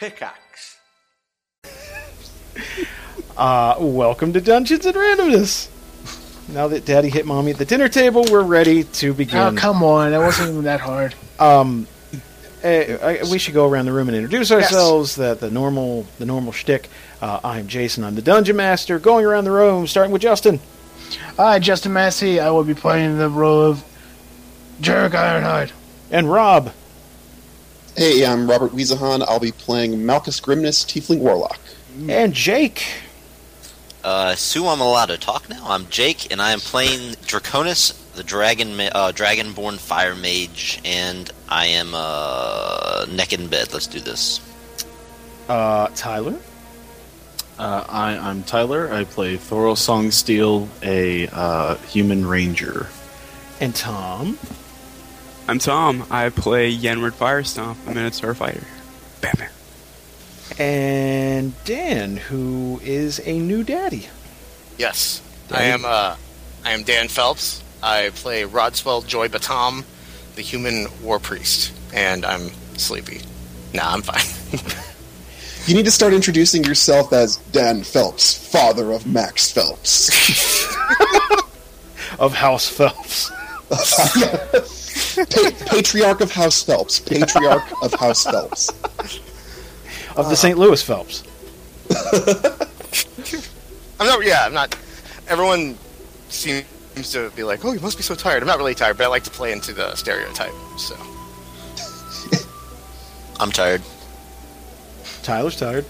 Pickaxe. 0.00 0.78
Uh, 3.36 3.74
welcome 3.78 4.34
to 4.34 4.40
Dungeons 4.40 4.84
and 4.84 4.94
Randomness. 4.94 5.68
Now 6.52 6.68
that 6.68 6.84
Daddy 6.84 7.08
hit 7.08 7.24
Mommy 7.24 7.52
at 7.52 7.56
the 7.56 7.64
dinner 7.64 7.88
table, 7.88 8.26
we're 8.30 8.42
ready 8.42 8.84
to 8.84 9.14
begin. 9.14 9.38
Oh, 9.38 9.52
come 9.56 9.82
on. 9.82 10.10
That 10.10 10.18
wasn't 10.18 10.50
even 10.50 10.64
that 10.64 10.80
hard. 10.80 11.14
Um, 11.38 11.86
eh, 12.62 12.98
I, 13.00 13.30
we 13.30 13.38
should 13.38 13.54
go 13.54 13.66
around 13.66 13.86
the 13.86 13.92
room 13.92 14.08
and 14.08 14.16
introduce 14.16 14.50
ourselves. 14.50 15.16
That 15.16 15.40
the 15.40 15.50
normal, 15.50 16.06
the 16.18 16.26
normal 16.26 16.52
shtick. 16.52 16.88
Uh, 17.22 17.40
I'm 17.42 17.66
Jason. 17.66 18.04
I'm 18.04 18.14
the 18.14 18.20
Dungeon 18.20 18.56
Master. 18.56 18.98
Going 18.98 19.24
around 19.24 19.44
the 19.44 19.52
room, 19.52 19.86
starting 19.86 20.12
with 20.12 20.20
Justin. 20.20 20.60
Hi, 21.38 21.60
Justin 21.60 21.94
Massey. 21.94 22.40
I 22.40 22.50
will 22.50 22.64
be 22.64 22.74
playing 22.74 23.16
the 23.16 23.30
role 23.30 23.62
of 23.62 23.82
Jerk 24.82 25.12
Ironhide. 25.12 25.70
And 26.10 26.30
Rob. 26.30 26.72
Hey, 28.00 28.24
I'm 28.24 28.48
Robert 28.48 28.72
Wiesahan. 28.72 29.22
I'll 29.28 29.38
be 29.38 29.52
playing 29.52 30.06
Malchus 30.06 30.40
Grimness, 30.40 30.86
Tiefling 30.86 31.18
Warlock. 31.18 31.58
And 32.08 32.32
Jake. 32.32 32.82
Uh, 34.02 34.34
Sue, 34.34 34.66
I'm 34.66 34.80
allowed 34.80 35.10
to 35.10 35.18
talk 35.18 35.50
now. 35.50 35.62
I'm 35.66 35.86
Jake, 35.90 36.32
and 36.32 36.40
I 36.40 36.52
am 36.52 36.60
playing 36.60 37.16
Draconis, 37.16 37.94
the 38.14 38.22
dragon, 38.22 38.74
ma- 38.74 38.84
uh, 38.84 39.12
dragonborn 39.12 39.76
fire 39.76 40.14
mage, 40.14 40.80
and 40.82 41.30
I 41.46 41.66
am 41.66 41.90
uh, 41.92 43.04
neck 43.12 43.34
in 43.34 43.48
bed. 43.48 43.70
Let's 43.74 43.86
do 43.86 44.00
this. 44.00 44.40
Uh, 45.46 45.88
Tyler. 45.94 46.38
Uh, 47.58 47.84
I, 47.86 48.16
I'm 48.16 48.44
Tyler. 48.44 48.90
I 48.90 49.04
play 49.04 49.36
Thorol 49.36 49.76
Songsteel, 49.76 50.68
a 50.82 51.28
uh, 51.36 51.74
human 51.74 52.26
ranger. 52.26 52.86
And 53.60 53.76
Tom. 53.76 54.38
I'm 55.48 55.58
Tom. 55.58 56.06
I 56.10 56.28
play 56.28 56.74
Yenward 56.74 57.12
Firestomp, 57.12 57.76
a 57.86 57.94
Minotaur 57.94 58.34
fighter. 58.34 58.64
Batman. 59.20 59.50
And 60.58 61.64
Dan, 61.64 62.16
who 62.16 62.80
is 62.82 63.20
a 63.24 63.38
new 63.38 63.64
daddy. 63.64 64.08
Yes, 64.78 65.22
I 65.50 65.64
am. 65.64 65.84
Uh, 65.84 66.16
I 66.64 66.72
am 66.72 66.82
Dan 66.82 67.08
Phelps. 67.08 67.62
I 67.82 68.10
play 68.14 68.42
Rodswell 68.42 69.06
Joy 69.06 69.28
Batam, 69.28 69.84
the 70.36 70.42
human 70.42 70.86
war 71.02 71.18
priest, 71.18 71.72
and 71.94 72.24
I'm 72.24 72.48
sleepy. 72.76 73.22
Nah, 73.72 73.92
I'm 73.92 74.02
fine. 74.02 74.80
You 75.66 75.76
need 75.76 75.84
to 75.84 75.90
start 75.90 76.14
introducing 76.14 76.64
yourself 76.64 77.12
as 77.12 77.36
Dan 77.52 77.82
Phelps, 77.82 78.50
father 78.50 78.92
of 78.92 79.06
Max 79.06 79.52
Phelps. 79.52 80.10
Of 82.18 82.32
House 82.34 82.68
Phelps. 82.68 83.30
Pa- 85.16 85.50
Patriarch 85.66 86.20
of 86.20 86.32
House 86.32 86.62
Phelps. 86.62 87.00
Patriarch 87.00 87.64
of 87.82 87.92
House 87.94 88.24
Phelps. 88.24 88.68
Of 90.16 90.28
the 90.28 90.36
St. 90.36 90.58
Louis 90.58 90.82
Phelps. 90.82 91.22
I'm 94.00 94.06
not. 94.06 94.24
Yeah, 94.24 94.46
I'm 94.46 94.54
not. 94.54 94.76
Everyone 95.28 95.76
seems 96.28 96.64
to 97.12 97.30
be 97.30 97.42
like, 97.42 97.64
"Oh, 97.64 97.72
you 97.72 97.80
must 97.80 97.96
be 97.96 98.02
so 98.02 98.14
tired." 98.14 98.42
I'm 98.42 98.46
not 98.46 98.58
really 98.58 98.74
tired, 98.74 98.96
but 98.96 99.04
I 99.04 99.08
like 99.08 99.24
to 99.24 99.30
play 99.30 99.52
into 99.52 99.72
the 99.72 99.94
stereotype. 99.94 100.52
So 100.78 100.96
I'm 103.40 103.50
tired. 103.52 103.82
Tyler's 105.22 105.56
tired. 105.56 105.84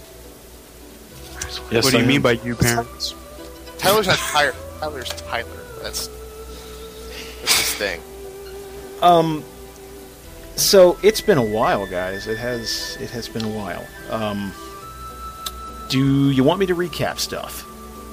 Yes, 1.71 1.85
what 1.85 1.91
do 1.91 1.97
I 1.97 2.01
you 2.01 2.07
mean 2.07 2.21
by 2.21 2.33
you 2.33 2.55
parents? 2.55 3.15
Tyler's 3.77 4.07
not 4.07 4.17
tired. 4.17 4.55
Tyler's 4.79 5.09
Tyler. 5.09 5.47
That's 5.81 6.07
that's 7.39 7.57
his 7.57 7.73
thing. 7.75 8.01
Um, 9.01 9.43
so 10.55 10.97
it's 11.03 11.21
been 11.21 11.37
a 11.37 11.43
while, 11.43 11.85
guys. 11.87 12.27
It 12.27 12.37
has 12.37 12.97
it 12.99 13.09
has 13.11 13.27
been 13.27 13.43
a 13.43 13.49
while. 13.49 13.85
Um, 14.09 14.51
do 15.89 16.29
you 16.31 16.43
want 16.43 16.59
me 16.59 16.65
to 16.67 16.75
recap 16.75 17.19
stuff? 17.19 17.65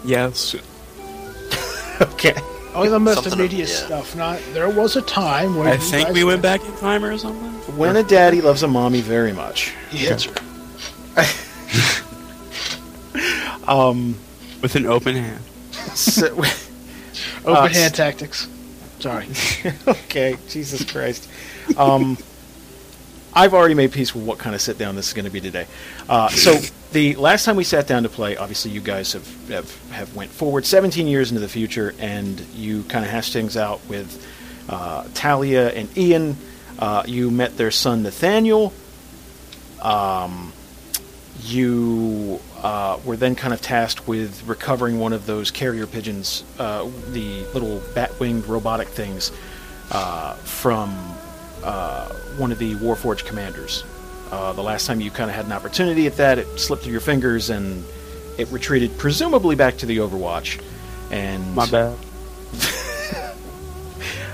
Yes. 0.04 0.54
okay. 2.00 2.34
Only 2.74 2.88
the 2.90 2.98
most 3.00 3.14
Something 3.16 3.32
of- 3.34 3.38
immediate 3.40 3.68
yeah. 3.68 3.74
stuff. 3.86 4.14
Not 4.16 4.40
there 4.52 4.68
was 4.68 4.96
a 4.96 5.02
time 5.02 5.56
when 5.56 5.66
I 5.66 5.76
think 5.76 6.10
we 6.10 6.24
went 6.24 6.42
back 6.42 6.64
in 6.64 6.74
time 6.76 7.04
or 7.04 7.16
something. 7.18 7.52
When 7.76 7.96
a 7.96 8.02
daddy 8.02 8.40
loves 8.40 8.62
a 8.62 8.68
mommy 8.68 9.00
very 9.00 9.32
much. 9.32 9.72
He 9.90 9.98
hits 9.98 10.24
her. 10.24 10.34
Um, 13.66 14.16
With 14.62 14.76
an 14.76 14.86
open 14.86 15.14
hand. 15.14 15.42
so, 15.94 16.28
Open 17.44 17.54
Uh, 17.54 17.68
hand 17.68 17.94
tactics. 17.94 18.48
Sorry. 19.00 19.26
okay, 19.88 20.36
Jesus 20.48 20.84
Christ. 20.84 21.28
Um, 21.76 22.16
I've 23.32 23.54
already 23.54 23.74
made 23.74 23.92
peace 23.92 24.14
with 24.14 24.24
what 24.24 24.38
kind 24.38 24.54
of 24.54 24.60
sit 24.60 24.78
down 24.78 24.96
this 24.96 25.08
is 25.08 25.14
going 25.14 25.24
to 25.24 25.30
be 25.30 25.40
today. 25.40 25.66
Uh, 26.08 26.28
so 26.28 26.58
the 26.92 27.14
last 27.16 27.44
time 27.44 27.56
we 27.56 27.64
sat 27.64 27.86
down 27.86 28.02
to 28.02 28.08
play, 28.08 28.36
obviously 28.36 28.70
you 28.70 28.80
guys 28.80 29.12
have, 29.12 29.48
have 29.48 29.90
have 29.90 30.14
went 30.16 30.30
forward 30.30 30.66
17 30.66 31.06
years 31.06 31.30
into 31.30 31.40
the 31.40 31.48
future, 31.48 31.94
and 32.00 32.40
you 32.54 32.82
kind 32.84 33.04
of 33.04 33.10
hashed 33.10 33.32
things 33.32 33.56
out 33.56 33.86
with 33.86 34.26
uh, 34.68 35.06
Talia 35.14 35.68
and 35.68 35.96
Ian. 35.96 36.36
Uh, 36.78 37.02
you 37.06 37.30
met 37.30 37.56
their 37.56 37.70
son 37.70 38.02
Nathaniel. 38.02 38.72
Um, 39.80 40.52
you 41.42 42.40
uh, 42.62 42.98
were 43.04 43.16
then 43.16 43.34
kind 43.34 43.54
of 43.54 43.60
tasked 43.60 44.08
with 44.08 44.46
recovering 44.46 44.98
one 44.98 45.12
of 45.12 45.26
those 45.26 45.50
carrier 45.50 45.86
pigeons, 45.86 46.44
uh, 46.58 46.88
the 47.10 47.44
little 47.54 47.82
bat-winged 47.94 48.46
robotic 48.46 48.88
things, 48.88 49.32
uh, 49.90 50.34
from 50.34 50.90
uh, 51.62 52.08
one 52.36 52.52
of 52.52 52.58
the 52.58 52.74
Warforged 52.76 53.24
commanders. 53.24 53.84
Uh, 54.30 54.52
the 54.52 54.62
last 54.62 54.86
time 54.86 55.00
you 55.00 55.10
kind 55.10 55.30
of 55.30 55.36
had 55.36 55.46
an 55.46 55.52
opportunity 55.52 56.06
at 56.06 56.16
that, 56.16 56.38
it 56.38 56.58
slipped 56.58 56.82
through 56.82 56.92
your 56.92 57.00
fingers 57.00 57.50
and 57.50 57.84
it 58.36 58.48
retreated, 58.48 58.96
presumably 58.98 59.56
back 59.56 59.78
to 59.78 59.86
the 59.86 59.98
Overwatch. 59.98 60.62
And 61.10 61.54
My 61.54 61.66
bad. 61.70 61.96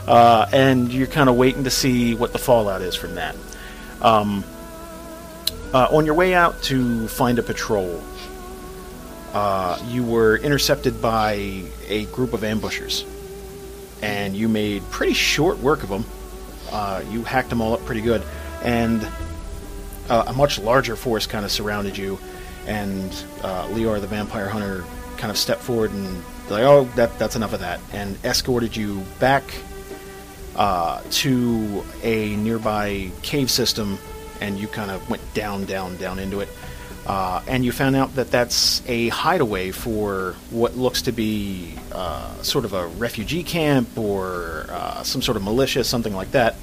uh, 0.06 0.46
and 0.52 0.92
you're 0.92 1.06
kind 1.06 1.28
of 1.28 1.36
waiting 1.36 1.64
to 1.64 1.70
see 1.70 2.14
what 2.14 2.32
the 2.32 2.38
fallout 2.38 2.82
is 2.82 2.96
from 2.96 3.14
that. 3.14 3.36
Um, 4.00 4.44
uh, 5.74 5.88
on 5.90 6.06
your 6.06 6.14
way 6.14 6.32
out 6.34 6.62
to 6.62 7.08
find 7.08 7.38
a 7.38 7.42
patrol, 7.42 8.00
uh, 9.34 9.76
you 9.88 10.04
were 10.04 10.36
intercepted 10.36 11.02
by 11.02 11.64
a 11.88 12.04
group 12.06 12.32
of 12.32 12.44
ambushers, 12.44 13.04
and 14.00 14.36
you 14.36 14.48
made 14.48 14.88
pretty 14.90 15.12
short 15.12 15.58
work 15.58 15.82
of 15.82 15.88
them. 15.88 16.04
Uh, 16.70 17.02
you 17.10 17.24
hacked 17.24 17.50
them 17.50 17.60
all 17.60 17.74
up 17.74 17.84
pretty 17.84 18.00
good, 18.00 18.22
and 18.62 19.06
uh, 20.08 20.24
a 20.28 20.32
much 20.32 20.60
larger 20.60 20.94
force 20.94 21.26
kind 21.26 21.44
of 21.44 21.50
surrounded 21.50 21.98
you. 21.98 22.18
And 22.66 23.10
uh, 23.42 23.66
Leora, 23.68 24.00
the 24.00 24.06
vampire 24.06 24.48
hunter, 24.48 24.84
kind 25.16 25.30
of 25.30 25.36
stepped 25.36 25.60
forward 25.60 25.90
and 25.90 26.24
like, 26.48 26.62
"Oh, 26.62 26.84
that, 26.94 27.18
that's 27.18 27.34
enough 27.34 27.52
of 27.52 27.60
that," 27.60 27.80
and 27.92 28.16
escorted 28.24 28.76
you 28.76 29.04
back 29.18 29.42
uh, 30.54 31.02
to 31.10 31.84
a 32.04 32.36
nearby 32.36 33.10
cave 33.22 33.50
system, 33.50 33.98
and 34.40 34.58
you 34.58 34.68
kind 34.68 34.90
of 34.90 35.08
went 35.08 35.22
down, 35.34 35.64
down, 35.64 35.96
down 35.96 36.18
into 36.18 36.40
it. 36.40 36.48
Uh, 37.06 37.42
and 37.46 37.64
you 37.64 37.72
found 37.72 37.94
out 37.94 38.14
that 38.14 38.30
that's 38.30 38.82
a 38.88 39.08
hideaway 39.08 39.70
for 39.70 40.34
what 40.50 40.74
looks 40.74 41.02
to 41.02 41.12
be 41.12 41.74
uh, 41.92 42.34
sort 42.42 42.64
of 42.64 42.72
a 42.72 42.86
refugee 42.86 43.42
camp 43.42 43.98
or 43.98 44.66
uh, 44.70 45.02
some 45.02 45.20
sort 45.20 45.36
of 45.36 45.42
militia, 45.42 45.84
something 45.84 46.14
like 46.14 46.30
that. 46.30 46.56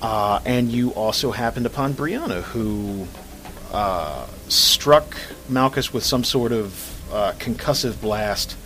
Uh, 0.00 0.40
and 0.44 0.70
you 0.70 0.90
also 0.90 1.32
happened 1.32 1.66
upon 1.66 1.92
Briahna, 1.92 2.42
who 2.42 3.08
uh, 3.72 4.26
struck 4.48 5.16
Malchus 5.48 5.92
with 5.92 6.04
some 6.04 6.22
sort 6.22 6.52
of 6.52 7.12
uh, 7.12 7.32
concussive 7.38 8.00
blast, 8.00 8.56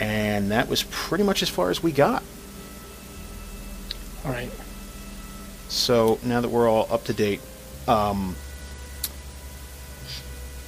and 0.00 0.50
that 0.50 0.68
was 0.68 0.82
pretty 0.90 1.22
much 1.22 1.42
as 1.42 1.48
far 1.48 1.70
as 1.70 1.80
we 1.80 1.92
got. 1.92 2.24
All 4.24 4.32
right. 4.32 4.50
So 5.68 6.18
now 6.22 6.40
that 6.40 6.48
we're 6.48 6.68
all 6.68 6.86
up 6.90 7.04
to 7.04 7.12
date, 7.12 7.40
um, 7.88 8.36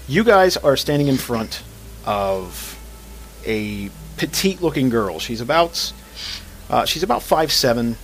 you 0.06 0.24
guys 0.24 0.56
are 0.56 0.76
standing 0.76 1.08
in 1.08 1.16
front 1.16 1.62
of 2.04 2.78
a 3.44 3.90
petite-looking 4.16 4.88
girl. 4.88 5.18
She's 5.18 5.40
about 5.40 5.92
uh, 6.70 6.84
she's 6.84 7.02
about 7.02 7.22
five 7.22 7.52
seven, 7.52 7.96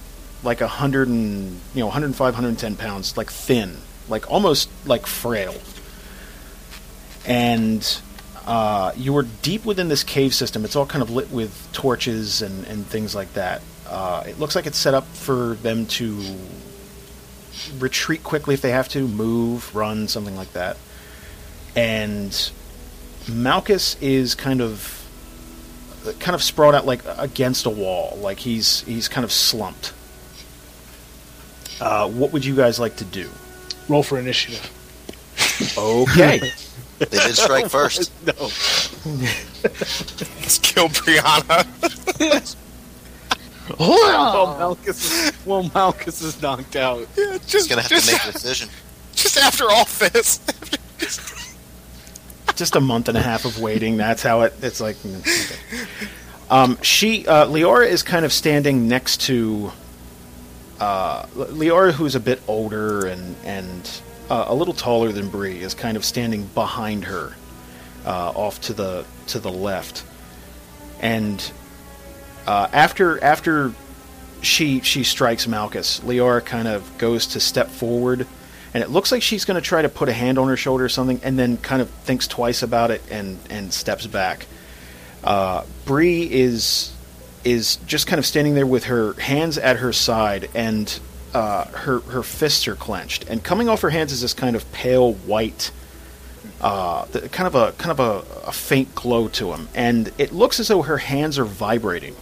like 0.43 0.61
a 0.61 0.69
hundred 0.69 1.09
and 1.09 1.61
you 1.75 1.81
know 1.81 1.87
105, 1.87 2.19
110 2.19 2.77
pounds, 2.77 3.17
like 3.17 3.31
thin, 3.31 3.77
like 4.09 4.31
almost 4.31 4.69
like 4.87 5.07
frail. 5.07 5.55
And 7.27 8.01
uh, 8.47 8.93
you 8.97 9.13
were 9.13 9.27
deep 9.43 9.65
within 9.65 9.89
this 9.89 10.05
cave 10.05 10.35
system. 10.35 10.65
It's 10.65 10.77
all 10.77 10.87
kind 10.87 11.03
of 11.03 11.11
lit 11.11 11.31
with 11.31 11.69
torches 11.73 12.43
and, 12.43 12.67
and 12.67 12.87
things 12.87 13.15
like 13.15 13.33
that. 13.35 13.63
Uh, 13.89 14.25
it 14.27 14.39
looks 14.39 14.55
like 14.55 14.67
it's 14.67 14.79
set 14.79 14.95
up 14.95 15.07
for 15.07 15.55
them 15.57 15.87
to 15.87 16.23
retreat 17.79 18.23
quickly 18.23 18.55
if 18.55 18.61
they 18.61 18.71
have 18.71 18.89
to, 18.91 19.07
move, 19.07 19.75
run, 19.75 20.09
something 20.09 20.37
like 20.37 20.53
that. 20.53 20.77
And 21.77 22.51
Malchus 23.29 23.97
is 24.01 24.35
kind 24.35 24.61
of 24.61 25.01
kind 26.21 26.35
of 26.35 26.43
sprawled 26.43 26.75
out 26.75 26.87
like 26.87 27.03
against 27.19 27.67
a 27.67 27.71
wall, 27.71 28.19
like 28.21 28.39
he's 28.39 28.83
he's 28.83 29.09
kind 29.09 29.25
of 29.25 29.33
slumped. 29.33 29.93
Uh, 31.81 32.09
what 32.09 32.33
would 32.33 32.45
you 32.45 32.55
guys 32.55 32.79
like 32.79 32.97
to 32.97 33.05
do? 33.05 33.29
Roll 33.89 34.03
for 34.03 34.19
initiative. 34.19 34.71
Okay. 35.77 36.53
They 36.97 37.19
did 37.19 37.37
strike 37.37 37.69
first. 37.69 38.13
no. 38.27 38.33
Let's 38.39 38.89
kill 40.59 40.89
Briahna. 40.89 41.67
Well, 43.79 44.59
Malchus 44.59 45.11
is, 45.11 45.47
well, 45.47 45.71
Malchus 45.75 46.23
is 46.23 46.41
knocked 46.43 46.77
out. 46.77 47.07
yeah, 47.17 47.39
He's 47.47 47.67
gonna 47.67 47.83
have 47.83 47.91
just, 47.91 48.09
to 48.09 48.13
make 48.13 48.27
a 48.27 48.33
decision. 48.33 48.69
just 49.15 49.37
after 49.39 49.71
all 49.71 49.85
this. 49.85 50.41
just 52.57 52.77
a 52.77 52.81
month 52.81 53.09
and 53.09 53.17
a 53.17 53.23
half 53.23 53.45
of 53.45 53.59
waiting. 53.61 53.97
That's 53.97 54.23
how 54.23 54.43
it. 54.43 54.55
It's 54.63 54.81
like. 54.81 54.97
okay. 55.05 55.87
Um, 56.51 56.79
she 56.83 57.27
uh, 57.27 57.47
Leora 57.47 57.89
is 57.89 58.03
kind 58.03 58.25
of 58.25 58.33
standing 58.33 58.87
next 58.87 59.23
to 59.23 59.73
uh, 60.81 61.25
Leora, 61.35 61.93
who's 61.93 62.15
a 62.15 62.21
bit 62.21 62.41
older 62.47 63.07
and 63.07 63.37
and 63.45 64.01
uh, 64.31 64.45
a 64.49 64.55
little 64.55 64.75
taller 64.75 65.13
than 65.13 65.29
Bree, 65.29 65.61
is 65.61 65.75
kind 65.75 65.97
of 65.97 66.05
standing 66.05 66.47
behind 66.49 67.05
her, 67.05 67.35
uh, 68.05 68.31
off 68.35 68.61
to 68.63 68.73
the 68.75 69.05
to 69.29 69.39
the 69.39 69.51
left, 69.51 70.05
and 71.01 71.51
uh, 72.47 72.69
after 72.73 73.23
after 73.23 73.73
she 74.43 74.81
she 74.81 75.05
strikes 75.05 75.47
Malchus, 75.47 76.01
Leora 76.01 76.45
kind 76.45 76.69
of 76.69 76.99
goes 76.99 77.29
to 77.29 77.41
step 77.41 77.69
forward, 77.69 78.27
and 78.75 78.83
it 78.83 78.91
looks 78.91 79.11
like 79.11 79.23
she's 79.23 79.45
going 79.45 79.61
to 79.61 79.67
try 79.67 79.83
to 79.83 79.89
put 79.89 80.09
a 80.09 80.13
hand 80.13 80.39
on 80.39 80.49
her 80.49 80.57
shoulder 80.57 80.85
or 80.85 80.89
something, 80.89 81.21
and 81.23 81.39
then 81.39 81.57
kind 81.57 81.81
of 81.81 81.89
thinks 81.91 82.29
twice 82.29 82.63
about 82.63 82.91
it 82.91 83.03
and 83.11 83.39
and 83.51 83.73
steps 83.73 84.07
back. 84.07 84.47
Uh, 85.23 85.65
Bree 85.87 86.31
is 86.31 86.93
is 87.45 87.77
just 87.87 88.07
kind 88.07 88.19
of 88.19 88.27
standing 88.27 88.55
there 88.55 88.67
with 88.67 88.85
her 88.85 89.15
hands 89.15 89.59
at 89.59 89.77
her 89.79 89.93
side, 89.93 90.51
and 90.55 90.99
uh, 91.33 91.65
her 91.67 92.01
her 92.01 92.23
fists 92.23 92.69
are 92.69 92.77
clenched, 92.77 93.29
and 93.29 93.43
coming 93.43 93.69
off 93.69 93.81
her 93.81 93.91
hands 93.91 94.13
is 94.13 94.21
this 94.21 94.35
kind 94.35 94.55
of 94.57 94.71
pale 94.73 95.15
white. 95.15 95.71
Uh, 96.61 97.05
the, 97.07 97.29
kind 97.29 97.47
of 97.47 97.55
a 97.55 97.73
kind 97.73 97.91
of 97.91 98.01
a, 98.01 98.47
a 98.49 98.53
faint 98.53 98.95
glow 98.95 99.29
to 99.29 99.47
them, 99.47 99.69
and 99.75 100.13
it 100.19 100.33
looks 100.33 100.61
as 100.61 100.69
though 100.69 100.83
her 100.83 100.99
hands 100.99 101.39
are 101.39 101.45
vibrating. 101.45 102.15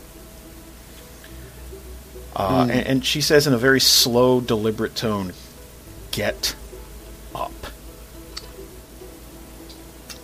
Uh, 2.34 2.67
and, 2.70 2.87
and 2.87 3.05
she 3.05 3.20
says 3.20 3.46
in 3.46 3.52
a 3.52 3.58
very 3.58 3.81
slow, 3.81 4.40
deliberate 4.40 4.94
tone, 4.94 5.32
"Get 6.11 6.55
up." 7.34 7.52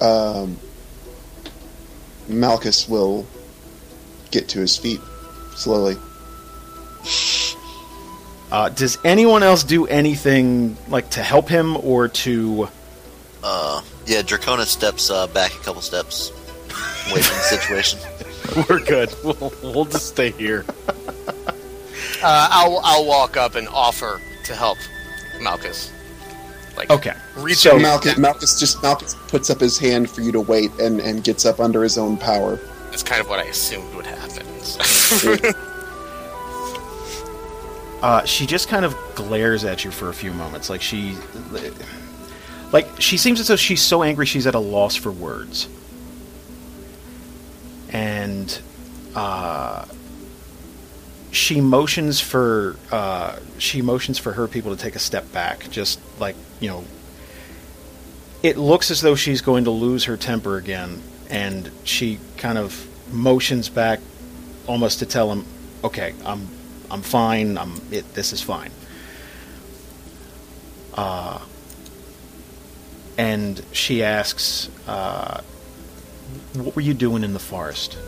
Um, 0.00 0.58
Malchus 2.28 2.88
will 2.88 3.26
get 4.30 4.48
to 4.48 4.60
his 4.60 4.76
feet 4.76 5.00
slowly. 5.56 5.96
Uh, 8.50 8.70
does 8.70 8.96
anyone 9.04 9.42
else 9.42 9.62
do 9.62 9.86
anything 9.86 10.76
like 10.88 11.10
to 11.10 11.22
help 11.22 11.48
him 11.48 11.76
or 11.76 12.08
to? 12.08 12.68
Uh, 13.42 13.82
yeah, 14.06 14.22
Draconis 14.22 14.66
steps 14.66 15.10
uh, 15.10 15.26
back 15.26 15.54
a 15.54 15.58
couple 15.58 15.82
steps 15.82 16.30
away 17.10 17.20
from 17.20 17.36
the 17.36 17.42
situation. 17.42 17.98
We're 18.68 18.84
good. 18.84 19.14
We'll, 19.22 19.52
we'll 19.62 19.84
just 19.84 20.08
stay 20.08 20.30
here. 20.30 20.64
Uh, 22.22 22.48
I'll 22.50 22.80
I'll 22.82 23.06
walk 23.06 23.36
up 23.36 23.54
and 23.54 23.68
offer 23.68 24.20
to 24.44 24.54
help 24.54 24.78
Malchus. 25.40 25.92
Like 26.76 26.90
Okay, 26.90 27.12
reach 27.36 27.58
so 27.58 27.74
out. 27.76 27.82
Malchus, 27.82 28.18
Malchus 28.18 28.60
just 28.60 28.82
Malchus 28.82 29.14
puts 29.28 29.50
up 29.50 29.60
his 29.60 29.78
hand 29.78 30.08
for 30.10 30.20
you 30.20 30.32
to 30.32 30.40
wait 30.40 30.70
and, 30.80 31.00
and 31.00 31.24
gets 31.24 31.44
up 31.44 31.60
under 31.60 31.82
his 31.82 31.98
own 31.98 32.16
power. 32.16 32.58
That's 32.90 33.02
kind 33.02 33.20
of 33.20 33.28
what 33.28 33.38
I 33.38 33.44
assumed 33.44 33.94
would 33.94 34.06
happen. 34.06 34.46
uh, 38.02 38.24
she 38.24 38.46
just 38.46 38.68
kind 38.68 38.84
of 38.84 38.96
glares 39.14 39.64
at 39.64 39.84
you 39.84 39.90
for 39.90 40.08
a 40.08 40.14
few 40.14 40.32
moments, 40.32 40.70
like 40.70 40.80
she, 40.80 41.16
like 42.72 42.86
she 42.98 43.16
seems 43.16 43.40
as 43.40 43.48
though 43.48 43.56
she's 43.56 43.82
so 43.82 44.02
angry 44.02 44.26
she's 44.26 44.46
at 44.46 44.54
a 44.54 44.60
loss 44.60 44.94
for 44.94 45.10
words, 45.10 45.68
and 47.90 48.60
uh, 49.14 49.84
she 51.30 51.60
motions 51.60 52.20
for 52.20 52.76
uh, 52.90 53.38
she 53.58 53.82
motions 53.82 54.18
for 54.18 54.32
her 54.32 54.48
people 54.48 54.74
to 54.74 54.82
take 54.82 54.96
a 54.96 55.00
step 55.00 55.30
back, 55.32 55.68
just 55.70 56.00
like 56.18 56.36
you 56.60 56.68
know. 56.68 56.84
It 58.42 58.56
looks 58.56 58.90
as 58.90 59.00
though 59.00 59.16
she's 59.16 59.40
going 59.40 59.64
to 59.64 59.70
lose 59.70 60.04
her 60.04 60.16
temper 60.16 60.56
again, 60.56 61.02
and 61.28 61.70
she 61.84 62.20
kind 62.36 62.56
of 62.56 62.86
motions 63.12 63.68
back, 63.68 64.00
almost 64.66 65.00
to 65.00 65.06
tell 65.06 65.30
him, 65.30 65.44
"Okay, 65.84 66.14
I'm 66.24 66.48
I'm 66.90 67.02
fine. 67.02 67.58
I'm 67.58 67.80
it. 67.90 68.14
This 68.14 68.32
is 68.32 68.40
fine." 68.40 68.70
Uh, 70.94 71.40
and 73.18 73.62
she 73.72 74.02
asks, 74.02 74.70
uh, 74.86 75.42
"What 76.54 76.74
were 76.74 76.82
you 76.82 76.94
doing 76.94 77.24
in 77.24 77.32
the 77.32 77.38
forest?" 77.40 77.98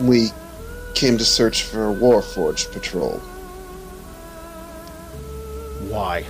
We 0.00 0.30
came 0.94 1.18
to 1.18 1.24
search 1.24 1.62
for 1.62 1.90
a 1.90 1.94
Warforged 1.94 2.72
patrol. 2.72 3.18
Why? 5.88 6.24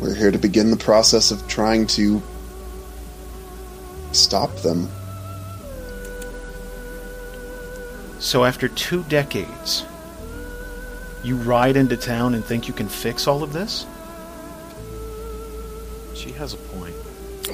We're 0.00 0.14
here 0.14 0.30
to 0.30 0.38
begin 0.38 0.70
the 0.70 0.76
process 0.76 1.30
of 1.30 1.46
trying 1.46 1.86
to 1.88 2.22
stop 4.12 4.54
them. 4.56 4.88
So 8.18 8.44
after 8.44 8.68
two 8.68 9.02
decades, 9.04 9.84
you 11.22 11.36
ride 11.36 11.76
into 11.76 11.96
town 11.96 12.34
and 12.34 12.44
think 12.44 12.68
you 12.68 12.74
can 12.74 12.88
fix 12.88 13.26
all 13.26 13.42
of 13.42 13.52
this? 13.52 13.86
She 16.14 16.32
has 16.32 16.54
a 16.54 16.56
point. 16.56 16.94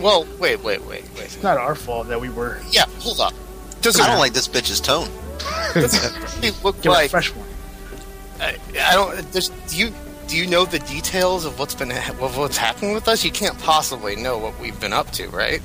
well, 0.01 0.27
wait, 0.39 0.63
wait, 0.63 0.85
wait, 0.85 1.05
wait. 1.15 1.25
It's 1.25 1.43
not 1.43 1.57
our 1.57 1.75
fault 1.75 2.09
that 2.09 2.21
we 2.21 2.29
were. 2.29 2.61
Yeah, 2.71 2.87
hold 2.99 3.21
up. 3.21 3.33
Does 3.87 4.01
I 4.01 4.07
don't 4.07 4.19
like 4.19 4.33
this 4.33 4.49
bitch's 4.49 4.81
tone. 4.81 5.09
really 5.75 6.57
look 6.65 6.81
Give 6.83 6.93
her 6.93 6.99
a 6.99 7.03
like 7.03 7.11
fresh 7.11 7.35
one. 7.35 7.47
I, 8.41 8.57
I 8.81 8.95
don't. 8.95 9.33
Does, 9.33 9.49
do 9.69 9.77
you 9.77 9.93
do 10.27 10.37
you 10.37 10.47
know 10.47 10.65
the 10.65 10.81
details 10.81 11.45
of 11.45 11.59
what's 11.59 11.75
been 11.75 11.93
of 11.93 12.37
what's 12.37 12.57
happened 12.57 12.95
with 12.95 13.09
us? 13.09 13.25
You 13.25 13.31
can't 13.31 13.59
possibly 13.61 14.17
know 14.17 14.39
what 14.39 14.59
we've 14.61 14.79
been 14.81 14.93
up 14.93 15.11
to, 15.13 15.29
right? 15.29 15.63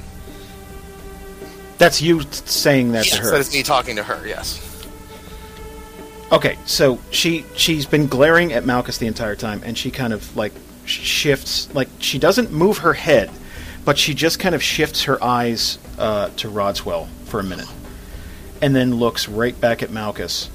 That's 1.77 2.01
you 2.01 2.21
saying 2.31 2.91
that 2.91 3.05
to 3.05 3.09
Yes, 3.09 3.17
her. 3.17 3.31
that 3.31 3.39
is 3.39 3.53
me 3.53 3.63
talking 3.63 3.95
to 3.95 4.03
her. 4.03 4.25
Yes. 4.27 4.67
Okay, 6.31 6.57
so 6.65 6.99
she 7.09 7.43
she's 7.55 7.85
been 7.85 8.07
glaring 8.07 8.53
at 8.53 8.65
Malchus 8.65 8.99
the 8.99 9.07
entire 9.07 9.35
time, 9.35 9.61
and 9.65 9.77
she 9.77 9.91
kind 9.91 10.13
of 10.13 10.35
like 10.35 10.53
shifts, 10.85 11.73
like 11.73 11.89
she 11.99 12.19
doesn't 12.19 12.51
move 12.51 12.79
her 12.79 12.93
head, 12.93 13.29
but 13.83 13.97
she 13.97 14.13
just 14.13 14.39
kind 14.39 14.55
of 14.55 14.61
shifts 14.63 15.03
her 15.03 15.21
eyes 15.23 15.77
uh, 15.97 16.29
to 16.37 16.49
Rodswell 16.49 17.07
for 17.25 17.39
a 17.39 17.43
minute, 17.43 17.67
and 18.61 18.75
then 18.75 18.95
looks 18.95 19.27
right 19.27 19.59
back 19.59 19.81
at 19.83 19.89
Malchus 19.91 20.49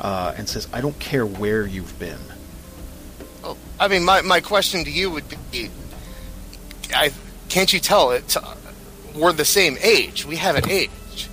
uh, 0.00 0.34
and 0.36 0.48
says, 0.48 0.68
"I 0.72 0.80
don't 0.80 0.98
care 0.98 1.24
where 1.26 1.66
you've 1.66 1.98
been." 1.98 2.18
Well, 3.42 3.56
I 3.78 3.88
mean, 3.88 4.04
my, 4.04 4.22
my 4.22 4.40
question 4.40 4.84
to 4.84 4.90
you 4.90 5.10
would 5.10 5.24
be, 5.50 5.70
I 6.94 7.12
can't 7.48 7.72
you 7.72 7.80
tell 7.80 8.10
it? 8.12 8.36
We're 9.14 9.32
the 9.32 9.44
same 9.44 9.76
age. 9.80 10.24
We 10.24 10.36
haven't 10.36 10.68
aged. 10.68 11.28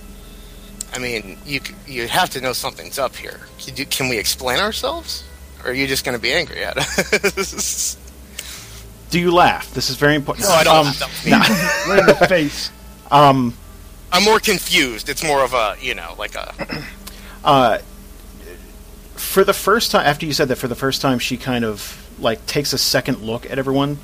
I 0.94 0.98
mean, 0.98 1.38
you 1.46 1.60
you 1.86 2.06
have 2.08 2.30
to 2.30 2.40
know 2.40 2.52
something's 2.52 2.98
up 2.98 3.16
here. 3.16 3.40
Can, 3.58 3.76
you, 3.76 3.86
can 3.86 4.08
we 4.08 4.18
explain 4.18 4.58
ourselves, 4.60 5.24
or 5.64 5.70
are 5.70 5.74
you 5.74 5.86
just 5.86 6.04
going 6.04 6.16
to 6.16 6.22
be 6.22 6.32
angry 6.32 6.62
at 6.64 6.76
us? 6.76 7.96
Do 9.10 9.20
you 9.20 9.32
laugh? 9.32 9.72
This 9.74 9.90
is 9.90 9.96
very 9.96 10.14
important. 10.14 10.46
no, 10.48 10.54
I 10.54 10.64
don't. 10.64 10.86
Um, 10.86 10.92
that 10.98 11.08
was 11.08 11.24
me. 11.24 11.30
nah. 11.32 11.38
Right 11.88 11.98
in 12.00 12.06
the 12.06 12.26
face. 12.28 12.70
um, 13.10 13.54
I'm 14.12 14.24
more 14.24 14.38
confused. 14.40 15.08
It's 15.08 15.24
more 15.24 15.42
of 15.42 15.54
a 15.54 15.76
you 15.80 15.94
know 15.94 16.14
like 16.18 16.34
a 16.34 16.54
uh, 17.44 17.78
for 19.14 19.42
the 19.44 19.54
first 19.54 19.90
time 19.90 20.06
after 20.06 20.26
you 20.26 20.32
said 20.32 20.48
that 20.48 20.56
for 20.56 20.68
the 20.68 20.74
first 20.74 21.00
time 21.00 21.18
she 21.18 21.36
kind 21.36 21.64
of 21.64 21.98
like 22.18 22.44
takes 22.46 22.72
a 22.72 22.78
second 22.78 23.22
look 23.22 23.50
at 23.50 23.58
everyone 23.58 23.98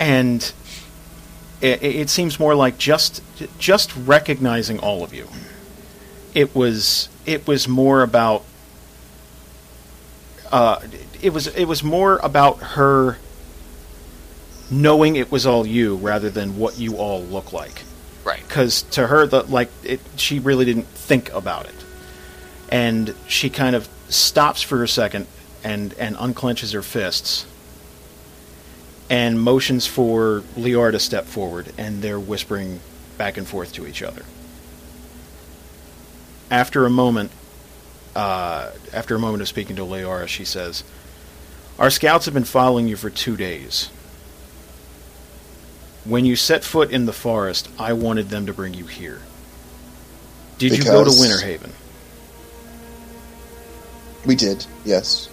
and 0.00 0.52
it, 1.60 1.82
it 1.82 2.10
seems 2.10 2.38
more 2.38 2.54
like 2.54 2.78
just 2.78 3.22
just 3.58 3.94
recognizing 3.96 4.78
all 4.78 5.02
of 5.04 5.12
you 5.12 5.28
it 6.34 6.54
was 6.54 7.08
it 7.24 7.46
was 7.46 7.68
more 7.68 8.02
about 8.02 8.44
uh, 10.52 10.80
it 11.20 11.32
was 11.32 11.48
it 11.48 11.64
was 11.66 11.82
more 11.82 12.18
about 12.18 12.58
her 12.58 13.18
knowing 14.70 15.16
it 15.16 15.30
was 15.30 15.46
all 15.46 15.66
you 15.66 15.96
rather 15.96 16.30
than 16.30 16.56
what 16.58 16.78
you 16.78 16.96
all 16.96 17.22
look 17.22 17.52
like 17.52 17.82
right. 18.26 18.46
because 18.46 18.82
to 18.82 19.06
her 19.06 19.26
the 19.26 19.42
like 19.44 19.70
it, 19.84 20.00
she 20.16 20.38
really 20.38 20.64
didn't 20.64 20.86
think 20.86 21.32
about 21.32 21.66
it 21.66 21.74
and 22.68 23.14
she 23.28 23.48
kind 23.48 23.76
of 23.76 23.88
stops 24.08 24.60
for 24.60 24.82
a 24.82 24.88
second 24.88 25.26
and 25.64 25.94
and 25.94 26.16
unclenches 26.16 26.72
her 26.74 26.82
fists 26.82 27.46
and 29.08 29.40
motions 29.40 29.86
for 29.86 30.42
Leora 30.56 30.90
to 30.92 30.98
step 30.98 31.24
forward 31.24 31.72
and 31.78 32.02
they're 32.02 32.20
whispering 32.20 32.80
back 33.16 33.36
and 33.36 33.46
forth 33.46 33.72
to 33.72 33.86
each 33.86 34.02
other 34.02 34.24
after 36.50 36.84
a 36.84 36.90
moment 36.90 37.30
uh, 38.14 38.72
after 38.92 39.14
a 39.14 39.18
moment 39.18 39.42
of 39.42 39.48
speaking 39.48 39.76
to 39.76 39.82
Leora 39.82 40.26
she 40.26 40.44
says 40.44 40.82
Our 41.78 41.90
scouts 41.90 42.24
have 42.24 42.34
been 42.34 42.44
following 42.44 42.88
you 42.88 42.96
for 42.96 43.10
two 43.10 43.36
days. 43.36 43.90
When 46.06 46.24
you 46.24 46.36
set 46.36 46.62
foot 46.64 46.90
in 46.90 47.06
the 47.06 47.12
forest, 47.12 47.68
I 47.78 47.92
wanted 47.92 48.28
them 48.30 48.46
to 48.46 48.52
bring 48.52 48.74
you 48.74 48.86
here. 48.86 49.20
Did 50.58 50.76
you 50.76 50.84
go 50.84 50.98
to 51.04 51.10
Because- 51.10 51.20
Winter 51.20 51.38
Haven? 51.44 51.72
We 54.24 54.34
did, 54.36 54.64
yes. 54.84 55.28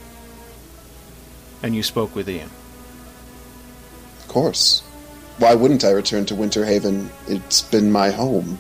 And 1.61 1.75
you 1.75 1.83
spoke 1.83 2.15
with 2.15 2.29
Ian? 2.29 2.49
Of 4.19 4.27
course. 4.27 4.81
Why 5.37 5.55
wouldn't 5.55 5.83
I 5.83 5.91
return 5.91 6.25
to 6.27 6.35
Winter 6.35 6.65
Haven? 6.65 7.09
It's 7.27 7.61
been 7.61 7.91
my 7.91 8.11
home. 8.11 8.59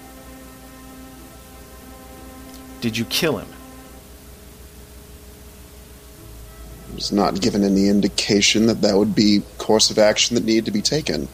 Did 2.81 2.97
you 2.97 3.05
kill 3.05 3.37
him? 3.37 3.47
I 6.91 6.95
was 6.95 7.11
not 7.11 7.41
given 7.41 7.63
any 7.63 7.87
indication 7.87 8.67
that 8.67 8.81
that 8.81 8.95
would 8.97 9.15
be 9.15 9.41
course 9.57 9.89
of 9.91 9.97
action 9.97 10.35
that 10.35 10.45
needed 10.45 10.65
to 10.65 10.71
be 10.71 10.81
taken. 10.81 11.27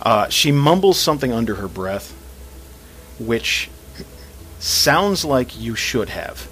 Uh, 0.00 0.28
she 0.28 0.52
mumbles 0.52 0.98
something 0.98 1.32
under 1.32 1.56
her 1.56 1.68
breath, 1.68 2.12
which 3.18 3.68
sounds 4.58 5.24
like 5.24 5.58
you 5.58 5.74
should 5.74 6.08
have, 6.08 6.48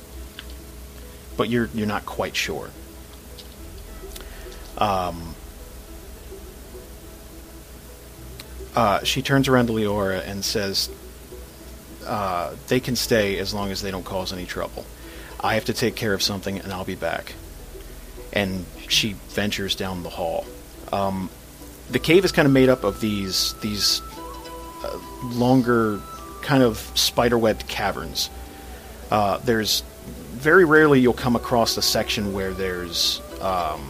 but 1.37 1.49
you're 1.49 1.69
you're 1.75 1.87
not 1.87 2.07
quite 2.07 2.35
sure. 2.35 2.71
Um, 4.79 5.35
uh, 8.75 9.03
she 9.05 9.23
turns 9.23 9.49
around 9.49 9.69
to 9.69 9.73
Leora 9.73 10.27
and 10.27 10.45
says, 10.45 10.91
uh, 12.05 12.55
"They 12.67 12.81
can 12.81 12.97
stay 12.97 13.39
as 13.39 13.55
long 13.55 13.71
as 13.71 13.81
they 13.81 13.91
don't 13.91 14.05
cause 14.05 14.33
any 14.33 14.45
trouble. 14.45 14.85
I 15.39 15.55
have 15.55 15.67
to 15.67 15.73
take 15.73 15.95
care 15.95 16.15
of 16.15 16.23
something, 16.23 16.59
and 16.59 16.73
I'll 16.73 16.85
be 16.85 16.97
back." 16.97 17.35
And 18.33 18.67
she 18.89 19.15
ventures 19.31 19.77
down 19.77 20.03
the 20.03 20.11
hall. 20.11 20.47
Um, 20.93 21.31
the 21.91 21.99
cave 21.99 22.25
is 22.25 22.33
kind 22.33 22.47
of 22.47 22.53
made 22.53 22.69
up 22.69 22.85
of 22.85 23.01
these 23.01 23.55
these 23.61 24.03
uh, 24.85 24.99
longer 25.25 26.01
kind 26.43 26.63
of 26.63 26.77
spiderwebbed 26.95 27.67
caverns. 27.69 28.31
Uh, 29.11 29.39
there's 29.39 29.83
very 30.35 30.65
rarely 30.65 31.01
you'll 31.01 31.13
come 31.13 31.37
across 31.37 31.77
a 31.77 31.83
section 31.83 32.33
where 32.33 32.53
there's 32.53 33.21
um, 33.41 33.81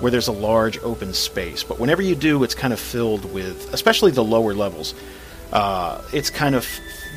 where 0.00 0.10
there's 0.10 0.28
a 0.28 0.32
large 0.32 0.78
open 0.78 1.12
space, 1.12 1.64
but 1.64 1.78
whenever 1.78 2.02
you 2.02 2.14
do, 2.14 2.42
it's 2.44 2.54
kind 2.54 2.72
of 2.72 2.78
filled 2.78 3.24
with, 3.32 3.72
especially 3.74 4.12
the 4.12 4.22
lower 4.24 4.54
levels. 4.54 4.94
Uh, 5.52 6.00
it's 6.12 6.30
kind 6.30 6.54
of 6.54 6.66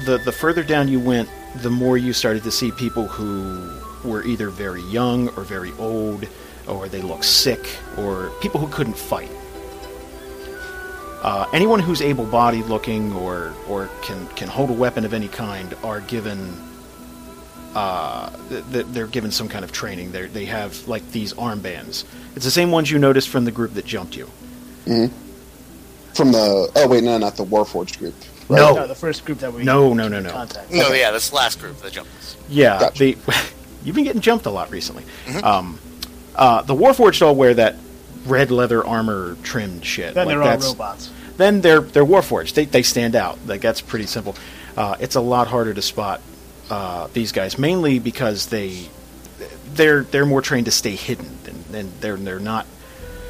the 0.05 0.17
the 0.19 0.31
further 0.31 0.63
down 0.63 0.87
you 0.87 0.99
went, 0.99 1.29
the 1.57 1.69
more 1.69 1.97
you 1.97 2.13
started 2.13 2.43
to 2.43 2.51
see 2.51 2.71
people 2.71 3.07
who 3.07 3.79
were 4.07 4.23
either 4.23 4.49
very 4.49 4.81
young 4.83 5.29
or 5.29 5.43
very 5.43 5.71
old, 5.77 6.27
or 6.67 6.87
they 6.87 7.01
look 7.01 7.23
sick, 7.23 7.77
or 7.97 8.31
people 8.41 8.59
who 8.59 8.67
couldn't 8.67 8.97
fight. 8.97 9.29
Uh, 11.21 11.45
anyone 11.53 11.79
who's 11.79 12.01
able-bodied 12.01 12.65
looking 12.65 13.13
or 13.13 13.53
or 13.67 13.89
can 14.01 14.27
can 14.29 14.47
hold 14.47 14.69
a 14.69 14.73
weapon 14.73 15.05
of 15.05 15.13
any 15.13 15.27
kind 15.27 15.75
are 15.83 16.01
given 16.01 16.51
uh, 17.75 18.29
th- 18.49 18.63
th- 18.71 18.85
they're 18.89 19.07
given 19.07 19.31
some 19.31 19.47
kind 19.47 19.63
of 19.63 19.71
training. 19.71 20.11
They 20.11 20.25
they 20.27 20.45
have 20.45 20.87
like 20.87 21.09
these 21.11 21.33
armbands. 21.33 22.05
It's 22.35 22.45
the 22.45 22.51
same 22.51 22.71
ones 22.71 22.89
you 22.91 22.97
noticed 22.99 23.29
from 23.29 23.45
the 23.45 23.51
group 23.51 23.73
that 23.75 23.85
jumped 23.85 24.15
you. 24.17 24.25
Hmm. 24.85 25.05
From 26.15 26.31
the 26.31 26.71
oh 26.75 26.87
wait 26.87 27.03
no 27.03 27.17
not 27.17 27.37
the 27.37 27.45
Warforged 27.45 27.99
group. 27.99 28.15
Right? 28.49 28.57
No. 28.59 28.73
No, 28.75 28.87
the 28.87 28.95
first 28.95 29.23
group 29.23 29.39
that 29.39 29.53
we 29.53 29.63
No, 29.63 29.93
no, 29.93 30.07
no, 30.09 30.19
no. 30.19 30.31
contact. 30.31 30.71
No, 30.71 30.89
yeah, 30.91 31.11
this 31.11 31.31
last 31.31 31.59
group, 31.61 31.77
the 31.77 31.89
jumpers. 31.89 32.35
Yeah, 32.49 32.79
Gotcha. 32.79 32.97
the 33.15 33.17
you've 33.85 33.95
been 33.95 34.03
getting 34.03 34.19
jumped 34.21 34.45
a 34.45 34.49
lot 34.49 34.71
recently. 34.71 35.05
Um, 35.43 35.79
uh, 36.35 36.61
the 36.63 36.75
Warforged 36.75 37.21
all 37.21 37.35
wear 37.35 37.53
that 37.53 37.75
red 38.25 38.51
leather 38.51 38.85
armor 38.85 39.35
trimmed 39.43 39.85
shit. 39.85 40.13
Then 40.13 40.27
Like, 40.27 40.35
they're 40.35 40.43
all 40.43 40.59
robots. 40.59 41.11
Then 41.37 41.61
they're 41.61 41.81
they're 41.81 42.05
Warforged. 42.05 42.53
They 42.53 42.65
they 42.65 42.83
stand 42.83 43.15
out. 43.15 43.39
Like 43.45 43.61
that's 43.61 43.81
pretty 43.81 44.05
simple. 44.05 44.35
Uh, 44.77 44.95
it's 44.99 45.15
a 45.15 45.21
lot 45.21 45.47
harder 45.47 45.73
to 45.73 45.81
spot 45.81 46.21
uh, 46.69 47.07
these 47.13 47.31
guys, 47.31 47.57
mainly 47.57 47.99
because 47.99 48.47
they 48.47 48.87
they're 49.73 50.03
they're 50.03 50.25
more 50.25 50.41
trained 50.41 50.65
to 50.65 50.71
stay 50.71 50.95
hidden, 50.95 51.37
and, 51.45 51.75
and 51.75 51.91
they're 52.01 52.17
they're 52.17 52.39
not 52.39 52.65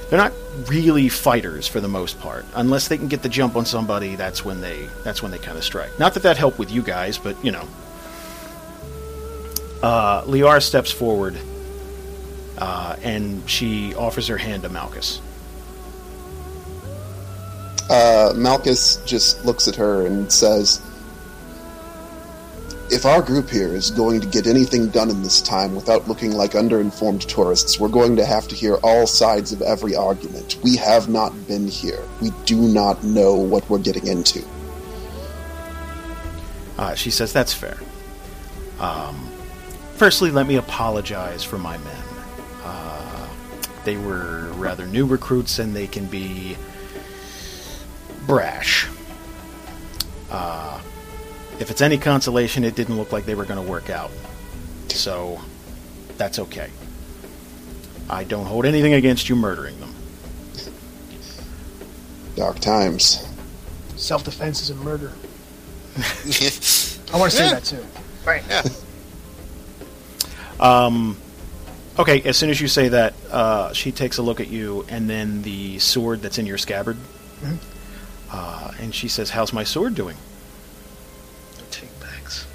they're 0.10 0.20
not 0.20 0.34
really 0.68 1.08
fighters 1.08 1.68
for 1.68 1.80
the 1.80 1.88
most 1.88 2.20
part. 2.20 2.46
Unless 2.56 2.90
they 2.90 2.98
can 2.98 3.08
get 3.08 3.22
the 3.22 3.30
jump 3.30 3.56
on 3.56 3.66
somebody, 3.66 4.16
that's 4.16 4.44
when 4.44 4.60
they 4.62 4.88
that's 5.04 5.22
when 5.22 5.32
they 5.32 5.38
kind 5.38 5.58
of 5.58 5.64
strike. 5.64 5.98
Not 6.00 6.14
that 6.16 6.24
that 6.24 6.38
helped 6.38 6.60
with 6.60 6.72
you 6.72 6.82
guys, 6.82 7.18
but 7.18 7.44
you 7.46 7.52
know. 7.52 7.68
Uh, 9.82 10.24
Leora 10.26 10.62
steps 10.62 10.92
forward, 10.92 11.36
uh, 12.62 12.96
and 13.02 13.50
she 13.50 13.96
offers 13.96 14.28
her 14.28 14.38
hand 14.38 14.62
to 14.62 14.70
Malchus. 14.70 15.20
Uh, 17.90 18.34
Malchus 18.36 18.98
just 18.98 19.44
looks 19.44 19.68
at 19.68 19.76
her 19.76 20.06
and 20.06 20.32
says, 20.32 20.80
If 22.92 23.04
our 23.04 23.24
group 23.24 23.50
here 23.50 23.74
is 23.74 23.90
going 23.90 24.22
to 24.22 24.28
get 24.28 24.46
anything 24.46 24.90
done 24.90 25.10
in 25.10 25.24
this 25.24 25.42
time 25.42 25.76
without 25.76 26.08
looking 26.08 26.34
like 26.34 26.52
underinformed 26.52 27.26
tourists, 27.26 27.80
we're 27.80 27.90
going 27.90 28.16
to 28.18 28.26
have 28.26 28.48
to 28.50 28.56
hear 28.56 28.76
all 28.84 29.08
sides 29.08 29.52
of 29.52 29.64
every 29.64 29.96
argument. 29.96 30.58
We 30.64 30.76
have 30.78 31.10
not 31.10 31.48
been 31.48 31.68
here. 31.68 32.04
We 32.22 32.30
do 32.46 32.62
not 32.62 33.04
know 33.04 33.34
what 33.34 33.68
we're 33.72 33.80
getting 33.80 34.06
into. 34.06 34.46
Uh, 36.78 36.94
she 36.94 37.10
says, 37.10 37.34
That's 37.34 37.56
fair. 37.56 37.80
Um, 38.80 39.32
firstly, 39.96 40.30
let 40.30 40.46
me 40.46 40.58
apologize 40.58 41.44
for 41.44 41.58
my 41.58 41.80
men. 41.80 42.01
They 43.84 43.98
were 43.98 44.52
rather 44.56 44.86
new 44.86 45.06
recruits 45.06 45.60
and 45.60 45.76
they 45.76 45.88
can 45.88 46.06
be 46.06 46.56
brash. 48.28 48.88
Uh, 50.30 50.80
if 51.60 51.70
it's 51.72 51.82
any 51.82 51.98
consolation, 51.98 52.64
it 52.64 52.76
didn't 52.76 52.98
look 52.98 53.12
like 53.12 53.26
they 53.26 53.36
were 53.36 53.46
going 53.46 53.64
to 53.64 53.70
work 53.70 53.90
out. 53.90 54.12
So, 54.90 55.42
that's 56.18 56.40
okay. 56.40 56.70
I 58.10 58.24
don't 58.24 58.46
hold 58.46 58.66
anything 58.66 58.94
against 58.94 59.30
you 59.30 59.36
murdering 59.36 59.80
them. 59.80 59.94
Dark 62.36 62.60
times. 62.60 63.26
Self 63.96 64.24
defense 64.24 64.62
is 64.62 64.70
a 64.70 64.76
murder. 64.76 65.12
I 65.98 67.18
want 67.18 67.32
to 67.32 67.38
say 67.38 67.46
Yeah. 67.46 67.54
that 67.54 67.64
too. 67.64 67.86
Right, 68.26 68.44
yeah. 68.50 68.64
Um, 70.60 71.18
okay, 72.02 72.22
as 72.24 72.38
soon 72.38 72.50
as 72.50 72.60
you 72.62 72.68
say 72.68 72.90
that, 72.90 73.14
uh, 73.32 73.74
she 73.74 73.92
takes 73.92 74.18
a 74.18 74.22
look 74.22 74.40
at 74.40 74.48
you, 74.48 74.86
and 74.90 75.10
then 75.10 75.42
the 75.44 75.80
sword 75.80 76.22
that's 76.22 76.38
in 76.38 76.46
your 76.46 76.58
scabbard. 76.58 76.98
Uh, 78.32 78.72
and 78.80 78.94
she 78.94 79.08
says, 79.08 79.30
How's 79.30 79.52
my 79.54 79.64
sword 79.64 79.96
doing? 79.96 80.16
Take 81.72 81.90
backs. 82.00 82.46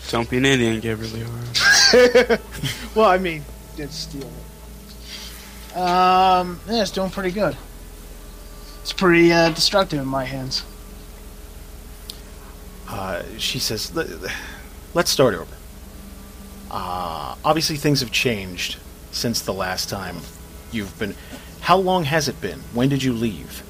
Don't 0.10 0.28
be 0.28 0.36
an 0.38 0.44
Indian, 0.46 0.80
Gabriel. 0.80 1.10
Leora. 1.12 2.40
Well, 2.94 3.08
I 3.08 3.16
mean, 3.18 3.42
it's 3.78 3.94
steel. 3.96 4.30
Um, 5.74 6.60
yeah, 6.68 6.82
it's 6.82 6.90
doing 6.90 7.08
pretty 7.10 7.30
good. 7.30 7.56
It's 8.82 8.92
pretty 8.92 9.32
uh, 9.32 9.48
destructive 9.50 10.00
in 10.00 10.06
my 10.06 10.24
hands. 10.24 10.62
Uh, 12.88 13.22
she 13.38 13.58
says, 13.58 13.94
"Let- 13.96 14.08
Let's 14.92 15.10
start 15.10 15.34
over. 15.34 15.56
Uh, 16.72 17.36
obviously, 17.44 17.76
things 17.76 18.00
have 18.00 18.10
changed 18.10 18.78
since 19.10 19.42
the 19.42 19.52
last 19.52 19.88
time 19.90 20.16
you've 20.70 20.98
been. 20.98 21.14
How 21.60 21.76
long 21.76 22.04
has 22.04 22.28
it 22.28 22.40
been? 22.40 22.60
When 22.72 22.88
did 22.88 23.02
you 23.02 23.12
leave? 23.12 23.62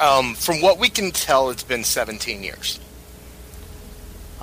Um, 0.00 0.34
from 0.34 0.60
what 0.60 0.78
we 0.78 0.88
can 0.88 1.10
tell, 1.10 1.48
it's 1.48 1.62
been 1.62 1.84
17 1.84 2.42
years. 2.42 2.80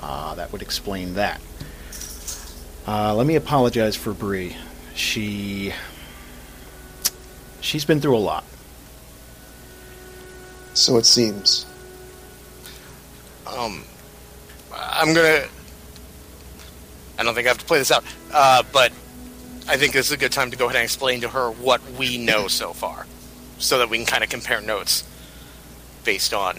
Ah, 0.00 0.34
that 0.34 0.50
would 0.52 0.62
explain 0.62 1.14
that. 1.14 1.40
Uh, 2.86 3.14
let 3.14 3.26
me 3.26 3.36
apologize 3.36 3.96
for 3.96 4.12
Bree. 4.12 4.56
She 4.94 5.72
she's 7.60 7.84
been 7.84 8.00
through 8.00 8.16
a 8.16 8.18
lot. 8.18 8.44
So 10.74 10.98
it 10.98 11.06
seems. 11.06 11.66
Um, 13.46 13.84
I'm 14.74 15.14
gonna. 15.14 15.44
I 17.18 17.22
don't 17.22 17.34
think 17.34 17.46
I 17.46 17.50
have 17.50 17.58
to 17.58 17.64
play 17.64 17.78
this 17.78 17.90
out, 17.90 18.04
uh, 18.32 18.62
but 18.72 18.92
I 19.68 19.76
think 19.76 19.92
this 19.92 20.06
is 20.06 20.12
a 20.12 20.16
good 20.16 20.32
time 20.32 20.50
to 20.50 20.56
go 20.56 20.64
ahead 20.66 20.76
and 20.76 20.84
explain 20.84 21.20
to 21.22 21.28
her 21.28 21.50
what 21.50 21.80
we 21.92 22.18
know 22.18 22.48
so 22.48 22.72
far, 22.72 23.06
so 23.58 23.78
that 23.78 23.88
we 23.88 23.98
can 23.98 24.06
kind 24.06 24.24
of 24.24 24.30
compare 24.30 24.60
notes 24.60 25.04
based 26.04 26.34
on 26.34 26.58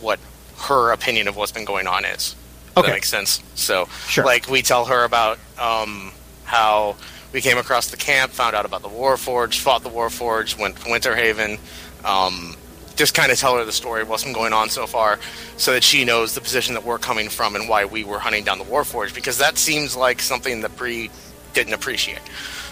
what 0.00 0.20
her 0.62 0.92
opinion 0.92 1.26
of 1.28 1.36
what's 1.36 1.52
been 1.52 1.64
going 1.64 1.86
on 1.86 2.04
is. 2.04 2.36
Okay. 2.76 2.88
that 2.88 2.92
makes 2.94 3.08
sense. 3.08 3.42
So, 3.54 3.88
Sure. 4.08 4.24
like, 4.24 4.48
we 4.48 4.62
tell 4.62 4.84
her 4.86 5.04
about 5.04 5.38
um, 5.58 6.12
how 6.44 6.96
we 7.32 7.40
came 7.40 7.56
across 7.58 7.88
the 7.90 7.96
camp, 7.96 8.32
found 8.32 8.54
out 8.54 8.64
about 8.64 8.82
the 8.82 8.88
Warforged, 8.88 9.58
fought 9.58 9.82
the 9.82 9.90
Warforged, 9.90 10.58
went 10.58 10.76
to 10.76 10.82
Winterhaven, 10.84 11.58
um, 12.04 12.56
just 12.96 13.14
kind 13.14 13.32
of 13.32 13.38
tell 13.38 13.56
her 13.56 13.64
the 13.64 13.72
story 13.72 14.02
of 14.02 14.08
what's 14.08 14.24
been 14.24 14.32
going 14.32 14.52
on 14.52 14.68
so 14.68 14.86
far, 14.86 15.18
so 15.56 15.72
that 15.72 15.82
she 15.82 16.04
knows 16.04 16.34
the 16.34 16.40
position 16.40 16.74
that 16.74 16.84
we're 16.84 16.98
coming 16.98 17.28
from 17.28 17.56
and 17.56 17.68
why 17.68 17.84
we 17.84 18.04
were 18.04 18.18
hunting 18.18 18.44
down 18.44 18.58
the 18.58 18.64
Warforged, 18.64 19.14
because 19.14 19.38
that 19.38 19.58
seems 19.58 19.96
like 19.96 20.20
something 20.22 20.60
that 20.60 20.76
Bree 20.76 21.10
didn't 21.54 21.74
appreciate. 21.74 22.20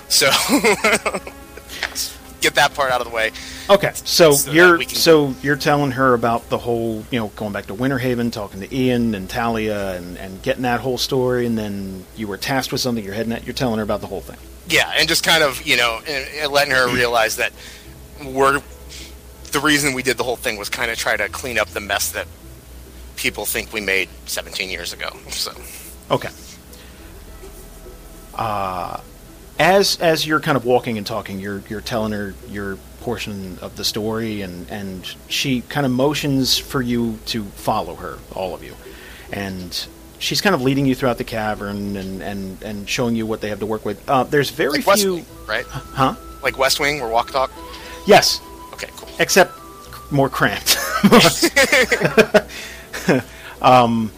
So 0.09 0.27
get 2.41 2.55
that 2.57 2.75
part 2.75 2.93
out 2.93 3.01
of 3.01 3.09
the 3.09 3.15
way. 3.15 3.31
Okay, 3.71 3.93
so, 3.95 4.33
So 4.33 4.51
you're 4.51 4.79
can- 4.79 4.89
so 4.91 5.35
you're 5.43 5.57
telling 5.57 5.93
her 5.93 6.15
about 6.15 6.49
the 6.51 6.59
whole, 6.59 7.05
you 7.11 7.19
know, 7.19 7.29
going 7.29 7.53
back 7.53 7.67
to 7.67 7.75
Winterhaven, 7.75 8.33
talking 8.33 8.61
to 8.61 8.75
Ian 8.77 9.15
and 9.15 9.31
Talia, 9.31 9.97
and, 9.97 10.19
and 10.19 10.43
getting 10.43 10.63
that 10.63 10.81
whole 10.81 10.99
story, 10.99 11.47
and 11.47 11.57
then 11.57 12.05
you 12.17 12.27
were 12.29 12.37
tasked 12.37 12.73
with 12.73 12.81
something. 12.81 13.05
You're 13.05 13.15
heading 13.15 13.33
at. 13.33 13.47
You're 13.47 13.55
telling 13.55 13.79
her 13.79 13.85
about 13.85 14.01
the 14.01 14.09
whole 14.09 14.21
thing. 14.21 14.37
Yeah, 14.69 14.93
and 14.99 15.09
just 15.09 15.25
kind 15.25 15.43
of 15.43 15.65
you 15.67 15.77
know, 15.77 16.01
and, 16.07 16.29
and 16.41 16.53
letting 16.53 16.75
her 16.75 16.93
realize 16.93 17.37
that 17.37 17.53
we're 18.25 18.61
the 19.53 19.61
reason 19.61 19.95
we 19.95 20.03
did 20.03 20.17
the 20.17 20.25
whole 20.25 20.37
thing 20.37 20.57
was 20.57 20.69
kind 20.69 20.91
of 20.91 20.99
try 20.99 21.17
to 21.17 21.29
clean 21.29 21.59
up 21.59 21.69
the 21.69 21.81
mess 21.81 22.11
that 22.13 22.27
people 23.17 23.45
think 23.47 23.73
we 23.73 23.81
made 23.81 24.09
17 24.27 24.71
years 24.71 24.93
ago. 24.93 25.11
So 25.31 25.53
Okay. 26.11 26.29
Uh, 28.35 29.01
as 29.59 29.97
as 30.01 30.27
you're 30.27 30.41
kind 30.41 30.57
of 30.57 30.65
walking 30.65 30.97
and 30.99 31.07
talking, 31.07 31.39
you're 31.39 31.63
you're 31.69 31.81
telling 31.83 32.13
her 32.13 32.35
your 32.49 32.77
portion 33.01 33.59
of 33.61 33.77
the 33.77 33.85
story, 33.85 34.41
and 34.41 34.69
and 34.71 35.15
she 35.29 35.61
kind 35.63 35.85
of 35.85 35.93
motions 35.93 36.57
for 36.59 36.81
you 36.81 37.19
to 37.27 37.45
follow 37.45 37.95
her, 37.95 38.19
all 38.35 38.55
of 38.55 38.65
you, 38.65 38.75
and 39.33 39.87
she's 40.19 40.41
kind 40.41 40.55
of 40.55 40.63
leading 40.63 40.87
you 40.87 40.95
throughout 40.95 41.19
the 41.19 41.25
cavern 41.25 41.97
and 41.97 42.23
and 42.23 42.63
and 42.63 42.89
showing 42.89 43.15
you 43.15 43.27
what 43.27 43.41
they 43.43 43.51
have 43.51 43.61
to 43.61 43.67
work 43.67 43.85
with. 43.85 44.03
Uh, 44.09 44.25
there's 44.25 44.51
very 44.51 44.79
like 44.79 44.87
West 44.87 45.03
few, 45.03 45.15
Wing, 45.17 45.27
right? 45.47 45.67
huh? 45.67 46.15
Like 46.43 46.57
West 46.59 46.81
Wing, 46.81 47.01
where 47.01 47.11
walk 47.11 47.31
talk. 47.31 47.53
Yes, 48.07 48.41
Okay, 48.83 48.93
cool. 48.97 49.09
except 49.19 49.53
more 50.11 50.29
cramped. 50.29 50.77
um, 53.63 54.11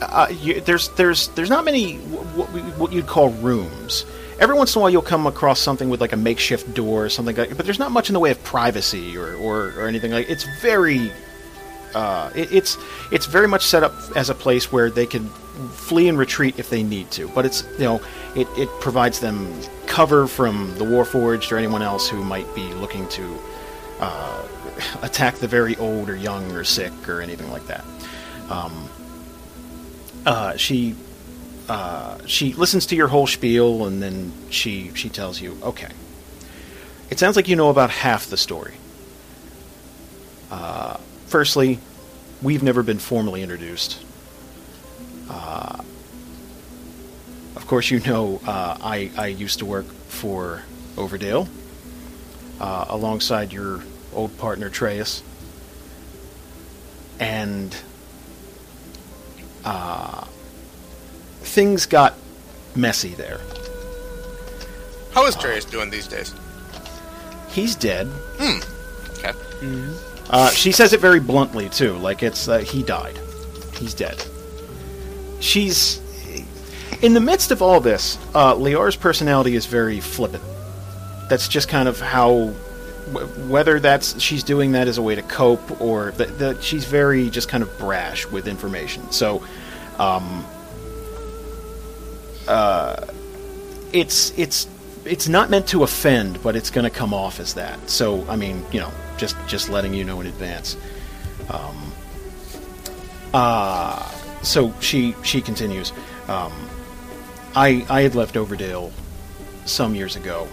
uh, 0.00 0.28
you, 0.30 0.60
there's 0.60 0.88
there's 0.90 1.28
there's 1.28 1.50
not 1.50 1.64
many 1.64 1.96
what, 1.96 2.46
what 2.78 2.92
you'd 2.92 3.06
call 3.06 3.30
rooms. 3.30 4.04
Every 4.38 4.54
once 4.54 4.74
in 4.74 4.80
a 4.80 4.82
while, 4.82 4.90
you'll 4.90 5.02
come 5.02 5.26
across 5.26 5.60
something 5.60 5.88
with 5.88 6.00
like 6.00 6.12
a 6.12 6.16
makeshift 6.16 6.74
door 6.74 7.06
or 7.06 7.08
something 7.08 7.36
like. 7.36 7.56
But 7.56 7.64
there's 7.64 7.78
not 7.78 7.90
much 7.90 8.10
in 8.10 8.14
the 8.14 8.20
way 8.20 8.30
of 8.30 8.42
privacy 8.44 9.16
or 9.16 9.34
or, 9.36 9.72
or 9.78 9.86
anything 9.86 10.12
like. 10.12 10.28
It's 10.28 10.46
very. 10.60 11.10
Uh, 11.94 12.30
it, 12.34 12.52
it's 12.52 12.76
it's 13.10 13.26
very 13.26 13.48
much 13.48 13.64
set 13.64 13.82
up 13.82 13.94
as 14.14 14.28
a 14.28 14.34
place 14.34 14.70
where 14.70 14.90
they 14.90 15.06
can 15.06 15.28
flee 15.72 16.08
and 16.08 16.18
retreat 16.18 16.58
if 16.58 16.68
they 16.68 16.82
need 16.82 17.10
to. 17.12 17.28
But 17.28 17.46
it's 17.46 17.64
you 17.78 17.84
know 17.84 18.00
it, 18.34 18.46
it 18.58 18.68
provides 18.80 19.20
them 19.20 19.58
cover 19.86 20.26
from 20.26 20.74
the 20.76 20.84
Warforged 20.84 21.50
or 21.52 21.56
anyone 21.56 21.80
else 21.80 22.08
who 22.08 22.22
might 22.22 22.52
be 22.54 22.68
looking 22.74 23.08
to 23.10 23.38
uh, 24.00 24.46
attack 25.02 25.36
the 25.36 25.48
very 25.48 25.76
old 25.76 26.08
or 26.08 26.16
young 26.16 26.52
or 26.52 26.64
sick 26.64 27.08
or 27.08 27.20
anything 27.20 27.50
like 27.50 27.66
that. 27.66 27.84
Um, 28.48 28.88
uh, 30.24 30.56
she 30.56 30.94
uh, 31.68 32.18
she 32.26 32.52
listens 32.52 32.86
to 32.86 32.96
your 32.96 33.08
whole 33.08 33.26
spiel 33.26 33.86
and 33.86 34.02
then 34.02 34.32
she 34.50 34.92
she 34.94 35.08
tells 35.08 35.40
you, 35.40 35.58
okay, 35.62 35.90
it 37.10 37.18
sounds 37.18 37.36
like 37.36 37.48
you 37.48 37.56
know 37.56 37.70
about 37.70 37.90
half 37.90 38.26
the 38.26 38.36
story. 38.36 38.74
Uh, 40.50 40.96
firstly, 41.26 41.78
we've 42.42 42.62
never 42.62 42.82
been 42.82 42.98
formally 42.98 43.42
introduced. 43.42 44.04
Uh, 45.28 45.82
of 47.56 47.66
course, 47.66 47.90
you 47.90 48.00
know 48.00 48.40
uh, 48.46 48.76
I 48.80 49.10
I 49.16 49.26
used 49.28 49.58
to 49.60 49.64
work 49.64 49.86
for 50.08 50.62
Overdale 50.96 51.48
uh, 52.60 52.86
alongside 52.88 53.52
your 53.52 53.82
old 54.12 54.36
partner 54.38 54.70
Treus, 54.70 55.22
and 57.20 57.76
uh, 59.64 60.24
things 61.40 61.86
got 61.86 62.14
messy 62.74 63.14
there. 63.14 63.40
How 65.12 65.26
is 65.26 65.36
Treus 65.36 65.68
doing 65.70 65.90
these 65.90 66.06
days? 66.06 66.34
He's 67.48 67.74
dead. 67.74 68.06
Hmm. 68.38 68.60
Okay. 69.18 69.32
Uh, 70.28 70.50
she 70.50 70.72
says 70.72 70.92
it 70.92 71.00
very 71.00 71.20
bluntly 71.20 71.68
too, 71.68 71.94
like 71.94 72.22
it's 72.22 72.48
uh, 72.48 72.58
he 72.58 72.82
died. 72.82 73.18
He's 73.78 73.94
dead. 73.94 74.22
She's 75.40 76.00
in 77.02 77.14
the 77.14 77.20
midst 77.20 77.50
of 77.50 77.62
all 77.62 77.80
this. 77.80 78.18
Uh, 78.34 78.54
Leora's 78.54 78.96
personality 78.96 79.54
is 79.54 79.66
very 79.66 80.00
flippant. 80.00 80.42
That's 81.28 81.48
just 81.48 81.68
kind 81.68 81.88
of 81.88 82.00
how, 82.00 82.48
whether 83.48 83.80
that's 83.80 84.20
she's 84.20 84.42
doing 84.42 84.72
that 84.72 84.88
as 84.88 84.98
a 84.98 85.02
way 85.02 85.14
to 85.14 85.22
cope 85.22 85.80
or 85.80 86.12
that 86.12 86.38
that 86.38 86.62
she's 86.62 86.84
very 86.84 87.30
just 87.30 87.48
kind 87.48 87.62
of 87.62 87.78
brash 87.78 88.26
with 88.26 88.46
information. 88.46 89.10
So, 89.12 89.44
um, 89.98 90.44
uh, 92.48 93.06
it's 93.92 94.36
it's 94.38 94.68
it's 95.04 95.28
not 95.28 95.50
meant 95.50 95.68
to 95.68 95.82
offend, 95.82 96.42
but 96.42 96.56
it's 96.56 96.70
going 96.70 96.84
to 96.84 96.90
come 96.90 97.14
off 97.14 97.40
as 97.40 97.54
that. 97.54 97.88
So, 97.88 98.26
I 98.28 98.36
mean, 98.36 98.64
you 98.72 98.80
know, 98.80 98.92
just 99.16 99.36
just 99.46 99.68
letting 99.68 99.94
you 99.94 100.04
know 100.04 100.20
in 100.20 100.26
advance. 100.26 100.76
Um, 101.48 101.92
uh, 103.32 104.10
so 104.42 104.72
she 104.80 105.14
she 105.22 105.40
continues. 105.40 105.92
Um, 106.28 106.52
I 107.54 107.86
I 107.88 108.02
had 108.02 108.14
left 108.14 108.34
Overdale 108.34 108.92
some 109.64 109.94
years 109.94 110.16
ago, 110.16 110.48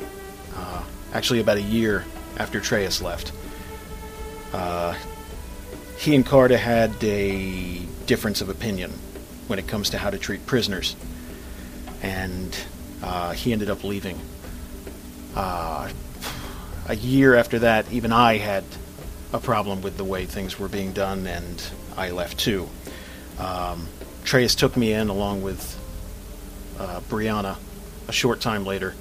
actually 1.13 1.39
about 1.39 1.57
a 1.57 1.61
year 1.61 2.03
after 2.37 2.59
Treus 2.59 3.01
left. 3.01 3.31
Uh, 4.51 4.95
he 5.97 6.15
and 6.15 6.25
Carta 6.25 6.57
had 6.57 6.91
a 7.03 7.79
difference 8.05 8.41
of 8.41 8.49
opinion 8.49 8.91
when 9.47 9.59
it 9.59 9.67
comes 9.67 9.91
to 9.91 9.97
how 9.97 10.09
to 10.09 10.17
treat 10.17 10.45
prisoners, 10.45 10.95
and 12.01 12.57
uh, 13.01 13.31
he 13.31 13.53
ended 13.53 13.69
up 13.69 13.83
leaving. 13.83 14.19
Uh, 15.35 15.89
a 16.87 16.95
year 16.95 17.35
after 17.35 17.59
that, 17.59 17.91
even 17.91 18.11
I 18.11 18.37
had 18.37 18.63
a 19.31 19.39
problem 19.39 19.81
with 19.81 19.97
the 19.97 20.03
way 20.03 20.25
things 20.25 20.59
were 20.59 20.67
being 20.67 20.91
done, 20.91 21.25
and 21.25 21.63
I 21.95 22.11
left 22.11 22.37
too. 22.37 22.67
Um, 23.39 23.87
Treus 24.25 24.55
took 24.55 24.75
me 24.75 24.93
in 24.93 25.09
along 25.09 25.41
with 25.41 25.79
uh, 26.79 26.99
Briahna 27.01 27.57
a 28.07 28.11
short 28.11 28.41
time 28.41 28.65
later. 28.65 28.93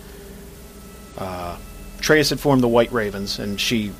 Uh, 2.02 2.06
Treus 2.06 2.30
had 2.30 2.40
formed 2.40 2.62
the 2.62 2.68
White 2.68 2.92
Ravens, 2.92 3.38
and 3.38 3.60
she 3.60 3.92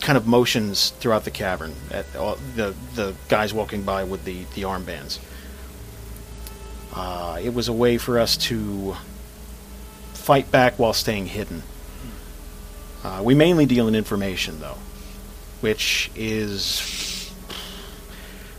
kind 0.00 0.16
of 0.16 0.26
motions 0.26 0.90
throughout 1.00 1.24
the 1.24 1.30
cavern 1.30 1.74
at 1.90 2.04
all, 2.16 2.36
the 2.56 2.74
the 2.94 3.14
guys 3.28 3.54
walking 3.54 3.82
by 3.82 4.04
with 4.04 4.24
the 4.24 4.44
the 4.54 4.62
armbands. 4.62 5.18
Uh, 6.94 7.40
it 7.42 7.54
was 7.54 7.68
a 7.68 7.72
way 7.72 7.98
for 7.98 8.18
us 8.18 8.36
to 8.36 8.94
fight 10.12 10.50
back 10.50 10.78
while 10.78 10.92
staying 10.92 11.26
hidden. 11.26 11.62
Uh, 13.02 13.20
we 13.24 13.34
mainly 13.34 13.66
deal 13.66 13.88
in 13.88 13.94
information, 13.94 14.60
though, 14.60 14.78
which 15.60 16.10
is. 16.14 17.00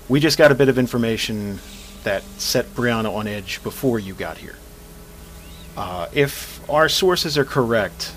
We 0.08 0.20
just 0.20 0.38
got 0.38 0.52
a 0.52 0.56
bit 0.56 0.70
of 0.70 0.78
information 0.78 1.60
that 2.04 2.22
set 2.38 2.68
Briahna 2.76 3.12
on 3.12 3.26
edge 3.26 3.64
before 3.64 3.98
you 3.98 4.14
got 4.14 4.38
here. 4.38 4.56
Uh, 5.76 6.08
if 6.14 6.62
our 6.70 6.88
sources 6.88 7.40
are 7.40 7.46
correct, 7.46 8.14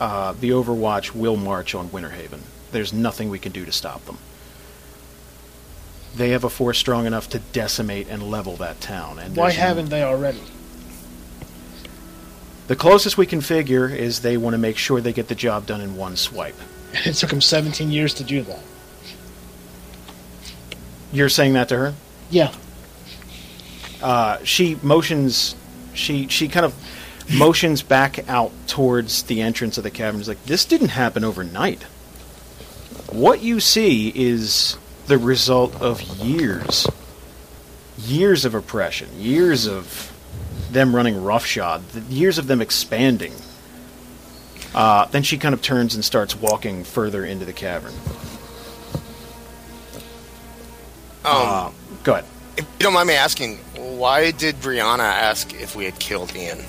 uh, 0.00 0.32
the 0.32 0.50
Overwatch 0.50 1.14
will 1.14 1.36
march 1.36 1.74
on 1.74 1.88
Winterhaven. 1.88 2.40
There's 2.72 2.92
nothing 2.92 3.30
we 3.30 3.38
can 3.38 3.52
do 3.52 3.64
to 3.64 3.72
stop 3.72 4.04
them. 4.04 4.18
They 6.16 6.30
have 6.30 6.44
a 6.44 6.50
force 6.50 6.78
strong 6.78 7.06
enough 7.06 7.28
to 7.30 7.38
decimate 7.38 8.08
and 8.08 8.22
level 8.22 8.56
that 8.56 8.80
town. 8.80 9.18
And 9.18 9.36
Why 9.36 9.50
haven't 9.50 9.88
they 9.88 10.02
already? 10.02 10.42
The 12.66 12.76
closest 12.76 13.16
we 13.16 13.26
can 13.26 13.40
figure 13.40 13.88
is 13.88 14.20
they 14.20 14.36
want 14.36 14.54
to 14.54 14.58
make 14.58 14.76
sure 14.76 15.00
they 15.00 15.12
get 15.12 15.28
the 15.28 15.34
job 15.34 15.66
done 15.66 15.80
in 15.80 15.96
one 15.96 16.16
swipe. 16.16 16.56
It 17.04 17.14
took 17.14 17.28
them 17.28 17.42
17 17.42 17.90
years 17.90 18.14
to 18.14 18.24
do 18.24 18.42
that. 18.42 18.60
You're 21.12 21.28
saying 21.28 21.52
that 21.52 21.68
to 21.68 21.76
her? 21.76 21.94
Yeah. 22.30 22.52
Uh, 24.02 24.38
she 24.44 24.78
motions. 24.82 25.54
She 25.94 26.28
she 26.28 26.48
kind 26.48 26.64
of 26.64 26.74
motions 27.32 27.82
back 27.82 28.28
out 28.28 28.52
towards 28.66 29.24
the 29.24 29.40
entrance 29.42 29.76
of 29.78 29.84
the 29.84 29.90
cavern. 29.90 30.20
Is 30.20 30.28
like 30.28 30.42
this 30.44 30.64
didn't 30.64 30.88
happen 30.88 31.24
overnight. 31.24 31.82
What 33.10 33.42
you 33.42 33.60
see 33.60 34.12
is 34.14 34.76
the 35.06 35.18
result 35.18 35.74
of 35.80 36.00
years, 36.02 36.86
years 37.98 38.44
of 38.44 38.54
oppression, 38.54 39.08
years 39.18 39.66
of 39.66 40.12
them 40.70 40.94
running 40.94 41.22
roughshod, 41.22 41.82
years 42.10 42.36
of 42.38 42.46
them 42.46 42.60
expanding. 42.60 43.32
Uh, 44.74 45.06
then 45.06 45.22
she 45.22 45.38
kind 45.38 45.54
of 45.54 45.62
turns 45.62 45.94
and 45.94 46.04
starts 46.04 46.36
walking 46.36 46.84
further 46.84 47.24
into 47.24 47.46
the 47.46 47.54
cavern. 47.54 47.94
Um, 51.24 51.32
Uh, 51.34 51.70
go 52.04 52.12
ahead. 52.12 52.24
if 52.56 52.64
you 52.64 52.84
don't 52.84 52.92
mind 52.92 53.08
me 53.08 53.14
asking, 53.14 53.56
why 53.76 54.30
did 54.30 54.56
Briahna 54.56 55.00
ask 55.00 55.54
if 55.54 55.74
we 55.74 55.84
had 55.86 55.98
killed 55.98 56.34
Ian? 56.36 56.62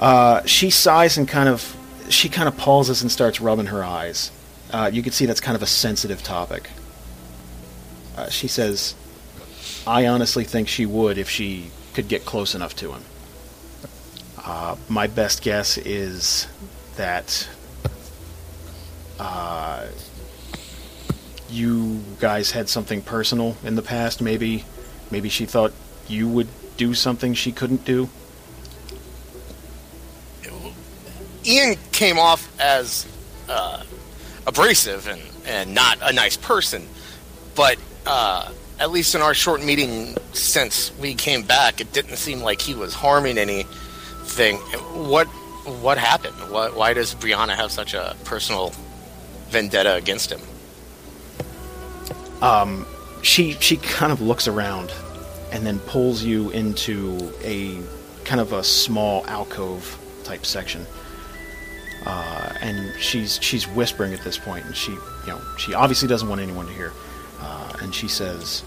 Uh, 0.00 0.42
she 0.46 0.70
sighs 0.70 1.18
and 1.18 1.28
kind 1.28 1.48
of 1.48 1.76
she 2.08 2.28
kind 2.28 2.48
of 2.48 2.56
pauses 2.56 3.02
and 3.02 3.12
starts 3.12 3.40
rubbing 3.40 3.66
her 3.66 3.84
eyes. 3.84 4.32
Uh, 4.72 4.90
you 4.92 5.02
can 5.02 5.12
see 5.12 5.26
that's 5.26 5.40
kind 5.40 5.54
of 5.54 5.62
a 5.62 5.66
sensitive 5.66 6.22
topic. 6.22 6.70
Uh, 8.16 8.28
she 8.28 8.48
says, 8.48 8.94
I 9.86 10.06
honestly 10.06 10.44
think 10.44 10.68
she 10.68 10.86
would 10.86 11.18
if 11.18 11.28
she 11.28 11.70
could 11.94 12.08
get 12.08 12.24
close 12.24 12.54
enough 12.54 12.74
to 12.76 12.92
him. 12.92 13.02
Uh, 14.42 14.76
my 14.88 15.06
best 15.06 15.42
guess 15.42 15.76
is 15.78 16.48
that 16.96 17.48
uh, 19.18 19.86
you 21.50 22.02
guys 22.18 22.50
had 22.52 22.68
something 22.68 23.02
personal 23.02 23.56
in 23.64 23.74
the 23.74 23.82
past. 23.82 24.20
Maybe, 24.22 24.64
maybe 25.10 25.28
she 25.28 25.46
thought 25.46 25.72
you 26.08 26.28
would 26.28 26.48
do 26.76 26.94
something 26.94 27.34
she 27.34 27.52
couldn't 27.52 27.84
do. 27.84 28.08
Ian 31.44 31.76
came 31.92 32.18
off 32.18 32.50
as 32.60 33.06
uh, 33.48 33.82
abrasive 34.46 35.08
and, 35.08 35.22
and 35.46 35.74
not 35.74 35.98
a 36.02 36.12
nice 36.12 36.36
person, 36.36 36.86
but 37.54 37.78
uh, 38.06 38.50
at 38.78 38.90
least 38.90 39.14
in 39.14 39.22
our 39.22 39.34
short 39.34 39.62
meeting 39.62 40.16
since 40.32 40.92
we 40.98 41.14
came 41.14 41.42
back, 41.42 41.80
it 41.80 41.92
didn't 41.92 42.16
seem 42.16 42.40
like 42.40 42.60
he 42.60 42.74
was 42.74 42.94
harming 42.94 43.38
anything. 43.38 44.56
What 44.56 45.26
what 45.66 45.98
happened? 45.98 46.34
What, 46.50 46.74
why 46.74 46.94
does 46.94 47.14
Briahna 47.14 47.54
have 47.54 47.70
such 47.70 47.92
a 47.94 48.16
personal 48.24 48.72
vendetta 49.50 49.94
against 49.94 50.32
him? 50.32 50.40
Um, 52.42 52.86
she 53.22 53.52
she 53.60 53.76
kind 53.76 54.12
of 54.12 54.20
looks 54.20 54.48
around 54.48 54.92
and 55.52 55.66
then 55.66 55.78
pulls 55.80 56.22
you 56.22 56.50
into 56.50 57.32
a 57.42 57.78
kind 58.24 58.40
of 58.40 58.52
a 58.52 58.64
small 58.64 59.26
alcove 59.26 59.98
type 60.24 60.46
section. 60.46 60.86
Uh, 62.06 62.52
and 62.60 62.98
she's 63.00 63.38
she's 63.42 63.66
whispering 63.68 64.14
at 64.14 64.20
this 64.22 64.38
point, 64.38 64.64
and 64.66 64.74
she 64.76 64.92
you 64.92 64.98
know 65.28 65.40
she 65.58 65.74
obviously 65.74 66.08
doesn't 66.08 66.28
want 66.28 66.40
anyone 66.40 66.66
to 66.66 66.72
hear. 66.72 66.92
Uh, 67.40 67.72
and 67.82 67.94
she 67.94 68.08
says 68.08 68.62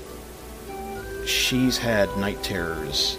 she's 1.25 1.77
had 1.77 2.15
night 2.17 2.41
terrors 2.43 3.17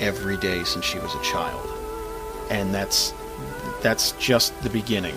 every 0.00 0.36
day 0.38 0.62
since 0.64 0.84
she 0.84 0.98
was 0.98 1.14
a 1.14 1.22
child, 1.22 1.68
and 2.50 2.74
that's 2.74 3.12
that's 3.82 4.12
just 4.12 4.58
the 4.62 4.70
beginning. 4.70 5.14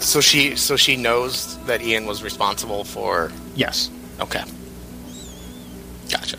So 0.00 0.20
she 0.20 0.56
so 0.56 0.76
she 0.76 0.96
knows 0.96 1.56
that 1.66 1.80
Ian 1.82 2.06
was 2.06 2.22
responsible 2.24 2.82
for. 2.84 3.30
Yes, 3.54 3.88
Okay, 4.20 4.42
gotcha. 6.10 6.38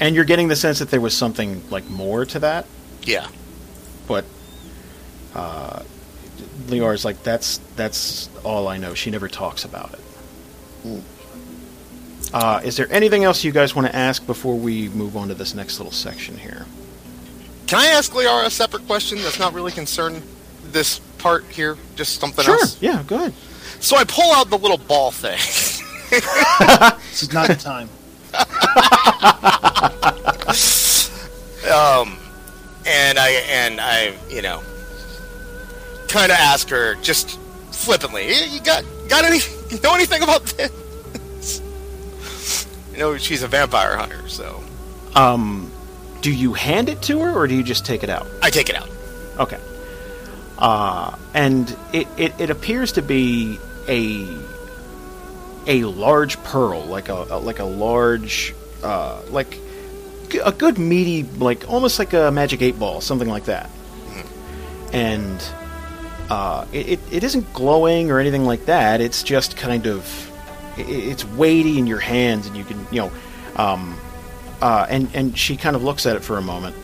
and 0.00 0.14
you're 0.14 0.24
getting 0.26 0.48
the 0.48 0.56
sense 0.56 0.78
that 0.78 0.90
there 0.90 1.00
was 1.00 1.16
something 1.16 1.62
like 1.70 1.88
more 1.88 2.24
to 2.26 2.38
that. 2.40 2.66
Yeah. 3.02 3.28
but 4.06 4.24
uh, 5.34 5.82
Leora's 6.68 7.04
like 7.04 7.22
that's 7.22 7.58
that's 7.76 8.28
all 8.44 8.68
I 8.68 8.78
know. 8.78 8.94
She 8.94 9.10
never 9.10 9.28
talks 9.28 9.64
about 9.64 9.94
it. 9.94 11.02
Uh, 12.32 12.60
is 12.62 12.76
there 12.76 12.90
anything 12.92 13.24
else 13.24 13.42
you 13.42 13.52
guys 13.52 13.74
want 13.74 13.86
to 13.88 13.96
ask 13.96 14.24
before 14.26 14.56
we 14.56 14.88
move 14.90 15.16
on 15.16 15.28
to 15.28 15.34
this 15.34 15.54
next 15.54 15.78
little 15.78 15.92
section 15.92 16.36
here? 16.36 16.66
Can 17.66 17.78
I 17.78 17.86
ask 17.86 18.12
Leora 18.12 18.46
a 18.46 18.50
separate 18.50 18.86
question 18.86 19.18
that's 19.18 19.38
not 19.38 19.52
really 19.54 19.72
concerned 19.72 20.22
this 20.64 21.00
part 21.18 21.44
here? 21.44 21.76
Just 21.96 22.20
something 22.20 22.44
sure. 22.44 22.54
else. 22.54 22.80
Yeah. 22.80 23.02
Go 23.06 23.16
ahead. 23.16 23.34
So 23.80 23.96
I 23.96 24.04
pull 24.04 24.32
out 24.32 24.50
the 24.50 24.58
little 24.58 24.78
ball 24.78 25.10
thing. 25.10 25.38
This 27.10 27.22
is 27.22 27.32
not 27.32 27.48
the 27.48 27.54
time. 27.56 27.88
um, 31.74 32.16
and 32.86 33.18
I 33.18 33.30
and 33.50 33.80
I, 33.80 34.14
you 34.30 34.40
know, 34.40 34.62
kind 36.08 36.32
of 36.32 36.38
ask 36.38 36.68
her 36.70 36.94
just 36.96 37.38
flippantly, 37.70 38.26
"Eh, 38.28 38.46
"You 38.50 38.60
got 38.60 38.84
got 39.08 39.24
any? 39.24 39.38
You 39.70 39.78
know 39.82 39.94
anything 39.94 40.22
about 40.22 40.44
this?" 40.44 40.72
You 42.92 42.98
know, 43.04 43.16
she's 43.16 43.44
a 43.44 43.48
vampire 43.48 43.96
hunter, 43.96 44.28
so 44.28 44.60
Um, 45.14 45.70
do 46.20 46.32
you 46.32 46.52
hand 46.52 46.88
it 46.88 47.00
to 47.02 47.20
her 47.20 47.30
or 47.32 47.46
do 47.46 47.54
you 47.54 47.62
just 47.62 47.86
take 47.86 48.02
it 48.02 48.10
out? 48.10 48.26
I 48.42 48.50
take 48.50 48.68
it 48.68 48.74
out. 48.74 48.88
Okay. 49.38 49.58
Uh, 50.58 51.14
and 51.32 51.76
it, 51.92 52.08
it, 52.16 52.32
it 52.40 52.50
appears 52.50 52.90
to 52.92 53.02
be 53.02 53.60
a 53.88 54.26
a 55.68 55.84
large 55.84 56.42
pearl, 56.42 56.82
like 56.86 57.08
a, 57.08 57.14
a 57.30 57.38
like 57.38 57.60
a 57.60 57.64
large 57.64 58.52
uh, 58.82 59.20
like 59.30 59.58
a 60.44 60.50
good 60.50 60.76
meaty, 60.78 61.22
like 61.38 61.68
almost 61.70 62.00
like 62.00 62.14
a 62.14 62.32
magic 62.32 62.62
eight 62.62 62.80
ball, 62.80 63.00
something 63.00 63.28
like 63.28 63.44
that. 63.44 63.70
And 64.92 65.40
uh, 66.30 66.66
it, 66.72 66.88
it, 66.88 67.00
it 67.10 67.24
isn't 67.24 67.52
glowing 67.52 68.10
or 68.10 68.18
anything 68.18 68.44
like 68.44 68.66
that. 68.66 69.00
It's 69.00 69.22
just 69.22 69.56
kind 69.56 69.86
of 69.86 70.04
i- 70.76 70.80
i 70.82 70.84
it's 70.84 71.24
weighty 71.24 71.78
in 71.78 71.86
your 71.86 71.98
hands, 72.00 72.46
and 72.46 72.56
you 72.56 72.64
can 72.64 72.86
you 72.90 73.02
know. 73.02 73.12
Um, 73.56 73.98
uh, 74.60 74.86
and 74.90 75.08
and 75.14 75.36
she 75.38 75.56
kind 75.56 75.74
of 75.76 75.82
looks 75.84 76.04
at 76.06 76.16
it 76.16 76.22
for 76.24 76.36
a 76.38 76.42
moment, 76.42 76.74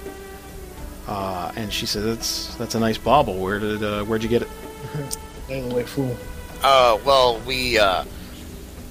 uh, 1.09 1.53
and 1.57 1.73
she 1.73 1.87
says, 1.87 2.05
"That's 2.05 2.55
that's 2.57 2.75
a 2.75 2.81
nice 2.81 2.99
bauble. 2.99 3.37
Where 3.39 3.59
did 3.59 3.83
uh, 3.83 4.05
where'd 4.05 4.23
you 4.23 4.29
get 4.29 4.43
it?" 4.43 4.49
Anyway, 5.51 5.83
fool. 5.85 6.17
Uh, 6.63 6.97
well, 7.05 7.39
we 7.47 7.79
uh, 7.79 8.03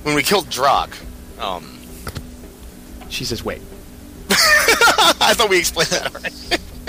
when 0.03 0.13
we 0.15 0.21
killed 0.21 0.49
Drog, 0.51 0.93
um, 1.39 1.79
She 3.09 3.25
says, 3.25 3.43
"Wait, 3.43 3.59
I 4.29 5.33
thought 5.33 5.49
we 5.49 5.57
explained 5.57 5.89
that 5.89 6.13
already. 6.13 6.35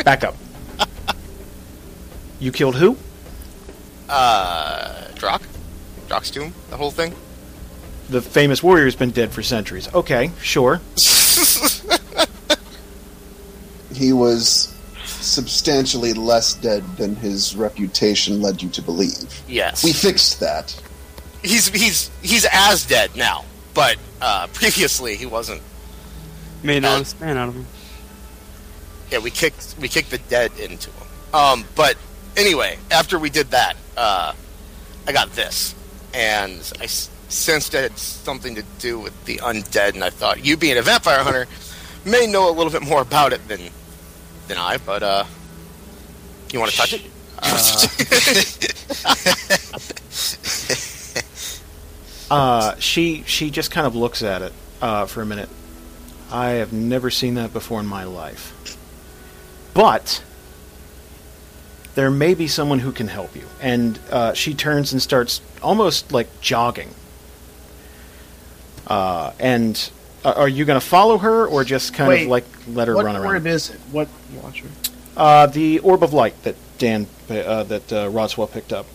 back 0.05 0.23
up. 0.23 0.37
you 2.41 2.53
killed 2.53 2.77
who? 2.77 2.97
Uh, 4.09 5.09
Drock, 5.15 5.43
Drock's 6.09 6.31
tomb, 6.31 6.53
the 6.71 6.77
whole 6.77 6.91
thing. 6.91 7.15
The 8.11 8.21
famous 8.21 8.63
warrior's 8.63 8.95
been 8.97 9.11
dead 9.11 9.33
for 9.33 9.43
centuries. 9.43 9.93
Okay, 9.95 10.31
sure. 10.43 10.81
He 13.95 14.13
was 14.13 14.75
substantially 15.05 16.15
less 16.15 16.55
dead 16.55 16.83
than 16.97 17.15
his 17.17 17.55
reputation 17.55 18.43
led 18.43 18.61
you 18.61 18.69
to 18.71 18.83
believe. 18.83 19.43
Yes, 19.49 19.85
We 19.85 19.93
fixed 19.93 20.41
that. 20.41 20.81
he's 21.43 21.69
he's 21.69 22.11
he's 22.21 22.45
as 22.53 22.85
dead 22.87 23.15
now, 23.15 23.45
but 23.73 23.97
uh, 24.21 24.49
previously 24.49 25.17
he 25.17 25.27
wasn't. 25.27 25.63
Made 26.65 26.79
an 26.79 26.87
honest 26.87 27.21
man 27.21 27.37
out 27.37 27.49
of 27.51 27.55
him. 27.55 27.67
Yeah, 29.13 29.19
we 29.19 29.31
kicked 29.31 29.77
we 29.81 29.87
kicked 29.89 30.11
the 30.11 30.19
dead 30.19 30.51
into 30.59 30.91
him. 30.91 31.07
Um, 31.33 31.65
but 31.77 31.97
anyway, 32.37 32.79
after 32.91 33.17
we 33.19 33.31
did 33.31 33.53
that, 33.53 33.77
uh, 33.97 34.33
I 35.07 35.13
got 35.13 35.31
this, 35.33 35.75
and 36.13 36.51
I 36.81 36.85
s- 36.85 37.11
sensed 37.29 37.75
it 37.75 37.83
had 37.83 37.99
something 37.99 38.55
to 38.57 38.63
do 38.79 38.99
with 38.99 39.25
the 39.25 39.37
undead, 39.39 39.95
and 39.95 40.05
I 40.05 40.11
thought 40.11 40.45
you 40.45 40.57
being 40.57 40.79
a 40.79 40.83
vampire 40.83 41.23
hunter 41.23 41.47
may 42.05 42.27
know 42.27 42.49
a 42.49 42.53
little 42.53 42.73
bit 42.73 42.83
more 42.83 43.03
about 43.03 43.33
it 43.33 43.47
than 43.49 43.61
than 44.49 44.59
I. 44.59 44.79
But 44.79 45.03
uh, 45.03 45.25
you 46.53 46.61
want 46.61 46.71
to 46.73 46.77
touch 46.77 46.95
it? 46.95 47.03
Uh, 52.31 52.75
she 52.79 53.23
she 53.27 53.51
just 53.51 53.71
kind 53.71 53.87
of 53.87 53.95
looks 53.95 54.23
at 54.23 54.43
it 54.43 54.53
uh, 54.81 55.07
for 55.07 55.23
a 55.23 55.27
minute. 55.27 55.49
I 56.33 56.51
have 56.53 56.73
never 56.73 57.11
seen 57.11 57.35
that 57.35 57.53
before 57.53 57.81
in 57.81 57.87
my 57.87 58.05
life, 58.05 58.77
but 59.75 60.23
there 61.95 62.11
may 62.11 62.35
be 62.35 62.49
someone 62.49 62.79
who 62.81 62.93
can 62.93 63.09
help 63.09 63.35
you. 63.37 63.47
And 63.61 63.99
uh, 64.11 64.33
she 64.35 64.55
turns 64.55 64.93
and 64.93 65.01
starts 65.01 65.41
almost 65.63 66.13
like 66.13 66.29
jogging. 66.41 66.91
Uh, 68.87 69.33
and 69.39 69.91
uh, 70.25 70.33
are 70.37 70.49
you 70.49 70.65
going 70.65 70.79
to 70.81 70.87
follow 70.87 71.19
her, 71.19 71.47
or 71.47 71.65
just 71.65 71.95
kind 71.95 72.09
Wait, 72.09 72.23
of 72.25 72.29
like 72.29 72.45
let 72.69 72.89
her 72.89 72.95
run 72.95 73.17
around? 73.17 73.25
What 73.25 73.35
orb 73.35 73.47
is 73.47 73.71
it? 73.71 73.81
What? 73.93 74.09
Watcher. 74.43 74.67
Uh, 75.17 75.47
the 75.47 75.79
orb 75.81 76.03
of 76.03 76.13
light 76.13 76.41
that 76.43 76.57
Dan 76.79 77.07
uh, 77.31 77.63
that 77.65 77.93
uh, 77.93 78.09
Rodswell 78.11 78.51
picked 78.51 78.73
up 78.73 78.87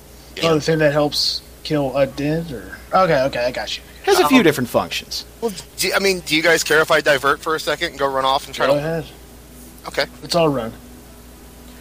Oh, 0.43 0.53
the 0.55 0.61
thing 0.61 0.79
that 0.79 0.91
helps 0.93 1.41
kill 1.63 1.95
a 1.97 2.05
dead? 2.05 2.51
Or 2.51 2.77
okay, 2.93 3.23
okay, 3.23 3.45
I 3.45 3.51
got 3.51 3.75
you. 3.77 3.83
has 4.03 4.19
a 4.19 4.27
few 4.27 4.37
Um, 4.39 4.43
different 4.43 4.69
functions. 4.69 5.25
Well, 5.41 5.51
do, 5.77 5.91
I 5.93 5.99
mean, 5.99 6.19
do 6.21 6.35
you 6.35 6.43
guys 6.43 6.63
care 6.63 6.81
if 6.81 6.91
I 6.91 7.01
divert 7.01 7.39
for 7.39 7.55
a 7.55 7.59
second 7.59 7.89
and 7.91 7.99
go 7.99 8.07
run 8.07 8.25
off 8.25 8.45
and 8.45 8.53
try 8.55 8.67
Go 8.67 8.75
to? 8.75 8.79
Go 8.79 8.85
ahead. 8.85 9.05
Okay, 9.87 10.05
Let's 10.21 10.35
all 10.35 10.49
run. 10.49 10.71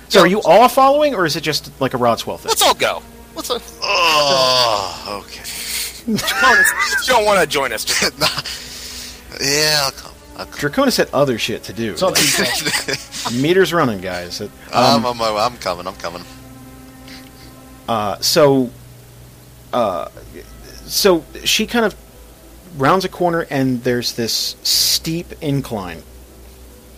So, 0.08 0.20
are 0.20 0.26
you 0.26 0.40
all 0.42 0.68
following, 0.68 1.14
or 1.14 1.26
is 1.26 1.36
it 1.36 1.42
just 1.42 1.70
like 1.80 1.94
a 1.94 1.98
Rodswell 1.98 2.38
thing? 2.38 2.48
let's 2.48 2.62
all 2.62 2.74
go. 2.74 3.02
Let's. 3.34 3.50
Uh, 3.50 3.58
Oh, 3.82 5.22
okay. 5.26 5.42
Draconis, 5.42 7.06
you 7.06 7.12
don't 7.14 7.24
want 7.26 7.40
to 7.40 7.46
join 7.46 7.72
us. 7.72 7.84
Yeah, 9.40 9.82
I'll 9.84 9.90
come. 9.92 10.12
I'll 10.38 10.46
come. 10.46 10.70
Draconis 10.70 10.96
had 10.96 11.10
other 11.12 11.38
shit 11.38 11.62
to 11.64 11.72
do. 11.72 11.92
It's 11.92 12.02
all 12.02 12.12
people. 12.12 12.44
Meters 13.40 13.72
running, 13.72 14.00
guys. 14.00 14.40
It- 14.40 14.50
I'm 14.72 15.04
on 15.06 15.16
my 15.16 15.30
way. 15.32 15.40
I'm 15.40 15.56
coming. 15.58 15.86
I'm 15.86 15.94
coming. 15.96 16.24
Uh, 17.88 18.18
so, 18.20 18.70
uh, 19.72 20.08
so 20.86 21.24
she 21.44 21.66
kind 21.66 21.84
of 21.84 21.94
rounds 22.78 23.04
a 23.04 23.08
corner, 23.08 23.46
and 23.50 23.84
there's 23.84 24.14
this 24.14 24.56
steep 24.64 25.26
incline, 25.40 26.02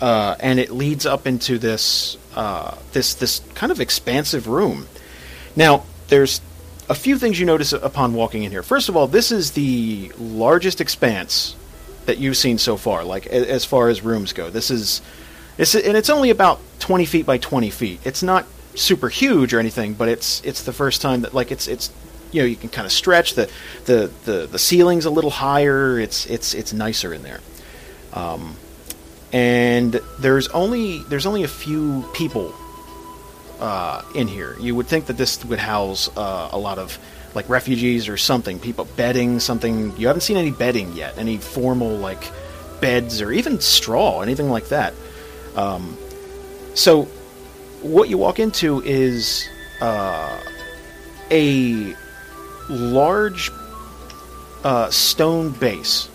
uh, 0.01 0.37
and 0.41 0.59
it 0.59 0.71
leads 0.71 1.05
up 1.05 1.27
into 1.27 1.59
this 1.59 2.17
uh, 2.35 2.77
this 2.93 3.15
this 3.15 3.41
kind 3.55 3.73
of 3.73 3.81
expansive 3.81 4.47
room. 4.47 4.87
Now, 5.57 5.85
there's 6.09 6.41
a 6.89 6.95
few 6.95 7.19
things 7.19 7.39
you 7.39 7.47
notice 7.47 7.73
upon 7.73 8.15
walking 8.15 8.43
in 8.45 8.51
here. 8.51 8.63
First 8.63 8.89
of 8.89 8.97
all, 8.97 9.07
this 9.07 9.31
is 9.31 9.53
the 9.53 10.13
largest 10.19 10.81
expanse 10.81 11.57
that 12.07 12.19
you've 12.19 12.37
seen 12.37 12.59
so 12.59 12.77
far. 12.77 13.05
Like 13.05 13.27
a- 13.27 13.51
as 13.51 13.65
far 13.65 13.89
as 13.89 14.03
rooms 14.03 14.33
go, 14.33 14.51
this 14.51 14.71
is 14.71 15.01
and 15.59 15.97
it's 15.97 16.09
only 16.11 16.31
about 16.31 16.59
20 16.79 17.05
feet 17.05 17.27
by 17.27 17.37
20 17.37 17.69
feet. 17.71 18.01
It's 18.05 18.23
not 18.23 18.47
super 18.75 19.09
huge 19.09 19.53
or 19.53 19.59
anything, 19.59 19.95
but 19.95 20.09
it's 20.09 20.41
it's 20.43 20.63
the 20.63 20.73
first 20.73 21.03
time 21.03 21.21
that 21.23 21.35
like 21.35 21.51
it's 21.53 21.69
it's 21.69 21.91
you 22.33 22.41
know 22.41 22.47
you 22.47 22.57
can 22.57 22.69
kind 22.71 22.87
of 22.87 22.93
stretch 22.93 23.35
the 23.35 23.51
the 23.85 24.11
the 24.25 24.47
the 24.51 24.59
ceiling's 24.59 25.05
a 25.05 25.11
little 25.11 25.31
higher. 25.31 25.99
It's 25.99 26.27
it's 26.27 26.55
it's 26.55 26.73
nicer 26.73 27.13
in 27.13 27.23
there. 27.23 27.41
Um, 28.13 28.57
and 29.33 30.01
there's 30.19 30.49
only 30.49 30.99
there's 31.05 31.27
only 31.27 31.45
a 31.45 31.49
few 31.49 32.05
people 32.15 32.55
uh, 33.61 34.03
in 34.15 34.27
here. 34.27 34.57
You 34.59 34.75
would 34.75 34.87
think 34.87 35.07
that 35.07 35.17
this 35.17 35.45
would 35.45 35.59
house 35.59 36.15
uh, 36.17 36.49
a 36.53 36.59
lot 36.59 36.79
of 36.79 36.99
like 37.35 37.49
refugees 37.49 38.09
or 38.09 38.17
something, 38.17 38.59
people 38.59 38.87
bedding, 38.97 39.39
something. 39.41 39.97
You 39.97 40.09
haven't 40.09 40.23
seen 40.23 40.37
any 40.37 40.51
bedding 40.51 40.93
yet, 40.95 41.17
any 41.19 41.37
formal 41.39 41.97
like 41.97 42.31
beds 42.81 43.21
or 43.21 43.31
even 43.31 43.61
straw, 43.61 44.23
anything 44.23 44.51
like 44.51 44.69
that. 44.69 44.95
Um, 45.57 45.97
so, 46.75 47.05
what 47.83 48.09
you 48.09 48.19
walk 48.19 48.39
into 48.39 48.83
is 48.83 49.49
uh, 49.81 50.41
a 51.31 51.95
large 52.69 53.51
uh, 54.65 54.91
stone 54.91 55.51
base. 55.51 56.09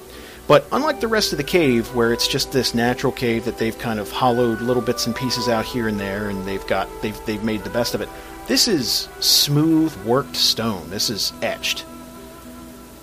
But 0.48 0.68
unlike 0.72 1.00
the 1.00 1.08
rest 1.08 1.32
of 1.32 1.38
the 1.38 1.44
cave, 1.44 1.94
where 1.96 2.14
it's 2.14 2.28
just 2.28 2.52
this 2.52 2.76
natural 2.76 3.12
cave 3.12 3.46
that 3.46 3.58
they've 3.58 3.78
kind 3.78 4.00
of 4.00 4.12
hollowed 4.12 4.62
little 4.62 4.82
bits 4.82 5.08
and 5.08 5.16
pieces 5.16 5.50
out 5.50 5.66
here 5.66 5.88
and 5.88 6.00
there, 6.00 6.30
and 6.30 6.46
they've 6.46 6.66
got 6.68 6.88
they've 7.02 7.20
they've 7.26 7.44
made 7.44 7.64
the 7.64 7.70
best 7.72 7.96
of 7.96 8.02
it. 8.02 8.10
This 8.48 8.68
is 8.68 9.10
smooth 9.20 9.96
worked 10.06 10.36
stone. 10.36 10.92
This 10.92 11.10
is 11.10 11.34
etched, 11.42 11.84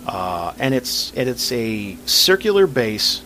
uh, 0.07 0.55
and 0.59 0.72
it's 0.72 1.12
and 1.14 1.28
it's 1.28 1.50
a 1.50 1.96
circular 2.07 2.68
base 2.68 3.22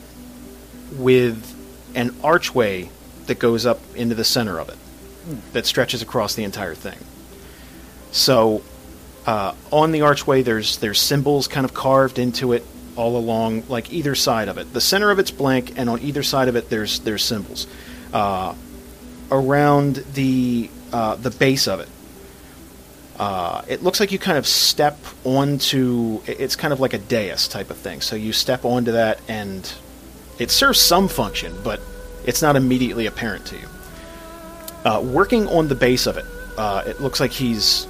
with 0.92 1.54
an 1.94 2.14
archway 2.24 2.88
that 3.26 3.38
goes 3.38 3.66
up 3.66 3.80
into 3.94 4.14
the 4.14 4.24
center 4.24 4.58
of 4.58 4.70
it, 4.70 4.78
that 5.52 5.66
stretches 5.66 6.00
across 6.00 6.34
the 6.34 6.44
entire 6.44 6.74
thing. 6.74 6.98
So 8.12 8.62
uh, 9.26 9.52
on 9.70 9.92
the 9.92 10.00
archway, 10.00 10.40
there's 10.40 10.78
there's 10.78 11.00
symbols 11.00 11.48
kind 11.48 11.66
of 11.66 11.74
carved 11.74 12.18
into 12.18 12.54
it 12.54 12.64
all 12.96 13.16
along, 13.16 13.64
like 13.68 13.92
either 13.92 14.14
side 14.14 14.48
of 14.48 14.58
it. 14.58 14.72
The 14.72 14.80
center 14.80 15.10
of 15.10 15.18
it's 15.18 15.30
blank, 15.30 15.74
and 15.76 15.88
on 15.88 16.00
either 16.00 16.22
side 16.22 16.48
of 16.48 16.56
it, 16.56 16.70
there's 16.70 17.00
there's 17.00 17.24
symbols. 17.24 17.66
Uh, 18.12 18.54
around 19.30 19.96
the 20.14 20.70
uh, 20.92 21.16
the 21.16 21.30
base 21.30 21.66
of 21.66 21.80
it, 21.80 21.88
uh, 23.18 23.62
it 23.68 23.82
looks 23.82 24.00
like 24.00 24.12
you 24.12 24.18
kind 24.18 24.38
of 24.38 24.46
step 24.46 24.98
onto. 25.24 26.20
It's 26.26 26.56
kind 26.56 26.72
of 26.72 26.80
like 26.80 26.94
a 26.94 26.98
dais 26.98 27.48
type 27.48 27.70
of 27.70 27.76
thing. 27.76 28.00
So 28.00 28.16
you 28.16 28.32
step 28.32 28.64
onto 28.64 28.92
that, 28.92 29.20
and 29.28 29.70
it 30.38 30.50
serves 30.50 30.80
some 30.80 31.08
function, 31.08 31.54
but 31.62 31.80
it's 32.24 32.42
not 32.42 32.56
immediately 32.56 33.06
apparent 33.06 33.46
to 33.46 33.56
you. 33.56 33.68
Uh, 34.84 35.00
working 35.00 35.48
on 35.48 35.68
the 35.68 35.74
base 35.74 36.06
of 36.06 36.16
it, 36.16 36.24
uh, 36.56 36.82
it 36.86 37.00
looks 37.00 37.20
like 37.20 37.32
he's 37.32 37.86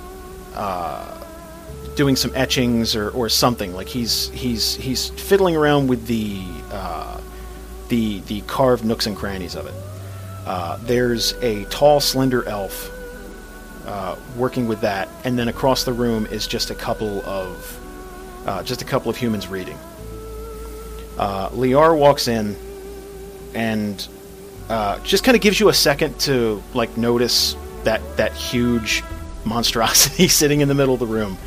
doing 1.96 2.14
some 2.14 2.30
etchings 2.34 2.94
or, 2.94 3.10
or 3.10 3.28
something. 3.28 3.74
Like 3.74 3.88
he's 3.88 4.28
he's 4.30 4.76
he's 4.76 5.08
fiddling 5.10 5.56
around 5.56 5.88
with 5.88 6.06
the 6.06 6.44
uh, 6.70 7.20
the 7.88 8.20
the 8.20 8.42
carved 8.42 8.84
nooks 8.84 9.06
and 9.06 9.16
crannies 9.16 9.56
of 9.56 9.66
it. 9.66 9.74
Uh, 10.46 10.78
there's 10.82 11.32
a 11.42 11.64
tall, 11.64 11.98
slender 11.98 12.46
elf 12.48 12.92
uh, 13.86 14.14
working 14.36 14.68
with 14.68 14.80
that, 14.82 15.08
and 15.24 15.38
then 15.38 15.48
across 15.48 15.84
the 15.84 15.92
room 15.92 16.26
is 16.26 16.46
just 16.46 16.70
a 16.70 16.74
couple 16.74 17.24
of 17.24 17.80
uh, 18.46 18.62
just 18.62 18.82
a 18.82 18.84
couple 18.84 19.10
of 19.10 19.16
humans 19.16 19.48
reading. 19.48 19.78
Uh, 21.18 21.48
Leora 21.48 21.98
walks 21.98 22.28
in 22.28 22.54
and 23.54 24.06
uh, 24.68 24.98
just 25.00 25.24
kind 25.24 25.34
of 25.34 25.40
gives 25.40 25.58
you 25.58 25.68
a 25.68 25.74
second 25.74 26.18
to 26.20 26.62
like 26.74 26.96
notice 26.96 27.56
that 27.84 28.00
that 28.16 28.32
huge 28.34 29.02
monstrosity 29.44 30.28
sitting 30.40 30.60
in 30.60 30.68
the 30.68 30.74
middle 30.74 30.94
of 30.94 31.00
the 31.00 31.06
room. 31.06 31.38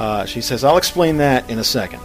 Uh, 0.00 0.24
she 0.24 0.40
says, 0.40 0.64
"I'll 0.64 0.78
explain 0.78 1.18
that 1.18 1.48
in 1.50 1.58
a 1.58 1.64
second. 1.64 2.00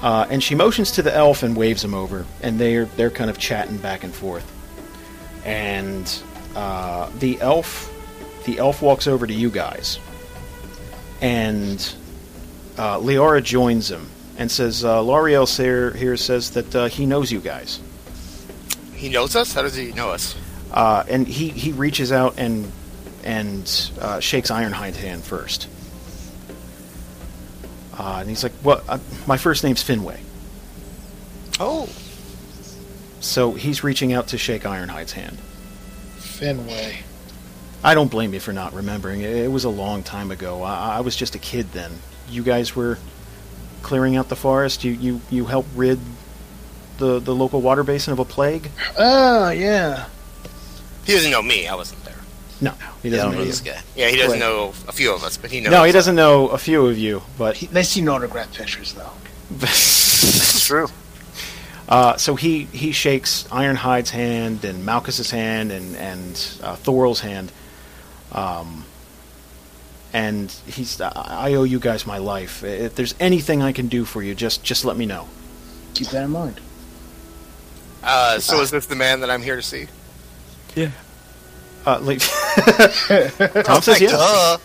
Uh, 0.00 0.26
and 0.30 0.42
she 0.42 0.54
motions 0.54 0.92
to 0.92 1.02
the 1.02 1.14
elf 1.14 1.42
and 1.42 1.56
waves 1.56 1.82
him 1.82 1.92
over, 1.92 2.24
and 2.40 2.60
they're 2.60 2.84
they're 2.84 3.10
kind 3.10 3.28
of 3.28 3.38
chatting 3.38 3.76
back 3.76 4.04
and 4.04 4.14
forth. 4.14 4.46
And 5.44 6.22
uh, 6.54 7.10
the 7.18 7.40
elf, 7.40 7.92
the 8.44 8.58
elf 8.58 8.80
walks 8.80 9.08
over 9.08 9.26
to 9.26 9.34
you 9.34 9.50
guys, 9.50 9.98
and 11.20 11.80
uh, 12.78 12.98
Leora 12.98 13.42
joins 13.42 13.90
him 13.90 14.08
and 14.36 14.48
says, 14.48 14.84
uh, 14.84 15.00
"L'Oreal 15.00 15.56
here, 15.56 15.90
here 15.90 16.16
says 16.16 16.52
that 16.52 16.74
uh, 16.76 16.86
he 16.86 17.04
knows 17.04 17.32
you 17.32 17.40
guys." 17.40 17.80
He 18.94 19.08
knows 19.08 19.34
us. 19.34 19.52
How 19.52 19.62
does 19.62 19.74
he 19.74 19.92
know 19.92 20.10
us? 20.10 20.36
Uh, 20.70 21.02
and 21.08 21.26
he, 21.26 21.48
he 21.48 21.72
reaches 21.72 22.12
out 22.12 22.34
and 22.36 22.70
and 23.24 23.90
uh, 24.00 24.20
shakes 24.20 24.50
Ironhide's 24.50 24.98
hand 24.98 25.24
first. 25.24 25.66
Uh, 27.98 28.18
and 28.20 28.28
he's 28.28 28.42
like, 28.44 28.52
"Well, 28.62 28.82
uh, 28.88 28.98
my 29.26 29.36
first 29.36 29.64
name's 29.64 29.82
Finway." 29.82 30.20
Oh, 31.60 31.88
So 33.20 33.52
he's 33.54 33.82
reaching 33.82 34.12
out 34.12 34.28
to 34.28 34.38
shake 34.38 34.62
Ironhide's 34.62 35.12
hand. 35.12 35.38
Finway. 36.18 36.98
I 37.82 37.94
don't 37.94 38.10
blame 38.10 38.32
you 38.34 38.40
for 38.40 38.52
not 38.52 38.72
remembering. 38.74 39.22
It, 39.22 39.34
it 39.34 39.50
was 39.50 39.64
a 39.64 39.68
long 39.68 40.02
time 40.04 40.30
ago. 40.30 40.62
I, 40.62 40.98
I 40.98 41.00
was 41.00 41.16
just 41.16 41.34
a 41.34 41.38
kid 41.38 41.72
then. 41.72 41.90
You 42.30 42.42
guys 42.44 42.76
were 42.76 42.98
clearing 43.82 44.14
out 44.16 44.28
the 44.28 44.36
forest. 44.36 44.84
You 44.84 44.92
you, 44.92 45.20
you 45.30 45.46
helped 45.46 45.70
rid 45.74 45.98
the 46.98 47.18
the 47.18 47.34
local 47.34 47.60
water 47.60 47.82
basin 47.82 48.12
of 48.12 48.18
a 48.20 48.24
plague. 48.24 48.70
Oh, 48.96 49.50
yeah. 49.50 50.06
he 51.04 51.12
doesn't 51.14 51.30
know 51.32 51.42
me. 51.42 51.66
I 51.66 51.74
wasn't 51.74 52.04
there. 52.04 52.07
No, 52.60 52.72
he 53.02 53.10
doesn't 53.10 53.30
know 53.32 53.38
know 53.38 53.44
this 53.44 53.60
guy. 53.60 53.80
Yeah, 53.94 54.08
he 54.08 54.16
doesn't 54.16 54.32
Right. 54.32 54.40
know 54.40 54.72
a 54.88 54.92
few 54.92 55.12
of 55.14 55.22
us, 55.22 55.36
but 55.36 55.50
he 55.50 55.60
knows. 55.60 55.70
No, 55.70 55.84
he 55.84 55.92
doesn't 55.92 56.16
know 56.16 56.48
a 56.48 56.58
few 56.58 56.86
of 56.86 56.98
you, 56.98 57.22
but 57.38 57.56
He, 57.56 57.66
they 57.66 57.84
seen 57.84 58.08
autograph 58.08 58.52
pictures, 58.52 58.94
though. 58.94 59.12
That's 59.50 60.64
true. 60.66 60.88
Uh, 61.88 62.18
so 62.18 62.34
he, 62.34 62.64
he 62.64 62.92
shakes 62.92 63.44
Ironhide's 63.50 64.10
hand 64.10 64.62
and 64.62 64.84
Malchus's 64.84 65.30
hand 65.30 65.72
and 65.72 65.96
and 65.96 66.58
uh, 66.62 66.76
Thorol's 66.76 67.20
hand, 67.20 67.50
um, 68.32 68.84
and 70.12 70.50
he's 70.66 71.00
I 71.00 71.12
I 71.16 71.54
owe 71.54 71.62
you 71.62 71.78
guys 71.80 72.06
my 72.06 72.18
life. 72.18 72.62
If 72.62 72.94
there's 72.94 73.14
anything 73.18 73.62
I 73.62 73.72
can 73.72 73.88
do 73.88 74.04
for 74.04 74.22
you, 74.22 74.34
just 74.34 74.62
just 74.62 74.84
let 74.84 74.98
me 74.98 75.06
know. 75.06 75.28
Keep 75.94 76.08
that 76.08 76.24
in 76.24 76.30
mind. 76.30 76.60
Uh, 78.02 78.38
so 78.38 78.60
is 78.60 78.70
this 78.70 78.84
the 78.84 78.94
man 78.94 79.20
that 79.20 79.30
I'm 79.30 79.40
here 79.42 79.56
to 79.56 79.62
see? 79.62 79.86
Yeah. 80.76 80.90
Uh, 81.86 81.98
Le- 82.02 82.16
Tom 83.64 83.80
says 83.82 84.00
yes. 84.00 84.12
Duh. 84.12 84.58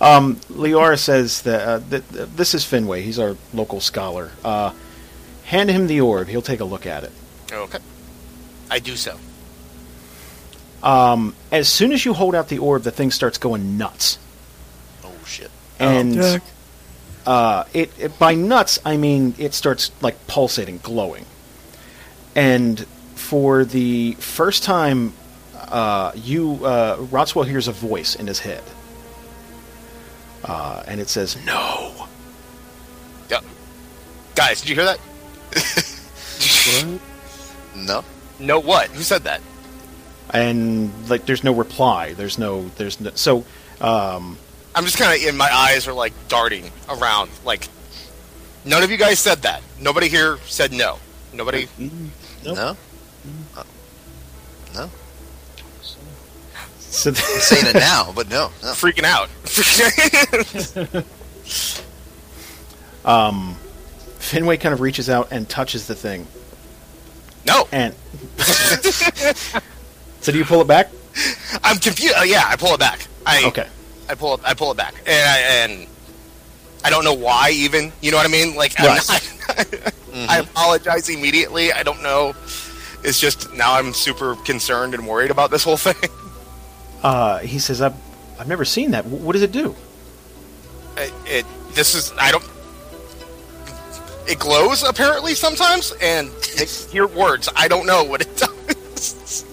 Um, 0.00 0.36
Leora 0.50 0.98
says 0.98 1.42
that, 1.42 1.60
uh, 1.68 1.78
that 1.90 2.02
uh, 2.16 2.26
this 2.36 2.54
is 2.54 2.64
Finway. 2.64 3.02
He's 3.02 3.18
our 3.18 3.36
local 3.54 3.80
scholar. 3.80 4.32
Uh, 4.44 4.72
hand 5.44 5.70
him 5.70 5.86
the 5.86 6.00
orb. 6.00 6.28
He'll 6.28 6.42
take 6.42 6.60
a 6.60 6.64
look 6.64 6.86
at 6.86 7.04
it. 7.04 7.12
Okay, 7.52 7.78
I 8.70 8.78
do 8.80 8.96
so. 8.96 9.18
Um, 10.82 11.34
as 11.52 11.68
soon 11.68 11.92
as 11.92 12.04
you 12.04 12.12
hold 12.12 12.34
out 12.34 12.48
the 12.48 12.58
orb, 12.58 12.82
the 12.82 12.90
thing 12.90 13.10
starts 13.10 13.38
going 13.38 13.78
nuts. 13.78 14.18
Oh 15.04 15.12
shit. 15.24 15.50
And 15.78 16.14
Jack. 16.14 16.42
uh, 17.24 17.64
it, 17.72 17.92
it 17.98 18.18
by 18.18 18.34
nuts 18.34 18.78
I 18.84 18.96
mean 18.96 19.34
it 19.38 19.54
starts 19.54 19.92
like 20.00 20.26
pulsating, 20.26 20.78
glowing, 20.78 21.24
and 22.34 22.80
for 23.14 23.64
the 23.64 24.12
first 24.14 24.64
time, 24.64 25.12
uh, 25.72 26.12
you 26.14 26.64
uh, 26.64 26.98
Rodswell 26.98 27.46
hears 27.46 27.66
a 27.68 27.72
voice 27.72 28.14
in 28.14 28.26
his 28.26 28.38
head, 28.38 28.62
uh, 30.44 30.82
and 30.86 31.00
it 31.00 31.08
says, 31.08 31.36
"No." 31.44 32.06
Yeah. 33.30 33.40
Guys, 34.34 34.60
did 34.60 34.68
you 34.70 34.74
hear 34.76 34.84
that? 34.84 35.00
No. 37.74 38.04
No, 38.38 38.58
what? 38.60 38.88
Who 38.90 39.02
said 39.02 39.24
that? 39.24 39.40
and 40.32 40.90
like 41.10 41.26
there's 41.26 41.44
no 41.44 41.52
reply. 41.52 42.14
There's 42.14 42.38
no. 42.38 42.68
There's 42.76 43.00
no. 43.00 43.10
So. 43.14 43.44
Um, 43.80 44.38
I'm 44.74 44.84
just 44.84 44.96
kind 44.96 45.14
of 45.20 45.26
in 45.28 45.36
my 45.36 45.52
eyes 45.52 45.86
are 45.86 45.92
like 45.92 46.12
darting 46.28 46.70
around. 46.88 47.30
Like, 47.44 47.68
none 48.64 48.82
of 48.82 48.90
you 48.90 48.96
guys 48.96 49.18
said 49.18 49.42
that. 49.42 49.62
Nobody 49.80 50.08
here 50.08 50.38
said 50.46 50.72
no. 50.72 50.98
Nobody. 51.32 51.68
Nope. 51.78 52.56
No. 52.56 52.76
Uh, 53.56 53.62
no. 54.74 54.90
So 56.92 57.10
I'm 57.10 57.14
saying 57.16 57.66
it 57.66 57.74
now, 57.74 58.12
but 58.14 58.28
no. 58.28 58.50
No. 58.62 58.68
freaking 58.72 59.04
out. 59.04 59.28
um, 63.04 63.56
Finway 64.18 64.60
kind 64.60 64.72
of 64.72 64.80
reaches 64.80 65.10
out 65.10 65.28
and 65.32 65.48
touches 65.48 65.86
the 65.86 65.94
thing, 65.94 66.26
no, 67.46 67.66
and 67.72 67.94
so 70.20 70.32
do 70.32 70.38
you 70.38 70.44
pull 70.44 70.60
it 70.60 70.68
back? 70.68 70.90
I'm 71.64 71.76
confused. 71.78 72.14
Uh, 72.16 72.22
yeah, 72.22 72.44
I 72.46 72.56
pull 72.56 72.74
it 72.74 72.80
back. 72.80 73.06
I 73.26 73.44
Okay. 73.46 73.66
I 74.08 74.14
pull 74.14 74.34
it. 74.34 74.40
I 74.44 74.54
pull 74.54 74.70
it 74.70 74.76
back, 74.76 74.94
and 75.06 75.28
I, 75.28 75.38
and 75.38 75.86
I 76.84 76.90
don't 76.90 77.04
know 77.04 77.14
why. 77.14 77.50
Even 77.50 77.92
you 78.00 78.10
know 78.10 78.16
what 78.16 78.26
I 78.26 78.30
mean? 78.30 78.54
Like 78.54 78.74
I'm 78.78 78.86
Right. 78.86 79.08
not- 79.08 79.22
Mm-hmm. 80.12 80.28
I 80.30 80.38
apologize 80.40 81.08
immediately. 81.08 81.72
I 81.72 81.82
don't 81.82 82.02
know. 82.02 82.34
It's 83.02 83.18
just 83.18 83.50
now 83.54 83.72
I'm 83.74 83.94
super 83.94 84.34
concerned 84.36 84.92
and 84.92 85.06
worried 85.08 85.30
about 85.30 85.50
this 85.50 85.64
whole 85.64 85.78
thing. 85.78 85.94
Uh, 87.02 87.38
he 87.38 87.58
says, 87.58 87.80
I've, 87.82 87.94
I've 88.38 88.48
never 88.48 88.64
seen 88.64 88.92
that. 88.92 89.04
Wh- 89.04 89.20
What 89.24 89.32
does 89.32 89.42
it 89.42 89.52
do? 89.52 89.74
It, 90.96 91.12
it 91.26 91.46
this 91.74 91.94
is 91.94 92.12
I 92.18 92.30
don't. 92.30 92.44
It 94.28 94.38
glows 94.38 94.82
apparently 94.84 95.34
sometimes, 95.34 95.92
and 96.00 96.30
hear 96.90 97.06
words. 97.06 97.48
I 97.56 97.66
don't 97.66 97.86
know 97.86 98.04
what 98.04 98.20
it 98.20 98.36
does. 98.36 99.44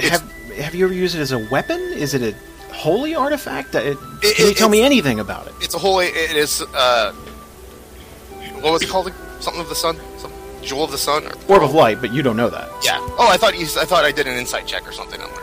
Have, 0.00 0.20
have 0.58 0.74
you 0.74 0.84
ever 0.84 0.92
used 0.94 1.14
it 1.14 1.20
as 1.20 1.32
a 1.32 1.38
weapon? 1.50 1.80
Is 1.94 2.12
it 2.14 2.22
a 2.22 2.74
holy 2.74 3.14
artifact? 3.14 3.74
Uh, 3.74 3.78
It, 3.78 3.96
It- 4.22 4.36
can 4.36 4.44
you 4.46 4.50
it- 4.52 4.56
tell 4.58 4.68
me 4.68 4.82
anything 4.82 5.20
about 5.20 5.46
it? 5.46 5.54
it's 5.60 5.74
a 5.74 5.78
holy, 5.78 6.06
It 6.06 6.36
is. 6.36 6.60
Uh, 6.74 7.12
what 8.60 8.72
was 8.72 8.82
it 8.82 8.88
called? 8.88 9.12
Something 9.40 9.62
of 9.62 9.68
the 9.68 9.74
sun. 9.76 9.96
Some 10.18 10.32
jewel 10.62 10.84
of 10.84 10.90
the 10.90 10.98
sun. 10.98 11.24
Or, 11.48 11.54
Orb 11.54 11.62
of 11.62 11.72
light, 11.72 12.00
but 12.00 12.12
you 12.12 12.22
don't 12.22 12.36
know 12.36 12.50
that. 12.50 12.68
Yeah. 12.82 12.98
Oh, 13.00 13.28
I 13.30 13.36
thought 13.36 13.54
you. 13.56 13.64
I 13.80 13.84
thought 13.84 14.04
I 14.04 14.10
did 14.12 14.26
an 14.26 14.36
insight 14.36 14.66
check 14.66 14.86
or 14.86 14.92
something 14.92 15.20
on 15.22 15.30
that. 15.30 15.37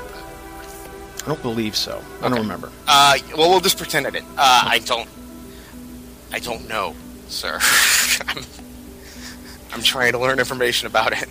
I 1.26 1.28
don't 1.28 1.42
believe 1.42 1.76
so. 1.76 2.04
I 2.22 2.30
don't 2.30 2.38
remember. 2.38 2.72
Uh, 2.88 3.18
well, 3.36 3.50
we'll 3.50 3.60
just 3.60 3.78
pretend 3.78 4.06
I 4.06 4.12
did. 4.12 4.24
Uh, 4.24 4.64
I 4.66 4.80
don't. 4.86 5.10
I 6.32 6.38
don't 6.38 6.68
know, 6.68 6.96
sir. 7.30 7.58
I'm, 8.28 8.44
I'm 9.74 9.82
trying 9.82 10.12
to 10.12 10.20
learn 10.20 10.38
information 10.38 10.86
about 10.86 11.20
it. 11.20 11.28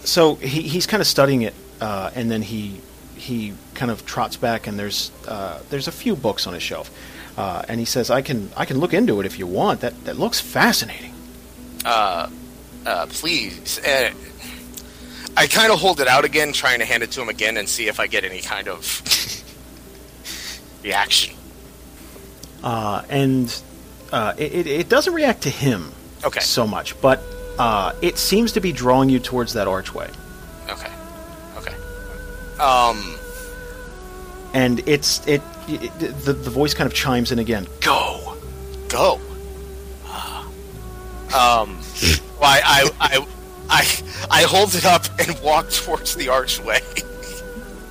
So 0.00 0.34
he, 0.36 0.62
he's 0.62 0.86
kind 0.86 1.00
of 1.00 1.06
studying 1.06 1.42
it, 1.42 1.54
uh, 1.80 2.10
and 2.16 2.28
then 2.28 2.42
he 2.42 2.80
he 3.14 3.54
kind 3.74 3.92
of 3.92 4.04
trots 4.04 4.36
back, 4.36 4.66
and 4.66 4.76
there's 4.76 5.12
uh, 5.28 5.60
there's 5.70 5.86
a 5.86 5.92
few 5.92 6.16
books 6.16 6.48
on 6.48 6.54
his 6.54 6.62
shelf, 6.62 6.90
uh, 7.38 7.62
and 7.68 7.78
he 7.78 7.86
says, 7.86 8.10
"I 8.10 8.22
can 8.22 8.50
I 8.56 8.64
can 8.64 8.78
look 8.80 8.92
into 8.92 9.20
it 9.20 9.26
if 9.26 9.38
you 9.38 9.46
want. 9.46 9.82
That 9.82 10.04
that 10.04 10.18
looks 10.18 10.40
fascinating." 10.40 11.14
Uh, 11.84 12.28
uh, 12.84 13.06
please. 13.06 13.80
I 15.36 15.46
kind 15.46 15.72
of 15.72 15.78
hold 15.78 16.00
it 16.00 16.08
out 16.08 16.24
again, 16.24 16.52
trying 16.52 16.80
to 16.80 16.84
hand 16.84 17.02
it 17.02 17.12
to 17.12 17.20
him 17.22 17.28
again 17.28 17.56
and 17.56 17.68
see 17.68 17.86
if 17.88 18.00
I 18.00 18.06
get 18.08 18.24
any 18.24 18.40
kind 18.40 18.66
of 18.68 18.82
reaction. 20.84 21.34
Uh, 22.62 23.02
and 23.08 23.62
uh, 24.12 24.34
it, 24.36 24.52
it, 24.52 24.66
it 24.66 24.88
doesn't 24.88 25.14
react 25.14 25.42
to 25.42 25.50
him 25.50 25.92
Okay. 26.24 26.40
so 26.40 26.66
much, 26.66 27.00
but 27.00 27.22
uh, 27.58 27.92
it 28.02 28.18
seems 28.18 28.52
to 28.52 28.60
be 28.60 28.72
drawing 28.72 29.08
you 29.08 29.18
towards 29.20 29.52
that 29.52 29.68
archway, 29.68 30.10
Okay. 30.68 30.90
Okay. 31.56 31.74
Um. 32.58 33.16
and 34.54 34.80
it's 34.88 35.24
it, 35.26 35.40
it 35.68 35.98
the 36.24 36.32
the 36.32 36.50
voice 36.50 36.74
kind 36.74 36.86
of 36.88 36.94
chimes 36.94 37.30
in 37.32 37.38
again. 37.38 37.66
Go. 37.80 38.36
go. 38.88 39.20
Um, 41.28 41.78
well, 42.40 42.44
I, 42.50 42.60
I, 42.64 42.90
I, 43.18 43.26
I, 43.68 43.86
I 44.30 44.42
hold 44.42 44.74
it 44.74 44.84
up 44.84 45.04
and 45.18 45.38
walk 45.42 45.70
towards 45.70 46.14
the 46.14 46.28
archway. 46.28 46.80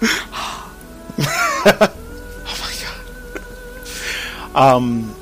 Oh 1.19 2.57
my 2.61 2.73
god. 4.53 4.75
Um, 4.75 5.15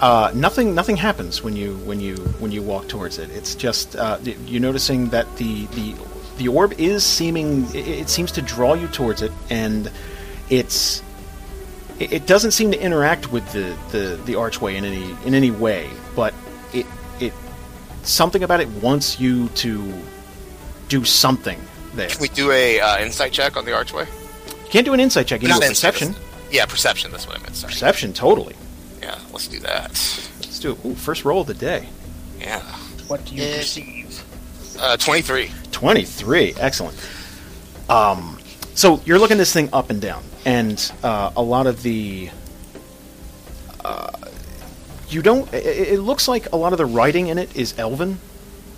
uh, 0.00 0.32
nothing 0.34 0.74
nothing 0.74 0.96
happens 0.96 1.42
when 1.42 1.56
you 1.56 1.74
when 1.78 2.00
you 2.00 2.16
when 2.38 2.50
you 2.52 2.62
walk 2.62 2.88
towards 2.88 3.18
it. 3.18 3.30
It's 3.30 3.54
just 3.54 3.96
uh, 3.96 4.18
you're 4.22 4.62
noticing 4.62 5.10
that 5.10 5.36
the 5.36 5.66
the 5.66 5.94
the 6.38 6.48
orb 6.48 6.72
is 6.78 7.04
seeming 7.04 7.66
it, 7.74 7.86
it 7.86 8.08
seems 8.08 8.32
to 8.32 8.42
draw 8.42 8.74
you 8.74 8.88
towards 8.88 9.20
it, 9.20 9.32
and 9.50 9.90
it's 10.48 11.02
it, 11.98 12.26
doesn't 12.26 12.52
seem 12.52 12.72
to 12.72 12.80
interact 12.80 13.30
with 13.30 13.52
the, 13.52 13.76
the, 13.90 14.18
the 14.24 14.34
archway 14.36 14.76
in 14.76 14.86
any 14.86 15.14
in 15.26 15.34
any 15.34 15.50
way, 15.50 15.90
but 16.16 16.32
something 18.02 18.42
about 18.42 18.60
it 18.60 18.68
wants 18.68 19.20
you 19.20 19.48
to 19.48 19.92
do 20.88 21.04
something 21.04 21.60
there. 21.94 22.08
Can 22.08 22.20
we 22.20 22.28
do 22.28 22.50
a 22.50 22.80
uh, 22.80 22.98
insight 23.00 23.32
check 23.32 23.56
on 23.56 23.64
the 23.64 23.74
archway? 23.74 24.06
You 24.46 24.70
can't 24.70 24.84
do 24.86 24.94
an 24.94 25.00
insight 25.00 25.26
check. 25.26 25.42
You 25.42 25.48
can 25.48 25.56
Not 25.56 25.62
do 25.62 25.68
perception. 25.68 26.14
Yeah, 26.50 26.66
perception. 26.66 27.10
That's 27.10 27.26
what 27.26 27.38
I 27.38 27.42
meant. 27.42 27.56
Sorry. 27.56 27.72
Perception, 27.72 28.12
totally. 28.12 28.54
Yeah, 29.02 29.18
let's 29.32 29.48
do 29.48 29.58
that. 29.60 29.88
Let's 29.90 30.58
do 30.58 30.72
it. 30.72 30.84
Ooh, 30.84 30.94
first 30.94 31.24
roll 31.24 31.40
of 31.42 31.46
the 31.46 31.54
day. 31.54 31.88
Yeah. 32.38 32.60
What 33.08 33.24
do 33.24 33.34
you 33.34 33.42
Yeah. 33.42 33.56
perceive? 33.58 34.24
Uh, 34.78 34.96
Twenty-three. 34.96 35.50
23 35.72 36.54
excellent 36.58 36.96
um, 37.88 38.38
so 38.74 39.00
you're 39.04 39.18
looking 39.18 39.36
this 39.38 39.52
thing 39.52 39.68
up 39.72 39.90
and 39.90 40.00
down 40.00 40.22
and 40.44 40.90
uh, 41.02 41.30
a 41.36 41.42
lot 41.42 41.66
of 41.66 41.82
the 41.82 42.30
uh, 43.84 44.10
you 45.12 45.22
don't 45.22 45.52
it, 45.52 45.64
it 45.64 46.00
looks 46.00 46.28
like 46.28 46.52
a 46.52 46.56
lot 46.56 46.72
of 46.72 46.78
the 46.78 46.86
writing 46.86 47.28
in 47.28 47.38
it 47.38 47.54
is 47.56 47.78
elven 47.78 48.18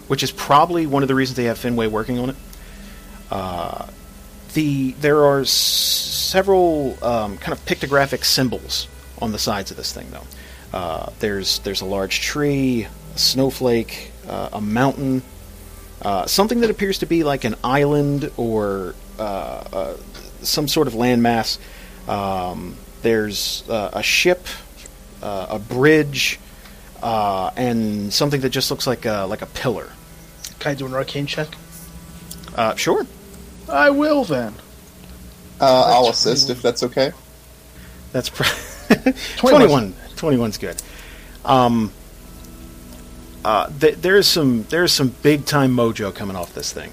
which 0.09 0.23
is 0.23 0.31
probably 0.33 0.87
one 0.87 1.03
of 1.03 1.09
the 1.09 1.15
reasons 1.15 1.37
they 1.37 1.45
have 1.45 1.59
finway 1.59 1.89
working 1.91 2.19
on 2.19 2.31
it 2.31 2.37
uh, 3.31 3.87
the 4.55 4.93
there 5.01 5.25
are 5.25 5.41
s- 5.41 5.51
several 5.51 6.97
um, 7.05 7.39
kind 7.39 7.53
of 7.53 7.65
pictographic 7.65 8.25
symbols 8.25 8.89
on 9.21 9.33
the 9.33 9.39
sides 9.39 9.71
of 9.71 9.77
this 9.77 9.93
thing 9.93 10.07
though 10.11 10.77
uh, 10.77 11.11
there's 11.21 11.59
there's 11.61 11.81
a 11.81 11.87
large 11.87 12.21
tree 12.21 12.87
a 13.15 13.19
snowflake 13.19 14.11
uh, 14.29 14.51
a 14.55 14.61
mountain 14.61 15.23
uh, 16.03 16.27
something 16.27 16.61
that 16.61 16.71
appears 16.71 16.99
to 16.99 17.07
be 17.07 17.23
like 17.23 17.45
an 17.45 17.55
island 17.63 18.31
or 18.37 18.95
uh, 19.19 19.23
uh, 19.23 19.97
some 20.41 20.67
sort 20.67 20.89
of 20.89 20.95
landmass. 20.95 21.59
Um, 22.09 22.75
there's 23.03 23.63
a 23.69 24.03
ship, 24.03 24.47
uh, 25.23 25.47
a 25.51 25.59
bridge, 25.59 26.39
uh, 27.03 27.51
and 27.57 28.13
something 28.13 28.41
that 28.41 28.51
just 28.51 28.71
looks 28.71 28.87
like 28.87 29.05
a, 29.07 29.27
like 29.29 29.43
a 29.43 29.47
pillar. 29.47 29.91
Can 30.59 30.73
I 30.73 30.75
do 30.75 30.87
an 30.87 30.95
arcane 30.95 31.27
check? 31.27 31.49
Uh, 32.55 32.75
sure. 32.77 33.07
I 33.69 33.91
will 33.91 34.25
then. 34.25 34.55
Uh, 35.61 35.85
I'll 35.95 36.09
assist 36.09 36.51
if 36.51 36.61
that's 36.61 36.83
okay. 36.83 37.13
That's 38.13 38.29
pr- 38.29 38.43
21. 39.37 39.69
21. 39.69 39.95
21's 40.17 40.59
good. 40.59 40.83
Um, 41.45 41.93
uh, 43.45 43.69
th- 43.81 43.97
there's 43.97 44.27
some 44.27 44.65
there's 44.65 44.93
some 44.93 45.09
big 45.23 45.47
time 45.47 45.75
mojo 45.75 46.15
coming 46.15 46.37
off 46.37 46.55
this 46.55 46.73
thing. 46.73 46.93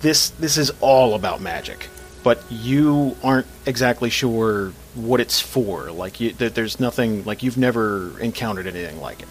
This 0.00 0.30
this 0.30 0.56
is 0.56 0.70
all 0.80 1.14
about 1.14 1.40
magic, 1.40 1.88
but 2.22 2.42
you 2.50 3.16
aren't 3.22 3.46
exactly 3.66 4.08
sure 4.10 4.72
what 4.96 5.20
it's 5.20 5.40
for. 5.40 5.90
Like 5.92 6.18
you, 6.20 6.32
th- 6.32 6.54
there's 6.54 6.80
nothing 6.80 7.24
like 7.24 7.42
you've 7.42 7.58
never 7.58 8.18
encountered 8.20 8.66
anything 8.66 9.00
like 9.00 9.22
it. 9.22 9.28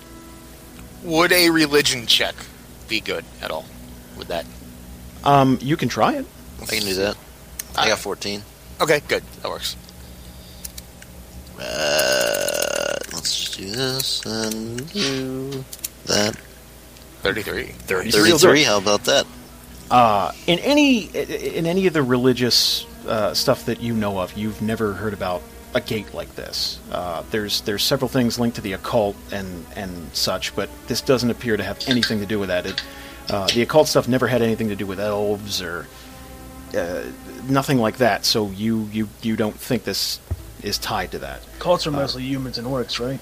Would 1.03 1.31
a 1.31 1.49
religion 1.49 2.05
check 2.07 2.35
be 2.87 2.99
good 3.01 3.25
at 3.41 3.51
all? 3.51 3.65
Would 4.17 4.27
that? 4.27 4.45
Um, 5.23 5.57
you 5.61 5.75
can 5.75 5.89
try 5.89 6.13
it. 6.13 6.25
I 6.61 6.65
can 6.65 6.83
do 6.83 6.93
that. 6.95 7.17
I 7.77 7.89
got 7.89 7.99
14. 7.99 8.41
Okay, 8.81 9.01
good. 9.07 9.23
That 9.41 9.49
works. 9.49 9.75
Uh, 11.59 12.97
let's 13.13 13.37
just 13.37 13.57
do 13.57 13.69
this 13.71 14.25
and 14.25 14.91
do 14.93 15.63
that. 16.05 16.35
Thirty-three. 17.21 17.67
33. 17.67 18.63
How 18.63 18.77
about 18.77 19.05
that? 19.05 19.25
Uh, 19.89 20.31
in 20.47 20.59
any 20.59 21.05
in 21.05 21.65
any 21.65 21.87
of 21.87 21.93
the 21.93 22.03
religious 22.03 22.85
uh, 23.07 23.33
stuff 23.33 23.65
that 23.65 23.81
you 23.81 23.93
know 23.93 24.19
of, 24.19 24.37
you've 24.37 24.61
never 24.61 24.93
heard 24.93 25.13
about 25.13 25.41
a 25.75 25.81
gate 25.81 26.13
like 26.13 26.33
this. 26.35 26.79
Uh, 26.91 27.23
there's 27.31 27.61
there's 27.61 27.83
several 27.83 28.09
things 28.09 28.39
linked 28.39 28.55
to 28.55 28.61
the 28.61 28.73
occult 28.73 29.15
and 29.31 29.65
and 29.75 30.09
such, 30.15 30.55
but 30.55 30.69
this 30.87 31.01
doesn't 31.01 31.29
appear 31.29 31.57
to 31.57 31.63
have 31.63 31.77
anything 31.87 32.19
to 32.19 32.25
do 32.25 32.39
with 32.39 32.49
that. 32.49 32.65
It, 32.65 32.83
uh, 33.29 33.47
the 33.47 33.61
occult 33.61 33.87
stuff 33.87 34.07
never 34.07 34.25
had 34.27 34.41
anything 34.41 34.69
to 34.69 34.75
do 34.75 34.85
with 34.87 34.99
elves 34.99 35.61
or 35.61 35.85
uh, 36.75 37.03
nothing 37.47 37.77
like 37.77 37.97
that. 37.97 38.25
So 38.25 38.49
you 38.51 38.89
you 38.91 39.09
you 39.21 39.35
don't 39.35 39.55
think 39.59 39.83
this 39.83 40.19
is 40.63 40.77
tied 40.77 41.11
to 41.11 41.19
that? 41.19 41.41
Cults 41.59 41.85
are 41.85 41.91
mostly 41.91 42.23
humans 42.23 42.57
and 42.57 42.65
orcs, 42.65 43.05
right? 43.05 43.19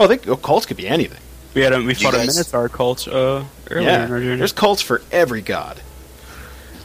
Oh, 0.00 0.06
they, 0.06 0.18
occults 0.18 0.66
could 0.66 0.76
be 0.76 0.86
anything. 0.88 1.20
We 1.54 1.62
had 1.62 1.72
a, 1.72 1.80
we 1.82 1.94
fought 1.94 2.14
a 2.14 2.18
guys- 2.18 2.36
Minotaur 2.36 2.68
cult 2.68 3.08
uh, 3.08 3.44
earlier 3.70 3.88
in 4.04 4.12
our 4.12 4.18
Yeah, 4.20 4.36
there's 4.36 4.52
cults 4.52 4.82
for 4.82 5.00
every 5.10 5.40
god. 5.40 5.80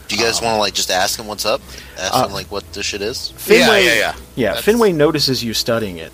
Do 0.08 0.16
you 0.16 0.22
guys 0.22 0.40
want 0.42 0.54
to 0.54 0.58
like 0.58 0.74
just 0.74 0.90
ask 0.90 1.18
him 1.18 1.26
what's 1.26 1.46
up? 1.46 1.60
Ask 1.98 2.14
Uh, 2.14 2.26
him 2.26 2.32
like 2.32 2.46
what 2.50 2.70
this 2.72 2.84
shit 2.86 3.00
is. 3.02 3.32
Finway, 3.38 3.58
yeah, 3.58 3.78
yeah, 3.78 3.94
yeah. 3.94 4.14
Yeah, 4.36 4.54
That's- 4.54 4.64
Finway 4.64 4.94
notices 4.94 5.42
you 5.42 5.54
studying 5.54 5.96
it, 5.98 6.12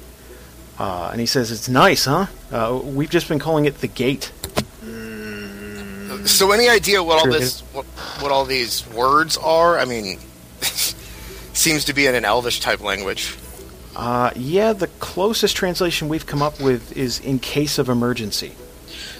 uh, 0.79 1.09
and 1.11 1.21
he 1.21 1.27
says, 1.27 1.51
"It's 1.51 1.69
nice, 1.69 2.05
huh? 2.05 2.27
Uh, 2.53 2.79
we've 2.83 3.11
just 3.11 3.29
been 3.29 3.39
calling 3.41 3.65
it 3.65 3.81
the 3.81 3.89
Gate." 3.89 4.31
So, 6.27 6.53
any 6.53 6.69
idea 6.69 7.03
what 7.03 7.19
all 7.19 7.33
this, 7.33 7.61
what, 7.73 7.87
what 8.21 8.31
all 8.31 8.45
these 8.45 8.87
words 8.89 9.37
are? 9.39 9.79
I 9.79 9.87
mean, 9.87 10.19
seems 11.55 11.85
to 11.87 11.95
be 11.95 12.07
in 12.07 12.15
an 12.15 12.25
Elvish 12.27 12.61
type 12.61 12.81
language. 12.81 13.37
Uh, 13.97 14.31
yeah, 14.37 14.73
the 14.75 14.87
closest 14.99 15.57
translation 15.57 16.09
we've 16.09 16.27
come 16.27 16.43
up 16.43 16.61
with 16.61 16.95
is 16.97 17.21
"in 17.21 17.39
case 17.39 17.79
of 17.79 17.89
emergency." 17.89 18.53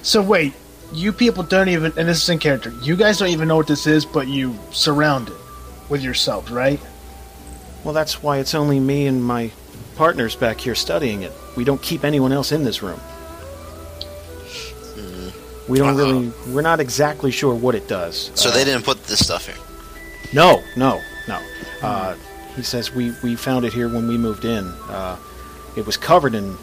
So 0.03 0.21
wait, 0.21 0.53
you 0.93 1.13
people 1.13 1.43
don't 1.43 1.69
even, 1.69 1.93
and 1.97 2.09
this 2.09 2.23
is 2.23 2.29
in 2.29 2.39
character. 2.39 2.71
You 2.83 2.97
guys 2.97 3.19
don't 3.19 3.29
even 3.29 3.49
know 3.49 3.57
what 3.57 3.67
this 3.67 3.87
is, 3.87 4.05
but 4.05 4.27
you 4.29 4.59
surround 4.73 5.29
it 5.29 5.35
with 5.89 6.03
yourselves, 6.03 6.51
right? 6.51 6.81
Well, 7.85 7.95
that's 7.95 8.23
why 8.23 8.39
it's 8.39 8.55
only 8.55 8.79
me 8.81 9.07
and 9.07 9.23
my 9.25 9.51
partners 9.97 10.37
back 10.37 10.59
here 10.61 10.75
studying 10.75 11.23
it. 11.23 11.33
We 11.57 11.65
don't 11.65 11.81
keep 11.83 12.05
anyone 12.05 12.33
else 12.33 12.53
in 12.53 12.65
this 12.65 12.83
room. 12.83 13.01
We 15.69 15.79
don't 15.79 15.91
Uh-oh. 15.91 15.97
really. 15.97 16.33
We're 16.49 16.63
not 16.63 16.81
exactly 16.81 17.31
sure 17.31 17.55
what 17.55 17.75
it 17.77 17.87
does. 17.87 18.31
So 18.35 18.49
Uh, 18.49 18.53
they 18.53 18.65
didn't 18.65 18.85
put 18.85 19.05
this 19.05 19.25
stuff 19.25 19.47
here. 19.47 19.55
No, 20.33 20.63
no, 20.77 21.01
no. 21.29 21.39
Uh, 21.83 22.17
he 22.57 22.63
says 22.63 22.93
we, 22.93 23.13
we 23.23 23.37
found 23.37 23.65
it 23.65 23.73
here 23.73 23.89
when 23.89 24.09
we 24.09 24.19
moved 24.19 24.45
in. 24.45 24.67
Uh, 24.89 25.17
it 25.77 25.87
was 25.87 25.97
covered 25.97 26.35
in 26.35 26.57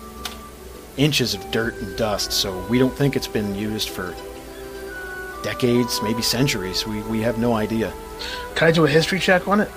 inches 0.98 1.34
of 1.34 1.50
dirt 1.52 1.76
and 1.76 1.96
dust, 1.98 2.32
so 2.32 2.66
we 2.68 2.80
don't 2.80 2.96
think 2.96 3.16
it's 3.16 3.28
been 3.28 3.54
used 3.56 3.90
for 3.90 4.16
decades, 5.44 6.02
maybe 6.02 6.22
centuries. 6.22 6.86
We, 6.86 7.02
we 7.04 7.22
have 7.22 7.38
no 7.38 7.54
idea. 7.54 7.94
Can 8.56 8.68
I 8.68 8.72
do 8.72 8.86
a 8.86 8.90
history 8.90 9.20
check 9.20 9.48
on 9.48 9.62
it? 9.62 9.70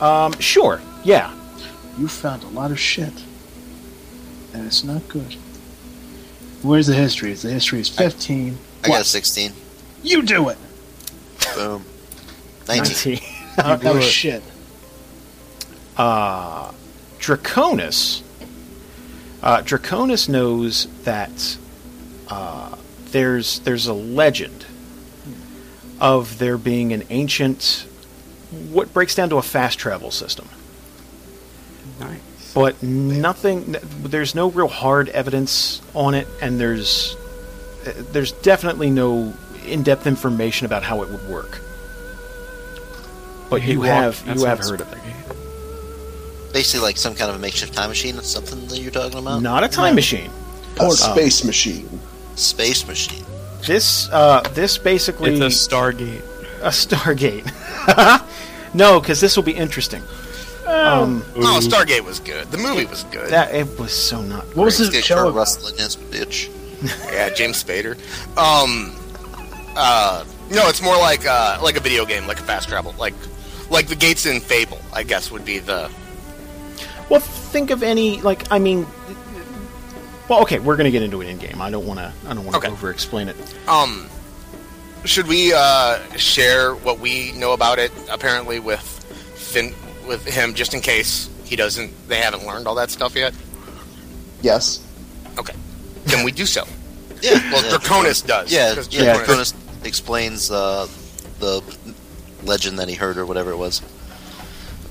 Um, 0.00 0.32
sure, 0.40 0.80
yeah. 1.04 1.32
You 1.98 2.08
found 2.08 2.42
a 2.42 2.48
lot 2.48 2.70
of 2.70 2.78
shit. 2.78 3.12
And 4.52 4.66
it's 4.66 4.84
not 4.84 5.06
good. 5.08 5.34
Where's 6.62 6.86
the 6.86 6.94
history? 6.94 7.32
The 7.34 7.50
history 7.50 7.80
is 7.80 7.88
15. 7.88 8.56
I 8.84 8.88
got 8.88 9.00
a 9.02 9.04
16. 9.04 9.52
You 10.02 10.22
do 10.22 10.48
it! 10.48 10.58
Boom. 11.54 11.84
19. 12.68 13.20
that 13.56 13.94
was 13.94 14.04
shit. 14.04 14.42
uh, 15.96 16.72
Draconis. 17.18 18.22
Uh, 19.42 19.62
Draconis 19.62 20.28
knows 20.28 20.86
that 21.04 21.56
uh, 22.28 22.74
there's 23.10 23.60
there's 23.60 23.86
a 23.86 23.92
legend 23.92 24.66
of 26.00 26.38
there 26.38 26.58
being 26.58 26.92
an 26.92 27.04
ancient, 27.10 27.86
what 28.70 28.92
breaks 28.92 29.14
down 29.14 29.28
to 29.30 29.36
a 29.36 29.42
fast 29.42 29.78
travel 29.78 30.10
system, 30.10 30.48
Nice. 32.00 32.52
but 32.54 32.82
nothing. 32.82 33.76
There's 34.02 34.34
no 34.34 34.50
real 34.50 34.68
hard 34.68 35.08
evidence 35.10 35.80
on 35.94 36.14
it, 36.14 36.26
and 36.40 36.58
there's 36.58 37.16
uh, 37.86 37.92
there's 38.12 38.32
definitely 38.32 38.90
no 38.90 39.32
in-depth 39.66 40.06
information 40.06 40.64
about 40.66 40.82
how 40.82 41.02
it 41.02 41.08
would 41.10 41.28
work. 41.28 41.60
But 43.48 43.62
you 43.62 43.82
have 43.82 44.22
you 44.26 44.44
have 44.44 44.58
heard 44.58 44.80
of 44.80 44.92
it. 44.92 44.98
Basically, 46.56 46.80
like 46.86 46.96
some 46.96 47.14
kind 47.14 47.28
of 47.28 47.36
a 47.36 47.38
makeshift 47.38 47.74
time 47.74 47.90
machine. 47.90 48.14
That's 48.16 48.30
something 48.30 48.66
that 48.68 48.78
you're 48.78 48.90
talking 48.90 49.18
about. 49.18 49.42
Not 49.42 49.62
a 49.62 49.68
time 49.68 49.94
machine. 49.94 50.30
A 50.80 50.90
space 50.90 51.44
machine. 51.44 52.00
Space 52.34 52.86
machine. 52.88 53.24
This 53.66 54.08
uh, 54.10 54.40
this 54.54 54.78
basically 54.78 55.32
It's 55.34 55.42
a 55.42 55.68
Stargate. 55.68 56.22
a 56.62 56.70
Stargate. 56.70 57.44
no, 58.74 59.00
because 59.00 59.20
this 59.20 59.36
will 59.36 59.42
be 59.44 59.52
interesting. 59.52 60.00
Um, 60.66 61.22
Oh, 61.36 61.60
Stargate 61.62 62.00
was 62.04 62.20
good. 62.20 62.50
The 62.50 62.56
movie 62.56 62.86
was 62.86 63.04
good. 63.04 63.28
that 63.30 63.54
it 63.54 63.78
was 63.78 63.92
so 63.92 64.22
not. 64.22 64.44
What 64.56 64.64
was 64.64 64.78
great. 64.78 64.86
the 64.86 64.92
Get 64.92 65.04
show 65.04 65.14
Kurt 65.16 65.24
about? 65.26 65.34
Russell 65.36 65.68
in 65.68 65.76
his 65.76 65.94
bitch. 65.96 66.48
yeah, 67.12 67.28
James 67.34 67.62
Spader. 67.62 67.96
Um, 68.38 68.96
uh, 69.76 70.24
no, 70.50 70.68
it's 70.70 70.80
more 70.80 70.96
like 70.96 71.26
uh, 71.26 71.58
like 71.62 71.76
a 71.76 71.80
video 71.80 72.06
game, 72.06 72.26
like 72.26 72.40
a 72.40 72.44
fast 72.44 72.70
travel, 72.70 72.94
like 72.98 73.14
like 73.68 73.88
the 73.88 73.94
gates 73.96 74.24
in 74.24 74.40
Fable. 74.40 74.80
I 74.94 75.02
guess 75.02 75.30
would 75.30 75.44
be 75.44 75.58
the 75.58 75.90
Well, 77.08 77.20
think 77.20 77.70
of 77.70 77.82
any 77.82 78.20
like 78.20 78.50
I 78.50 78.58
mean. 78.58 78.86
Well, 80.28 80.42
okay, 80.42 80.58
we're 80.58 80.76
gonna 80.76 80.90
get 80.90 81.02
into 81.02 81.20
it 81.22 81.28
in 81.28 81.38
game. 81.38 81.60
I 81.62 81.70
don't 81.70 81.86
want 81.86 82.00
to. 82.00 82.12
I 82.28 82.34
don't 82.34 82.44
want 82.44 82.52
to 82.54 82.58
Okay. 82.58 82.68
over-explain 82.68 83.28
it. 83.28 83.36
um. 83.68 84.08
Should 85.04 85.28
we 85.28 85.52
uh, 85.54 85.98
share 86.16 86.74
what 86.74 86.98
we 86.98 87.30
know 87.32 87.52
about 87.52 87.78
it? 87.78 87.92
Apparently, 88.10 88.58
with 88.58 88.80
Finn, 89.36 89.72
with 90.08 90.24
him, 90.26 90.52
just 90.54 90.74
in 90.74 90.80
case 90.80 91.30
he 91.44 91.54
doesn't. 91.54 91.92
They 92.08 92.16
haven't 92.18 92.44
learned 92.44 92.66
all 92.66 92.74
that 92.74 92.90
stuff 92.90 93.14
yet. 93.14 93.32
Yes. 94.42 94.84
Okay, 95.38 95.54
then 96.06 96.24
we 96.24 96.32
do 96.32 96.44
so. 96.46 96.64
Yeah. 97.22 97.40
Well, 97.50 97.64
yeah. 97.64 97.78
Draconis 97.78 98.26
does. 98.26 98.52
Yeah, 98.52 98.74
'cause 98.74 98.92
yeah. 98.92 99.14
Draconis- 99.16 99.54
Draconis 99.54 99.86
explains 99.86 100.50
uh, 100.50 100.86
the 101.38 101.62
legend 102.42 102.78
that 102.78 102.88
he 102.90 102.94
heard 102.94 103.16
or 103.16 103.24
whatever 103.24 103.52
it 103.52 103.56
was. 103.56 103.80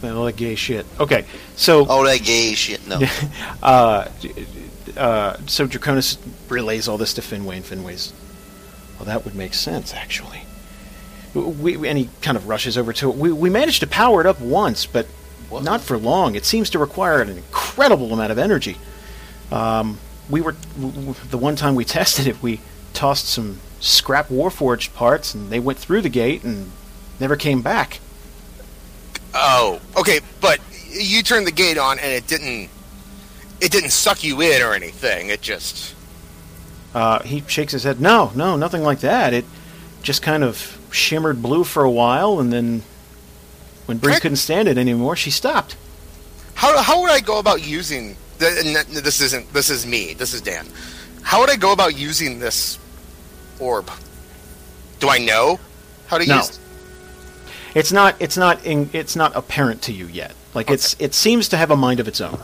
All 0.03 0.25
that 0.25 0.35
gay 0.35 0.55
shit. 0.55 0.85
Okay, 0.99 1.25
so 1.55 1.85
all 1.85 2.03
that 2.03 2.23
gay 2.23 2.53
shit. 2.53 2.87
No. 2.87 2.99
uh, 3.63 4.09
uh, 4.97 5.37
so 5.45 5.67
Draconis 5.67 6.17
relays 6.49 6.87
all 6.87 6.97
this 6.97 7.13
to 7.15 7.21
Finway, 7.21 7.57
and 7.57 7.65
Finway's. 7.65 8.13
Well, 8.97 9.05
that 9.05 9.25
would 9.25 9.35
make 9.35 9.53
sense, 9.53 9.93
actually. 9.93 10.41
We, 11.33 11.87
and 11.87 11.97
he 11.97 12.09
kind 12.21 12.37
of 12.37 12.47
rushes 12.47 12.77
over 12.77 12.93
to 12.93 13.09
it. 13.09 13.17
We, 13.17 13.31
we 13.31 13.49
managed 13.49 13.81
to 13.81 13.87
power 13.87 14.21
it 14.21 14.27
up 14.27 14.39
once, 14.39 14.85
but 14.85 15.05
not 15.51 15.81
for 15.81 15.97
long. 15.97 16.35
It 16.35 16.45
seems 16.45 16.69
to 16.71 16.79
require 16.79 17.21
an 17.21 17.29
incredible 17.29 18.13
amount 18.13 18.31
of 18.31 18.37
energy. 18.37 18.77
Um, 19.51 19.99
we 20.29 20.41
were 20.41 20.53
w- 20.75 20.91
w- 20.93 21.13
the 21.29 21.37
one 21.37 21.55
time 21.55 21.75
we 21.75 21.83
tested 21.97 22.27
it. 22.27 22.41
We 22.41 22.61
tossed 22.93 23.27
some 23.27 23.59
scrap 23.81 24.29
Warforged 24.29 24.93
parts, 24.93 25.33
and 25.33 25.49
they 25.49 25.59
went 25.59 25.77
through 25.77 26.01
the 26.01 26.09
gate 26.09 26.43
and 26.43 26.71
never 27.19 27.35
came 27.35 27.61
back. 27.61 27.99
Oh, 29.35 29.79
okay, 29.97 30.21
but 30.41 30.59
you 30.89 31.21
turned 31.21 31.45
the 31.45 31.51
gate 31.51 31.77
on 31.77 31.99
and 31.99 32.11
it 32.11 32.25
didn't. 32.27 32.69
It 33.61 33.71
didn't 33.71 33.91
suck 33.91 34.23
you 34.23 34.41
in 34.41 34.61
or 34.61 34.73
anything. 34.73 35.29
It 35.29 35.41
just. 35.41 35.93
Uh, 36.93 37.21
he 37.23 37.43
shakes 37.47 37.73
his 37.73 37.83
head. 37.83 37.99
No, 37.99 38.31
no, 38.35 38.55
nothing 38.55 38.81
like 38.83 38.99
that. 39.01 39.33
It 39.33 39.45
just 40.01 40.21
kind 40.21 40.43
of 40.43 40.77
shimmered 40.91 41.41
blue 41.41 41.63
for 41.65 41.83
a 41.83 41.91
while, 41.91 42.39
and 42.39 42.51
then 42.53 42.83
when 43.85 43.97
Bree 43.97 44.15
couldn't 44.19 44.37
stand 44.37 44.67
it 44.67 44.77
anymore, 44.77 45.15
she 45.15 45.31
stopped. 45.31 45.75
How 46.53 46.81
how 46.81 47.01
would 47.01 47.11
I 47.11 47.19
go 47.19 47.39
about 47.39 47.65
using? 47.65 48.15
th- 48.39 48.65
and 48.65 48.87
th- 48.87 49.03
This 49.03 49.19
isn't. 49.21 49.51
This 49.53 49.69
is 49.69 49.85
me. 49.85 50.13
This 50.13 50.33
is 50.33 50.39
Dan. 50.41 50.67
How 51.21 51.39
would 51.41 51.49
I 51.49 51.55
go 51.57 51.71
about 51.73 51.97
using 51.97 52.39
this 52.39 52.77
orb? 53.59 53.89
Do 54.99 55.09
I 55.09 55.17
know 55.17 55.59
how 56.07 56.17
to 56.17 56.25
No. 56.25 56.37
use? 56.37 56.59
It? 57.75 57.79
It's 57.79 57.91
not. 57.91 58.15
It's 58.19 58.37
not. 58.37 58.65
In, 58.65 58.89
it's 58.93 59.15
not 59.15 59.35
apparent 59.35 59.81
to 59.83 59.93
you 59.93 60.07
yet. 60.07 60.33
Like 60.53 60.69
it's. 60.71 60.95
It 60.99 61.13
seems 61.13 61.49
to 61.49 61.57
have 61.57 61.71
a 61.71 61.75
mind 61.75 61.99
of 61.99 62.07
its 62.07 62.21
own. 62.21 62.39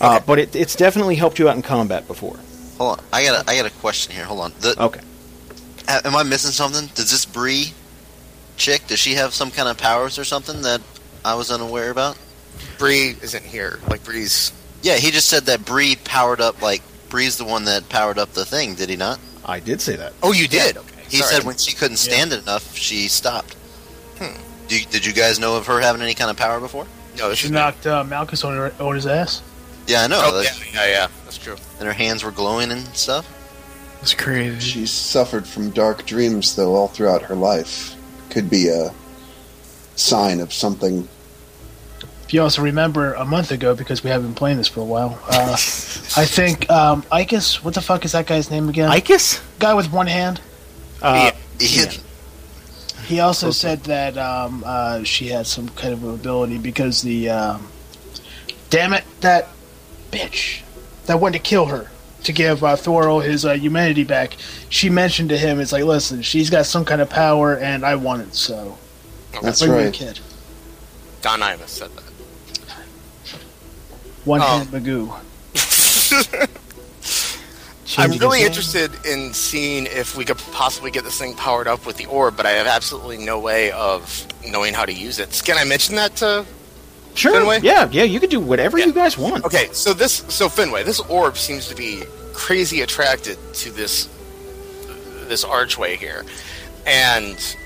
Uh, 0.00 0.16
Okay. 0.16 0.24
but 0.26 0.38
it, 0.38 0.56
it's 0.56 0.74
definitely 0.74 1.14
helped 1.16 1.38
you 1.38 1.48
out 1.48 1.56
in 1.56 1.62
combat 1.62 2.06
before. 2.08 2.36
Hold 2.78 2.98
on. 2.98 3.04
I 3.12 3.24
got 3.24 3.46
a, 3.46 3.50
I 3.50 3.56
got 3.56 3.66
a 3.66 3.70
question 3.70 4.12
here. 4.14 4.24
Hold 4.24 4.40
on. 4.40 4.52
The, 4.60 4.74
Okay. 4.82 5.00
am 5.88 6.16
I 6.16 6.22
missing 6.24 6.50
something? 6.50 6.86
Does 6.94 7.10
this 7.12 7.24
Bree 7.24 7.72
chick? 8.56 8.86
Does 8.88 8.98
she 8.98 9.14
have 9.14 9.32
some 9.32 9.50
kind 9.52 9.68
of 9.68 9.78
powers 9.78 10.18
or 10.18 10.24
something 10.24 10.62
that 10.62 10.80
I 11.24 11.34
was 11.36 11.50
unaware 11.52 11.90
about? 11.90 12.18
Bree 12.78 13.16
isn't 13.22 13.44
here. 13.44 13.78
Like 13.88 14.02
Bree's. 14.04 14.52
Yeah, 14.82 14.96
he 14.96 15.10
just 15.12 15.28
said 15.28 15.44
that 15.46 15.64
Bree 15.64 15.96
powered 16.04 16.40
up. 16.40 16.60
Like 16.60 16.82
Bree's 17.08 17.38
the 17.38 17.44
one 17.44 17.64
that 17.66 17.88
powered 17.88 18.18
up 18.18 18.32
the 18.32 18.44
thing. 18.44 18.74
Did 18.74 18.88
he 18.90 18.96
not? 18.96 19.20
I 19.44 19.60
did 19.60 19.80
say 19.80 19.94
that. 19.96 20.12
Oh, 20.22 20.32
you 20.32 20.48
did. 20.48 20.76
Okay. 20.76 20.88
He 21.08 21.18
Sorry. 21.18 21.34
said 21.36 21.44
when 21.44 21.56
she 21.56 21.76
couldn't 21.76 21.98
stand 21.98 22.32
it 22.32 22.42
enough, 22.42 22.74
she 22.76 23.06
stopped. 23.08 23.56
Hmm. 24.24 24.66
Do 24.68 24.78
you, 24.78 24.86
did 24.86 25.04
you 25.04 25.12
guys 25.12 25.38
know 25.38 25.56
of 25.56 25.66
her 25.66 25.80
having 25.80 26.02
any 26.02 26.14
kind 26.14 26.30
of 26.30 26.36
power 26.36 26.60
before? 26.60 26.86
No, 27.18 27.28
this 27.28 27.38
She 27.38 27.50
knocked 27.50 27.86
uh, 27.86 28.02
Malchus 28.04 28.44
on, 28.44 28.54
her, 28.54 28.72
on 28.80 28.94
his 28.94 29.06
ass. 29.06 29.42
Yeah, 29.86 30.02
I 30.02 30.06
know. 30.06 30.20
Oh, 30.22 30.40
yeah, 30.40 30.50
yeah, 30.72 30.86
yeah. 30.86 31.06
That's 31.24 31.38
true. 31.38 31.56
And 31.78 31.86
her 31.86 31.92
hands 31.92 32.24
were 32.24 32.30
glowing 32.30 32.70
and 32.70 32.86
stuff. 32.96 33.30
It's 34.00 34.14
crazy. 34.14 34.60
She's 34.60 34.90
suffered 34.90 35.46
from 35.46 35.70
dark 35.70 36.06
dreams, 36.06 36.56
though, 36.56 36.74
all 36.74 36.88
throughout 36.88 37.22
her 37.22 37.34
life. 37.34 37.94
Could 38.30 38.50
be 38.50 38.68
a 38.68 38.92
sign 39.96 40.40
of 40.40 40.52
something. 40.52 41.08
If 42.24 42.32
you 42.32 42.42
also 42.42 42.62
remember 42.62 43.12
a 43.14 43.24
month 43.24 43.50
ago, 43.50 43.74
because 43.74 44.02
we 44.02 44.10
haven't 44.10 44.28
been 44.28 44.34
playing 44.34 44.56
this 44.56 44.68
for 44.68 44.80
a 44.80 44.84
while, 44.84 45.18
uh, 45.28 45.52
I 45.52 46.24
think 46.24 46.70
um, 46.70 47.02
Icus, 47.12 47.62
what 47.62 47.74
the 47.74 47.82
fuck 47.82 48.04
is 48.04 48.12
that 48.12 48.26
guy's 48.26 48.50
name 48.50 48.68
again? 48.68 48.90
Icus. 48.90 49.42
Guy 49.58 49.74
with 49.74 49.92
one 49.92 50.06
hand. 50.06 50.40
Uh, 51.02 51.30
Ian, 51.60 51.90
He 53.04 53.20
also 53.20 53.50
said 53.50 53.84
that 53.84 54.16
um, 54.18 54.62
uh, 54.66 55.02
she 55.04 55.28
had 55.28 55.46
some 55.46 55.68
kind 55.70 55.92
of 55.92 56.04
ability 56.04 56.58
because 56.58 57.02
the 57.02 57.30
um, 57.30 57.68
damn 58.70 58.92
it, 58.92 59.04
that 59.20 59.48
bitch 60.10 60.62
that 61.06 61.20
wanted 61.20 61.38
to 61.38 61.44
kill 61.44 61.66
her 61.66 61.90
to 62.22 62.32
give 62.32 62.64
uh, 62.64 62.76
Thorol 62.76 63.22
his 63.22 63.44
uh, 63.44 63.52
humanity 63.52 64.04
back. 64.04 64.36
She 64.70 64.88
mentioned 64.88 65.28
to 65.28 65.36
him, 65.38 65.60
"It's 65.60 65.72
like, 65.72 65.84
listen, 65.84 66.22
she's 66.22 66.48
got 66.50 66.64
some 66.66 66.84
kind 66.84 67.00
of 67.02 67.10
power, 67.10 67.56
and 67.56 67.84
I 67.84 67.96
want 67.96 68.22
it, 68.22 68.34
so 68.34 68.78
That's 69.42 69.60
bring 69.60 69.72
me 69.72 69.84
right. 69.84 69.92
kid." 69.92 70.20
Don 71.20 71.40
Imus 71.40 71.68
said 71.68 71.90
that. 71.96 72.04
One 74.24 74.40
Oh. 74.40 74.44
hand 74.44 74.68
Magoo. 74.70 75.14
I'm 77.98 78.12
really 78.18 78.42
interested 78.42 78.90
in 79.06 79.32
seeing 79.32 79.86
if 79.86 80.16
we 80.16 80.24
could 80.24 80.38
possibly 80.52 80.90
get 80.90 81.04
this 81.04 81.18
thing 81.18 81.34
powered 81.34 81.68
up 81.68 81.86
with 81.86 81.96
the 81.96 82.06
orb, 82.06 82.36
but 82.36 82.46
I 82.46 82.50
have 82.50 82.66
absolutely 82.66 83.18
no 83.18 83.38
way 83.38 83.70
of 83.72 84.26
knowing 84.48 84.74
how 84.74 84.84
to 84.84 84.92
use 84.92 85.18
it. 85.18 85.40
Can 85.44 85.56
I 85.58 85.64
mention 85.64 85.94
that 85.96 86.16
to? 86.16 86.44
Sure. 87.14 87.32
Finway? 87.40 87.62
Yeah, 87.62 87.88
yeah. 87.92 88.02
You 88.02 88.18
could 88.18 88.30
do 88.30 88.40
whatever 88.40 88.76
Yeah. 88.78 88.86
you 88.86 88.92
guys 88.92 89.16
want. 89.16 89.44
Okay, 89.44 89.68
so 89.72 89.94
this, 89.94 90.24
so 90.28 90.48
Finway, 90.48 90.84
this 90.84 90.98
orb 91.00 91.36
seems 91.36 91.68
to 91.68 91.74
be 91.76 92.02
crazy 92.32 92.82
attracted 92.82 93.38
to 93.54 93.70
this 93.70 94.08
this 95.28 95.44
archway 95.44 95.96
here, 95.96 96.22
and 96.86 97.56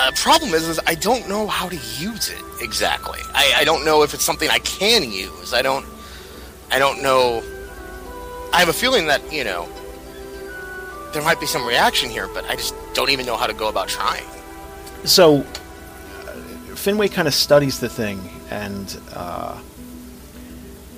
uh, 0.00 0.10
problem 0.16 0.52
is, 0.52 0.66
is 0.66 0.80
I 0.86 0.96
don't 0.96 1.28
know 1.28 1.46
how 1.46 1.68
to 1.68 1.76
use 1.76 2.28
it 2.28 2.42
exactly. 2.60 3.20
I, 3.34 3.52
I 3.58 3.64
don't 3.64 3.84
know 3.84 4.02
if 4.02 4.14
it's 4.14 4.24
something 4.24 4.48
I 4.50 4.58
can 4.60 5.04
use. 5.12 5.52
I 5.54 5.62
don't. 5.62 5.86
I 6.72 6.78
don't 6.78 7.02
know. 7.02 7.42
I 8.52 8.60
have 8.60 8.68
a 8.68 8.72
feeling 8.72 9.06
that 9.06 9.32
you 9.32 9.44
know 9.44 9.68
there 11.12 11.22
might 11.22 11.40
be 11.40 11.46
some 11.46 11.66
reaction 11.66 12.10
here, 12.10 12.28
but 12.28 12.44
I 12.48 12.56
just 12.56 12.74
don't 12.94 13.10
even 13.10 13.26
know 13.26 13.36
how 13.36 13.46
to 13.46 13.54
go 13.54 13.68
about 13.68 13.88
trying. 13.88 14.24
So, 15.04 15.40
uh, 15.40 15.44
Finway 16.74 17.10
kind 17.12 17.28
of 17.28 17.34
studies 17.34 17.80
the 17.80 17.88
thing, 17.88 18.20
and 18.50 18.98
uh, 19.14 19.60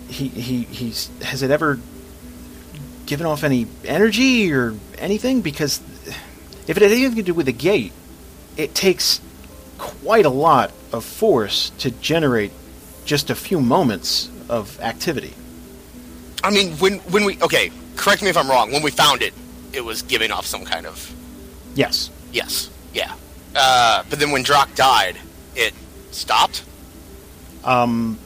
he 0.09 0.29
he 0.29 0.63
he's 0.65 1.11
has 1.23 1.43
it 1.43 1.51
ever 1.51 1.79
given 3.07 3.27
off 3.27 3.45
any 3.45 3.67
energy 3.85 4.53
or 4.53 4.75
anything? 4.99 5.41
Because 5.41 5.81
if 6.67 6.77
it 6.77 6.83
had 6.83 6.93
anything 6.93 7.17
to 7.17 7.23
do 7.23 7.35
with 7.35 7.47
the 7.47 7.53
gate, 7.53 7.93
it 8.57 8.75
takes 8.75 9.21
quite 9.79 10.25
a 10.25 10.31
lot 10.31 10.73
of 10.93 11.05
force 11.05 11.71
to 11.79 11.91
generate 11.91 12.53
just 13.05 13.31
a 13.31 13.35
few 13.35 13.61
moments 13.61 14.31
of 14.49 14.81
activity. 14.81 15.35
I 16.45 16.51
mean, 16.51 16.73
when 16.75 16.99
when 17.11 17.25
we 17.25 17.41
okay, 17.43 17.73
correct 17.97 18.23
me 18.23 18.29
if 18.29 18.37
I'm 18.37 18.49
wrong. 18.49 18.71
When 18.71 18.83
we 18.83 18.91
found 18.91 19.23
it, 19.23 19.33
it 19.73 19.83
was 19.83 20.03
giving 20.03 20.31
off 20.31 20.47
some 20.47 20.65
kind 20.65 20.87
of 20.87 21.13
Yes. 21.75 22.11
yes, 22.33 22.71
yeah. 22.93 23.13
Uh, 23.57 24.05
but 24.11 24.21
then 24.21 24.31
when 24.31 24.43
Drock 24.43 24.75
died, 24.75 25.17
it 25.57 25.73
stopped. 26.13 26.63
Um, 27.65 28.19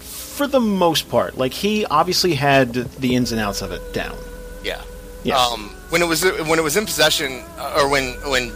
for 0.00 0.46
the 0.46 0.60
most 0.60 1.08
part, 1.08 1.38
like 1.38 1.52
he 1.52 1.86
obviously 1.86 2.34
had 2.34 2.72
the 2.74 3.14
ins 3.14 3.30
and 3.32 3.40
outs 3.40 3.62
of 3.62 3.72
it 3.72 3.94
down. 3.94 4.18
Yeah. 4.64 4.82
Yes. 5.22 5.38
Um, 5.38 5.68
when 5.90 6.02
it 6.02 6.08
was 6.08 6.24
when 6.24 6.58
it 6.58 6.62
was 6.62 6.76
in 6.76 6.86
possession, 6.86 7.42
or 7.76 7.88
when 7.88 8.14
when 8.30 8.48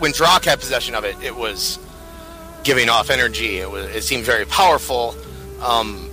when 0.00 0.12
Drock 0.12 0.44
had 0.44 0.58
possession 0.58 0.94
of 0.94 1.04
it, 1.04 1.16
it 1.22 1.36
was 1.36 1.78
giving 2.64 2.88
off 2.88 3.10
energy. 3.10 3.58
It 3.58 3.70
was 3.70 3.86
it 3.94 4.02
seemed 4.02 4.24
very 4.24 4.44
powerful. 4.46 5.14
Um, 5.62 6.10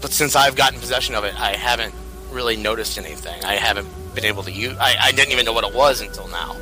but 0.00 0.12
since 0.12 0.36
I've 0.36 0.56
gotten 0.56 0.78
possession 0.80 1.14
of 1.14 1.24
it, 1.24 1.38
I 1.40 1.54
haven't 1.56 1.94
really 2.30 2.56
noticed 2.56 2.98
anything. 2.98 3.42
I 3.44 3.54
haven't 3.54 3.88
been 4.14 4.24
able 4.24 4.42
to 4.44 4.52
use. 4.52 4.76
I, 4.78 4.96
I 5.00 5.12
didn't 5.12 5.32
even 5.32 5.44
know 5.44 5.52
what 5.52 5.64
it 5.64 5.74
was 5.74 6.00
until 6.00 6.28
now. 6.28 6.56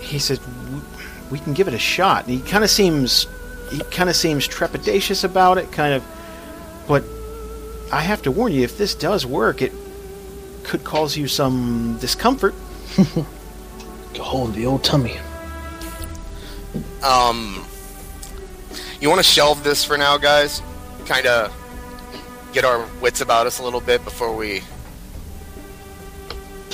he 0.00 0.18
said 0.18 0.38
we 1.30 1.38
can 1.38 1.54
give 1.54 1.68
it 1.68 1.74
a 1.74 1.78
shot 1.78 2.26
and 2.26 2.34
he 2.34 2.40
kind 2.50 2.62
of 2.64 2.70
seems 2.70 3.26
he 3.70 3.78
kind 3.90 4.08
of 4.10 4.16
seems 4.16 4.46
trepidatious 4.46 5.24
about 5.24 5.56
it 5.58 5.72
kind 5.72 5.94
of 5.94 6.04
but 6.86 7.02
i 7.90 8.02
have 8.02 8.20
to 8.22 8.30
warn 8.30 8.52
you 8.52 8.62
if 8.62 8.76
this 8.76 8.94
does 8.94 9.24
work 9.24 9.62
it 9.62 9.72
could 10.64 10.84
cause 10.84 11.16
you 11.16 11.26
some 11.26 11.96
discomfort 12.00 12.54
Go 14.14 14.22
hold 14.22 14.54
the 14.54 14.66
old 14.66 14.84
tummy. 14.84 15.16
Um, 17.02 17.64
you 19.00 19.08
want 19.08 19.18
to 19.18 19.24
shelve 19.24 19.64
this 19.64 19.84
for 19.84 19.98
now, 19.98 20.16
guys? 20.18 20.62
Kind 21.06 21.26
of 21.26 21.52
get 22.54 22.64
our 22.64 22.86
wits 23.02 23.20
about 23.20 23.46
us 23.46 23.58
a 23.58 23.62
little 23.62 23.80
bit 23.80 24.02
before 24.04 24.34
we 24.34 24.62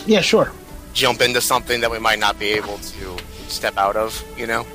Yeah, 0.06 0.20
sure. 0.20 0.52
jump 0.92 1.20
into 1.20 1.40
something 1.40 1.80
that 1.80 1.90
we 1.90 1.98
might 1.98 2.18
not 2.18 2.38
be 2.38 2.48
able 2.50 2.78
to 2.78 3.16
step 3.48 3.76
out 3.76 3.96
of. 3.96 4.22
You 4.36 4.46
know. 4.46 4.66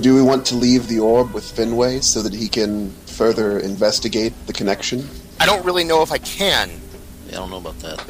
Do 0.00 0.14
we 0.14 0.22
want 0.22 0.46
to 0.46 0.54
leave 0.54 0.86
the 0.86 1.00
orb 1.00 1.32
with 1.32 1.44
Finway 1.44 2.02
so 2.02 2.22
that 2.22 2.32
he 2.32 2.48
can 2.48 2.90
further 3.06 3.58
investigate 3.58 4.32
the 4.46 4.52
connection? 4.52 5.08
I 5.40 5.46
don't 5.46 5.64
really 5.64 5.82
know 5.84 6.02
if 6.02 6.12
I 6.12 6.18
can. 6.18 6.70
Yeah, 7.28 7.32
I 7.32 7.40
don't 7.40 7.50
know 7.50 7.56
about 7.58 7.78
that. 7.80 8.04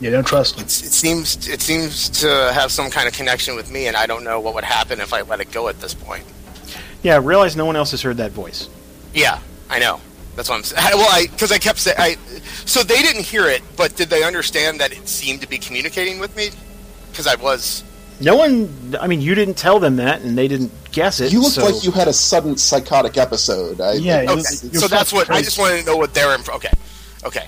You 0.00 0.10
don't 0.10 0.26
trust 0.26 0.56
him. 0.56 0.62
It's, 0.64 0.80
it 0.82 0.92
seems 0.92 1.48
it 1.48 1.60
seems 1.60 2.08
to 2.20 2.28
have 2.54 2.70
some 2.70 2.88
kind 2.90 3.08
of 3.08 3.14
connection 3.14 3.56
with 3.56 3.70
me, 3.70 3.88
and 3.88 3.96
I 3.96 4.06
don't 4.06 4.22
know 4.24 4.38
what 4.40 4.54
would 4.54 4.64
happen 4.64 5.00
if 5.00 5.12
I 5.12 5.22
let 5.22 5.40
it 5.40 5.50
go 5.50 5.68
at 5.68 5.80
this 5.80 5.92
point. 5.94 6.24
yeah 7.02 7.18
realize 7.22 7.56
no 7.56 7.64
one 7.66 7.76
else 7.76 7.90
has 7.92 8.02
heard 8.02 8.16
that 8.18 8.32
voice 8.32 8.68
Yeah, 9.14 9.38
I 9.70 9.78
know. 9.80 10.00
That's 10.38 10.48
what 10.48 10.54
I'm 10.54 10.62
saying. 10.62 10.82
Well, 10.94 11.08
I 11.10 11.26
because 11.26 11.50
I 11.50 11.58
kept 11.58 11.80
saying 11.80 11.96
I. 11.98 12.14
So 12.64 12.84
they 12.84 13.02
didn't 13.02 13.24
hear 13.24 13.48
it, 13.48 13.60
but 13.76 13.96
did 13.96 14.08
they 14.08 14.22
understand 14.22 14.78
that 14.78 14.92
it 14.92 15.08
seemed 15.08 15.40
to 15.40 15.48
be 15.48 15.58
communicating 15.58 16.20
with 16.20 16.36
me? 16.36 16.50
Because 17.10 17.26
I 17.26 17.34
was. 17.34 17.82
no 18.20 18.36
one 18.36 18.96
i 19.00 19.06
mean 19.08 19.20
you 19.20 19.34
didn't 19.34 19.54
tell 19.56 19.78
them 19.80 19.96
that 19.96 20.20
and 20.22 20.36
they 20.38 20.46
didn't 20.48 20.70
guess 20.92 21.18
it 21.20 21.32
You 21.32 21.40
looked 21.42 21.54
so 21.54 21.64
like 21.64 21.82
you 21.84 21.90
had 21.90 22.06
a 22.06 22.12
sudden 22.12 22.56
psychotic 22.56 23.16
episode. 23.16 23.80
I, 23.80 23.94
Yeah, 23.94 24.18
Okay, 24.20 24.30
you're 24.30 24.80
so 24.80 24.86
that's 24.86 25.10
fucking 25.10 25.16
what 25.18 25.30
I 25.30 25.42
just 25.42 25.58
wanted 25.58 25.80
to 25.80 25.86
know 25.86 25.96
what 25.96 26.14
they're 26.14 26.32
in. 26.36 26.40
Okay, 26.48 26.72
okay. 27.24 27.46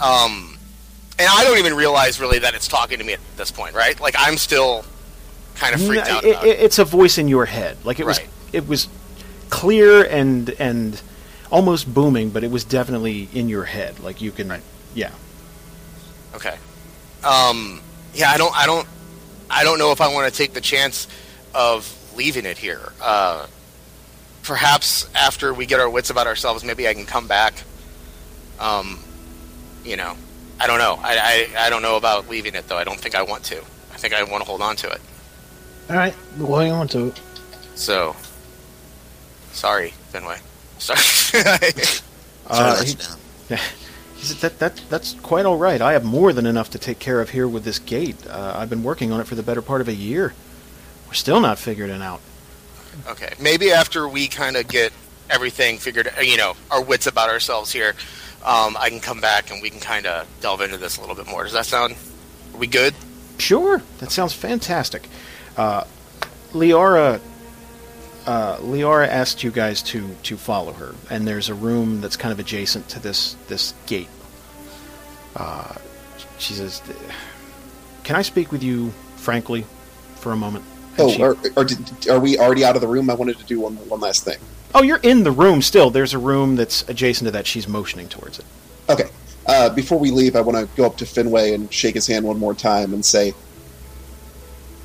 Um, 0.00 0.56
and 1.18 1.28
I 1.30 1.44
don't 1.44 1.58
even 1.58 1.74
realize 1.74 2.20
really 2.20 2.38
that 2.38 2.54
it's 2.54 2.68
talking 2.68 2.98
to 2.98 3.04
me 3.04 3.12
at 3.12 3.20
this 3.36 3.50
point, 3.50 3.74
right? 3.74 4.00
Like 4.00 4.14
I'm 4.18 4.38
still 4.38 4.84
kind 5.56 5.74
of 5.74 5.82
freaked 5.84 6.06
No, 6.06 6.16
out. 6.16 6.24
it- 6.24 6.30
About 6.30 6.44
it. 6.46 6.48
it- 6.58 6.60
it's 6.64 6.78
a 6.78 6.84
voice 6.86 7.18
in 7.18 7.28
your 7.28 7.44
head 7.44 7.76
like 7.84 8.00
it 8.00 8.06
was 8.06 8.18
it 8.54 8.66
was 8.66 8.88
clear 9.50 10.04
and 10.04 10.48
and 10.58 11.02
almost 11.50 11.92
booming 11.92 12.30
but 12.30 12.44
it 12.44 12.50
was 12.50 12.64
definitely 12.64 13.28
in 13.34 13.48
your 13.48 13.64
head 13.64 13.98
like 14.00 14.20
you 14.20 14.30
can 14.30 14.62
yeah 14.94 15.10
Okay. 16.34 16.56
Um, 17.24 17.80
yeah, 18.14 18.30
I 18.30 18.38
don't, 18.38 18.56
I 18.56 18.66
don't, 18.66 18.86
I 19.48 19.64
don't 19.64 19.78
know 19.78 19.92
if 19.92 20.00
I 20.00 20.12
want 20.12 20.32
to 20.32 20.36
take 20.36 20.52
the 20.52 20.60
chance 20.60 21.08
of 21.54 21.96
leaving 22.16 22.46
it 22.46 22.58
here. 22.58 22.92
Uh, 23.00 23.46
perhaps 24.42 25.12
after 25.14 25.52
we 25.52 25.66
get 25.66 25.80
our 25.80 25.90
wits 25.90 26.10
about 26.10 26.26
ourselves, 26.26 26.64
maybe 26.64 26.88
I 26.88 26.94
can 26.94 27.04
come 27.06 27.26
back. 27.26 27.54
Um, 28.58 29.02
you 29.84 29.96
know, 29.96 30.16
I 30.60 30.66
don't 30.66 30.78
know. 30.78 30.98
I, 31.02 31.48
I, 31.56 31.66
I 31.66 31.70
don't 31.70 31.82
know 31.82 31.96
about 31.96 32.28
leaving 32.28 32.54
it 32.54 32.68
though. 32.68 32.78
I 32.78 32.84
don't 32.84 32.98
think 32.98 33.14
I 33.14 33.22
want 33.22 33.44
to. 33.44 33.58
I 33.92 33.96
think 33.96 34.14
I 34.14 34.22
want 34.22 34.42
to 34.42 34.48
hold 34.48 34.62
on 34.62 34.76
to 34.76 34.90
it. 34.90 35.00
All 35.88 35.96
right, 35.96 36.14
we'll 36.38 36.58
hang 36.58 36.72
on 36.72 36.86
to 36.88 37.08
it. 37.08 37.20
So, 37.74 38.14
sorry, 39.52 39.92
Finway. 40.12 40.38
Sorry. 40.80 40.98
Sorry, 41.72 41.72
Uh, 42.46 42.74
that's 42.76 43.16
he- 43.48 43.56
He 44.20 44.26
said, 44.26 44.36
that, 44.40 44.58
that, 44.58 44.82
that's 44.90 45.14
quite 45.22 45.46
all 45.46 45.56
right. 45.56 45.80
I 45.80 45.94
have 45.94 46.04
more 46.04 46.34
than 46.34 46.44
enough 46.44 46.68
to 46.72 46.78
take 46.78 46.98
care 46.98 47.22
of 47.22 47.30
here 47.30 47.48
with 47.48 47.64
this 47.64 47.78
gate. 47.78 48.16
Uh, 48.26 48.52
I've 48.54 48.68
been 48.68 48.82
working 48.82 49.12
on 49.12 49.20
it 49.20 49.26
for 49.26 49.34
the 49.34 49.42
better 49.42 49.62
part 49.62 49.80
of 49.80 49.88
a 49.88 49.94
year. 49.94 50.34
We're 51.06 51.14
still 51.14 51.40
not 51.40 51.58
figuring 51.58 51.90
it 51.90 52.02
out. 52.02 52.20
Okay, 53.08 53.32
maybe 53.40 53.72
after 53.72 54.06
we 54.06 54.28
kind 54.28 54.56
of 54.56 54.68
get 54.68 54.92
everything 55.30 55.78
figured, 55.78 56.12
uh, 56.18 56.20
you 56.20 56.36
know, 56.36 56.52
our 56.70 56.82
wits 56.82 57.06
about 57.06 57.30
ourselves 57.30 57.72
here, 57.72 57.94
um, 58.44 58.76
I 58.78 58.90
can 58.90 59.00
come 59.00 59.22
back 59.22 59.50
and 59.50 59.62
we 59.62 59.70
can 59.70 59.80
kind 59.80 60.04
of 60.04 60.26
delve 60.42 60.60
into 60.60 60.76
this 60.76 60.98
a 60.98 61.00
little 61.00 61.16
bit 61.16 61.26
more. 61.26 61.44
Does 61.44 61.54
that 61.54 61.64
sound? 61.64 61.94
Are 62.52 62.58
we 62.58 62.66
good? 62.66 62.94
Sure, 63.38 63.80
that 64.00 64.10
sounds 64.12 64.34
fantastic. 64.34 65.08
Uh, 65.56 65.84
Leora, 66.52 67.20
uh, 68.30 68.58
Leora 68.58 69.08
asked 69.08 69.42
you 69.42 69.50
guys 69.50 69.82
to, 69.82 70.08
to 70.22 70.36
follow 70.36 70.72
her, 70.72 70.94
and 71.10 71.26
there's 71.26 71.48
a 71.48 71.54
room 71.54 72.00
that's 72.00 72.16
kind 72.16 72.32
of 72.32 72.38
adjacent 72.38 72.88
to 72.90 73.00
this 73.00 73.34
this 73.48 73.74
gate. 73.86 74.08
Uh, 75.34 75.74
she 76.38 76.54
says, 76.54 76.80
"Can 78.04 78.14
I 78.16 78.22
speak 78.22 78.52
with 78.52 78.62
you 78.62 78.90
frankly 79.16 79.64
for 80.16 80.30
a 80.32 80.36
moment?" 80.36 80.64
And 80.96 81.00
Oh, 81.00 81.10
she- 81.10 81.22
are, 81.22 81.36
are, 81.56 81.66
are 82.14 82.20
we 82.20 82.38
already 82.38 82.64
out 82.64 82.74
of 82.76 82.82
the 82.82 82.88
room? 82.88 83.10
I 83.10 83.14
wanted 83.14 83.38
to 83.38 83.44
do 83.44 83.58
one, 83.60 83.74
one 83.88 84.00
last 84.00 84.24
thing. 84.24 84.38
oh, 84.74 84.82
you're 84.82 85.00
in 85.02 85.24
the 85.24 85.32
room 85.32 85.60
still. 85.62 85.90
There's 85.90 86.14
a 86.14 86.18
room 86.18 86.54
that's 86.56 86.88
adjacent 86.88 87.26
to 87.26 87.30
that. 87.32 87.46
She's 87.46 87.66
motioning 87.66 88.08
towards 88.08 88.38
it. 88.38 88.44
Okay. 88.88 89.08
Uh, 89.46 89.68
before 89.70 89.98
we 89.98 90.10
leave, 90.12 90.36
I 90.36 90.40
want 90.40 90.56
to 90.58 90.68
go 90.76 90.84
up 90.86 90.96
to 90.98 91.04
Finway 91.04 91.54
and 91.54 91.72
shake 91.72 91.94
his 91.94 92.06
hand 92.06 92.24
one 92.24 92.38
more 92.38 92.54
time 92.54 92.92
and 92.92 93.04
say, 93.04 93.32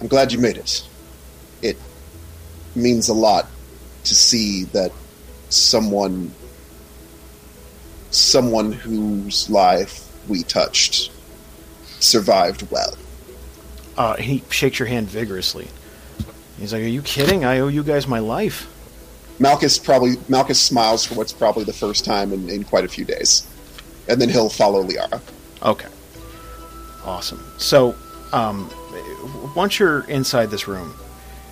I'm 0.02 0.08
glad 0.08 0.32
you 0.32 0.40
made 0.40 0.58
it. 0.58 0.88
It 1.62 1.78
means 2.76 3.10
a 3.10 3.14
lot 3.14 3.48
to 4.04 4.16
see 4.16 4.66
that 4.66 4.92
someone 5.50 6.34
someone 8.12 8.72
whose 8.72 9.50
life 9.50 10.10
we 10.30 10.42
touched 10.44 11.12
survived 12.00 12.70
well. 12.72 12.96
Uh, 13.98 14.16
he 14.16 14.44
shakes 14.50 14.80
your 14.80 14.88
hand 14.88 15.08
vigorously. 15.10 15.68
He's 16.58 16.72
like, 16.72 16.84
"Are 16.84 16.88
you 16.88 17.02
kidding? 17.02 17.44
I 17.44 17.60
owe 17.60 17.68
you 17.68 17.84
guys 17.84 18.08
my 18.08 18.20
life." 18.20 18.68
Malchus 19.40 19.78
probably 19.78 20.16
Malchus 20.30 20.62
smiles 20.62 21.06
for 21.06 21.16
what's 21.16 21.34
probably 21.34 21.66
the 21.66 21.74
first 21.74 22.06
time 22.06 22.32
in, 22.32 22.50
in 22.50 22.64
quite 22.64 22.86
a 22.86 22.88
few 22.88 23.06
days. 23.06 23.46
And 24.08 24.22
then 24.22 24.30
he'll 24.30 24.50
follow 24.50 24.84
Leora. 24.84 25.22
Okay. 25.62 25.88
Awesome. 27.04 27.44
So, 27.58 27.96
um, 28.34 28.70
once 29.56 29.80
you're 29.80 30.02
inside 30.02 30.52
this 30.52 30.68
room, 30.68 30.94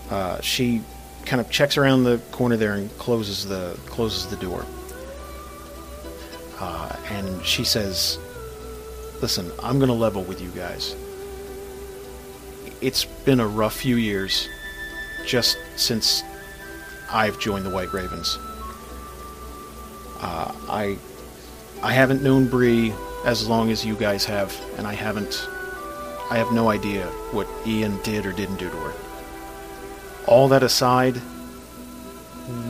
uh, 0.09 0.39
she 0.41 0.82
kind 1.26 1.39
of 1.39 1.49
checks 1.49 1.78
around 1.78 2.03
the 2.03 2.17
corner 2.32 2.57
there 2.57 2.74
and 2.74 2.95
closes 2.97 3.45
the 3.45 3.78
closes 3.86 4.28
the 4.28 4.36
door. 4.38 4.65
Uh, 6.59 6.95
and 7.09 7.45
she 7.45 7.63
says, 7.63 8.17
"Listen, 9.21 9.51
I'm 9.61 9.80
going 9.80 9.89
to 9.89 9.95
level 9.95 10.24
with 10.24 10.41
you 10.41 10.49
guys. 10.49 10.95
It's 12.82 13.05
been 13.05 13.39
a 13.39 13.47
rough 13.47 13.76
few 13.76 13.95
years, 13.95 14.47
just 15.26 15.57
since 15.76 16.24
I've 17.11 17.39
joined 17.39 17.65
the 17.65 17.69
White 17.69 17.93
Ravens. 17.93 18.38
Uh, 20.19 20.53
I 20.69 20.97
I 21.82 21.91
haven't 21.93 22.24
known 22.24 22.47
Bree 22.47 22.93
as 23.26 23.47
long 23.47 23.71
as 23.71 23.86
you 23.86 23.95
guys 23.95 24.26
have, 24.26 24.57
and 24.78 24.88
I 24.88 24.93
haven't. 24.93 25.47
I 26.32 26.38
have 26.38 26.51
no 26.51 26.69
idea 26.69 27.05
what 27.32 27.47
Ian 27.67 28.01
did 28.03 28.26
or 28.26 28.32
didn't 28.32 28.55
do 28.55 28.69
to 28.69 28.76
her. 28.78 28.93
All 30.26 30.47
that 30.49 30.63
aside, 30.63 31.19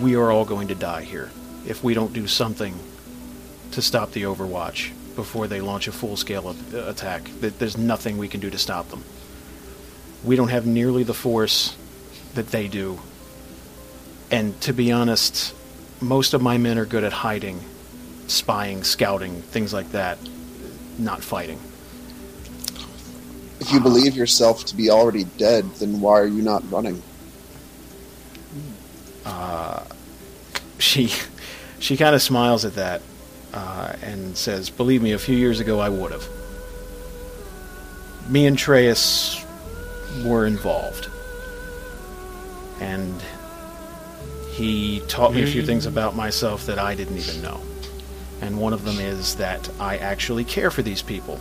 we 0.01 0.16
are 0.16 0.32
all 0.32 0.45
going 0.45 0.70
to 0.70 0.76
die 0.76 1.04
here 1.04 1.30
if 1.68 1.84
we 1.84 1.93
don't 1.93 2.14
do 2.14 2.28
something 2.28 2.78
to 3.72 3.82
stop 3.82 4.12
the 4.12 4.24
Overwatch 4.24 4.91
before 5.16 5.47
they 5.47 5.62
launch 5.62 5.88
a 5.88 5.91
full-scale 5.91 6.56
a- 6.74 6.89
attack. 6.89 7.30
There's 7.39 7.78
nothing 7.78 8.18
we 8.18 8.28
can 8.28 8.39
do 8.39 8.49
to 8.49 8.58
stop 8.58 8.89
them. 8.89 9.04
We 10.24 10.36
don't 10.36 10.49
have 10.49 10.66
nearly 10.66 11.04
the 11.04 11.14
force 11.14 11.76
that 12.34 12.47
they 12.47 12.68
do. 12.68 12.99
And 14.32 14.60
to 14.62 14.74
be 14.74 14.91
honest, 14.91 15.54
most 16.01 16.34
of 16.34 16.41
my 16.41 16.58
men 16.58 16.80
are 16.80 16.86
good 16.86 17.04
at 17.04 17.14
hiding, 17.14 17.60
spying, 18.28 18.84
scouting, 18.84 19.41
things 19.41 19.74
like 19.74 19.91
that, 19.91 20.18
not 20.97 21.22
fighting. 21.24 21.60
If 23.60 23.72
you 23.72 23.80
believe 23.80 24.16
yourself 24.16 24.66
to 24.66 24.76
be 24.76 24.89
already 24.89 25.26
dead, 25.38 25.66
then 25.76 26.01
why 26.01 26.20
are 26.20 26.28
you 26.28 26.41
not 26.41 26.70
running? 26.72 27.01
She 30.80 31.11
she 31.80 31.95
kind 31.97 32.13
of 32.13 32.21
smiles 32.21 32.65
at 32.65 32.76
that 32.76 33.01
uh, 33.53 33.93
and 34.01 34.36
says, 34.36 34.69
"Believe 34.69 35.01
me, 35.01 35.13
a 35.13 35.19
few 35.19 35.38
years 35.38 35.59
ago 35.59 35.80
I 35.80 35.89
would 35.89 36.11
have. 36.11 36.28
Me 38.30 38.45
and 38.45 38.57
Treus 38.57 39.43
were 40.26 40.45
involved, 40.45 41.09
and 42.80 43.21
he 44.51 45.01
taught 45.07 45.34
me 45.34 45.43
a 45.43 45.47
few 45.47 45.65
things 45.65 45.86
about 45.86 46.15
myself 46.15 46.65
that 46.65 46.80
I 46.80 46.95
didn't 46.95 47.17
even 47.17 47.41
know. 47.41 47.61
And 48.41 48.59
one 48.59 48.74
of 48.74 48.84
them 48.84 48.99
is 48.99 49.36
that 49.36 49.69
I 49.80 49.97
actually 49.97 50.43
care 50.43 50.69
for 50.69 50.82
these 50.82 51.01
people." 51.01 51.39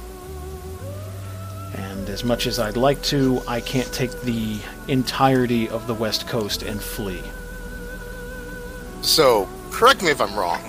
And 1.75 2.09
as 2.09 2.23
much 2.23 2.47
as 2.47 2.59
I'd 2.59 2.77
like 2.77 3.03
to, 3.05 3.43
I 3.49 3.61
can't 3.61 3.93
take 3.93 4.13
the 4.23 4.59
entirety 4.89 5.69
of 5.69 5.87
the 5.87 5.95
West 5.95 6.29
Coast 6.29 6.63
and 6.63 6.81
flee. 6.81 7.23
So, 9.03 9.49
correct 9.71 10.03
me 10.03 10.11
if 10.11 10.21
I'm 10.21 10.35
wrong, 10.37 10.61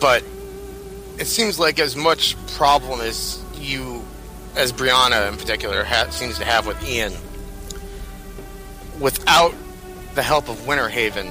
but 0.00 0.24
it 1.18 1.26
seems 1.26 1.58
like 1.58 1.78
as 1.78 1.94
much 1.96 2.36
problem 2.56 3.00
as 3.00 3.42
you, 3.54 4.04
as 4.56 4.72
Briahna 4.72 5.28
in 5.30 5.36
particular, 5.36 5.84
ha- 5.84 6.10
seems 6.10 6.38
to 6.38 6.44
have 6.44 6.66
with 6.66 6.82
Ian, 6.84 7.12
without 9.00 9.54
the 10.14 10.22
help 10.22 10.48
of 10.48 10.56
Winterhaven, 10.66 11.30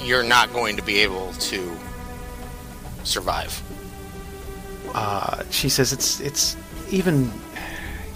you're 0.00 0.22
not 0.22 0.52
going 0.52 0.76
to 0.76 0.82
be 0.82 0.98
able 1.00 1.32
to 1.34 1.76
survive. 3.02 3.60
uh, 4.94 5.42
she 5.50 5.68
says 5.68 5.92
it's 5.92 6.20
it's 6.20 6.56
even 6.90 7.30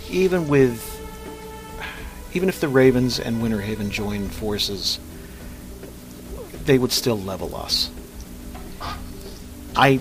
even 0.09 0.47
with 0.49 0.81
even 2.35 2.49
if 2.49 2.61
the 2.61 2.69
Ravens 2.69 3.19
and 3.19 3.43
Winterhaven 3.43 3.91
join 3.91 4.29
forces, 4.29 4.99
they 6.65 6.79
would 6.79 6.93
still 6.93 7.19
level 7.19 7.57
us. 7.57 7.91
I 9.75 10.01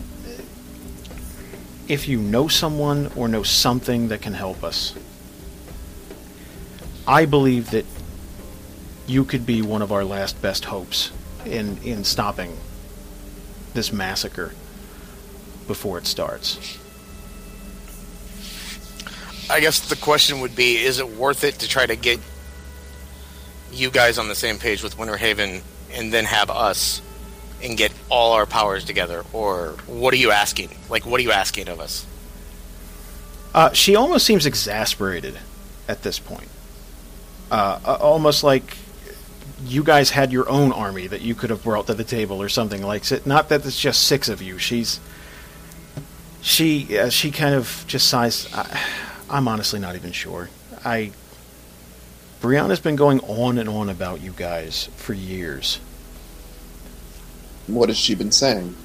if 1.87 2.07
you 2.07 2.19
know 2.19 2.49
someone 2.49 3.09
or 3.15 3.29
know 3.29 3.43
something 3.43 4.09
that 4.09 4.21
can 4.21 4.33
help 4.33 4.63
us, 4.63 4.93
I 7.07 7.25
believe 7.25 7.71
that 7.71 7.85
you 9.07 9.23
could 9.23 9.45
be 9.45 9.61
one 9.61 9.81
of 9.81 9.93
our 9.93 10.03
last 10.03 10.41
best 10.41 10.65
hopes 10.65 11.11
in 11.45 11.77
in 11.83 12.03
stopping 12.03 12.57
this 13.73 13.93
massacre 13.93 14.53
before 15.67 15.97
it 15.97 16.05
starts. 16.05 16.77
I 19.49 19.59
guess 19.59 19.89
the 19.89 19.95
question 19.95 20.41
would 20.41 20.55
be: 20.55 20.77
Is 20.77 20.99
it 20.99 21.09
worth 21.09 21.43
it 21.43 21.59
to 21.59 21.67
try 21.67 21.85
to 21.85 21.95
get 21.95 22.19
you 23.71 23.91
guys 23.91 24.17
on 24.17 24.27
the 24.27 24.35
same 24.35 24.57
page 24.57 24.83
with 24.83 24.97
Winterhaven, 24.97 25.61
and 25.93 26.13
then 26.13 26.25
have 26.25 26.49
us 26.49 27.01
and 27.63 27.77
get 27.77 27.91
all 28.09 28.33
our 28.33 28.45
powers 28.45 28.85
together, 28.85 29.23
or 29.33 29.75
what 29.87 30.13
are 30.13 30.17
you 30.17 30.31
asking? 30.31 30.69
Like, 30.89 31.05
what 31.05 31.19
are 31.19 31.23
you 31.23 31.31
asking 31.31 31.69
of 31.69 31.79
us? 31.79 32.05
Uh, 33.53 33.71
she 33.73 33.95
almost 33.95 34.25
seems 34.25 34.45
exasperated 34.45 35.37
at 35.87 36.03
this 36.03 36.19
point. 36.19 36.49
Uh, 37.49 37.97
almost 38.01 38.43
like 38.43 38.77
you 39.65 39.83
guys 39.83 40.11
had 40.11 40.31
your 40.31 40.47
own 40.49 40.71
army 40.71 41.07
that 41.07 41.21
you 41.21 41.33
could 41.33 41.49
have 41.49 41.63
brought 41.63 41.87
to 41.87 41.93
the 41.93 42.03
table 42.03 42.41
or 42.41 42.49
something 42.49 42.83
like 42.83 43.11
it. 43.11 43.25
Not 43.25 43.49
that 43.49 43.65
it's 43.65 43.79
just 43.79 44.03
six 44.03 44.29
of 44.29 44.41
you. 44.41 44.59
She's 44.59 44.99
she 46.41 46.99
uh, 46.99 47.09
she 47.09 47.31
kind 47.31 47.55
of 47.55 47.83
just 47.87 48.07
sighs. 48.07 48.47
I'm 49.29 49.47
honestly 49.47 49.79
not 49.79 49.95
even 49.95 50.11
sure. 50.11 50.49
I 50.85 51.11
Briahna's 52.41 52.79
been 52.79 52.95
going 52.95 53.19
on 53.21 53.57
and 53.57 53.67
on 53.67 53.89
about 53.89 54.21
you 54.21 54.31
guys 54.31 54.89
for 54.95 55.13
years. 55.13 55.79
What 57.65 57.89
has 57.89 57.97
she 57.97 58.13
been 58.13 58.31
saying? 58.31 58.75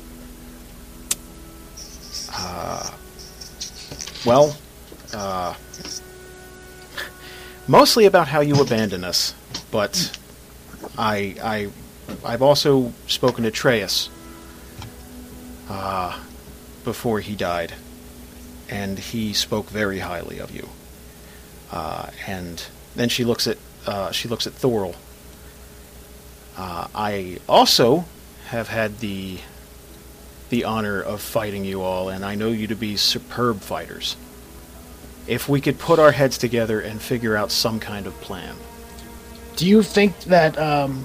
Uh, 2.35 2.91
well, 4.25 4.57
uh, 5.13 5.55
mostly 7.69 8.07
about 8.07 8.27
how 8.29 8.41
you 8.41 8.61
abandon 8.61 9.05
us, 9.05 9.35
but 9.71 10.19
I, 10.97 11.37
I, 11.43 11.69
I've 12.25 12.43
also 12.43 12.93
spoken 13.07 13.45
to 13.45 13.51
Treus 13.51 14.09
uh, 15.69 16.19
before 16.85 17.21
he 17.21 17.37
died, 17.37 17.75
and 18.73 18.99
he 18.99 19.35
spoke 19.35 19.69
very 19.69 19.99
highly 19.99 20.39
of 20.39 20.51
you. 20.51 20.67
Uh, 21.71 22.07
and 22.27 22.65
then 22.97 23.11
she 23.11 23.23
looks 23.23 23.47
at 23.47 23.59
uh, 23.87 24.11
she 24.13 24.29
looks 24.29 24.47
at 24.47 24.55
Thorol. 24.55 24.95
Uh, 26.57 26.89
I 26.95 27.39
also 27.49 28.07
have 28.47 28.69
had 28.69 29.01
the 29.01 29.39
the 30.49 30.65
honor 30.65 31.01
of 31.03 31.21
fighting 31.21 31.65
you 31.65 31.83
all, 31.83 32.09
and 32.09 32.25
I 32.25 32.35
know 32.35 32.49
you 32.49 32.67
to 32.69 32.75
be 32.75 32.97
superb 32.97 33.61
fighters. 33.61 34.17
If 35.27 35.49
we 35.49 35.61
could 35.61 35.79
put 35.79 35.99
our 35.99 36.13
heads 36.13 36.39
together 36.39 36.81
and 36.81 37.01
figure 37.01 37.37
out 37.37 37.51
some 37.51 37.79
kind 37.79 38.07
of 38.07 38.19
plan. 38.23 38.57
Do 39.57 39.69
you 39.69 39.83
think 39.83 40.19
that 40.25 40.59
um, 40.59 41.05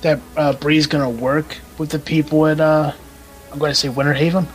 that 0.00 0.18
uh, 0.36 0.54
Bree's 0.54 0.86
gonna 0.86 1.10
work 1.10 1.58
with 1.76 1.90
the 1.90 1.98
people 1.98 2.46
at 2.46 2.58
uh, 2.58 2.92
I'm 3.52 3.58
going 3.58 3.70
to 3.70 3.74
say 3.74 3.90
Winter 3.90 4.14
Haven? 4.14 4.48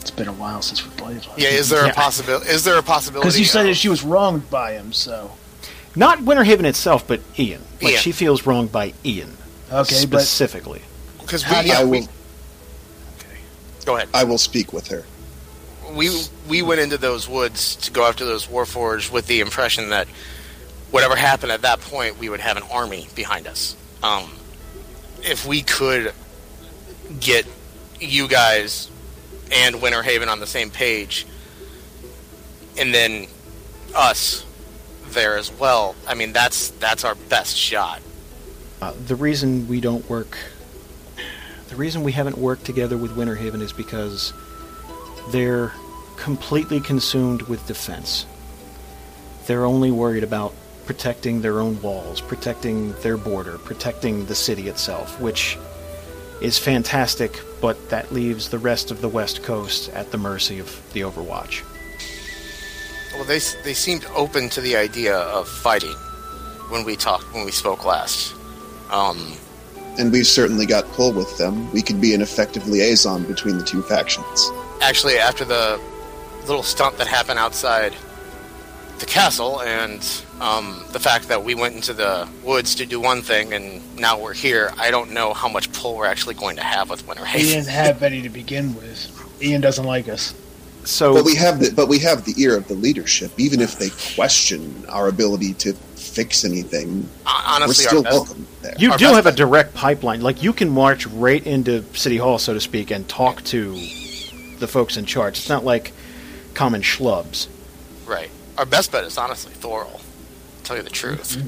It's 0.00 0.10
been 0.10 0.28
a 0.28 0.32
while 0.32 0.62
since 0.62 0.84
we 0.84 0.90
played. 0.96 1.26
last. 1.26 1.38
Yeah, 1.38 1.48
is 1.48 1.68
there 1.68 1.84
Yeah. 1.84 1.90
a 1.92 1.94
possibility? 1.94 2.48
Is 2.50 2.64
there 2.64 2.78
a 2.78 2.82
possibility? 2.82 3.24
Because 3.26 3.38
you 3.38 3.44
said 3.44 3.62
of- 3.62 3.66
that 3.68 3.74
she 3.76 3.88
was 3.88 4.02
wronged 4.02 4.48
by 4.50 4.72
him, 4.72 4.92
so 4.92 5.32
Not 5.96 6.20
Winterhaven 6.20 6.64
itself, 6.64 7.06
but 7.06 7.20
Ian. 7.38 7.62
Like 7.82 7.92
Ian. 7.94 8.02
she 8.02 8.12
feels 8.12 8.46
wronged 8.46 8.70
by 8.70 8.92
Ian 9.04 9.36
okay, 9.72 9.94
specifically. 9.96 10.82
because 11.20 11.44
we, 11.44 11.50
yeah, 11.62 11.80
I 11.80 11.84
we 11.84 12.00
will. 12.00 12.08
go 13.84 13.96
ahead. 13.96 14.08
I 14.14 14.24
will 14.24 14.38
speak 14.38 14.72
with 14.72 14.88
her. 14.88 15.04
we 15.92 16.10
we 16.48 16.60
went 16.62 16.80
into 16.80 16.98
those 16.98 17.26
woods 17.28 17.74
to 17.76 17.90
go 17.90 18.06
after 18.06 18.24
those 18.24 18.46
warforged 18.46 19.10
with 19.10 19.26
the 19.26 19.40
impression 19.40 19.88
that 19.90 20.06
whatever 20.90 21.16
happened 21.16 21.50
at 21.52 21.62
that 21.62 21.80
point, 21.80 22.18
we 22.18 22.28
would 22.28 22.40
have 22.40 22.56
an 22.56 22.62
army 22.70 23.08
behind 23.14 23.46
us. 23.46 23.74
Um, 24.02 24.30
if 25.22 25.46
we 25.46 25.62
could 25.62 26.12
get 27.20 27.46
you 28.00 28.28
guys 28.28 28.90
and 29.52 29.76
Winterhaven 29.76 30.28
on 30.28 30.40
the 30.40 30.46
same 30.46 30.70
page, 30.70 31.26
and 32.76 32.94
then 32.94 33.26
us 33.94 34.44
there 35.10 35.36
as 35.38 35.50
well, 35.52 35.94
I 36.06 36.14
mean 36.14 36.32
that's 36.32 36.70
that's 36.70 37.04
our 37.04 37.14
best 37.14 37.56
shot. 37.56 38.00
Uh, 38.80 38.92
the 39.06 39.16
reason 39.16 39.66
we 39.66 39.80
don't 39.80 40.08
work, 40.08 40.36
the 41.68 41.76
reason 41.76 42.04
we 42.04 42.12
haven't 42.12 42.38
worked 42.38 42.64
together 42.64 42.96
with 42.96 43.16
Winterhaven 43.16 43.60
is 43.60 43.72
because 43.72 44.32
they're 45.30 45.72
completely 46.16 46.80
consumed 46.80 47.42
with 47.42 47.66
defense. 47.66 48.26
They're 49.46 49.64
only 49.64 49.90
worried 49.90 50.24
about 50.24 50.54
protecting 50.86 51.42
their 51.42 51.60
own 51.60 51.80
walls, 51.82 52.20
protecting 52.20 52.92
their 53.00 53.16
border, 53.16 53.58
protecting 53.58 54.26
the 54.26 54.34
city 54.34 54.68
itself, 54.68 55.20
which 55.20 55.58
is 56.40 56.58
fantastic, 56.58 57.40
but 57.60 57.90
that 57.90 58.12
leaves 58.12 58.48
the 58.50 58.58
rest 58.58 58.90
of 58.90 59.00
the 59.00 59.08
West 59.08 59.42
Coast 59.42 59.88
at 59.90 60.10
the 60.10 60.18
mercy 60.18 60.58
of 60.58 60.80
the 60.92 61.00
Overwatch. 61.00 61.62
Well, 63.14 63.24
they 63.24 63.40
they 63.64 63.74
seemed 63.74 64.04
open 64.14 64.48
to 64.50 64.60
the 64.60 64.76
idea 64.76 65.16
of 65.16 65.48
fighting 65.48 65.94
when 66.70 66.84
we 66.84 66.94
talked 66.96 67.32
when 67.34 67.44
we 67.44 67.50
spoke 67.52 67.84
last. 67.84 68.34
Um, 68.90 69.34
And 69.98 70.12
we've 70.12 70.26
certainly 70.28 70.64
got 70.66 70.84
pull 70.92 71.12
with 71.12 71.36
them. 71.38 71.70
We 71.72 71.82
could 71.82 72.00
be 72.00 72.14
an 72.14 72.22
effective 72.22 72.68
liaison 72.68 73.24
between 73.24 73.58
the 73.58 73.64
two 73.64 73.82
factions. 73.82 74.50
actually, 74.80 75.18
after 75.18 75.44
the 75.44 75.80
little 76.46 76.62
stunt 76.62 76.96
that 76.98 77.08
happened 77.08 77.38
outside 77.40 77.92
the 79.00 79.06
castle, 79.06 79.60
and 79.62 80.00
um, 80.40 80.84
the 80.92 81.00
fact 81.00 81.28
that 81.28 81.42
we 81.44 81.54
went 81.54 81.74
into 81.74 81.92
the 81.92 82.28
woods 82.44 82.74
to 82.76 82.86
do 82.86 83.00
one 83.00 83.22
thing, 83.22 83.52
and 83.52 83.96
now 83.98 84.18
we're 84.20 84.34
here, 84.34 84.72
I 84.78 84.90
don't 84.90 85.12
know 85.12 85.32
how 85.34 85.48
much 85.48 85.72
pull 85.72 85.96
we're 85.96 86.06
actually 86.06 86.34
going 86.34 86.56
to 86.56 86.62
have 86.62 86.90
with 86.90 87.06
Winter 87.06 87.24
he 87.24 87.38
Winterhaven. 87.38 87.44
didn't 87.54 87.66
have 87.68 88.02
any 88.02 88.22
to 88.22 88.28
begin 88.28 88.74
with. 88.76 89.42
Ian 89.42 89.60
doesn't 89.60 89.84
like 89.84 90.08
us. 90.08 90.34
so 90.84 91.14
But 91.14 91.24
we 91.24 91.34
have 91.36 91.60
the 91.60 91.70
but 91.70 91.88
we 91.88 91.98
have 92.00 92.24
the 92.24 92.34
ear 92.42 92.56
of 92.56 92.66
the 92.68 92.74
leadership. 92.74 93.32
Even 93.38 93.60
if 93.60 93.78
they 93.78 93.90
question 94.16 94.84
our 94.88 95.08
ability 95.08 95.54
to 95.54 95.72
fix 95.96 96.44
anything, 96.44 97.08
Honestly, 97.26 97.84
we're 97.84 97.88
still 97.88 98.02
best, 98.02 98.14
welcome 98.14 98.46
there. 98.62 98.74
you 98.78 98.90
our 98.92 98.98
do 98.98 99.04
best 99.04 99.14
have 99.16 99.26
a 99.26 99.32
direct 99.32 99.74
pipeline. 99.74 100.20
Like 100.20 100.42
you 100.42 100.52
can 100.52 100.68
march 100.70 101.06
right 101.06 101.44
into 101.46 101.82
City 101.94 102.16
Hall, 102.16 102.38
so 102.38 102.54
to 102.54 102.60
speak, 102.60 102.90
and 102.90 103.08
talk 103.08 103.42
to 103.44 103.72
the 104.58 104.66
folks 104.68 104.96
in 104.96 105.04
charge. 105.04 105.38
It's 105.38 105.48
not 105.48 105.64
like 105.64 105.92
common 106.54 106.82
schlubs. 106.82 107.48
right. 108.06 108.30
Our 108.56 108.66
best 108.66 108.90
bet 108.90 109.04
is 109.04 109.16
honestly 109.16 109.52
Thorol. 109.52 110.00
Tell 110.68 110.76
you 110.76 110.82
the 110.82 110.90
truth. 110.90 111.42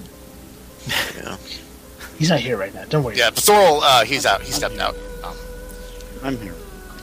Yeah. 1.14 1.36
He's 2.18 2.30
not 2.30 2.40
here 2.40 2.56
right 2.56 2.72
now. 2.72 2.86
Don't 2.86 3.04
worry. 3.04 3.18
Yeah, 3.18 3.28
but 3.28 3.40
Thorol, 3.40 3.80
uh, 3.82 4.02
he's 4.02 4.24
out. 4.24 4.40
He 4.40 4.50
stepped 4.50 4.78
out. 4.78 4.96
Um, 5.22 5.36
I'm 6.22 6.38
here. 6.38 6.54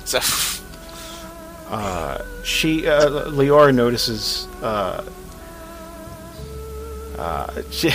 so 0.04 0.20
She, 2.44 2.88
uh, 2.88 3.30
Leora 3.30 3.72
notices. 3.72 4.48
Uh, 4.64 5.08
uh, 7.20 7.62
she, 7.70 7.92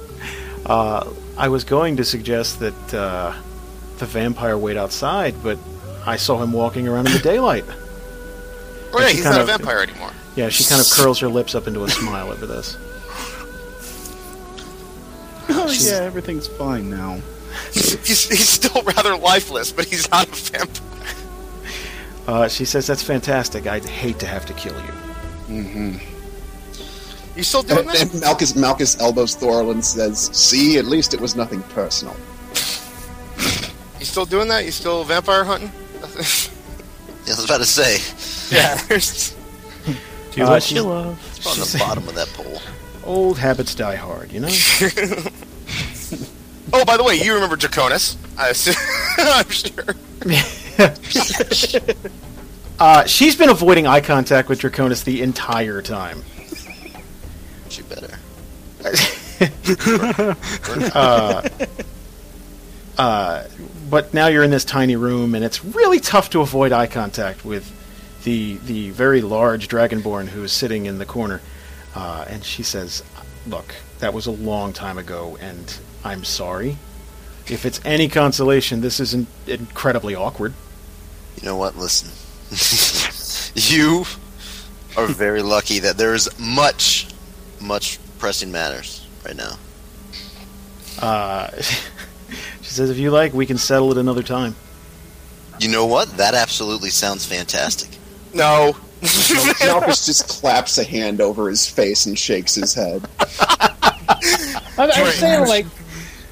uh, 0.64 1.12
I 1.36 1.48
was 1.48 1.64
going 1.64 1.98
to 1.98 2.04
suggest 2.06 2.60
that 2.60 2.94
uh, 2.94 3.34
the 3.98 4.06
vampire 4.06 4.56
wait 4.56 4.78
outside, 4.78 5.34
but 5.42 5.58
I 6.06 6.16
saw 6.16 6.42
him 6.42 6.54
walking 6.54 6.88
around 6.88 7.08
in 7.08 7.12
the 7.12 7.18
daylight. 7.18 7.66
oh 7.68 9.00
yeah, 9.00 9.10
he's 9.10 9.22
kind 9.22 9.36
not 9.36 9.42
a 9.42 9.44
vampire 9.44 9.80
anymore. 9.80 10.12
Yeah, 10.34 10.48
she 10.48 10.64
kind 10.64 10.80
of 10.80 10.90
curls 10.90 11.18
her 11.18 11.28
lips 11.28 11.54
up 11.54 11.66
into 11.66 11.84
a 11.84 11.90
smile 11.90 12.30
over 12.30 12.46
this. 12.46 12.78
Oh 15.52 15.70
yeah, 15.80 16.00
everything's 16.02 16.46
fine 16.48 16.88
now. 16.90 17.20
He's, 17.72 17.92
he's 18.28 18.48
still 18.48 18.82
rather 18.82 19.16
lifeless, 19.16 19.72
but 19.72 19.84
he's 19.86 20.08
not 20.10 20.28
a 20.28 20.30
vampire. 20.30 21.06
Uh, 22.26 22.48
she 22.48 22.64
says, 22.64 22.86
"That's 22.86 23.02
fantastic. 23.02 23.66
I'd 23.66 23.84
hate 23.84 24.18
to 24.20 24.26
have 24.26 24.46
to 24.46 24.52
kill 24.54 24.74
you." 24.74 24.92
Mm-hmm. 25.62 27.36
You 27.36 27.42
still 27.42 27.62
doing 27.62 27.80
And, 27.80 27.88
that? 27.88 28.12
and 28.12 28.20
Malchus 28.20 28.54
Malchus 28.54 29.00
elbows 29.00 29.36
Thorol 29.36 29.72
and 29.72 29.84
says, 29.84 30.30
"See, 30.36 30.78
at 30.78 30.84
least 30.84 31.14
it 31.14 31.20
was 31.20 31.34
nothing 31.34 31.62
personal." 31.74 32.14
You 33.98 34.06
still 34.06 34.24
doing 34.26 34.48
that? 34.48 34.64
You 34.64 34.70
still 34.70 35.04
vampire 35.04 35.44
hunting? 35.44 35.70
I 36.02 36.06
was 37.36 37.44
about 37.44 37.58
to 37.58 37.66
say, 37.66 37.98
yeah. 38.54 38.80
there's- 38.88 39.34
Do 40.32 40.44
Uh, 40.44 40.48
what 40.50 40.62
she's- 40.62 40.80
you 40.82 40.88
love. 40.88 41.18
it's 41.36 41.46
on 41.46 41.58
the 41.58 41.78
bottom 41.84 42.08
of 42.08 42.14
that 42.14 42.28
pole. 42.28 42.60
Old 43.10 43.38
habits 43.38 43.74
die 43.74 43.96
hard, 43.96 44.30
you 44.30 44.38
know. 44.38 44.46
oh, 46.72 46.84
by 46.84 46.96
the 46.96 47.02
way, 47.04 47.16
you 47.16 47.34
remember 47.34 47.56
Draconis? 47.56 48.16
I 48.38 48.50
assume, 48.50 48.76
I'm 49.18 49.50
sure. 49.50 49.96
Uh, 52.78 53.04
she's 53.04 53.36
been 53.36 53.50
avoiding 53.50 53.86
eye 53.86 54.00
contact 54.00 54.48
with 54.48 54.58
Draconis 54.62 55.04
the 55.04 55.20
entire 55.20 55.82
time. 55.82 56.24
She 57.68 57.82
better. 57.82 58.16
Uh, 62.96 63.44
but 63.90 64.14
now 64.14 64.28
you're 64.28 64.42
in 64.42 64.50
this 64.50 64.64
tiny 64.64 64.96
room, 64.96 65.34
and 65.34 65.44
it's 65.44 65.62
really 65.62 66.00
tough 66.00 66.30
to 66.30 66.40
avoid 66.40 66.72
eye 66.72 66.86
contact 66.86 67.44
with 67.44 67.70
the 68.24 68.56
the 68.64 68.88
very 68.90 69.20
large 69.20 69.68
dragonborn 69.68 70.28
who 70.28 70.42
is 70.42 70.52
sitting 70.52 70.86
in 70.86 70.96
the 70.96 71.04
corner. 71.04 71.42
Uh, 71.94 72.24
and 72.28 72.44
she 72.44 72.62
says, 72.62 73.02
"Look, 73.46 73.74
that 73.98 74.14
was 74.14 74.26
a 74.26 74.30
long 74.30 74.72
time 74.72 74.98
ago, 74.98 75.36
and 75.40 75.76
I'm 76.04 76.24
sorry. 76.24 76.78
If 77.48 77.64
it's 77.66 77.80
any 77.84 78.08
consolation, 78.08 78.80
this 78.80 79.00
is 79.00 79.14
in- 79.14 79.26
incredibly 79.46 80.14
awkward." 80.14 80.54
You 81.36 81.46
know 81.46 81.56
what? 81.56 81.76
Listen. 81.76 82.10
you 83.54 84.04
are 84.96 85.06
very 85.06 85.42
lucky 85.42 85.78
that 85.80 85.96
there's 85.96 86.38
much, 86.38 87.08
much 87.60 87.98
pressing 88.18 88.52
matters 88.52 89.06
right 89.24 89.36
now. 89.36 89.56
Uh, 91.00 91.50
she 91.60 92.70
says, 92.70 92.90
"If 92.90 92.98
you 92.98 93.10
like, 93.10 93.32
we 93.32 93.46
can 93.46 93.58
settle 93.58 93.90
it 93.90 93.98
another 93.98 94.22
time." 94.22 94.54
You 95.60 95.68
know 95.68 95.86
what? 95.86 96.16
That 96.16 96.34
absolutely 96.34 96.90
sounds 96.90 97.26
fantastic. 97.26 97.90
No. 98.32 98.76
Malchus 99.02 100.06
just 100.06 100.28
claps 100.28 100.78
a 100.78 100.84
hand 100.84 101.20
over 101.20 101.48
his 101.48 101.66
face 101.68 102.06
and 102.06 102.18
shakes 102.18 102.54
his 102.54 102.74
head. 102.74 103.06
I, 103.18 104.56
I 104.78 105.02
was 105.02 105.14
saying 105.14 105.46
like 105.46 105.66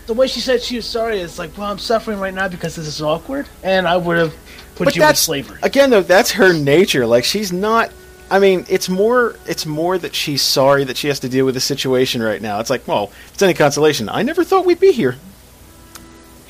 the 0.07 0.14
way 0.14 0.27
she 0.27 0.41
said 0.41 0.62
she 0.62 0.77
was 0.77 0.87
sorry 0.87 1.21
is 1.21 1.39
like, 1.39 1.57
well, 1.57 1.71
I'm 1.71 1.79
suffering 1.79 2.19
right 2.19 2.33
now 2.35 2.49
because 2.49 2.77
this 2.77 2.87
is 2.87 3.03
awkward, 3.03 3.47
and 3.62 3.87
I 3.87 3.97
would 3.97 4.16
have 4.16 4.35
put 4.75 4.87
But 4.87 4.97
you 4.97 5.03
in 5.03 5.07
that's 5.09 5.21
slavery. 5.21 5.59
again 5.62 5.91
though. 5.91 6.03
That's 6.03 6.33
her 6.33 6.53
nature. 6.53 7.07
Like 7.07 7.25
she's 7.25 7.53
not. 7.53 7.91
I 8.31 8.39
mean, 8.39 8.66
it's 8.69 8.89
more. 8.89 9.37
It's 9.47 9.64
more 9.66 9.97
that 9.99 10.14
she's 10.14 10.43
sorry 10.43 10.85
that 10.85 10.97
she 10.97 11.09
has 11.09 11.21
to 11.21 11.29
deal 11.29 11.47
with 11.47 11.55
the 11.55 11.61
situation 11.61 12.23
right 12.23 12.43
now. 12.43 12.61
It's 12.61 12.71
like, 12.71 12.87
well, 12.87 13.05
if 13.05 13.35
it's 13.35 13.43
any 13.43 13.55
consolation, 13.55 14.09
I 14.09 14.23
never 14.23 14.45
thought 14.45 14.66
we'd 14.66 14.81
be 14.81 14.93
here. 14.93 15.16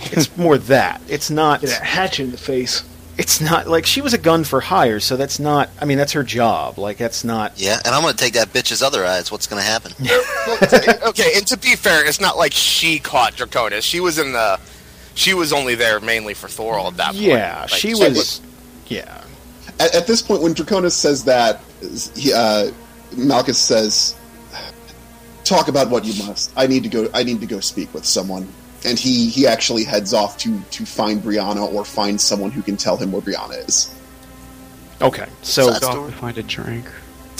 It's 0.00 0.36
more 0.36 0.58
that. 0.58 1.00
It's 1.08 1.28
not. 1.30 1.60
Get 1.60 1.80
a 1.80 1.84
hatchet 1.84 2.22
in 2.24 2.30
the 2.30 2.36
face. 2.38 2.84
It's 3.18 3.40
not 3.40 3.66
like 3.66 3.84
she 3.84 4.00
was 4.00 4.14
a 4.14 4.18
gun 4.18 4.44
for 4.44 4.60
hire. 4.60 5.00
So 5.00 5.16
that's 5.16 5.40
not. 5.40 5.70
I 5.80 5.84
mean, 5.86 5.98
that's 5.98 6.12
her 6.12 6.22
job. 6.22 6.78
Like 6.78 6.98
that's 6.98 7.24
not. 7.24 7.60
Yeah, 7.60 7.80
and 7.84 7.92
I'm 7.92 8.02
going 8.02 8.14
to 8.14 8.18
take 8.18 8.34
that 8.34 8.52
bitch's 8.52 8.80
other 8.80 9.04
eyes. 9.04 9.32
What's 9.32 9.48
going 9.48 9.60
to 9.60 9.68
happen. 9.68 9.92
okay, 11.08 11.32
and 11.34 11.44
to 11.48 11.58
be 11.58 11.74
fair, 11.74 12.06
it's 12.06 12.20
not 12.20 12.38
like 12.38 12.52
she 12.52 13.00
caught 13.00 13.34
Draconis. 13.34 13.82
She 13.82 13.98
was 13.98 14.18
in 14.18 14.32
the. 14.32 14.60
She 15.16 15.34
was 15.34 15.52
only 15.52 15.74
there 15.74 15.98
mainly 15.98 16.32
for 16.32 16.46
Thorol 16.46 16.86
at 16.86 16.96
that 16.98 17.06
point. 17.06 17.22
Yeah, 17.22 17.62
Like, 17.62 17.70
she 17.70 17.94
was. 17.96 18.40
Yeah. 18.86 19.24
At, 19.80 19.96
at 19.96 20.06
this 20.06 20.22
point, 20.22 20.40
when 20.40 20.54
Draconis 20.54 20.92
says 20.92 21.24
that, 21.24 21.60
he, 22.14 22.32
uh, 22.32 22.70
Malchus 23.16 23.58
says, 23.58 24.14
"Talk 25.42 25.66
about 25.66 25.90
what 25.90 26.04
you 26.04 26.24
must. 26.24 26.52
I 26.56 26.68
need 26.68 26.84
to 26.84 26.88
go. 26.88 27.08
I 27.12 27.24
need 27.24 27.40
to 27.40 27.46
go 27.46 27.58
speak 27.58 27.92
with 27.92 28.04
someone." 28.04 28.46
And 28.84 28.98
he 28.98 29.28
he 29.28 29.46
actually 29.46 29.84
heads 29.84 30.14
off 30.14 30.38
to 30.38 30.60
to 30.60 30.86
find 30.86 31.20
Briahna 31.20 31.72
or 31.72 31.84
find 31.84 32.20
someone 32.20 32.50
who 32.50 32.62
can 32.62 32.76
tell 32.76 32.96
him 32.96 33.12
where 33.12 33.22
Briahna 33.22 33.66
is. 33.68 33.92
Okay. 35.00 35.26
So 35.42 35.72
Stop 35.72 36.06
to 36.06 36.12
find 36.12 36.38
a 36.38 36.42
drink. 36.42 36.86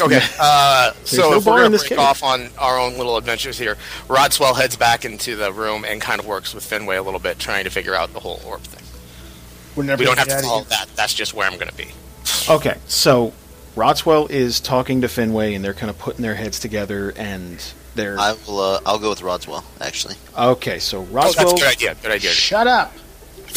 Okay, 0.01 0.21
uh, 0.41 0.93
so 1.05 1.31
no 1.31 1.37
if 1.37 1.47
we're 1.47 1.59
going 1.59 1.65
to 1.65 1.71
this 1.71 1.83
break 1.83 1.91
cave. 1.91 1.99
off 1.99 2.23
on 2.23 2.49
our 2.59 2.79
own 2.79 2.97
little 2.97 3.17
adventures 3.17 3.59
here, 3.59 3.77
Rodswell 4.09 4.55
heads 4.55 4.77
back 4.77 5.05
into 5.05 5.37
the 5.37 5.53
room 5.53 5.85
and 5.85 6.01
kind 6.01 6.21
of 6.21 6.27
works 6.27 6.55
with 6.55 6.69
Finway 6.69 6.99
a 6.99 7.03
little 7.03 7.21
bit, 7.21 7.39
trying 7.39 7.65
to 7.65 7.71
figure 7.71 7.95
out 7.95 8.13
the 8.13 8.21
whole 8.21 8.41
orb 8.47 8.61
thing. 8.63 8.85
We're 9.75 9.85
never 9.85 10.01
We 10.01 10.07
don't 10.07 10.19
have 10.19 10.29
to 10.29 10.37
out 10.37 10.43
follow 10.43 10.65
that. 10.65 10.89
That's 10.95 11.15
just 11.15 11.35
where 11.35 11.49
I'm 11.49 11.59
going 11.59 11.69
to 11.69 11.77
be. 11.77 11.89
Okay, 12.49 12.77
so 12.87 13.33
Rodswell 13.77 14.31
is 14.31 14.61
talking 14.61 15.01
to 15.01 15.09
Finway, 15.09 15.55
and 15.55 15.65
they're 15.65 15.75
kind 15.75 15.91
of 15.91 15.99
putting 15.99 16.23
their 16.23 16.35
heads 16.35 16.59
together, 16.59 17.13
and 17.17 17.61
they're 17.99 18.19
I 18.19 18.35
will. 18.47 18.61
Uh, 18.61 18.81
I'll 18.87 18.99
go 18.99 19.11
with 19.11 19.21
Rodswell. 19.21 19.63
Actually, 19.81 20.15
okay. 20.37 20.79
So 20.79 21.01
Oh, 21.01 21.33
that's 21.33 21.37
a 21.39 21.45
good 21.57 21.63
idea. 21.65 21.95
Good 22.03 22.13
idea. 22.13 22.31
Shut 22.31 22.67
up. 22.67 22.93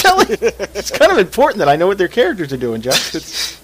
telling, 0.00 0.26
it's 0.30 0.90
kind 0.90 1.12
of 1.12 1.18
important 1.18 1.58
that 1.58 1.68
I 1.68 1.76
know 1.76 1.86
what 1.86 1.98
their 1.98 2.08
characters 2.08 2.52
are 2.52 2.56
doing, 2.58 2.80
Jeff. 2.82 3.14
It's, 3.14 3.58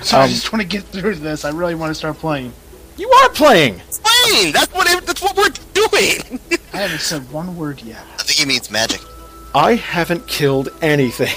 Sorry, 0.06 0.24
Um, 0.24 0.28
I 0.28 0.32
just 0.32 0.52
want 0.52 0.62
to 0.62 0.68
get 0.68 0.84
through 0.84 1.16
this. 1.16 1.44
I 1.44 1.50
really 1.50 1.74
want 1.74 1.90
to 1.90 1.94
start 1.94 2.18
playing. 2.18 2.52
you 2.96 3.08
are 3.10 3.28
playing. 3.30 3.80
Playing. 4.02 4.52
That's 4.52 4.72
what. 4.74 4.86
it- 4.90 5.06
That's 5.06 5.22
what 5.22 5.36
we're 5.36 5.48
doing. 5.74 6.40
I 6.72 6.76
haven't 6.78 7.00
said 7.00 7.30
one 7.32 7.56
word 7.56 7.80
yet. 7.82 8.02
I 8.18 8.22
think 8.22 8.38
he 8.38 8.44
means 8.46 8.70
magic. 8.70 9.00
I 9.54 9.74
haven't 9.76 10.26
killed 10.28 10.68
anything. 10.82 11.34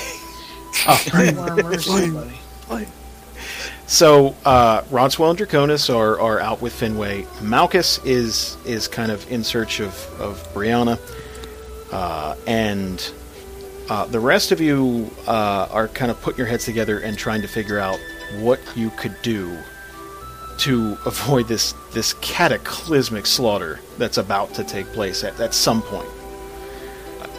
Pray 1.07 1.31
for 1.31 1.55
mercy, 1.55 2.11
buddy. 2.67 2.87
So 3.89 4.35
uh, 4.45 4.81
Rodswell 4.83 5.31
and 5.31 5.39
Draconis 5.39 5.93
are, 5.93 6.19
are 6.21 6.39
out 6.39 6.61
with 6.61 6.73
Finway. 6.79 7.25
Malchus 7.41 7.99
is 8.05 8.55
is 8.63 8.87
kind 8.87 9.11
of 9.11 9.29
in 9.31 9.43
search 9.43 9.79
of 9.79 9.93
of 10.21 10.37
Briahna, 10.53 10.99
uh, 11.91 12.35
and 12.45 13.11
uh, 13.89 14.05
the 14.05 14.19
rest 14.19 14.51
of 14.51 14.61
you 14.61 15.09
uh, 15.27 15.67
are 15.71 15.87
kind 15.87 16.11
of 16.11 16.21
putting 16.21 16.37
your 16.37 16.45
heads 16.45 16.65
together 16.65 16.99
and 16.99 17.17
trying 17.17 17.41
to 17.41 17.47
figure 17.47 17.79
out 17.79 17.99
what 18.41 18.59
you 18.75 18.91
could 18.91 19.15
do 19.23 19.57
to 20.59 20.95
avoid 21.07 21.47
this 21.47 21.73
this 21.91 22.13
cataclysmic 22.21 23.25
slaughter 23.25 23.79
that's 23.97 24.19
about 24.19 24.53
to 24.53 24.63
take 24.63 24.85
place 24.93 25.23
at, 25.23 25.39
at 25.39 25.55
some 25.55 25.81
point. 25.81 26.07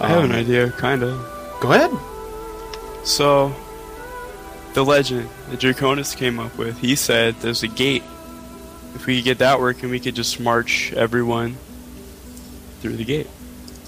I 0.00 0.08
have 0.08 0.24
Um, 0.24 0.30
an 0.30 0.32
idea, 0.32 0.70
kind 0.72 1.04
of. 1.04 1.16
Go 1.60 1.72
ahead. 1.72 1.92
So, 3.06 3.54
the 4.74 4.84
legend 4.84 5.28
that 5.50 5.60
Draconis 5.60 6.16
came 6.16 6.38
up 6.38 6.56
with, 6.56 6.78
he 6.78 6.94
said 6.96 7.36
there's 7.40 7.62
a 7.62 7.68
gate. 7.68 8.02
If 8.94 9.06
we 9.06 9.16
could 9.18 9.24
get 9.24 9.38
that 9.38 9.60
working, 9.60 9.90
we 9.90 10.00
could 10.00 10.14
just 10.14 10.40
march 10.40 10.92
everyone 10.94 11.56
through 12.80 12.96
the 12.96 13.04
gate. 13.04 13.28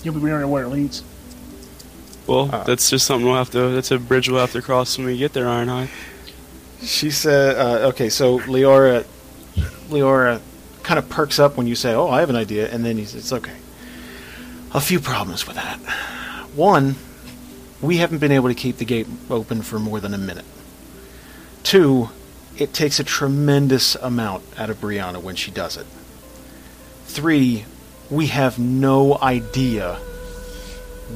You'll 0.03 0.15
be 0.15 0.21
wondering 0.21 0.51
where 0.51 0.65
it 0.65 0.69
leads. 0.69 1.03
Well, 2.27 2.51
Uh. 2.53 2.65
that's 2.65 2.89
just 2.91 3.07
something 3.07 3.27
we'll 3.27 3.37
have 3.37 3.51
to. 3.51 3.71
That's 3.71 3.91
a 3.91 3.99
bridge 3.99 4.29
we'll 4.29 4.41
have 4.41 4.53
to 4.53 4.63
cross 4.63 4.97
when 4.97 5.07
we 5.07 5.17
get 5.19 5.33
there, 5.33 5.47
Ironhide. 5.47 5.89
She 6.83 7.11
said, 7.11 7.57
uh, 7.57 7.89
"Okay, 7.89 8.09
so 8.09 8.39
Leora, 8.41 9.05
Leora, 9.91 10.41
kind 10.83 10.99
of 10.99 11.09
perks 11.09 11.39
up 11.39 11.57
when 11.57 11.67
you 11.67 11.75
say, 11.77 11.93
"Oh, 11.95 12.09
I 12.09 12.21
have 12.21 12.31
an 12.31 12.37
idea," 12.37 12.69
and 12.73 12.85
then 12.85 12.97
he 12.97 13.05
says, 13.05 13.23
"It's 13.23 13.33
okay." 13.33 13.53
A 14.75 14.81
few 14.81 14.99
problems 15.01 15.47
with 15.47 15.57
that. 15.57 15.79
One, 16.55 16.97
we 17.81 17.99
haven't 17.99 18.19
been 18.19 18.33
able 18.33 18.49
to 18.49 18.55
keep 18.55 18.79
the 18.79 18.85
gate 18.85 19.07
open 19.31 19.63
for 19.63 19.79
more 19.79 20.01
than 20.01 20.13
a 20.15 20.19
minute. 20.19 20.45
Two, 21.63 22.11
it 22.57 22.73
takes 22.73 23.01
a 23.01 23.05
tremendous 23.05 23.95
amount 23.97 24.45
out 24.59 24.71
of 24.71 24.81
Briahna 24.81 25.23
when 25.23 25.37
she 25.37 25.51
does 25.51 25.77
it. 25.77 25.87
Three, 27.07 27.65
we 28.11 28.27
have 28.29 28.59
no 28.59 29.19
idea 29.21 29.95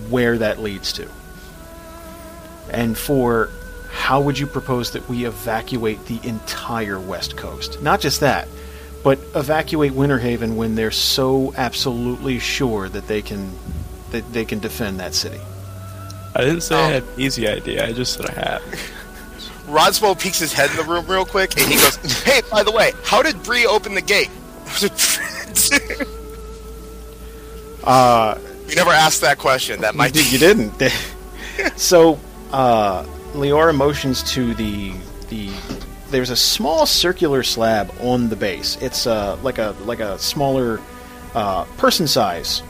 where 0.09 0.39
that 0.39 0.59
leads 0.61 0.93
to. 0.95 1.09
And 2.71 2.97
four, 2.97 3.51
how 3.91 4.21
would 4.21 4.39
you 4.39 4.47
propose 4.47 4.93
that 4.93 5.09
we 5.09 5.25
evacuate 5.27 6.05
the 6.07 6.21
entire 6.27 6.99
West 6.99 7.37
Coast? 7.37 7.81
Not 7.83 8.01
just 8.01 8.21
that, 8.21 8.49
but 9.05 9.19
evacuate 9.35 9.93
Winter 9.93 10.19
Haven 10.19 10.57
when 10.57 10.75
they're 10.75 10.91
so 10.91 11.55
absolutely 11.57 12.39
sure 12.39 12.89
that 12.89 13.07
they 13.09 13.23
can 13.23 13.53
that 14.11 14.33
they 14.33 14.45
can 14.45 14.59
defend 14.61 15.01
that 15.01 15.15
city. 15.15 15.41
I 16.35 16.41
didn't 16.43 16.61
say 16.63 16.77
I 16.77 16.79
Oh. 16.89 16.93
had 16.93 17.03
an 17.03 17.09
easy 17.21 17.49
idea. 17.49 17.87
I 17.87 17.93
just 17.93 18.15
said 18.15 18.27
I 18.27 18.33
had. 18.33 18.63
Rodswell 19.67 20.19
peeks 20.19 20.39
his 20.39 20.53
head 20.53 20.71
in 20.71 20.77
the 20.77 20.85
room 20.85 21.07
real 21.07 21.25
quick, 21.25 21.57
and 21.59 21.69
he 21.69 21.77
goes, 21.77 21.97
"Hey, 22.23 22.43
by 22.51 22.63
the 22.63 22.73
way, 22.73 22.93
how 23.05 23.23
did 23.23 23.43
Bree 23.43 23.67
open 23.67 23.95
the 23.95 24.03
gate?" 24.03 24.31
Uh, 27.87 28.37
you 28.67 28.75
never 28.75 28.91
asked 28.91 29.21
that 29.21 29.39
question. 29.39 29.81
That 29.81 29.95
you, 29.95 29.99
might 29.99 30.13
did, 30.13 30.31
you 30.31 30.39
didn't. 30.39 30.83
so, 31.77 32.19
uh, 32.53 33.05
Leora 33.33 33.75
motions 33.75 34.23
to 34.35 34.55
the 34.55 34.93
the. 35.29 35.53
There's 36.11 36.31
a 36.31 36.37
small 36.37 36.87
circular 36.87 37.43
slab 37.43 37.93
on 38.01 38.29
the 38.29 38.37
base. 38.37 38.77
It's 38.81 39.07
uh, 39.07 39.37
like 39.43 39.59
a 39.59 39.75
like 39.85 40.01
a 40.01 40.19
smaller 40.19 40.81
uh, 41.35 41.65
person 41.77 42.09
size 42.09 42.63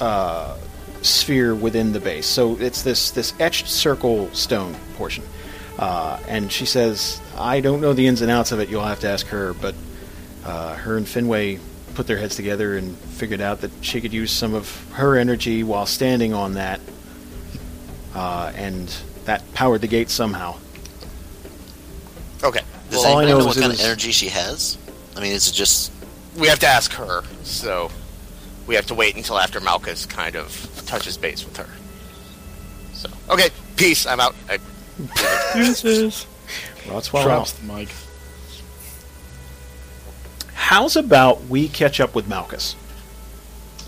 uh, 0.00 0.56
sphere 1.02 1.54
within 1.54 1.92
the 1.92 2.00
base. 2.00 2.26
So 2.26 2.56
it's 2.58 2.82
this 2.82 3.10
this 3.10 3.34
etched 3.40 3.68
circle 3.68 4.32
stone 4.32 4.76
portion. 4.96 5.24
Uh, 5.78 6.18
and 6.28 6.50
she 6.52 6.66
says, 6.66 7.20
"I 7.36 7.60
don't 7.60 7.80
know 7.80 7.92
the 7.92 8.06
ins 8.06 8.20
and 8.22 8.30
outs 8.30 8.52
of 8.52 8.60
it. 8.60 8.68
You'll 8.68 8.84
have 8.84 9.00
to 9.00 9.08
ask 9.08 9.26
her." 9.28 9.54
But 9.54 9.74
uh, 10.44 10.74
her 10.76 10.96
and 10.96 11.06
Finway 11.06 11.58
put 11.94 12.06
their 12.06 12.16
heads 12.18 12.36
together 12.36 12.76
and 12.76 12.96
figured 12.96 13.40
out 13.40 13.60
that 13.62 13.70
she 13.80 14.00
could 14.00 14.12
use 14.12 14.30
some 14.30 14.54
of 14.54 14.86
her 14.92 15.16
energy 15.16 15.62
while 15.64 15.86
standing 15.86 16.32
on 16.34 16.54
that, 16.54 16.80
uh, 18.14 18.52
and 18.56 18.88
that 19.24 19.42
powered 19.54 19.80
the 19.80 19.86
gate 19.88 20.10
somehow. 20.10 20.56
Okay, 22.42 22.60
Does 22.90 23.02
Well, 23.02 23.12
all 23.12 23.18
I 23.18 23.22
anybody 23.22 23.30
know 23.32 23.38
know 23.38 23.40
is 23.40 23.46
what 23.46 23.56
kind 23.60 23.70
was- 23.72 23.80
of 23.80 23.86
energy 23.86 24.12
she 24.12 24.28
has? 24.28 24.76
I 25.16 25.20
mean, 25.20 25.32
is 25.32 25.48
it 25.48 25.52
just 25.52 25.90
we 26.36 26.48
have 26.48 26.58
to 26.60 26.66
ask 26.66 26.92
her, 26.94 27.22
so 27.42 27.90
we 28.66 28.74
have 28.74 28.86
to 28.86 28.94
wait 28.94 29.16
until 29.16 29.38
after 29.38 29.60
Malchus 29.60 30.06
kind 30.06 30.36
of 30.36 30.82
touches 30.86 31.16
base 31.16 31.44
with 31.44 31.56
her. 31.56 31.68
So, 32.92 33.08
okay, 33.30 33.50
peace. 33.76 34.06
I'm 34.06 34.20
out. 34.20 34.34
I, 34.48 34.58
Deuces. 35.54 36.26
Well, 36.86 36.94
that's 36.94 37.12
why 37.12 37.20
we're 37.20 37.28
Drops 37.30 37.54
out. 37.54 37.60
the 37.66 37.72
mic. 37.72 37.88
How's 40.54 40.96
about 40.96 41.44
we 41.46 41.68
catch 41.68 42.00
up 42.00 42.14
with 42.14 42.26
Malchus? 42.28 42.76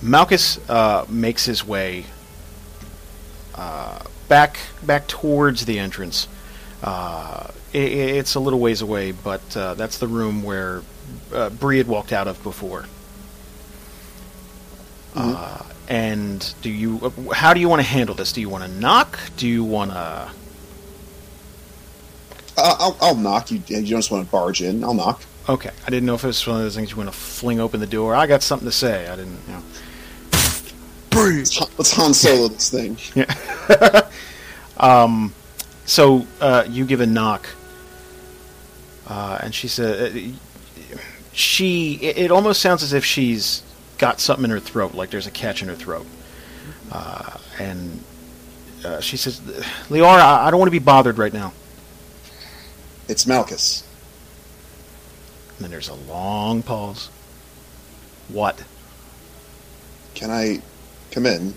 Malchus 0.03 0.59
uh, 0.69 1.07
makes 1.09 1.45
his 1.47 1.65
way 1.67 2.05
uh, 3.55 4.01
back 4.29 4.59
back 4.83 5.07
towards 5.07 5.65
the 5.65 5.79
entrance. 5.79 6.29
Uh, 6.83 7.49
i 7.75 7.79
i- 7.79 7.81
it's 7.81 8.35
a 8.35 8.41
little 8.41 8.61
ways 8.61 8.83
away, 8.83 9.13
but 9.13 9.57
uh, 9.57 9.75
that's 9.75 9.99
the 9.99 10.07
room 10.07 10.43
where 10.43 10.83
uh, 11.33 11.49
Bree 11.51 11.79
had 11.79 11.89
walked 11.89 12.13
out 12.13 12.29
of 12.29 12.43
before. 12.43 12.85
Uh, 15.15 15.63
and 15.89 16.55
do 16.61 16.71
you? 16.71 17.01
uh, 17.03 17.33
How 17.33 17.55
do 17.55 17.61
you 17.61 17.69
want 17.71 17.81
to 17.81 17.89
handle 17.89 18.15
this? 18.15 18.33
Do 18.33 18.41
you 18.43 18.51
want 18.51 18.65
to 18.65 18.71
knock? 18.71 19.19
Do 19.39 19.49
you 19.49 19.65
want 19.65 19.93
to? 19.93 20.31
Uh, 22.57 22.77
I'll, 22.79 22.97
I'll 23.01 23.15
knock. 23.17 23.51
You, 23.51 23.59
you 23.67 23.77
don't 23.77 23.85
just 23.85 24.11
want 24.11 24.25
to 24.25 24.31
barge 24.31 24.63
in. 24.63 24.83
I'll 24.83 24.95
knock. 24.95 25.23
Okay, 25.49 25.71
I 25.87 25.91
didn't 25.91 26.07
know 26.07 26.15
if 26.15 26.25
it 26.25 26.29
was 26.29 26.45
one 26.47 26.57
of 26.57 26.63
those 26.63 26.75
things 26.75 26.91
you 26.91 26.97
want 26.97 27.11
to 27.11 27.17
fling 27.17 27.61
open 27.61 27.81
the 27.81 27.87
door. 27.87 28.15
I 28.15 28.27
got 28.27 28.43
something 28.43 28.67
to 28.67 28.73
say. 28.73 29.07
I 29.09 29.17
didn't. 29.17 29.39
You 29.47 29.53
know. 29.55 29.63
Let's, 31.13 31.57
Han- 31.59 31.69
let's 31.79 31.93
Han 31.93 32.13
Solo 32.13 32.49
this 32.49 32.71
thing. 32.71 32.99
Yeah. 33.15 34.09
Um, 34.79 35.33
so 35.87 36.27
uh, 36.41 36.67
you 36.69 36.85
give 36.85 37.01
a 37.01 37.07
knock, 37.07 37.49
uh, 39.09 39.39
and 39.43 39.55
she 39.55 39.69
said, 39.69 40.15
uh, 40.15 40.99
"She." 41.33 41.95
It, 41.95 42.19
it 42.19 42.31
almost 42.31 42.61
sounds 42.61 42.83
as 42.83 42.93
if 42.93 43.03
she's 43.03 43.63
got 43.97 44.21
something 44.21 44.45
in 44.45 44.51
her 44.51 44.61
throat, 44.61 44.95
like 44.95 45.09
there's 45.09 45.27
a 45.27 45.31
catch 45.31 45.63
in 45.63 45.69
her 45.69 45.75
throat. 45.75 46.07
Uh, 46.93 47.39
and 47.59 48.05
uh, 48.85 49.01
she 49.01 49.17
says, 49.17 49.41
"Leora, 49.89 50.19
I, 50.19 50.47
I 50.47 50.51
don't 50.51 50.61
want 50.61 50.69
to 50.69 50.79
be 50.79 50.79
bothered 50.79 51.17
right 51.17 51.33
now." 51.33 51.55
It's 53.09 53.27
Malchus. 53.27 53.85
And 55.57 55.65
then 55.65 55.71
there's 55.71 55.89
a 55.89 55.95
long 55.95 56.63
pause. 56.63 57.09
What? 58.29 58.65
Can 60.15 60.31
I 60.31 60.61
come 61.11 61.27
in? 61.27 61.55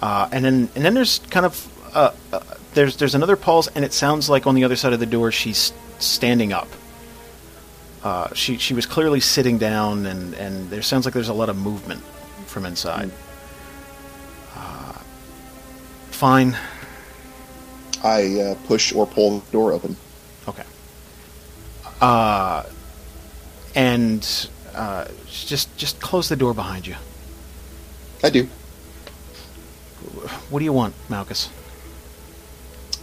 Uh, 0.00 0.28
and 0.32 0.44
then 0.44 0.68
and 0.74 0.84
then 0.84 0.94
there's 0.94 1.18
kind 1.30 1.46
of 1.46 1.70
uh, 1.94 2.12
uh, 2.32 2.40
there's 2.74 2.96
there's 2.96 3.14
another 3.14 3.36
pause, 3.36 3.68
and 3.74 3.84
it 3.84 3.92
sounds 3.92 4.28
like 4.28 4.46
on 4.46 4.54
the 4.54 4.64
other 4.64 4.76
side 4.76 4.92
of 4.92 5.00
the 5.00 5.06
door 5.06 5.30
she's 5.30 5.72
standing 5.98 6.52
up. 6.52 6.68
Uh, 8.02 8.32
she 8.34 8.58
she 8.58 8.74
was 8.74 8.84
clearly 8.86 9.20
sitting 9.20 9.58
down, 9.58 10.06
and 10.06 10.34
and 10.34 10.68
there 10.70 10.82
sounds 10.82 11.04
like 11.04 11.14
there's 11.14 11.28
a 11.28 11.34
lot 11.34 11.48
of 11.48 11.56
movement 11.56 12.02
from 12.46 12.66
inside. 12.66 13.10
Uh, 14.56 14.92
fine, 16.10 16.56
I 18.04 18.40
uh, 18.40 18.54
push 18.66 18.92
or 18.92 19.06
pull 19.06 19.40
the 19.40 19.50
door 19.50 19.72
open. 19.72 19.96
okay. 20.46 20.62
Uh, 22.00 22.64
and 23.74 24.48
uh, 24.74 25.06
just 25.26 25.74
just 25.76 26.00
close 26.00 26.28
the 26.28 26.36
door 26.36 26.52
behind 26.54 26.86
you. 26.86 26.96
I 28.22 28.30
do. 28.30 28.44
What 30.50 30.58
do 30.58 30.64
you 30.64 30.72
want, 30.72 30.94
Malchus? 31.08 31.48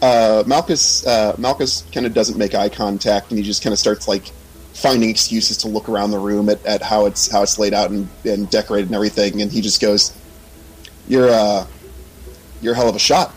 Uh, 0.00 0.44
Malchus 0.46 1.06
uh, 1.06 1.34
Malchus 1.36 1.84
kind 1.92 2.06
of 2.06 2.14
doesn't 2.14 2.38
make 2.38 2.54
eye 2.54 2.68
contact, 2.68 3.30
and 3.30 3.38
he 3.38 3.44
just 3.44 3.62
kind 3.62 3.72
of 3.72 3.78
starts 3.78 4.06
like 4.06 4.26
finding 4.72 5.10
excuses 5.10 5.58
to 5.58 5.68
look 5.68 5.88
around 5.88 6.10
the 6.12 6.18
room 6.18 6.48
at, 6.48 6.64
at 6.64 6.80
how 6.80 7.06
it's 7.06 7.30
how 7.30 7.42
it's 7.42 7.58
laid 7.58 7.74
out 7.74 7.90
and, 7.90 8.08
and 8.24 8.48
decorated 8.50 8.86
and 8.86 8.94
everything. 8.94 9.42
And 9.42 9.50
he 9.50 9.60
just 9.60 9.80
goes, 9.80 10.16
"You're 11.08 11.30
uh, 11.30 11.66
you're 12.60 12.74
a 12.74 12.76
hell 12.76 12.88
of 12.88 12.96
a 12.96 13.00
shot." 13.00 13.34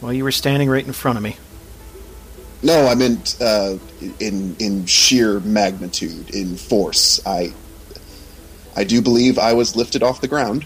Well, 0.00 0.12
you 0.12 0.24
were 0.24 0.32
standing 0.32 0.68
right 0.68 0.86
in 0.86 0.92
front 0.92 1.16
of 1.16 1.24
me. 1.24 1.36
No, 2.62 2.86
I 2.86 2.94
meant 2.94 3.36
uh, 3.40 3.76
in 4.18 4.56
in 4.58 4.86
sheer 4.86 5.40
magnitude, 5.40 6.34
in 6.34 6.56
force. 6.56 7.24
I 7.26 7.52
I 8.76 8.84
do 8.84 9.00
believe 9.00 9.38
I 9.38 9.52
was 9.52 9.76
lifted 9.76 10.02
off 10.02 10.20
the 10.20 10.28
ground. 10.28 10.64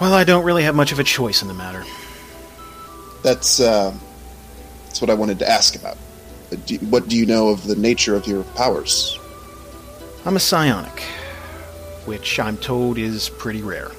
Well, 0.00 0.14
I 0.14 0.24
don't 0.24 0.44
really 0.44 0.62
have 0.62 0.74
much 0.74 0.92
of 0.92 0.98
a 0.98 1.04
choice 1.04 1.42
in 1.42 1.48
the 1.48 1.54
matter. 1.54 1.84
That's 3.22 3.60
uh, 3.60 3.94
that's 4.84 5.00
what 5.00 5.10
I 5.10 5.14
wanted 5.14 5.38
to 5.40 5.48
ask 5.48 5.74
about. 5.74 5.96
What 6.88 7.08
do 7.08 7.16
you 7.16 7.26
know 7.26 7.48
of 7.48 7.66
the 7.66 7.76
nature 7.76 8.14
of 8.14 8.26
your 8.26 8.42
powers? 8.54 9.18
I'm 10.24 10.36
a 10.36 10.40
psionic, 10.40 11.02
which 12.04 12.38
I'm 12.38 12.56
told 12.56 12.98
is 12.98 13.28
pretty 13.28 13.62
rare. 13.62 13.90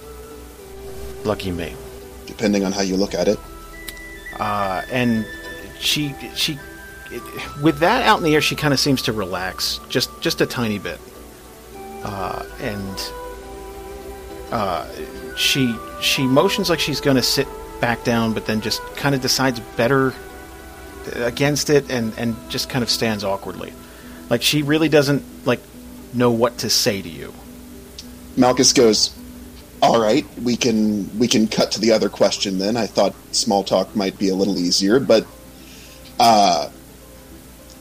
Lucky 1.23 1.51
me. 1.51 1.75
Depending 2.25 2.63
on 2.63 2.71
how 2.71 2.81
you 2.81 2.97
look 2.97 3.13
at 3.13 3.27
it. 3.27 3.39
Uh, 4.39 4.81
and 4.91 5.25
she 5.79 6.15
she 6.35 6.57
it, 7.11 7.23
with 7.61 7.79
that 7.79 8.05
out 8.07 8.17
in 8.17 8.23
the 8.23 8.33
air, 8.35 8.41
she 8.41 8.55
kind 8.55 8.73
of 8.73 8.79
seems 8.79 9.01
to 9.03 9.13
relax 9.13 9.79
just 9.89 10.09
just 10.21 10.41
a 10.41 10.45
tiny 10.45 10.79
bit. 10.79 10.99
Uh, 12.03 12.45
and 12.61 13.11
uh, 14.51 14.87
she 15.35 15.75
she 16.01 16.23
motions 16.23 16.69
like 16.69 16.79
she's 16.79 17.01
going 17.01 17.17
to 17.17 17.21
sit 17.23 17.47
back 17.81 18.03
down, 18.03 18.33
but 18.33 18.45
then 18.45 18.61
just 18.61 18.81
kind 18.95 19.15
of 19.15 19.21
decides 19.21 19.59
better 19.75 20.13
against 21.15 21.69
it, 21.69 21.89
and 21.91 22.13
and 22.17 22.35
just 22.49 22.69
kind 22.69 22.83
of 22.83 22.89
stands 22.89 23.23
awkwardly, 23.23 23.73
like 24.29 24.41
she 24.41 24.61
really 24.61 24.89
doesn't 24.89 25.23
like 25.45 25.59
know 26.13 26.31
what 26.31 26.59
to 26.59 26.69
say 26.69 27.01
to 27.01 27.09
you. 27.09 27.33
Malchus 28.37 28.71
goes, 28.71 29.13
"All 29.81 29.99
right, 30.01 30.25
we 30.41 30.55
can 30.55 31.17
we 31.17 31.27
can 31.27 31.47
cut 31.47 31.71
to 31.73 31.79
the 31.79 31.91
other 31.91 32.09
question 32.09 32.57
then. 32.57 32.77
I 32.77 32.87
thought 32.87 33.13
small 33.31 33.63
talk 33.63 33.95
might 33.95 34.17
be 34.17 34.29
a 34.29 34.35
little 34.35 34.57
easier, 34.57 34.99
but 34.99 35.25
uh, 36.19 36.69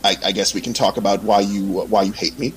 I, 0.05 0.17
I 0.25 0.33
guess 0.33 0.55
we 0.55 0.61
can 0.61 0.73
talk 0.73 0.97
about 0.97 1.23
why 1.23 1.41
you 1.41 1.65
why 1.65 2.03
you 2.03 2.13
hate 2.13 2.39
me. 2.39 2.55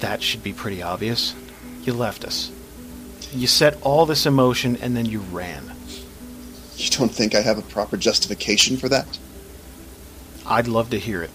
That 0.00 0.22
should 0.22 0.42
be 0.42 0.52
pretty 0.52 0.82
obvious. 0.82 1.34
You 1.82 1.94
left 1.94 2.24
us. 2.24 2.50
You 3.32 3.46
set 3.46 3.80
all 3.82 4.06
this 4.06 4.26
emotion 4.26 4.76
and 4.76 4.96
then 4.96 5.06
you 5.06 5.20
ran. 5.20 5.72
You 6.76 6.90
don't 6.90 7.10
think 7.10 7.34
I 7.34 7.40
have 7.40 7.58
a 7.58 7.62
proper 7.62 7.96
justification 7.96 8.76
for 8.76 8.88
that? 8.88 9.18
I'd 10.46 10.68
love 10.68 10.90
to 10.90 10.98
hear 10.98 11.22
it. 11.22 11.30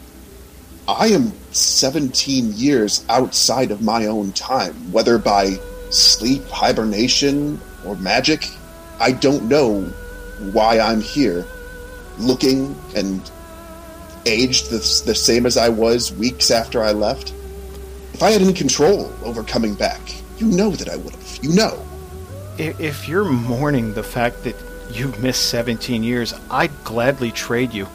I 0.88 1.08
am 1.08 1.34
17 1.52 2.54
years 2.54 3.06
outside 3.10 3.72
of 3.72 3.82
my 3.82 4.06
own 4.06 4.32
time, 4.34 4.92
whether 4.92 5.18
by 5.18 5.58
sleep, 5.90 6.48
hibernation, 6.48 7.60
or 7.86 7.96
magic. 7.98 8.50
I 9.00 9.12
don't 9.12 9.48
know 9.48 9.82
why 10.52 10.80
I'm 10.80 11.02
here, 11.02 11.46
looking 12.18 12.76
and 12.96 13.22
aged 14.26 14.70
the, 14.70 14.78
the 15.06 15.16
same 15.16 15.46
as 15.46 15.58
I 15.58 15.70
was 15.70 16.12
weeks 16.12 16.52
after 16.52 16.84
I 16.84 16.92
left? 16.92 17.34
If 18.14 18.24
I 18.24 18.32
had 18.32 18.42
any 18.42 18.54
control 18.54 19.12
over 19.24 19.44
coming 19.44 19.76
back, 19.76 20.02
you 20.38 20.48
know 20.48 20.72
that 20.72 20.90
I 20.90 20.98
would 20.98 21.14
have. 21.14 21.40
You 21.42 21.54
know. 21.54 21.86
If 22.58 23.08
you're 23.08 23.30
mourning 23.30 23.94
the 23.94 24.04
fact 24.04 24.44
that 24.44 24.56
you've 24.92 25.22
missed 25.24 25.50
17 25.50 26.04
years, 26.04 26.34
I'd 26.52 26.72
gladly 26.84 27.32
trade 27.32 27.74
you. 27.74 27.88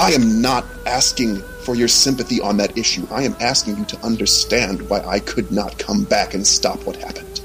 I 0.00 0.12
am 0.12 0.40
not 0.40 0.64
asking 0.86 1.42
for 1.68 1.74
your 1.74 1.86
sympathy 1.86 2.40
on 2.40 2.56
that 2.56 2.78
issue. 2.78 3.06
I 3.10 3.24
am 3.24 3.36
asking 3.40 3.76
you 3.76 3.84
to 3.84 3.98
understand 3.98 4.88
why 4.88 5.00
I 5.00 5.18
could 5.18 5.52
not 5.52 5.78
come 5.78 6.02
back 6.04 6.32
and 6.32 6.46
stop 6.46 6.86
what 6.86 6.96
happened. 6.96 7.42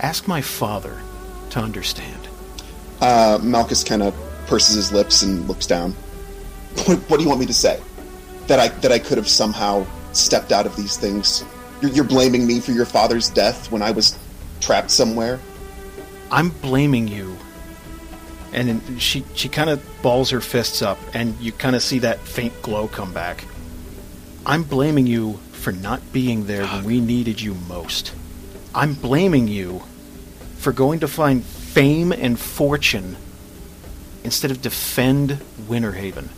Ask 0.00 0.26
my 0.26 0.40
father 0.40 0.98
to 1.50 1.60
understand. 1.60 2.26
Uh, 3.02 3.38
Malchus 3.42 3.84
kind 3.84 4.02
of 4.02 4.14
purses 4.46 4.76
his 4.76 4.92
lips 4.92 5.22
and 5.22 5.46
looks 5.46 5.66
down. 5.66 5.92
What, 6.86 6.98
what 7.10 7.16
do 7.18 7.24
you 7.24 7.28
want 7.28 7.40
me 7.40 7.44
to 7.44 7.52
say? 7.52 7.78
That 8.46 8.58
I 8.58 8.68
that 8.68 8.92
I 8.92 8.98
could 8.98 9.18
have 9.18 9.28
somehow 9.28 9.86
stepped 10.12 10.52
out 10.52 10.64
of 10.64 10.74
these 10.74 10.96
things? 10.96 11.44
You're, 11.82 11.90
you're 11.90 12.04
blaming 12.04 12.46
me 12.46 12.60
for 12.60 12.72
your 12.72 12.86
father's 12.86 13.28
death 13.28 13.70
when 13.70 13.82
I 13.82 13.90
was 13.90 14.18
trapped 14.62 14.90
somewhere. 14.90 15.38
I'm 16.30 16.48
blaming 16.48 17.08
you. 17.08 17.36
And 18.54 18.80
she 18.98 19.22
she 19.34 19.50
kind 19.50 19.68
of 19.68 19.82
balls 20.00 20.30
her 20.30 20.40
fists 20.40 20.80
up, 20.80 20.98
and 21.12 21.38
you 21.40 21.52
kind 21.52 21.76
of 21.76 21.82
see 21.82 21.98
that 21.98 22.20
faint 22.20 22.54
glow 22.62 22.88
come 22.88 23.12
back. 23.12 23.44
I'm 24.46 24.62
blaming 24.62 25.06
you 25.06 25.34
for 25.52 25.72
not 25.72 26.12
being 26.12 26.46
there 26.46 26.64
when 26.66 26.84
we 26.84 27.00
needed 27.00 27.40
you 27.40 27.54
most. 27.68 28.14
I'm 28.74 28.94
blaming 28.94 29.48
you 29.48 29.82
for 30.56 30.72
going 30.72 31.00
to 31.00 31.08
find 31.08 31.44
fame 31.44 32.12
and 32.12 32.38
fortune 32.38 33.16
instead 34.24 34.50
of 34.50 34.62
defend 34.62 35.42
Winterhaven. 35.68 36.28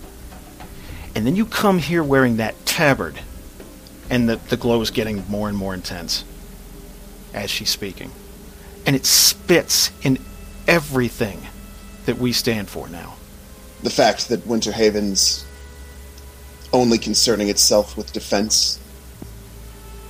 And 1.15 1.27
then 1.27 1.37
you 1.37 1.47
come 1.47 1.79
here 1.79 2.03
wearing 2.03 2.39
that 2.39 2.55
tabard, 2.67 3.21
and 4.11 4.29
the, 4.29 4.37
the 4.37 4.57
glow 4.57 4.81
is 4.81 4.91
getting 4.91 5.29
more 5.29 5.49
and 5.49 5.57
more 5.57 5.75
intense 5.75 6.25
as 7.35 7.51
she's 7.51 7.71
speaking 7.71 8.11
and 8.89 8.97
it 8.97 9.05
spits 9.05 9.91
in 10.03 10.19
everything 10.67 11.39
that 12.07 12.17
we 12.17 12.33
stand 12.33 12.71
for 12.71 12.89
now. 12.89 13.17
The 13.83 13.91
fact 13.91 14.31
that 14.31 14.47
Winter 14.47 14.73
Haven's 14.73 15.45
only 16.73 16.99
concerning 16.99 17.49
itself 17.49 17.97
with 17.97 18.13
defense, 18.13 18.79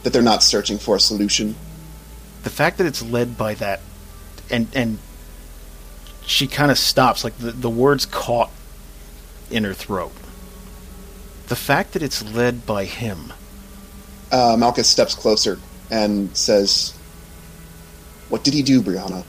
that 0.03 0.13
they're 0.13 0.23
not 0.23 0.43
searching 0.43 0.79
for 0.79 0.97
a 0.97 1.01
solution. 1.01 1.55
The 2.43 2.51
fact 2.51 2.79
that 2.79 2.87
it's 2.87 3.03
led 3.03 3.37
by 3.37 3.55
that, 3.55 3.81
and 4.51 4.69
and 4.75 4.99
she 6.25 6.47
kind 6.47 6.71
of 6.71 6.79
stops, 6.79 7.25
like 7.25 7.37
the, 7.39 7.53
the 7.53 7.71
words 7.71 8.07
caught 8.07 8.51
in 9.51 9.65
her 9.65 9.75
throat. 9.75 10.13
The 11.49 11.57
fact 11.57 11.93
that 11.93 12.03
it's 12.03 12.23
led 12.23 12.67
by 12.67 12.85
him, 12.85 13.33
Uh, 14.31 14.57
Malchus 14.59 14.89
steps 14.89 15.15
closer 15.15 15.59
and 15.91 16.37
says, 16.37 16.93
"What 18.29 18.45
did 18.45 18.53
he 18.55 18.63
do, 18.63 18.83
Briahna?" 18.83 19.25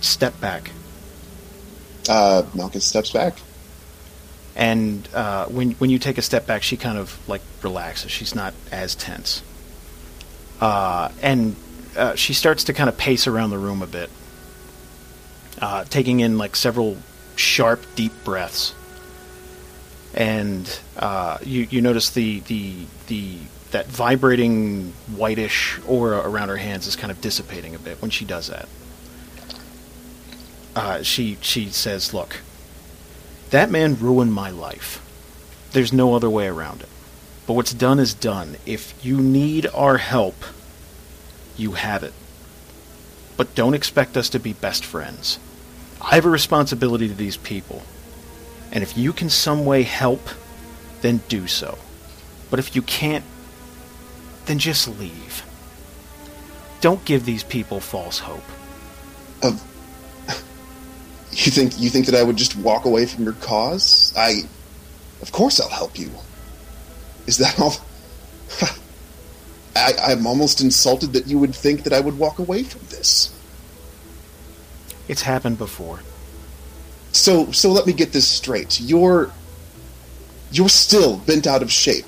step 0.00 0.40
back. 0.40 0.70
Uh, 2.08 2.42
Malchus 2.54 2.84
steps 2.84 3.10
back. 3.10 3.38
And 4.58 5.08
uh, 5.14 5.46
when 5.46 5.70
when 5.72 5.88
you 5.88 6.00
take 6.00 6.18
a 6.18 6.22
step 6.22 6.44
back, 6.44 6.64
she 6.64 6.76
kind 6.76 6.98
of 6.98 7.16
like 7.28 7.42
relaxes. 7.62 8.10
She's 8.10 8.34
not 8.34 8.52
as 8.72 8.96
tense. 8.96 9.40
Uh, 10.60 11.10
and 11.22 11.54
uh, 11.96 12.16
she 12.16 12.34
starts 12.34 12.64
to 12.64 12.72
kind 12.72 12.88
of 12.88 12.98
pace 12.98 13.28
around 13.28 13.50
the 13.50 13.58
room 13.58 13.82
a 13.82 13.86
bit, 13.86 14.10
uh, 15.60 15.84
taking 15.84 16.18
in 16.18 16.38
like 16.38 16.56
several 16.56 16.96
sharp, 17.36 17.84
deep 17.94 18.12
breaths. 18.24 18.74
And 20.12 20.68
uh, 20.96 21.38
you 21.44 21.68
you 21.70 21.80
notice 21.80 22.10
the 22.10 22.40
the 22.40 22.84
the 23.06 23.38
that 23.70 23.86
vibrating 23.86 24.92
whitish 25.14 25.78
aura 25.86 26.18
around 26.28 26.48
her 26.48 26.56
hands 26.56 26.88
is 26.88 26.96
kind 26.96 27.12
of 27.12 27.20
dissipating 27.20 27.76
a 27.76 27.78
bit 27.78 28.02
when 28.02 28.10
she 28.10 28.24
does 28.24 28.48
that. 28.48 28.68
Uh, 30.74 31.02
she 31.04 31.38
she 31.42 31.68
says, 31.70 32.12
"Look." 32.12 32.40
That 33.50 33.70
man 33.70 33.98
ruined 33.98 34.32
my 34.32 34.50
life. 34.50 35.02
There's 35.72 35.92
no 35.92 36.14
other 36.14 36.28
way 36.28 36.46
around 36.46 36.82
it. 36.82 36.88
But 37.46 37.54
what's 37.54 37.72
done 37.72 37.98
is 37.98 38.12
done. 38.12 38.56
If 38.66 38.94
you 39.04 39.18
need 39.20 39.66
our 39.68 39.96
help, 39.96 40.36
you 41.56 41.72
have 41.72 42.02
it. 42.02 42.12
But 43.38 43.54
don't 43.54 43.74
expect 43.74 44.16
us 44.16 44.28
to 44.30 44.38
be 44.38 44.52
best 44.52 44.84
friends. 44.84 45.38
I 46.00 46.14
have 46.14 46.26
a 46.26 46.30
responsibility 46.30 47.08
to 47.08 47.14
these 47.14 47.36
people. 47.36 47.82
And 48.70 48.82
if 48.82 48.98
you 48.98 49.12
can 49.12 49.30
some 49.30 49.64
way 49.64 49.82
help, 49.82 50.28
then 51.00 51.22
do 51.28 51.46
so. 51.46 51.78
But 52.50 52.58
if 52.58 52.76
you 52.76 52.82
can't, 52.82 53.24
then 54.44 54.58
just 54.58 54.88
leave. 54.98 55.44
Don't 56.80 57.04
give 57.04 57.24
these 57.24 57.44
people 57.44 57.80
false 57.80 58.18
hope. 58.18 58.44
Of 59.42 59.62
you 61.46 61.52
think 61.52 61.78
you 61.80 61.90
think 61.90 62.06
that 62.06 62.14
I 62.14 62.22
would 62.22 62.36
just 62.36 62.56
walk 62.56 62.84
away 62.84 63.06
from 63.06 63.24
your 63.24 63.34
cause? 63.34 64.12
I, 64.16 64.42
of 65.22 65.32
course, 65.32 65.60
I'll 65.60 65.68
help 65.68 65.98
you. 65.98 66.10
Is 67.26 67.38
that 67.38 67.58
all? 67.60 67.74
I, 69.76 69.92
I'm 70.02 70.26
almost 70.26 70.60
insulted 70.60 71.12
that 71.12 71.26
you 71.26 71.38
would 71.38 71.54
think 71.54 71.84
that 71.84 71.92
I 71.92 72.00
would 72.00 72.18
walk 72.18 72.38
away 72.38 72.64
from 72.64 72.80
this. 72.88 73.34
It's 75.06 75.22
happened 75.22 75.58
before. 75.58 76.00
So, 77.12 77.52
so 77.52 77.70
let 77.70 77.86
me 77.86 77.92
get 77.92 78.12
this 78.12 78.26
straight. 78.26 78.80
You're, 78.80 79.30
you're 80.50 80.68
still 80.68 81.18
bent 81.18 81.46
out 81.46 81.62
of 81.62 81.70
shape. 81.70 82.06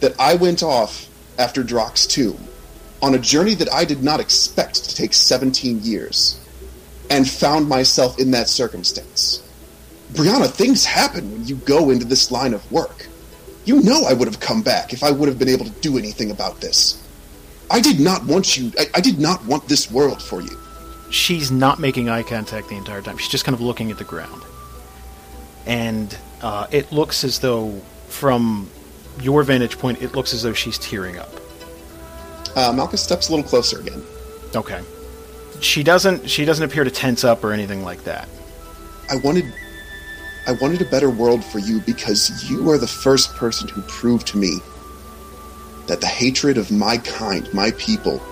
That 0.00 0.18
I 0.20 0.34
went 0.34 0.62
off 0.62 1.08
after 1.38 1.62
Drock's 1.62 2.06
tomb 2.06 2.38
on 3.00 3.14
a 3.14 3.18
journey 3.18 3.54
that 3.54 3.72
I 3.72 3.84
did 3.84 4.02
not 4.02 4.20
expect 4.20 4.84
to 4.84 4.94
take 4.94 5.14
17 5.14 5.82
years, 5.82 6.38
and 7.10 7.28
found 7.28 7.68
myself 7.68 8.18
in 8.18 8.30
that 8.32 8.48
circumstance. 8.48 9.42
Briahna, 10.12 10.48
things 10.50 10.84
happen 10.84 11.30
when 11.32 11.46
you 11.46 11.56
go 11.56 11.90
into 11.90 12.04
this 12.04 12.30
line 12.30 12.54
of 12.54 12.70
work. 12.72 13.06
You 13.64 13.80
know 13.82 14.04
I 14.06 14.12
would 14.12 14.28
have 14.28 14.40
come 14.40 14.62
back 14.62 14.92
if 14.92 15.02
I 15.02 15.10
would 15.10 15.28
have 15.28 15.38
been 15.38 15.48
able 15.48 15.64
to 15.64 15.70
do 15.80 15.98
anything 15.98 16.30
about 16.30 16.60
this. 16.60 17.02
I 17.70 17.80
did 17.80 17.98
not 17.98 18.24
want 18.24 18.56
you. 18.56 18.72
I, 18.78 18.86
I 18.94 19.00
did 19.00 19.18
not 19.18 19.44
want 19.46 19.68
this 19.68 19.90
world 19.90 20.22
for 20.22 20.40
you. 20.40 20.56
she's 21.10 21.50
not 21.50 21.78
making 21.78 22.08
eye 22.08 22.22
contact 22.22 22.68
the 22.68 22.76
entire 22.76 23.02
time. 23.02 23.16
She's 23.18 23.28
just 23.28 23.44
kind 23.44 23.54
of 23.54 23.60
looking 23.60 23.90
at 23.90 23.98
the 23.98 24.04
ground. 24.04 24.42
And 25.66 26.16
uh, 26.42 26.66
it 26.70 26.92
looks 26.92 27.24
as 27.24 27.40
though, 27.40 27.72
from 28.08 28.70
your 29.20 29.42
vantage 29.42 29.78
point, 29.78 30.00
it 30.02 30.14
looks 30.14 30.32
as 30.32 30.42
though 30.42 30.52
she's 30.52 30.78
tearing 30.78 31.18
up. 31.18 31.30
Uh, 32.54 32.72
Malchus 32.72 33.02
steps 33.02 33.28
a 33.28 33.32
little 33.32 33.48
closer 33.48 33.80
again. 33.80 34.02
Okay. 34.54 34.80
She 35.60 35.82
doesn't. 35.82 36.28
She 36.28 36.44
doesn't 36.44 36.64
appear 36.64 36.84
to 36.84 36.90
tense 36.90 37.24
up 37.24 37.44
or 37.44 37.52
anything 37.52 37.82
like 37.82 38.04
that. 38.04 38.28
I 39.10 39.16
wanted 39.16 39.52
I 40.46 40.52
wanted 40.52 40.80
a 40.80 40.84
better 40.84 41.10
world 41.10 41.44
for 41.44 41.58
you 41.58 41.80
because 41.80 42.48
you 42.48 42.70
are 42.70 42.78
the 42.78 42.86
first 42.86 43.34
person 43.34 43.66
who 43.66 43.82
proved 43.82 44.28
to 44.28 44.38
me 44.38 44.60
that 45.88 46.00
the 46.00 46.06
hatred 46.06 46.56
of 46.56 46.70
my 46.70 46.98
kind, 46.98 47.52
my 47.52 47.72
people, 47.72 48.22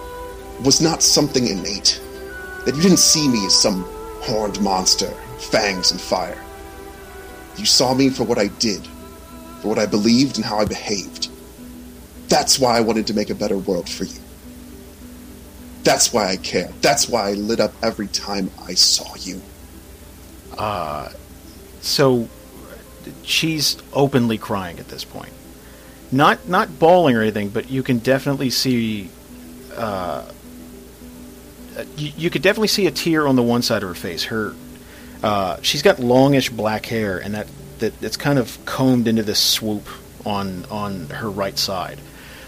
was 0.64 0.80
not 0.80 1.02
something 1.02 1.48
innate. 1.48 2.00
That 2.64 2.76
you 2.76 2.82
didn't 2.82 2.98
see 2.98 3.28
me 3.28 3.44
as 3.46 3.60
some 3.60 3.84
horned 4.22 4.60
monster, 4.60 5.10
fangs 5.50 5.90
and 5.90 6.00
fire. 6.00 6.40
You 7.56 7.66
saw 7.66 7.94
me 7.94 8.10
for 8.10 8.24
what 8.24 8.38
I 8.38 8.46
did, 8.46 8.86
for 9.60 9.68
what 9.68 9.78
I 9.78 9.86
believed 9.86 10.36
and 10.36 10.44
how 10.44 10.58
I 10.58 10.64
behaved. 10.64 11.28
That's 12.28 12.58
why 12.58 12.76
I 12.76 12.80
wanted 12.80 13.08
to 13.08 13.14
make 13.14 13.30
a 13.30 13.34
better 13.34 13.58
world 13.58 13.88
for 13.88 14.04
you. 14.04 14.20
That's 15.84 16.12
why 16.12 16.30
I 16.30 16.36
care. 16.36 16.70
That's 16.80 17.08
why 17.08 17.28
I 17.28 17.32
lit 17.34 17.60
up 17.60 17.72
every 17.82 18.08
time 18.08 18.50
I 18.66 18.74
saw 18.74 19.14
you. 19.16 19.40
Uh, 20.56 21.10
So 21.80 22.28
she's 23.22 23.76
openly 23.92 24.38
crying 24.38 24.78
at 24.78 24.88
this 24.88 25.04
point. 25.04 25.32
Not 26.10 26.48
not 26.48 26.78
bawling 26.78 27.16
or 27.16 27.20
anything, 27.22 27.50
but 27.50 27.70
you 27.70 27.82
can 27.82 27.98
definitely 27.98 28.50
see. 28.50 29.10
Uh, 29.76 30.24
you, 31.96 32.12
you 32.16 32.30
could 32.30 32.40
definitely 32.42 32.68
see 32.68 32.86
a 32.86 32.90
tear 32.90 33.26
on 33.26 33.36
the 33.36 33.42
one 33.42 33.60
side 33.62 33.82
of 33.82 33.88
her 33.88 33.94
face. 33.94 34.24
Her, 34.24 34.54
uh, 35.22 35.58
she's 35.60 35.82
got 35.82 35.98
longish 35.98 36.48
black 36.50 36.86
hair, 36.86 37.18
and 37.18 37.34
that 37.34 37.48
that 37.80 38.02
it's 38.02 38.16
kind 38.16 38.38
of 38.38 38.58
combed 38.64 39.08
into 39.08 39.22
this 39.22 39.40
swoop 39.40 39.86
on 40.24 40.64
on 40.70 41.10
her 41.10 41.28
right 41.28 41.58
side. 41.58 41.98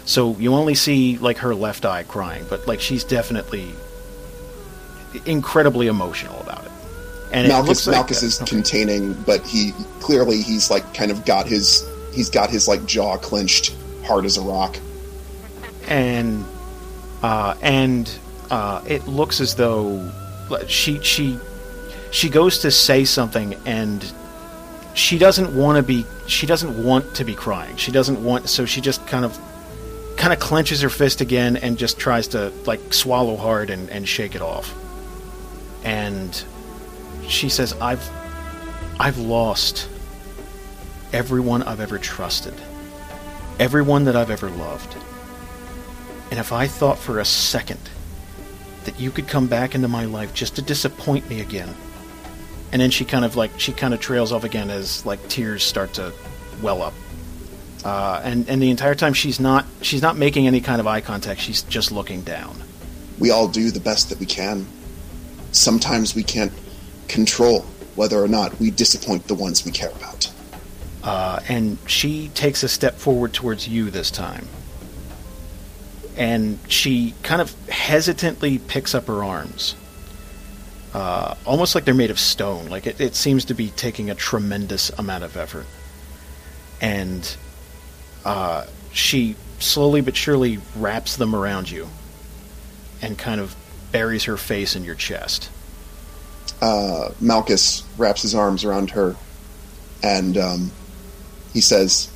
So 0.07 0.35
you 0.39 0.55
only 0.55 0.73
see 0.73 1.17
like 1.17 1.37
her 1.39 1.53
left 1.53 1.85
eye 1.85 2.03
crying, 2.03 2.45
but 2.49 2.65
like 2.65 2.79
she's 2.81 3.03
definitely 3.03 3.71
incredibly 5.25 5.87
emotional 5.87 6.39
about 6.41 6.65
it. 6.65 6.71
And 7.31 7.45
it 7.45 7.49
Malchus, 7.49 7.67
looks 7.67 7.87
like- 7.87 7.95
Malchus 7.95 8.23
is 8.23 8.41
okay. 8.41 8.49
containing, 8.49 9.13
but 9.25 9.45
he 9.45 9.73
clearly 9.99 10.41
he's 10.41 10.71
like 10.71 10.93
kind 10.93 11.11
of 11.11 11.25
got 11.25 11.45
his 11.45 11.85
he's 12.13 12.29
got 12.29 12.49
his 12.49 12.67
like 12.67 12.85
jaw 12.85 13.17
clenched, 13.17 13.75
hard 14.03 14.25
as 14.25 14.37
a 14.37 14.41
rock. 14.41 14.77
and 15.87 16.45
uh, 17.21 17.55
and 17.61 18.09
uh, 18.49 18.81
it 18.87 19.05
looks 19.07 19.41
as 19.41 19.55
though 19.55 20.09
she 20.67 20.99
she 21.01 21.37
she 22.11 22.29
goes 22.29 22.59
to 22.59 22.71
say 22.71 23.03
something 23.03 23.55
and 23.65 24.09
she 24.93 25.17
doesn't 25.17 25.53
want 25.53 25.75
to 25.75 25.83
be 25.83 26.05
she 26.27 26.45
doesn't 26.47 26.81
want 26.81 27.13
to 27.15 27.25
be 27.25 27.35
crying. 27.35 27.75
She 27.75 27.91
doesn't 27.91 28.23
want 28.23 28.47
so 28.47 28.65
she 28.65 28.79
just 28.79 29.05
kind 29.07 29.25
of 29.25 29.37
kind 30.17 30.33
of 30.33 30.39
clenches 30.39 30.81
her 30.81 30.89
fist 30.89 31.21
again 31.21 31.55
and 31.57 31.77
just 31.77 31.99
tries 31.99 32.29
to 32.29 32.51
like 32.65 32.93
swallow 32.93 33.37
hard 33.37 33.69
and, 33.69 33.89
and 33.89 34.07
shake 34.07 34.35
it 34.35 34.41
off. 34.41 34.73
And 35.83 36.43
she 37.27 37.49
says, 37.49 37.73
I've 37.79 38.07
I've 38.99 39.19
lost 39.19 39.87
everyone 41.13 41.63
I've 41.63 41.79
ever 41.79 41.99
trusted. 41.99 42.55
Everyone 43.59 44.05
that 44.05 44.15
I've 44.15 44.31
ever 44.31 44.49
loved. 44.49 44.95
And 46.31 46.39
if 46.39 46.51
I 46.51 46.67
thought 46.67 46.97
for 46.97 47.19
a 47.19 47.25
second 47.25 47.79
that 48.85 48.99
you 48.99 49.11
could 49.11 49.27
come 49.27 49.47
back 49.47 49.75
into 49.75 49.87
my 49.87 50.05
life 50.05 50.33
just 50.33 50.55
to 50.55 50.61
disappoint 50.61 51.29
me 51.29 51.41
again. 51.41 51.73
And 52.71 52.81
then 52.81 52.89
she 52.89 53.05
kind 53.05 53.23
of 53.23 53.35
like 53.35 53.51
she 53.59 53.71
kind 53.71 53.93
of 53.93 53.99
trails 53.99 54.31
off 54.31 54.43
again 54.43 54.69
as 54.69 55.05
like 55.05 55.25
tears 55.29 55.63
start 55.63 55.93
to 55.93 56.11
well 56.61 56.81
up. 56.81 56.93
Uh, 57.87 58.19
and 58.25 58.49
and 58.49 58.61
the 58.61 58.69
entire 58.69 58.95
time 58.95 59.13
she's 59.13 59.39
not 59.39 59.65
she's 59.81 60.01
not 60.01 60.17
making 60.17 60.45
any 60.45 60.59
kind 60.59 60.81
of 60.81 60.87
eye 60.87 60.99
contact. 60.99 61.39
She's 61.39 61.61
just 61.61 61.89
looking 61.89 62.21
down. 62.21 62.61
We 63.17 63.31
all 63.31 63.47
do 63.47 63.71
the 63.71 63.79
best 63.79 64.09
that 64.09 64.19
we 64.19 64.25
can. 64.25 64.67
Sometimes 65.53 66.13
we 66.13 66.21
can't 66.21 66.51
control 67.07 67.61
whether 67.95 68.21
or 68.21 68.27
not 68.27 68.59
we 68.59 68.71
disappoint 68.71 69.29
the 69.29 69.35
ones 69.35 69.63
we 69.63 69.71
care 69.71 69.91
about. 69.91 70.29
Uh, 71.01 71.39
and 71.47 71.77
she 71.87 72.27
takes 72.33 72.61
a 72.61 72.67
step 72.67 72.95
forward 72.95 73.31
towards 73.31 73.69
you 73.69 73.89
this 73.89 74.11
time. 74.11 74.45
And 76.17 76.59
she 76.67 77.13
kind 77.23 77.41
of 77.41 77.55
hesitantly 77.69 78.57
picks 78.57 78.95
up 78.95 79.07
her 79.07 79.23
arms. 79.23 79.77
Uh, 80.93 81.35
almost 81.45 81.73
like 81.73 81.85
they're 81.85 81.93
made 81.93 82.11
of 82.11 82.19
stone. 82.19 82.67
Like 82.67 82.85
it, 82.85 82.99
it 82.99 83.15
seems 83.15 83.45
to 83.45 83.53
be 83.53 83.69
taking 83.69 84.09
a 84.09 84.15
tremendous 84.15 84.89
amount 84.89 85.23
of 85.23 85.37
effort. 85.37 85.65
And 86.81 87.37
uh, 88.25 88.65
she 88.91 89.35
slowly 89.59 90.01
but 90.01 90.15
surely 90.15 90.59
wraps 90.75 91.15
them 91.17 91.35
around 91.35 91.69
you 91.69 91.87
and 93.01 93.17
kind 93.17 93.39
of 93.41 93.55
buries 93.91 94.25
her 94.25 94.37
face 94.37 94.75
in 94.75 94.83
your 94.83 94.95
chest. 94.95 95.49
Uh, 96.61 97.09
Malchus 97.19 97.83
wraps 97.97 98.21
his 98.23 98.33
arms 98.35 98.63
around 98.65 98.91
her 98.91 99.15
and 100.03 100.37
um, 100.37 100.71
he 101.53 101.61
says, 101.61 102.11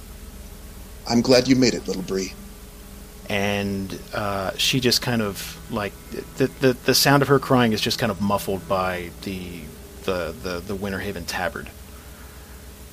I'm 1.10 1.22
glad 1.22 1.48
you 1.48 1.56
made 1.56 1.74
it, 1.74 1.88
little 1.88 2.04
Bree. 2.04 2.34
and 3.30 4.00
uh, 4.14 4.52
she 4.58 4.80
just 4.80 5.02
kind 5.02 5.22
of 5.22 5.58
like 5.72 5.94
the, 6.38 6.48
the 6.48 6.74
the 6.74 6.94
sound 6.94 7.22
of 7.22 7.28
her 7.30 7.40
crying 7.40 7.74
is 7.74 7.82
just 7.82 7.98
kind 8.00 8.12
of 8.12 8.22
muffled 8.22 8.68
by 8.68 9.10
the 9.24 9.62
the 10.04 10.34
the, 10.44 10.60
the 10.60 10.76
Winter 10.76 11.00
Haven 11.00 11.26
tabard. 11.26 11.70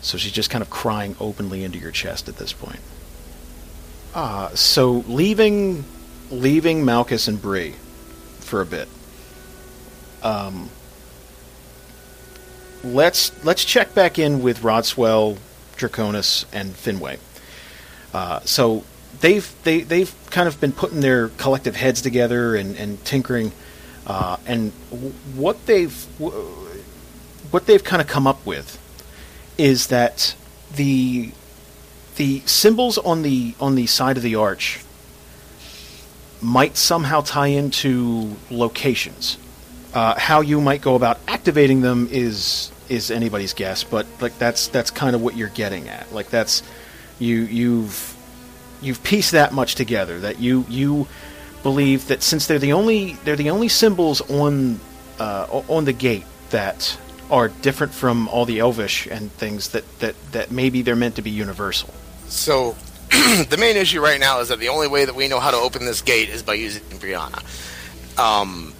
So 0.00 0.16
she's 0.18 0.32
just 0.32 0.50
kind 0.50 0.62
of 0.62 0.70
crying 0.70 1.16
openly 1.20 1.64
into 1.64 1.78
your 1.78 1.90
chest 1.90 2.28
at 2.28 2.36
this 2.36 2.52
point. 2.52 2.80
Uh, 4.18 4.52
so 4.56 5.04
leaving 5.06 5.84
leaving 6.32 6.84
Malchus 6.84 7.28
and 7.28 7.40
Bree 7.40 7.76
for 8.40 8.60
a 8.60 8.66
bit. 8.66 8.88
Um, 10.24 10.70
let's 12.82 13.30
let's 13.44 13.64
check 13.64 13.94
back 13.94 14.18
in 14.18 14.42
with 14.42 14.62
Rodswell, 14.62 15.38
Draconis, 15.76 16.46
and 16.52 16.74
Finway. 16.74 17.20
Uh, 18.12 18.40
so 18.40 18.82
they've 19.20 19.54
they, 19.62 19.82
they've 19.82 20.12
kind 20.30 20.48
of 20.48 20.60
been 20.60 20.72
putting 20.72 20.98
their 20.98 21.28
collective 21.28 21.76
heads 21.76 22.02
together 22.02 22.56
and, 22.56 22.74
and 22.74 23.04
tinkering, 23.04 23.52
uh, 24.04 24.36
and 24.46 24.72
what 25.36 25.64
they've 25.66 25.94
what 27.52 27.66
they've 27.66 27.84
kind 27.84 28.02
of 28.02 28.08
come 28.08 28.26
up 28.26 28.44
with 28.44 28.82
is 29.56 29.86
that 29.86 30.34
the 30.74 31.30
the 32.18 32.40
symbols 32.40 32.98
on 32.98 33.22
the 33.22 33.54
on 33.60 33.76
the 33.76 33.86
side 33.86 34.16
of 34.16 34.22
the 34.22 34.34
arch 34.34 34.84
might 36.42 36.76
somehow 36.76 37.20
tie 37.20 37.48
into 37.48 38.36
locations. 38.50 39.38
Uh, 39.94 40.18
how 40.18 40.40
you 40.40 40.60
might 40.60 40.82
go 40.82 40.94
about 40.94 41.18
activating 41.26 41.80
them 41.80 42.08
is 42.10 42.70
is 42.88 43.10
anybody's 43.10 43.54
guess, 43.54 43.84
but 43.84 44.06
like 44.20 44.36
that's 44.38 44.68
that's 44.68 44.90
kind 44.90 45.14
of 45.14 45.22
what 45.22 45.36
you're 45.36 45.48
getting 45.48 45.88
at. 45.88 46.12
Like 46.12 46.28
that's 46.28 46.62
you 47.18 47.42
you've 47.42 48.16
you've 48.82 49.02
pieced 49.02 49.32
that 49.32 49.52
much 49.52 49.76
together 49.76 50.20
that 50.20 50.40
you 50.40 50.64
you 50.68 51.06
believe 51.62 52.08
that 52.08 52.22
since 52.22 52.46
they're 52.46 52.58
the 52.58 52.72
only 52.72 53.14
they're 53.24 53.36
the 53.36 53.50
only 53.50 53.68
symbols 53.68 54.20
on 54.30 54.80
uh, 55.18 55.62
on 55.68 55.84
the 55.84 55.92
gate 55.92 56.26
that 56.50 56.98
are 57.30 57.48
different 57.48 57.92
from 57.92 58.26
all 58.28 58.44
the 58.44 58.58
elvish 58.58 59.06
and 59.06 59.30
things 59.32 59.70
that 59.70 59.84
that 60.00 60.14
that 60.32 60.50
maybe 60.50 60.82
they're 60.82 60.96
meant 60.96 61.14
to 61.16 61.22
be 61.22 61.30
universal. 61.30 61.92
So, 62.28 62.76
the 63.10 63.56
main 63.58 63.76
issue 63.76 64.00
right 64.00 64.20
now 64.20 64.40
is 64.40 64.48
that 64.48 64.58
the 64.58 64.68
only 64.68 64.86
way 64.86 65.04
that 65.04 65.14
we 65.14 65.28
know 65.28 65.40
how 65.40 65.50
to 65.50 65.56
open 65.56 65.84
this 65.84 66.02
gate 66.02 66.28
is 66.28 66.42
by 66.42 66.54
using 66.54 66.82
Briahna. 66.98 67.42
Um, 68.18 68.74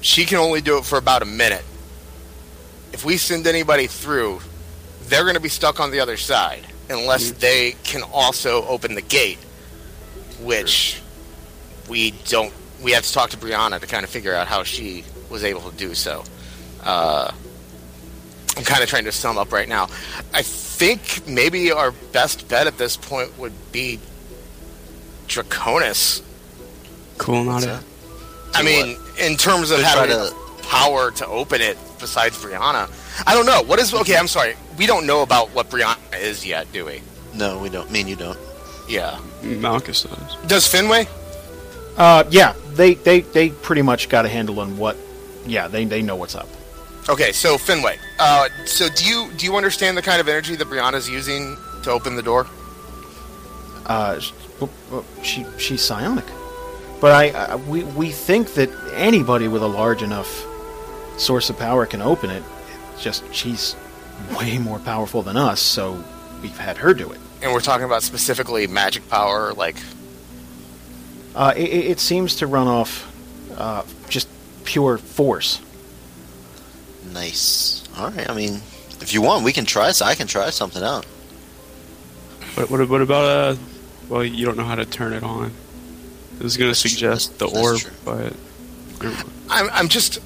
she 0.00 0.24
can 0.24 0.38
only 0.38 0.60
do 0.60 0.78
it 0.78 0.84
for 0.84 0.98
about 0.98 1.22
a 1.22 1.26
minute. 1.26 1.64
If 2.92 3.04
we 3.04 3.16
send 3.16 3.46
anybody 3.46 3.86
through, 3.86 4.40
they're 5.04 5.24
going 5.24 5.34
to 5.34 5.40
be 5.40 5.48
stuck 5.48 5.80
on 5.80 5.90
the 5.90 6.00
other 6.00 6.16
side 6.16 6.66
unless 6.88 7.32
they 7.32 7.72
can 7.82 8.02
also 8.02 8.66
open 8.66 8.94
the 8.94 9.02
gate, 9.02 9.38
which 10.40 11.00
we 11.88 12.12
don't. 12.26 12.52
We 12.82 12.92
have 12.92 13.04
to 13.04 13.12
talk 13.12 13.30
to 13.30 13.36
Briahna 13.36 13.80
to 13.80 13.86
kind 13.86 14.04
of 14.04 14.10
figure 14.10 14.34
out 14.34 14.46
how 14.46 14.62
she 14.62 15.04
was 15.30 15.44
able 15.44 15.70
to 15.70 15.76
do 15.76 15.94
so. 15.94 16.24
Uh, 16.82 17.32
I'm 18.56 18.64
kind 18.64 18.82
of 18.82 18.88
trying 18.88 19.04
to 19.04 19.12
sum 19.12 19.36
up 19.38 19.52
right 19.52 19.68
now. 19.68 19.88
I 20.32 20.42
think 20.42 21.26
maybe 21.26 21.72
our 21.72 21.90
best 22.12 22.48
bet 22.48 22.66
at 22.66 22.78
this 22.78 22.96
point 22.96 23.36
would 23.38 23.52
be 23.72 23.98
Draconis. 25.28 26.22
Cool, 27.18 27.44
not 27.44 27.62
that? 27.62 27.80
it. 27.82 27.86
I 28.54 28.58
Do 28.60 28.64
mean, 28.66 28.96
in 29.20 29.36
terms 29.36 29.70
of 29.70 29.80
having 29.80 30.10
to- 30.10 30.34
power 30.62 31.10
to 31.10 31.26
open 31.26 31.60
it, 31.60 31.76
besides 31.98 32.36
Briahna, 32.42 32.88
I 33.26 33.34
don't 33.34 33.46
know. 33.46 33.62
What 33.62 33.78
is 33.78 33.92
okay? 33.94 34.16
I'm 34.16 34.28
sorry. 34.28 34.54
We 34.78 34.86
don't 34.86 35.06
know 35.06 35.22
about 35.22 35.50
what 35.50 35.70
Briahna 35.70 35.96
is 36.20 36.44
yet, 36.46 36.70
do 36.72 36.84
we? 36.84 37.02
No, 37.34 37.58
we 37.58 37.68
don't. 37.68 37.90
Me 37.90 38.00
and 38.00 38.08
you 38.08 38.16
don't. 38.16 38.38
Yeah. 38.88 39.18
Malchus 39.42 40.02
does. 40.04 40.36
Does 40.46 40.68
Finway? 40.72 41.06
Uh, 41.96 42.24
yeah, 42.30 42.54
they, 42.72 42.94
they 42.94 43.20
they 43.20 43.50
pretty 43.50 43.82
much 43.82 44.08
got 44.08 44.24
a 44.24 44.28
handle 44.28 44.58
on 44.60 44.76
what. 44.78 44.96
Yeah, 45.46 45.68
they 45.68 45.84
they 45.84 46.02
know 46.02 46.16
what's 46.16 46.34
up. 46.34 46.48
Okay, 47.08 47.32
so 47.32 47.56
Finway. 47.58 47.98
Uh, 48.18 48.48
so 48.64 48.88
do 48.88 49.04
you 49.04 49.30
do 49.36 49.44
you 49.44 49.56
understand 49.56 49.96
the 49.96 50.02
kind 50.02 50.20
of 50.20 50.28
energy 50.28 50.56
that 50.56 50.66
Briahna's 50.68 51.08
using 51.08 51.56
to 51.82 51.90
open 51.90 52.16
the 52.16 52.22
door? 52.22 52.46
Uh, 53.86 54.18
sh- 54.18 54.32
w- 54.58 54.72
w- 54.88 55.04
she 55.22 55.44
she's 55.58 55.82
psionic, 55.82 56.24
but 57.00 57.12
I, 57.12 57.30
I 57.52 57.56
we 57.56 57.84
we 57.84 58.10
think 58.10 58.54
that 58.54 58.70
anybody 58.94 59.48
with 59.48 59.62
a 59.62 59.66
large 59.66 60.02
enough 60.02 60.46
source 61.18 61.50
of 61.50 61.58
power 61.58 61.84
can 61.84 62.00
open 62.00 62.30
it. 62.30 62.42
It's 62.94 63.02
just 63.02 63.22
she's 63.34 63.76
way 64.38 64.56
more 64.58 64.78
powerful 64.78 65.22
than 65.22 65.36
us, 65.36 65.60
so 65.60 66.02
we've 66.40 66.56
had 66.56 66.78
her 66.78 66.94
do 66.94 67.12
it. 67.12 67.20
And 67.42 67.52
we're 67.52 67.60
talking 67.60 67.84
about 67.84 68.02
specifically 68.02 68.66
magic 68.66 69.06
power, 69.10 69.52
like 69.52 69.76
Uh, 71.34 71.52
it, 71.54 71.68
it 71.68 71.84
it 71.92 72.00
seems 72.00 72.36
to 72.36 72.46
run 72.46 72.66
off 72.68 73.04
uh, 73.58 73.82
just 74.08 74.26
pure 74.64 74.96
force. 74.96 75.60
Nice. 77.14 77.84
All 77.96 78.10
right. 78.10 78.28
I 78.28 78.34
mean, 78.34 78.56
if 79.00 79.14
you 79.14 79.22
want, 79.22 79.44
we 79.44 79.52
can 79.52 79.64
try. 79.64 79.92
So 79.92 80.04
I 80.04 80.14
can 80.14 80.26
try 80.26 80.50
something 80.50 80.82
out. 80.82 81.04
What, 82.56 82.70
what, 82.70 82.88
what 82.88 83.00
about 83.02 83.24
uh? 83.24 83.56
Well, 84.08 84.22
you 84.24 84.44
don't 84.44 84.56
know 84.56 84.64
how 84.64 84.74
to 84.74 84.84
turn 84.84 85.12
it 85.14 85.22
on. 85.22 85.50
I 86.38 86.42
was 86.42 86.56
gonna 86.56 86.70
That's 86.70 86.82
true. 86.82 86.90
suggest 86.90 87.38
the 87.38 87.46
That's 87.46 87.58
orb, 87.58 87.78
true. 87.78 87.90
but 88.04 88.32
I'm 89.48 89.70
I'm 89.72 89.88
just 89.88 90.18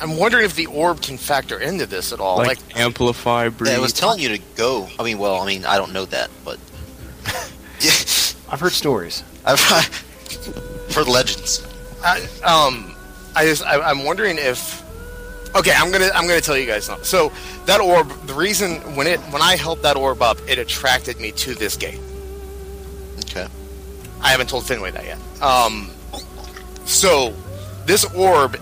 I'm 0.00 0.16
wondering 0.16 0.44
if 0.44 0.54
the 0.54 0.66
orb 0.66 1.00
can 1.02 1.16
factor 1.16 1.58
into 1.58 1.86
this 1.86 2.12
at 2.12 2.20
all. 2.20 2.36
like, 2.36 2.46
Like, 2.58 2.76
amplify, 2.78 3.48
breathe. 3.48 3.72
Yeah, 3.72 3.78
I 3.78 3.80
was 3.80 3.92
telling 3.92 4.20
you 4.20 4.28
to 4.28 4.38
go. 4.56 4.88
I 4.98 5.02
mean, 5.02 5.18
well, 5.18 5.40
I 5.40 5.46
mean, 5.46 5.64
I 5.64 5.76
don't 5.78 5.92
know 5.92 6.04
that, 6.06 6.30
but 6.44 6.58
yeah, 7.80 7.90
I've 8.52 8.60
heard 8.60 8.72
stories. 8.72 9.24
I've 9.46 9.60
heard 10.94 11.08
legends. 11.08 11.66
I, 12.04 12.20
um, 12.44 12.94
I 13.34 13.46
just 13.46 13.64
I, 13.64 13.80
I'm 13.80 14.04
wondering 14.04 14.36
if. 14.38 14.84
Okay, 15.54 15.72
I'm 15.74 15.90
gonna 15.90 16.10
I'm 16.14 16.26
gonna 16.26 16.40
tell 16.40 16.56
you 16.56 16.66
guys 16.66 16.88
now. 16.88 16.98
So 17.02 17.32
that 17.66 17.80
orb, 17.80 18.10
the 18.26 18.34
reason 18.34 18.76
when 18.94 19.06
it 19.06 19.18
when 19.32 19.42
I 19.42 19.56
held 19.56 19.82
that 19.82 19.96
orb 19.96 20.22
up, 20.22 20.38
it 20.48 20.58
attracted 20.58 21.18
me 21.20 21.32
to 21.32 21.54
this 21.54 21.76
gate. 21.76 22.00
Okay. 23.30 23.46
I 24.20 24.28
haven't 24.28 24.48
told 24.48 24.64
Finway 24.64 24.92
that 24.92 25.04
yet. 25.04 25.42
Um, 25.42 25.90
so 26.84 27.34
this 27.86 28.04
orb 28.14 28.60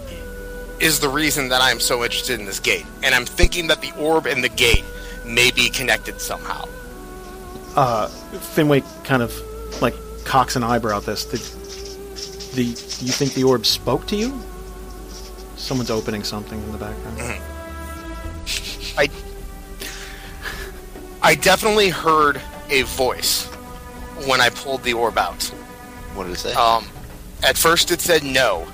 is 0.81 1.01
the 1.01 1.09
reason 1.09 1.49
that 1.49 1.63
I'm 1.63 1.81
so 1.81 2.05
interested 2.05 2.39
in 2.39 2.47
this 2.47 2.61
gate, 2.61 2.87
and 3.03 3.15
I'm 3.15 3.25
thinking 3.25 3.67
that 3.69 3.81
the 3.81 3.93
orb 3.99 4.27
and 4.27 4.45
the 4.45 4.49
gate 4.49 4.85
may 5.25 5.51
be 5.51 5.69
connected 5.71 6.21
somehow. 6.21 6.69
Uh, 7.75 8.09
Finway 8.55 8.83
kind 9.05 9.23
of 9.23 9.35
like 9.83 9.95
cocks 10.25 10.57
an 10.57 10.63
eyebrow 10.63 10.99
at 10.99 11.05
this. 11.05 11.25
The, 11.25 12.57
the 12.57 12.65
you 12.65 13.13
think 13.13 13.35
the 13.35 13.45
orb 13.45 13.67
spoke 13.67 14.07
to 14.09 14.17
you? 14.17 14.39
Someone's 15.67 15.91
opening 15.91 16.23
something 16.23 16.63
in 16.63 16.71
the 16.71 16.79
background. 16.79 17.19
I 18.97 19.09
I 21.21 21.35
definitely 21.35 21.89
heard 21.89 22.41
a 22.71 22.83
voice 22.83 23.47
when 24.29 24.41
I 24.41 24.49
pulled 24.51 24.85
the 24.85 24.93
orb 24.93 25.19
out. 25.19 25.43
What 26.15 26.23
did 26.23 26.35
it 26.35 26.39
say? 26.39 26.55
Um, 26.55 26.87
at 27.43 27.59
first, 27.59 27.91
it 27.91 28.01
said 28.01 28.23
no. 28.23 28.65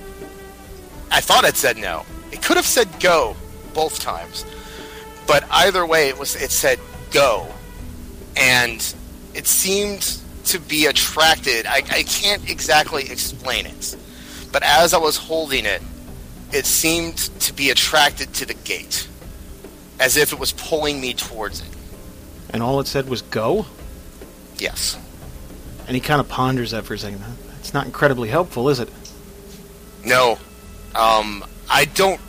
I 1.11 1.23
thought 1.23 1.45
it 1.45 1.57
said 1.57 1.79
no. 1.79 2.05
It 2.31 2.43
could 2.43 2.59
have 2.59 2.67
said 2.67 2.89
go 3.01 3.37
both 3.73 3.99
times, 3.99 4.45
but 5.27 5.45
either 5.51 5.87
way, 5.87 6.11
it 6.11 6.19
was. 6.19 6.37
It 6.37 6.51
said 6.51 6.79
go, 7.11 7.47
and 8.37 8.95
it 9.33 9.47
seemed 9.47 10.19
to 10.45 10.61
be 10.61 10.85
attracted. 10.85 11.65
I, 11.65 11.77
I 11.77 12.03
can't 12.03 12.51
exactly 12.51 13.11
explain 13.11 13.65
it, 13.65 13.97
but 14.53 14.63
as 14.63 14.93
I 14.93 14.99
was 14.99 15.17
holding 15.17 15.65
it, 15.65 15.81
it 16.53 16.67
seemed 16.67 17.17
to 17.17 17.53
be 17.53 17.71
attracted 17.71 18.33
to 18.35 18.47
the 18.47 18.55
gate, 18.55 19.09
as 19.99 20.17
if 20.17 20.33
it 20.33 20.39
was 20.39 20.53
pulling 20.53 21.01
me 21.01 21.15
towards 21.15 21.61
it. 21.61 21.69
And 22.51 22.63
all 22.63 22.81
it 22.81 22.87
said 22.87 23.09
was 23.09 23.23
go? 23.23 23.67
Yes. 24.59 24.99
And 25.87 25.95
he 25.95 26.01
kind 26.01 26.21
of 26.21 26.29
ponders 26.29 26.73
that 26.73 26.85
for 26.85 26.95
a 26.95 26.99
second. 26.99 27.23
It's 27.59 27.75
not 27.75 27.87
incredibly 27.87 28.29
helpful, 28.29 28.69
is 28.69 28.81
it? 28.81 28.89
No. 30.05 30.39
Um, 30.95 31.45
I 31.71 31.87
don't. 31.87 32.21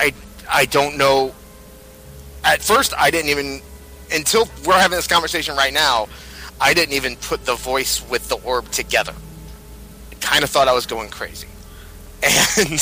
I 0.00 0.14
I 0.50 0.64
don't 0.66 0.96
know. 0.96 1.34
At 2.44 2.62
first, 2.62 2.94
I 2.96 3.10
didn't 3.10 3.30
even 3.30 3.60
until 4.12 4.48
we're 4.64 4.78
having 4.78 4.96
this 4.96 5.06
conversation 5.06 5.56
right 5.56 5.72
now. 5.72 6.08
I 6.60 6.72
didn't 6.72 6.94
even 6.94 7.16
put 7.16 7.44
the 7.44 7.54
voice 7.54 8.02
with 8.08 8.28
the 8.28 8.36
orb 8.36 8.70
together. 8.70 9.12
I 10.10 10.14
kind 10.16 10.42
of 10.42 10.48
thought 10.48 10.68
I 10.68 10.72
was 10.72 10.86
going 10.86 11.10
crazy, 11.10 11.48
and 12.22 12.80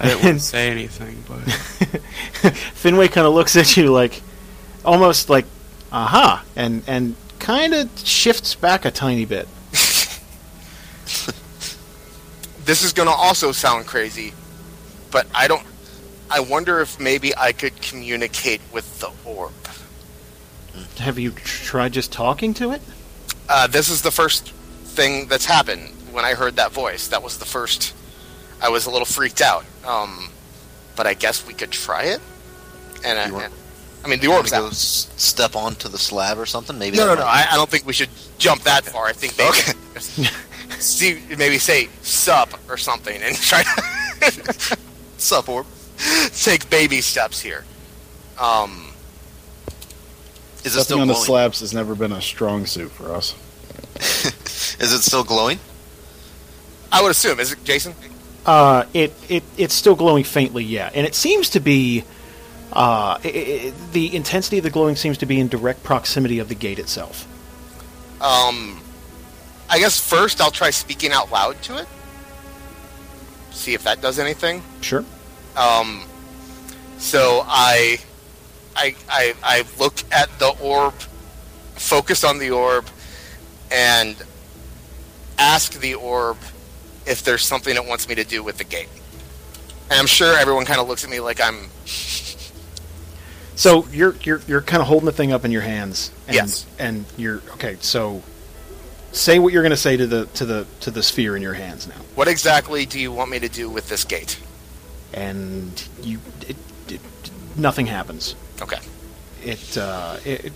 I 0.00 0.08
didn't 0.08 0.24
want 0.24 0.38
to 0.38 0.44
say 0.44 0.70
anything, 0.70 1.22
but 1.28 1.38
Finway 2.74 3.10
kind 3.10 3.26
of 3.26 3.34
looks 3.34 3.56
at 3.56 3.76
you 3.76 3.92
like, 3.92 4.22
almost 4.84 5.30
like, 5.30 5.46
aha, 5.92 6.44
and 6.56 6.82
and 6.86 7.14
kind 7.38 7.74
of 7.74 7.90
shifts 7.98 8.54
back 8.54 8.84
a 8.84 8.90
tiny 8.90 9.24
bit. 9.24 9.46
this 12.64 12.82
is 12.82 12.92
going 12.92 13.08
to 13.08 13.14
also 13.14 13.52
sound 13.52 13.86
crazy, 13.86 14.32
but 15.10 15.26
I 15.34 15.46
don't. 15.48 15.62
I 16.30 16.40
wonder 16.40 16.80
if 16.80 16.98
maybe 16.98 17.36
I 17.36 17.52
could 17.52 17.80
communicate 17.80 18.60
with 18.72 19.00
the 19.00 19.10
orb. 19.24 19.52
Have 20.98 21.18
you 21.18 21.30
tried 21.32 21.92
just 21.92 22.12
talking 22.12 22.54
to 22.54 22.72
it? 22.72 22.82
Uh, 23.48 23.66
this 23.66 23.90
is 23.90 24.02
the 24.02 24.10
first 24.10 24.50
thing 24.50 25.26
that's 25.28 25.44
happened 25.44 25.90
when 26.12 26.24
I 26.24 26.34
heard 26.34 26.56
that 26.56 26.72
voice. 26.72 27.08
That 27.08 27.22
was 27.22 27.38
the 27.38 27.44
first. 27.44 27.94
I 28.60 28.68
was 28.68 28.86
a 28.86 28.90
little 28.90 29.06
freaked 29.06 29.40
out. 29.40 29.64
Um, 29.86 30.28
but 30.96 31.06
I 31.06 31.14
guess 31.14 31.46
we 31.46 31.54
could 31.54 31.70
try 31.70 32.04
it. 32.04 32.20
And 33.04 33.18
I, 33.18 33.26
You 33.26 33.40
I 34.04 34.08
mean, 34.08 34.18
the 34.20 34.26
You 34.26 34.32
orb's 34.34 34.52
wanna 34.52 34.62
go 34.62 34.66
out. 34.68 34.72
s- 34.72 35.10
step 35.16 35.56
onto 35.56 35.88
the 35.88 35.98
slab 35.98 36.38
or 36.38 36.46
something? 36.46 36.78
Maybe. 36.78 36.96
No, 36.96 37.06
no, 37.06 37.14
no. 37.16 37.24
I, 37.26 37.46
I 37.50 37.56
don't 37.56 37.68
think 37.70 37.86
we 37.86 37.92
should 37.92 38.10
jump 38.38 38.62
that 38.62 38.84
far. 38.84 39.06
I 39.06 39.12
think 39.12 39.36
maybe 39.38 40.28
see 40.78 41.22
maybe 41.36 41.58
say 41.58 41.88
sup 42.02 42.52
or 42.68 42.76
something 42.76 43.20
and 43.22 43.34
try 43.36 43.62
to 43.62 44.78
Sup, 45.18 45.48
orb? 45.48 45.66
take 46.36 46.68
baby 46.70 47.00
steps 47.00 47.40
here. 47.40 47.64
Um, 48.38 48.92
Is 50.64 50.76
it 50.76 50.84
still 50.84 51.00
on 51.00 51.08
the 51.08 51.14
slabs 51.14 51.60
has 51.60 51.72
never 51.72 51.94
been 51.94 52.12
a 52.12 52.20
strong 52.20 52.66
suit 52.66 52.90
for 52.90 53.14
us. 53.14 53.34
Is 54.80 54.92
it 54.92 55.02
still 55.02 55.24
glowing? 55.24 55.58
I 56.92 57.00
would 57.02 57.10
assume 57.10 57.40
is 57.40 57.52
it 57.52 57.62
Jason? 57.64 57.94
Uh, 58.46 58.84
it, 58.92 59.12
it 59.28 59.42
it's 59.56 59.74
still 59.74 59.94
glowing 59.94 60.24
faintly, 60.24 60.64
yeah, 60.64 60.90
and 60.94 61.06
it 61.06 61.14
seems 61.14 61.50
to 61.50 61.60
be. 61.60 62.04
Uh, 62.72 63.18
i 63.22 63.28
i 63.28 63.72
the 63.92 64.14
intensity 64.16 64.58
of 64.58 64.64
the 64.64 64.70
glowing 64.70 64.96
seems 64.96 65.18
to 65.18 65.26
be 65.26 65.38
in 65.38 65.48
direct 65.48 65.82
proximity 65.84 66.40
of 66.40 66.48
the 66.48 66.54
gate 66.54 66.78
itself. 66.78 67.26
Um, 68.20 68.82
I 69.70 69.78
guess 69.78 69.98
first 69.98 70.40
I'll 70.40 70.50
try 70.50 70.70
speaking 70.70 71.12
out 71.12 71.30
loud 71.30 71.60
to 71.62 71.78
it. 71.78 71.86
See 73.50 73.74
if 73.74 73.84
that 73.84 74.00
does 74.00 74.18
anything. 74.18 74.62
Sure. 74.80 75.04
Um, 75.56 76.02
so 76.98 77.42
I, 77.46 77.98
I, 78.74 78.94
I, 79.08 79.34
I 79.42 79.64
look 79.78 79.94
at 80.12 80.28
the 80.38 80.50
orb, 80.60 80.94
focus 81.74 82.24
on 82.24 82.38
the 82.38 82.50
orb, 82.50 82.86
and 83.70 84.16
ask 85.38 85.78
the 85.80 85.94
orb 85.94 86.36
if 87.06 87.22
there's 87.22 87.44
something 87.44 87.74
it 87.74 87.84
wants 87.84 88.08
me 88.08 88.14
to 88.14 88.24
do 88.24 88.42
with 88.42 88.58
the 88.58 88.64
gate. 88.64 88.88
And 89.90 89.98
I'm 90.00 90.06
sure 90.06 90.36
everyone 90.36 90.64
kind 90.64 90.80
of 90.80 90.88
looks 90.88 91.04
at 91.04 91.10
me 91.10 91.20
like 91.20 91.40
I'm. 91.40 91.68
So 93.56 93.86
you're 93.92 94.16
you're 94.24 94.40
you're 94.48 94.62
kind 94.62 94.80
of 94.80 94.88
holding 94.88 95.06
the 95.06 95.12
thing 95.12 95.32
up 95.32 95.44
in 95.44 95.52
your 95.52 95.62
hands. 95.62 96.10
And, 96.26 96.34
Yes. 96.34 96.66
And 96.76 97.04
you're 97.16 97.40
okay. 97.52 97.76
So 97.80 98.20
say 99.12 99.38
what 99.38 99.52
you're 99.52 99.62
going 99.62 99.70
to 99.70 99.76
say 99.76 99.96
to 99.96 100.06
the 100.06 100.26
to 100.26 100.44
the 100.44 100.66
to 100.80 100.90
the 100.90 101.02
sphere 101.02 101.36
in 101.36 101.42
your 101.42 101.54
hands 101.54 101.86
now. 101.86 101.94
What 102.16 102.28
exactly 102.28 102.84
do 102.84 102.98
you 102.98 103.12
want 103.12 103.30
me 103.30 103.38
to 103.38 103.48
do 103.48 103.70
with 103.70 103.88
this 103.88 104.04
gate? 104.04 104.40
And 105.12 105.88
you, 106.02 106.18
it, 106.48 106.56
it, 106.88 107.00
nothing 107.56 107.86
happens. 107.86 108.34
Okay. 108.60 108.80
It, 109.44 109.78
uh, 109.78 110.16
it, 110.24 110.52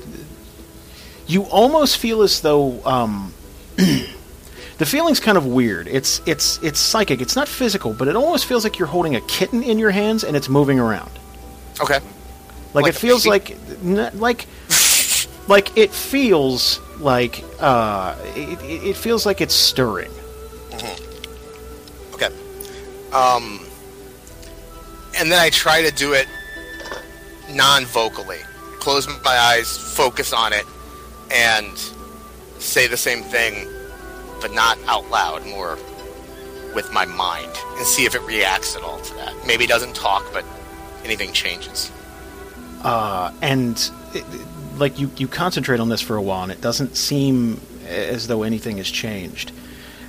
you 1.29 1.45
almost 1.45 1.99
feel 1.99 2.23
as 2.23 2.41
though 2.41 2.85
um, 2.85 3.33
the 4.79 4.87
feeling's 4.87 5.21
kind 5.21 5.37
of 5.37 5.45
weird. 5.47 5.89
It's 5.89 6.23
it's 6.27 6.63
it's 6.63 6.79
psychic. 6.79 7.21
It's 7.21 7.37
not 7.37 7.49
physical, 7.49 7.93
but 7.93 8.09
it 8.09 8.17
almost 8.17 8.47
feels 8.47 8.65
like 8.65 8.79
you're 8.79 8.89
holding 8.89 9.17
a 9.17 9.21
kitten 9.23 9.63
in 9.63 9.79
your 9.79 9.91
hands 9.91 10.25
and 10.25 10.37
it's 10.37 10.49
moving 10.49 10.79
around. 10.79 11.11
Okay. 11.81 12.01
Like, 12.75 12.85
Like 12.85 12.95
it 12.95 12.97
feels 12.97 13.27
like 13.27 13.57
like 14.15 14.47
like 15.49 15.77
it 15.77 15.93
feels 15.93 16.81
like 16.99 17.45
uh, 17.61 18.15
it, 18.37 18.59
it 18.63 18.97
feels 18.97 19.27
like 19.27 19.41
it's 19.41 19.55
stirring. 19.55 20.11
Okay. 22.15 22.31
Um, 23.13 23.61
and 25.17 25.31
then 25.31 25.39
I 25.41 25.51
try 25.51 25.83
to 25.83 25.91
do 25.91 26.13
it 26.13 26.27
non-vocally. 27.51 28.39
Close 28.81 29.09
my 29.25 29.37
eyes, 29.39 29.77
focus 29.77 30.33
on 30.33 30.53
it, 30.53 30.65
and 31.31 31.77
say 32.59 32.87
the 32.87 32.97
same 32.97 33.23
thing, 33.23 33.69
but 34.41 34.53
not 34.53 34.79
out 34.87 35.09
loud, 35.11 35.45
more 35.47 35.79
with 36.75 36.91
my 36.93 37.05
mind, 37.07 37.51
and 37.77 37.87
see 37.87 38.05
if 38.05 38.15
it 38.15 38.23
reacts 38.23 38.77
at 38.77 38.83
all 38.83 39.01
to 39.01 39.15
that. 39.15 39.35
Maybe 39.47 39.65
it 39.65 39.69
doesn't 39.69 39.95
talk, 39.97 40.25
but 40.33 40.45
anything 41.05 41.33
changes. 41.33 41.91
uh, 42.83 43.33
and 43.43 43.91
it, 44.15 44.25
like 44.77 44.99
you, 45.01 45.11
you 45.17 45.27
concentrate 45.29 45.81
on 45.81 45.89
this 45.89 46.01
for 46.01 46.17
a 46.17 46.23
while, 46.23 46.43
and 46.45 46.53
it 46.53 46.61
doesn't 46.61 46.97
seem 46.97 47.61
as 47.87 48.27
though 48.29 48.43
anything 48.45 48.77
has 48.77 48.89
changed. 48.89 49.51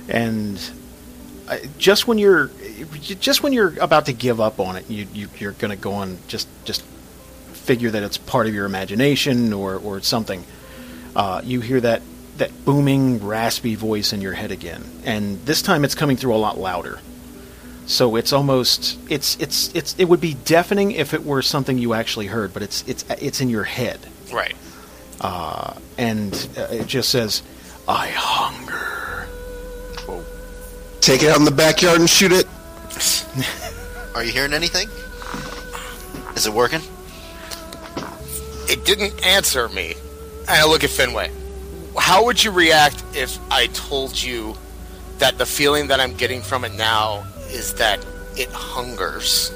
And 0.08 0.60
uh, 1.48 1.58
just 1.78 2.06
when 2.06 2.18
you're 2.18 2.50
just 3.20 3.42
when 3.42 3.52
you're 3.52 3.78
about 3.80 4.06
to 4.06 4.12
give 4.12 4.40
up 4.40 4.60
on 4.60 4.76
it, 4.76 4.88
you, 4.90 5.06
you 5.12 5.28
you're 5.38 5.52
going 5.52 5.70
to 5.70 5.76
go 5.76 5.92
on 5.94 6.18
just 6.28 6.46
just 6.64 6.82
figure 7.52 7.90
that 7.90 8.02
it's 8.02 8.18
part 8.18 8.46
of 8.46 8.54
your 8.54 8.66
imagination 8.66 9.52
or 9.52 9.76
or 9.76 10.00
something. 10.00 10.44
Uh, 11.16 11.40
you 11.44 11.60
hear 11.60 11.80
that 11.80 12.02
that 12.40 12.64
booming, 12.66 13.24
raspy 13.24 13.74
voice 13.76 14.12
in 14.12 14.20
your 14.20 14.32
head 14.34 14.50
again, 14.50 14.84
and 15.04 15.38
this 15.46 15.62
time 15.62 15.84
it's 15.84 15.94
coming 15.94 16.16
through 16.18 16.34
a 16.34 16.36
lot 16.36 16.58
louder. 16.58 16.98
So 17.86 18.16
it's 18.16 18.32
almost 18.32 18.98
it's 19.10 19.36
it's 19.40 19.74
it's 19.74 19.94
it 19.98 20.04
would 20.04 20.20
be 20.20 20.34
deafening 20.44 20.90
if 20.92 21.14
it 21.14 21.24
were 21.24 21.40
something 21.42 21.78
you 21.78 21.94
actually 21.94 22.26
heard, 22.26 22.52
but 22.52 22.62
it's 22.62 22.84
it's 22.86 23.04
it's 23.20 23.40
in 23.40 23.48
your 23.48 23.64
head, 23.64 23.98
Right. 24.32 24.54
and 25.98 26.48
uh, 26.56 26.66
it 26.70 26.86
just 26.86 27.08
says, 27.08 27.42
"I 27.88 28.08
hunger." 28.08 29.26
Take 31.00 31.22
it 31.22 31.30
out 31.30 31.38
in 31.38 31.46
the 31.46 31.50
backyard 31.50 31.98
and 31.98 32.08
shoot 32.10 32.30
it. 32.30 32.46
Are 34.14 34.22
you 34.22 34.32
hearing 34.32 34.52
anything? 34.52 34.86
Is 36.36 36.46
it 36.46 36.52
working? 36.52 36.82
It 38.68 38.84
didn't 38.84 39.24
answer 39.26 39.68
me. 39.70 39.94
And 40.40 40.50
I 40.50 40.64
look 40.66 40.84
at 40.84 40.90
Finway. 40.90 41.30
How 42.00 42.24
would 42.24 42.42
you 42.42 42.50
react 42.50 43.02
if 43.14 43.38
I 43.52 43.66
told 43.68 44.20
you 44.20 44.56
that 45.18 45.38
the 45.38 45.46
feeling 45.46 45.88
that 45.88 46.00
I'm 46.00 46.14
getting 46.14 46.40
from 46.40 46.64
it 46.64 46.74
now 46.74 47.24
is 47.50 47.74
that 47.74 48.04
it 48.36 48.48
hungers? 48.50 49.52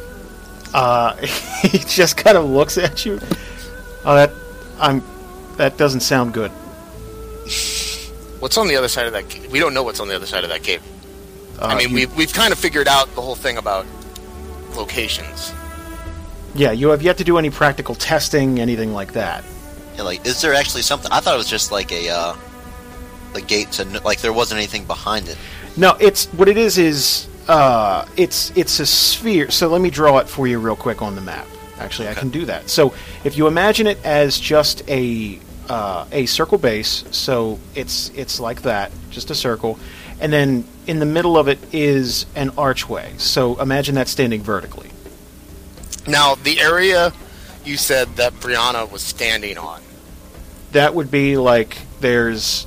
Uh, 0.72 1.16
he 1.62 1.78
just 1.78 2.16
kind 2.16 2.36
of 2.36 2.44
looks 2.44 2.78
at 2.78 3.04
you. 3.04 3.18
Oh, 4.04 4.14
that 4.14 4.30
I'm. 4.78 5.02
That 5.56 5.76
doesn't 5.78 6.00
sound 6.00 6.34
good. 6.34 6.50
What's 8.40 8.58
on 8.58 8.66
the 8.68 8.76
other 8.76 8.88
side 8.88 9.06
of 9.06 9.12
that 9.14 9.28
cave? 9.28 9.50
We 9.50 9.58
don't 9.60 9.72
know 9.72 9.82
what's 9.82 10.00
on 10.00 10.08
the 10.08 10.16
other 10.16 10.26
side 10.26 10.44
of 10.44 10.50
that 10.50 10.62
cave. 10.62 10.82
Uh, 11.58 11.66
I 11.66 11.76
mean, 11.76 11.88
you- 11.90 11.94
we've, 11.94 12.16
we've 12.16 12.32
kind 12.32 12.52
of 12.52 12.58
figured 12.58 12.88
out 12.88 13.12
the 13.14 13.22
whole 13.22 13.36
thing 13.36 13.56
about 13.56 13.86
locations. 14.76 15.52
yeah, 16.54 16.72
you 16.72 16.88
have 16.88 17.02
yet 17.02 17.18
to 17.18 17.24
do 17.24 17.38
any 17.38 17.50
practical 17.50 17.94
testing, 17.94 18.58
anything 18.60 18.92
like 18.92 19.12
that. 19.14 19.44
Yeah, 19.96 20.02
like, 20.02 20.26
is 20.26 20.40
there 20.40 20.54
actually 20.54 20.82
something? 20.82 21.10
I 21.12 21.20
thought 21.20 21.34
it 21.34 21.38
was 21.38 21.48
just 21.48 21.70
like 21.70 21.92
a, 21.92 22.08
uh, 22.08 22.36
the 23.32 23.42
gate 23.42 23.72
to, 23.72 23.82
n- 23.86 24.02
like, 24.04 24.20
there 24.20 24.32
wasn't 24.32 24.58
anything 24.58 24.84
behind 24.84 25.28
it. 25.28 25.38
No, 25.76 25.96
it's 26.00 26.26
what 26.26 26.48
it 26.48 26.56
is 26.56 26.78
is 26.78 27.28
uh, 27.48 28.06
it's 28.16 28.52
it's 28.56 28.80
a 28.80 28.86
sphere. 28.86 29.50
So 29.50 29.68
let 29.68 29.80
me 29.80 29.90
draw 29.90 30.18
it 30.18 30.28
for 30.28 30.46
you 30.46 30.58
real 30.58 30.76
quick 30.76 31.02
on 31.02 31.14
the 31.14 31.20
map. 31.20 31.46
Actually, 31.78 32.08
I 32.08 32.14
can 32.14 32.30
do 32.30 32.46
that. 32.46 32.70
So 32.70 32.94
if 33.24 33.36
you 33.36 33.46
imagine 33.46 33.86
it 33.86 33.98
as 34.04 34.38
just 34.38 34.88
a 34.88 35.38
uh, 35.68 36.06
a 36.12 36.26
circle 36.26 36.58
base, 36.58 37.04
so 37.10 37.58
it's 37.74 38.10
it's 38.14 38.38
like 38.38 38.62
that, 38.62 38.92
just 39.10 39.30
a 39.30 39.34
circle, 39.34 39.78
and 40.20 40.32
then 40.32 40.64
in 40.86 41.00
the 41.00 41.06
middle 41.06 41.36
of 41.36 41.48
it 41.48 41.58
is 41.74 42.26
an 42.36 42.50
archway. 42.56 43.12
So 43.18 43.60
imagine 43.60 43.96
that 43.96 44.08
standing 44.08 44.42
vertically. 44.42 44.90
Now, 46.06 46.34
the 46.34 46.60
area 46.60 47.12
you 47.64 47.76
said 47.76 48.16
that 48.16 48.32
Briahna 48.34 48.90
was 48.90 49.02
standing 49.02 49.58
on. 49.58 49.80
That 50.72 50.94
would 50.94 51.10
be 51.10 51.36
like 51.36 51.78
there's 52.00 52.66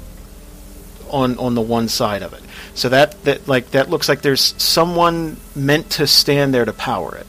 on 1.09 1.37
on 1.37 1.55
the 1.55 1.61
one 1.61 1.87
side 1.87 2.21
of 2.23 2.33
it. 2.33 2.41
So 2.73 2.89
that 2.89 3.23
that 3.23 3.47
like 3.47 3.71
that 3.71 3.89
looks 3.89 4.07
like 4.09 4.21
there's 4.21 4.53
someone 4.61 5.37
meant 5.55 5.89
to 5.91 6.07
stand 6.07 6.53
there 6.53 6.65
to 6.65 6.73
power 6.73 7.15
it, 7.15 7.27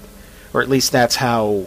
or 0.52 0.62
at 0.62 0.68
least 0.68 0.92
that's 0.92 1.16
how 1.16 1.66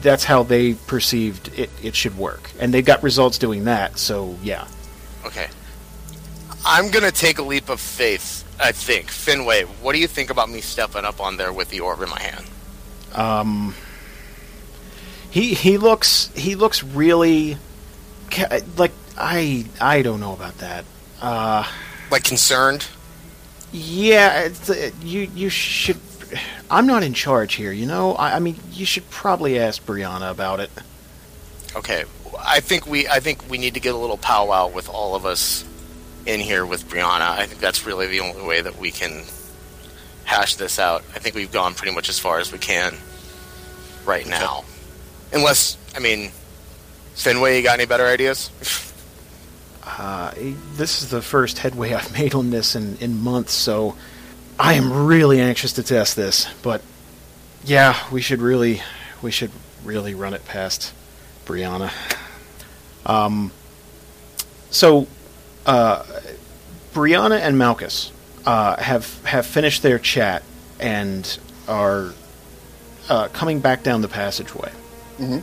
that's 0.00 0.24
how 0.24 0.42
they 0.42 0.74
perceived 0.74 1.50
it, 1.58 1.68
it 1.82 1.94
should 1.94 2.16
work, 2.16 2.50
and 2.58 2.72
they've 2.72 2.84
got 2.84 3.02
results 3.02 3.36
doing 3.38 3.64
that. 3.64 3.98
So 3.98 4.36
yeah, 4.42 4.66
Okay. 5.26 5.48
I'm 6.64 6.90
going 6.90 7.04
to 7.04 7.10
take 7.10 7.38
a 7.38 7.42
leap 7.42 7.68
of 7.68 7.80
faith, 7.80 8.44
I 8.60 8.70
think. 8.72 9.08
Finway, 9.08 9.64
what 9.82 9.94
do 9.94 9.98
you 9.98 10.06
think 10.06 10.30
about 10.30 10.48
me 10.48 10.60
stepping 10.60 11.04
up 11.04 11.20
on 11.20 11.36
there 11.36 11.52
with 11.52 11.70
the 11.70 11.80
orb 11.80 12.00
in 12.02 12.08
my 12.08 12.20
hand? 12.22 12.46
um, 13.14 13.74
he 15.32 15.54
he 15.54 15.78
looks 15.78 16.30
he 16.36 16.54
looks 16.54 16.84
really 16.84 17.56
ca- 18.30 18.60
like 18.76 18.92
I 19.18 19.64
I 19.80 20.02
don't 20.02 20.20
know 20.20 20.32
about 20.34 20.58
that. 20.58 20.84
Uh, 21.20 21.64
Like 22.10 22.22
concerned? 22.24 22.86
Yeah, 23.72 24.40
it's, 24.42 24.68
uh, 24.70 24.90
you 25.02 25.28
you 25.34 25.48
should. 25.48 25.98
I'm 26.70 26.86
not 26.86 27.02
in 27.02 27.14
charge 27.14 27.54
here. 27.54 27.72
You 27.72 27.86
know, 27.86 28.14
I, 28.14 28.36
I 28.36 28.38
mean, 28.38 28.56
you 28.72 28.86
should 28.86 29.08
probably 29.10 29.58
ask 29.58 29.84
Briahna 29.84 30.30
about 30.30 30.60
it. 30.60 30.70
Okay. 31.76 32.04
I 32.38 32.60
think 32.60 32.86
we 32.86 33.08
I 33.08 33.20
think 33.20 33.48
we 33.50 33.56
need 33.58 33.74
to 33.74 33.80
get 33.80 33.94
a 33.94 33.98
little 33.98 34.16
powwow 34.18 34.68
with 34.68 34.88
all 34.88 35.14
of 35.14 35.24
us 35.26 35.64
in 36.26 36.40
here 36.40 36.64
with 36.66 36.88
Briahna. 36.88 37.30
I 37.38 37.46
think 37.46 37.60
that's 37.60 37.86
really 37.86 38.06
the 38.06 38.20
only 38.20 38.42
way 38.46 38.60
that 38.60 38.78
we 38.78 38.90
can 38.90 39.24
hash 40.24 40.56
this 40.56 40.78
out. 40.78 41.02
I 41.14 41.18
think 41.18 41.34
we've 41.34 41.52
gone 41.52 41.74
pretty 41.74 41.94
much 41.94 42.08
as 42.08 42.18
far 42.18 42.38
as 42.40 42.52
we 42.52 42.58
can 42.58 42.94
right 44.06 44.26
now. 44.26 44.64
Unless, 45.32 45.76
I 45.94 45.98
mean, 45.98 46.30
Finway, 47.14 47.56
you 47.56 47.62
got 47.62 47.78
any 47.78 47.86
better 47.86 48.06
ideas? 48.06 48.50
Uh, 49.84 50.32
this 50.74 51.02
is 51.02 51.10
the 51.10 51.22
first 51.22 51.58
headway 51.58 51.92
I've 51.92 52.12
made 52.18 52.34
on 52.34 52.50
this 52.50 52.74
in 52.74 52.96
in 52.98 53.20
months, 53.20 53.52
so 53.52 53.96
I 54.58 54.74
am 54.74 55.06
really 55.06 55.40
anxious 55.40 55.72
to 55.74 55.82
test 55.82 56.16
this. 56.16 56.46
But 56.62 56.82
yeah, 57.64 57.96
we 58.10 58.20
should 58.20 58.40
really 58.40 58.82
we 59.20 59.30
should 59.30 59.50
really 59.84 60.14
run 60.14 60.34
it 60.34 60.44
past 60.44 60.92
Briahna. 61.44 61.92
Um. 63.04 63.52
So, 64.70 65.06
uh, 65.66 66.04
Briahna 66.94 67.38
and 67.38 67.58
Malchus 67.58 68.10
uh, 68.46 68.80
have 68.80 69.22
have 69.24 69.44
finished 69.44 69.82
their 69.82 69.98
chat 69.98 70.42
and 70.80 71.38
are 71.68 72.14
uh, 73.08 73.28
coming 73.28 73.60
back 73.60 73.82
down 73.82 74.00
the 74.00 74.08
passageway. 74.08 74.72
Mhm. 75.18 75.42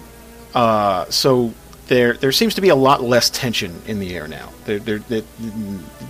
Uh, 0.54 1.06
so 1.10 1.54
there 1.88 2.14
there 2.14 2.32
seems 2.32 2.56
to 2.56 2.62
be 2.62 2.70
a 2.70 2.76
lot 2.76 3.04
less 3.04 3.30
tension 3.30 3.82
in 3.88 4.00
the 4.00 4.16
air 4.16 4.28
now. 4.28 4.50
There 4.66 4.80
there 4.80 5.02
it 5.10 5.26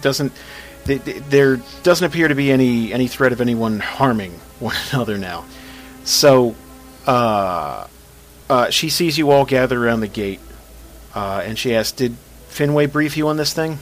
doesn't 0.02 0.32
there- 0.86 0.98
there 1.30 1.58
doesn't 1.84 2.06
appear 2.06 2.28
to 2.28 2.36
be 2.36 2.52
any 2.52 2.92
any 2.94 3.08
threat 3.08 3.32
of 3.32 3.42
anyone 3.42 3.80
harming 3.80 4.32
one 4.60 4.76
another 4.92 5.18
now. 5.18 5.46
So 6.06 6.56
uh, 7.06 7.88
uh, 8.50 8.70
she 8.70 8.90
sees 8.90 9.18
you 9.18 9.32
all 9.32 9.46
gather 9.46 9.84
around 9.84 10.00
the 10.02 10.08
gate, 10.08 10.40
uh, 11.16 11.42
and 11.46 11.58
she 11.58 11.76
asks, 11.76 11.92
"Did 11.92 12.16
Finway 12.50 12.92
brief 12.92 13.16
you 13.18 13.28
on 13.28 13.38
this 13.38 13.54
thing?" 13.54 13.80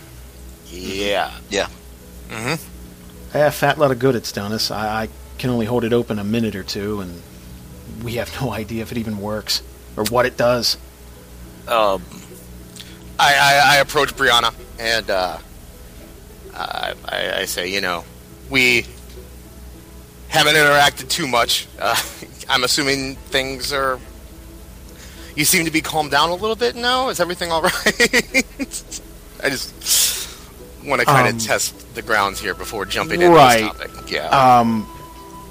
yeah. 0.69 1.31
Yeah. 1.49 1.67
Mm-hmm. 2.29 3.37
A 3.37 3.51
fat 3.51 3.77
lot 3.77 3.91
of 3.91 3.99
good 3.99 4.15
it's 4.15 4.31
done 4.31 4.51
us. 4.51 4.69
I, 4.71 5.03
I 5.03 5.09
can 5.37 5.49
only 5.49 5.65
hold 5.65 5.83
it 5.85 5.93
open 5.93 6.19
a 6.19 6.23
minute 6.23 6.55
or 6.55 6.63
two, 6.63 6.99
and 7.01 7.21
we 8.03 8.13
have 8.15 8.29
no 8.41 8.51
idea 8.61 8.81
if 8.81 8.91
it 8.91 8.97
even 8.97 9.19
works 9.19 9.61
or 9.97 10.03
what 10.05 10.25
it 10.25 10.37
does. 10.37 10.77
um, 11.67 12.01
I, 13.19 13.33
I, 13.35 13.61
I 13.73 13.77
approach 13.77 14.15
Briahna 14.15 14.53
and 14.79 15.09
uh, 15.09 15.37
I, 16.53 16.93
I, 17.05 17.31
I 17.41 17.45
say, 17.45 17.67
you 17.73 17.81
know, 17.81 18.05
we 18.49 18.85
haven't 20.29 20.53
interacted 20.53 21.09
too 21.09 21.27
much. 21.27 21.67
Uh, 21.79 21.95
I'm 22.49 22.63
assuming 22.63 23.15
things 23.15 23.73
are. 23.73 23.99
You 25.35 25.45
seem 25.45 25.65
to 25.65 25.71
be 25.71 25.81
calmed 25.81 26.09
down 26.11 26.29
a 26.29 26.35
little 26.35 26.55
bit 26.55 26.75
now. 26.75 27.09
Is 27.09 27.19
everything 27.19 27.51
all 27.51 27.61
right? 27.63 29.01
I 29.43 29.49
just 29.49 30.39
want 30.83 30.99
to 31.01 31.05
kind 31.05 31.27
of 31.27 31.33
Um, 31.33 31.39
test 31.39 31.93
the 31.95 32.01
grounds 32.01 32.39
here 32.39 32.53
before 32.55 32.85
jumping 32.85 33.21
into 33.21 33.35
right. 33.35 33.71
this 33.77 33.89
topic. 33.89 34.11
Yeah. 34.11 34.29
um, 34.59 34.87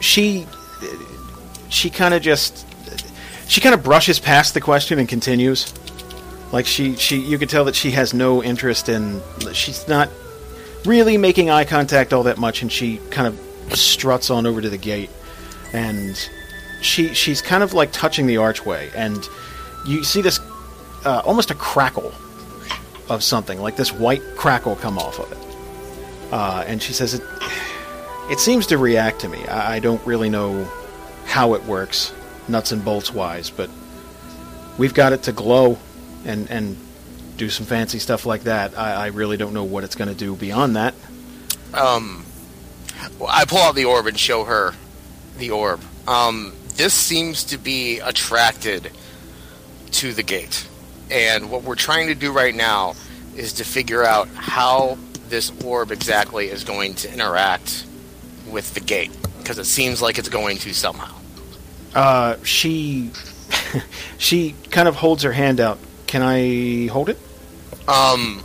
she 0.01 0.47
she 1.69 1.89
kind 1.91 2.15
of 2.15 2.23
just 2.23 2.66
she 3.49 3.61
kind 3.61 3.75
of 3.75 3.83
brushes 3.83 4.19
past 4.19 4.55
the 4.55 4.61
question 4.61 4.99
and 4.99 5.09
continues. 5.09 5.73
Like 6.53 6.67
she 6.67 6.97
she 6.97 7.19
you 7.19 7.39
could 7.39 7.51
tell 7.51 7.65
that 7.65 7.75
she 7.75 7.91
has 7.93 8.15
no 8.15 8.43
interest 8.43 8.89
in 8.89 9.21
she's 9.53 9.87
not 9.89 10.09
really 10.85 11.19
making 11.19 11.51
eye 11.51 11.65
contact 11.65 12.13
all 12.13 12.23
that 12.25 12.39
much 12.39 12.63
and 12.63 12.71
she 12.71 12.99
kind 13.11 13.27
of 13.27 13.77
struts 13.77 14.31
on 14.31 14.47
over 14.47 14.61
to 14.61 14.71
the 14.71 14.79
gate. 14.79 15.11
And 15.73 16.17
she 16.83 17.15
she's 17.15 17.43
kind 17.43 17.63
of 17.63 17.73
like 17.73 17.91
touching 17.93 18.27
the 18.27 18.37
archway 18.37 18.91
and 18.95 19.29
you 19.87 20.05
see 20.05 20.23
this 20.23 20.41
uh, 21.05 21.23
almost 21.25 21.51
a 21.51 21.55
crackle 21.55 22.13
of 23.09 23.23
something 23.23 23.61
like 23.61 23.77
this 23.77 23.93
white 23.93 24.23
crackle 24.37 24.77
come 24.77 24.99
off 24.99 25.19
of 25.19 25.31
it. 25.33 25.39
Uh, 26.33 26.65
and 26.67 26.83
she 26.83 26.93
says 26.93 27.15
it 27.15 27.23
it 28.31 28.41
seems 28.41 28.67
to 28.67 28.79
react 28.79 29.21
to 29.21 29.29
me. 29.29 29.45
I, 29.47 29.77
I 29.77 29.79
don't 29.79 30.05
really 30.07 30.29
know 30.31 30.65
how 31.25 31.55
it 31.55 31.65
works, 31.65 32.13
nuts 32.49 32.73
and 32.73 32.85
bolts 32.85 33.13
wise, 33.13 33.51
but 33.51 33.71
we've 34.79 34.95
got 34.95 35.13
it 35.13 35.23
to 35.25 35.33
glow 35.33 35.79
and 36.25 36.51
and 36.51 36.77
do 37.37 37.51
some 37.51 37.67
fancy 37.67 37.99
stuff 37.99 38.25
like 38.25 38.45
that. 38.45 38.79
I, 38.79 38.93
I 38.93 39.07
really 39.09 39.37
don't 39.37 39.53
know 39.53 39.65
what 39.65 39.85
it's 39.85 39.95
going 39.95 40.09
to 40.09 40.15
do 40.15 40.35
beyond 40.35 40.77
that. 40.77 40.95
Um, 41.75 42.25
well, 43.19 43.29
I 43.31 43.45
pull 43.45 43.59
out 43.59 43.75
the 43.75 43.85
orb 43.85 44.07
and 44.07 44.19
show 44.19 44.45
her 44.45 44.73
the 45.37 45.51
orb. 45.51 45.81
Um, 46.09 46.55
this 46.77 46.95
seems 46.95 47.45
to 47.45 47.59
be 47.59 47.99
attracted 48.01 48.91
to 49.93 50.13
the 50.13 50.23
gate, 50.23 50.67
and 51.11 51.51
what 51.51 51.63
we're 51.63 51.75
trying 51.75 52.09
to 52.09 52.15
do 52.15 52.33
right 52.33 52.55
now 52.55 52.95
is 53.37 53.55
to 53.55 53.65
figure 53.65 54.03
out 54.03 54.29
how 54.29 54.97
this 55.29 55.53
orb 55.65 55.91
exactly 55.91 56.49
is 56.49 56.65
going 56.65 56.95
to 56.95 57.13
interact 57.13 57.85
with 58.49 58.73
the 58.75 58.81
gate, 58.81 59.11
because 59.39 59.59
it 59.59 59.67
seems 59.67 60.01
like 60.01 60.19
it's 60.19 60.29
going 60.29 60.57
to 60.59 60.73
somehow. 60.73 61.15
Uh, 61.97 62.37
she 62.45 63.11
she 64.19 64.55
kind 64.71 64.87
of 64.87 64.95
holds 64.95 65.23
her 65.25 65.33
hand 65.33 65.61
out. 65.61 65.79
Can 66.07 66.23
I 66.23 66.87
hold 66.87 67.09
it? 67.09 67.19
Um, 67.89 68.43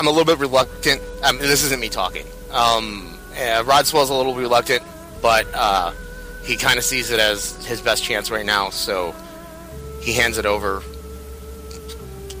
I'm 0.00 0.06
a 0.06 0.10
little 0.10 0.24
bit 0.24 0.38
reluctant. 0.38 1.00
Mean, 1.22 1.38
this 1.38 1.62
isn't 1.64 1.80
me 1.80 1.88
talking. 1.88 2.26
Um, 2.50 3.16
uh, 3.32 3.62
Rodswell's 3.64 4.10
a 4.10 4.14
little 4.14 4.34
reluctant, 4.34 4.82
but 5.22 5.46
uh, 5.54 5.92
he 6.44 6.56
kind 6.56 6.78
of 6.78 6.84
sees 6.84 7.10
it 7.10 7.20
as 7.20 7.64
his 7.66 7.80
best 7.80 8.02
chance 8.02 8.30
right 8.30 8.46
now, 8.46 8.70
so 8.70 9.14
he 10.00 10.12
hands 10.12 10.38
it 10.38 10.46
over 10.46 10.82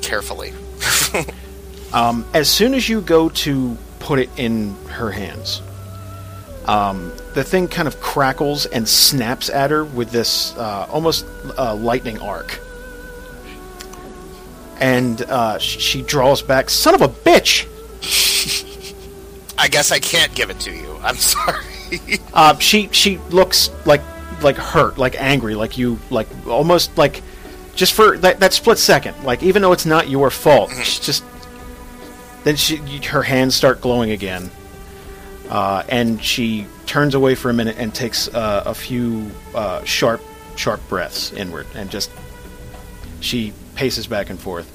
carefully. 0.02 0.52
Um, 1.92 2.26
as 2.34 2.50
soon 2.50 2.74
as 2.74 2.88
you 2.88 3.00
go 3.00 3.30
to 3.30 3.76
put 3.98 4.18
it 4.18 4.28
in 4.36 4.74
her 4.88 5.10
hands, 5.10 5.62
um, 6.68 7.10
the 7.32 7.42
thing 7.42 7.66
kind 7.66 7.88
of 7.88 7.98
crackles 8.00 8.66
and 8.66 8.86
snaps 8.86 9.48
at 9.48 9.70
her 9.70 9.84
with 9.84 10.10
this 10.10 10.56
uh, 10.56 10.86
almost 10.90 11.26
uh, 11.56 11.74
lightning 11.74 12.20
arc. 12.20 12.60
And 14.78 15.20
uh, 15.22 15.58
sh- 15.58 15.80
she 15.80 16.02
draws 16.02 16.42
back. 16.42 16.70
Son 16.70 16.94
of 16.94 17.00
a 17.00 17.08
bitch! 17.08 17.66
I 19.58 19.66
guess 19.66 19.90
I 19.90 19.98
can't 19.98 20.32
give 20.34 20.50
it 20.50 20.60
to 20.60 20.72
you. 20.72 20.96
I'm 21.02 21.16
sorry. 21.16 21.64
Uh, 22.32 22.56
she 22.58 22.88
she 22.92 23.18
looks 23.30 23.70
like 23.84 24.02
like 24.42 24.56
hurt, 24.56 24.98
like 24.98 25.20
angry, 25.20 25.54
like 25.56 25.78
you 25.78 25.98
like 26.10 26.28
almost 26.46 26.96
like 26.96 27.22
just 27.74 27.92
for 27.94 28.18
that, 28.18 28.40
that 28.40 28.52
split 28.52 28.78
second. 28.78 29.24
Like 29.24 29.42
even 29.42 29.62
though 29.62 29.72
it's 29.72 29.86
not 29.86 30.08
your 30.08 30.30
fault, 30.30 30.70
she 30.84 31.02
just 31.02 31.24
then 32.44 32.54
she 32.56 32.76
her 33.06 33.22
hands 33.22 33.56
start 33.56 33.80
glowing 33.80 34.10
again, 34.12 34.50
uh, 35.48 35.82
and 35.88 36.22
she 36.22 36.66
turns 36.86 37.14
away 37.14 37.34
for 37.34 37.50
a 37.50 37.54
minute 37.54 37.76
and 37.78 37.94
takes 37.94 38.28
uh, 38.28 38.62
a 38.66 38.74
few 38.74 39.30
uh, 39.54 39.82
sharp 39.84 40.20
sharp 40.56 40.80
breaths 40.88 41.32
inward, 41.32 41.66
and 41.74 41.90
just 41.90 42.10
she 43.20 43.52
paces 43.74 44.06
back 44.06 44.30
and 44.30 44.38
forth. 44.40 44.74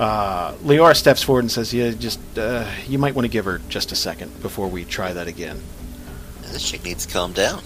Uh, 0.00 0.52
Leora 0.64 0.96
steps 0.96 1.22
forward 1.22 1.40
and 1.44 1.50
says, 1.52 1.72
"Yeah, 1.72 1.90
just 1.92 2.18
uh, 2.38 2.68
you 2.88 2.98
might 2.98 3.14
want 3.14 3.24
to 3.24 3.30
give 3.30 3.44
her 3.44 3.60
just 3.68 3.92
a 3.92 3.96
second 3.96 4.42
before 4.42 4.68
we 4.68 4.84
try 4.84 5.12
that 5.12 5.28
again." 5.28 5.60
This 6.52 6.68
chick 6.70 6.84
needs 6.84 7.06
to 7.06 7.12
calm 7.12 7.32
down. 7.32 7.62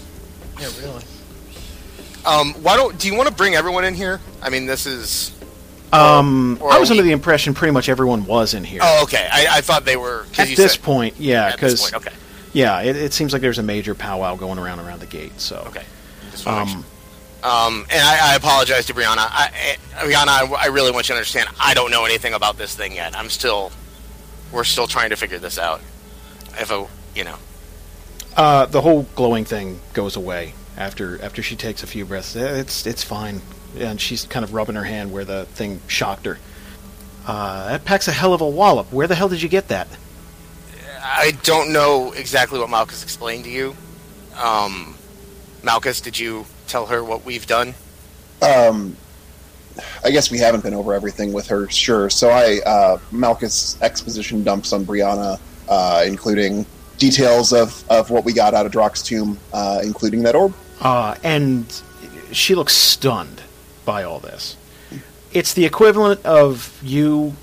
Yeah, 0.59 0.69
really. 0.81 1.03
Um, 2.25 2.53
why 2.61 2.75
don't 2.75 2.97
do 2.99 3.07
you 3.07 3.15
want 3.15 3.29
to 3.29 3.33
bring 3.33 3.55
everyone 3.55 3.85
in 3.85 3.93
here? 3.93 4.19
I 4.41 4.49
mean, 4.49 4.65
this 4.65 4.85
is. 4.85 5.33
Um, 5.91 6.59
or 6.61 6.71
I 6.71 6.77
was 6.77 6.91
are 6.91 6.93
under 6.93 7.03
the 7.03 7.11
impression 7.13 7.55
pretty 7.55 7.71
much 7.71 7.89
everyone 7.89 8.25
was 8.27 8.53
in 8.53 8.63
here. 8.63 8.81
Oh, 8.83 9.03
okay. 9.03 9.27
I, 9.31 9.57
I 9.57 9.61
thought 9.61 9.85
they 9.85 9.97
were 9.97 10.27
At 10.37 10.47
you 10.49 10.55
this 10.55 10.73
said- 10.73 10.83
point, 10.83 11.15
yeah, 11.17 11.51
because 11.51 11.91
okay, 11.93 12.11
yeah, 12.53 12.81
it, 12.81 12.95
it 12.95 13.13
seems 13.13 13.33
like 13.33 13.41
there's 13.41 13.59
a 13.59 13.63
major 13.63 13.95
powwow 13.95 14.35
going 14.35 14.59
around 14.59 14.79
around 14.79 14.99
the 14.99 15.05
gate. 15.05 15.39
So, 15.39 15.63
okay. 15.67 15.83
Um. 16.45 16.85
Um, 17.41 17.85
and 17.89 18.01
I, 18.01 18.33
I 18.33 18.35
apologize 18.35 18.85
to 18.87 18.93
Briahna. 18.93 19.15
I, 19.19 19.77
I, 19.97 20.03
Briahna, 20.03 20.27
I, 20.27 20.63
I 20.63 20.65
really 20.67 20.91
want 20.91 21.07
you 21.07 21.13
to 21.13 21.17
understand. 21.19 21.47
I 21.57 21.73
don't 21.73 21.89
know 21.89 22.03
anything 22.03 22.33
about 22.33 22.57
this 22.57 22.75
thing 22.75 22.93
yet. 22.93 23.15
I'm 23.15 23.29
still, 23.29 23.71
we're 24.51 24.65
still 24.65 24.87
trying 24.87 25.11
to 25.11 25.15
figure 25.15 25.39
this 25.39 25.57
out. 25.57 25.79
If 26.59 26.69
a, 26.69 26.85
you 27.15 27.23
know, 27.23 27.37
uh, 28.35 28.65
the 28.65 28.81
whole 28.81 29.03
glowing 29.15 29.45
thing 29.45 29.79
goes 29.93 30.17
away 30.17 30.53
after 30.75 31.21
after 31.23 31.41
she 31.41 31.55
takes 31.55 31.81
a 31.81 31.87
few 31.87 32.05
breaths. 32.05 32.35
Eh, 32.35 32.59
It's 32.59 32.85
it's 32.85 33.05
fine, 33.05 33.41
and 33.77 34.01
she's 34.01 34.25
kind 34.25 34.43
of 34.43 34.53
rubbing 34.53 34.75
her 34.75 34.83
hand 34.83 35.13
where 35.13 35.23
the 35.23 35.45
thing 35.45 35.79
shocked 35.87 36.25
her. 36.25 36.39
Uh, 37.25 37.69
that 37.69 37.85
packs 37.85 38.09
a 38.09 38.11
hell 38.11 38.33
of 38.33 38.41
a 38.41 38.49
wallop. 38.49 38.91
Where 38.91 39.07
the 39.07 39.15
hell 39.15 39.29
did 39.29 39.41
you 39.41 39.47
get 39.49 39.69
that? 39.69 39.87
I 41.11 41.31
don't 41.41 41.73
know 41.73 42.11
exactly 42.13 42.59
what 42.59 42.69
Malchus 42.69 43.01
explained 43.01 43.43
to 43.45 43.49
you. 43.49 43.75
Um, 44.37 44.95
Malchus, 45.63 46.01
did 46.01 46.17
you 46.17 46.45
tell 46.67 46.85
her 46.85 47.03
what 47.03 47.25
we've 47.25 47.47
done? 47.47 47.73
Um, 48.43 48.95
I 50.03 50.11
guess 50.11 50.29
we 50.29 50.37
haven't 50.37 50.63
been 50.63 50.75
over 50.75 50.93
everything 50.93 51.33
with 51.33 51.47
her, 51.47 51.67
sure. 51.69 52.09
So 52.11 52.29
I, 52.29 52.59
uh, 52.65 52.99
Malchus 53.11 53.81
exposition 53.81 54.43
dumps 54.43 54.71
on 54.71 54.85
Briahna, 54.85 55.39
uh, 55.67 56.03
including 56.05 56.65
details 56.99 57.53
of, 57.53 57.83
of 57.89 58.11
what 58.11 58.23
we 58.23 58.31
got 58.31 58.53
out 58.53 58.65
of 58.67 58.71
Drock's 58.71 59.01
tomb, 59.01 59.39
uh, 59.51 59.81
including 59.83 60.21
that 60.23 60.35
orb. 60.35 60.53
Uh, 60.79 61.15
and 61.23 61.81
she 62.31 62.53
looks 62.53 62.73
stunned 62.73 63.41
by 63.83 64.03
all 64.03 64.19
this. 64.19 64.55
It's 65.31 65.53
the 65.53 65.65
equivalent 65.65 66.23
of 66.25 66.79
you 66.83 67.33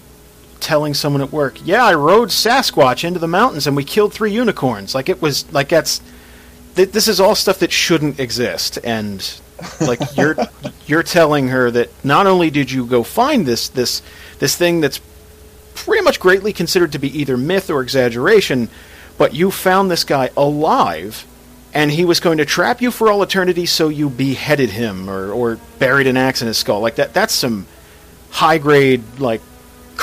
telling 0.60 0.94
someone 0.94 1.22
at 1.22 1.32
work, 1.32 1.58
"Yeah, 1.64 1.84
I 1.84 1.94
rode 1.94 2.28
Sasquatch 2.28 3.04
into 3.04 3.18
the 3.18 3.28
mountains 3.28 3.66
and 3.66 3.76
we 3.76 3.84
killed 3.84 4.12
three 4.12 4.32
unicorns." 4.32 4.94
Like 4.94 5.08
it 5.08 5.20
was 5.20 5.50
like 5.52 5.68
that's 5.68 6.00
th- 6.74 6.92
this 6.92 7.08
is 7.08 7.20
all 7.20 7.34
stuff 7.34 7.58
that 7.60 7.72
shouldn't 7.72 8.20
exist 8.20 8.78
and 8.84 9.40
like 9.80 10.00
you're 10.16 10.36
you're 10.86 11.02
telling 11.02 11.48
her 11.48 11.70
that 11.70 11.90
not 12.04 12.26
only 12.26 12.50
did 12.50 12.70
you 12.70 12.86
go 12.86 13.02
find 13.02 13.46
this 13.46 13.68
this 13.68 14.02
this 14.38 14.56
thing 14.56 14.80
that's 14.80 15.00
pretty 15.74 16.02
much 16.02 16.18
greatly 16.20 16.52
considered 16.52 16.92
to 16.92 16.98
be 16.98 17.20
either 17.20 17.36
myth 17.36 17.70
or 17.70 17.82
exaggeration, 17.82 18.68
but 19.18 19.34
you 19.34 19.50
found 19.50 19.90
this 19.90 20.04
guy 20.04 20.30
alive 20.36 21.26
and 21.74 21.90
he 21.90 22.06
was 22.06 22.20
going 22.20 22.38
to 22.38 22.44
trap 22.46 22.80
you 22.80 22.90
for 22.90 23.10
all 23.10 23.22
eternity 23.22 23.66
so 23.66 23.88
you 23.88 24.08
beheaded 24.08 24.70
him 24.70 25.10
or, 25.10 25.30
or 25.30 25.58
buried 25.78 26.06
an 26.06 26.16
axe 26.16 26.40
in 26.40 26.48
his 26.48 26.56
skull 26.56 26.80
like 26.80 26.96
that 26.96 27.12
that's 27.12 27.34
some 27.34 27.66
high 28.30 28.56
grade 28.56 29.02
like 29.18 29.42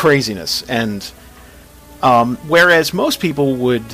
craziness. 0.04 0.64
And 0.64 1.10
um, 2.02 2.36
whereas 2.50 2.94
most 2.94 3.22
people 3.22 3.56
would 3.56 3.86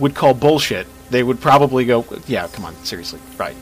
would 0.00 0.16
call 0.16 0.34
bullshit 0.34 0.84
they 1.10 1.22
would 1.22 1.40
probably 1.40 1.84
go 1.84 2.04
yeah 2.26 2.48
come 2.48 2.64
on 2.64 2.74
seriously 2.84 3.20
right. 3.38 3.54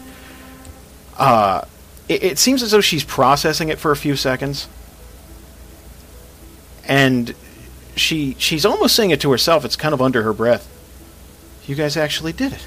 Uh, 1.19 1.63
it, 2.09 2.23
it 2.23 2.39
seems 2.39 2.63
as 2.63 2.71
though 2.71 2.81
she's 2.81 3.05
processing 3.05 3.69
it 3.69 3.79
for 3.79 3.91
a 3.91 3.97
few 3.97 4.17
seconds. 4.17 4.69
And 6.85 7.35
she 7.95 8.35
she's 8.39 8.65
almost 8.65 8.97
saying 8.97 9.11
it 9.11 9.21
to 9.21 9.31
herself 9.31 9.67
it's 9.67 9.77
kind 9.77 9.93
of 9.93 10.01
under 10.01 10.23
her 10.23 10.33
breath. 10.33 10.67
You 11.67 11.75
guys 11.75 11.99
actually 11.99 12.33
did 12.33 12.55
it. 12.55 12.67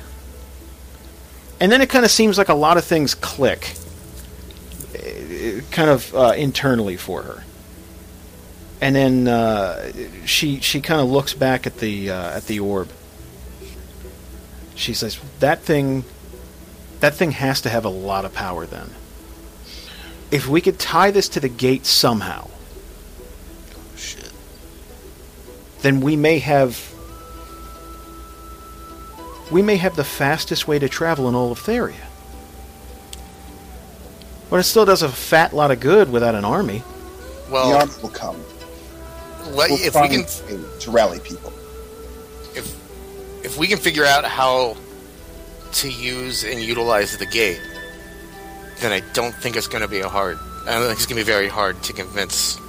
And 1.59 1.71
then 1.71 1.81
it 1.81 1.89
kind 1.89 2.05
of 2.05 2.11
seems 2.11 2.37
like 2.37 2.49
a 2.49 2.53
lot 2.53 2.77
of 2.77 2.83
things 2.83 3.15
click 3.15 3.73
eh, 4.93 5.61
kind 5.71 5.89
of 5.89 6.13
uh, 6.13 6.33
internally 6.37 6.95
for 6.95 7.23
her 7.23 7.43
and 8.81 8.95
then 8.95 9.27
uh, 9.27 9.91
she 10.25 10.59
she 10.59 10.81
kind 10.81 10.99
of 10.99 11.09
looks 11.09 11.33
back 11.33 11.65
at 11.65 11.77
the 11.77 12.09
uh, 12.09 12.37
at 12.37 12.45
the 12.47 12.59
orb 12.59 12.89
she 14.75 14.93
says 14.93 15.19
that 15.39 15.61
thing 15.61 16.03
that 16.99 17.13
thing 17.13 17.31
has 17.31 17.61
to 17.61 17.69
have 17.69 17.85
a 17.85 17.89
lot 17.89 18.25
of 18.25 18.33
power 18.33 18.65
then 18.65 18.89
if 20.31 20.47
we 20.47 20.59
could 20.59 20.79
tie 20.79 21.11
this 21.11 21.29
to 21.29 21.39
the 21.39 21.49
gate 21.49 21.85
somehow 21.85 22.49
Shit. 23.95 24.31
then 25.81 26.01
we 26.01 26.15
may 26.15 26.39
have 26.39 26.91
we 29.51 29.61
may 29.61 29.75
have 29.75 29.95
the 29.95 30.03
fastest 30.03 30.67
way 30.67 30.79
to 30.79 30.87
travel 30.87 31.27
in 31.27 31.35
all 31.35 31.51
of 31.51 31.59
Theria. 31.59 32.07
But 34.49 34.61
it 34.61 34.63
still 34.63 34.85
does 34.85 35.01
a 35.01 35.09
fat 35.09 35.53
lot 35.53 35.71
of 35.71 35.79
good 35.79 36.09
without 36.11 36.35
an 36.35 36.45
army. 36.45 36.83
Well, 37.49 37.69
the 37.69 37.77
army 37.79 37.93
will 38.01 38.09
come. 38.09 38.41
Let, 39.47 39.69
We'll 39.69 39.79
if 39.81 39.95
we 39.95 40.07
can, 40.09 40.25
to 40.79 40.91
rally 40.91 41.19
people. 41.19 41.51
if 42.55 42.75
if 43.43 43.57
we 43.57 43.67
can 43.67 43.77
figure 43.77 44.05
out 44.05 44.23
how 44.25 44.77
to 45.73 45.89
use 45.89 46.43
and 46.43 46.59
utilize 46.59 47.17
the 47.17 47.25
gate, 47.25 47.61
then 48.79 48.91
I 48.91 49.01
don't 49.13 49.33
think 49.35 49.55
it's 49.55 49.67
going 49.67 49.81
to 49.81 49.87
be 49.87 49.99
a 50.01 50.09
hard. 50.09 50.37
I 50.67 50.73
don't 50.73 50.83
think 50.87 50.93
it's 50.97 51.05
going 51.05 51.17
to 51.19 51.25
be 51.25 51.31
very 51.31 51.47
hard 51.47 51.81
to 51.83 51.93
convince 51.93 52.59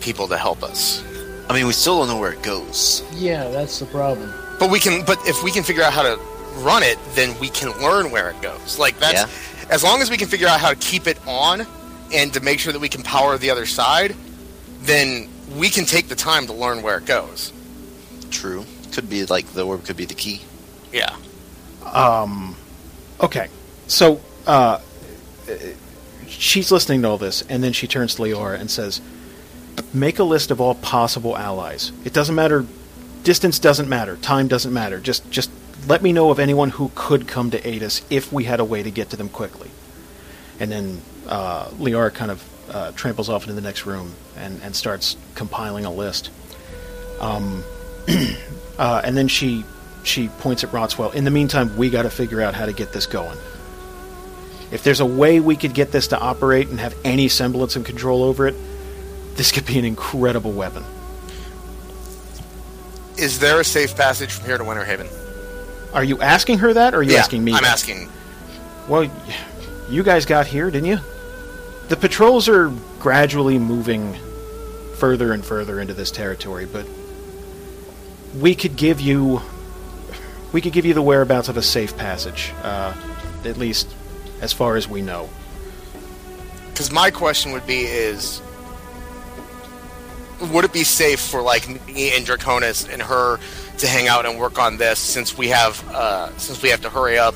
people 0.00 0.28
to 0.28 0.36
help 0.36 0.62
us. 0.62 1.02
I 1.48 1.54
mean, 1.54 1.66
we 1.66 1.72
still 1.72 1.98
don't 1.98 2.08
know 2.08 2.18
where 2.18 2.32
it 2.32 2.42
goes. 2.42 3.02
Yeah, 3.14 3.48
that's 3.50 3.78
the 3.78 3.86
problem. 3.86 4.32
But 4.58 4.70
we 4.70 4.78
can. 4.80 5.04
But 5.04 5.18
if 5.26 5.42
we 5.42 5.50
can 5.50 5.62
figure 5.62 5.82
out 5.82 5.92
how 5.92 6.02
to 6.02 6.18
run 6.58 6.82
it, 6.82 6.98
then 7.14 7.38
we 7.40 7.48
can 7.48 7.70
learn 7.82 8.10
where 8.10 8.30
it 8.30 8.40
goes. 8.42 8.78
Like 8.78 8.98
that's 8.98 9.22
Yeah. 9.22 9.68
as 9.74 9.82
long 9.82 10.00
as 10.02 10.10
we 10.10 10.16
can 10.16 10.28
figure 10.28 10.46
out 10.48 10.60
how 10.60 10.70
to 10.70 10.76
keep 10.76 11.06
it 11.06 11.18
on 11.26 11.66
and 12.12 12.32
to 12.34 12.40
make 12.40 12.60
sure 12.60 12.72
that 12.72 12.78
we 12.78 12.88
can 12.88 13.02
power 13.02 13.36
the 13.38 13.50
other 13.50 13.66
side, 13.66 14.14
then 14.82 15.28
we 15.56 15.70
can 15.70 15.84
take 15.84 16.08
the 16.08 16.14
time 16.14 16.46
to 16.46 16.52
learn 16.52 16.82
where 16.82 16.98
it 16.98 17.06
goes. 17.06 17.52
True. 18.30 18.64
Could 18.92 19.08
be 19.10 19.24
like 19.26 19.46
the 19.48 19.64
orb 19.64 19.84
could 19.84 19.96
be 19.96 20.04
the 20.04 20.14
key. 20.14 20.42
Yeah. 20.92 21.16
Um, 21.84 22.56
okay, 23.20 23.48
so 23.86 24.20
uh, 24.46 24.80
she's 26.26 26.70
listening 26.72 27.02
to 27.02 27.08
all 27.08 27.18
this, 27.18 27.42
and 27.42 27.62
then 27.62 27.72
she 27.72 27.86
turns 27.86 28.14
to 28.16 28.22
Leora 28.22 28.58
and 28.58 28.70
says, 28.70 29.00
"Make 29.92 30.18
a 30.18 30.24
list 30.24 30.50
of 30.50 30.60
all 30.60 30.74
possible 30.74 31.36
allies. 31.36 31.92
It 32.04 32.12
doesn't 32.12 32.34
matter. 32.34 32.66
Distance 33.22 33.58
doesn't 33.58 33.88
matter. 33.88 34.16
Time 34.16 34.48
doesn't 34.48 34.72
matter. 34.72 35.00
Just, 35.00 35.30
just 35.30 35.50
let 35.86 36.02
me 36.02 36.12
know 36.12 36.30
of 36.30 36.38
anyone 36.38 36.70
who 36.70 36.90
could 36.94 37.26
come 37.26 37.50
to 37.50 37.68
aid 37.68 37.82
us 37.82 38.02
if 38.10 38.32
we 38.32 38.44
had 38.44 38.60
a 38.60 38.64
way 38.64 38.82
to 38.82 38.90
get 38.90 39.10
to 39.10 39.16
them 39.16 39.28
quickly." 39.28 39.70
And 40.60 40.70
then 40.70 41.02
uh, 41.26 41.68
Leora 41.70 42.14
kind 42.14 42.30
of 42.30 42.42
uh, 42.70 42.92
tramples 42.92 43.28
off 43.28 43.42
into 43.42 43.54
the 43.54 43.60
next 43.60 43.86
room 43.86 44.12
and, 44.36 44.60
and 44.62 44.74
starts 44.74 45.16
compiling 45.34 45.84
a 45.84 45.92
list. 45.92 46.30
Um, 47.20 47.62
uh, 48.78 49.02
and 49.04 49.16
then 49.16 49.28
she 49.28 49.64
she 50.02 50.28
points 50.28 50.62
at 50.64 50.70
Rodswell. 50.70 51.14
In 51.14 51.24
the 51.24 51.30
meantime, 51.30 51.76
we 51.76 51.88
got 51.88 52.02
to 52.02 52.10
figure 52.10 52.42
out 52.42 52.54
how 52.54 52.66
to 52.66 52.72
get 52.72 52.92
this 52.92 53.06
going. 53.06 53.38
If 54.70 54.82
there's 54.82 55.00
a 55.00 55.06
way 55.06 55.40
we 55.40 55.56
could 55.56 55.72
get 55.72 55.92
this 55.92 56.08
to 56.08 56.18
operate 56.18 56.68
and 56.68 56.78
have 56.80 56.94
any 57.04 57.28
semblance 57.28 57.76
of 57.76 57.84
control 57.84 58.22
over 58.22 58.46
it, 58.46 58.54
this 59.36 59.52
could 59.52 59.66
be 59.66 59.78
an 59.78 59.84
incredible 59.84 60.52
weapon. 60.52 60.84
Is 63.16 63.38
there 63.38 63.60
a 63.60 63.64
safe 63.64 63.96
passage 63.96 64.32
from 64.32 64.46
here 64.46 64.58
to 64.58 64.64
Winter 64.64 64.84
Haven? 64.84 65.08
Are 65.92 66.04
you 66.04 66.20
asking 66.20 66.58
her 66.58 66.72
that, 66.72 66.92
or 66.94 66.98
are 66.98 67.02
you 67.02 67.12
yeah, 67.12 67.20
asking 67.20 67.44
me? 67.44 67.52
I'm 67.52 67.62
that? 67.62 67.72
asking. 67.72 68.08
Well, 68.88 69.08
you 69.88 70.02
guys 70.02 70.26
got 70.26 70.46
here, 70.46 70.70
didn't 70.70 70.88
you? 70.88 70.98
The 71.88 71.96
patrols 71.96 72.48
are 72.48 72.72
gradually 72.98 73.58
moving 73.58 74.14
further 74.96 75.32
and 75.32 75.44
further 75.44 75.80
into 75.80 75.92
this 75.92 76.10
territory, 76.10 76.64
but 76.64 76.86
we 78.40 78.54
could 78.54 78.76
give 78.76 79.00
you 79.00 79.42
we 80.52 80.60
could 80.60 80.72
give 80.72 80.86
you 80.86 80.94
the 80.94 81.02
whereabouts 81.02 81.48
of 81.48 81.56
a 81.56 81.62
safe 81.62 81.96
passage, 81.96 82.52
uh, 82.62 82.94
at 83.44 83.56
least 83.56 83.88
as 84.40 84.52
far 84.52 84.76
as 84.76 84.88
we 84.88 85.02
know. 85.02 85.28
Because 86.70 86.90
my 86.90 87.10
question 87.10 87.52
would 87.52 87.66
be: 87.66 87.80
Is 87.82 88.40
would 90.40 90.64
it 90.64 90.72
be 90.72 90.84
safe 90.84 91.20
for 91.20 91.42
like 91.42 91.68
me 91.86 92.16
and 92.16 92.26
Draconis 92.26 92.90
and 92.90 93.02
her 93.02 93.38
to 93.78 93.86
hang 93.86 94.08
out 94.08 94.26
and 94.26 94.38
work 94.38 94.58
on 94.58 94.76
this 94.76 94.98
since 94.98 95.36
we 95.36 95.48
have 95.48 95.86
uh, 95.90 96.36
since 96.38 96.62
we 96.62 96.70
have 96.70 96.80
to 96.82 96.90
hurry 96.90 97.18
up 97.18 97.34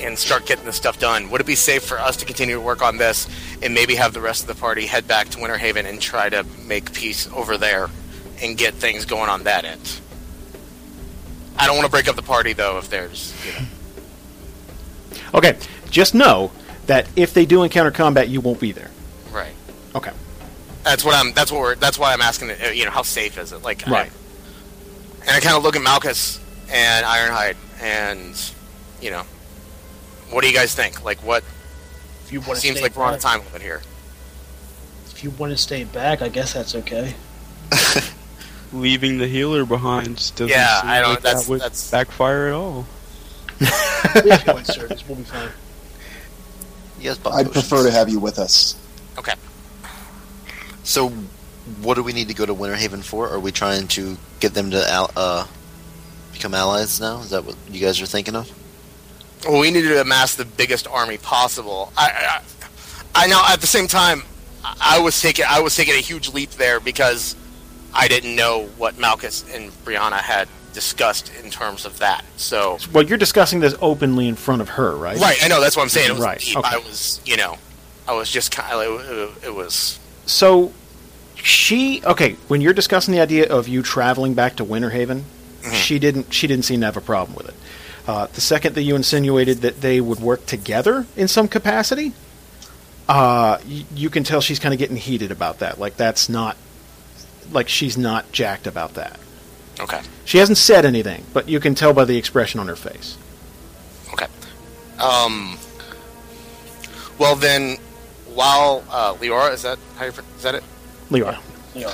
and 0.00 0.18
start 0.18 0.46
getting 0.46 0.64
this 0.64 0.76
stuff 0.76 0.98
done? 0.98 1.30
Would 1.30 1.40
it 1.40 1.46
be 1.46 1.54
safe 1.54 1.82
for 1.84 1.98
us 1.98 2.16
to 2.18 2.24
continue 2.24 2.54
to 2.56 2.60
work 2.60 2.82
on 2.82 2.96
this 2.96 3.28
and 3.62 3.74
maybe 3.74 3.94
have 3.96 4.12
the 4.14 4.20
rest 4.20 4.42
of 4.42 4.48
the 4.48 4.54
party 4.54 4.86
head 4.86 5.06
back 5.08 5.28
to 5.30 5.40
Winter 5.40 5.56
Haven 5.58 5.86
and 5.86 6.00
try 6.00 6.28
to 6.28 6.44
make 6.66 6.92
peace 6.92 7.28
over 7.34 7.56
there 7.56 7.88
and 8.42 8.56
get 8.56 8.74
things 8.74 9.04
going 9.04 9.28
on 9.28 9.44
that 9.44 9.64
end? 9.64 10.00
I 11.58 11.66
don't 11.66 11.76
want 11.76 11.86
to 11.86 11.90
break 11.90 12.06
up 12.08 12.16
the 12.16 12.22
party 12.22 12.52
though 12.52 12.78
if 12.78 12.88
there's 12.88 13.34
you 13.44 13.52
know. 13.52 13.66
Okay, 15.34 15.58
just 15.90 16.14
know 16.14 16.50
that 16.86 17.06
if 17.16 17.34
they 17.34 17.44
do 17.44 17.62
encounter 17.64 17.90
combat, 17.90 18.28
you 18.28 18.40
won't 18.40 18.60
be 18.60 18.72
there. 18.72 18.90
Right. 19.32 19.52
Okay. 19.94 20.12
That's 20.84 21.04
what 21.04 21.14
I'm. 21.14 21.32
That's 21.32 21.50
what 21.52 21.60
we're. 21.60 21.74
That's 21.74 21.98
why 21.98 22.12
I'm 22.12 22.22
asking. 22.22 22.50
uh, 22.52 22.68
You 22.72 22.84
know, 22.86 22.90
how 22.90 23.02
safe 23.02 23.36
is 23.36 23.52
it? 23.52 23.62
Like, 23.62 23.86
I- 23.86 23.90
Right. 23.90 24.12
and 25.22 25.30
I 25.30 25.40
kind 25.40 25.56
of 25.56 25.62
look 25.62 25.76
at 25.76 25.82
Malchus 25.82 26.38
and 26.70 27.04
Ironhide, 27.04 27.56
and 27.82 28.34
you 29.02 29.10
know, 29.10 29.22
what 30.30 30.42
do 30.42 30.48
you 30.48 30.54
guys 30.54 30.74
think? 30.74 31.04
Like, 31.04 31.18
what 31.22 31.42
If 32.24 32.32
you 32.32 32.40
want 32.40 32.54
to 32.54 32.60
Seems 32.60 32.76
stay 32.76 32.82
like 32.82 32.96
we're 32.96 33.04
on 33.04 33.14
a 33.14 33.16
back, 33.16 33.22
time 33.22 33.44
limit 33.46 33.62
here. 33.62 33.82
if 35.10 35.22
you 35.24 35.30
want 35.30 35.52
to 35.52 35.56
stay 35.56 35.84
back, 35.84 36.22
I 36.22 36.28
guess 36.28 36.52
that's 36.52 36.74
okay. 36.74 37.14
Leaving 38.72 39.18
the 39.18 39.26
healer 39.26 39.64
behind 39.64 40.18
just 40.18 40.36
doesn't 40.36 40.48
Yeah, 40.50 40.80
seem 40.82 40.90
I 40.90 41.00
don't- 41.00 41.10
like 41.10 41.22
that's- 41.22 41.44
that 41.44 41.50
would 41.50 41.60
that's- 41.60 41.90
backfire 41.90 42.48
at 42.48 42.52
all. 42.54 42.86
We 44.24 44.30
have 44.30 44.42
healing 44.44 44.64
service. 44.64 45.02
We'll 45.08 45.16
be 45.16 45.24
fine. 45.24 45.48
You 47.00 47.10
guys 47.14 47.20
I'd 47.32 47.52
prefer 47.52 47.84
to 47.84 47.90
have 47.90 48.08
you 48.08 48.20
with 48.20 48.38
us. 48.38 48.76
Okay. 49.18 49.34
So, 50.84 51.08
what 51.82 51.94
do 51.94 52.02
we 52.02 52.12
need 52.12 52.28
to 52.28 52.34
go 52.34 52.46
to 52.46 52.54
Winterhaven 52.54 53.02
for? 53.04 53.28
Are 53.28 53.40
we 53.40 53.50
trying 53.52 53.88
to 53.88 54.16
get 54.40 54.54
them 54.54 54.70
to 54.70 54.88
al- 54.90 55.10
uh, 55.16 55.46
become 56.32 56.54
allies 56.54 57.00
now? 57.00 57.20
Is 57.20 57.30
that 57.30 57.44
what 57.44 57.56
you 57.70 57.80
guys 57.80 58.00
are 58.00 58.06
thinking 58.06 58.36
of? 58.36 58.50
Well, 59.46 59.60
we 59.60 59.70
needed 59.70 59.88
to 59.88 60.00
amass 60.00 60.34
the 60.34 60.44
biggest 60.44 60.86
army 60.86 61.18
possible. 61.18 61.92
I, 61.96 62.40
I, 63.14 63.24
I 63.24 63.26
know. 63.26 63.42
At 63.48 63.60
the 63.60 63.66
same 63.66 63.86
time, 63.86 64.22
I 64.64 65.00
was 65.00 65.20
taking 65.20 65.44
I 65.48 65.60
was 65.60 65.76
taking 65.76 65.94
a 65.94 66.00
huge 66.00 66.32
leap 66.32 66.50
there 66.52 66.80
because 66.80 67.36
I 67.94 68.08
didn't 68.08 68.36
know 68.36 68.66
what 68.76 68.98
Malchus 68.98 69.44
and 69.54 69.70
Briahna 69.84 70.18
had 70.18 70.48
discussed 70.72 71.32
in 71.42 71.50
terms 71.50 71.84
of 71.84 71.98
that. 71.98 72.24
So, 72.36 72.78
Well, 72.92 73.04
you're 73.04 73.18
discussing 73.18 73.60
this 73.60 73.74
openly 73.80 74.28
in 74.28 74.36
front 74.36 74.62
of 74.62 74.68
her, 74.70 74.94
right? 74.94 75.18
right, 75.18 75.36
I 75.42 75.48
know 75.48 75.60
that's 75.60 75.76
what 75.76 75.82
I'm 75.82 75.88
saying. 75.88 76.10
It 76.10 76.12
was 76.12 76.22
Right, 76.22 76.38
deep. 76.38 76.56
okay. 76.56 76.68
I 76.68 76.78
was, 76.78 77.20
you 77.24 77.36
know, 77.36 77.56
I 78.06 78.12
was 78.12 78.30
just 78.30 78.52
kind 78.52 78.72
of 78.72 79.44
it, 79.44 79.54
was 79.54 79.98
So 80.26 80.72
she 81.34 82.02
okay, 82.04 82.36
when 82.48 82.60
you're 82.60 82.72
discussing 82.72 83.12
the 83.12 83.20
idea 83.20 83.48
of 83.48 83.68
you 83.68 83.82
traveling 83.82 84.34
back 84.34 84.56
to 84.56 84.64
Winterhaven, 84.64 85.22
mm-hmm. 85.22 85.72
she 85.72 85.98
didn't 85.98 86.32
she 86.32 86.46
didn't 86.46 86.64
seem 86.64 86.80
to 86.80 86.86
have 86.86 86.96
a 86.96 87.00
problem 87.00 87.36
with 87.36 87.48
it. 87.48 87.54
Uh, 88.08 88.26
the 88.28 88.40
second 88.40 88.74
that 88.74 88.82
you 88.82 88.96
insinuated 88.96 89.58
that 89.58 89.82
they 89.82 90.00
would 90.00 90.18
work 90.18 90.46
together 90.46 91.06
in 91.14 91.28
some 91.28 91.46
capacity, 91.46 92.14
uh, 93.06 93.58
y- 93.68 93.84
you 93.94 94.08
can 94.08 94.24
tell 94.24 94.40
she's 94.40 94.58
kind 94.58 94.72
of 94.72 94.78
getting 94.78 94.96
heated 94.96 95.30
about 95.30 95.58
that. 95.58 95.78
Like 95.78 95.96
that's 95.98 96.28
not 96.30 96.56
like 97.52 97.68
she's 97.68 97.98
not 97.98 98.32
jacked 98.32 98.66
about 98.66 98.94
that. 98.94 99.20
okay. 99.78 100.00
She 100.24 100.38
hasn't 100.38 100.56
said 100.58 100.84
anything, 100.86 101.24
but 101.34 101.48
you 101.50 101.60
can 101.60 101.74
tell 101.74 101.92
by 101.92 102.04
the 102.06 102.16
expression 102.16 102.60
on 102.60 102.66
her 102.68 102.76
face. 102.76 103.16
Okay. 104.14 104.26
Um. 104.98 105.58
Well 107.18 107.36
then, 107.36 107.76
while 108.34 108.84
uh, 108.90 109.14
Leora 109.16 109.52
is 109.52 109.62
that 109.62 109.78
how 109.96 110.06
you, 110.06 110.12
is 110.36 110.42
that 110.44 110.54
it? 110.54 110.64
Leora. 111.10 111.38
Yeah. 111.74 111.90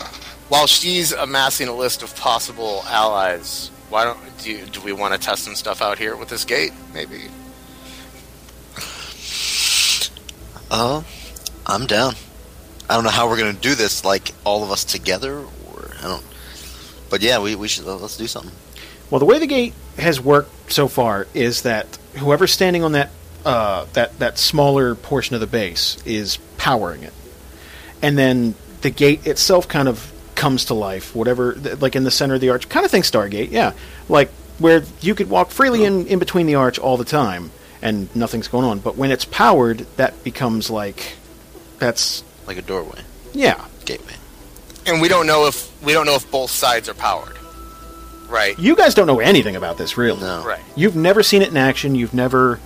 While 0.49 0.66
she's 0.69 1.11
amassing 1.12 1.66
a 1.69 1.74
list 1.74 2.03
of 2.05 2.15
possible 2.16 2.85
allies, 2.86 3.70
why 3.90 4.05
don't 4.05 4.19
do 4.39 4.51
you, 4.51 4.66
do 4.66 4.81
we 4.81 4.93
want 4.93 5.15
to 5.15 5.20
test 5.20 5.44
some 5.44 5.55
stuff 5.55 5.82
out 5.82 5.98
here 5.98 6.16
with 6.16 6.28
this 6.28 6.44
gate? 6.44 6.73
Maybe. 6.93 7.23
Uh, 10.70 11.02
I'm 11.66 11.86
down. 11.86 12.15
I 12.89 12.94
don't 12.94 13.05
know 13.05 13.11
how 13.11 13.28
we're 13.28 13.39
gonna 13.39 13.52
do 13.52 13.74
this, 13.74 14.05
like 14.05 14.32
all 14.44 14.65
of 14.65 14.70
us 14.70 14.85
together, 14.85 15.39
or 15.39 15.90
I 16.01 16.02
don't. 16.02 16.24
But 17.11 17.23
yeah, 17.23 17.39
we 17.40 17.55
we 17.55 17.69
should 17.69 17.85
let's 17.85 18.16
do 18.16 18.27
something. 18.27 18.52
Well, 19.11 19.19
the 19.19 19.24
way 19.24 19.39
the 19.39 19.47
gate 19.47 19.74
has 19.97 20.20
worked 20.20 20.73
so 20.73 20.89
far 20.89 21.27
is 21.35 21.62
that 21.62 21.98
whoever's 22.15 22.52
standing 22.52 22.82
on 22.82 22.93
that 22.93 23.11
uh, 23.44 23.86
that 23.93 24.19
that 24.19 24.39
smaller 24.39 24.94
portion 24.94 25.35
of 25.35 25.40
the 25.40 25.47
base 25.47 26.02
is 26.05 26.39
powering 26.59 27.02
it, 27.02 27.12
and 28.02 28.19
then 28.19 28.55
the 28.81 28.90
gate 28.90 29.27
itself 29.27 29.69
kind 29.69 29.89
of 29.89 30.12
comes 30.35 30.66
to 30.66 30.74
life. 30.74 31.15
Whatever, 31.15 31.55
th- 31.55 31.81
like 31.81 31.97
in 31.97 32.05
the 32.05 32.11
center 32.11 32.35
of 32.35 32.40
the 32.40 32.51
arch, 32.51 32.69
kind 32.69 32.85
of 32.85 32.90
think 32.90 33.05
Stargate, 33.05 33.51
yeah, 33.51 33.73
like 34.09 34.31
where 34.59 34.82
you 35.01 35.15
could 35.15 35.28
walk 35.31 35.51
freely 35.51 35.85
in 35.85 36.06
in 36.06 36.19
between 36.19 36.47
the 36.47 36.55
arch 36.55 36.78
all 36.78 36.97
the 36.97 37.05
time 37.05 37.51
and 37.82 38.15
nothing's 38.16 38.48
going 38.48 38.65
on. 38.65 38.78
But 38.78 38.97
when 38.97 39.11
it's 39.11 39.24
powered, 39.24 39.78
that 39.97 40.23
becomes 40.24 40.70
like 40.70 41.16
that's 41.78 42.23
Like 42.47 42.56
a 42.56 42.62
doorway, 42.62 43.01
yeah. 43.32 43.65
gateway. 43.85 44.15
And 44.86 45.01
we 45.01 45.09
don't 45.09 45.27
know 45.27 45.47
if 45.47 45.70
we 45.82 45.93
don't 45.93 46.06
know 46.06 46.15
if 46.15 46.31
both 46.31 46.51
sides 46.51 46.89
are 46.89 46.94
powered. 46.94 47.36
Right. 48.28 48.59
You 48.59 48.74
guys 48.74 48.94
don't 48.94 49.06
know 49.06 49.20
anything 49.20 49.55
about 49.56 49.77
this, 49.78 49.97
really. 49.97 50.20
No. 50.20 50.44
Right. 50.44 50.61
You've 50.77 50.97
never 50.97 51.23
seen 51.23 51.43
it 51.43 51.48
in 51.48 51.56
action. 51.56 51.94
You've 51.94 52.15
never. 52.15 52.59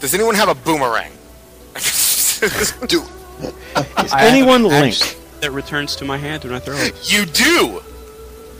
Does 0.00 0.14
anyone 0.14 0.34
have 0.34 0.48
a 0.48 0.54
boomerang? 0.54 1.10
Do 1.74 3.02
Is 3.02 4.12
I 4.12 4.26
anyone 4.26 4.64
Link? 4.64 4.94
axe 4.94 5.14
that 5.40 5.50
returns 5.52 5.96
to 5.96 6.04
my 6.04 6.16
hand 6.18 6.44
when 6.44 6.52
I 6.54 6.58
throw 6.58 6.76
it. 6.76 7.10
you 7.12 7.24
do. 7.26 7.80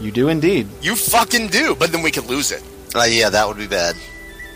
You 0.00 0.10
do 0.10 0.28
indeed. 0.28 0.66
You 0.80 0.96
fucking 0.96 1.48
do. 1.48 1.74
But 1.78 1.92
then 1.92 2.02
we 2.02 2.10
could 2.10 2.24
lose 2.26 2.50
it. 2.52 2.62
uh, 2.94 3.04
yeah, 3.04 3.28
that 3.30 3.46
would 3.46 3.58
be 3.58 3.66
bad. 3.66 3.94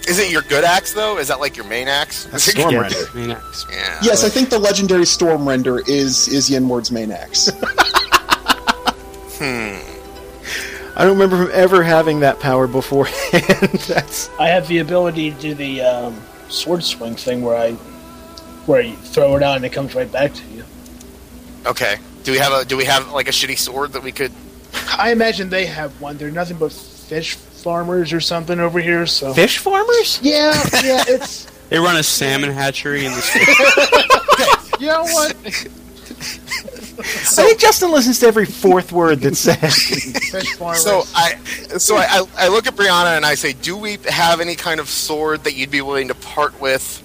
Is 0.08 0.18
it 0.18 0.30
your 0.30 0.42
good 0.42 0.64
axe 0.64 0.92
though? 0.92 1.18
Is 1.18 1.28
that 1.28 1.40
like 1.40 1.56
your 1.56 1.66
main 1.66 1.88
axe? 1.88 2.24
That's 2.26 2.44
Storm 2.44 2.70
Yeah, 2.74 2.80
Render. 2.80 2.96
main 3.14 3.30
axe. 3.30 3.64
Yeah. 3.70 3.98
Yes, 4.02 4.22
I 4.24 4.28
think 4.28 4.50
the 4.50 4.58
legendary 4.58 5.06
Storm 5.06 5.46
Render 5.48 5.80
is 5.88 6.28
is 6.28 6.50
Yenward's 6.50 6.90
main 6.90 7.10
axe. 7.12 7.50
Hmm. 9.36 9.78
I 10.96 11.02
don't 11.04 11.18
remember 11.18 11.36
him 11.42 11.50
ever 11.52 11.82
having 11.82 12.20
that 12.20 12.38
power 12.38 12.66
beforehand. 12.68 13.32
That's 13.88 14.30
I 14.38 14.46
have 14.48 14.68
the 14.68 14.78
ability 14.78 15.32
to 15.32 15.40
do 15.40 15.54
the 15.54 15.80
um, 15.82 16.22
sword 16.48 16.84
swing 16.84 17.16
thing 17.16 17.42
where 17.42 17.56
I 17.56 17.72
where 18.66 18.80
you 18.80 18.94
throw 18.94 19.36
it 19.36 19.42
out 19.42 19.56
and 19.56 19.64
it 19.64 19.72
comes 19.72 19.94
right 19.96 20.10
back 20.10 20.32
to 20.34 20.42
you. 20.54 20.64
Okay. 21.66 21.96
Do 22.24 22.32
we 22.32 22.38
have 22.38 22.52
a 22.52 22.64
do 22.64 22.76
we 22.76 22.84
have 22.86 23.12
like 23.12 23.28
a 23.28 23.32
shitty 23.32 23.58
sword 23.58 23.92
that 23.92 24.02
we 24.02 24.12
could 24.12 24.32
I 24.98 25.12
imagine 25.12 25.50
they 25.50 25.66
have 25.66 26.00
one. 26.00 26.16
They're 26.16 26.30
nothing 26.30 26.56
but 26.56 26.72
fish 26.72 27.34
farmers 27.34 28.12
or 28.12 28.20
something 28.20 28.58
over 28.58 28.80
here. 28.80 29.06
So 29.06 29.32
fish 29.34 29.58
farmers. 29.58 30.20
yeah, 30.22 30.52
yeah, 30.82 31.04
it's 31.06 31.44
They 31.70 31.78
run 31.78 31.96
a 31.96 32.02
salmon 32.02 32.50
hatchery 32.50 33.06
in 33.06 33.12
the 33.12 34.76
you 34.80 34.86
know 34.88 35.02
what 35.02 35.34
I 36.96 37.46
think 37.46 37.58
Justin 37.58 37.90
listens 37.90 38.20
to 38.20 38.26
every 38.26 38.46
fourth 38.46 38.92
word 38.92 39.20
that's 39.20 39.40
said. 39.40 39.56
fish 39.56 40.54
farmers. 40.58 40.82
So 40.82 41.02
I, 41.14 41.34
so 41.78 41.96
I, 41.96 42.04
I, 42.10 42.26
I 42.38 42.48
look 42.48 42.66
at 42.66 42.74
Briahna 42.74 43.16
and 43.16 43.26
I 43.26 43.34
say, 43.34 43.52
"Do 43.52 43.76
we 43.76 43.98
have 44.08 44.40
any 44.40 44.54
kind 44.54 44.78
of 44.80 44.88
sword 44.88 45.44
that 45.44 45.54
you'd 45.54 45.70
be 45.70 45.80
willing 45.80 46.08
to 46.08 46.14
part 46.14 46.60
with, 46.60 47.02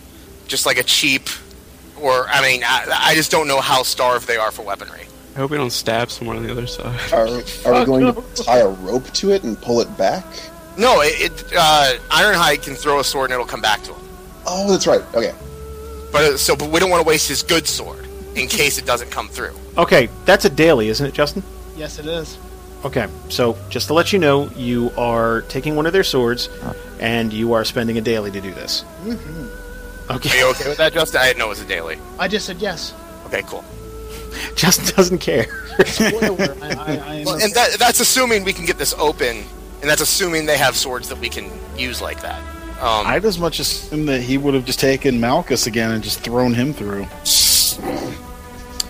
just 0.48 0.66
like 0.66 0.78
a 0.78 0.84
cheap, 0.84 1.28
or 2.01 2.27
I 2.27 2.41
mean, 2.41 2.63
I, 2.65 2.85
I 3.11 3.15
just 3.15 3.31
don't 3.31 3.47
know 3.47 3.59
how 3.61 3.84
starved 3.84 4.27
they 4.27 4.38
are 4.38 4.51
for 4.51 4.63
weaponry." 4.63 5.01
I 5.35 5.39
hope 5.39 5.51
we 5.51 5.57
don't 5.57 5.69
stab 5.71 6.09
someone 6.11 6.38
on 6.38 6.43
the 6.43 6.51
other 6.51 6.67
side. 6.67 7.13
Are, 7.13 7.27
are 7.27 7.80
we 7.80 7.85
going 7.85 8.13
to 8.13 8.43
tie 8.43 8.59
a 8.59 8.67
rope 8.69 9.09
to 9.13 9.31
it 9.31 9.43
and 9.43 9.59
pull 9.61 9.80
it 9.80 9.97
back? 9.97 10.26
No, 10.77 11.01
it, 11.01 11.21
it 11.21 11.53
uh, 11.55 11.93
Ironhide 12.09 12.63
can 12.63 12.76
throw 12.76 12.99
a 12.99 13.03
sword 13.03 13.30
and 13.30 13.34
it'll 13.35 13.45
come 13.45 13.61
back 13.61 13.84
to 13.84 13.93
him. 13.93 14.09
Oh, 14.45 14.69
that's 14.69 14.88
right. 14.88 15.01
Okay. 15.13 15.34
But 16.11 16.23
uh, 16.23 16.38
so, 16.38 16.55
but 16.55 16.69
we 16.71 16.80
don't 16.80 16.89
want 16.89 17.03
to 17.03 17.07
waste 17.07 17.27
his 17.27 17.43
good 17.43 17.67
sword 17.67 18.07
in 18.35 18.47
case 18.47 18.77
it 18.77 18.85
doesn't 18.85 19.11
come 19.11 19.27
through. 19.30 19.53
okay, 19.77 20.09
that's 20.26 20.45
a 20.45 20.49
daily, 20.49 20.89
isn't 20.89 21.05
it, 21.05 21.13
Justin? 21.13 21.43
yes, 21.76 21.99
it 21.99 22.05
is. 22.05 22.38
Okay, 22.85 23.07
so 23.27 23.57
just 23.69 23.88
to 23.88 23.93
let 23.93 24.13
you 24.13 24.19
know, 24.19 24.49
you 24.51 24.91
are 24.97 25.41
taking 25.43 25.76
one 25.76 25.85
of 25.85 25.91
their 25.91 26.03
swords, 26.03 26.47
and 27.01 27.34
you 27.34 27.51
are 27.53 27.65
spending 27.65 27.97
a 27.97 28.01
daily 28.01 28.31
to 28.31 28.39
do 28.39 28.53
this. 28.53 28.85
Are 29.05 29.15
Okay, 30.10 30.30
Are 30.31 30.38
you 30.45 30.49
okay 30.52 30.68
with 30.68 30.77
that, 30.77 30.94
Justin? 30.94 31.22
I 31.22 31.27
didn't 31.27 31.40
know 31.40 31.45
it 31.45 31.49
was 31.49 31.61
a 31.61 31.65
daily. 31.68 31.99
I 32.18 32.27
just 32.27 32.45
said 32.45 32.57
yes. 32.57 32.94
Okay, 33.27 33.44
cool. 33.44 33.64
Justin 34.56 34.95
doesn't 34.95 35.19
care. 35.19 35.45
Spoiler. 35.86 36.56
I, 36.61 36.69
I, 36.69 36.98
I 36.98 37.14
am 37.15 37.26
Well, 37.26 37.41
and 37.41 37.53
that, 37.53 37.76
that's 37.77 37.99
assuming 37.99 38.44
we 38.44 38.53
can 38.53 38.65
get 38.65 38.77
this 38.77 38.94
open, 38.95 39.38
and 39.81 39.90
that's 39.90 40.02
assuming 40.02 40.45
they 40.45 40.57
have 40.57 40.76
swords 40.76 41.10
that 41.10 41.19
we 41.19 41.30
can 41.30 41.52
use 41.77 42.02
like 42.02 42.22
that. 42.22 42.40
Um, 42.81 43.06
I'd 43.06 43.26
as 43.26 43.38
much 43.38 43.60
assume 43.60 44.06
that 44.07 44.22
he 44.22 44.38
would 44.38 44.53
have 44.53 44.65
just 44.65 44.80
taken 44.80 45.19
Malchus 45.19 45.68
again 45.68 45.91
and 45.91 46.03
just 46.03 46.22
thrown 46.22 46.53
him 46.53 46.73
through. 46.73 47.03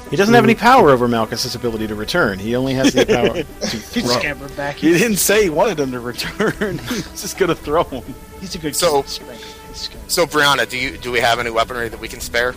He 0.10 0.16
doesn't 0.16 0.34
have 0.34 0.44
any 0.44 0.56
power 0.56 0.90
over 0.90 1.08
Malchus's 1.08 1.54
ability 1.56 1.88
to 1.88 1.96
return. 1.96 2.40
He 2.40 2.56
only 2.56 2.74
has 2.76 2.94
the 2.94 3.06
power 3.06 3.44
to 3.62 3.68
He's 3.68 4.06
throw. 4.06 4.18
scampered 4.20 4.56
back. 4.56 4.76
He 4.78 4.91
didn't 4.98 5.18
say 5.18 5.44
he 5.44 5.50
wanted 5.50 5.80
him 5.80 5.91
to 5.91 6.00
return. 6.00 6.78
He's 6.90 7.22
just 7.22 7.38
going 7.38 7.50
to 7.50 7.56
throw 7.56 7.84
him. 7.84 8.04
He's 8.40 8.56
a 8.56 8.58
good 8.60 8.76
So- 8.76 9.04
sprinkler. 9.04 9.36
So, 10.08 10.26
Briahna, 10.26 10.68
do 10.70 10.78
you 10.78 10.98
do 10.98 11.12
we 11.12 11.20
have 11.20 11.40
any 11.40 11.50
weaponry 11.50 11.90
that 11.90 12.00
we 12.00 12.08
can 12.08 12.20
spare? 12.20 12.56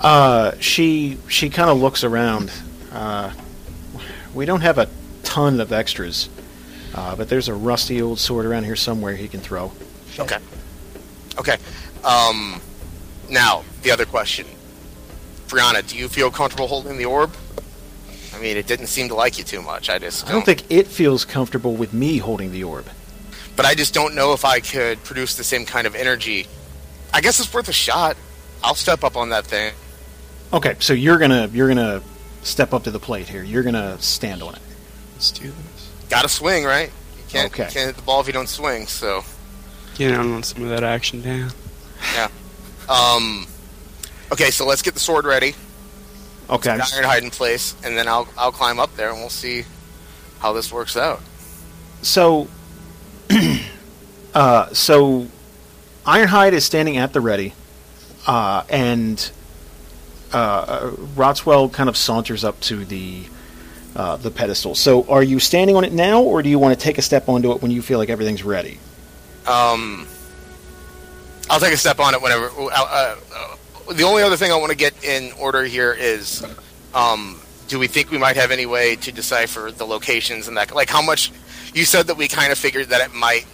Uh, 0.00 0.52
she 0.60 1.18
she 1.28 1.50
kind 1.50 1.70
of 1.70 1.78
looks 1.78 2.04
around. 2.04 2.52
Uh, 2.92 3.32
we 4.34 4.44
don't 4.44 4.60
have 4.60 4.78
a 4.78 4.88
ton 5.22 5.60
of 5.60 5.72
extras, 5.72 6.28
uh, 6.94 7.16
but 7.16 7.28
there's 7.28 7.48
a 7.48 7.54
rusty 7.54 8.00
old 8.02 8.18
sword 8.18 8.46
around 8.46 8.64
here 8.64 8.76
somewhere 8.76 9.14
he 9.14 9.28
can 9.28 9.40
throw. 9.40 9.72
Okay. 10.18 10.38
Okay. 11.38 11.56
Um, 12.04 12.60
now, 13.30 13.64
the 13.82 13.90
other 13.90 14.04
question. 14.04 14.46
Briahna, 15.48 15.86
do 15.88 15.96
you 15.96 16.08
feel 16.08 16.30
comfortable 16.30 16.66
holding 16.66 16.98
the 16.98 17.06
orb? 17.06 17.34
I 18.34 18.40
mean, 18.40 18.56
it 18.56 18.66
didn't 18.66 18.88
seem 18.88 19.08
to 19.08 19.14
like 19.14 19.38
you 19.38 19.44
too 19.44 19.62
much. 19.62 19.88
I 19.88 19.98
just 19.98 20.28
I 20.28 20.32
don't 20.32 20.44
think 20.44 20.64
it 20.70 20.86
feels 20.86 21.24
comfortable 21.24 21.74
with 21.74 21.92
me 21.92 22.18
holding 22.18 22.52
the 22.52 22.64
orb. 22.64 22.86
But 23.56 23.66
I 23.66 23.74
just 23.74 23.92
don't 23.92 24.14
know 24.14 24.32
if 24.34 24.44
I 24.44 24.60
could 24.60 25.02
produce 25.02 25.36
the 25.36 25.42
same 25.42 25.64
kind 25.64 25.86
of 25.86 25.96
energy. 25.96 26.46
I 27.12 27.20
guess 27.20 27.40
it's 27.40 27.52
worth 27.52 27.68
a 27.68 27.72
shot. 27.72 28.16
I'll 28.62 28.74
step 28.74 29.04
up 29.04 29.16
on 29.16 29.30
that 29.30 29.44
thing. 29.46 29.72
Okay, 30.52 30.76
so 30.80 30.92
you're 30.92 31.18
gonna 31.18 31.48
you're 31.52 31.68
gonna 31.68 32.02
step 32.42 32.72
up 32.72 32.84
to 32.84 32.90
the 32.90 32.98
plate 32.98 33.28
here. 33.28 33.42
You're 33.42 33.62
gonna 33.62 34.00
stand 34.00 34.42
on 34.42 34.54
it. 34.54 34.62
Let's 35.14 35.30
do 35.32 35.48
this. 35.50 35.92
Got 36.08 36.22
to 36.22 36.28
swing, 36.28 36.64
right? 36.64 36.90
You 37.16 37.22
can't, 37.28 37.52
Okay. 37.52 37.64
you 37.64 37.70
can't 37.70 37.86
hit 37.88 37.96
the 37.96 38.02
ball 38.02 38.20
if 38.20 38.26
you 38.26 38.32
don't 38.32 38.48
swing. 38.48 38.86
So, 38.86 39.22
Get 39.96 40.14
on 40.14 40.32
on 40.32 40.42
some 40.42 40.62
of 40.62 40.70
that 40.70 40.84
action, 40.84 41.20
Dan. 41.22 41.52
um, 42.88 43.46
Okay, 44.32 44.50
so 44.50 44.64
let's 44.66 44.82
get 44.82 44.94
the 44.94 45.00
sword 45.00 45.24
ready. 45.24 45.54
Okay. 46.50 46.76
The 46.76 46.82
Ironhide 46.82 47.22
in 47.22 47.30
place, 47.30 47.74
and 47.84 47.96
then 47.96 48.08
I'll 48.08 48.28
I'll 48.38 48.52
climb 48.52 48.78
up 48.78 48.94
there 48.96 49.10
and 49.10 49.18
we'll 49.18 49.28
see 49.28 49.64
how 50.38 50.52
this 50.52 50.72
works 50.72 50.96
out. 50.96 51.20
So, 52.02 52.48
uh, 54.34 54.72
so 54.72 55.26
Ironhide 56.08 56.52
is 56.52 56.64
standing 56.64 56.96
at 56.96 57.12
the 57.12 57.20
ready, 57.20 57.52
uh, 58.26 58.64
and 58.70 59.30
uh, 60.32 60.90
Rodswell 61.14 61.70
kind 61.70 61.86
of 61.90 61.98
saunters 61.98 62.44
up 62.44 62.58
to 62.60 62.86
the 62.86 63.24
uh, 63.94 64.16
the 64.16 64.30
pedestal. 64.30 64.74
So, 64.74 65.06
are 65.10 65.22
you 65.22 65.38
standing 65.38 65.76
on 65.76 65.84
it 65.84 65.92
now, 65.92 66.22
or 66.22 66.42
do 66.42 66.48
you 66.48 66.58
want 66.58 66.78
to 66.78 66.82
take 66.82 66.96
a 66.96 67.02
step 67.02 67.28
onto 67.28 67.52
it 67.52 67.60
when 67.60 67.70
you 67.70 67.82
feel 67.82 67.98
like 67.98 68.08
everything's 68.08 68.42
ready? 68.42 68.78
Um, 69.46 70.06
I'll 71.50 71.60
take 71.60 71.74
a 71.74 71.76
step 71.76 72.00
on 72.00 72.14
it 72.14 72.22
whenever. 72.22 72.46
Uh, 72.46 72.68
uh, 72.72 73.16
uh, 73.36 73.92
the 73.92 74.04
only 74.04 74.22
other 74.22 74.38
thing 74.38 74.50
I 74.50 74.56
want 74.56 74.70
to 74.70 74.78
get 74.78 75.04
in 75.04 75.32
order 75.32 75.62
here 75.64 75.92
is, 75.92 76.42
um, 76.94 77.38
do 77.68 77.78
we 77.78 77.86
think 77.86 78.10
we 78.10 78.16
might 78.16 78.36
have 78.36 78.50
any 78.50 78.64
way 78.64 78.96
to 78.96 79.12
decipher 79.12 79.70
the 79.70 79.84
locations 79.84 80.48
and 80.48 80.56
that? 80.56 80.74
Like, 80.74 80.88
how 80.88 81.02
much? 81.02 81.32
You 81.74 81.84
said 81.84 82.06
that 82.06 82.16
we 82.16 82.28
kind 82.28 82.50
of 82.50 82.56
figured 82.56 82.88
that 82.88 83.02
it 83.02 83.14
might 83.14 83.44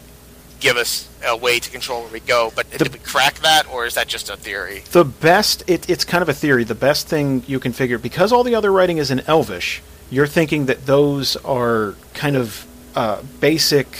give 0.60 0.76
us 0.76 1.08
a 1.26 1.36
way 1.36 1.58
to 1.58 1.70
control 1.70 2.02
where 2.02 2.12
we 2.12 2.20
go, 2.20 2.52
but 2.54 2.70
The- 2.70 2.78
did 2.78 2.92
we 2.92 2.98
crack 2.98 3.40
that, 3.40 3.66
or 3.70 3.86
is 3.86 3.94
that 3.94 4.08
just 4.08 4.30
a 4.30 4.36
theory? 4.36 4.82
The 4.92 5.04
best, 5.04 5.62
it, 5.66 5.88
it's 5.88 6.04
kind 6.04 6.22
of 6.22 6.28
a 6.28 6.34
theory. 6.34 6.64
The 6.64 6.74
best 6.74 7.06
thing 7.08 7.42
you 7.46 7.60
can 7.60 7.72
figure, 7.72 7.98
because 7.98 8.32
all 8.32 8.44
the 8.44 8.54
other 8.54 8.72
writing 8.72 8.98
is 8.98 9.10
in 9.10 9.20
Elvish, 9.26 9.82
you're 10.10 10.26
thinking 10.26 10.66
that 10.66 10.86
those 10.86 11.36
are 11.36 11.94
kind 12.12 12.36
of 12.36 12.66
uh, 12.94 13.22
basic, 13.40 13.98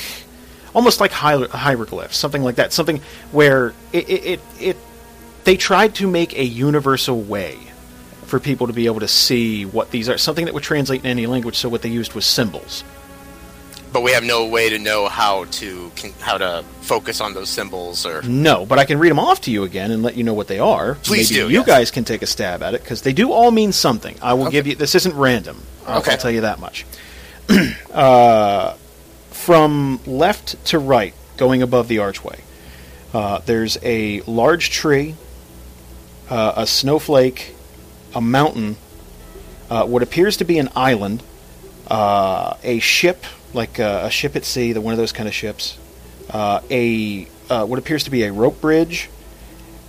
almost 0.74 1.00
like 1.00 1.12
hier- 1.12 1.48
hieroglyphs, 1.48 2.16
something 2.16 2.42
like 2.42 2.56
that. 2.56 2.72
Something 2.72 3.00
where 3.32 3.74
it, 3.92 4.08
it, 4.08 4.24
it, 4.24 4.40
it 4.60 4.76
they 5.44 5.56
tried 5.56 5.94
to 5.96 6.08
make 6.08 6.38
a 6.38 6.44
universal 6.44 7.20
way 7.20 7.58
for 8.26 8.40
people 8.40 8.66
to 8.68 8.72
be 8.72 8.86
able 8.86 9.00
to 9.00 9.08
see 9.08 9.66
what 9.66 9.90
these 9.90 10.08
are, 10.08 10.16
something 10.16 10.46
that 10.46 10.54
would 10.54 10.62
translate 10.62 11.00
in 11.00 11.06
any 11.06 11.26
language. 11.26 11.56
So 11.56 11.68
what 11.68 11.82
they 11.82 11.90
used 11.90 12.14
was 12.14 12.24
symbols. 12.24 12.84
But 13.94 14.02
we 14.02 14.10
have 14.10 14.24
no 14.24 14.46
way 14.46 14.70
to 14.70 14.78
know 14.80 15.06
how 15.06 15.44
to 15.44 15.92
how 16.18 16.36
to 16.36 16.64
focus 16.80 17.20
on 17.20 17.32
those 17.32 17.48
symbols, 17.48 18.04
or 18.04 18.22
No, 18.22 18.66
but 18.66 18.76
I 18.80 18.84
can 18.86 18.98
read 18.98 19.10
them 19.10 19.20
off 19.20 19.40
to 19.42 19.52
you 19.52 19.62
again 19.62 19.92
and 19.92 20.02
let 20.02 20.16
you 20.16 20.24
know 20.24 20.34
what 20.34 20.48
they 20.48 20.58
are. 20.58 20.96
Please 20.96 21.30
Maybe 21.30 21.42
do, 21.42 21.48
You 21.48 21.58
yes. 21.60 21.66
guys 21.66 21.90
can 21.92 22.02
take 22.02 22.20
a 22.20 22.26
stab 22.26 22.60
at 22.60 22.74
it 22.74 22.82
because 22.82 23.02
they 23.02 23.12
do 23.12 23.30
all 23.30 23.52
mean 23.52 23.70
something. 23.70 24.16
I 24.20 24.34
will 24.34 24.46
Okay. 24.48 24.50
give 24.52 24.66
you. 24.66 24.74
This 24.74 24.96
isn't 24.96 25.14
random. 25.14 25.62
I'll, 25.86 26.00
Okay. 26.00 26.10
I'll 26.10 26.18
tell 26.18 26.32
you 26.32 26.40
that 26.40 26.58
much. 26.58 26.84
uh, 27.92 28.74
from 29.30 30.00
left 30.06 30.64
to 30.66 30.80
right, 30.80 31.14
going 31.36 31.62
above 31.62 31.86
the 31.86 32.00
archway, 32.00 32.40
uh, 33.12 33.38
there's 33.46 33.78
a 33.84 34.22
large 34.22 34.70
tree, 34.70 35.14
uh, 36.28 36.54
a 36.56 36.66
snowflake, 36.66 37.54
a 38.12 38.20
mountain, 38.20 38.74
uh, 39.70 39.86
what 39.86 40.02
appears 40.02 40.36
to 40.38 40.44
be 40.44 40.58
an 40.58 40.68
island, 40.74 41.22
uh, 41.86 42.54
a 42.64 42.80
ship, 42.80 43.22
like 43.54 43.78
uh, 43.80 44.02
a 44.04 44.10
ship 44.10 44.36
at 44.36 44.44
sea, 44.44 44.72
the 44.72 44.80
one 44.80 44.92
of 44.92 44.98
those 44.98 45.12
kind 45.12 45.28
of 45.28 45.34
ships, 45.34 45.78
uh, 46.30 46.60
a 46.70 47.26
uh, 47.48 47.64
what 47.64 47.78
appears 47.78 48.04
to 48.04 48.10
be 48.10 48.24
a 48.24 48.32
rope 48.32 48.60
bridge, 48.60 49.08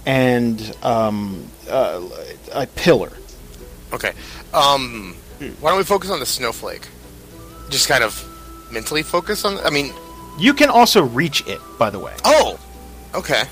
and 0.06 0.76
um, 0.84 1.48
uh, 1.70 2.02
a 2.54 2.68
pillar. 2.68 3.12
okay. 3.94 4.12
Um, 4.54 5.16
why 5.60 5.70
don't 5.72 5.78
we 5.78 5.84
focus 5.84 6.10
on 6.10 6.20
the 6.20 6.26
snowflake? 6.26 6.88
Just 7.70 7.90
kind 7.90 8.04
of 8.04 8.24
mentally 8.72 9.04
focus 9.04 9.44
on. 9.44 9.58
I 9.60 9.70
mean, 9.70 9.94
You 10.40 10.54
can 10.54 10.70
also 10.70 11.04
reach 11.04 11.46
it, 11.48 11.60
by 11.78 11.90
the 11.90 12.00
way. 12.00 12.14
oh, 12.24 12.60
okay, 13.14 13.44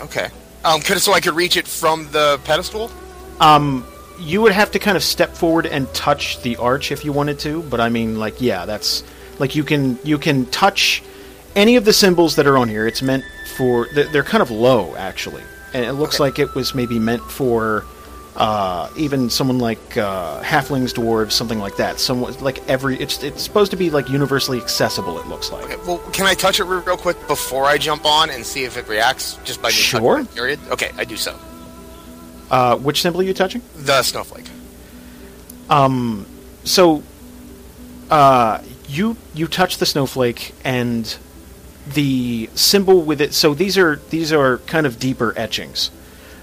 okay. 0.00 0.28
Um, 0.64 0.80
could 0.80 0.98
so 0.98 1.12
I 1.12 1.20
could 1.20 1.34
reach 1.34 1.56
it 1.56 1.68
from 1.68 2.10
the 2.10 2.40
pedestal? 2.44 2.90
Um, 3.40 3.86
you 4.18 4.40
would 4.42 4.52
have 4.52 4.70
to 4.72 4.78
kind 4.78 4.96
of 4.96 5.02
step 5.02 5.34
forward 5.34 5.66
and 5.66 5.92
touch 5.92 6.40
the 6.42 6.56
arch 6.56 6.92
if 6.92 7.04
you 7.04 7.12
wanted 7.12 7.38
to, 7.40 7.62
but 7.62 7.80
I 7.80 7.88
mean, 7.88 8.18
like, 8.18 8.40
yeah, 8.40 8.64
that's 8.64 9.02
like 9.38 9.54
you 9.54 9.64
can 9.64 9.98
you 10.04 10.18
can 10.18 10.46
touch 10.46 11.02
any 11.56 11.76
of 11.76 11.84
the 11.84 11.92
symbols 11.92 12.36
that 12.36 12.46
are 12.46 12.58
on 12.58 12.68
here. 12.68 12.86
It's 12.86 13.02
meant 13.02 13.24
for 13.56 13.86
they're, 13.94 14.04
they're 14.08 14.22
kind 14.24 14.42
of 14.42 14.50
low 14.50 14.94
actually, 14.96 15.42
and 15.72 15.84
it 15.84 15.92
looks 15.94 16.16
Okay. 16.16 16.24
like 16.24 16.38
it 16.38 16.54
was 16.54 16.74
maybe 16.74 16.98
meant 16.98 17.22
for 17.30 17.84
uh, 18.36 18.90
even 18.96 19.30
someone 19.30 19.60
like 19.60 19.96
uh, 19.96 20.42
halflings, 20.42 20.92
dwarves, 20.92 21.30
something 21.32 21.60
like 21.60 21.76
that. 21.76 22.00
Someone 22.00 22.32
like 22.40 22.66
every 22.68 22.96
it's 22.98 23.22
it's 23.22 23.42
supposed 23.44 23.70
to 23.70 23.76
be 23.76 23.90
like 23.90 24.08
universally 24.08 24.60
accessible. 24.60 25.20
It 25.20 25.26
looks 25.28 25.52
like. 25.52 25.64
Okay. 25.66 25.76
Well, 25.86 25.98
can 26.12 26.26
I 26.26 26.34
touch 26.34 26.58
it 26.58 26.64
real 26.64 26.96
quick 26.96 27.16
before 27.28 27.64
I 27.66 27.78
jump 27.78 28.04
on 28.04 28.30
and 28.30 28.44
see 28.44 28.64
if 28.64 28.76
it 28.76 28.88
reacts 28.88 29.38
just 29.44 29.62
by 29.62 29.68
touching 29.68 30.00
Sure. 30.00 30.18
it, 30.20 30.34
Period. 30.34 30.58
Okay, 30.70 30.90
I 30.96 31.04
do 31.04 31.16
so. 31.16 31.38
Uh, 32.50 32.76
which 32.76 33.02
symbol 33.02 33.20
are 33.20 33.24
you 33.24 33.34
touching? 33.34 33.62
The 33.76 34.02
snowflake. 34.02 34.48
Um, 35.70 36.26
so, 36.64 37.02
uh, 38.10 38.60
you 38.94 39.16
you 39.34 39.46
touch 39.46 39.78
the 39.78 39.86
snowflake 39.86 40.54
and 40.64 41.16
the 41.86 42.48
symbol 42.54 43.02
with 43.02 43.20
it. 43.20 43.34
So 43.34 43.54
these 43.54 43.76
are 43.76 43.96
these 44.10 44.32
are 44.32 44.58
kind 44.58 44.86
of 44.86 44.98
deeper 44.98 45.34
etchings 45.36 45.90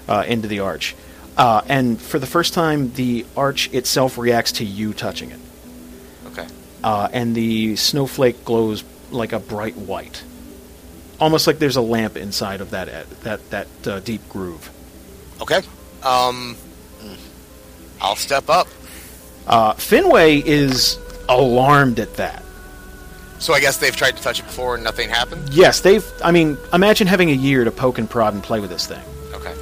uh, 0.08 0.24
into 0.26 0.48
the 0.48 0.60
arch, 0.60 0.94
uh, 1.36 1.62
and 1.68 2.00
for 2.00 2.18
the 2.18 2.26
first 2.26 2.54
time, 2.54 2.92
the 2.92 3.24
arch 3.36 3.72
itself 3.72 4.18
reacts 4.18 4.52
to 4.52 4.64
you 4.64 4.92
touching 4.92 5.30
it, 5.30 5.40
Okay. 6.26 6.46
uh, 6.84 7.08
and 7.12 7.34
the 7.34 7.76
snowflake 7.76 8.44
glows 8.44 8.84
like 9.10 9.32
a 9.32 9.38
bright 9.40 9.76
white, 9.76 10.22
almost 11.20 11.46
like 11.46 11.58
there's 11.58 11.76
a 11.76 11.82
lamp 11.82 12.16
inside 12.16 12.60
of 12.60 12.70
that 12.70 12.88
that 13.22 13.50
that 13.50 13.68
uh, 13.86 14.00
deep 14.00 14.26
groove. 14.28 14.70
Okay. 15.40 15.62
Um, 16.02 16.56
I'll 18.00 18.16
step 18.16 18.48
up. 18.50 18.66
Uh, 19.46 19.74
Finway 19.74 20.42
is 20.44 20.98
alarmed 21.28 21.98
at 22.00 22.14
that. 22.16 22.41
So 23.42 23.54
I 23.54 23.58
guess 23.58 23.76
they've 23.78 23.94
tried 23.94 24.16
to 24.16 24.22
touch 24.22 24.38
it 24.38 24.44
before 24.44 24.76
and 24.76 24.84
nothing 24.84 25.08
happened. 25.08 25.52
Yes, 25.52 25.80
they've. 25.80 26.06
I 26.22 26.30
mean, 26.30 26.56
imagine 26.72 27.08
having 27.08 27.28
a 27.28 27.34
year 27.34 27.64
to 27.64 27.72
poke 27.72 27.98
and 27.98 28.08
prod 28.08 28.34
and 28.34 28.42
play 28.42 28.60
with 28.60 28.70
this 28.70 28.86
thing. 28.86 29.02
Okay. 29.32 29.52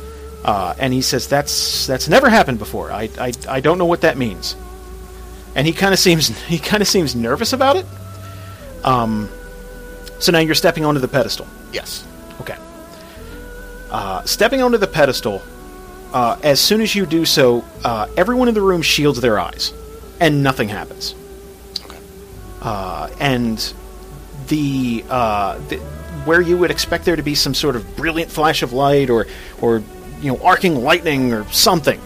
Uh, 0.44 0.74
and 0.78 0.92
he 0.92 1.00
says 1.00 1.26
that's 1.26 1.86
that's 1.86 2.06
never 2.06 2.28
happened 2.28 2.58
before. 2.58 2.92
I, 2.92 3.08
I, 3.18 3.32
I 3.48 3.60
don't 3.60 3.78
know 3.78 3.86
what 3.86 4.02
that 4.02 4.18
means. 4.18 4.54
And 5.54 5.66
he 5.66 5.72
kind 5.72 5.94
of 5.94 5.98
seems 5.98 6.28
he 6.42 6.58
kind 6.58 6.82
of 6.82 6.88
seems 6.88 7.16
nervous 7.16 7.54
about 7.54 7.76
it. 7.76 7.86
Um, 8.84 9.30
so 10.18 10.30
now 10.30 10.40
you're 10.40 10.54
stepping 10.54 10.84
onto 10.84 11.00
the 11.00 11.08
pedestal. 11.08 11.46
Yes. 11.72 12.06
Okay. 12.42 12.58
Uh, 13.90 14.22
stepping 14.24 14.60
onto 14.60 14.76
the 14.76 14.88
pedestal. 14.88 15.40
Uh, 16.12 16.38
as 16.42 16.60
soon 16.60 16.82
as 16.82 16.94
you 16.94 17.06
do 17.06 17.24
so, 17.24 17.64
uh, 17.82 18.08
everyone 18.18 18.48
in 18.48 18.54
the 18.54 18.60
room 18.60 18.82
shields 18.82 19.22
their 19.22 19.38
eyes, 19.38 19.72
and 20.20 20.42
nothing 20.42 20.68
happens. 20.68 21.14
Uh, 22.60 23.08
and 23.18 23.72
the, 24.48 25.04
uh, 25.08 25.58
the 25.68 25.78
where 26.24 26.40
you 26.40 26.56
would 26.58 26.70
expect 26.70 27.04
there 27.04 27.16
to 27.16 27.22
be 27.22 27.34
some 27.34 27.54
sort 27.54 27.76
of 27.76 27.96
brilliant 27.96 28.30
flash 28.30 28.62
of 28.62 28.72
light 28.72 29.10
or 29.10 29.26
or 29.60 29.82
you 30.20 30.32
know 30.32 30.38
arcing 30.44 30.82
lightning 30.82 31.32
or 31.32 31.44
something, 31.50 32.00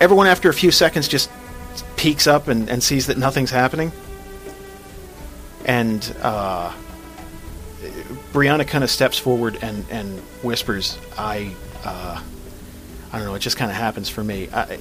everyone 0.00 0.26
after 0.26 0.48
a 0.48 0.54
few 0.54 0.70
seconds 0.70 1.08
just 1.08 1.30
peeks 1.96 2.26
up 2.26 2.48
and, 2.48 2.68
and 2.68 2.82
sees 2.82 3.06
that 3.06 3.18
nothing's 3.18 3.50
happening. 3.50 3.92
And 5.64 6.14
uh, 6.22 6.72
Briahna 8.32 8.66
kind 8.66 8.84
of 8.84 8.90
steps 8.90 9.18
forward 9.18 9.58
and, 9.62 9.84
and 9.90 10.18
whispers, 10.42 10.98
"I, 11.16 11.54
uh, 11.84 12.22
I 13.12 13.18
don't 13.18 13.26
know. 13.26 13.34
It 13.34 13.40
just 13.40 13.56
kind 13.56 13.70
of 13.70 13.76
happens 13.76 14.08
for 14.08 14.22
me. 14.22 14.48
I, 14.52 14.78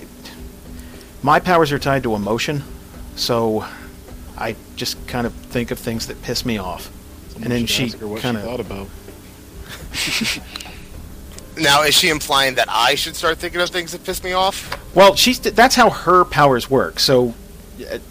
my 1.24 1.40
powers 1.40 1.72
are 1.72 1.80
tied 1.80 2.04
to 2.04 2.16
emotion, 2.16 2.64
so 3.16 3.66
I 4.38 4.56
just 4.76 5.06
kind 5.08 5.26
of 5.28 5.34
think 5.34 5.72
of 5.72 5.80
things 5.80 6.08
that 6.08 6.22
piss 6.22 6.46
me 6.46 6.58
off." 6.58 6.90
Someone 7.30 7.44
And 7.44 7.52
then 7.52 7.66
she 7.66 7.86
ask 7.86 7.98
her 8.00 8.08
what 8.08 8.22
kinda- 8.22 8.42
thought 8.42 8.60
about. 8.60 8.88
Now, 11.60 11.82
is 11.82 11.96
she 11.96 12.10
implying 12.10 12.56
that 12.56 12.68
I 12.70 12.94
should 12.96 13.16
start 13.16 13.40
thinking 13.40 13.60
of 13.62 13.70
things 13.72 13.92
that 13.92 14.04
piss 14.04 14.24
me 14.24 14.34
off? 14.34 14.80
Well, 14.96 15.16
she's 15.16 15.40
that's 15.40 15.74
how 15.76 15.90
her 15.90 16.24
powers 16.24 16.70
work. 16.70 17.00
So, 17.00 17.34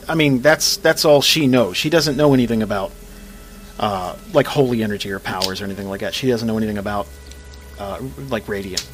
I 0.09 0.17
mean, 0.17 0.43
that's 0.43 0.79
that's 0.79 1.05
all 1.05 1.23
she 1.23 1.47
knows. 1.47 1.77
She 1.77 1.89
doesn't 1.89 2.17
know 2.17 2.35
anything 2.35 2.63
about 2.63 2.91
uh, 3.79 4.17
like 4.33 4.47
holy 4.49 4.83
energy 4.83 5.11
or 5.13 5.21
powers 5.21 5.61
or 5.61 5.65
anything 5.65 5.89
like 5.89 6.01
that. 6.01 6.13
She 6.13 6.27
doesn't 6.29 6.47
know 6.49 6.57
anything 6.57 6.79
about 6.79 7.07
uh, 7.79 8.01
like 8.31 8.49
radiant. 8.49 8.85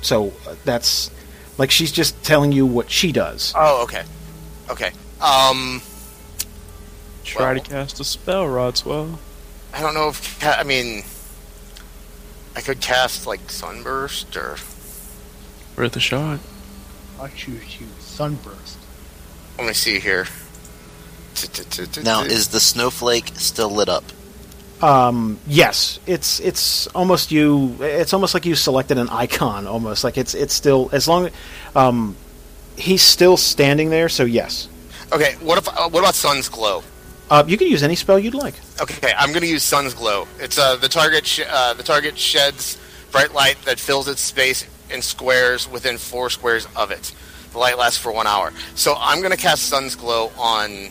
So 0.00 0.32
uh, 0.48 0.54
that's 0.64 1.10
like 1.58 1.70
she's 1.70 1.92
just 1.92 2.22
telling 2.24 2.52
you 2.52 2.64
what 2.64 2.90
she 2.90 3.12
does. 3.12 3.52
Oh, 3.54 3.82
okay. 3.82 4.04
Okay. 4.70 4.92
Um, 5.20 5.82
Try 7.24 7.52
Well- 7.54 7.62
to 7.62 7.70
cast 7.70 8.00
a 8.00 8.04
spell, 8.04 8.46
Rodswell. 8.46 9.18
I 9.72 9.80
don't 9.80 9.94
know 9.94 10.08
if 10.08 10.42
I 10.44 10.62
mean 10.64 11.04
I 12.56 12.60
could 12.60 12.80
cast 12.80 13.26
like 13.26 13.50
sunburst 13.50 14.36
or 14.36 14.56
Worth 15.76 15.96
a 15.96 16.00
shot. 16.00 16.40
I 17.20 17.28
choose 17.28 17.80
you. 17.80 17.86
Sunburst. 18.00 18.78
let 19.58 19.66
me 19.68 19.72
see 19.74 20.00
here. 20.00 20.26
Now, 22.02 22.22
is 22.22 22.48
the 22.48 22.60
snowflake 22.60 23.28
still 23.36 23.70
lit 23.70 23.88
up? 23.88 24.04
Um, 24.82 25.38
yes, 25.46 26.00
it's 26.06 26.40
it's 26.40 26.86
almost 26.88 27.30
you. 27.30 27.76
It's 27.80 28.12
almost 28.12 28.34
like 28.34 28.44
you 28.46 28.54
selected 28.54 28.98
an 28.98 29.08
icon. 29.10 29.66
Almost 29.66 30.04
like 30.04 30.18
it's 30.18 30.34
it's 30.34 30.52
still 30.54 30.88
as 30.92 31.06
long. 31.06 31.30
Um, 31.76 32.16
he's 32.76 33.02
still 33.02 33.36
standing 33.36 33.90
there. 33.90 34.08
So 34.08 34.24
yes, 34.24 34.68
Okay, 35.12 35.34
what 35.40 35.58
if 35.58 35.68
uh, 35.68 35.88
what 35.88 36.00
about 36.00 36.14
Sun's 36.14 36.48
Glow? 36.48 36.82
Uh, 37.30 37.44
you 37.46 37.56
can 37.56 37.68
use 37.68 37.82
any 37.82 37.94
spell 37.94 38.18
you'd 38.18 38.34
like. 38.34 38.54
Okay, 38.80 39.12
I'm 39.16 39.30
going 39.30 39.42
to 39.42 39.46
use 39.48 39.62
Sun's 39.62 39.94
Glow. 39.94 40.26
It's 40.38 40.58
uh, 40.58 40.76
the 40.76 40.88
target. 40.88 41.26
Sh- 41.26 41.40
uh, 41.48 41.74
the 41.74 41.82
target 41.82 42.18
sheds 42.18 42.78
bright 43.12 43.32
light 43.32 43.56
that 43.64 43.78
fills 43.80 44.08
its 44.08 44.20
space 44.20 44.66
in 44.90 45.02
squares 45.02 45.68
within 45.70 45.96
four 45.98 46.30
squares 46.30 46.66
of 46.76 46.90
it. 46.90 47.14
The 47.52 47.58
light 47.58 47.78
lasts 47.78 47.98
for 47.98 48.12
one 48.12 48.26
hour. 48.26 48.52
So 48.74 48.94
I'm 48.98 49.18
going 49.20 49.32
to 49.32 49.36
cast 49.36 49.64
Sun's 49.64 49.94
Glow 49.96 50.30
on 50.38 50.90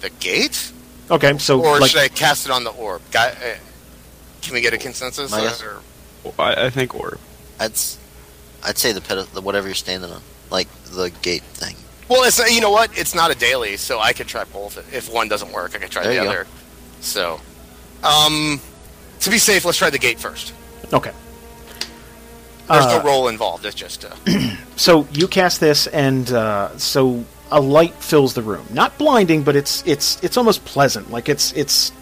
the 0.00 0.10
gate, 0.20 0.72
Okay, 1.10 1.36
so 1.38 1.60
or 1.62 1.78
like 1.80 1.90
should 1.90 2.00
I 2.00 2.08
cast 2.08 2.46
it 2.46 2.52
on 2.52 2.64
the 2.64 2.70
orb? 2.70 3.02
Got, 3.10 3.32
uh, 3.36 3.54
can 4.42 4.54
we 4.54 4.60
get 4.60 4.72
a 4.74 4.78
consensus? 4.78 5.32
I 5.32 5.40
guess- 5.42 5.62
Or- 5.62 5.82
I, 6.38 6.66
I 6.66 6.70
think 6.70 6.94
orb. 6.94 7.18
I'd 7.58 7.72
s- 7.72 7.98
I'd 8.64 8.76
say 8.78 8.92
the 8.92 9.00
pit, 9.00 9.26
the 9.32 9.40
whatever 9.40 9.66
you're 9.68 9.74
standing 9.74 10.10
on, 10.10 10.20
like 10.50 10.68
the 10.84 11.10
gate 11.22 11.42
thing. 11.42 11.76
Well, 12.08 12.24
it's 12.24 12.38
you 12.52 12.60
know 12.60 12.70
what? 12.70 12.96
It's 12.98 13.14
not 13.14 13.30
a 13.30 13.34
daily, 13.34 13.76
so 13.76 14.00
I 14.00 14.12
could 14.12 14.26
try 14.26 14.44
both. 14.44 14.76
If 14.94 15.12
one 15.12 15.28
doesn't 15.28 15.52
work, 15.52 15.74
I 15.74 15.78
could 15.78 15.90
try 15.90 16.02
There 16.04 16.12
the 16.12 16.18
you 16.18 16.24
go. 16.24 16.30
other. 16.30 16.46
So, 17.00 17.40
um, 18.02 18.60
to 19.20 19.30
be 19.30 19.38
safe, 19.38 19.64
let's 19.64 19.78
try 19.78 19.90
the 19.90 19.98
gate 19.98 20.18
first. 20.18 20.52
okay. 20.92 21.12
There's 22.68 22.84
Uh, 22.84 22.98
no 22.98 23.04
roll 23.04 23.28
involved. 23.28 23.64
It's 23.64 23.74
just 23.74 24.04
uh, 24.04 24.14
So 24.76 25.06
you 25.12 25.26
cast 25.28 25.58
this, 25.60 25.86
and 25.86 26.30
uh, 26.30 26.76
so 26.78 27.24
a 27.50 27.60
light 27.60 27.94
fills 27.94 28.34
the 28.34 28.42
room. 28.42 28.66
Not 28.70 28.96
blinding, 28.98 29.42
but 29.42 29.56
it's 29.56 29.82
it's 29.86 30.22
it's 30.22 30.36
almost 30.36 30.64
pleasant. 30.66 31.10
Like 31.10 31.28
it's 31.30 31.52
it's 31.52 31.92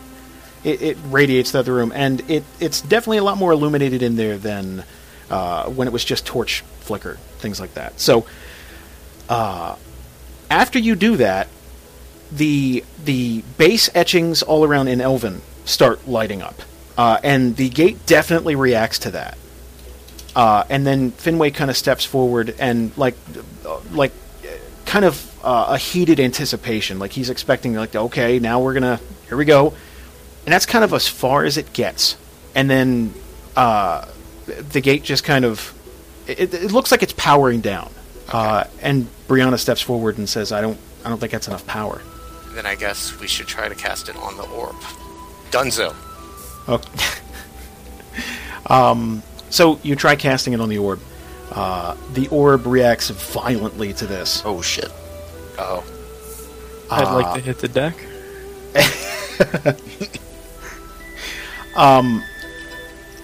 it, 0.65 0.83
it 0.83 0.99
radiates 1.07 1.51
throughout 1.53 1.67
the 1.67 1.73
room, 1.73 1.93
and 1.95 2.21
it 2.31 2.43
it's 2.59 2.81
definitely 2.81 3.19
a 3.19 3.23
lot 3.25 3.39
more 3.39 3.53
illuminated 3.53 4.03
in 4.03 4.17
there 4.17 4.39
than 4.39 4.83
uh, 5.31 5.67
when 5.67 5.87
it 5.87 5.93
was 5.93 6.05
just 6.05 6.27
torch 6.27 6.63
flicker, 6.81 7.15
things 7.39 7.61
like 7.61 7.75
that. 7.75 8.01
So 8.01 8.27
uh, 9.29 9.77
after 10.51 10.79
you 10.79 10.95
do 10.95 11.17
that, 11.17 11.49
the 12.33 12.85
the 13.05 13.43
base 13.57 13.89
etchings 13.95 14.43
all 14.43 14.65
around 14.65 14.89
in 14.89 15.01
Elven 15.01 15.43
start 15.65 16.09
lighting 16.09 16.43
up, 16.43 16.55
uh, 16.99 17.19
and 17.23 17.57
the 17.57 17.69
gate 17.69 18.05
definitely 18.07 18.57
reacts 18.57 18.99
to 19.01 19.11
that. 19.13 19.39
Uh, 20.35 20.65
and 20.69 20.87
then 20.87 21.13
Finway 21.13 21.55
kind 21.55 21.71
of 21.71 21.77
steps 21.79 22.05
forward 22.05 22.55
and 22.59 22.95
like, 22.99 23.15
uh, 23.65 23.81
like, 23.93 24.13
kind 24.85 25.07
of 25.07 25.35
uh, 25.43 25.69
a 25.71 25.79
heated 25.79 26.21
anticipation. 26.21 26.99
Like 26.99 27.13
he's 27.13 27.31
expecting, 27.31 27.75
like, 27.75 27.97
okay, 27.97 28.39
now 28.39 28.61
we're 28.61 28.75
gonna, 28.75 29.01
here 29.29 29.39
we 29.39 29.47
go, 29.47 29.73
and 30.45 30.53
that's 30.53 30.67
kind 30.67 30.85
of 30.85 30.93
as 30.93 31.09
far 31.09 31.45
as 31.45 31.57
it 31.57 31.73
gets. 31.73 32.19
And 32.55 32.69
then 32.69 33.15
uh, 33.57 34.05
the 34.47 34.83
gate 34.83 35.05
just 35.05 35.25
kind 35.25 35.47
of, 35.47 35.73
it, 36.27 36.53
it 36.53 36.71
looks 36.71 36.91
like 36.91 37.03
it's 37.03 37.15
powering 37.15 37.63
down. 37.63 37.91
Uh, 38.33 38.65
and 38.83 39.07
Briahna 39.29 39.59
steps 39.59 39.81
forward 39.81 40.19
and 40.19 40.29
says, 40.29 40.53
"I 40.53 40.61
don't, 40.61 40.79
I 41.05 41.09
don't 41.09 41.19
think 41.19 41.33
that's 41.33 41.49
enough 41.49 41.67
power." 41.67 42.01
then 42.55 42.65
I 42.67 42.75
guess 42.75 43.19
we 43.21 43.27
should 43.29 43.47
try 43.47 43.69
to 43.69 43.75
cast 43.75 44.09
it 44.09 44.17
on 44.17 44.37
the 44.39 44.45
orb. 44.49 44.75
Dunzo. 45.51 45.95
Okay. 46.69 47.21
um, 48.75 49.23
so 49.51 49.79
you 49.83 49.95
try 49.95 50.17
casting 50.17 50.55
it 50.55 50.61
on 50.61 50.69
the 50.71 50.79
orb. 50.79 50.99
Uh, 51.53 51.95
the 52.15 52.27
orb 52.29 52.67
reacts 52.67 53.11
violently 53.11 53.93
to 53.93 54.07
this. 54.07 54.43
Oh 54.45 54.63
shit! 54.63 54.91
Oh, 55.59 55.85
I'd 56.91 57.05
Uh, 57.05 57.15
like 57.15 57.35
to 57.35 57.41
hit 57.41 57.59
the 57.59 57.69
deck. 57.69 57.95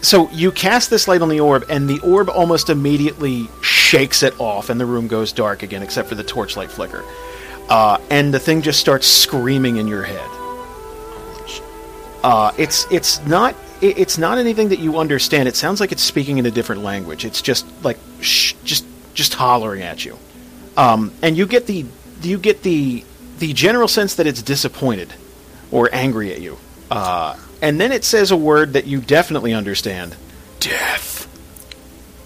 So 0.02 0.28
you 0.30 0.50
cast 0.50 0.90
this 0.90 1.06
light 1.06 1.22
on 1.22 1.28
the 1.28 1.40
orb, 1.40 1.64
and 1.68 1.88
the 1.88 2.00
orb 2.00 2.28
almost 2.28 2.70
immediately 2.70 3.48
shakes 3.62 4.24
it 4.24 4.38
off, 4.40 4.68
and 4.68 4.80
the 4.80 4.86
room 4.86 5.06
goes 5.06 5.32
dark 5.32 5.62
again, 5.62 5.82
except 5.82 6.08
for 6.08 6.16
the 6.16 6.24
torchlight 6.24 6.70
flicker. 6.72 7.04
Uh, 7.68 7.98
and 8.10 8.34
the 8.34 8.40
thing 8.40 8.62
just 8.62 8.80
starts 8.80 9.06
screaming 9.06 9.76
in 9.76 9.86
your 9.86 10.02
head. 10.02 10.28
Uh, 12.24 12.52
it's 12.58 12.86
it's 12.90 13.24
not 13.26 13.54
it, 13.80 13.98
it's 13.98 14.18
not 14.18 14.38
anything 14.38 14.68
that 14.70 14.80
you 14.80 14.98
understand. 14.98 15.48
It 15.48 15.56
sounds 15.56 15.80
like 15.80 15.92
it's 15.92 16.02
speaking 16.02 16.38
in 16.38 16.46
a 16.46 16.50
different 16.50 16.82
language. 16.82 17.24
It's 17.24 17.40
just 17.40 17.64
like 17.84 17.98
shh, 18.20 18.54
just 18.64 18.84
just 19.14 19.34
hollering 19.34 19.82
at 19.82 20.04
you, 20.04 20.18
um, 20.76 21.12
and 21.22 21.36
you 21.36 21.46
get 21.46 21.66
the 21.66 21.86
you 22.22 22.38
get 22.38 22.62
the 22.62 23.04
the 23.38 23.52
general 23.52 23.88
sense 23.88 24.16
that 24.16 24.26
it's 24.26 24.42
disappointed 24.42 25.12
or 25.70 25.88
angry 25.92 26.32
at 26.32 26.40
you. 26.40 26.58
Uh, 26.90 27.36
and 27.62 27.80
then 27.80 27.92
it 27.92 28.04
says 28.04 28.30
a 28.30 28.36
word 28.36 28.74
that 28.74 28.86
you 28.86 29.00
definitely 29.00 29.54
understand: 29.54 30.16
death. 30.60 31.26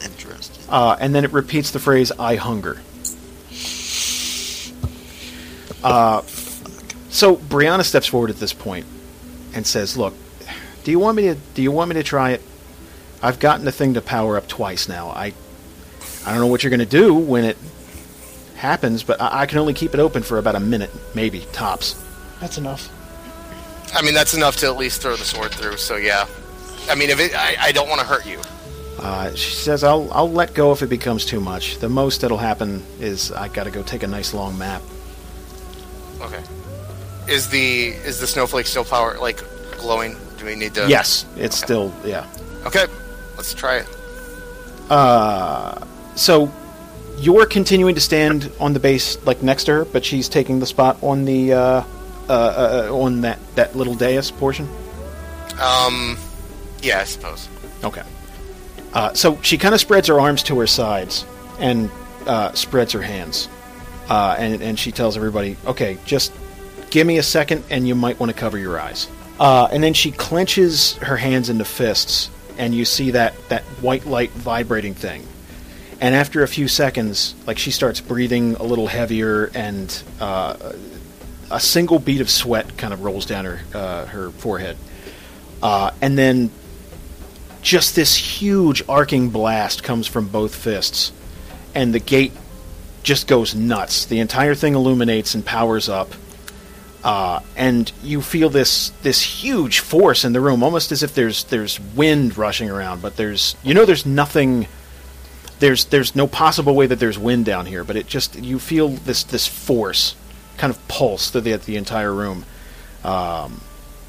Interesting. 0.05 0.65
Uh, 0.69 0.97
and 0.99 1.15
then 1.15 1.25
it 1.25 1.33
repeats 1.33 1.71
the 1.71 1.79
phrase 1.79 2.11
"I 2.19 2.35
hunger." 2.35 2.81
Uh, 5.85 6.23
so 7.11 7.37
Briahna 7.37 7.85
steps 7.85 8.09
forward 8.09 8.31
at 8.31 8.37
this 8.37 8.53
point 8.53 8.87
and 9.55 9.65
says, 9.65 9.97
"Look, 9.97 10.15
do 10.83 10.91
you 10.91 10.99
want 10.99 11.17
me 11.17 11.25
to? 11.25 11.37
Do 11.55 11.63
you 11.63 11.71
want 11.71 11.91
me 11.91 11.95
to 11.95 12.03
try 12.03 12.31
it? 12.33 12.43
I've 13.23 13.39
gotten 13.39 13.65
the 13.65 13.73
thing 13.73 13.95
to 13.95 14.01
power 14.01 14.37
up 14.37 14.49
twice 14.49 14.89
now. 14.89 15.09
I, 15.09 15.33
I 16.25 16.31
don't 16.31 16.41
know 16.41 16.47
what 16.47 16.63
you're 16.63 16.71
going 16.71 16.81
to 16.81 16.87
do 16.87 17.15
when 17.15 17.45
it 17.45 17.57
happens, 18.57 19.03
but 19.03 19.21
I, 19.21 19.43
I 19.43 19.47
can 19.47 19.59
only 19.59 19.75
keep 19.75 19.95
it 19.95 20.01
open 20.01 20.23
for 20.23 20.39
about 20.39 20.55
a 20.55 20.61
minute, 20.61 20.91
maybe 21.15 21.47
tops. 21.53 22.03
That's 22.41 22.59
enough. 22.59 22.91
I 23.97 24.03
mean 24.03 24.15
that's 24.15 24.35
enough 24.35 24.57
to 24.59 24.67
at 24.67 24.77
least 24.77 25.01
throw 25.01 25.17
the 25.17 25.25
sword 25.25 25.53
through. 25.53 25.79
So 25.79 25.97
yeah, 25.97 26.27
I 26.89 26.95
mean 26.95 27.11
if 27.11 27.19
it, 27.19 27.35
I, 27.35 27.57
I 27.59 27.73
don't 27.73 27.89
want 27.89 28.01
to 28.01 28.07
hurt 28.07 28.27
you. 28.27 28.41
Uh, 28.99 29.35
she 29.35 29.55
says, 29.55 29.83
"I'll 29.85 30.09
I'll 30.13 30.31
let 30.31 30.55
go 30.55 30.73
if 30.73 30.83
it 30.83 30.89
becomes 30.89 31.25
too 31.25 31.41
much. 31.41 31.79
The 31.79 31.89
most 31.89 32.21
that'll 32.21 32.39
happen 32.39 32.83
is 33.01 33.33
I 33.33 33.49
got 33.49 33.65
to 33.65 33.71
go 33.71 33.83
take 33.83 34.03
a 34.03 34.07
nice 34.07 34.33
long 34.35 34.57
map." 34.59 34.83
Okay. 36.21 36.43
Is 37.29 37.49
the 37.49 37.89
is 38.07 38.21
the 38.21 38.27
snowflake 38.27 38.67
still 38.67 38.85
power 38.85 39.19
like 39.19 39.43
glowing? 39.79 40.17
Do 40.39 40.47
we 40.47 40.55
need 40.55 40.75
to? 40.75 40.89
Yes, 40.89 41.25
it's 41.37 41.57
Okay. 41.63 41.67
still 41.67 41.93
yeah. 42.05 42.27
Okay, 42.67 42.87
let's 43.37 43.55
try 43.55 43.77
it. 43.79 43.87
Uh, 44.91 45.85
so 46.15 46.51
you're 47.19 47.47
continuing 47.47 47.95
to 47.95 48.01
stand 48.01 48.51
on 48.61 48.73
the 48.73 48.81
base 48.81 49.19
like 49.27 49.43
next 49.43 49.65
to 49.65 49.73
her, 49.73 49.85
but 49.87 50.05
she's 50.05 50.29
taking 50.29 50.59
the 50.61 50.67
spot 50.67 50.97
on 51.03 51.25
the 51.25 51.53
uh, 51.53 51.83
uh, 52.29 52.89
uh, 52.89 52.95
on 52.95 53.23
that 53.23 53.39
that 53.57 53.77
little 53.77 53.95
dais 53.95 54.31
portion. 54.31 54.69
Um, 55.61 56.19
yeah, 56.83 57.01
I 57.01 57.05
suppose. 57.05 57.49
Okay. 57.85 58.03
Uh, 58.93 59.13
so 59.15 59.39
she 59.43 59.59
kind 59.59 59.75
of 59.75 59.81
spreads 59.81 60.09
her 60.09 60.21
arms 60.21 60.43
to 60.45 60.59
her 60.59 60.67
sides 60.67 61.25
and 61.59 61.91
uh, 62.27 62.53
spreads 62.53 62.93
her 62.93 63.03
hands, 63.03 63.49
uh, 64.09 64.37
and 64.39 64.63
and 64.63 64.79
she 64.79 64.93
tells 64.93 65.17
everybody, 65.17 65.57
"Okay, 65.67 65.99
just 66.05 66.33
give 66.91 67.07
me 67.07 67.19
a 67.19 67.23
second, 67.23 67.65
and 67.71 67.87
you 67.87 67.95
might 67.95 68.19
want 68.19 68.33
to 68.33 68.39
cover 68.39 68.59
your 68.59 68.81
eyes." 68.81 69.09
Uh, 69.39 69.69
and 69.71 69.83
then 69.83 69.93
she 69.93 70.13
clenches 70.13 70.95
her 70.97 71.17
hands 71.17 71.51
into 71.51 71.65
fists, 71.65 72.31
and 72.59 72.75
you 72.75 72.85
see 72.85 73.11
that 73.13 73.35
that 73.49 73.63
white 73.83 74.07
light 74.07 74.31
vibrating 74.31 74.95
thing. 74.95 75.27
And 76.01 76.15
after 76.15 76.43
a 76.43 76.49
few 76.49 76.69
seconds, 76.69 77.35
like 77.47 77.59
she 77.59 77.71
starts 77.71 78.01
breathing 78.01 78.57
a 78.57 78.63
little 78.63 78.87
heavier, 78.87 79.51
and 79.55 80.03
uh, 80.21 80.73
a 81.51 81.61
single 81.61 81.99
bead 81.99 82.21
of 82.21 82.31
sweat 82.31 82.77
kind 82.77 82.93
of 82.93 83.03
rolls 83.03 83.27
down 83.27 83.45
her 83.45 83.61
uh, 83.75 84.07
her 84.07 84.31
forehead, 84.31 84.77
uh, 85.63 85.91
and 86.01 86.17
then 86.19 86.51
just 87.63 87.97
this 87.97 88.17
huge 88.17 88.83
arcing 88.89 89.31
blast 89.31 89.83
comes 89.83 90.07
from 90.07 90.29
both 90.29 90.55
fists, 90.55 91.13
and 91.75 91.93
the 91.93 91.99
gate 91.99 92.33
just 93.03 93.27
goes 93.27 93.55
nuts. 93.55 94.07
The 94.07 94.21
entire 94.21 94.55
thing 94.55 94.75
illuminates 94.75 95.35
and 95.35 95.45
powers 95.45 95.89
up, 95.89 96.13
uh, 97.05 97.41
and 97.57 97.91
you 98.03 98.23
feel 98.23 98.49
this 98.49 98.91
this 99.03 99.23
huge 99.23 99.81
force 99.81 100.25
in 100.25 100.33
the 100.33 100.41
room, 100.41 100.63
almost 100.63 100.93
as 100.93 101.03
if 101.03 101.15
there's 101.15 101.45
there's 101.45 101.81
wind 101.81 102.37
rushing 102.37 102.71
around. 102.71 103.03
But 103.03 103.17
there's 103.17 103.57
you 103.63 103.75
know 103.75 103.85
there's 103.85 104.07
nothing. 104.07 104.69
There's 105.59 105.87
there's 105.87 106.15
no 106.15 106.27
possible 106.27 106.75
way 106.75 106.87
that 106.87 106.99
there's 106.99 107.19
wind 107.19 107.47
down 107.47 107.67
here, 107.67 107.83
but 107.83 107.97
it 107.97 108.07
just 108.07 108.37
you 108.37 108.59
feel 108.59 108.89
this 108.89 109.25
this 109.25 109.47
force 109.47 110.15
kind 110.57 110.71
of 110.71 110.89
pulse 110.89 111.31
through 111.31 111.43
the, 111.43 111.57
the 111.57 111.77
entire 111.77 112.13
room. 112.13 112.45
Um, 113.05 113.61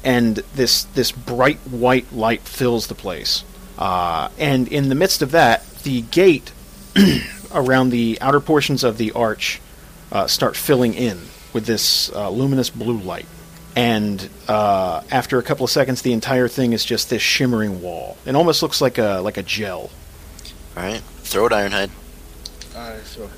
and 0.04 0.36
this 0.54 0.84
this 0.84 1.12
bright 1.12 1.58
white 1.58 2.12
light 2.12 2.42
fills 2.42 2.86
the 2.86 2.94
place. 2.94 3.44
Uh, 3.76 4.28
and 4.38 4.68
in 4.68 4.88
the 4.88 4.94
midst 4.94 5.22
of 5.22 5.32
that, 5.32 5.68
the 5.82 6.02
gate 6.02 6.52
around 7.54 7.90
the 7.90 8.18
outer 8.20 8.40
portions 8.40 8.84
of 8.84 8.98
the 8.98 9.12
arch 9.12 9.60
uh, 10.10 10.26
start 10.26 10.56
filling 10.56 10.94
in 10.94 11.18
with 11.52 11.66
this 11.66 12.10
uh, 12.12 12.30
luminous 12.30 12.70
blue 12.70 12.98
light. 12.98 13.26
And 13.76 14.28
uh, 14.48 15.02
after 15.10 15.38
a 15.38 15.42
couple 15.42 15.64
of 15.64 15.70
seconds, 15.70 16.02
the 16.02 16.12
entire 16.12 16.48
thing 16.48 16.72
is 16.72 16.84
just 16.84 17.10
this 17.10 17.22
shimmering 17.22 17.80
wall. 17.80 18.16
It 18.26 18.34
almost 18.34 18.62
looks 18.62 18.80
like 18.80 18.98
a 18.98 19.20
like 19.20 19.36
a 19.36 19.42
gel. 19.42 19.90
All 20.76 20.82
right, 20.82 21.00
throw 21.22 21.46
it, 21.46 21.52
Ironhide. 21.52 21.90
Alright, 22.74 23.04
so. 23.04 23.28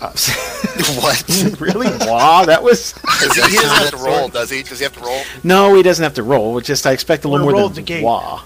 Uh, 0.00 0.12
what? 1.00 1.56
really? 1.60 1.88
Wow, 2.06 2.44
that 2.44 2.62
was. 2.62 2.92
Does 2.92 3.34
he, 3.34 3.42
he 3.42 3.56
doesn't 3.56 3.68
have 3.68 3.90
to 3.90 3.96
roll, 3.96 4.28
does 4.28 4.50
he? 4.50 4.62
Does 4.62 4.78
he 4.78 4.84
have 4.84 4.94
to 4.94 5.00
roll? 5.00 5.20
No, 5.42 5.74
he 5.74 5.82
doesn't 5.82 6.02
have 6.02 6.14
to 6.14 6.22
roll. 6.22 6.60
Just 6.60 6.86
I 6.86 6.92
expect 6.92 7.24
a 7.24 7.28
little 7.28 7.46
Wanna 7.46 7.52
more 7.52 7.60
roll 7.62 7.68
than 7.70 7.76
the 7.76 7.82
gate. 7.82 8.04
wah. 8.04 8.42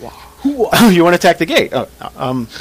Wah. 0.00 0.88
you 0.90 1.02
want 1.02 1.14
to 1.14 1.18
attack 1.18 1.38
the 1.38 1.46
gate? 1.46 1.72
Oh, 1.72 1.88
uh, 2.00 2.10
um. 2.16 2.48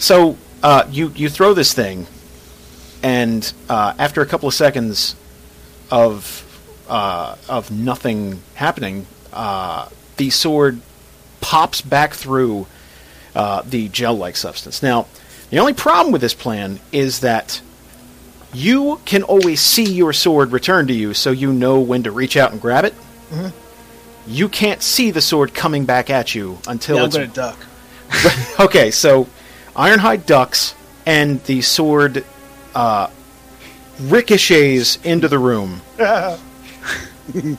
So 0.00 0.38
uh, 0.62 0.86
you 0.90 1.08
you 1.16 1.28
throw 1.28 1.54
this 1.54 1.74
thing, 1.74 2.06
and 3.02 3.52
uh, 3.68 3.94
after 3.98 4.22
a 4.22 4.26
couple 4.26 4.46
of 4.46 4.54
seconds 4.54 5.16
of 5.90 6.44
uh, 6.88 7.34
of 7.48 7.72
nothing 7.72 8.40
happening, 8.54 9.06
uh, 9.32 9.88
the 10.16 10.30
sword 10.30 10.80
pops 11.40 11.80
back 11.80 12.14
through 12.14 12.66
uh, 13.34 13.62
the 13.62 13.88
gel-like 13.88 14.36
substance. 14.36 14.82
Now, 14.82 15.06
the 15.50 15.58
only 15.58 15.72
problem 15.74 16.12
with 16.12 16.20
this 16.20 16.34
plan 16.34 16.80
is 16.92 17.20
that 17.20 17.60
you 18.52 19.00
can 19.04 19.22
always 19.22 19.60
see 19.60 19.84
your 19.84 20.12
sword 20.12 20.52
return 20.52 20.86
to 20.86 20.94
you, 20.94 21.14
so 21.14 21.30
you 21.30 21.52
know 21.52 21.80
when 21.80 22.02
to 22.04 22.10
reach 22.10 22.36
out 22.36 22.52
and 22.52 22.60
grab 22.60 22.84
it. 22.84 22.94
You 24.26 24.48
can't 24.48 24.82
see 24.82 25.10
the 25.10 25.20
sword 25.20 25.54
coming 25.54 25.84
back 25.84 26.10
at 26.10 26.34
you 26.34 26.58
until 26.66 26.96
Yeah, 26.96 27.02
I'm 27.02 27.06
it's 27.08 27.16
gonna 27.16 27.28
duck. 27.28 27.58
okay, 28.60 28.90
so 28.90 29.26
Ironhide 29.76 30.26
ducks 30.26 30.74
and 31.06 31.42
the 31.44 31.60
sword 31.62 32.24
uh, 32.74 33.08
ricochets 34.00 34.96
into 35.04 35.28
the 35.28 35.38
room. 35.38 35.80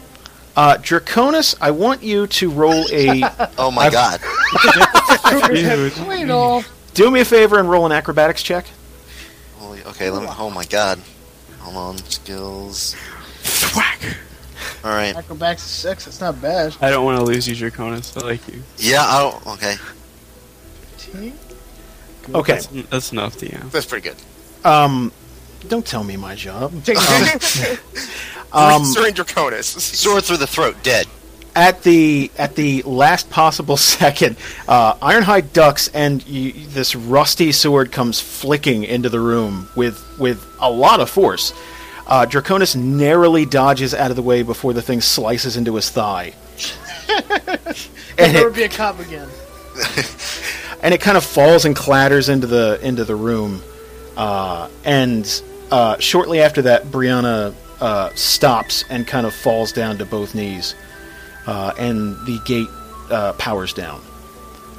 Uh, 0.55 0.75
Draconis, 0.75 1.55
I 1.61 1.71
want 1.71 2.03
you 2.03 2.27
to 2.27 2.49
roll 2.49 2.85
a. 2.91 3.21
Oh 3.57 3.71
my 3.71 3.89
god. 3.89 4.19
Wait 6.05 6.29
off. 6.29 6.69
Do 6.99 7.09
me 7.09 7.21
a 7.21 7.25
favor 7.25 7.57
and 7.57 7.69
roll 7.69 7.85
an 7.85 7.93
acrobatics 7.93 8.43
check. 8.43 8.65
Holy, 9.57 9.81
okay, 9.85 10.09
let 10.11 10.21
me. 10.21 10.27
Oh 10.37 10.49
my 10.49 10.65
god. 10.65 10.99
Hold 11.59 11.77
on. 11.77 11.97
Skills. 11.99 12.93
whack. 13.73 14.01
All 14.83 14.91
right. 14.91 15.15
Acrobatics 15.15 15.63
is 15.63 15.71
six. 15.71 16.05
That's 16.05 16.19
not 16.19 16.41
bad. 16.41 16.75
I 16.81 16.89
don't 16.89 17.05
want 17.05 17.17
to 17.19 17.23
lose 17.23 17.47
you, 17.47 17.55
Draconis. 17.55 18.21
I 18.21 18.25
like 18.25 18.45
you. 18.49 18.61
Yeah. 18.77 19.01
I 19.01 19.19
don't. 19.21 19.47
Okay. 19.47 19.75
Okay, 22.35 22.53
That's, 22.53 22.67
that's 22.67 23.11
enough, 23.13 23.37
DM. 23.37 23.71
That's 23.71 23.85
pretty 23.85 24.09
good. 24.09 24.17
um, 24.63 25.11
don't 25.67 25.85
tell 25.85 26.03
me 26.03 26.17
my 26.17 26.35
job. 26.35 26.83
Take 26.83 26.97
Um, 28.51 28.81
Restoring 28.81 29.13
Draconis. 29.13 29.63
Sword 29.63 30.25
through 30.25 30.37
the 30.37 30.47
throat. 30.47 30.75
Dead. 30.83 31.07
At 31.55 31.83
the 31.83 32.31
at 32.37 32.55
the 32.55 32.83
last 32.83 33.29
possible 33.29 33.77
second, 33.95 34.37
uh, 34.67 34.93
Ironhide 34.95 35.51
ducks 35.53 35.89
and 35.89 36.25
you, 36.27 36.53
this 36.67 36.95
rusty 36.95 37.51
sword 37.51 37.91
comes 37.91 38.19
flicking 38.19 38.83
into 38.83 39.09
the 39.09 39.19
room 39.19 39.69
with 39.75 40.03
with 40.19 40.45
a 40.59 40.69
lot 40.69 40.99
of 40.99 41.09
force. 41.09 41.53
Uh, 42.07 42.25
Draconis 42.25 42.75
narrowly 42.75 43.45
dodges 43.45 43.93
out 43.93 44.09
of 44.09 44.15
the 44.15 44.23
way 44.23 44.41
before 44.41 44.73
the 44.73 44.81
thing 44.81 44.99
slices 44.99 45.57
into 45.57 45.75
his 45.75 45.89
thigh, 45.89 46.33
and 48.17 48.33
Never 48.33 48.49
it, 48.49 48.55
be 48.55 48.63
a 48.63 48.69
cop 48.69 48.99
again. 48.99 49.27
and 50.81 50.93
it 50.93 51.01
kind 51.01 51.17
of 51.17 51.23
falls 51.23 51.65
and 51.65 51.75
clatters 51.75 52.29
into 52.29 52.47
the 52.47 52.79
into 52.81 53.05
the 53.05 53.15
room. 53.15 53.61
Uh, 54.17 54.69
and 54.83 55.41
uh, 55.71 55.97
shortly 55.99 56.41
after 56.41 56.63
that, 56.63 56.85
Briahna 56.85 57.53
uh, 57.79 58.09
stops 58.15 58.83
and 58.89 59.07
kind 59.07 59.25
of 59.25 59.33
falls 59.33 59.71
down 59.71 59.97
to 59.99 60.05
both 60.05 60.35
knees, 60.35 60.75
uh, 61.49 61.73
and 61.79 62.15
the 62.27 62.37
gate 62.45 62.69
uh, 63.09 63.33
powers 63.33 63.73
down, 63.73 64.01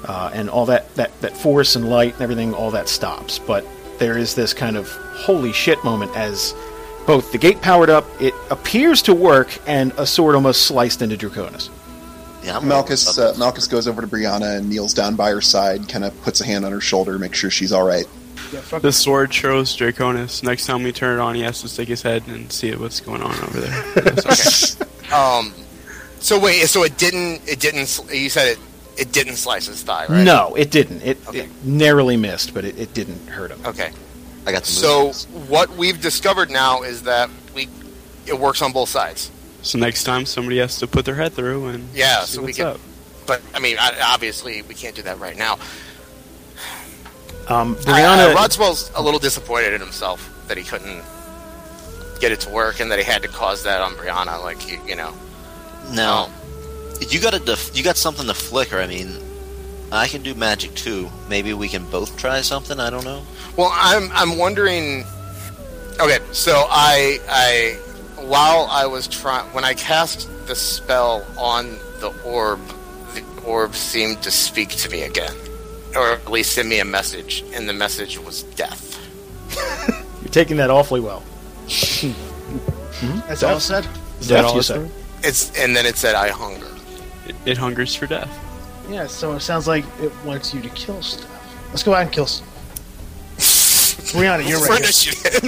uh, 0.05 0.30
and 0.32 0.48
all 0.48 0.66
that, 0.66 0.94
that 0.94 1.20
that 1.20 1.36
force 1.36 1.74
and 1.74 1.90
light 1.90 2.12
and 2.14 2.22
everything, 2.22 2.55
all 2.55 2.70
that 2.70 2.88
stops. 2.88 3.40
But 3.40 3.66
there 3.98 4.16
is 4.16 4.36
this 4.36 4.55
kind 4.55 4.76
of 4.76 4.88
holy 4.88 5.52
shit 5.52 5.82
moment 5.82 6.16
as 6.16 6.55
both 7.06 7.32
the 7.32 7.38
gate 7.38 7.60
powered 7.60 7.90
up, 7.90 8.06
it 8.20 8.34
appears 8.51 9.02
to 9.02 9.14
work, 9.14 9.59
and 9.66 9.92
a 9.97 10.06
sword 10.06 10.36
almost 10.36 10.62
sliced 10.66 11.02
into 11.02 11.16
Draconis. 11.16 11.68
Yeah. 12.44 12.56
I'm 12.56 12.68
Malchus 12.68 13.18
uh, 13.18 13.34
Malchus 13.36 13.66
goes 13.66 13.88
over 13.88 14.01
to 14.01 14.06
Briahna 14.06 14.59
and 14.59 14.70
kneels 14.70 14.94
down 14.94 15.16
by 15.16 15.30
her 15.30 15.40
side, 15.40 15.88
kind 15.88 16.05
of 16.05 16.18
puts 16.22 16.40
a 16.40 16.47
hand 16.47 16.64
on 16.64 16.70
her 16.70 16.80
shoulder, 16.80 17.18
make 17.18 17.34
sure 17.34 17.51
she's 17.51 17.72
all 17.72 17.84
right. 17.84 18.06
Yeah, 18.52 18.78
The 18.78 18.92
sword 18.92 19.34
shows 19.34 19.76
Draconis. 19.76 20.42
Next 20.44 20.66
time 20.66 20.84
we 20.84 20.92
turn 20.92 21.18
it 21.18 21.22
on, 21.22 21.34
he 21.34 21.42
has 21.42 21.60
to 21.62 21.68
stick 21.68 21.88
his 21.88 22.01
head 22.01 22.22
and 22.28 22.51
see 22.51 22.72
what's 22.76 23.01
going 23.01 23.22
on 23.22 23.34
over 23.34 23.60
there. 23.60 23.82
That's 24.02 24.80
okay. 24.80 25.12
Um. 25.12 25.52
So 26.20 26.38
wait. 26.38 26.66
So 26.68 26.84
it 26.84 26.97
didn't. 26.97 27.47
It 27.48 27.60
didn't. 27.60 28.01
You 28.12 28.28
said 28.30 28.48
it. 28.48 28.59
It 28.98 29.12
didn't 29.12 29.36
slice 29.36 29.66
his 29.66 29.82
thigh, 29.82 30.06
right? 30.09 30.24
No, 30.24 30.55
it 30.56 30.70
didn't. 30.70 31.01
It, 31.02 31.26
Okay. 31.28 31.40
it 31.40 31.64
narrowly 31.64 32.16
missed, 32.18 32.52
but 32.52 32.64
it, 32.66 32.78
it 32.78 32.92
didn't 32.92 33.26
hurt 33.28 33.51
him. 33.51 33.60
Okay. 33.64 33.90
I 34.47 34.52
got 34.52 34.62
the 34.64 34.68
So 34.70 35.12
what 35.48 35.70
we've 35.70 35.98
discovered 36.01 36.51
now 36.51 36.82
is 36.82 37.02
that 37.05 37.30
we 37.55 37.68
it 38.26 38.38
works 38.38 38.60
on 38.60 38.72
both 38.72 38.90
sides. 38.90 39.30
So 39.62 39.78
next 39.78 40.05
time 40.05 40.26
somebody 40.26 40.59
has 40.59 40.78
to 40.78 40.86
put 40.86 41.05
their 41.06 41.14
head 41.14 41.32
through 41.32 41.68
and 41.68 41.88
Yeah, 41.94 42.20
see 42.24 42.34
so 42.34 42.40
we 42.40 42.47
what's 42.47 42.56
can- 42.59 42.66
up. 42.66 42.80
But 43.26 43.42
I 43.55 43.59
mean, 43.60 43.76
I, 43.80 43.98
obviously, 44.02 44.60
we 44.62 44.74
can't 44.74 44.94
do 44.97 45.02
that 45.02 45.18
right 45.20 45.36
now. 45.36 45.59
Um, 47.48 47.76
I, 47.80 48.01
Briahna, 48.01 48.32
uh, 48.32 48.36
Rodswell's 48.36 48.90
a 48.94 49.02
little 49.02 49.20
disappointed 49.20 49.72
in 49.72 49.80
himself 49.80 50.28
that 50.48 50.56
he 50.56 50.64
couldn't 50.64 51.02
get 52.20 52.32
it 52.32 52.40
to 52.40 52.51
work 52.51 52.80
and 52.80 52.90
that 52.90 52.98
he 52.98 53.05
had 53.05 53.22
to 53.22 53.28
cause 53.28 53.62
that 53.64 53.80
on 53.80 53.92
Briahna. 53.94 54.42
Like 54.42 54.70
you, 54.70 54.78
you 54.86 54.97
know, 54.97 55.14
Now, 55.92 56.24
um, 56.24 56.32
you 57.08 57.20
got 57.20 57.34
a 57.34 57.38
def- 57.38 57.76
you 57.76 57.82
got 57.82 57.96
something 57.96 58.26
to 58.26 58.34
flicker. 58.34 58.78
I 58.78 58.86
mean, 58.86 59.16
I 59.92 60.06
can 60.06 60.22
do 60.22 60.34
magic 60.34 60.74
too. 60.74 61.10
Maybe 61.28 61.52
we 61.52 61.68
can 61.68 61.84
both 61.90 62.16
try 62.16 62.40
something. 62.42 62.78
I 62.78 62.90
don't 62.90 63.04
know. 63.04 63.22
Well, 63.56 63.70
I'm 63.72 64.10
I'm 64.12 64.38
wondering. 64.38 65.04
Okay, 66.00 66.18
so 66.32 66.66
I 66.70 67.18
I 67.28 67.78
while 68.22 68.66
I 68.70 68.86
was 68.86 69.08
trying 69.08 69.46
when 69.52 69.64
I 69.64 69.74
cast 69.74 70.28
the 70.46 70.54
spell 70.54 71.26
on 71.36 71.78
the 72.00 72.12
orb, 72.24 72.60
the 73.14 73.22
orb 73.44 73.74
seemed 73.74 74.22
to 74.22 74.30
speak 74.30 74.70
to 74.70 74.90
me 74.90 75.02
again, 75.02 75.34
or 75.96 76.12
at 76.12 76.30
least 76.30 76.52
send 76.52 76.68
me 76.68 76.78
a 76.80 76.84
message, 76.84 77.44
and 77.52 77.68
the 77.68 77.72
message 77.72 78.18
was 78.18 78.44
death. 78.44 78.86
you're 80.22 80.30
taking 80.30 80.56
that 80.58 80.70
awfully 80.70 81.00
well. 81.00 81.22
Mm-hmm. 83.00 83.20
That's 83.28 83.42
all 83.42 83.58
said. 83.60 83.86
Is 84.20 84.28
that 84.28 84.42
Death, 84.42 84.44
all 84.44 84.52
you 84.52 84.58
it's 84.58 84.68
said. 84.68 84.90
For? 85.20 85.28
It's 85.28 85.59
and 85.59 85.74
then 85.74 85.86
it 85.86 85.97
said 85.97 86.14
I 86.14 86.28
hunger. 86.28 86.66
It, 87.26 87.36
it 87.47 87.59
hungers 87.59 87.94
for 87.94 88.06
death. 88.06 88.30
Yeah, 88.90 89.06
so 89.06 89.32
it 89.34 89.40
sounds 89.40 89.68
like 89.68 89.84
it 90.01 90.12
wants 90.24 90.52
you 90.52 90.60
to 90.62 90.68
kill 90.70 91.02
stuff. 91.02 91.28
Let's 91.68 91.82
go 91.82 91.94
out 91.94 92.02
and 92.02 92.12
kill 92.12 92.26
some. 92.26 92.47
Briahna, 93.36 94.44
you're 94.48 94.59
For 94.59 94.72
right. 94.72 94.80
initiative. 94.80 95.40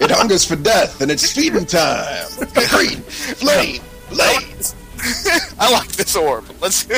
It 0.00 0.10
hungers 0.10 0.44
for 0.44 0.56
death, 0.56 1.00
and 1.00 1.10
it's 1.10 1.30
feeding 1.30 1.66
time. 1.66 2.26
Green, 2.70 3.00
flame, 3.02 3.82
blaze. 4.08 4.74
I 5.58 5.70
like 5.70 5.88
this 5.92 6.16
orb. 6.16 6.44
Let's. 6.60 6.88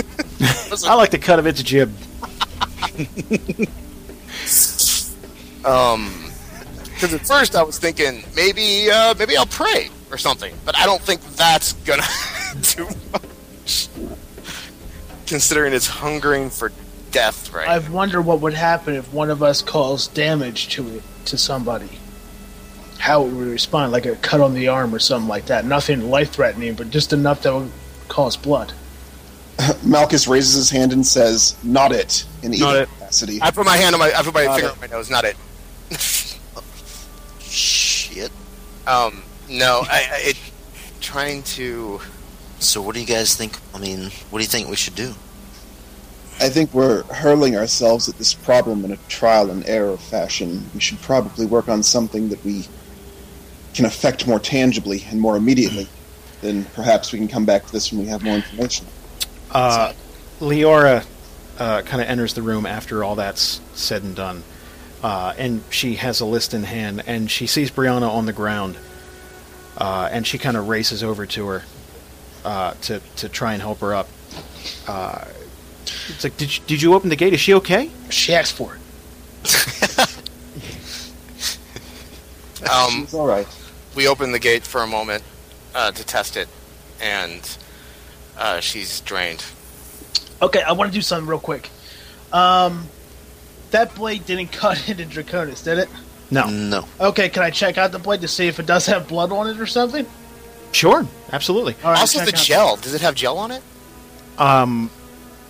let's 0.41 0.85
I 0.85 0.95
like 0.95 1.11
the 1.11 1.19
cut 1.19 1.39
of 1.39 1.47
its 1.47 1.62
jib. 1.62 1.93
Um, 5.65 6.33
because 6.85 7.15
at 7.15 7.27
first 7.27 7.55
I 7.55 7.62
was 7.62 7.79
thinking 7.79 8.24
maybe 8.35 8.91
uh, 8.91 9.15
maybe 9.19 9.37
I'll 9.37 9.47
pray 9.47 9.91
or 10.13 10.19
something, 10.19 10.55
but 10.65 10.77
I 10.77 10.85
don't 10.87 11.01
think 11.03 11.21
that's 11.37 11.73
gonna 11.73 12.03
do 12.77 12.87
much. 13.13 13.89
Considering 15.27 15.73
it's 15.73 15.87
hungering 15.87 16.51
for 16.51 16.71
death, 17.11 17.53
right? 17.53 17.67
I 17.69 17.79
wonder 17.89 18.21
what 18.21 18.41
would 18.41 18.55
happen 18.55 18.95
if 18.95 19.13
one 19.13 19.31
of 19.31 19.43
us 19.43 19.63
caused 19.63 20.15
damage 20.15 20.69
to 20.71 20.87
it 20.99 21.03
to 21.27 21.39
somebody. 21.39 21.89
How 22.99 23.25
it 23.25 23.31
would 23.33 23.47
respond, 23.49 23.91
like 23.91 24.07
a 24.07 24.15
cut 24.17 24.41
on 24.41 24.55
the 24.55 24.69
arm 24.69 24.95
or 24.95 24.99
something 24.99 25.29
like 25.29 25.47
that. 25.47 25.65
Nothing 25.65 26.11
life 26.11 26.31
threatening, 26.33 26.75
but 26.75 26.91
just 26.91 27.13
enough 27.13 27.43
that 27.43 27.55
would 27.55 27.71
cause 28.09 28.37
blood. 28.37 28.73
Malchus 29.85 30.29
raises 30.29 30.55
his 30.55 30.71
hand 30.71 30.93
and 30.93 31.05
says, 31.07 31.57
"Not 31.65 31.93
it." 31.93 32.25
In 32.43 32.51
Not 32.53 32.61
either 32.77 32.83
it. 32.83 32.89
capacity. 32.91 33.41
I 33.43 33.51
put 33.51 33.65
my 33.65 33.77
hand 33.77 33.95
on 33.95 33.99
my 34.01 34.13
I 34.15 34.23
put 34.23 34.35
my 34.35 34.45
Not 34.45 34.55
finger 34.61 34.69
it. 34.69 34.73
on 34.75 34.81
my 34.81 34.87
nose. 34.89 35.11
Not 35.11 35.25
it. 35.25 35.37
Shit. 37.41 38.31
Um, 38.87 39.23
no, 39.53 39.83
I, 39.89 40.09
I 40.11 40.20
it 40.31 40.37
trying 41.01 41.43
to. 41.43 42.01
So 42.59 42.81
what 42.81 42.95
do 42.95 43.01
you 43.01 43.07
guys 43.07 43.35
think? 43.35 43.59
I 43.74 43.79
mean, 43.79 44.11
what 44.31 44.39
do 44.39 44.45
you 44.45 44.49
think 44.49 44.69
we 44.69 44.77
should 44.77 44.95
do? 44.95 45.15
I 46.41 46.49
think 46.49 46.73
we're 46.73 47.03
hurling 47.05 47.57
ourselves 47.57 48.09
at 48.09 48.16
this 48.19 48.35
problem 48.35 48.85
in 48.85 48.93
a 48.93 48.97
trial 49.09 49.51
and 49.51 49.66
error 49.69 49.97
fashion. 49.97 50.65
We 50.74 50.81
should 50.81 51.01
probably 51.03 51.47
work 51.47 51.69
on 51.69 51.83
something 51.83 52.31
that 52.31 52.45
we 52.45 52.66
can 53.74 53.85
affect 53.85 54.27
more 54.27 54.39
tangibly 54.39 55.05
and 55.09 55.20
more 55.20 55.37
immediately. 55.37 55.87
Then 56.41 56.65
perhaps 56.74 57.12
we 57.12 57.19
can 57.19 57.29
come 57.29 57.45
back 57.45 57.66
to 57.66 57.73
this 57.73 57.93
when 57.93 58.01
we 58.01 58.07
have 58.09 58.23
more 58.23 58.35
information. 58.35 58.87
Uh, 59.51 59.93
Leora 60.41 61.07
uh, 61.59 61.83
kind 61.83 62.03
of 62.03 62.09
enters 62.09 62.35
the 62.35 62.43
room 62.43 62.66
after 62.66 63.05
all 63.05 63.15
that's 63.15 63.61
said 63.74 64.03
and 64.03 64.16
done. 64.16 64.43
Uh, 65.03 65.35
and 65.37 65.62
she 65.70 65.97
has 65.97 66.20
a 66.20 66.24
list 66.27 66.55
in 66.55 66.62
hand, 66.62 67.03
and 67.07 67.31
she 67.31 67.47
sees 67.47 67.70
Briahna 67.70 68.09
on 68.09 68.27
the 68.27 68.33
ground. 68.33 68.77
Uh, 69.77 70.09
and 70.12 70.27
she 70.27 70.39
kind 70.39 70.57
of 70.57 70.69
races 70.69 71.03
over 71.03 71.27
to 71.27 71.47
her 71.49 71.62
uh, 72.44 72.74
to, 72.82 73.01
to 73.16 73.28
try 73.28 73.53
and 73.55 73.62
help 73.62 73.81
her 73.81 73.94
up. 73.94 74.09
Uh, 74.86 75.24
it's 76.09 76.24
like, 76.24 76.36
did 76.36 76.57
you, 76.57 76.62
did 76.66 76.82
you 76.82 76.94
open 76.94 77.09
the 77.11 77.16
gate? 77.16 77.32
Is 77.32 77.40
she 77.40 77.55
okay? 77.55 77.90
She 78.11 78.35
asked 78.35 78.55
for 78.55 78.74
it. 78.77 78.81
Um, 82.62 83.03
It's 83.03 83.15
all 83.15 83.27
right. 83.27 83.47
we 83.97 84.07
open 84.07 84.31
the 84.31 84.39
gate 84.39 84.62
for 84.62 84.82
a 84.82 84.86
moment 84.86 85.24
uh, 85.74 85.90
to 85.90 86.05
test 86.07 86.36
it, 86.36 86.47
and 87.01 87.59
uh, 88.39 88.61
she's 88.61 89.01
drained. 89.01 89.44
Okay, 90.40 90.62
I 90.62 90.70
want 90.73 90.90
to 90.93 90.94
do 90.97 91.03
something 91.03 91.28
real 91.28 91.40
quick. 91.40 91.70
Um, 92.32 92.86
that 93.73 93.94
blade 93.97 94.24
didn't 94.27 94.53
cut 94.53 94.89
into 94.89 95.05
Draconis, 95.05 95.65
did 95.65 95.78
it? 95.78 95.89
No. 96.33 96.47
No. 96.49 96.85
Okay, 97.01 97.29
can 97.29 97.43
I 97.43 97.51
check 97.51 97.79
out 97.79 97.93
the 97.93 97.99
blade 97.99 98.23
to 98.23 98.29
see 98.29 98.49
if 98.49 98.59
it 98.59 98.67
does 98.67 98.87
have 98.87 99.07
blood 99.07 99.31
on 99.33 99.49
it 99.49 99.61
or 99.61 99.67
something? 99.67 100.07
Sure, 100.73 101.07
absolutely. 101.33 101.77
All 101.85 101.91
right, 101.93 102.01
also, 102.01 102.19
check 102.21 102.29
the 102.29 102.37
out- 102.37 102.43
gel. 102.45 102.77
Does 102.77 102.95
it 102.95 103.03
have 103.03 103.15
gel 103.15 103.39
on 103.39 103.51
it? 103.51 103.63
Um, 104.39 104.91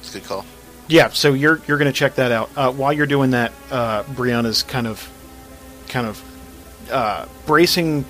It's 0.01 0.15
a 0.15 0.19
good 0.19 0.27
call. 0.29 0.45
yeah, 0.89 1.09
so 1.11 1.33
you're 1.33 1.61
you're 1.69 1.79
going 1.79 1.91
to 1.91 1.97
check 1.97 2.17
that 2.17 2.33
out. 2.33 2.51
Uh, 2.57 2.73
while 2.73 2.93
you're 2.93 3.07
doing 3.07 3.31
that, 3.31 3.53
uh, 3.71 4.03
Briahna's 4.03 4.63
kind 4.65 4.87
of 4.89 5.09
kind 5.89 6.07
of 6.07 6.21
uh, 6.91 7.27
bracing 7.47 8.05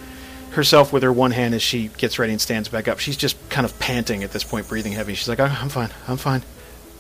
herself 0.53 0.93
with 0.93 1.03
her 1.03 1.13
one 1.13 1.31
hand 1.31 1.55
as 1.55 1.63
she 1.63 1.89
gets 1.99 2.19
ready 2.19 2.33
and 2.33 2.41
stands 2.41 2.69
back 2.71 2.89
up. 2.89 2.99
She's 2.99 3.17
just 3.17 3.37
kind 3.51 3.65
of 3.67 3.79
panting 3.79 4.23
at 4.25 4.33
this 4.33 4.45
point, 4.45 4.67
breathing 4.69 4.93
heavy. 4.93 5.15
She's 5.15 5.29
like, 5.29 5.41
"Oh, 5.41 5.45
"I'm 5.61 5.69
fine, 5.69 5.91
I'm 6.09 6.17
fine." 6.17 6.43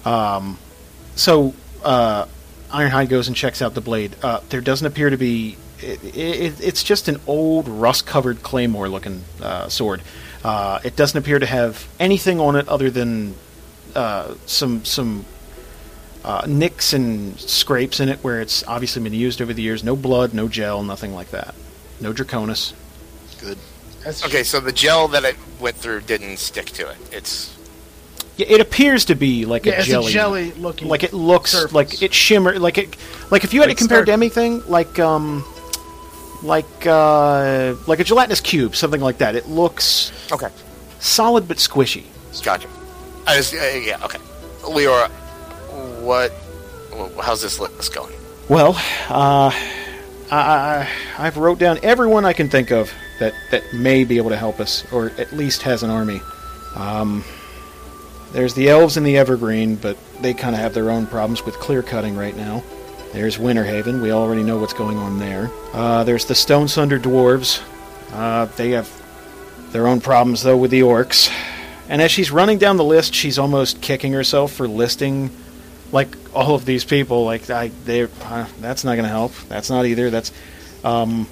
Um, 0.04 0.58
so 1.16 1.54
uh, 1.82 2.26
Ironhide 2.72 3.08
goes 3.08 3.28
and 3.28 3.36
checks 3.36 3.62
out 3.62 3.74
the 3.74 3.80
blade. 3.80 4.16
Uh, 4.22 4.40
there 4.48 4.60
doesn't 4.60 4.86
appear 4.86 5.10
to 5.10 5.16
be. 5.16 5.56
It, 5.80 6.02
it, 6.16 6.60
it's 6.60 6.82
just 6.82 7.08
an 7.08 7.20
old 7.26 7.68
rust-covered 7.68 8.42
claymore-looking 8.42 9.22
uh, 9.42 9.68
sword. 9.68 10.00
Uh, 10.44 10.80
it 10.84 10.96
doesn't 10.96 11.18
appear 11.18 11.38
to 11.38 11.46
have 11.46 11.86
anything 11.98 12.40
on 12.40 12.56
it 12.56 12.68
other 12.68 12.90
than 12.90 13.34
uh, 13.94 14.34
some 14.46 14.84
some 14.84 15.24
uh, 16.24 16.44
nicks 16.46 16.92
and 16.92 17.38
scrapes 17.38 18.00
in 18.00 18.08
it 18.08 18.18
where 18.22 18.40
it's 18.40 18.66
obviously 18.66 19.02
been 19.02 19.12
used 19.12 19.42
over 19.42 19.52
the 19.52 19.62
years. 19.62 19.84
No 19.84 19.96
blood, 19.96 20.34
no 20.34 20.48
gel, 20.48 20.82
nothing 20.82 21.14
like 21.14 21.30
that. 21.30 21.54
No 22.00 22.12
Draconis. 22.12 22.74
Good. 23.40 23.58
That's 24.04 24.24
Okay, 24.24 24.42
so 24.42 24.60
the 24.60 24.72
gel 24.72 25.08
that 25.08 25.24
it 25.24 25.36
went 25.60 25.76
through 25.76 26.02
didn't 26.02 26.38
stick 26.38 26.66
to 26.66 26.88
it. 26.88 26.96
It's 27.12 27.56
Yeah, 28.36 28.46
it 28.48 28.60
appears 28.60 29.04
to 29.06 29.14
be 29.14 29.44
like 29.44 29.66
yeah, 29.66 29.74
a 29.74 29.78
it's 29.78 29.86
jelly. 29.86 30.10
a 30.10 30.14
jelly 30.14 30.52
looking. 30.52 30.88
Like 30.88 31.02
it 31.02 31.12
looks 31.12 31.52
surface. 31.52 31.72
like 31.72 32.02
it 32.02 32.14
shimmer 32.14 32.58
like 32.58 32.78
it 32.78 32.96
like 33.30 33.44
if 33.44 33.52
you 33.52 33.60
had 33.60 33.68
Like 33.68 33.76
to 33.76 33.82
compare 33.82 34.02
it 34.02 34.06
to 34.06 34.12
anything 34.12 34.62
like 34.66 34.98
um 34.98 35.44
like 36.42 36.86
uh 36.86 37.74
like 37.86 38.00
a 38.00 38.04
gelatinous 38.04 38.40
cube 38.40 38.74
something 38.74 39.00
like 39.00 39.18
that. 39.18 39.36
It 39.36 39.48
looks 39.48 40.12
okay. 40.32 40.48
solid 40.98 41.46
but 41.46 41.58
squishy. 41.58 42.04
Gotcha. 42.42 42.68
I 43.26 43.36
just 43.36 43.54
uh, 43.54 43.58
yeah 43.58 44.02
okay. 44.04 44.18
Leora, 44.62 45.10
what? 46.00 46.32
How's 47.20 47.42
this 47.42 47.58
list 47.58 47.94
going? 47.94 48.14
Well, 48.48 48.74
uh, 49.08 49.50
I, 50.30 50.36
I 50.36 50.88
I've 51.18 51.36
wrote 51.36 51.58
down 51.58 51.78
everyone 51.82 52.24
I 52.24 52.32
can 52.32 52.48
think 52.48 52.70
of 52.70 52.92
that 53.18 53.34
that 53.50 53.62
may 53.72 54.04
be 54.04 54.16
able 54.16 54.30
to 54.30 54.36
help 54.36 54.60
us, 54.60 54.84
or 54.92 55.10
at 55.18 55.32
least 55.32 55.62
has 55.62 55.82
an 55.82 55.90
army. 55.90 56.20
Um, 56.74 57.24
there's 58.32 58.54
the 58.54 58.68
elves 58.68 58.96
in 58.96 59.04
the 59.04 59.16
Evergreen, 59.16 59.76
but 59.76 59.96
they 60.20 60.34
kind 60.34 60.54
of 60.54 60.60
have 60.60 60.74
their 60.74 60.90
own 60.90 61.06
problems 61.06 61.44
with 61.44 61.58
clear 61.58 61.82
cutting 61.82 62.16
right 62.16 62.36
now. 62.36 62.62
There's 63.12 63.36
Winterhaven. 63.36 64.00
We 64.00 64.10
already 64.10 64.42
know 64.42 64.58
what's 64.58 64.72
going 64.72 64.96
on 64.96 65.18
there. 65.18 65.50
Uh, 65.72 66.02
there's 66.04 66.24
the 66.24 66.34
Stone 66.34 66.68
Sunder 66.68 66.98
dwarves. 66.98 67.62
Uh, 68.10 68.46
they 68.56 68.70
have 68.70 68.90
their 69.72 69.86
own 69.86 70.00
problems 70.00 70.42
though 70.42 70.56
with 70.56 70.70
the 70.70 70.80
orcs. 70.80 71.30
And 71.88 72.00
as 72.00 72.10
she's 72.10 72.30
running 72.30 72.58
down 72.58 72.78
the 72.78 72.84
list, 72.84 73.14
she's 73.14 73.38
almost 73.38 73.82
kicking 73.82 74.14
herself 74.14 74.52
for 74.52 74.66
listing 74.66 75.30
like 75.92 76.16
all 76.34 76.54
of 76.54 76.64
these 76.64 76.84
people. 76.84 77.24
Like 77.24 77.50
I, 77.50 77.68
they, 77.84 78.04
uh, 78.04 78.46
that's 78.60 78.82
not 78.82 78.92
going 78.94 79.04
to 79.04 79.10
help. 79.10 79.32
That's 79.48 79.68
not 79.68 79.84
either. 79.84 80.08
That's 80.08 80.32
um, 80.82 81.28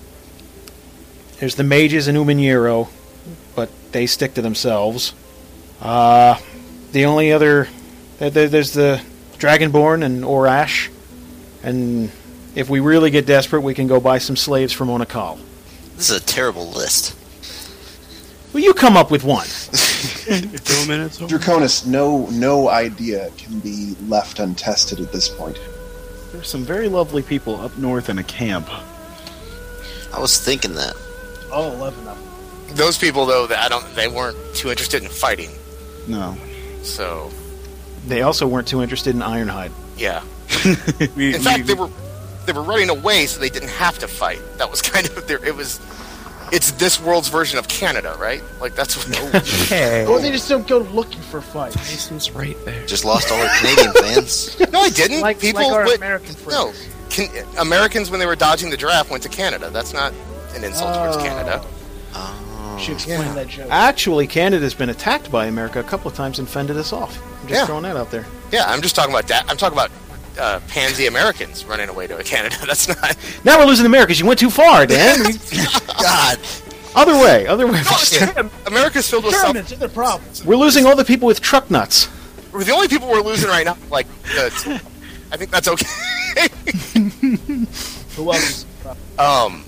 there's 1.39 1.55
the 1.55 1.65
mages 1.65 2.09
in 2.09 2.17
Umaniro, 2.17 2.89
but 3.57 3.71
they 3.93 4.07
stick 4.07 4.35
to 4.35 4.43
themselves. 4.43 5.15
Uh, 5.81 6.39
the 6.93 7.05
only 7.07 7.33
other 7.33 7.69
there- 8.19 8.31
there- 8.31 8.49
there's 8.49 8.73
the 8.73 9.01
Dragonborn 9.39 10.05
and 10.05 10.23
Orash, 10.25 10.89
and 11.63 12.11
if 12.55 12.69
we 12.69 12.81
really 12.81 13.11
get 13.11 13.27
desperate, 13.27 13.61
we 13.63 13.75
can 13.75 13.87
go 13.87 14.01
buy 14.01 14.19
some 14.19 14.37
slaves 14.37 14.73
from 14.73 14.89
Onakal. 14.89 15.39
This 15.97 16.11
is 16.11 16.17
a 16.17 16.21
terrible 16.21 16.71
list. 16.71 17.15
Well, 18.53 18.63
you 18.63 18.75
come 18.75 18.97
up 18.97 19.11
with 19.11 19.23
one. 19.23 19.47
Two 20.27 20.87
minutes. 20.89 21.21
over. 21.23 21.39
Draconis, 21.39 21.87
no, 21.87 22.27
no 22.31 22.69
idea 22.69 23.31
can 23.39 23.61
be 23.61 23.95
left 24.09 24.39
untested 24.41 24.99
at 25.01 25.13
this 25.13 25.29
point. 25.29 25.57
There's 26.33 26.49
some 26.49 26.65
very 26.65 26.89
lovely 26.89 27.23
people 27.23 27.61
up 27.61 27.77
north 27.79 28.09
in 28.09 28.19
a 28.19 28.25
camp. 28.25 28.69
I 30.13 30.19
was 30.19 30.39
thinking 30.39 30.75
that. 30.75 30.95
all 31.53 31.73
eleven 31.73 32.07
of 32.09 32.17
them. 32.19 32.77
Those 32.77 32.99
people 32.99 33.25
though, 33.27 33.47
that 33.47 33.59
I 33.59 33.69
don't, 33.69 33.95
they 33.95 34.09
weren't 34.09 34.37
too 34.55 34.71
interested 34.71 35.03
in 35.03 35.09
fighting. 35.09 35.51
No. 36.09 36.37
So 36.83 37.31
They 38.07 38.23
also 38.23 38.47
weren't 38.47 38.69
too 38.69 38.83
interested 38.83 39.15
in 39.15 39.21
Ironhide. 39.23 39.73
yeah. 39.97 40.23
We, 41.17 41.35
In 41.35 41.41
fact, 41.43 41.59
we- 41.61 41.63
they 41.65 41.75
were 41.75 41.89
they 42.47 42.53
were 42.53 42.63
running 42.63 42.89
away, 42.91 43.27
so 43.27 43.39
they 43.39 43.51
didn't 43.51 43.69
have 43.69 43.99
to 44.01 44.09
fight. 44.09 44.41
That 44.59 44.71
was 44.71 44.83
kind 44.93 45.07
of 45.07 45.27
their. 45.29 45.45
It 45.45 45.55
was. 45.55 45.79
It's 46.53 46.73
this 46.73 47.01
world's 47.01 47.29
version 47.29 47.61
of 47.61 47.69
Canada, 47.69 48.17
right? 48.19 48.43
Like 48.61 48.75
that's 48.75 48.97
what. 48.97 49.35
Okay. 49.71 50.05
Or 50.07 50.19
they 50.19 50.33
just 50.33 50.49
don't 50.49 50.67
go 50.67 50.79
looking 50.79 51.21
for 51.21 51.41
fights. 51.41 51.77
Jason's 51.77 52.33
right 52.33 52.57
there. 52.65 52.85
Just 52.87 53.05
lost 53.05 53.31
all 53.31 53.41
our 53.41 53.49
Canadian 53.59 53.93
fans. 53.93 54.59
no, 54.73 54.81
I 54.81 54.89
didn't. 54.91 55.21
Like, 55.21 55.39
people 55.39 55.63
like 55.63 55.73
our 55.73 55.85
would- 55.85 55.99
American 55.99 56.35
friends. 56.35 56.51
No, 56.59 56.73
can, 57.11 57.29
Americans 57.59 58.11
when 58.11 58.19
they 58.19 58.27
were 58.27 58.35
dodging 58.37 58.71
the 58.71 58.77
draft 58.77 59.11
went 59.11 59.23
to 59.23 59.29
Canada. 59.29 59.71
That's 59.71 59.93
not 59.93 60.13
an 60.57 60.65
insult 60.65 60.95
towards 60.97 61.17
oh. 61.19 61.21
Canada. 61.23 61.65
Oh. 62.15 62.35
Canada. 62.81 63.01
Should 63.01 63.11
explain 63.11 63.35
that 63.35 63.49
joke. 63.49 63.69
Actually, 63.71 64.27
Canada's 64.27 64.75
been 64.75 64.91
attacked 64.91 65.31
by 65.31 65.47
America 65.47 65.81
a 65.81 65.85
couple 65.85 66.11
of 66.11 66.17
times 66.17 66.39
and 66.39 66.49
fended 66.49 66.77
us 66.77 66.93
off. 66.93 67.17
I'm 67.43 67.49
just 67.49 67.61
Yeah. 67.61 67.67
throwing 67.67 67.83
that 67.85 67.97
out 67.97 68.11
there. 68.11 68.27
Yeah, 68.53 68.65
I'm 68.67 68.83
just 68.83 68.95
talking 68.97 69.13
about 69.13 69.27
that. 69.29 69.45
I'm 69.49 69.57
talking 69.57 69.79
about 69.79 69.91
uh, 70.39 70.61
pansy 70.69 71.07
Americans 71.07 71.65
running 71.65 71.89
away 71.89 72.07
to 72.07 72.23
Canada. 72.25 72.57
That's 72.67 72.89
not. 72.89 73.17
Now 73.45 73.59
we're 73.59 73.67
losing 73.67 73.87
America 73.87 74.15
you 74.15 74.25
went 74.27 74.39
too 74.39 74.51
far, 74.51 74.87
Dan. 74.87 75.19
God. 76.03 76.39
other 76.95 77.15
way, 77.15 77.47
other 77.47 77.67
way. 77.67 77.83
No, 77.83 78.51
America's 78.67 79.09
filled 79.11 79.25
with. 79.25 79.35
Germans 79.35 79.73
and 79.73 79.81
their 79.81 79.89
problems. 79.89 80.45
We're 80.45 80.57
losing 80.57 80.87
all 80.87 80.97
the 80.97 81.05
people 81.05 81.27
with 81.27 81.41
truck 81.41 81.71
nuts. 81.71 82.09
We're 82.53 82.65
the 82.65 82.73
only 82.73 82.89
people 82.89 83.09
we're 83.09 83.21
losing 83.21 83.49
right 83.49 83.65
now. 83.67 83.77
Like, 83.91 84.07
the, 84.23 84.81
I 85.31 85.37
think 85.37 85.51
that's 85.51 85.69
okay. 85.69 85.87
Who 88.17 88.33
else? 88.33 88.67
um, 89.19 89.65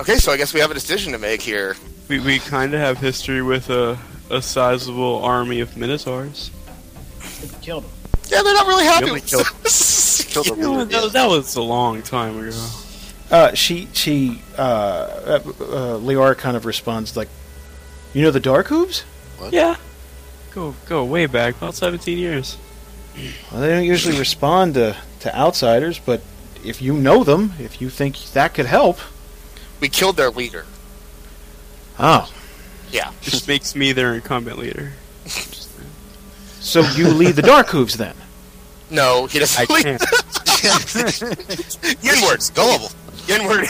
okay, 0.00 0.16
so 0.16 0.32
I 0.32 0.36
guess 0.36 0.52
we 0.52 0.60
have 0.60 0.70
a 0.70 0.74
decision 0.74 1.12
to 1.12 1.18
make 1.18 1.40
here. 1.40 1.76
We, 2.08 2.20
we 2.20 2.38
kind 2.38 2.72
of 2.74 2.80
have 2.80 2.98
history 2.98 3.42
with 3.42 3.68
a, 3.70 3.98
a 4.30 4.40
sizable 4.40 5.22
army 5.24 5.60
of 5.60 5.76
Minotaurs. 5.76 6.50
Killed 7.62 7.84
him. 7.84 7.90
Yeah, 8.28 8.42
they're 8.42 8.54
not 8.54 8.66
really 8.66 8.84
happy 8.84 9.04
Really 9.06 9.14
with 9.20 9.26
killed- 9.26 9.46
us. 9.64 10.22
Killed 10.24 10.46
the 10.46 10.50
You 10.56 10.62
know, 10.62 10.72
leader. 10.82 11.00
that, 11.00 11.12
that 11.12 11.28
was 11.28 11.56
a 11.56 11.62
long 11.62 12.02
time 12.02 12.38
ago. 12.38 12.68
Uh, 13.30 13.54
she 13.54 13.88
she 13.92 14.40
uh, 14.56 14.60
uh, 14.60 15.32
uh, 15.34 15.98
Leora 15.98 16.36
kind 16.38 16.56
of 16.56 16.64
responds 16.64 17.16
like, 17.16 17.28
"You 18.14 18.22
know 18.22 18.30
the 18.30 18.38
Dark 18.38 18.68
Hooves? 18.68 19.04
Yeah. 19.50 19.74
Go 20.52 20.76
go 20.88 21.04
way 21.04 21.26
back, 21.26 21.56
about 21.56 21.74
17 21.74 22.18
years. 22.18 22.56
Well, 23.50 23.60
they 23.62 23.68
don't 23.70 23.84
usually 23.84 24.16
respond 24.18 24.74
to 24.74 24.96
to 25.20 25.36
outsiders, 25.36 25.98
but 25.98 26.20
if 26.64 26.80
you 26.80 26.92
know 26.92 27.24
them, 27.24 27.54
if 27.58 27.80
you 27.80 27.90
think 27.90 28.16
that 28.32 28.54
could 28.54 28.66
help, 28.66 28.98
We 29.80 29.88
killed 29.88 30.16
their 30.16 30.30
leader. 30.30 30.64
Oh, 31.98 32.32
Yeah. 32.90 33.12
Just 33.20 33.48
makes 33.48 33.74
me 33.74 33.92
their 33.92 34.14
incumbent 34.14 34.58
leader. 34.58 34.92
so 36.60 36.80
you 36.96 37.08
lead 37.08 37.36
the 37.36 37.42
Dark 37.42 37.68
Hooves 37.68 37.96
then? 37.96 38.14
No, 38.90 39.26
he 39.26 39.38
doesn't. 39.40 39.68
I 39.70 39.82
can't. 39.82 40.02
Inward. 42.04 42.40
Gullible. 42.54 42.90
Inward. 43.28 43.66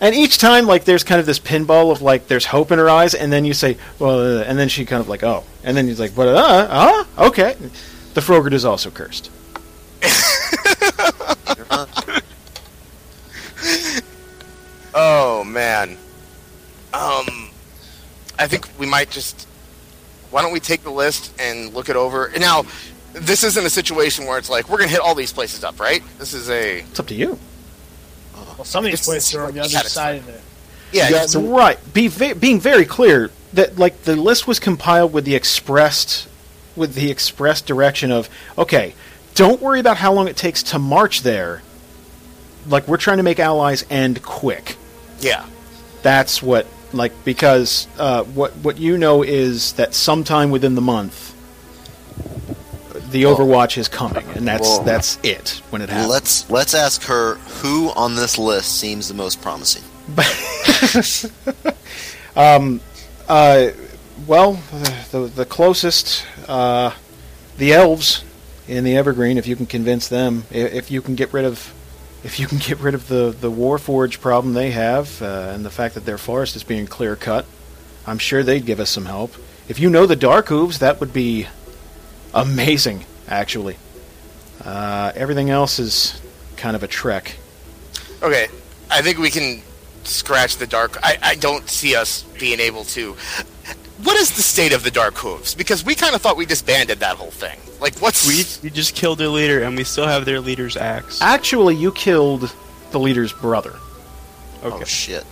And 0.00 0.14
each 0.14 0.38
time, 0.38 0.66
like, 0.66 0.84
there's 0.84 1.02
kind 1.02 1.18
of 1.18 1.26
this 1.26 1.40
pinball 1.40 1.90
of 1.90 2.02
like, 2.02 2.28
there's 2.28 2.46
hope 2.46 2.70
in 2.70 2.78
her 2.78 2.88
eyes, 2.88 3.14
and 3.14 3.32
then 3.32 3.44
you 3.44 3.52
say, 3.52 3.76
well, 3.98 4.38
uh, 4.38 4.42
and 4.44 4.56
then 4.58 4.68
she 4.68 4.84
kind 4.84 5.00
of 5.00 5.08
like, 5.08 5.24
oh, 5.24 5.42
and 5.64 5.76
then 5.76 5.88
he's 5.88 5.98
like, 5.98 6.12
what? 6.12 6.28
Uh, 6.28 7.04
uh, 7.18 7.26
okay. 7.26 7.56
The 8.14 8.20
Frogert 8.20 8.52
is 8.52 8.64
also 8.64 8.90
cursed. 8.90 9.30
oh 14.98 15.44
man. 15.44 15.90
Um, 16.92 17.50
I 18.38 18.46
think 18.46 18.68
we 18.78 18.86
might 18.86 19.10
just. 19.10 19.46
Why 20.30 20.42
don't 20.42 20.52
we 20.52 20.60
take 20.60 20.82
the 20.82 20.90
list 20.90 21.32
and 21.40 21.72
look 21.72 21.88
it 21.88 21.96
over? 21.96 22.30
Now, 22.38 22.64
this 23.12 23.44
isn't 23.44 23.64
a 23.64 23.70
situation 23.70 24.26
where 24.26 24.38
it's 24.38 24.50
like 24.50 24.68
we're 24.68 24.78
gonna 24.78 24.90
hit 24.90 25.00
all 25.00 25.14
these 25.14 25.32
places 25.32 25.64
up, 25.64 25.80
right? 25.80 26.02
This 26.18 26.34
is 26.34 26.50
a 26.50 26.80
It's 26.80 27.00
up 27.00 27.06
to 27.06 27.14
you. 27.14 27.38
Well, 28.56 28.64
some 28.64 28.84
of 28.84 28.90
these 28.90 29.04
places 29.04 29.34
are 29.34 29.44
on 29.44 29.52
the 29.54 29.60
other 29.60 29.70
side 29.88 30.16
of 30.16 30.28
it. 30.28 30.40
yeah. 30.92 31.08
Yeah, 31.10 31.26
so- 31.26 31.40
right. 31.42 31.78
Be 31.94 32.08
ve- 32.08 32.32
being 32.34 32.60
very 32.60 32.84
clear 32.84 33.30
that 33.52 33.78
like 33.78 34.02
the 34.02 34.16
list 34.16 34.46
was 34.46 34.58
compiled 34.60 35.12
with 35.12 35.24
the 35.24 35.34
expressed 35.34 36.28
with 36.76 36.94
the 36.94 37.10
expressed 37.10 37.66
direction 37.66 38.10
of 38.12 38.28
okay, 38.56 38.94
don't 39.34 39.60
worry 39.62 39.80
about 39.80 39.96
how 39.98 40.12
long 40.12 40.28
it 40.28 40.36
takes 40.36 40.62
to 40.64 40.78
march 40.78 41.22
there. 41.22 41.62
like 42.66 42.86
we're 42.88 42.96
trying 42.98 43.16
to 43.18 43.22
make 43.22 43.38
allies 43.40 43.84
and 43.88 44.22
quick. 44.22 44.76
Yeah. 45.20 45.46
That's 46.02 46.42
what 46.42 46.66
like 46.92 47.12
because 47.24 47.86
uh, 47.98 48.24
what 48.24 48.56
what 48.56 48.78
you 48.78 48.98
know 48.98 49.22
is 49.22 49.72
that 49.74 49.94
sometime 49.94 50.50
within 50.50 50.74
the 50.74 50.80
month 50.80 51.34
the 53.10 53.22
Overwatch 53.22 53.78
is 53.78 53.88
coming, 53.88 54.26
and 54.34 54.46
that's 54.46 54.68
Whoa. 54.68 54.84
that's 54.84 55.18
it 55.22 55.62
when 55.70 55.80
it 55.80 55.88
happens. 55.88 56.10
Let's 56.10 56.50
let's 56.50 56.74
ask 56.74 57.02
her 57.04 57.36
who 57.62 57.90
on 57.90 58.16
this 58.16 58.36
list 58.36 58.78
seems 58.78 59.08
the 59.08 59.14
most 59.14 59.40
promising. 59.40 59.82
Um, 62.38 62.80
uh, 63.28 63.70
well, 64.28 64.60
the 65.10 65.30
the 65.34 65.44
closest, 65.44 66.24
uh, 66.46 66.92
the 67.56 67.72
elves 67.72 68.22
in 68.68 68.84
the 68.84 68.96
Evergreen. 68.96 69.38
If 69.38 69.48
you 69.48 69.56
can 69.56 69.66
convince 69.66 70.06
them, 70.06 70.44
if 70.50 70.88
you 70.88 71.02
can 71.02 71.16
get 71.16 71.32
rid 71.32 71.44
of, 71.44 71.74
if 72.28 72.38
you 72.38 72.46
can 72.46 72.58
get 72.58 72.78
rid 72.78 72.94
of 72.94 73.08
the 73.08 73.34
the 73.40 73.50
Warforge 73.50 74.20
problem 74.20 74.52
they 74.52 74.70
have, 74.72 75.22
uh, 75.22 75.52
and 75.54 75.64
the 75.64 75.70
fact 75.70 75.94
that 75.94 76.04
their 76.04 76.18
forest 76.18 76.56
is 76.56 76.62
being 76.62 76.86
clear 76.86 77.16
cut, 77.16 77.46
I'm 78.06 78.18
sure 78.18 78.42
they'd 78.42 78.66
give 78.66 78.80
us 78.80 78.90
some 78.90 79.06
help. 79.06 79.32
If 79.66 79.80
you 79.80 79.88
know 79.88 80.04
the 80.04 80.14
Dark 80.14 80.48
Hooves, 80.48 80.78
that 80.80 81.00
would 81.00 81.14
be 81.14 81.46
amazing. 82.34 83.06
Actually, 83.28 83.78
uh, 84.62 85.12
everything 85.14 85.48
else 85.48 85.78
is 85.78 86.20
kind 86.56 86.76
of 86.76 86.82
a 86.82 86.86
trek. 86.86 87.36
Okay, 88.22 88.48
I 88.90 89.00
think 89.00 89.16
we 89.16 89.30
can 89.30 89.62
scratch 90.04 90.58
the 90.58 90.66
dark. 90.66 90.98
I, 91.02 91.18
I 91.22 91.34
don't 91.34 91.66
see 91.68 91.96
us 91.96 92.24
being 92.38 92.60
able 92.60 92.84
to. 92.96 93.16
What 94.02 94.16
is 94.16 94.32
the 94.36 94.42
state 94.42 94.72
of 94.74 94.84
the 94.84 94.90
Dark 94.90 95.14
Hooves? 95.16 95.54
Because 95.54 95.82
we 95.84 95.94
kind 95.94 96.14
of 96.14 96.20
thought 96.20 96.36
we 96.36 96.46
disbanded 96.46 97.00
that 97.00 97.16
whole 97.16 97.30
thing. 97.30 97.58
Like, 97.80 97.98
what's 97.98 98.26
We 98.26 98.68
we 98.68 98.74
just 98.74 98.94
killed 98.94 99.18
their 99.18 99.28
leader, 99.28 99.62
and 99.62 99.76
we 99.76 99.84
still 99.84 100.06
have 100.06 100.24
their 100.24 100.40
leader's 100.40 100.76
axe. 100.76 101.20
Actually, 101.22 101.76
you 101.76 101.92
killed 101.92 102.52
the 102.90 102.98
leader's 102.98 103.32
brother. 103.32 103.74
Oh 104.62 104.82
shit! 104.84 105.24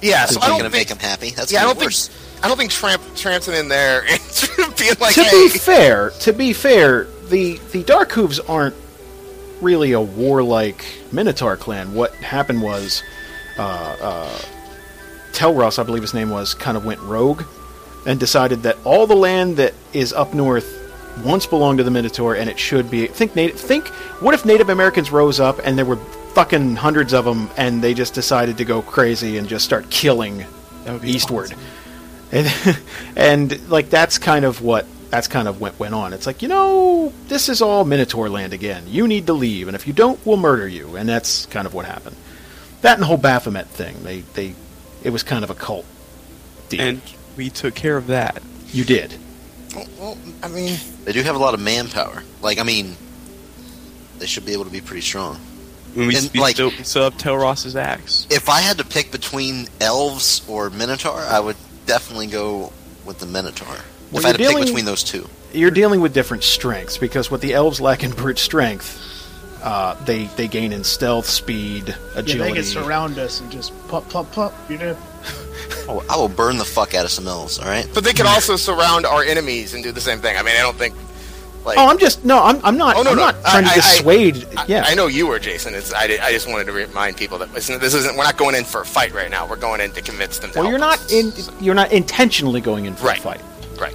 yeah? 0.00 0.24
So 0.26 0.40
I 0.40 0.44
that 0.44 0.48
don't 0.48 0.58
gonna 0.58 0.70
think. 0.70 0.88
make 0.88 0.90
him 0.90 0.98
happy? 0.98 1.30
That's 1.30 1.52
yeah, 1.52 1.60
I 1.60 1.64
don't 1.64 1.74
be 1.74 1.80
think. 1.80 1.86
worse. 1.88 2.10
I 2.42 2.48
don't 2.48 2.56
think 2.56 2.70
Tramp 2.70 3.02
tramping 3.16 3.54
in 3.54 3.68
there 3.68 4.02
and 4.08 4.76
being 4.76 4.94
like, 5.00 5.14
to 5.14 5.24
"Hey, 5.24 5.48
be 5.48 5.58
fair, 5.58 6.10
to 6.20 6.32
be 6.32 6.52
fair, 6.52 7.04
the 7.28 7.58
the 7.72 7.82
Dark 7.82 8.12
Hooves 8.12 8.38
aren't 8.40 8.76
really 9.60 9.92
a 9.92 10.00
warlike 10.00 10.84
Minotaur 11.12 11.56
clan. 11.56 11.92
What 11.94 12.14
happened 12.14 12.62
was, 12.62 13.02
uh, 13.58 13.96
uh, 14.00 14.38
Telros, 15.32 15.78
I 15.78 15.82
believe 15.82 16.02
his 16.02 16.14
name 16.14 16.30
was, 16.30 16.54
kind 16.54 16.76
of 16.76 16.84
went 16.84 17.00
rogue 17.00 17.42
and 18.06 18.18
decided 18.20 18.62
that 18.62 18.76
all 18.84 19.06
the 19.06 19.16
land 19.16 19.56
that 19.56 19.74
is 19.92 20.12
up 20.12 20.32
north 20.32 20.77
once 21.24 21.46
belonged 21.46 21.78
to 21.78 21.84
the 21.84 21.90
Minotaur, 21.90 22.34
and 22.34 22.48
it 22.48 22.58
should 22.58 22.90
be. 22.90 23.06
Think 23.06 23.34
native. 23.36 23.58
Think 23.58 23.88
what 24.20 24.34
if 24.34 24.44
Native 24.44 24.68
Americans 24.68 25.10
rose 25.10 25.40
up 25.40 25.60
and 25.64 25.76
there 25.76 25.84
were 25.84 25.96
fucking 26.34 26.76
hundreds 26.76 27.12
of 27.12 27.24
them, 27.24 27.50
and 27.56 27.82
they 27.82 27.94
just 27.94 28.14
decided 28.14 28.58
to 28.58 28.64
go 28.64 28.82
crazy 28.82 29.38
and 29.38 29.48
just 29.48 29.64
start 29.64 29.90
killing 29.90 30.44
That 30.84 30.92
would 30.92 31.02
be 31.02 31.10
eastward. 31.10 31.54
And, 32.30 32.78
and 33.16 33.70
like 33.70 33.88
that's 33.88 34.18
kind 34.18 34.44
of 34.44 34.60
what 34.60 34.84
that's 35.08 35.28
kind 35.28 35.48
of 35.48 35.62
what 35.62 35.78
went 35.78 35.94
on. 35.94 36.12
It's 36.12 36.26
like 36.26 36.42
you 36.42 36.48
know 36.48 37.10
this 37.28 37.48
is 37.48 37.62
all 37.62 37.86
Minotaur 37.86 38.28
land 38.28 38.52
again. 38.52 38.84
You 38.86 39.08
need 39.08 39.26
to 39.28 39.32
leave, 39.32 39.66
and 39.66 39.74
if 39.74 39.86
you 39.86 39.94
don't, 39.94 40.20
we'll 40.26 40.36
murder 40.36 40.68
you. 40.68 40.94
And 40.96 41.08
that's 41.08 41.46
kind 41.46 41.66
of 41.66 41.72
what 41.72 41.86
happened. 41.86 42.16
That 42.82 42.94
and 42.94 43.02
the 43.02 43.06
whole 43.06 43.16
Baphomet 43.16 43.66
thing. 43.68 44.02
They 44.02 44.20
they 44.34 44.54
it 45.02 45.08
was 45.08 45.22
kind 45.22 45.42
of 45.42 45.48
a 45.48 45.54
cult 45.54 45.86
deal. 46.68 46.82
And 46.82 47.00
we 47.34 47.48
took 47.48 47.74
care 47.74 47.96
of 47.96 48.08
that. 48.08 48.42
you 48.70 48.84
did. 48.84 49.14
Well, 49.98 50.16
I 50.42 50.48
mean, 50.48 50.78
They 51.04 51.12
do 51.12 51.22
have 51.22 51.36
a 51.36 51.38
lot 51.38 51.54
of 51.54 51.60
manpower. 51.60 52.22
Like, 52.42 52.58
I 52.58 52.62
mean, 52.62 52.96
they 54.18 54.26
should 54.26 54.44
be 54.46 54.52
able 54.52 54.64
to 54.64 54.70
be 54.70 54.80
pretty 54.80 55.02
strong. 55.02 55.36
When 55.94 56.08
we, 56.08 56.16
And, 56.16 56.30
we 56.32 56.40
like- 56.40 56.54
still, 56.56 56.70
we 56.70 56.84
still 56.84 57.04
have 57.04 57.16
Telross's 57.18 57.76
axe. 57.76 58.26
If 58.30 58.48
I 58.48 58.60
had 58.60 58.78
to 58.78 58.84
pick 58.84 59.10
between 59.10 59.68
elves 59.80 60.42
or 60.48 60.70
minotaur, 60.70 61.18
I 61.20 61.40
would 61.40 61.56
definitely 61.86 62.26
go 62.26 62.72
with 63.04 63.18
the 63.20 63.26
minotaur. 63.26 63.66
Well, 64.10 64.20
if 64.20 64.24
I 64.24 64.28
had 64.28 64.36
to 64.36 64.42
you're 64.42 64.52
pick 64.52 64.66
between 64.66 64.84
those 64.84 65.02
two, 65.02 65.28
You're 65.52 65.70
dealing 65.70 66.00
with 66.02 66.12
different 66.12 66.44
strengths 66.44 66.98
because 66.98 67.30
what 67.30 67.40
the 67.40 67.54
elves 67.54 67.80
lack 67.80 68.04
in 68.04 68.10
brute 68.10 68.38
strength, 68.38 68.98
uh, 69.62 69.94
they 70.04 70.26
they 70.36 70.46
gain 70.46 70.72
in 70.72 70.84
stealth, 70.84 71.26
speed, 71.26 71.88
Yeah, 71.88 71.94
agility. 72.20 72.50
they 72.52 72.56
can 72.60 72.64
surround 72.64 73.18
us 73.18 73.40
and 73.40 73.50
just 73.50 73.72
pop, 73.88 74.08
pop, 74.10 74.30
pop. 74.32 74.52
You 74.68 74.76
know, 74.78 74.96
oh, 75.88 76.04
I 76.10 76.16
will 76.16 76.28
burn 76.28 76.58
the 76.58 76.64
fuck 76.64 76.94
out 76.94 77.04
of 77.04 77.10
some 77.10 77.26
elves. 77.28 77.58
All 77.58 77.66
right. 77.66 77.88
but 77.94 78.04
they 78.04 78.12
could 78.12 78.26
also 78.26 78.56
surround 78.56 79.06
our 79.06 79.22
enemies 79.22 79.74
and 79.74 79.82
do 79.82 79.92
the 79.92 80.00
same 80.00 80.18
thing. 80.20 80.36
I 80.36 80.42
mean, 80.42 80.54
I 80.56 80.60
don't 80.60 80.76
think. 80.76 80.94
Like, 81.64 81.76
Oh, 81.76 81.86
I'm 81.88 81.98
just 81.98 82.24
no. 82.24 82.42
I'm, 82.42 82.60
I'm 82.64 82.78
not. 82.78 82.96
Oh, 82.96 83.02
no, 83.02 83.10
I'm 83.10 83.16
no. 83.16 83.22
not 83.26 83.40
trying 83.42 83.64
I- 83.66 83.68
to 83.70 83.74
dissuade. 83.74 84.46
I, 84.56 84.64
yeah, 84.66 84.84
I 84.86 84.94
know 84.94 85.06
you 85.06 85.26
were 85.26 85.38
Jason. 85.38 85.74
It's, 85.74 85.92
I, 85.92 86.04
I 86.22 86.32
just 86.32 86.48
wanted 86.48 86.64
to 86.66 86.72
remind 86.72 87.16
people 87.16 87.36
that 87.38 87.52
listen, 87.52 87.78
this 87.80 87.92
isn't. 87.94 88.16
We're 88.16 88.24
not 88.24 88.36
going 88.38 88.54
in 88.54 88.64
for 88.64 88.80
a 88.82 88.86
fight 88.86 89.12
right 89.12 89.30
now. 89.30 89.46
We're 89.46 89.56
going 89.56 89.80
in 89.80 89.90
to 89.92 90.00
convince 90.00 90.38
them. 90.38 90.50
To 90.52 90.60
Well, 90.60 90.64
help 90.64 90.70
you're 90.70 90.78
not 90.78 90.98
us. 91.00 91.12
in. 91.12 91.62
You're 91.62 91.74
not 91.74 91.92
intentionally 91.92 92.60
going 92.60 92.86
in 92.86 92.94
for 92.94 93.06
Right. 93.06 93.18
a 93.18 93.22
fight. 93.22 93.40
right. 93.78 93.94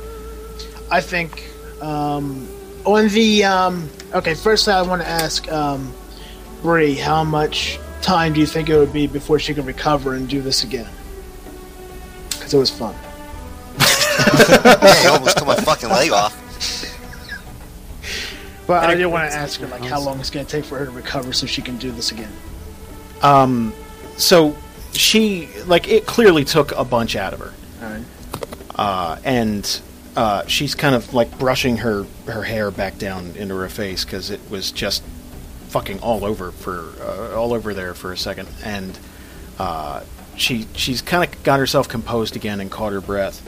I 0.92 1.02
think 1.02 1.50
um, 1.82 2.48
on 2.86 3.08
the 3.08 3.46
um, 3.46 3.90
okay. 4.14 4.36
First, 4.36 4.68
I 4.68 4.82
want 4.84 5.02
to 5.02 5.08
ask 5.08 5.50
um, 5.52 5.92
Bree, 6.62 6.94
how 6.96 7.24
much 7.24 7.80
time 8.02 8.34
do 8.34 8.40
you 8.42 8.46
think 8.46 8.70
it 8.70 8.78
would 8.78 8.94
be 8.94 9.08
before 9.08 9.40
she 9.40 9.54
can 9.56 9.66
recover 9.66 10.14
and 10.14 10.28
do 10.30 10.42
this 10.42 10.64
again? 10.64 10.90
Because 12.44 12.54
it 12.54 12.58
was 12.58 12.70
fun. 12.70 12.94
hey, 13.80 15.04
you 15.04 15.10
almost 15.10 15.38
cut 15.38 15.48
my 15.48 15.56
fucking 15.56 15.88
leg 15.90 16.12
off. 16.12 16.40
But 18.68 18.90
I 18.90 18.96
did 18.96 19.06
want 19.08 19.30
to 19.32 19.36
ask 19.36 19.60
her 19.62 19.68
like 19.68 19.84
how 19.84 20.02
long 20.02 20.20
it's 20.20 20.30
going 20.30 20.46
to 20.46 20.52
take 20.52 20.66
for 20.66 20.78
her 20.78 20.86
to 20.86 20.92
recover 20.92 21.32
so 21.34 21.46
she 21.46 21.62
can 21.62 21.78
do 21.78 21.92
this 21.92 22.12
again. 22.12 22.32
Um, 23.22 23.74
so 24.18 24.56
she 24.92 25.48
like 25.66 25.88
it 25.88 26.06
clearly 26.06 26.44
took 26.44 26.74
a 26.74 26.84
bunch 26.84 27.16
out 27.16 27.34
of 27.34 27.40
her, 27.40 27.54
All 27.82 27.90
right. 27.92 28.04
uh, 28.76 29.18
and 29.24 29.82
uh, 30.18 30.46
she's 30.48 30.76
kind 30.76 30.96
of 30.96 31.14
like 31.14 31.38
brushing 31.40 31.78
her 31.78 32.06
her 32.28 32.44
hair 32.44 32.72
back 32.72 32.98
down 32.98 33.36
into 33.38 33.56
her 33.56 33.70
face 33.70 34.04
because 34.04 34.30
it 34.30 34.42
was 34.50 34.72
just 34.72 35.02
fucking 35.70 36.00
all 36.00 36.24
over 36.26 36.52
for 36.52 36.90
uh, 37.02 37.36
all 37.38 37.54
over 37.54 37.74
there 37.74 37.94
for 37.94 38.12
a 38.12 38.18
second, 38.18 38.48
and 38.64 38.98
uh, 39.58 40.04
she 40.38 40.68
she's 40.76 41.02
kind 41.02 41.24
of 41.24 41.44
got 41.44 41.60
herself 41.60 41.88
composed 41.90 42.36
again 42.36 42.60
and 42.60 42.70
caught 42.72 42.94
her 42.94 43.02
breath. 43.02 43.42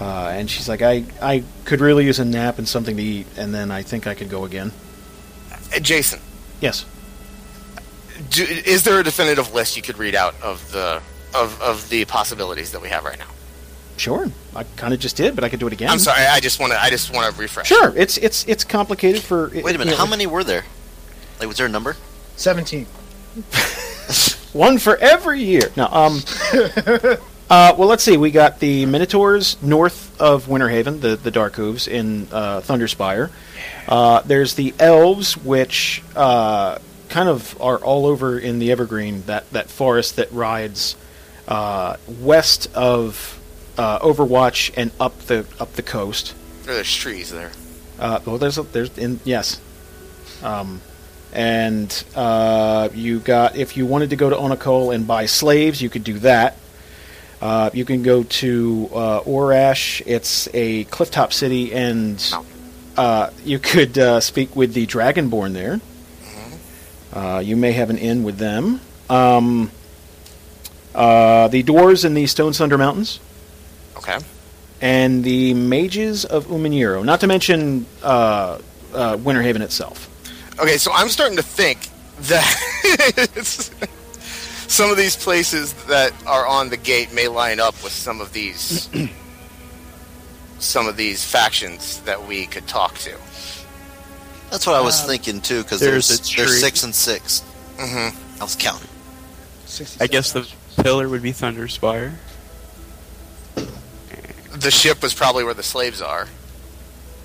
Uh, 0.00 0.28
and 0.28 0.50
she's 0.50 0.68
like, 0.68 0.82
I, 0.82 1.04
I 1.22 1.42
could 1.64 1.80
really 1.80 2.04
use 2.04 2.18
a 2.18 2.24
nap 2.24 2.58
and 2.58 2.68
something 2.68 2.96
to 2.98 3.02
eat, 3.02 3.26
and 3.38 3.54
then 3.54 3.70
I 3.70 3.82
think 3.82 4.06
I 4.06 4.14
could 4.14 4.28
go 4.28 4.44
again. 4.44 4.70
Uh, 5.74 5.78
Jason, 5.78 6.20
Yes. 6.60 6.84
do, 8.30 8.42
is 8.44 8.82
there 8.84 9.00
a 9.00 9.04
definitive 9.04 9.54
list 9.54 9.74
you 9.76 9.82
could 9.82 9.96
read 9.96 10.14
out 10.14 10.34
of 10.42 10.70
the 10.72 11.00
of, 11.34 11.60
of 11.62 11.88
the 11.88 12.04
possibilities 12.04 12.72
that 12.72 12.82
we 12.82 12.88
have 12.90 13.04
right 13.04 13.18
now? 13.18 13.28
Sure. 13.96 14.30
I 14.54 14.64
kind 14.76 14.92
of 14.92 15.00
just 15.00 15.16
did, 15.16 15.34
but 15.34 15.44
I 15.44 15.48
could 15.48 15.60
do 15.60 15.66
it 15.66 15.72
again. 15.72 15.88
I'm 15.88 15.98
sorry. 15.98 16.26
I 16.26 16.40
just 16.40 16.60
want 16.60 16.74
to. 16.74 16.78
I 16.82 16.90
just 16.90 17.10
want 17.14 17.34
to 17.34 17.40
refresh. 17.40 17.66
Sure. 17.68 17.94
It's 17.96 18.18
it's 18.18 18.46
it's 18.46 18.64
complicated 18.64 19.22
for. 19.22 19.48
Wait 19.48 19.74
a 19.74 19.78
minute. 19.78 19.96
How 19.96 20.04
many 20.06 20.26
were 20.26 20.44
there? 20.44 20.64
Like, 21.38 21.48
was 21.48 21.56
there 21.56 21.64
a 21.66 21.70
number? 21.70 21.96
Seventeen. 22.36 22.86
One 24.52 24.78
for 24.78 24.96
every 24.96 25.42
year. 25.42 25.70
No. 25.76 25.86
Um. 25.86 26.20
uh, 27.50 27.74
well, 27.76 27.88
let's 27.88 28.02
see. 28.02 28.16
We 28.16 28.30
got 28.30 28.60
the 28.60 28.86
Minotaurs 28.86 29.60
north 29.62 30.18
of 30.20 30.46
Winterhaven, 30.46 31.00
the 31.00 31.16
the 31.16 31.30
Dark 31.30 31.54
Hooves 31.54 31.88
in 31.88 32.28
uh, 32.32 32.60
Thunderspire. 32.60 33.30
Uh, 33.88 34.20
there's 34.22 34.54
the 34.54 34.74
Elves, 34.78 35.36
which 35.36 36.02
uh, 36.14 36.78
kind 37.08 37.28
of 37.28 37.60
are 37.60 37.78
all 37.78 38.06
over 38.06 38.38
in 38.38 38.58
the 38.58 38.72
Evergreen. 38.72 39.22
That 39.26 39.50
that 39.50 39.68
forest 39.68 40.16
that 40.16 40.32
rides 40.32 40.96
uh, 41.48 41.96
west 42.20 42.68
of 42.74 43.40
uh, 43.78 43.98
Overwatch 44.00 44.72
and 44.76 44.90
up 44.98 45.18
the 45.20 45.46
up 45.60 45.72
the 45.74 45.82
coast. 45.82 46.34
There's 46.64 46.94
trees 46.94 47.30
there. 47.30 47.52
Uh, 47.98 48.20
well, 48.26 48.38
there's 48.38 48.58
a, 48.58 48.62
there's 48.62 48.96
in 48.98 49.20
yes, 49.24 49.60
um, 50.42 50.80
and 51.36 52.04
uh, 52.16 52.88
you 52.94 53.20
got 53.20 53.56
if 53.56 53.76
you 53.76 53.84
wanted 53.84 54.10
to 54.10 54.16
go 54.16 54.30
to 54.30 54.36
Onakal 54.36 54.92
and 54.94 55.06
buy 55.06 55.26
slaves, 55.26 55.80
you 55.82 55.90
could 55.90 56.02
do 56.02 56.18
that. 56.20 56.56
Uh, 57.42 57.68
you 57.74 57.84
can 57.84 58.02
go 58.02 58.22
to 58.22 58.88
uh, 58.94 59.20
Orash. 59.20 60.00
It's 60.06 60.48
a 60.54 60.86
clifftop 60.86 61.34
city, 61.34 61.74
and 61.74 62.18
uh, 62.96 63.28
you 63.44 63.58
could 63.58 63.98
uh, 63.98 64.20
speak 64.20 64.56
with 64.56 64.72
the 64.72 64.86
Dragonborn 64.86 65.52
there. 65.52 65.80
Uh, 67.12 67.40
you 67.44 67.56
may 67.56 67.72
have 67.72 67.90
an 67.90 67.98
inn 67.98 68.24
with 68.24 68.38
them. 68.38 68.80
Um, 69.10 69.70
uh, 70.94 71.48
the 71.48 71.62
dwarves 71.62 72.04
in 72.06 72.14
the 72.14 72.26
Stone 72.26 72.54
Sunder 72.54 72.78
Mountains 72.78 73.20
Okay. 73.98 74.18
and 74.80 75.22
the 75.22 75.52
mages 75.54 76.24
of 76.24 76.46
Umaniro, 76.46 77.04
not 77.04 77.20
to 77.20 77.26
mention 77.26 77.84
uh, 78.02 78.58
uh, 78.94 79.16
Winterhaven 79.18 79.60
itself. 79.60 80.08
Okay. 80.58 80.78
So 80.78 80.92
I'm 80.92 81.08
starting 81.08 81.36
to 81.36 81.42
think 81.42 81.88
that 82.22 82.44
some 84.68 84.90
of 84.90 84.96
these 84.96 85.16
places 85.16 85.72
that 85.84 86.12
are 86.26 86.46
on 86.46 86.70
the 86.70 86.76
gate 86.76 87.12
may 87.12 87.28
line 87.28 87.60
up 87.60 87.74
with 87.84 87.92
some 87.92 88.20
of 88.20 88.32
these 88.32 88.88
some 90.58 90.88
of 90.88 90.96
these 90.96 91.22
factions 91.24 92.00
that 92.02 92.26
we 92.26 92.46
could 92.46 92.66
talk 92.66 92.96
to. 92.98 93.14
That's 94.50 94.66
what 94.66 94.76
I 94.76 94.80
was 94.80 95.02
Uh, 95.02 95.08
thinking 95.08 95.40
too, 95.40 95.62
because 95.62 95.80
there's 95.80 96.08
there's 96.08 96.34
there's 96.36 96.60
six 96.60 96.82
and 96.84 96.94
six. 96.94 97.42
Mm-hmm. 97.76 98.40
I 98.40 98.44
was 98.44 98.54
counting. 98.56 98.88
I 100.00 100.06
guess 100.06 100.32
the 100.32 100.48
pillar 100.82 101.08
would 101.08 101.22
be 101.22 101.32
Thunderspire. 101.32 102.12
The 103.54 104.70
ship 104.70 105.02
was 105.02 105.12
probably 105.12 105.44
where 105.44 105.52
the 105.54 105.62
slaves 105.62 106.00
are. 106.00 106.28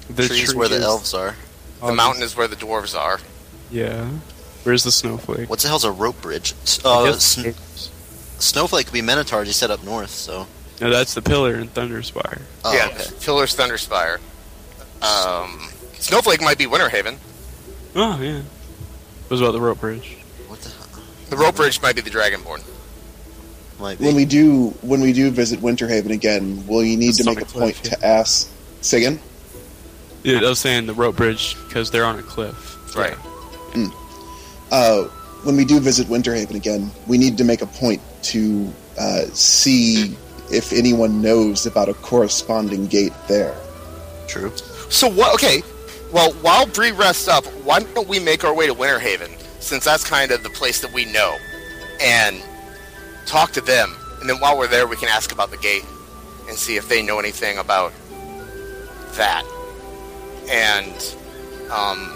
The 0.10 0.28
trees 0.28 0.54
where 0.54 0.68
the 0.68 0.80
elves 0.82 1.14
are. 1.14 1.36
The 1.82 1.94
mountain 1.94 2.24
is 2.24 2.36
where 2.36 2.48
the 2.48 2.56
dwarves 2.56 2.98
are. 2.98 3.20
Yeah. 3.72 4.10
Where's 4.64 4.84
the 4.84 4.92
snowflake? 4.92 5.50
What 5.50 5.60
the 5.60 5.68
hell's 5.68 5.84
a 5.84 5.92
rope 5.92 6.22
bridge? 6.22 6.54
S- 6.64 6.80
I 6.86 7.10
Uh, 7.10 7.14
sn- 7.14 7.56
snowflake 8.40 8.86
could 8.88 8.94
be 8.94 9.02
Minotaur. 9.02 9.44
He 9.44 9.52
set 9.52 9.72
up 9.72 9.84
north, 9.84 10.12
so. 10.12 10.48
no, 10.80 10.90
that's 10.90 11.14
the 11.16 11.22
pillar 11.22 11.56
in 11.56 11.68
Thunderspire. 11.70 12.42
Oh, 12.64 12.74
yeah, 12.74 12.88
okay. 12.88 13.06
Pillar's 13.22 13.56
Thunderspire. 13.56 14.20
Um, 15.02 15.70
Snowflake 16.00 16.42
might 16.42 16.58
be 16.58 16.66
Winterhaven. 16.66 17.18
Oh 17.96 18.20
yeah. 18.22 18.42
What 19.28 19.40
about 19.40 19.52
the 19.54 19.62
rope 19.62 19.80
bridge? 19.80 20.18
What 20.48 20.60
the 20.62 20.70
hell? 20.70 21.04
The 21.30 21.38
rope 21.38 21.56
bridge 21.56 21.82
might 21.82 21.96
be 21.96 22.02
the 22.02 22.10
Dragonborn. 22.12 22.62
Might 23.80 23.98
be. 23.98 24.06
When 24.06 24.16
we 24.16 24.26
do 24.26 24.70
when 24.82 25.02
we 25.02 25.12
do 25.14 25.32
visit 25.32 25.60
Winterhaven 25.60 26.12
again, 26.12 26.66
will 26.68 26.84
you 26.84 26.98
need 26.98 27.10
It's 27.10 27.18
to 27.20 27.24
make 27.26 27.40
a 27.40 27.42
a 27.42 27.46
point 27.46 27.76
cliff, 27.78 27.94
to 28.00 28.06
ask? 28.06 28.48
Say 28.82 29.00
again. 29.00 29.20
Yeah, 30.24 30.40
I 30.40 30.50
was 30.50 30.60
saying 30.60 30.86
the 30.86 30.94
rope 30.94 31.16
bridge 31.16 31.58
because 31.68 31.92
they're 31.92 32.06
on 32.06 32.20
a 32.20 32.24
cliff. 32.24 32.96
Right. 32.96 33.18
Uh, 34.72 35.06
when 35.44 35.58
we 35.58 35.66
do 35.66 35.80
visit 35.80 36.08
Winterhaven 36.08 36.56
again, 36.56 36.92
we 37.08 37.18
need 37.18 37.38
to 37.38 37.44
make 37.44 37.62
a 37.62 37.66
point 37.66 38.02
to 38.24 38.72
uh, 39.00 39.26
see 39.34 40.16
if 40.52 40.72
anyone 40.74 41.22
knows 41.22 41.66
about 41.66 41.90
a 41.90 41.94
corresponding 41.96 42.88
gate 42.88 43.14
there. 43.28 43.56
True. 44.28 44.52
So 44.90 45.10
what? 45.10 45.34
Okay. 45.34 45.64
Well, 46.12 46.34
while 46.42 46.68
Bree 46.68 46.92
rests 46.92 47.28
up, 47.28 47.46
why 47.64 47.80
don't 47.80 48.08
we 48.08 48.20
make 48.20 48.44
our 48.44 48.54
way 48.54 48.68
to 48.68 48.74
Winterhaven, 48.74 49.32
since 49.62 49.86
that's 49.86 50.08
kind 50.08 50.32
of 50.32 50.44
the 50.44 50.50
place 50.50 50.82
that 50.82 50.94
we 50.94 51.06
know, 51.06 51.38
and 52.02 52.42
talk 53.26 53.52
to 53.54 53.62
them, 53.62 53.96
and 54.20 54.30
then 54.30 54.38
while 54.40 54.58
we're 54.58 54.68
there, 54.68 54.88
we 54.88 54.98
can 54.98 55.08
ask 55.08 55.32
about 55.32 55.52
the 55.52 55.58
gate 55.58 55.86
and 56.48 56.58
see 56.58 56.76
if 56.76 56.90
they 56.90 57.02
know 57.02 57.18
anything 57.18 57.58
about 57.58 57.94
that. 59.14 59.44
And 60.52 61.16
um, 61.72 62.12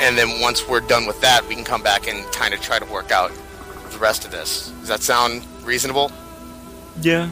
and 0.00 0.18
then 0.18 0.40
once 0.40 0.68
we're 0.68 0.80
done 0.80 1.06
with 1.06 1.20
that, 1.22 1.46
we 1.48 1.54
can 1.54 1.64
come 1.64 1.82
back 1.82 2.06
and 2.08 2.24
kind 2.32 2.52
of 2.52 2.60
try 2.60 2.78
to 2.78 2.84
work 2.92 3.10
out 3.10 3.32
the 3.90 3.98
rest 3.98 4.24
of 4.24 4.30
this. 4.30 4.70
Does 4.80 4.88
that 4.88 5.02
sound 5.02 5.44
reasonable? 5.64 6.12
Yeah. 7.00 7.30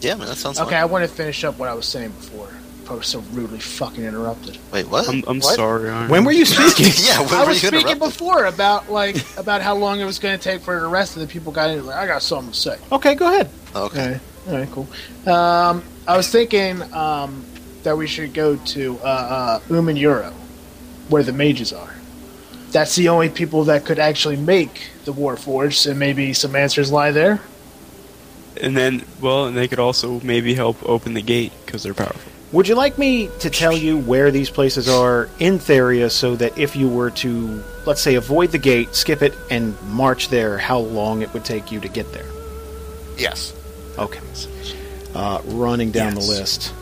Yeah, 0.00 0.14
man, 0.14 0.28
that 0.28 0.36
sounds 0.36 0.58
Okay, 0.58 0.70
fine. 0.70 0.80
I 0.80 0.84
want 0.86 1.08
to 1.08 1.14
finish 1.14 1.44
up 1.44 1.58
what 1.58 1.68
I 1.68 1.74
was 1.74 1.84
saying 1.86 2.10
before. 2.12 2.48
I 2.88 2.94
was 2.94 3.06
so 3.06 3.20
rudely 3.32 3.60
fucking 3.60 4.02
interrupted. 4.02 4.58
Wait, 4.72 4.88
what? 4.88 5.08
I'm, 5.08 5.22
I'm 5.28 5.38
What? 5.40 5.54
sorry. 5.54 5.90
Iron. 5.90 6.08
When 6.10 6.24
were 6.24 6.32
you 6.32 6.44
speaking? 6.46 6.92
yeah, 7.04 7.20
when 7.20 7.34
I 7.34 7.42
were 7.42 7.48
was 7.50 7.62
you 7.62 7.68
speaking 7.68 7.98
before 7.98 8.46
about 8.46 8.90
like 8.90 9.16
about 9.38 9.60
how 9.60 9.74
long 9.76 10.00
it 10.00 10.04
was 10.06 10.18
going 10.18 10.36
to 10.36 10.42
take 10.42 10.62
for 10.62 10.80
the 10.80 10.86
rest 10.88 11.14
of 11.16 11.20
the 11.22 11.28
people 11.28 11.52
got 11.52 11.70
in. 11.70 11.84
Like, 11.86 11.96
I 11.96 12.06
got 12.06 12.22
something 12.22 12.52
to 12.52 12.58
say. 12.58 12.78
okay, 12.90 13.14
go 13.14 13.28
ahead. 13.28 13.50
Okay. 13.76 14.02
All 14.02 14.08
right, 14.10 14.20
all 14.48 14.58
right, 14.58 14.70
cool. 15.26 15.32
Um, 15.32 15.84
I 16.08 16.16
was 16.16 16.28
thinking 16.30 16.82
um, 16.94 17.44
that 17.82 17.96
we 17.96 18.06
should 18.06 18.34
go 18.34 18.56
to 18.56 18.98
uh, 19.02 19.06
uh, 19.06 19.60
Umaniro, 19.68 20.32
where 21.08 21.22
the 21.22 21.32
mages 21.32 21.72
are. 21.72 21.94
That's 22.70 22.94
the 22.94 23.08
only 23.08 23.28
people 23.28 23.64
that 23.64 23.84
could 23.84 23.98
actually 23.98 24.36
make 24.36 24.88
the 25.04 25.12
Warforged, 25.12 25.90
and 25.90 25.98
maybe 25.98 26.32
some 26.32 26.54
answers 26.54 26.92
lie 26.92 27.10
there. 27.10 27.40
And 28.60 28.76
then, 28.76 29.04
well, 29.20 29.46
and 29.46 29.56
they 29.56 29.66
could 29.68 29.78
also 29.78 30.20
maybe 30.20 30.54
help 30.54 30.76
open 30.88 31.14
the 31.14 31.22
gate 31.22 31.52
because 31.64 31.82
they're 31.82 31.94
powerful. 31.94 32.30
Would 32.52 32.66
you 32.66 32.74
like 32.74 32.98
me 32.98 33.28
to 33.40 33.48
tell 33.50 33.76
you 33.76 33.96
where 33.96 34.30
these 34.32 34.50
places 34.50 34.88
are 34.88 35.28
in 35.38 35.58
Theria 35.60 36.10
so 36.10 36.34
that 36.36 36.58
if 36.58 36.74
you 36.74 36.88
were 36.88 37.10
to, 37.12 37.62
let's 37.86 38.00
say, 38.00 38.16
avoid 38.16 38.50
the 38.50 38.58
gate, 38.58 38.94
skip 38.94 39.22
it, 39.22 39.34
and 39.50 39.80
march 39.82 40.28
there, 40.28 40.58
how 40.58 40.78
long 40.80 41.22
it 41.22 41.32
would 41.32 41.44
take 41.44 41.70
you 41.70 41.78
to 41.80 41.88
get 41.88 42.12
there? 42.12 42.26
Yes. 43.16 43.54
Okay. 43.98 44.18
Uh, 45.14 45.40
running 45.46 45.92
down 45.92 46.16
Yes. 46.16 46.26
the 46.26 46.32
list. 46.32 46.74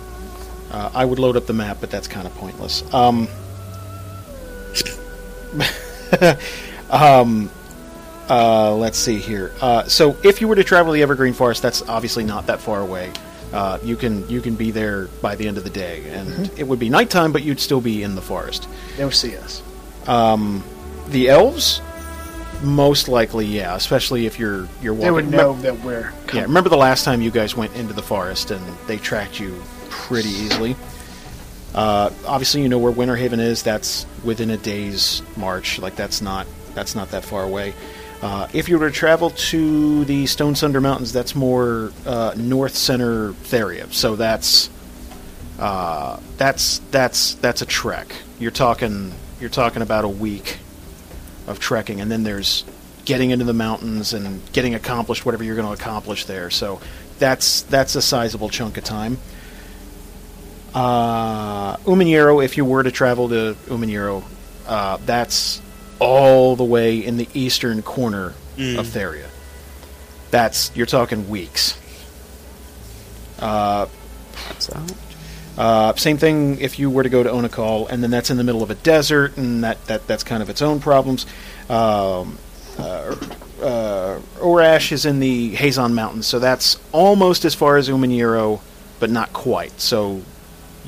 Uh, 0.71 0.91
I 0.95 1.05
would 1.05 1.19
load 1.19 1.37
up 1.37 1.47
the 1.47 1.53
map, 1.53 1.79
but 1.81 1.91
that's 1.91 2.09
kind 2.09 2.27
of 2.27 2.35
pointless. 2.35 2.83
Um, 2.93 3.29
um, 6.91 7.51
uh, 8.29 8.75
let's 8.75 8.99
see 8.99 9.19
here. 9.19 9.53
Uh, 9.61 9.85
so, 9.85 10.17
if 10.23 10.41
you 10.41 10.49
were 10.49 10.57
to 10.57 10.65
travel 10.65 10.93
the 10.93 11.03
Evergreen 11.03 11.33
Forest, 11.33 11.63
that's 11.63 11.83
obviously 11.89 12.25
not 12.25 12.47
that 12.47 12.61
far 12.61 12.81
away. 12.81 13.13
Uh, 13.53 13.79
you 13.83 13.97
can 13.97 14.29
you 14.29 14.43
can 14.43 14.55
be 14.55 14.71
there 14.71 15.07
by 15.23 15.35
the 15.35 15.49
end 15.49 15.57
of 15.57 15.65
the 15.65 15.71
day, 15.71 16.05
and 16.11 16.51
it 16.59 16.65
would 16.69 16.79
be 16.79 16.91
nighttime, 16.91 17.33
but 17.33 17.43
you'd 17.43 17.61
still 17.61 17.81
be 17.81 18.03
in 18.03 18.15
the 18.15 18.21
forest. 18.21 18.69
They 18.99 19.05
would 19.05 19.15
see 19.15 19.37
us. 19.39 19.63
Um, 20.07 20.63
the 21.09 21.31
elves, 21.31 21.81
most 22.63 23.09
likely, 23.09 23.47
yeah. 23.47 23.75
Especially 23.75 24.27
if 24.27 24.39
you're 24.39 24.69
you're 24.83 24.93
walking. 24.93 25.07
They 25.07 25.11
would 25.11 25.31
know 25.31 25.55
that 25.63 25.81
we're. 25.81 26.13
Yeah, 26.35 26.43
remember 26.43 26.69
the 26.69 26.77
last 26.77 27.05
time 27.05 27.23
you 27.23 27.31
guys 27.31 27.57
went 27.57 27.75
into 27.75 27.95
the 27.95 28.03
forest 28.03 28.51
and 28.51 28.63
they 28.87 28.99
tracked 28.99 29.41
you 29.41 29.63
pretty 29.89 30.31
easily. 30.31 30.77
Uh, 31.75 32.11
obviously, 32.27 32.63
you 32.63 32.69
know 32.69 32.79
where 32.79 32.93
Winterhaven 32.93 33.39
is. 33.39 33.63
That's 33.63 34.07
within 34.25 34.51
a 34.51 34.57
day's 34.57 35.23
march. 35.37 35.79
Like 35.79 35.97
that's 35.97 36.23
not 36.23 36.47
that's 36.75 36.95
not 36.95 37.11
that 37.11 37.25
far 37.25 37.43
away. 37.43 37.75
Uh, 38.21 38.49
if 38.53 38.69
you 38.69 38.79
were 38.79 38.89
to 38.89 38.95
travel 38.95 39.31
to 39.31 40.05
the 40.05 40.27
Stone 40.27 40.57
Sunder 40.57 40.81
Mountains, 40.81 41.13
that's 41.13 41.35
more 41.35 41.93
uh, 42.05 42.35
north 42.37 42.75
center 42.75 43.33
Theria. 43.33 43.93
So 43.93 44.17
that's 44.17 44.71
uh, 45.59 46.19
that's 46.37 46.79
that's 46.91 47.35
that's 47.35 47.63
a 47.63 47.67
trek. 47.67 48.13
You're 48.41 48.51
talking 48.51 49.13
you're 49.41 49.51
talking 49.51 49.83
about 49.83 50.05
a 50.05 50.09
week 50.09 50.59
of 51.47 51.61
trekking, 51.61 52.01
and 52.01 52.11
then 52.11 52.25
there's 52.25 52.65
getting 53.05 53.31
into 53.31 53.45
the 53.45 53.55
mountains 53.55 54.13
and 54.13 54.41
getting 54.53 54.75
accomplished 54.75 55.25
whatever 55.25 55.45
you're 55.45 55.57
going 55.57 55.67
to 55.67 55.73
accomplish 55.81 56.25
there. 56.25 56.51
So 56.51 56.81
that's 57.19 57.63
that's 57.63 57.95
a 57.95 58.03
sizable 58.03 58.49
chunk 58.49 58.77
of 58.79 58.85
time. 58.85 59.19
Uh, 60.75 61.77
Umaniro, 61.79 62.45
if 62.45 62.57
you 62.57 62.65
were 62.65 62.83
to 62.83 62.91
travel 62.91 63.29
to 63.31 63.57
Umaniro, 63.67 64.23
uh, 64.67 64.99
that's 65.07 65.61
all 65.99 66.57
the 66.57 66.65
way 66.65 66.99
in 66.99 67.17
the 67.17 67.29
eastern 67.35 67.83
corner 67.83 68.35
Mm. 68.57 68.79
of 68.79 68.87
Theria. 68.87 69.27
That's 70.31 70.71
you're 70.75 70.87
talking 70.87 71.29
weeks. 71.29 71.79
Uh, 73.39 73.87
uh, 75.57 75.95
same 75.95 76.17
thing 76.19 76.61
if 76.61 76.79
you 76.79 76.91
were 76.91 77.03
to 77.03 77.09
go 77.09 77.23
to 77.23 77.31
Onakal, 77.31 77.89
and 77.91 78.03
then 78.03 78.11
that's 78.11 78.31
in 78.31 78.37
the 78.37 78.45
middle 78.45 78.63
of 78.63 78.71
a 78.71 78.75
desert, 78.77 79.37
and 79.37 79.63
that, 79.65 79.85
that 79.87 80.07
that's 80.07 80.23
kind 80.25 80.43
of 80.43 80.51
its 80.51 80.61
own 80.63 80.81
problems. 80.81 81.25
Um, 81.71 82.39
uh, 82.79 83.15
uh, 83.63 84.19
Orash 84.39 84.93
is 84.93 85.05
in 85.07 85.19
the 85.21 85.55
Hazon 85.57 85.95
Mountains, 85.95 86.27
so 86.27 86.39
that's 86.39 86.79
almost 86.93 87.45
as 87.45 87.55
far 87.55 87.77
as 87.77 87.89
Umaniro, 87.89 88.61
but 89.01 89.11
not 89.11 89.33
quite. 89.33 89.81
So, 89.81 90.23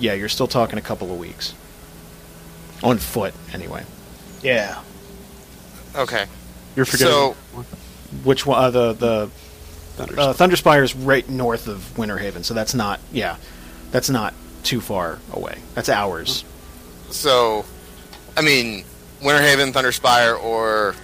yeah, 0.01 0.14
you're 0.14 0.28
still 0.28 0.48
talking 0.48 0.78
a 0.78 0.82
couple 0.82 1.12
of 1.12 1.18
weeks 1.18 1.55
on 2.82 2.98
foot, 2.98 3.35
anyway. 3.52 3.85
Yeah. 4.43 4.81
Okay. 5.94 6.27
You're 6.77 6.85
forgetting. 6.86 7.12
So- 7.12 7.36
Which 8.24 8.47
one? 8.47 8.62
Uh, 8.64 8.70
the 8.70 8.93
the 8.94 9.31
Thunderspire. 9.98 10.18
uh, 10.18 10.32
Thunderspire 10.32 10.82
is 10.82 10.94
right 10.97 11.28
north 11.28 11.68
of 11.68 11.78
Winterhaven, 11.97 12.44
so 12.44 12.55
that's 12.55 12.74
not 12.74 13.01
yeah, 13.12 13.36
that's 13.90 14.09
not 14.10 14.35
too 14.62 14.81
far 14.81 15.18
away. 15.32 15.59
That's 15.74 15.89
hours. 15.89 16.44
So, 17.10 17.64
I 18.36 18.43
mean, 18.43 18.85
Winterhaven, 19.20 19.72
Thunderspire, 19.72 20.40
or 20.43 20.94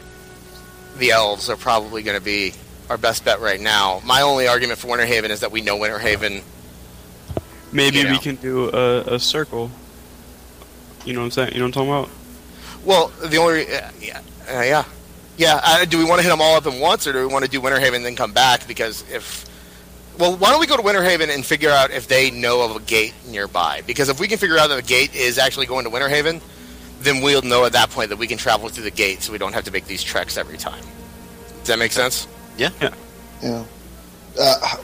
the 0.99 1.11
Elves 1.11 1.51
are 1.51 1.57
probably 1.57 2.03
going 2.03 2.17
to 2.19 2.25
be 2.25 2.55
our 2.89 2.97
best 2.97 3.25
bet 3.25 3.41
right 3.41 3.61
now. 3.61 4.01
My 4.05 4.23
only 4.23 4.47
argument 4.49 4.79
for 4.79 4.87
Winterhaven 4.89 5.31
is 5.31 5.41
that 5.41 5.51
we 5.53 5.61
know 5.61 5.77
Winterhaven. 5.77 6.43
Maybe 7.77 7.99
you 7.99 8.09
we 8.09 8.19
can 8.19 8.37
do 8.37 8.71
a, 8.71 9.15
a 9.15 9.21
circle. 9.21 9.71
You 11.05 11.13
know 11.13 11.21
what 11.21 11.27
I'm 11.27 11.31
saying? 11.31 11.53
You 11.53 11.59
know 11.59 11.67
what 11.67 11.77
I'm 11.77 11.87
talking 11.87 11.91
about? 11.91 12.85
Well, 12.85 13.09
the 13.29 13.37
only 13.37 13.63
uh, 13.63 13.91
yeah, 14.01 14.21
uh, 14.49 14.63
yeah, 14.63 14.85
yeah. 15.37 15.61
Uh, 15.63 15.85
do 15.85 15.99
we 15.99 16.05
want 16.05 16.19
to 16.19 16.23
hit 16.23 16.31
them 16.31 16.41
all 16.41 16.57
up 16.57 16.67
at 16.67 16.81
once, 16.81 17.07
or 17.07 17.13
do 17.13 17.21
we 17.21 17.33
want 17.33 17.45
to 17.45 17.51
do 17.51 17.61
Winterhaven 17.61 17.97
and 17.97 18.05
then 18.05 18.17
come 18.17 18.33
back? 18.33 18.67
Because 18.67 19.05
if 19.11 19.45
well, 20.19 20.37
why 20.37 20.51
don't 20.51 20.61
we 20.61 20.67
go 20.67 20.77
to 20.77 20.83
Winterhaven 20.83 21.33
and 21.33 21.45
figure 21.45 21.71
out 21.71 21.91
if 21.91 22.09
they 22.09 22.31
know 22.31 22.63
of 22.63 22.77
a 22.77 22.81
gate 22.81 23.15
nearby? 23.29 23.83
Because 23.87 24.09
if 24.09 24.19
we 24.19 24.29
can 24.29 24.39
figure 24.39 24.59
out 24.59 24.69
that 24.69 24.77
the 24.77 24.83
gate 24.83 25.15
is 25.15 25.39
actually 25.39 25.67
going 25.67 25.85
to 25.85 25.91
Winterhaven, 25.91 26.41
then 27.01 27.23
we'll 27.23 27.43
know 27.43 27.65
at 27.67 27.73
that 27.73 27.91
point 27.91 28.09
that 28.09 28.17
we 28.17 28.27
can 28.27 28.39
travel 28.39 28.69
through 28.69 28.85
the 28.85 28.91
gate, 28.91 29.23
so 29.23 29.33
we 29.33 29.39
don't 29.39 29.53
have 29.53 29.65
to 29.65 29.71
make 29.71 29.87
these 29.87 30.03
treks 30.03 30.37
every 30.37 30.57
time. 30.57 30.83
Does 31.59 31.69
that 31.69 31.79
make 31.79 31.93
sense? 31.93 32.27
Yeah. 32.57 32.71
Uh, 34.39 34.57
h- 34.65 34.81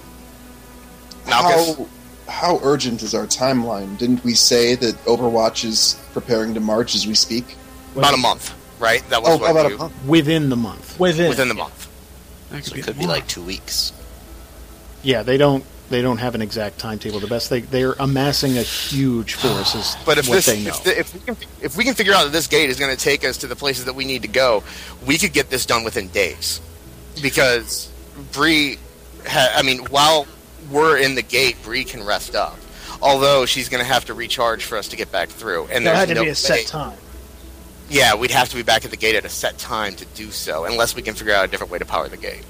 Malchus? 1.27 1.77
how 1.77 1.87
how 2.29 2.61
urgent 2.63 3.03
is 3.03 3.15
our 3.15 3.27
timeline? 3.27 3.99
Didn't 3.99 4.25
we 4.25 4.35
say 4.35 4.75
that 4.77 4.95
Overwatch 5.05 5.65
is 5.65 6.01
preparing 6.13 6.55
to 6.55 6.61
march 6.61 6.95
as 6.95 7.07
we 7.07 7.15
speak? 7.15 7.57
About 7.97 8.15
a 8.15 8.19
month, 8.19 8.55
right? 8.79 9.03
That 9.11 9.23
was 9.23 9.31
Oh, 9.33 9.39
what 9.39 9.51
about 9.51 9.69
you, 9.71 9.75
a 9.77 9.79
month. 9.79 10.05
Within 10.07 10.49
the 10.49 10.57
month. 10.57 10.99
Within. 10.99 11.29
within 11.29 11.49
the 11.49 11.55
month. 11.55 11.89
That 12.51 12.65
So 12.65 12.75
it 12.75 12.85
could 12.85 12.95
be 12.97 13.01
tomorrow. 13.03 13.19
like 13.19 13.29
two 13.29 13.43
weeks. 13.43 13.93
Yeah, 15.03 15.23
they 15.23 15.37
don't 15.37 15.65
They 15.91 16.01
don't 16.01 16.19
have 16.19 16.35
an 16.35 16.41
exact 16.43 16.79
timetable. 16.79 17.21
The 17.21 17.27
best 17.27 17.51
they 17.51 17.61
they're 17.61 17.93
amassing 17.99 18.57
a 18.57 18.63
huge 18.63 19.35
force 19.35 19.75
is 19.75 19.95
But 20.07 20.17
if 20.19 20.27
what 20.29 20.37
this, 20.37 20.47
they 20.47 20.63
know. 20.63 20.71
if, 20.71 20.85
the, 20.85 20.99
if 20.99 21.13
we 21.15 21.21
can, 21.21 21.37
if 21.61 21.77
we 21.77 21.85
can 21.85 21.95
figure 21.95 22.15
out 22.15 22.25
that 22.25 22.33
this 22.33 22.47
gate 22.47 22.71
is 22.71 22.79
going 22.79 22.97
to 22.97 23.03
take 23.03 23.25
us 23.27 23.37
to 23.39 23.47
the 23.47 23.57
places 23.57 23.85
that 23.87 23.95
we 23.95 24.05
need 24.07 24.23
to 24.23 24.29
go, 24.29 24.63
we 25.07 25.19
could 25.19 25.33
get 25.35 25.51
this 25.51 25.67
done 25.67 25.85
within 25.85 26.09
days. 26.09 26.61
Because 27.21 27.91
Bree, 28.33 28.79
ha- 29.27 29.53
I 29.55 29.63
mean, 29.63 29.81
while 29.91 30.27
we're 30.73 30.99
in 30.99 31.15
the 31.15 31.23
gate, 31.23 31.57
Bree 31.63 31.85
can 31.85 32.05
rest 32.05 32.35
up. 32.35 32.59
Although 33.01 33.47
she's 33.47 33.69
going 33.69 33.83
to 33.83 33.87
have 33.91 34.05
to 34.07 34.15
recharge 34.15 34.65
for 34.65 34.77
us 34.79 34.89
to 34.89 34.97
get 34.97 35.11
back 35.13 35.29
through, 35.29 35.67
and 35.71 35.87
There 35.87 35.95
had 35.95 36.09
to 36.09 36.15
no 36.15 36.25
be 36.25 36.31
a 36.31 36.35
set 36.35 36.59
way- 36.59 36.65
time. 36.65 36.99
Yeah, 37.91 38.15
we'd 38.15 38.31
have 38.31 38.49
to 38.49 38.57
be 38.57 38.63
back 38.63 38.85
at 38.85 38.91
the 38.91 38.97
gate 38.97 39.17
at 39.17 39.25
a 39.25 39.29
set 39.29 39.59
time 39.59 39.95
to 39.97 40.05
do 40.15 40.31
so, 40.31 40.65
unless 40.65 40.95
we 40.97 41.03
can 41.03 41.15
figure 41.15 41.35
out 41.35 41.45
a 41.45 41.49
different 41.49 41.71
way 41.73 41.79
to 41.79 41.85
power 41.85 42.09
the 42.09 42.17
gate. 42.17 42.45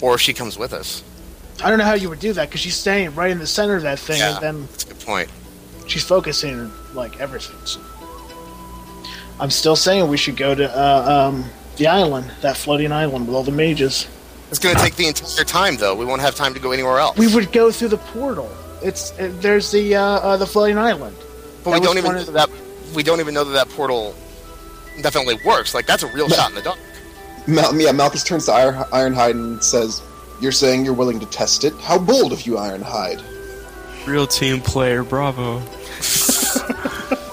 Or 0.00 0.14
if 0.16 0.20
she 0.20 0.32
comes 0.32 0.58
with 0.58 0.72
us. 0.72 1.02
I 1.62 1.68
don't 1.70 1.78
know 1.78 1.84
how 1.84 1.94
you 1.94 2.08
would 2.08 2.18
do 2.18 2.32
that 2.32 2.48
because 2.48 2.60
she's 2.60 2.74
staying 2.74 3.14
right 3.14 3.30
in 3.30 3.38
the 3.38 3.46
center 3.46 3.76
of 3.76 3.82
that 3.82 3.98
thing, 4.00 4.18
Yeah. 4.18 4.34
and 4.34 4.42
then 4.42 4.66
That's 4.72 4.84
a 4.84 4.88
good 4.88 5.00
point. 5.00 5.28
she's 5.86 6.02
focusing 6.02 6.72
like 6.94 7.20
everything. 7.20 7.56
So. 7.66 7.80
I'm 9.38 9.50
still 9.50 9.76
saying 9.76 10.08
we 10.08 10.16
should 10.16 10.36
go 10.36 10.54
to 10.54 10.68
uh, 10.76 11.28
um, 11.28 11.44
the 11.76 11.86
island, 11.88 12.30
that 12.40 12.56
floating 12.56 12.90
island 12.90 13.26
with 13.28 13.36
all 13.36 13.42
the 13.44 13.52
mages. 13.52 14.08
It's 14.54 14.62
going 14.62 14.76
to 14.76 14.80
take 14.80 14.94
the 14.94 15.08
entire 15.08 15.44
time, 15.44 15.78
though. 15.78 15.96
We 15.96 16.04
won't 16.04 16.20
have 16.20 16.36
time 16.36 16.54
to 16.54 16.60
go 16.60 16.70
anywhere 16.70 17.00
else. 17.00 17.18
We 17.18 17.26
would 17.34 17.50
go 17.50 17.72
through 17.72 17.88
the 17.88 17.96
portal. 17.98 18.48
It's 18.84 19.10
uh, 19.18 19.32
there's 19.40 19.72
the 19.72 19.96
uh, 19.96 20.00
uh, 20.00 20.36
the 20.36 20.46
floating 20.46 20.78
island. 20.78 21.16
But 21.64 21.72
we 21.72 21.80
don't 21.80 21.98
even 21.98 22.12
know 22.14 22.22
that 22.22 22.48
we 22.94 23.02
don't 23.02 23.18
even 23.18 23.34
know 23.34 23.42
that 23.42 23.50
that 23.50 23.68
portal 23.74 24.14
definitely 25.02 25.38
works. 25.44 25.74
Like 25.74 25.86
that's 25.86 26.04
a 26.04 26.06
real 26.12 26.28
shot 26.28 26.50
in 26.50 26.54
the 26.54 26.62
dark. 26.62 26.78
Mal- 27.48 27.74
yeah, 27.74 27.90
Malchus 27.90 28.22
turns 28.22 28.46
to 28.46 28.52
Iron- 28.52 28.84
Ironhide 28.92 29.32
and 29.32 29.64
says, 29.64 30.00
"You're 30.40 30.52
saying 30.52 30.84
you're 30.84 30.94
willing 30.94 31.18
to 31.18 31.26
test 31.26 31.64
it? 31.64 31.74
How 31.80 31.98
bold 31.98 32.32
of 32.32 32.46
you, 32.46 32.52
Ironhide!" 32.52 33.24
Real 34.06 34.28
team 34.28 34.60
player, 34.60 35.02
bravo. 35.02 35.58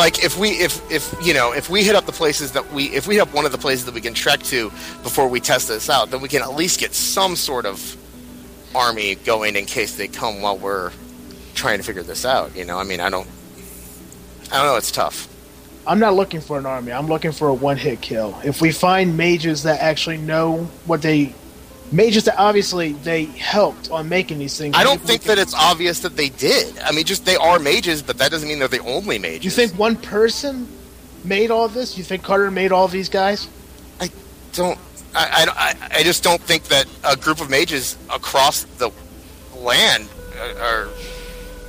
Like 0.00 0.24
if 0.24 0.38
we 0.38 0.52
if 0.52 0.90
if 0.90 1.14
you 1.22 1.34
know 1.34 1.52
if 1.52 1.68
we 1.68 1.84
hit 1.84 1.94
up 1.94 2.06
the 2.06 2.12
places 2.12 2.52
that 2.52 2.72
we 2.72 2.84
if 2.84 3.06
we 3.06 3.16
hit 3.16 3.20
up 3.20 3.34
one 3.34 3.44
of 3.44 3.52
the 3.52 3.58
places 3.58 3.84
that 3.84 3.92
we 3.92 4.00
can 4.00 4.14
trek 4.14 4.40
to 4.44 4.70
before 5.02 5.28
we 5.28 5.40
test 5.40 5.68
this 5.68 5.90
out, 5.90 6.10
then 6.10 6.22
we 6.22 6.28
can 6.30 6.40
at 6.40 6.54
least 6.54 6.80
get 6.80 6.94
some 6.94 7.36
sort 7.36 7.66
of 7.66 7.98
army 8.74 9.16
going 9.16 9.56
in 9.56 9.66
case 9.66 9.96
they 9.96 10.08
come 10.08 10.40
while 10.40 10.56
we're 10.56 10.90
trying 11.54 11.76
to 11.76 11.84
figure 11.84 12.02
this 12.02 12.24
out. 12.24 12.56
You 12.56 12.64
know, 12.64 12.78
I 12.78 12.84
mean, 12.84 12.98
I 12.98 13.10
don't, 13.10 13.28
I 14.50 14.56
don't 14.56 14.68
know. 14.68 14.76
It's 14.76 14.90
tough. 14.90 15.28
I'm 15.86 15.98
not 15.98 16.14
looking 16.14 16.40
for 16.40 16.56
an 16.58 16.64
army. 16.64 16.92
I'm 16.92 17.06
looking 17.06 17.32
for 17.32 17.48
a 17.48 17.54
one 17.54 17.76
hit 17.76 18.00
kill. 18.00 18.40
If 18.42 18.62
we 18.62 18.72
find 18.72 19.18
mages 19.18 19.64
that 19.64 19.80
actually 19.82 20.16
know 20.16 20.64
what 20.86 21.02
they 21.02 21.34
mages 21.92 22.24
that 22.24 22.36
obviously 22.38 22.92
they 22.92 23.24
helped 23.24 23.90
on 23.90 24.08
making 24.08 24.38
these 24.38 24.56
things. 24.56 24.76
I 24.76 24.84
don't 24.84 24.98
maybe 25.00 25.06
think 25.08 25.22
can- 25.22 25.28
that 25.36 25.38
it's 25.38 25.54
obvious 25.54 26.00
that 26.00 26.16
they 26.16 26.28
did. 26.28 26.78
I 26.80 26.92
mean, 26.92 27.04
just 27.04 27.24
they 27.24 27.36
are 27.36 27.58
mages, 27.58 28.02
but 28.02 28.18
that 28.18 28.30
doesn't 28.30 28.48
mean 28.48 28.58
they're 28.58 28.68
the 28.68 28.78
only 28.80 29.18
mages. 29.18 29.44
You 29.44 29.50
think 29.50 29.78
one 29.78 29.96
person 29.96 30.68
made 31.24 31.50
all 31.50 31.68
this? 31.68 31.98
You 31.98 32.04
think 32.04 32.22
Carter 32.22 32.50
made 32.50 32.72
all 32.72 32.88
these 32.88 33.08
guys? 33.08 33.48
I 34.00 34.08
don't 34.52 34.78
I, 35.14 35.46
I, 35.48 35.68
I- 35.70 35.98
I 35.98 36.02
just 36.04 36.22
don't 36.22 36.40
think 36.40 36.64
that 36.64 36.86
a 37.04 37.16
group 37.16 37.40
of 37.40 37.50
mages 37.50 37.96
across 38.08 38.62
the 38.78 38.90
land 39.56 40.08
uh, 40.38 40.54
are, 40.62 40.88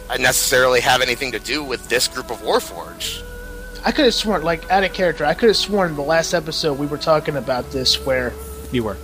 are 0.10 0.18
necessarily 0.20 0.80
have 0.82 1.02
anything 1.02 1.32
to 1.32 1.40
do 1.40 1.64
with 1.64 1.90
this 1.90 2.08
group 2.08 2.30
of 2.32 2.38
Warforged. 2.44 3.24
I 3.84 3.92
could 3.92 4.06
have 4.06 4.14
sworn, 4.14 4.44
like, 4.44 4.70
out 4.70 4.84
of 4.84 4.94
character, 4.94 5.26
I 5.26 5.34
could 5.34 5.48
have 5.48 5.58
sworn 5.58 5.96
the 5.96 6.04
last 6.04 6.36
episode 6.36 6.78
we 6.78 6.86
were 6.86 7.00
talking 7.00 7.36
about 7.36 7.72
this 7.72 8.06
where 8.06 8.32
You 8.72 8.84
were. 8.84 8.98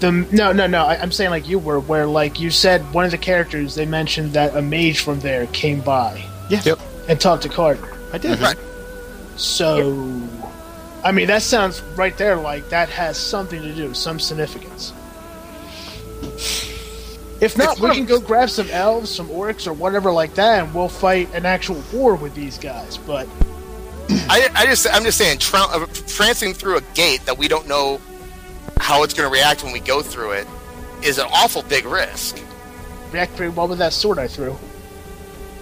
The 0.00 0.12
no, 0.12 0.52
no, 0.52 0.66
no. 0.66 0.84
I, 0.84 1.00
I'm 1.00 1.12
saying 1.12 1.30
like 1.30 1.48
you 1.48 1.58
were, 1.58 1.80
where 1.80 2.06
like 2.06 2.38
you 2.40 2.50
said 2.50 2.82
one 2.92 3.04
of 3.04 3.10
the 3.10 3.18
characters 3.18 3.74
they 3.74 3.86
mentioned 3.86 4.32
that 4.34 4.54
a 4.56 4.62
mage 4.62 5.00
from 5.00 5.20
there 5.20 5.46
came 5.48 5.80
by 5.80 6.22
Yeah. 6.50 6.60
Yep. 6.64 6.78
and 7.08 7.20
talked 7.20 7.42
to 7.44 7.48
Carter. 7.48 7.92
I 8.12 8.18
did. 8.18 8.38
Right. 8.40 8.56
So, 9.36 10.22
I 11.04 11.12
mean, 11.12 11.26
that 11.26 11.42
sounds 11.42 11.82
right 11.96 12.16
there 12.16 12.36
like 12.36 12.68
that 12.70 12.88
has 12.88 13.18
something 13.18 13.60
to 13.60 13.74
do, 13.74 13.92
some 13.94 14.18
significance. 14.18 14.92
If 17.38 17.58
not, 17.58 17.72
It's 17.72 17.80
we 17.80 17.90
can 17.90 18.06
go 18.06 18.18
grab 18.18 18.48
some 18.48 18.70
elves, 18.70 19.10
some 19.10 19.28
orcs, 19.28 19.66
or 19.66 19.74
whatever 19.74 20.10
like 20.10 20.34
that, 20.36 20.64
and 20.64 20.74
we'll 20.74 20.88
fight 20.88 21.28
an 21.34 21.44
actual 21.44 21.82
war 21.92 22.14
with 22.16 22.34
these 22.34 22.56
guys. 22.56 22.96
But 22.96 23.28
I, 24.08 24.48
I 24.54 24.64
just 24.66 24.86
I'm 24.90 25.04
just 25.04 25.18
saying, 25.18 25.38
tra- 25.38 25.60
uh, 25.60 25.86
prancing 26.08 26.54
through 26.54 26.78
a 26.78 26.80
gate 26.94 27.20
that 27.26 27.36
we 27.36 27.46
don't 27.46 27.68
know 27.68 28.00
how 28.78 29.02
it's 29.02 29.14
going 29.14 29.28
to 29.28 29.32
react 29.32 29.62
when 29.64 29.72
we 29.72 29.80
go 29.80 30.02
through 30.02 30.32
it 30.32 30.46
is 31.02 31.18
an 31.18 31.26
awful 31.32 31.62
big 31.62 31.84
risk. 31.84 32.40
react 33.12 33.36
pretty 33.36 33.52
well 33.54 33.68
with 33.68 33.78
that 33.78 33.92
sword 33.92 34.18
I 34.18 34.28
threw. 34.28 34.56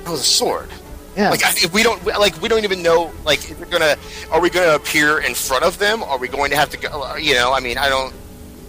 That 0.04 0.10
was 0.10 0.20
a 0.20 0.24
sword. 0.24 0.68
Yeah, 1.16 1.30
Like 1.30 1.44
I, 1.44 1.50
if 1.50 1.72
we 1.72 1.84
don't 1.84 2.04
like 2.04 2.40
we 2.42 2.48
don't 2.48 2.64
even 2.64 2.82
know 2.82 3.12
like 3.24 3.48
if 3.48 3.58
we're 3.60 3.66
gonna 3.66 3.96
are 4.32 4.40
we 4.40 4.50
gonna 4.50 4.74
appear 4.74 5.20
in 5.20 5.32
front 5.34 5.62
of 5.62 5.78
them? 5.78 6.02
Are 6.02 6.18
we 6.18 6.26
going 6.26 6.50
to 6.50 6.56
have 6.56 6.70
to 6.70 6.76
go? 6.76 7.14
You 7.14 7.34
know, 7.34 7.52
I 7.52 7.60
mean, 7.60 7.78
I 7.78 7.88
don't. 7.88 8.12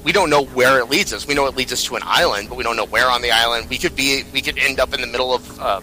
We 0.04 0.12
don't 0.12 0.30
know 0.30 0.44
where 0.44 0.78
it 0.80 0.88
leads 0.88 1.12
us. 1.12 1.26
We 1.26 1.34
know 1.34 1.48
it 1.48 1.56
leads 1.56 1.74
us 1.74 1.84
to 1.86 1.96
an 1.96 2.04
island, 2.06 2.50
but 2.50 2.56
we 2.60 2.64
don't 2.64 2.76
know 2.78 2.86
where 2.86 3.10
on 3.10 3.24
the 3.24 3.32
island. 3.32 3.68
We 3.68 3.80
could 3.80 3.96
be. 3.96 4.24
We 4.32 4.44
could 4.44 4.60
end 4.60 4.80
up 4.80 4.94
in 4.94 5.02
the 5.02 5.08
middle 5.08 5.34
of, 5.34 5.60
uh, 5.60 5.82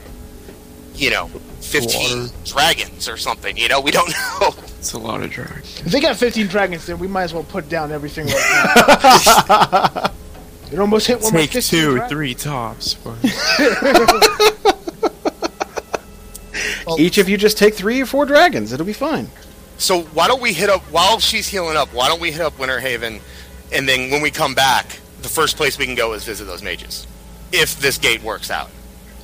you 0.94 1.10
know, 1.10 1.28
fifteen 1.62 2.22
Water. 2.22 2.32
dragons 2.44 3.08
or 3.08 3.16
something. 3.16 3.56
You 3.56 3.68
know, 3.68 3.80
we 3.80 3.90
don't 3.90 4.10
know. 4.40 4.54
It's 4.78 4.92
a 4.92 4.98
lot 4.98 5.22
of 5.22 5.30
dragons. 5.30 5.80
if 5.80 5.86
they 5.92 6.00
got 6.00 6.16
15 6.16 6.46
dragons, 6.48 6.86
then 6.86 6.98
we 6.98 7.06
might 7.06 7.24
as 7.24 7.34
well 7.34 7.44
put 7.44 7.68
down 7.68 7.92
everything 7.92 8.26
right 8.26 9.44
now. 9.48 10.12
it 10.72 10.78
almost 10.78 11.06
hit 11.06 11.20
one 11.20 11.34
of 11.34 11.40
Take 11.40 11.50
two, 11.64 11.96
dra- 11.98 12.08
three 12.08 12.34
tops. 12.34 12.94
But 12.94 13.16
Each 16.98 17.16
of 17.18 17.28
you 17.28 17.36
just 17.36 17.56
take 17.58 17.74
three 17.74 18.00
or 18.02 18.06
four 18.06 18.26
dragons. 18.26 18.72
It'll 18.72 18.84
be 18.84 18.92
fine. 18.92 19.28
So 19.78 20.02
why 20.02 20.26
don't 20.28 20.42
we 20.42 20.52
hit 20.52 20.68
up 20.68 20.82
while 20.90 21.20
she's 21.20 21.48
healing 21.48 21.76
up? 21.76 21.88
Why 21.94 22.08
don't 22.08 22.20
we 22.20 22.32
hit 22.32 22.40
up 22.40 22.58
Winter 22.58 22.80
Haven, 22.80 23.20
and 23.72 23.88
then 23.88 24.10
when 24.10 24.20
we 24.20 24.30
come 24.30 24.54
back, 24.54 24.98
the 25.22 25.28
first 25.28 25.56
place 25.56 25.78
we 25.78 25.86
can 25.86 25.94
go 25.94 26.12
is 26.12 26.24
visit 26.24 26.44
those 26.44 26.62
mages, 26.62 27.06
if 27.52 27.80
this 27.80 27.98
gate 27.98 28.22
works 28.22 28.50
out. 28.50 28.70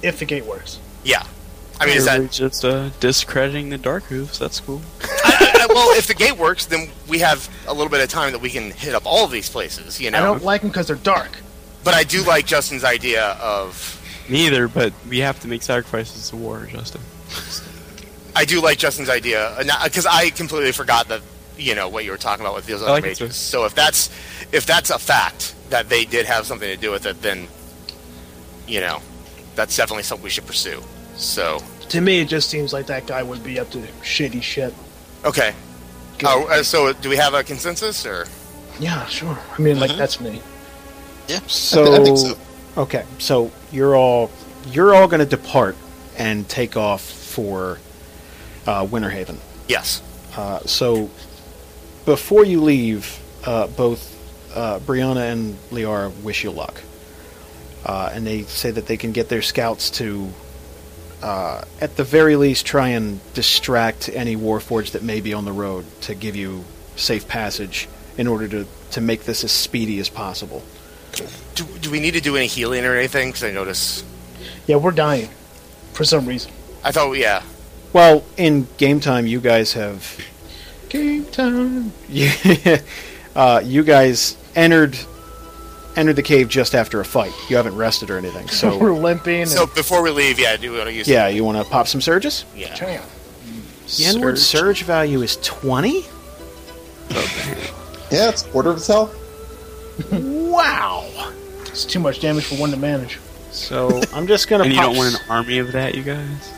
If 0.02 0.20
the 0.20 0.24
gate 0.24 0.46
works. 0.46 0.78
Yeah, 1.04 1.24
I 1.80 1.86
mean, 1.86 1.96
is 1.96 2.04
that 2.06 2.30
just 2.32 2.64
uh, 2.64 2.90
discrediting 3.00 3.68
the 3.70 3.78
dark 3.78 4.04
hooves. 4.04 4.38
That's 4.38 4.58
cool. 4.60 4.80
I, 5.02 5.60
I, 5.62 5.66
well, 5.72 5.96
if 5.96 6.06
the 6.06 6.14
gate 6.14 6.36
works, 6.36 6.66
then 6.66 6.88
we 7.08 7.20
have 7.20 7.48
a 7.68 7.72
little 7.72 7.88
bit 7.90 8.00
of 8.02 8.08
time 8.08 8.32
that 8.32 8.40
we 8.40 8.50
can 8.50 8.70
hit 8.72 8.94
up 8.94 9.06
all 9.06 9.24
of 9.24 9.30
these 9.30 9.48
places, 9.48 10.00
you 10.00 10.10
know. 10.10 10.18
I 10.18 10.22
don't 10.22 10.42
like 10.42 10.62
them 10.62 10.70
because 10.70 10.86
they're 10.88 10.96
dark. 10.96 11.30
but 11.84 11.94
I 11.94 12.02
do 12.04 12.22
like 12.24 12.46
Justin's 12.46 12.84
idea 12.84 13.24
of. 13.40 13.94
Neither, 14.28 14.66
but 14.68 14.92
we 15.08 15.18
have 15.20 15.38
to 15.40 15.48
make 15.48 15.62
sacrifices 15.62 16.30
to 16.30 16.36
war, 16.36 16.66
Justin. 16.70 17.00
I 18.36 18.44
do 18.44 18.60
like 18.60 18.78
Justin's 18.78 19.08
idea 19.08 19.56
because 19.84 20.06
I 20.06 20.30
completely 20.30 20.72
forgot 20.72 21.08
that 21.08 21.22
you 21.56 21.74
know 21.74 21.88
what 21.88 22.04
you 22.04 22.10
were 22.12 22.16
talking 22.18 22.44
about 22.44 22.54
with 22.54 22.66
those 22.66 22.82
other 22.82 22.92
like 22.92 23.04
mages. 23.04 23.34
So 23.36 23.64
if 23.64 23.74
that's 23.74 24.10
if 24.52 24.64
that's 24.66 24.90
a 24.90 24.98
fact 24.98 25.54
that 25.70 25.88
they 25.88 26.04
did 26.04 26.26
have 26.26 26.46
something 26.46 26.68
to 26.68 26.76
do 26.76 26.90
with 26.90 27.04
it, 27.06 27.20
then 27.22 27.48
you 28.66 28.80
know 28.80 29.00
that's 29.56 29.76
definitely 29.76 30.04
something 30.04 30.22
we 30.24 30.30
should 30.30 30.46
pursue. 30.46 30.82
So 31.18 31.60
To 31.90 32.00
me, 32.00 32.20
it 32.20 32.28
just 32.28 32.48
seems 32.48 32.72
like 32.72 32.86
that 32.86 33.06
guy 33.06 33.22
would 33.22 33.42
be 33.44 33.58
up 33.60 33.70
to 33.70 33.78
shitty 34.02 34.42
shit. 34.42 34.72
okay. 35.24 35.52
Oh, 36.24 36.46
uh, 36.48 36.62
so 36.64 36.92
do 36.94 37.08
we 37.08 37.16
have 37.16 37.32
a 37.34 37.44
consensus 37.44 38.04
or? 38.04 38.26
Yeah, 38.80 39.06
sure. 39.06 39.38
I 39.56 39.60
mean, 39.62 39.78
like 39.78 39.92
Mhm. 39.92 39.98
that's 39.98 40.20
me. 40.20 40.40
So, 41.46 41.94
I 42.00 42.02
think 42.04 42.16
so. 42.18 42.38
okay, 42.78 43.04
so 43.18 43.50
you're 43.70 43.94
all 43.94 44.30
you're 44.72 44.94
all 44.94 45.06
going 45.08 45.20
to 45.20 45.26
depart 45.26 45.76
and 46.16 46.48
take 46.48 46.74
off 46.76 47.02
for 47.02 47.78
uh, 48.66 48.86
Winter 48.90 49.10
Haven. 49.10 49.38
Yes. 49.68 50.00
Uh, 50.36 50.60
so 50.60 51.10
before 52.06 52.44
you 52.46 52.62
leave, 52.62 53.18
uh, 53.44 53.66
both 53.68 54.00
uh, 54.56 54.78
Briahna 54.80 55.30
and 55.32 55.56
Leora 55.70 56.10
wish 56.22 56.42
you 56.44 56.50
luck, 56.50 56.80
uh, 57.84 58.10
and 58.12 58.26
they 58.26 58.42
say 58.44 58.70
that 58.70 58.86
they 58.86 58.96
can 58.96 59.12
get 59.12 59.28
their 59.28 59.42
scouts 59.42 59.90
to, 59.90 60.32
uh, 61.22 61.64
at 61.80 61.96
the 61.96 62.04
very 62.04 62.36
least, 62.36 62.66
try 62.66 62.88
and 62.88 63.20
distract 63.34 64.08
any 64.08 64.36
warforged 64.36 64.92
that 64.92 65.02
may 65.02 65.20
be 65.20 65.34
on 65.34 65.44
the 65.44 65.52
road 65.52 65.84
to 66.02 66.14
give 66.14 66.36
you 66.36 66.64
safe 66.96 67.28
passage 67.28 67.88
in 68.16 68.26
order 68.26 68.48
to 68.48 68.66
to 68.90 69.00
make 69.00 69.24
this 69.24 69.44
as 69.44 69.52
speedy 69.52 69.98
as 69.98 70.08
possible. 70.08 70.62
Do, 71.54 71.64
do 71.80 71.90
we 71.90 72.00
need 72.00 72.14
to 72.14 72.20
do 72.20 72.36
any 72.36 72.46
healing 72.46 72.84
or 72.84 72.96
anything? 72.96 73.28
Because 73.28 73.44
I 73.44 73.50
notice. 73.50 74.02
Yeah, 74.66 74.76
we're 74.76 74.92
dying 74.92 75.28
for 75.92 76.04
some 76.04 76.26
reason. 76.26 76.52
I 76.84 76.92
thought, 76.92 77.12
yeah. 77.12 77.42
Well, 77.92 78.24
in 78.36 78.66
game 78.76 79.00
time, 79.00 79.26
you 79.26 79.40
guys 79.40 79.72
have 79.74 80.18
Game 80.88 81.26
time. 81.26 81.92
you, 82.08 82.30
uh, 83.36 83.60
you 83.64 83.82
guys 83.82 84.36
entered 84.56 84.98
entered 85.98 86.16
the 86.16 86.22
cave 86.22 86.48
just 86.48 86.74
after 86.74 87.00
a 87.00 87.04
fight. 87.04 87.32
You 87.50 87.56
haven't 87.56 87.76
rested 87.76 88.10
or 88.10 88.16
anything. 88.18 88.48
So 88.48 88.76
we're 88.78 88.94
So 88.94 89.00
limping. 89.02 89.46
So 89.46 89.64
and, 89.64 89.74
before 89.74 90.02
we 90.02 90.10
leave, 90.10 90.38
yeah, 90.38 90.56
do 90.56 90.70
we 90.70 90.78
want 90.78 90.88
to 90.88 90.94
use? 90.94 91.08
yeah, 91.08 91.28
you 91.28 91.44
want 91.44 91.58
to 91.58 91.64
pop 91.70 91.86
some 91.88 92.00
surges? 92.00 92.44
Yeah. 92.54 92.74
Damn. 92.76 93.02
Mm, 93.02 93.96
the 93.96 94.04
inward 94.04 94.38
surge 94.38 94.82
value 94.82 95.22
is 95.22 95.36
twenty. 95.42 96.04
Yeah, 98.10 98.30
it's 98.30 98.42
quarter 98.42 98.70
of 98.70 98.76
its 98.78 98.86
health. 98.88 99.14
Wow. 100.12 101.04
It's 101.66 101.84
too 101.84 101.98
much 102.00 102.20
damage 102.20 102.44
for 102.44 102.54
one 102.56 102.70
to 102.70 102.76
manage. 102.76 103.18
So 103.50 104.00
I'm 104.12 104.26
just 104.26 104.48
gonna. 104.48 104.64
And 104.66 104.72
you 104.72 104.80
don't 104.80 104.96
want 104.96 105.14
an 105.14 105.20
army 105.28 105.58
of 105.58 105.72
that, 105.72 105.94
you 105.94 106.02
guys. 106.02 106.52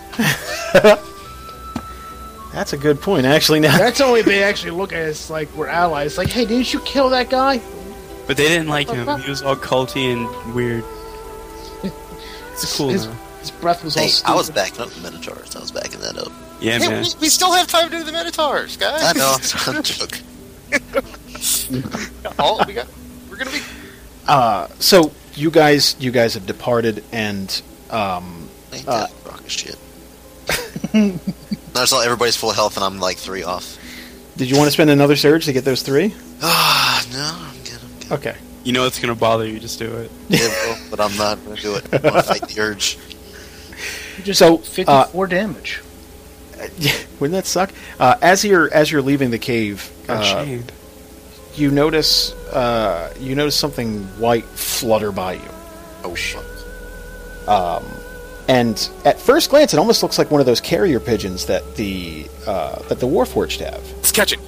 That's 2.53 2.73
a 2.73 2.77
good 2.77 3.01
point. 3.01 3.27
Actually, 3.27 3.61
now 3.61 3.79
That's 3.79 4.01
only 4.01 4.23
they 4.23 4.43
actually 4.43 4.73
look 4.73 4.93
at 4.93 5.09
us 5.09 5.31
like 5.31 5.49
we're 5.55 5.69
allies. 5.69 6.19
Like, 6.19 6.29
hey, 6.29 6.45
didn't 6.45 6.73
you 6.73 6.81
kill 6.81 7.09
that 7.11 7.31
guy? 7.31 7.61
But 8.31 8.36
they 8.36 8.47
didn't 8.47 8.69
like 8.69 8.89
him. 8.89 9.09
He 9.23 9.28
was 9.28 9.43
all 9.43 9.57
culty 9.57 10.12
and 10.12 10.55
weird. 10.55 10.85
It's 12.52 12.77
cool 12.77 12.90
his, 12.90 13.07
now. 13.07 13.12
his 13.40 13.51
breath 13.51 13.82
was 13.82 13.97
all 13.97 14.05
Hey, 14.05 14.09
stupid. 14.11 14.31
I 14.31 14.35
was 14.36 14.51
backing 14.51 14.82
up 14.82 14.90
the 14.90 15.01
Minotaurs. 15.01 15.57
I 15.57 15.59
was 15.59 15.73
backing 15.73 15.98
that 15.98 16.16
up. 16.16 16.31
Yeah, 16.61 16.78
Hey, 16.78 16.89
man. 16.89 17.02
we, 17.02 17.09
we 17.23 17.28
still 17.28 17.51
have 17.52 17.66
time 17.66 17.90
to 17.90 17.97
do 17.98 18.05
the 18.05 18.12
Minotaurs, 18.12 18.77
guys. 18.77 19.02
I 19.02 19.12
know. 19.19 19.36
I'm 19.66 19.78
a 19.78 19.82
joke. 19.82 20.20
All, 22.39 22.62
we 22.69 22.74
got, 22.74 22.86
we're 23.28 23.36
gonna 23.36 23.51
be. 23.51 23.62
uh, 24.28 24.69
so 24.78 25.11
you 25.35 25.51
guys, 25.51 25.97
you 25.98 26.12
guys 26.12 26.35
have 26.35 26.47
departed, 26.47 27.02
and 27.11 27.61
um, 27.90 28.48
Ain't 28.73 28.86
Uh, 28.86 29.07
that 29.09 29.12
rocket 29.27 29.51
shit? 29.51 29.77
That's 31.73 31.93
all. 31.93 32.01
Everybody's 32.02 32.36
full 32.36 32.52
health, 32.52 32.77
and 32.77 32.85
I'm 32.85 33.01
like 33.01 33.16
three 33.16 33.43
off. 33.43 33.77
did 34.36 34.48
you 34.48 34.57
want 34.57 34.69
to 34.69 34.73
spend 34.73 34.90
another 34.90 35.16
surge 35.16 35.47
to 35.47 35.52
get 35.52 35.65
those 35.65 35.82
three? 35.82 36.15
Ah, 36.43 37.05
no, 37.12 37.60
Okay. 38.11 38.37
You 38.65 38.73
know 38.73 38.87
it's 38.87 38.99
gonna 38.99 39.15
bother 39.15 39.47
you. 39.47 39.59
Just 39.59 39.78
do 39.78 39.97
it. 39.97 40.11
Yeah, 40.28 40.49
well, 40.49 40.78
but 40.91 41.01
I'm 41.01 41.16
not 41.16 41.43
gonna 41.45 41.57
do 41.57 41.77
it. 41.77 41.87
I 41.93 42.11
want 42.11 42.16
to 42.16 42.23
fight 42.23 42.49
the 42.49 42.61
urge. 42.61 42.99
You 44.19 44.24
just 44.24 44.39
So, 44.39 44.57
uh, 44.57 45.05
54 45.05 45.27
damage. 45.28 45.81
Wouldn't 47.20 47.32
that 47.32 47.47
suck? 47.47 47.73
Uh, 47.99 48.16
as 48.20 48.45
you're 48.45 48.73
as 48.73 48.93
you're 48.93 49.01
leaving 49.01 49.31
the 49.31 49.39
cave, 49.39 49.91
Got 50.07 50.37
uh, 50.37 50.59
you 51.55 51.70
notice 51.70 52.32
uh, 52.53 53.15
you 53.19 53.35
notice 53.35 53.57
something 53.57 54.03
white 54.19 54.45
flutter 54.45 55.11
by 55.11 55.35
you. 55.35 55.51
Oh 56.05 56.15
shit! 56.15 56.45
And 58.51 58.91
at 59.05 59.20
first 59.20 59.49
glance, 59.49 59.74
it 59.74 59.78
almost 59.78 60.03
looks 60.03 60.19
like 60.19 60.32
one 60.32 60.41
of 60.41 60.47
those 60.47 60.61
carrier 60.61 60.99
pigeons 60.99 61.47
that 61.47 61.77
the 61.77 62.28
uh, 62.49 62.81
that 62.89 62.99
the 62.99 63.07
Warforged 63.07 63.61
have. 63.61 63.81
Let's 63.93 64.11
catch 64.11 64.32
it. 64.32 64.41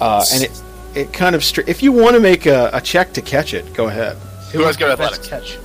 Uh, 0.00 0.24
and 0.32 0.42
it 0.44 0.62
it 0.94 1.12
kind 1.12 1.34
of 1.34 1.44
str- 1.44 1.62
if 1.66 1.82
you 1.82 1.92
want 1.92 2.14
to 2.14 2.20
make 2.20 2.46
a, 2.46 2.70
a 2.72 2.80
check 2.80 3.12
to 3.14 3.22
catch 3.22 3.54
it, 3.54 3.72
go 3.74 3.88
ahead. 3.88 4.16
Who 4.52 4.62
has 4.62 4.76
good 4.76 4.96
Best 4.98 5.28
athletics? 5.28 5.28
catch? 5.28 5.58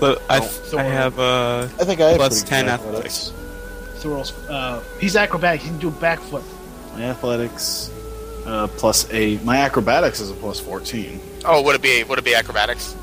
Look, 0.00 0.22
I, 0.28 0.40
so- 0.40 0.78
I 0.78 0.82
have 0.84 1.18
uh, 1.18 1.68
I 1.80 1.84
think 1.84 2.00
I 2.00 2.10
have 2.10 2.30
ten 2.44 2.64
good 2.64 2.70
athletics. 2.72 3.32
Thorol's, 3.96 4.32
uh, 4.48 4.82
he's 5.00 5.16
acrobatic. 5.16 5.62
He 5.62 5.68
can 5.68 5.78
do 5.78 5.88
a 5.88 5.92
backflip. 5.92 6.42
My 6.94 7.04
athletics 7.04 7.90
uh, 8.46 8.66
plus 8.76 9.10
a 9.12 9.38
my 9.38 9.58
acrobatics 9.58 10.20
is 10.20 10.30
a 10.30 10.34
plus 10.34 10.60
fourteen. 10.60 11.20
Oh, 11.44 11.62
would 11.62 11.74
it 11.74 11.82
be? 11.82 12.04
Would 12.04 12.18
it 12.18 12.24
be 12.24 12.34
acrobatics? 12.34 12.96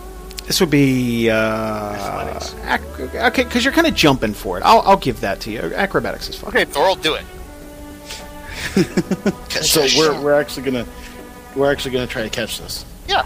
This 0.46 0.60
would 0.60 0.70
be 0.72 1.30
uh, 1.30 1.36
Athletics. 1.36 2.56
ac- 2.66 3.18
okay 3.18 3.44
because 3.44 3.64
you're 3.64 3.74
kind 3.74 3.88
of 3.88 3.96
jumping 3.96 4.34
for 4.34 4.58
it. 4.58 4.64
I'll, 4.66 4.82
I'll 4.82 4.98
give 4.98 5.22
that 5.22 5.40
to 5.42 5.52
you. 5.52 5.60
Acrobatics 5.60 6.28
is 6.30 6.36
fine. 6.36 6.50
Okay, 6.50 6.66
Thor, 6.66 6.96
do 6.98 7.14
it. 7.16 7.24
So 9.62 9.86
we're 9.98 10.20
we're 10.22 10.40
actually 10.40 10.64
gonna 10.64 10.86
we're 11.56 11.72
actually 11.72 11.92
gonna 11.92 12.08
try 12.08 12.24
to 12.24 12.30
catch 12.30 12.60
this. 12.60 12.86
Yeah. 13.08 13.26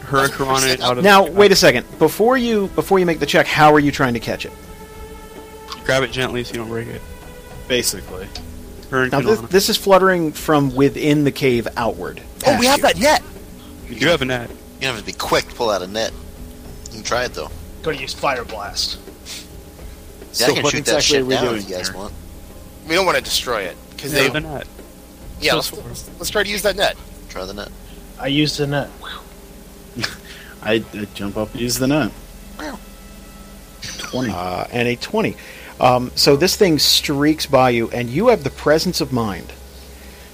Hurricane 0.00 0.68
it 0.70 0.80
out 0.80 0.98
of. 0.98 1.04
Now 1.04 1.24
the, 1.26 1.32
wait 1.32 1.52
a 1.52 1.56
second. 1.56 1.86
Before 1.98 2.36
you 2.38 2.68
before 2.68 2.98
you 2.98 3.06
make 3.06 3.18
the 3.18 3.26
check, 3.26 3.46
how 3.46 3.72
are 3.74 3.80
you 3.80 3.92
trying 3.92 4.14
to 4.14 4.20
catch 4.20 4.46
it? 4.46 4.52
Grab 5.84 6.02
it 6.02 6.10
gently 6.12 6.44
so 6.44 6.52
you 6.52 6.58
don't 6.60 6.68
break 6.68 6.88
it. 6.88 7.02
Basically, 7.66 8.24
Now 8.26 8.90
Hurricane 8.90 9.24
this, 9.24 9.40
this 9.42 9.68
is 9.68 9.76
fluttering 9.76 10.32
from 10.32 10.74
within 10.74 11.24
the 11.24 11.32
cave 11.32 11.68
outward. 11.76 12.22
Oh, 12.46 12.58
we 12.58 12.66
have 12.66 12.78
you. 12.78 12.82
that 12.84 12.98
net. 12.98 13.22
You 13.88 13.96
do 14.00 14.06
have 14.08 14.22
a 14.22 14.24
net. 14.24 14.50
You 14.80 14.86
have 14.86 14.98
to 14.98 15.04
be 15.04 15.12
quick 15.12 15.46
to 15.48 15.54
pull 15.54 15.70
out 15.70 15.82
a 15.82 15.86
net. 15.86 16.12
You 16.86 16.92
can 16.92 17.02
try 17.02 17.24
it 17.24 17.34
though. 17.34 17.50
Gotta 17.82 17.98
use 17.98 18.14
fire 18.14 18.44
blast. 18.44 18.98
Yeah, 18.98 20.32
So 20.32 20.44
I 20.46 20.54
can 20.54 20.62
what 20.62 20.72
shoot 20.72 20.84
that 20.86 20.96
exactly 20.96 21.02
shit 21.16 21.22
are 21.22 21.24
we 21.26 21.34
down 21.34 21.44
doing 21.44 21.56
if 21.58 21.68
you 21.68 21.76
guys 21.76 21.92
want. 21.92 22.12
We 22.88 22.94
don't 22.94 23.04
want 23.06 23.18
to 23.18 23.24
destroy 23.24 23.62
it 23.62 23.76
because 23.90 24.12
You 24.12 24.18
they. 24.20 24.24
have 24.24 24.34
a 24.36 24.40
net. 24.40 24.66
Yeah, 25.40 25.60
So 25.60 25.76
let's, 25.76 25.86
let's, 25.86 26.10
let's 26.18 26.30
try 26.30 26.42
to 26.42 26.48
use 26.48 26.62
that 26.62 26.76
net. 26.76 26.96
Try 27.38 27.46
the 27.46 27.54
net. 27.54 27.70
I 28.18 28.26
used 28.26 28.58
the 28.58 28.66
net. 28.66 28.90
I, 30.60 30.82
I 30.92 31.06
jump 31.14 31.36
up, 31.36 31.52
and 31.52 31.60
use 31.60 31.78
the 31.78 31.86
net. 31.86 32.10
Twenty. 33.98 34.32
uh, 34.32 34.66
and 34.72 34.88
a 34.88 34.96
20. 34.96 35.36
Um, 35.78 36.10
so 36.16 36.34
this 36.34 36.56
thing 36.56 36.80
streaks 36.80 37.46
by 37.46 37.70
you, 37.70 37.90
and 37.90 38.10
you 38.10 38.26
have 38.26 38.42
the 38.42 38.50
presence 38.50 39.00
of 39.00 39.12
mind 39.12 39.52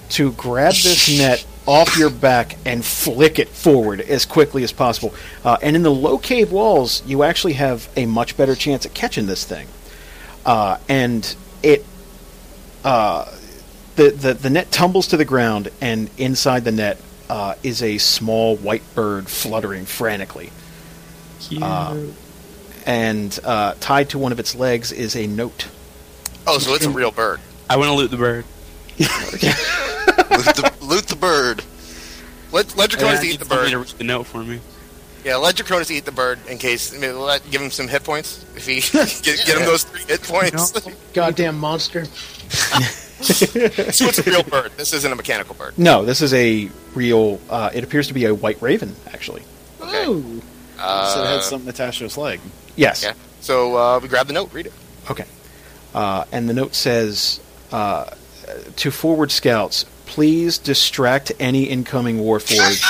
to 0.09 0.31
grab 0.31 0.73
this 0.73 1.15
net 1.15 1.45
off 1.67 1.95
your 1.95 2.09
back 2.09 2.57
and 2.65 2.83
flick 2.83 3.37
it 3.37 3.49
forward 3.49 4.01
as 4.01 4.25
quickly 4.25 4.63
as 4.63 4.71
possible. 4.71 5.13
Uh, 5.43 5.57
and 5.61 5.75
in 5.75 5.83
the 5.83 5.91
low 5.91 6.17
cave 6.17 6.51
walls, 6.51 7.05
you 7.05 7.21
actually 7.21 7.53
have 7.53 7.87
a 7.95 8.07
much 8.07 8.35
better 8.35 8.55
chance 8.55 8.83
at 8.83 8.95
catching 8.95 9.27
this 9.27 9.45
thing. 9.45 9.67
Uh, 10.43 10.79
and 10.89 11.35
it. 11.61 11.85
Uh, 12.83 13.31
the, 13.95 14.11
the, 14.11 14.33
the 14.33 14.49
net 14.49 14.71
tumbles 14.71 15.07
to 15.07 15.17
the 15.17 15.25
ground, 15.25 15.71
and 15.81 16.09
inside 16.17 16.63
the 16.63 16.71
net 16.71 16.99
uh, 17.29 17.55
is 17.63 17.81
a 17.81 17.97
small 17.97 18.57
white 18.57 18.83
bird 18.93 19.27
fluttering 19.27 19.85
frantically. 19.85 20.51
Cute. 21.39 21.61
Uh, 21.61 21.97
and 22.85 23.39
uh, 23.43 23.75
tied 23.79 24.09
to 24.09 24.19
one 24.19 24.31
of 24.31 24.39
its 24.39 24.55
legs 24.55 24.91
is 24.91 25.15
a 25.15 25.27
note. 25.27 25.67
Oh, 26.47 26.59
so 26.59 26.75
it's 26.75 26.85
a 26.85 26.89
real 26.89 27.11
bird. 27.11 27.39
I 27.69 27.77
want 27.77 27.89
to 27.89 27.93
loot 27.95 28.11
the 28.11 28.17
bird. 28.17 28.45
loot, 28.99 29.09
the, 29.09 30.73
loot 30.81 31.07
the 31.07 31.15
bird. 31.15 31.63
Let 32.51 32.77
let 32.77 32.91
Draconis 32.91 33.19
I 33.19 33.25
eat 33.25 33.39
the 33.39 33.45
bird. 33.45 33.71
to 33.71 33.79
read 33.79 33.87
the 33.87 34.03
note 34.03 34.27
for 34.27 34.43
me. 34.43 34.59
Yeah, 35.23 35.37
let 35.37 35.55
Draconis 35.55 35.89
eat 35.89 36.05
the 36.05 36.11
bird 36.11 36.39
in 36.47 36.59
case. 36.59 36.95
I 36.95 36.99
mean, 36.99 37.19
let, 37.19 37.49
give 37.49 37.59
him 37.59 37.71
some 37.71 37.87
hit 37.87 38.03
points. 38.03 38.45
If 38.55 38.67
he 38.67 38.75
get, 39.23 39.45
get 39.45 39.57
him 39.57 39.65
those 39.65 39.83
three 39.83 40.03
hit 40.03 40.21
points. 40.21 40.71
Goddamn 41.13 41.57
monster. 41.57 42.05
so 43.93 44.05
it's 44.05 44.19
a 44.19 44.23
real 44.23 44.43
bird. 44.43 44.71
This 44.77 44.93
isn't 44.93 45.11
a 45.11 45.15
mechanical 45.15 45.55
bird. 45.55 45.77
No, 45.77 46.05
this 46.05 46.21
is 46.21 46.33
a 46.33 46.69
real. 46.93 47.39
Uh, 47.49 47.69
it 47.73 47.83
appears 47.83 48.07
to 48.07 48.13
be 48.13 48.25
a 48.25 48.33
white 48.35 48.61
raven, 48.61 48.95
actually. 49.07 49.43
Okay. 49.81 50.05
Ooh. 50.07 50.41
Uh, 50.77 51.13
so 51.13 51.23
it 51.23 51.27
had 51.27 51.43
something 51.43 51.69
attached 51.69 51.99
to 51.99 52.05
its 52.05 52.17
leg. 52.17 52.39
Yes. 52.75 53.03
Yeah. 53.03 53.13
So 53.41 53.77
uh, 53.77 53.99
we 53.99 54.07
grab 54.07 54.27
the 54.27 54.33
note. 54.33 54.53
Read 54.53 54.67
it. 54.67 54.73
Okay. 55.09 55.25
Uh, 55.93 56.25
and 56.31 56.49
the 56.49 56.53
note 56.53 56.75
says 56.75 57.39
uh, 57.71 58.09
to 58.75 58.91
forward 58.91 59.31
scouts, 59.31 59.85
please 60.05 60.57
distract 60.57 61.31
any 61.39 61.63
incoming 61.63 62.17
warforged. 62.17 62.83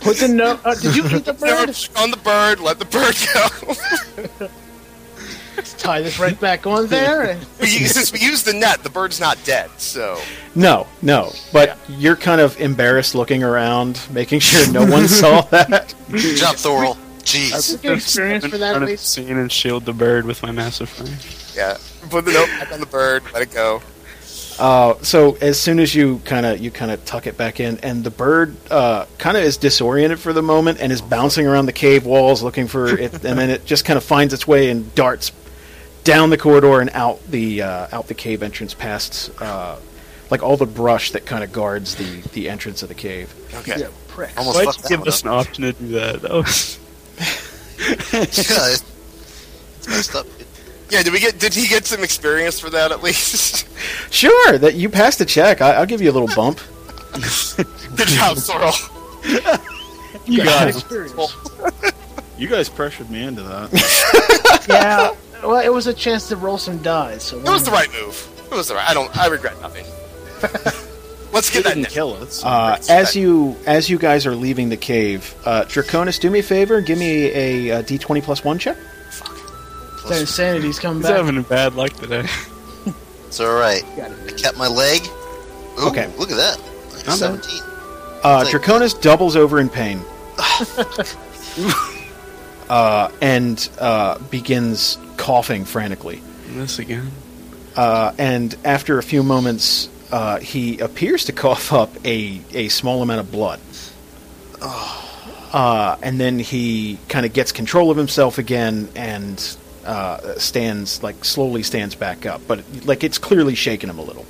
Put 0.00 0.18
the 0.18 0.28
note. 0.28 0.60
Uh, 0.64 0.74
did 0.74 0.94
you 0.94 1.04
eat 1.06 1.24
the 1.24 1.32
bird? 1.32 1.70
on 1.96 2.10
the 2.10 2.18
bird. 2.18 2.60
Let 2.60 2.78
the 2.78 2.84
bird 2.84 3.16
go. 4.38 4.48
Tie 5.84 6.00
this 6.02 6.18
right 6.18 6.38
back 6.40 6.66
on 6.66 6.86
there. 6.88 7.38
We 7.60 7.68
use- 7.68 7.92
Since 7.92 8.12
we 8.12 8.18
use 8.20 8.42
the 8.42 8.52
net, 8.54 8.82
the 8.82 8.90
bird's 8.90 9.20
not 9.20 9.38
dead. 9.44 9.70
So 9.78 10.18
no, 10.54 10.86
no. 11.02 11.32
But 11.52 11.78
you're 11.88 12.16
kind 12.16 12.40
of 12.40 12.58
embarrassed 12.60 13.14
looking 13.14 13.42
around, 13.42 14.00
making 14.12 14.40
sure 14.40 14.70
no 14.72 14.84
one 14.84 15.06
saw 15.20 15.42
that. 15.42 15.94
Good 16.10 16.36
job, 16.36 16.56
Thorol. 16.56 16.96
Jeez. 17.20 17.66
Did 17.66 17.72
you 17.84 17.88
get 17.90 17.92
experience 17.98 18.46
for 18.46 18.58
that, 18.58 18.76
at 18.76 18.82
least? 18.82 19.08
scene 19.10 19.36
and 19.38 19.50
shield 19.50 19.84
the 19.86 19.92
bird 19.94 20.26
with 20.26 20.42
my 20.42 20.50
massive 20.50 20.88
frame. 20.90 21.14
yeah, 21.56 21.78
put 22.10 22.24
the 22.26 22.32
note 22.32 22.48
back 22.58 22.70
on 22.72 22.80
the 22.80 22.86
bird. 22.86 23.22
Let 23.32 23.42
it 23.42 23.50
go. 23.52 23.80
Uh, 24.58 24.94
so 25.02 25.36
as 25.40 25.58
soon 25.58 25.80
as 25.80 25.94
you 25.94 26.20
kind 26.26 26.46
of 26.46 26.60
you 26.60 26.70
kind 26.70 26.90
of 26.90 27.04
tuck 27.04 27.26
it 27.26 27.36
back 27.36 27.60
in, 27.60 27.78
and 27.78 28.04
the 28.04 28.10
bird 28.10 28.54
uh, 28.70 29.04
kind 29.18 29.36
of 29.36 29.42
is 29.42 29.56
disoriented 29.56 30.18
for 30.20 30.32
the 30.32 30.42
moment 30.42 30.80
and 30.80 30.92
is 30.92 31.00
bouncing 31.02 31.46
around 31.46 31.66
the 31.66 31.72
cave 31.72 32.04
walls 32.06 32.42
looking 32.42 32.68
for 32.68 32.88
it, 32.88 33.12
and 33.24 33.38
then 33.38 33.50
it 33.50 33.64
just 33.64 33.84
kind 33.84 33.96
of 33.96 34.04
finds 34.04 34.32
its 34.34 34.46
way 34.46 34.70
and 34.70 34.94
darts 34.94 35.30
down 36.04 36.30
the 36.30 36.38
corridor 36.38 36.80
and 36.80 36.90
out 36.90 37.22
the 37.30 37.62
uh, 37.62 37.88
out 37.92 38.06
the 38.08 38.14
cave 38.14 38.42
entrance 38.42 38.74
past 38.74 39.30
uh, 39.40 39.76
like 40.30 40.42
all 40.42 40.56
the 40.56 40.66
brush 40.66 41.10
that 41.12 41.26
kind 41.26 41.42
of 41.42 41.52
guards 41.52 41.94
the 41.96 42.20
the 42.32 42.48
entrance 42.48 42.82
of 42.82 42.88
the 42.88 42.94
cave. 42.94 43.34
Okay. 43.54 43.80
Yeah, 43.80 43.88
prick. 44.08 44.30
Almost 44.38 44.64
Why'd 44.64 44.76
you 44.76 44.88
give 44.96 45.06
us 45.06 45.20
up. 45.24 45.32
an 45.32 45.38
option 45.38 45.64
to 45.64 45.72
do 45.72 45.88
that? 45.88 46.22
That 46.22 46.32
was 46.32 46.78
yeah, 47.78 48.22
it's 48.22 48.84
it's 49.78 49.88
messed 49.88 50.14
up. 50.14 50.26
Yeah. 50.90 51.02
Did 51.02 51.12
we 51.12 51.20
get? 51.20 51.38
Did 51.38 51.54
he 51.54 51.66
get 51.66 51.86
some 51.86 52.02
experience 52.04 52.60
for 52.60 52.70
that 52.70 52.92
at 52.92 53.02
least? 53.02 53.66
Sure, 54.10 54.58
that 54.58 54.74
you 54.74 54.88
passed 54.88 55.18
the 55.18 55.24
check. 55.24 55.60
I, 55.60 55.72
I'll 55.72 55.86
give 55.86 56.00
you 56.00 56.08
a 56.08 56.12
little 56.14 56.28
bump. 56.36 56.60
Good 57.96 58.06
job, 58.08 58.38
Sorrel. 58.38 58.72
you 60.24 60.38
Got 60.44 60.46
guys. 60.46 60.76
experience. 60.76 61.36
You 62.38 62.46
guys 62.48 62.68
pressured 62.68 63.10
me 63.10 63.24
into 63.24 63.42
that. 63.42 64.64
yeah. 64.68 65.10
Well, 65.44 65.64
it 65.64 65.72
was 65.72 65.86
a 65.86 65.94
chance 65.94 66.28
to 66.28 66.36
roll 66.36 66.58
some 66.58 66.78
dice. 66.78 67.24
So 67.24 67.38
It 67.38 67.44
was 67.44 67.64
the 67.64 67.70
right 67.70 67.90
move. 67.92 68.28
It 68.50 68.54
was 68.54 68.68
the 68.68 68.74
right. 68.74 68.88
I 68.88 68.94
don't. 68.94 69.14
I 69.16 69.26
regret 69.26 69.60
nothing. 69.60 69.84
Let's 71.32 71.50
It 71.50 71.54
get 71.54 71.64
that 71.64 71.70
didn't 71.70 71.82
net. 71.84 71.92
kill 71.92 72.14
us. 72.14 72.44
Uh, 72.44 72.78
as 72.88 73.16
you 73.16 73.56
as 73.66 73.90
you 73.90 73.98
guys 73.98 74.24
are 74.26 74.34
leaving 74.36 74.68
the 74.68 74.76
cave, 74.76 75.34
uh, 75.44 75.62
Draconis, 75.66 76.20
do 76.20 76.30
me 76.30 76.38
a 76.38 76.42
favor. 76.42 76.80
Give 76.80 76.96
me 76.98 77.24
a, 77.32 77.78
uh 77.78 77.82
d20 77.82 78.22
plus 78.22 78.44
one 78.44 78.58
check. 78.58 78.76
Fuck. 79.10 80.08
That 80.08 80.20
insanity's 80.20 80.78
coming 80.78 80.98
He's 80.98 81.08
back. 81.08 81.16
having 81.16 81.42
bad 81.42 81.74
luck 81.74 81.92
today. 81.92 82.24
It's 83.26 83.40
all 83.40 83.54
right. 83.58 83.82
I 83.98 84.12
it. 84.28 84.36
kept 84.36 84.56
my 84.56 84.68
leg. 84.68 85.02
Ooh, 85.80 85.88
Okay. 85.88 86.06
Look 86.18 86.30
at 86.30 86.36
that. 86.36 86.56
Like 86.94 87.04
Not 87.04 87.18
bad. 87.18 87.42
17. 87.44 87.60
Uh, 88.22 88.44
Take 88.44 88.54
Draconis 88.54 89.00
doubles 89.00 89.34
over 89.34 89.58
in 89.58 89.68
pain. 89.68 90.00
uh, 92.68 93.10
and 93.20 93.68
uh, 93.80 94.18
begins 94.30 94.98
coughing 95.16 95.64
frantically. 95.64 96.22
This 96.48 96.78
again. 96.78 97.10
Uh, 97.76 98.12
and 98.18 98.56
after 98.64 98.98
a 98.98 99.02
few 99.02 99.22
moments, 99.22 99.88
uh, 100.12 100.38
he 100.38 100.78
appears 100.78 101.24
to 101.24 101.32
cough 101.32 101.72
up 101.72 101.90
a, 102.04 102.40
a 102.52 102.68
small 102.68 103.02
amount 103.02 103.20
of 103.20 103.32
blood. 103.32 103.60
Uh, 104.60 105.96
and 106.02 106.20
then 106.20 106.38
he 106.38 106.98
kind 107.08 107.26
of 107.26 107.32
gets 107.32 107.52
control 107.52 107.90
of 107.90 107.96
himself 107.96 108.38
again 108.38 108.88
and 108.94 109.56
uh, 109.84 110.38
stands, 110.38 111.02
like, 111.02 111.24
slowly 111.24 111.62
stands 111.62 111.94
back 111.94 112.26
up. 112.26 112.40
But, 112.46 112.64
like, 112.86 113.04
it's 113.04 113.18
clearly 113.18 113.54
shaken 113.54 113.90
him 113.90 113.98
a 113.98 114.02
little. 114.02 114.26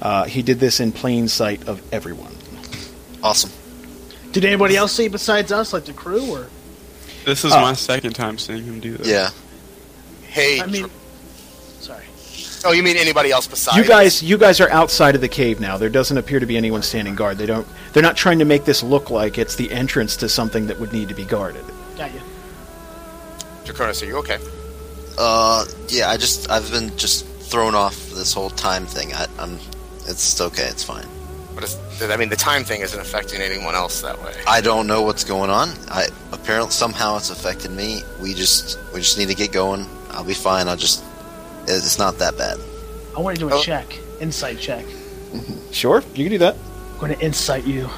Uh, 0.00 0.24
he 0.24 0.42
did 0.42 0.60
this 0.60 0.80
in 0.80 0.92
plain 0.92 1.28
sight 1.28 1.66
of 1.66 1.82
everyone. 1.92 2.34
Awesome. 3.22 3.50
Did 4.32 4.44
anybody 4.44 4.76
else 4.76 4.92
see 4.92 5.08
besides 5.08 5.50
us, 5.52 5.72
like 5.72 5.84
the 5.86 5.92
crew, 5.92 6.30
or 6.30 6.48
This 7.24 7.44
is 7.44 7.52
Uh, 7.52 7.60
my 7.60 7.72
second 7.72 8.14
time 8.14 8.36
seeing 8.36 8.64
him 8.64 8.80
do 8.80 8.96
this. 8.96 9.08
Yeah. 9.08 9.30
Hey, 10.34 10.60
I 10.60 10.66
mean, 10.66 10.90
sorry. 11.78 12.02
oh, 12.64 12.72
you 12.72 12.82
mean 12.82 12.96
anybody 12.96 13.30
else 13.30 13.46
besides? 13.46 13.76
You 13.76 13.84
guys, 13.84 14.20
you 14.20 14.36
guys 14.36 14.60
are 14.60 14.68
outside 14.70 15.14
of 15.14 15.20
the 15.20 15.28
cave 15.28 15.60
now. 15.60 15.76
There 15.78 15.88
doesn't 15.88 16.18
appear 16.18 16.40
to 16.40 16.46
be 16.46 16.56
anyone 16.56 16.82
standing 16.82 17.14
guard. 17.14 17.38
They 17.38 17.46
don't. 17.46 17.64
They're 17.92 18.02
not 18.02 18.16
trying 18.16 18.40
to 18.40 18.44
make 18.44 18.64
this 18.64 18.82
look 18.82 19.10
like 19.10 19.38
it's 19.38 19.54
the 19.54 19.70
entrance 19.70 20.16
to 20.16 20.28
something 20.28 20.66
that 20.66 20.80
would 20.80 20.92
need 20.92 21.08
to 21.08 21.14
be 21.14 21.24
guarded. 21.24 21.64
Got 21.96 22.12
you. 22.12 22.20
Draconis, 23.64 24.02
are 24.02 24.06
you 24.06 24.16
okay? 24.16 24.38
Uh, 25.16 25.66
yeah. 25.86 26.10
I 26.10 26.16
just 26.16 26.50
I've 26.50 26.68
been 26.72 26.96
just 26.96 27.26
thrown 27.26 27.76
off 27.76 27.94
this 28.10 28.32
whole 28.32 28.50
time 28.50 28.86
thing. 28.86 29.14
I, 29.14 29.28
I'm. 29.38 29.60
It's 30.08 30.40
okay. 30.40 30.66
It's 30.66 30.82
fine. 30.82 31.06
What 31.54 31.62
is, 31.62 31.78
I 32.02 32.16
mean, 32.16 32.28
the 32.28 32.34
time 32.34 32.64
thing 32.64 32.80
isn't 32.80 32.98
affecting 32.98 33.40
anyone 33.40 33.76
else 33.76 34.02
that 34.02 34.20
way. 34.20 34.34
I 34.48 34.60
don't 34.60 34.88
know 34.88 35.02
what's 35.02 35.22
going 35.22 35.50
on. 35.50 35.68
I 35.88 36.08
apparently 36.32 36.72
somehow 36.72 37.18
it's 37.18 37.30
affected 37.30 37.70
me. 37.70 38.02
We 38.20 38.34
just 38.34 38.80
we 38.92 38.98
just 38.98 39.16
need 39.16 39.28
to 39.28 39.36
get 39.36 39.52
going. 39.52 39.86
I'll 40.14 40.24
be 40.24 40.34
fine. 40.34 40.68
I'll 40.68 40.76
just. 40.76 41.04
It's 41.66 41.98
not 41.98 42.18
that 42.18 42.36
bad. 42.36 42.58
I 43.16 43.20
want 43.20 43.36
to 43.36 43.40
do 43.40 43.48
a 43.50 43.54
Oh. 43.56 43.62
check, 43.62 43.98
insight 44.20 44.58
check. 44.58 44.84
Sure, 45.72 46.04
you 46.14 46.24
can 46.24 46.30
do 46.30 46.38
that. 46.38 46.54
I'm 46.92 47.00
going 47.00 47.14
to 47.16 47.20
insight 47.20 47.64
you. 47.64 47.90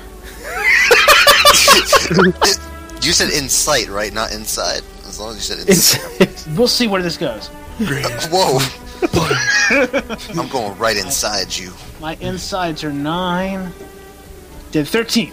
You 3.02 3.12
said 3.12 3.30
insight, 3.30 3.88
right? 3.88 4.12
Not 4.12 4.32
inside. 4.32 4.82
As 5.06 5.20
long 5.20 5.30
as 5.30 5.36
you 5.36 5.42
said 5.56 5.68
inside. 5.68 6.20
It's, 6.20 6.46
We'll 6.56 6.66
see 6.68 6.88
where 6.88 7.02
this 7.02 7.16
goes. 7.18 7.48
Whoa. 8.32 8.58
I'm 10.40 10.48
going 10.48 10.76
right 10.78 10.96
inside 10.96 11.54
you. 11.56 11.72
My 12.00 12.14
insides 12.20 12.82
are 12.82 12.92
nine. 12.92 13.72
Did 14.72 14.88
thirteen. 14.88 15.32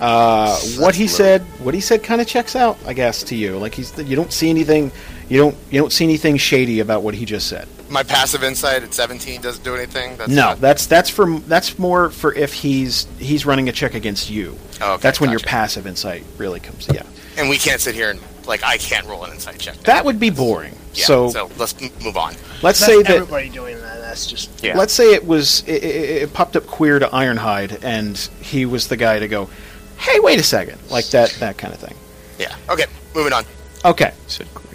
uh, 0.00 0.56
what 0.78 0.94
he 0.96 1.04
low. 1.04 1.08
said, 1.08 1.42
what 1.60 1.74
he 1.74 1.80
said, 1.80 2.02
kind 2.02 2.20
of 2.20 2.26
checks 2.26 2.56
out, 2.56 2.76
I 2.86 2.92
guess, 2.92 3.22
to 3.24 3.36
you. 3.36 3.56
Like 3.58 3.74
he's, 3.74 3.96
you 3.98 4.16
don't 4.16 4.32
see 4.32 4.50
anything, 4.50 4.90
you 5.28 5.38
don't, 5.38 5.56
you 5.70 5.80
don't 5.80 5.92
see 5.92 6.04
anything 6.04 6.36
shady 6.36 6.80
about 6.80 7.02
what 7.02 7.14
he 7.14 7.24
just 7.24 7.48
said. 7.48 7.68
My 7.88 8.02
passive 8.02 8.42
insight 8.42 8.82
at 8.82 8.92
17 8.92 9.40
doesn't 9.40 9.62
do 9.64 9.74
anything. 9.76 10.16
That's 10.16 10.30
no, 10.30 10.42
not- 10.48 10.60
that's 10.60 10.86
that's 10.86 11.08
for 11.08 11.38
that's 11.40 11.78
more 11.78 12.10
for 12.10 12.34
if 12.34 12.52
he's 12.52 13.06
he's 13.18 13.46
running 13.46 13.68
a 13.68 13.72
check 13.72 13.94
against 13.94 14.28
you. 14.28 14.56
Oh, 14.80 14.94
okay, 14.94 15.02
that's 15.02 15.20
when 15.20 15.30
your 15.30 15.38
passive 15.40 15.86
insight 15.86 16.24
really 16.36 16.58
comes. 16.58 16.88
Yeah, 16.92 17.04
and 17.38 17.48
we 17.48 17.58
can't 17.58 17.80
sit 17.80 17.94
here 17.94 18.10
and 18.10 18.20
like 18.46 18.64
I 18.64 18.76
can't 18.78 19.06
roll 19.06 19.22
an 19.24 19.32
insight 19.32 19.58
check. 19.60 19.76
that 19.84 20.04
would 20.04 20.18
be 20.18 20.30
boring. 20.30 20.74
Yeah, 20.94 21.04
so, 21.04 21.28
so 21.30 21.50
let's 21.58 21.80
m- 21.80 21.90
move 22.02 22.16
on. 22.16 22.34
let's 22.62 22.80
That's 22.80 22.86
say 22.86 23.02
that 23.02 23.10
everybody 23.10 23.50
doing 23.50 23.76
that. 23.78 24.00
That's 24.00 24.26
just 24.26 24.64
Yeah. 24.64 24.76
Let's 24.76 24.92
say 24.92 25.14
it 25.14 25.24
was 25.24 25.62
it, 25.68 25.84
it, 25.84 26.22
it 26.22 26.32
popped 26.32 26.56
up 26.56 26.66
queer 26.66 26.98
to 26.98 27.06
Ironhide, 27.06 27.84
and 27.84 28.16
he 28.40 28.66
was 28.66 28.88
the 28.88 28.96
guy 28.96 29.20
to 29.20 29.28
go, 29.28 29.48
"Hey, 29.98 30.18
wait 30.20 30.40
a 30.40 30.42
second, 30.42 30.78
like 30.90 31.06
that 31.10 31.30
that 31.38 31.56
kind 31.56 31.72
of 31.72 31.78
thing. 31.78 31.94
Yeah. 32.38 32.56
Okay. 32.68 32.86
Moving 33.14 33.32
on. 33.32 33.44
Okay, 33.84 34.06
You 34.06 34.12
said 34.26 34.54
queer. 34.54 34.65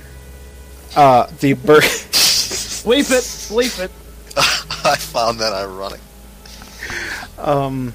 Uh, 0.96 1.28
the 1.40 1.54
bird. 1.54 1.84
bleep 1.84 3.12
it, 3.12 3.24
bleep 3.54 3.80
it. 3.84 3.92
I 4.86 4.96
found 4.98 5.40
that 5.40 5.54
ironic. 5.54 6.00
um, 7.38 7.94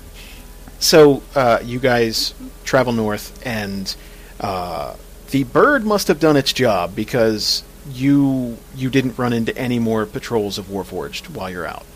so 0.78 1.22
uh, 1.34 1.58
you 1.64 1.78
guys 1.78 2.34
travel 2.64 2.92
north, 2.92 3.40
and 3.46 3.94
uh, 4.40 4.94
the 5.30 5.44
bird 5.44 5.84
must 5.84 6.08
have 6.08 6.20
done 6.20 6.36
its 6.36 6.52
job 6.52 6.94
because 6.94 7.62
you 7.90 8.58
you 8.74 8.90
didn't 8.90 9.16
run 9.18 9.32
into 9.32 9.56
any 9.56 9.78
more 9.78 10.06
patrols 10.06 10.58
of 10.58 10.66
Warforged 10.66 11.30
while 11.30 11.50
you're 11.50 11.66
out. 11.66 11.86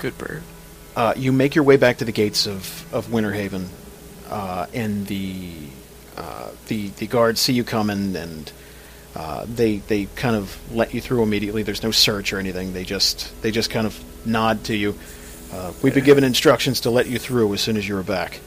Good 0.00 0.16
bird. 0.18 0.42
uh, 0.96 1.14
you 1.16 1.32
make 1.32 1.54
your 1.54 1.64
way 1.64 1.76
back 1.76 1.98
to 1.98 2.04
the 2.04 2.12
gates 2.12 2.46
of, 2.46 2.92
of 2.94 3.12
Winter 3.12 3.32
Haven, 3.32 3.68
uh, 4.28 4.66
and 4.74 5.06
the 5.06 5.52
uh, 6.16 6.48
the 6.66 6.88
the 6.88 7.06
guards 7.06 7.40
see 7.40 7.52
you 7.52 7.64
coming, 7.64 8.16
and 8.16 8.50
uh, 9.18 9.44
they 9.52 9.78
they 9.78 10.04
kind 10.14 10.36
of 10.36 10.56
let 10.72 10.94
you 10.94 11.00
through 11.00 11.24
immediately. 11.24 11.64
There's 11.64 11.82
no 11.82 11.90
search 11.90 12.32
or 12.32 12.38
anything. 12.38 12.72
They 12.72 12.84
just 12.84 13.42
they 13.42 13.50
just 13.50 13.68
kind 13.68 13.84
of 13.84 13.98
nod 14.24 14.62
to 14.64 14.76
you. 14.76 14.96
Uh, 15.52 15.72
we've 15.82 15.94
been 15.94 16.04
given 16.04 16.22
instructions 16.22 16.82
to 16.82 16.90
let 16.90 17.08
you 17.08 17.18
through 17.18 17.52
as 17.52 17.60
soon 17.60 17.76
as 17.76 17.88
you're 17.88 18.04
back. 18.04 18.38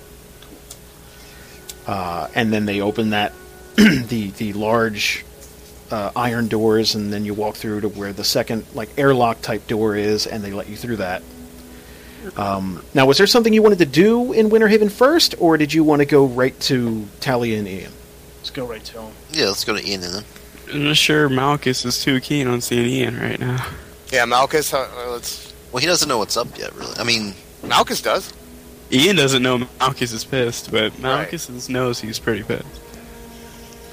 Uh, 1.86 2.30
and 2.36 2.54
then 2.54 2.66
they 2.66 2.80
open 2.80 3.10
that 3.10 3.34
the 3.76 4.32
the 4.38 4.54
large 4.54 5.26
uh, 5.92 6.12
iron 6.16 6.48
doors, 6.48 6.96
and 6.96 7.12
then 7.12 7.26
you 7.26 7.34
walk 7.34 7.56
through 7.56 7.82
to 7.82 7.90
where 7.90 8.14
the 8.14 8.24
second 8.24 8.66
like 8.74 8.98
airlock 8.98 9.42
type 9.42 9.68
door 9.68 9.98
is, 9.98 10.26
and 10.26 10.42
they 10.42 10.54
let 10.54 10.70
you 10.70 10.78
through 10.78 10.98
that. 10.98 11.22
Um, 12.38 12.82
now, 12.94 13.08
was 13.08 13.18
there 13.18 13.28
something 13.28 13.52
you 13.52 13.62
wanted 13.62 13.80
to 13.80 13.86
do 13.86 14.32
in 14.32 14.50
Winter 14.50 14.70
Haven 14.70 14.88
first, 14.88 15.36
or 15.40 15.58
did 15.58 15.74
you 15.74 15.84
want 15.84 16.00
to 16.00 16.06
go 16.06 16.28
right 16.28 16.58
to 16.62 17.08
Talia 17.20 17.58
and 17.58 17.68
Ian? 17.68 17.92
Let's 18.38 18.52
go 18.52 18.66
right 18.66 18.84
to 18.86 19.02
him. 19.02 19.14
Yeah, 19.32 19.48
let's 19.48 19.66
go 19.66 19.76
to 19.76 19.86
Ian 19.86 20.04
and 20.04 20.14
then. 20.14 20.24
I'm 20.74 20.84
not 20.86 20.98
sure 20.98 21.28
Malchus 21.30 21.86
is 21.86 22.04
too 22.04 22.20
keen 22.22 22.48
on 22.48 22.62
seeing 22.62 22.86
Ian 22.88 23.20
right 23.20 23.40
now. 23.40 23.66
Yeah, 24.12 24.26
Malchus. 24.26 24.74
Uh, 24.74 24.88
let's. 25.12 25.54
Well, 25.72 25.82
he 25.82 25.88
doesn't 25.88 26.08
know 26.10 26.18
what's 26.18 26.36
up 26.38 26.58
yet, 26.58 26.74
really. 26.76 26.94
I 26.98 27.04
mean, 27.04 27.34
Malchus 27.64 28.02
does. 28.02 28.34
Ian 28.92 29.16
doesn't 29.16 29.42
know 29.42 29.68
Malchus 29.80 30.12
is 30.12 30.24
pissed, 30.26 30.70
but 30.72 30.98
Malchus 31.00 31.70
knows 31.70 32.00
he's 32.02 32.20
pretty 32.20 32.44
pissed. 32.44 32.66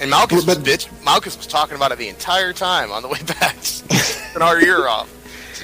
And 0.00 0.10
Malchus 0.10 0.44
But- 0.44 0.59
was 0.59 0.66
bitch. 0.66 0.88
Malchus 1.05 1.36
was 1.36 1.46
talking 1.46 1.76
about 1.76 1.92
it 1.92 1.98
the 1.98 2.09
entire 2.09 2.52
time 2.52 2.90
on 2.92 3.02
the 3.02 3.09
way 3.09 3.20
back, 3.22 3.56
and 4.34 4.42
our 4.42 4.60
ear 4.60 4.86
off. 4.88 5.09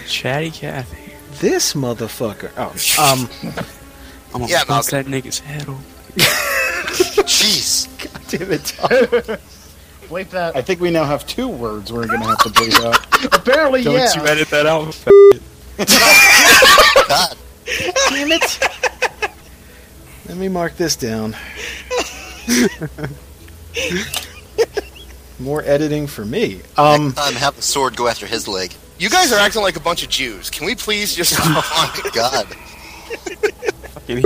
Chatty 0.09 0.51
Cathy. 0.51 1.13
This 1.41 1.73
motherfucker. 1.75 2.51
Oh, 2.57 2.71
um, 3.03 3.29
I'm 4.33 4.41
gonna 4.41 4.47
Yeah, 4.51 4.65
bust 4.65 4.69
Malchus. 4.69 4.91
that 4.91 5.07
nigga's 5.07 5.39
head 5.41 5.69
off. 5.69 5.85
jeez. 7.27 7.89
damn 8.31 8.53
it. 8.53 9.41
Bleep 10.09 10.31
that. 10.31 10.57
I 10.57 10.63
think 10.63 10.81
we 10.81 10.91
now 10.91 11.05
have 11.05 11.27
two 11.27 11.49
words 11.49 11.93
we're 11.93 12.07
going 12.07 12.21
to 12.21 12.27
have 12.27 12.39
to 12.39 12.49
bleep 12.51 12.85
out. 12.85 13.35
Apparently, 13.39 13.83
Don't 13.83 13.95
yeah. 13.95 14.15
you 14.15 14.27
edit 14.27 14.49
that 14.51 14.67
out? 14.67 14.97
God. 17.09 17.37
damn 18.11 18.33
it. 18.33 18.59
Let 20.29 20.37
me 20.39 20.49
mark 20.49 20.77
this 20.77 20.97
down. 20.97 21.37
More 25.39 25.63
editing 25.63 26.07
for 26.07 26.25
me. 26.25 26.61
Um, 26.77 27.07
Next 27.07 27.17
time, 27.17 27.35
have 27.35 27.57
the 27.57 27.63
sword 27.63 27.97
go 27.97 28.07
after 28.09 28.27
his 28.27 28.47
leg. 28.47 28.73
You 28.99 29.11
guys 29.11 29.33
are 29.33 29.39
acting 29.41 29.63
like 29.63 29.77
a 29.77 29.81
bunch 29.81 30.03
of 30.03 30.09
Jews. 30.09 30.51
Can 30.51 30.67
we 30.67 30.75
please 30.75 31.15
just 31.15 31.35
oh 31.39 32.01
my 32.05 32.11
God. 32.11 32.47
Fucking 34.07 34.23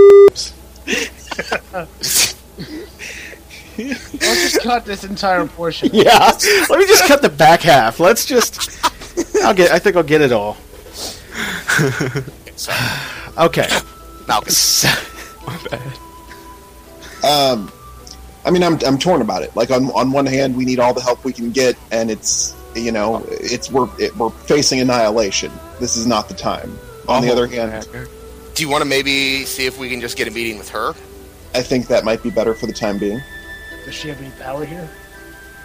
Let's 3.78 4.52
just 4.52 4.60
cut 4.62 4.84
this 4.84 5.04
entire 5.04 5.46
portion. 5.46 5.90
yeah. 5.92 6.32
Let 6.68 6.78
me 6.78 6.86
just 6.86 7.04
cut 7.04 7.22
the 7.22 7.28
back 7.28 7.60
half. 7.60 8.00
Let's 8.00 8.24
just. 8.24 8.84
I'll 9.42 9.54
get. 9.54 9.70
I 9.70 9.78
think 9.78 9.96
I'll 9.96 10.02
get 10.02 10.20
it 10.20 10.32
all. 10.32 10.56
Okay. 13.38 13.68
Malchus. 14.26 14.84
My 15.46 15.56
bad. 15.70 15.80
Um, 17.24 17.70
I 18.44 18.50
mean, 18.50 18.64
I'm 18.64 18.78
I'm 18.84 18.98
torn 18.98 19.22
about 19.22 19.44
it. 19.44 19.54
Like 19.54 19.70
on 19.70 19.90
on 19.92 20.10
one 20.10 20.26
hand, 20.26 20.56
we 20.56 20.64
need 20.64 20.80
all 20.80 20.92
the 20.92 21.00
help 21.00 21.24
we 21.24 21.32
can 21.32 21.52
get, 21.52 21.76
and 21.92 22.10
it's 22.10 22.56
you 22.74 22.90
know 22.90 23.24
it's 23.28 23.70
we're 23.70 23.88
it, 24.00 24.16
we're 24.16 24.30
facing 24.30 24.80
annihilation. 24.80 25.52
This 25.78 25.96
is 25.96 26.04
not 26.04 26.28
the 26.28 26.34
time. 26.34 26.76
On 27.06 27.22
the 27.22 27.30
other 27.30 27.46
hand, 27.46 27.86
Do 28.54 28.62
you 28.62 28.68
want 28.68 28.82
to 28.82 28.88
maybe 28.88 29.44
see 29.44 29.66
if 29.66 29.78
we 29.78 29.88
can 29.88 30.00
just 30.00 30.16
get 30.16 30.26
a 30.26 30.30
meeting 30.30 30.58
with 30.58 30.68
her? 30.70 30.94
I 31.54 31.62
think 31.62 31.86
that 31.86 32.04
might 32.04 32.22
be 32.22 32.30
better 32.30 32.54
for 32.54 32.66
the 32.66 32.72
time 32.72 32.98
being. 32.98 33.20
Does 33.88 33.94
she 33.94 34.08
have 34.08 34.20
any 34.20 34.30
power 34.38 34.66
here? 34.66 34.86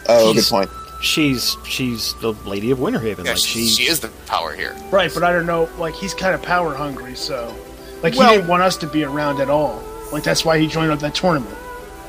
Oh, 0.08 0.34
good 0.34 0.46
point. 0.46 0.70
she's 1.02 1.58
she's 1.68 2.14
the 2.22 2.32
lady 2.46 2.72
of 2.72 2.80
Winterhaven. 2.80 3.26
Yeah, 3.26 3.32
like 3.32 3.38
she, 3.38 3.68
she, 3.68 3.84
she 3.84 3.84
is 3.90 4.00
the 4.00 4.08
power 4.28 4.54
here. 4.54 4.74
Right, 4.92 5.12
but 5.14 5.24
I 5.24 5.34
don't 5.34 5.46
know. 5.46 5.68
Like 5.78 5.94
he's 5.94 6.14
kind 6.14 6.34
of 6.34 6.42
power 6.42 6.74
hungry, 6.74 7.16
so 7.16 7.54
like 8.02 8.16
Well- 8.16 8.30
he 8.30 8.38
didn't 8.38 8.48
want 8.48 8.64
us 8.64 8.78
to 8.78 8.88
be 8.88 9.04
around 9.04 9.42
at 9.42 9.50
all. 9.50 9.84
Like 10.14 10.24
that's 10.24 10.46
why 10.46 10.58
he 10.58 10.68
joined 10.68 10.90
up 10.92 11.00
that 11.00 11.14
tournament. 11.16 11.54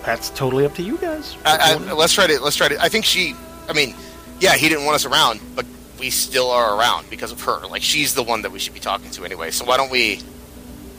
that's 0.07 0.31
totally 0.31 0.65
up 0.65 0.75
to 0.75 0.83
you 0.85 0.99
guys. 0.99 1.37
I, 1.45 1.73
I, 1.73 1.93
let's 1.95 2.13
try 2.13 2.29
to. 2.29 2.41
Let's 2.41 2.55
try 2.55 2.69
to. 2.69 2.81
I 2.81 2.89
think 2.89 3.05
she. 3.05 3.35
I 3.69 3.73
mean, 3.73 3.97
yeah, 4.39 4.55
he 4.55 4.69
didn't 4.69 4.85
want 4.85 4.95
us 4.95 5.05
around, 5.05 5.41
but 5.57 5.67
we 5.99 6.11
still 6.11 6.53
are 6.53 6.79
around 6.79 7.11
because 7.11 7.33
of 7.33 7.41
her. 7.43 7.67
Like 7.67 7.83
she's 7.83 8.15
the 8.15 8.23
one 8.23 8.43
that 8.43 8.53
we 8.53 8.61
should 8.61 8.75
be 8.75 8.79
talking 8.81 9.11
to 9.11 9.25
anyway. 9.25 9.51
So 9.51 9.65
why 9.65 9.79
don't 9.79 9.91
we 9.91 10.21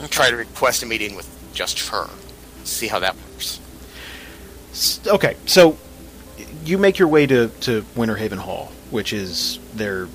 try 0.09 0.29
to 0.29 0.35
request 0.35 0.83
a 0.83 0.85
meeting 0.85 1.15
with 1.15 1.29
just 1.53 1.87
her? 1.87 2.09
see 2.65 2.87
how 2.87 2.97
that 2.99 3.15
works. 3.15 3.24
S- 3.24 3.24
Okay, 5.07 5.37
so 5.45 5.77
you 6.65 6.77
make 6.77 6.99
your 6.99 7.07
way 7.07 7.25
to, 7.27 7.47
to 7.61 7.85
Winter 7.95 8.15
Haven 8.15 8.39
Hall, 8.39 8.71
which 8.91 9.13
is 9.13 9.59
their 9.73 10.07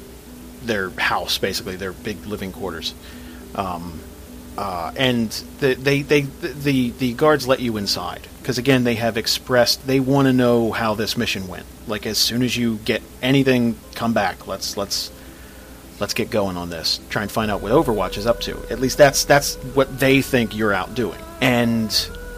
their 0.62 0.90
house, 0.90 1.38
basically 1.38 1.76
their 1.76 1.92
big 1.92 2.26
living 2.26 2.52
quarters. 2.52 2.94
Um, 3.54 4.00
uh, 4.58 4.92
and 4.96 5.30
the, 5.60 5.74
they 5.74 6.02
they 6.02 6.22
the 6.22 6.90
the 6.90 7.14
guards 7.14 7.46
let 7.46 7.60
you 7.60 7.76
inside 7.76 8.26
because 8.40 8.58
again 8.58 8.84
they 8.84 8.96
have 8.96 9.16
expressed 9.16 9.86
they 9.86 10.00
want 10.00 10.26
to 10.26 10.32
know 10.32 10.72
how 10.72 10.94
this 10.94 11.16
mission 11.16 11.48
went. 11.48 11.64
Like 11.86 12.04
as 12.04 12.18
soon 12.18 12.42
as 12.42 12.56
you 12.56 12.76
get 12.84 13.02
anything, 13.22 13.76
come 13.94 14.12
back. 14.12 14.46
Let's 14.46 14.76
let's 14.76 15.10
let's 16.00 16.12
get 16.14 16.30
going 16.30 16.56
on 16.56 16.68
this. 16.68 17.00
Try 17.08 17.22
and 17.22 17.30
find 17.30 17.50
out 17.50 17.62
what 17.62 17.72
Overwatch 17.72 18.18
is 18.18 18.26
up 18.26 18.40
to. 18.40 18.58
At 18.70 18.80
least 18.80 18.98
that's 18.98 19.24
that's 19.24 19.54
what 19.74 19.98
they 19.98 20.20
think 20.20 20.54
you're 20.54 20.74
out 20.74 20.94
doing. 20.94 21.18
And 21.40 21.90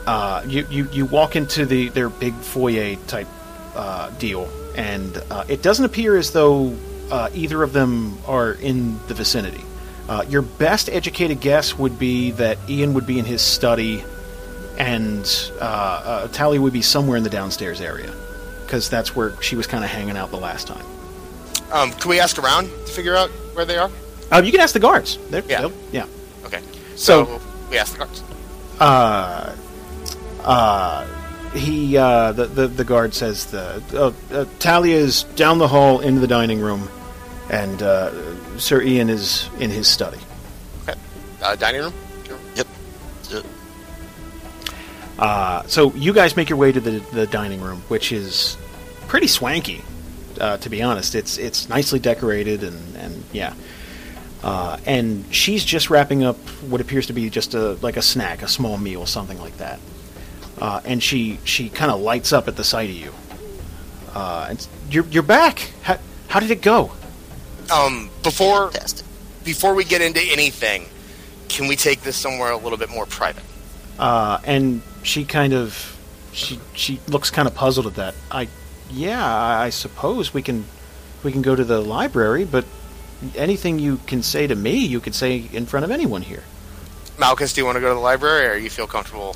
uh, 0.06 0.42
you, 0.46 0.66
you 0.70 0.88
you 0.92 1.06
walk 1.06 1.36
into 1.36 1.64
the 1.66 1.88
their 1.90 2.08
big 2.08 2.34
foyer 2.34 2.96
type 3.06 3.28
uh, 3.74 4.10
deal, 4.18 4.48
and 4.76 5.16
uh, 5.30 5.44
it 5.48 5.62
doesn't 5.62 5.84
appear 5.84 6.16
as 6.16 6.32
though 6.32 6.74
uh, 7.10 7.28
either 7.34 7.62
of 7.62 7.72
them 7.72 8.16
are 8.26 8.52
in 8.52 8.98
the 9.08 9.14
vicinity. 9.14 9.62
Uh, 10.08 10.24
your 10.28 10.42
best 10.42 10.88
educated 10.90 11.40
guess 11.40 11.78
would 11.78 11.98
be 11.98 12.32
that 12.32 12.58
Ian 12.68 12.94
would 12.94 13.06
be 13.06 13.18
in 13.18 13.24
his 13.24 13.40
study, 13.40 14.02
and 14.78 15.24
uh, 15.60 15.64
uh, 15.64 16.28
Talia 16.28 16.60
would 16.60 16.72
be 16.72 16.82
somewhere 16.82 17.16
in 17.16 17.22
the 17.22 17.30
downstairs 17.30 17.80
area, 17.80 18.12
because 18.64 18.90
that's 18.90 19.14
where 19.14 19.40
she 19.40 19.54
was 19.56 19.66
kind 19.66 19.84
of 19.84 19.90
hanging 19.90 20.16
out 20.16 20.30
the 20.30 20.36
last 20.38 20.66
time. 20.66 20.84
Um, 21.70 21.90
can 21.92 22.10
we 22.10 22.18
ask 22.20 22.38
around 22.38 22.64
to 22.66 22.92
figure 22.92 23.14
out 23.14 23.30
where 23.54 23.64
they 23.64 23.78
are? 23.78 23.90
Uh, 24.30 24.42
you 24.44 24.50
can 24.50 24.60
ask 24.60 24.72
the 24.74 24.80
guards. 24.80 25.18
They're, 25.30 25.44
Yeah. 25.48 25.68
yeah. 25.92 26.06
Okay. 26.44 26.60
So- 26.96 27.24
So, 27.24 27.40
we 27.70 27.78
ask 27.78 27.92
the 27.92 27.98
guards. 27.98 28.22
Uh, 28.80 29.52
uh, 30.44 31.06
he 31.55 31.97
uh, 31.97 32.32
the, 32.32 32.47
the 32.47 32.69
the 32.69 32.85
guard 32.85 33.14
says 33.14 33.47
the 33.47 33.82
uh, 33.94 34.12
uh, 34.35 34.44
Talia 34.59 34.97
is 34.97 35.24
down 35.36 35.59
the 35.59 35.69
hall 35.69 36.01
into 36.01 36.20
the 36.20 36.27
dining 36.27 36.60
room, 36.60 36.89
and 37.51 37.82
uh, 37.82 38.59
Sir 38.59 38.82
Ian 38.82 39.10
is 39.10 39.48
in 39.59 39.70
his 39.70 39.86
study. 39.89 40.19
Okay. 40.89 40.98
Uh, 41.43 41.56
dining 41.56 41.82
room. 41.82 41.94
Yep. 42.55 42.66
Yep. 43.31 43.47
Uh, 45.19 45.62
so 45.66 45.93
you 45.94 46.12
guys 46.12 46.36
make 46.36 46.48
your 46.48 46.59
way 46.59 46.73
to 46.73 46.81
the 46.81 46.98
the 47.12 47.27
dining 47.27 47.60
room, 47.60 47.81
which 47.89 48.12
is 48.12 48.56
pretty 49.06 49.27
swanky, 49.27 49.82
uh, 50.40 50.56
to 50.59 50.70
be 50.70 50.82
honest. 50.82 51.14
It's 51.14 51.39
it's 51.39 51.69
nicely 51.69 51.98
decorated 51.98 52.64
and 52.64 52.97
and 52.97 53.24
yeah. 53.32 53.55
Uh, 54.43 54.77
and 54.86 55.24
she's 55.32 55.64
just 55.64 55.89
wrapping 55.89 56.24
up 56.24 56.36
what 56.69 56.81
appears 56.81 57.06
to 57.06 57.12
be 57.12 57.31
just 57.31 57.55
a 57.55 57.74
like 57.74 57.97
a 57.97 58.02
snack, 58.02 58.43
a 58.43 58.48
small 58.48 58.77
meal, 58.77 59.06
something 59.06 59.39
like 59.39 59.56
that. 59.59 59.78
Uh, 60.62 60.80
and 60.84 61.02
she 61.02 61.40
she 61.43 61.68
kind 61.68 61.90
of 61.90 62.01
lights 62.01 62.32
up 62.32 62.47
at 62.47 62.55
the 62.55 62.62
sight 62.62 62.89
of 62.89 62.94
you. 62.94 63.12
Uh, 64.14 64.47
and 64.51 64.68
you're 64.90 65.05
you're 65.06 65.24
back. 65.24 65.72
How, 65.82 65.98
how 66.28 66.39
did 66.39 66.52
it 66.52 66.62
go? 66.62 66.93
Um, 67.74 68.10
before 68.22 68.70
Fantastic. 68.70 69.05
before 69.43 69.74
we 69.74 69.82
get 69.82 70.02
into 70.02 70.20
anything, 70.20 70.86
can 71.48 71.66
we 71.66 71.74
take 71.74 72.02
this 72.02 72.16
somewhere 72.16 72.52
a 72.52 72.56
little 72.56 72.78
bit 72.78 72.90
more 72.90 73.06
private? 73.06 73.43
Uh, 73.98 74.39
and 74.44 74.82
she 75.02 75.24
kind 75.24 75.52
of 75.52 75.98
she 76.32 76.60
she 76.74 77.01
looks 77.09 77.28
kind 77.28 77.48
of 77.48 77.56
puzzled 77.56 77.89
at 77.89 77.97
that. 77.97 78.14
I 78.30 78.47
yeah, 78.89 79.26
I 79.26 79.70
suppose 79.70 80.32
we 80.32 80.43
can 80.43 80.64
we 81.24 81.32
can 81.32 81.43
go 81.43 81.56
to 81.56 81.64
the 81.64 81.80
library, 81.80 82.44
but 82.44 82.64
anything 83.34 83.80
you 83.80 83.97
can 84.06 84.22
say 84.22 84.47
to 84.47 84.55
me, 84.55 84.76
you 84.76 85.01
could 85.01 85.16
say 85.16 85.44
in 85.52 85.66
front 85.66 85.82
of 85.82 85.90
anyone 85.90 86.22
here. 86.22 86.44
Malchus, 87.18 87.52
do 87.52 87.62
you 87.62 87.64
want 87.64 87.74
to 87.74 87.80
go 87.80 87.89
to 87.89 87.94
the 87.94 88.01
library, 88.01 88.47
or 88.47 88.55
you 88.55 88.70
feel 88.70 88.86
comfortable? 88.86 89.34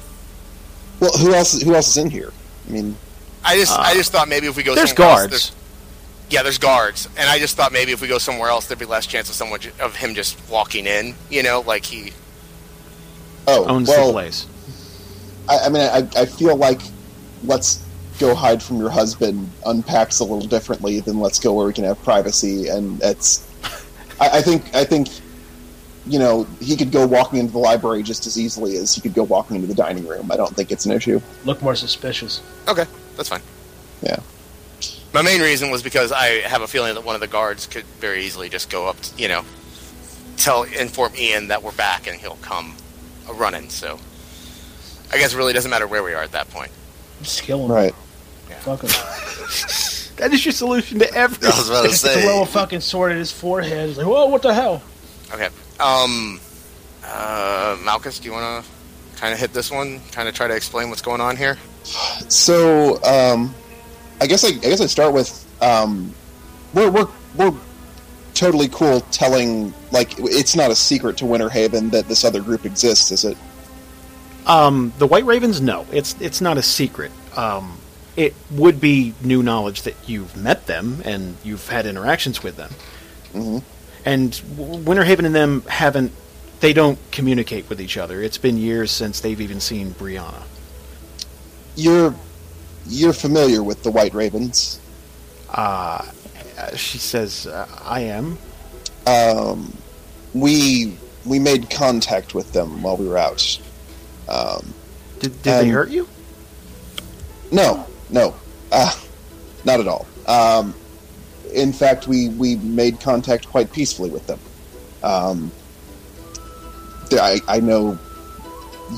Well, 1.00 1.12
who 1.18 1.34
else? 1.34 1.60
Who 1.62 1.74
else 1.74 1.88
is 1.88 1.96
in 1.98 2.10
here? 2.10 2.32
I 2.68 2.72
mean, 2.72 2.96
I 3.44 3.56
just 3.56 3.78
I 3.78 3.92
uh, 3.92 3.94
just 3.94 4.12
thought 4.12 4.28
maybe 4.28 4.46
if 4.46 4.56
we 4.56 4.62
go 4.62 4.74
There's 4.74 4.90
somewhere 4.90 5.08
else, 5.10 5.20
guards. 5.20 5.30
there's- 5.30 5.52
yeah, 6.28 6.42
there's 6.42 6.58
guards, 6.58 7.08
and 7.16 7.30
I 7.30 7.38
just 7.38 7.56
thought 7.56 7.72
maybe 7.72 7.92
if 7.92 8.00
we 8.02 8.08
go 8.08 8.18
somewhere 8.18 8.48
else, 8.48 8.66
there'd 8.66 8.80
be 8.80 8.84
less 8.84 9.06
chance 9.06 9.28
of 9.28 9.36
someone 9.36 9.60
of 9.78 9.94
him 9.94 10.12
just 10.14 10.36
walking 10.50 10.86
in. 10.86 11.14
You 11.30 11.44
know, 11.44 11.60
like 11.60 11.84
he. 11.84 12.12
oh, 13.46 13.64
Owns 13.66 13.88
well, 13.88 14.08
the 14.08 14.12
place. 14.12 14.46
I, 15.48 15.58
I 15.58 15.68
mean, 15.68 15.82
I, 15.82 16.08
I 16.20 16.26
feel 16.26 16.56
like 16.56 16.80
let's 17.44 17.84
go 18.18 18.34
hide 18.34 18.60
from 18.60 18.78
your 18.78 18.90
husband 18.90 19.48
unpacks 19.66 20.18
a 20.18 20.24
little 20.24 20.48
differently 20.48 20.98
than 20.98 21.20
let's 21.20 21.38
go 21.38 21.52
where 21.52 21.66
we 21.66 21.72
can 21.72 21.84
have 21.84 22.02
privacy, 22.02 22.68
and 22.68 23.00
it's. 23.04 23.46
I, 24.20 24.38
I 24.38 24.42
think 24.42 24.74
I 24.74 24.82
think, 24.84 25.08
you 26.06 26.18
know, 26.18 26.44
he 26.60 26.76
could 26.76 26.92
go 26.92 27.06
walking 27.06 27.38
into 27.38 27.52
the 27.52 27.58
library 27.58 28.02
just 28.02 28.26
as 28.26 28.38
easily 28.38 28.76
as 28.76 28.94
he 28.94 29.00
could 29.00 29.14
go 29.14 29.22
walking 29.24 29.56
into 29.56 29.68
the 29.68 29.74
dining 29.74 30.06
room. 30.06 30.30
I 30.30 30.36
don't 30.36 30.54
think 30.54 30.70
it's 30.70 30.86
an 30.86 30.92
issue. 30.92 31.20
Look 31.44 31.60
more 31.62 31.74
suspicious. 31.74 32.40
Okay, 32.68 32.84
that's 33.16 33.28
fine. 33.28 33.42
Yeah. 34.02 34.18
My 35.12 35.22
main 35.22 35.40
reason 35.40 35.70
was 35.70 35.82
because 35.82 36.12
I 36.12 36.26
have 36.40 36.62
a 36.62 36.66
feeling 36.68 36.94
that 36.94 37.04
one 37.04 37.14
of 37.14 37.20
the 37.20 37.26
guards 37.26 37.66
could 37.66 37.84
very 38.00 38.24
easily 38.24 38.48
just 38.48 38.70
go 38.70 38.86
up, 38.86 39.00
to, 39.00 39.22
you 39.22 39.28
know, 39.28 39.44
tell 40.36 40.64
inform 40.64 41.14
Ian 41.16 41.48
that 41.48 41.62
we're 41.62 41.72
back, 41.72 42.06
and 42.06 42.18
he'll 42.18 42.36
come 42.36 42.76
a 43.28 43.32
running. 43.32 43.70
So, 43.70 43.98
I 45.12 45.18
guess 45.18 45.32
it 45.34 45.36
really 45.38 45.52
doesn't 45.54 45.70
matter 45.70 45.86
where 45.86 46.02
we 46.02 46.12
are 46.12 46.22
at 46.22 46.32
that 46.32 46.50
point. 46.50 46.70
Just 47.22 47.42
kill 47.42 47.64
him. 47.64 47.72
Right. 47.72 47.94
Fuck 48.60 48.82
him. 48.82 48.90
That 50.16 50.32
is 50.32 50.46
your 50.46 50.52
solution 50.52 50.98
to 51.00 51.12
everything. 51.14 51.52
I 51.52 51.56
was 51.58 51.68
about 51.68 51.82
to 51.82 51.88
Just 51.90 52.02
throw 52.02 52.12
say. 52.14 52.42
a 52.42 52.46
fucking 52.46 52.80
sword 52.80 53.12
at 53.12 53.18
his 53.18 53.30
forehead. 53.30 53.88
He's 53.88 53.98
like, 53.98 54.06
whoa, 54.06 54.24
what 54.26 54.40
the 54.40 54.54
hell? 54.54 54.82
Okay. 55.30 55.50
Um, 55.78 56.40
uh, 57.04 57.76
Malchus, 57.84 58.18
do 58.18 58.26
you 58.28 58.32
want 58.32 58.64
to 58.64 58.70
kind 59.20 59.32
of 59.32 59.38
hit 59.38 59.52
this 59.52 59.70
one? 59.70 60.00
Kind 60.12 60.28
of 60.28 60.34
try 60.34 60.48
to 60.48 60.54
explain 60.56 60.90
what's 60.90 61.02
going 61.02 61.20
on 61.20 61.36
here. 61.36 61.58
So, 62.28 63.02
um, 63.04 63.54
I 64.20 64.26
guess 64.26 64.44
I, 64.44 64.48
I 64.48 64.52
guess 64.52 64.80
I'd 64.80 64.90
start 64.90 65.12
with 65.12 65.44
um, 65.62 66.12
we're 66.74 66.90
we're 66.90 67.08
we're 67.36 67.54
totally 68.34 68.68
cool 68.68 69.00
telling 69.12 69.72
like 69.92 70.18
it's 70.18 70.56
not 70.56 70.70
a 70.70 70.76
secret 70.76 71.16
to 71.18 71.26
Winter 71.26 71.48
Haven 71.48 71.90
that 71.90 72.08
this 72.08 72.24
other 72.24 72.40
group 72.40 72.64
exists, 72.64 73.10
is 73.12 73.24
it? 73.24 73.36
Um, 74.46 74.92
the 74.98 75.06
White 75.06 75.24
Ravens, 75.24 75.60
no, 75.60 75.86
it's 75.92 76.18
it's 76.20 76.40
not 76.40 76.56
a 76.58 76.62
secret. 76.62 77.12
Um, 77.36 77.78
it 78.16 78.34
would 78.50 78.80
be 78.80 79.14
new 79.22 79.42
knowledge 79.42 79.82
that 79.82 79.94
you've 80.08 80.34
met 80.36 80.66
them 80.66 81.02
and 81.04 81.36
you've 81.44 81.68
had 81.68 81.84
interactions 81.86 82.42
with 82.42 82.56
them. 82.56 82.70
Mhm. 83.34 83.62
And 84.06 84.40
W- 84.56 84.82
Winter 84.84 85.04
Haven 85.04 85.24
and 85.26 85.34
them 85.34 85.62
haven't. 85.68 86.12
They 86.60 86.72
don't 86.72 86.98
communicate 87.10 87.68
with 87.68 87.80
each 87.82 87.98
other. 87.98 88.22
It's 88.22 88.38
been 88.38 88.56
years 88.56 88.90
since 88.90 89.20
they've 89.20 89.40
even 89.40 89.60
seen 89.60 89.90
Briahna. 89.90 90.42
You're 91.74 92.14
you're 92.86 93.12
familiar 93.12 93.62
with 93.62 93.82
the 93.82 93.90
White 93.90 94.14
Ravens. 94.14 94.80
Uh, 95.50 96.04
she 96.74 96.96
says, 96.98 97.46
uh, 97.46 97.66
"I 97.84 98.00
am." 98.00 98.38
Um, 99.06 99.76
we 100.32 100.96
we 101.26 101.38
made 101.38 101.68
contact 101.68 102.34
with 102.34 102.52
them 102.52 102.82
while 102.82 102.96
we 102.96 103.06
were 103.08 103.18
out. 103.18 103.60
Um, 104.28 104.72
Did, 105.20 105.42
did 105.42 105.60
they 105.60 105.68
hurt 105.68 105.90
you? 105.90 106.08
no, 107.52 107.86
no, 108.10 108.34
uh, 108.72 108.92
not 109.64 109.80
at 109.80 109.86
all. 109.88 110.06
Um, 110.26 110.74
in 111.56 111.72
fact, 111.72 112.06
we 112.06 112.28
we 112.28 112.56
made 112.56 113.00
contact 113.00 113.48
quite 113.48 113.72
peacefully 113.72 114.10
with 114.10 114.26
them. 114.26 114.38
Um, 115.02 115.50
I 117.12 117.40
I 117.48 117.60
know 117.60 117.98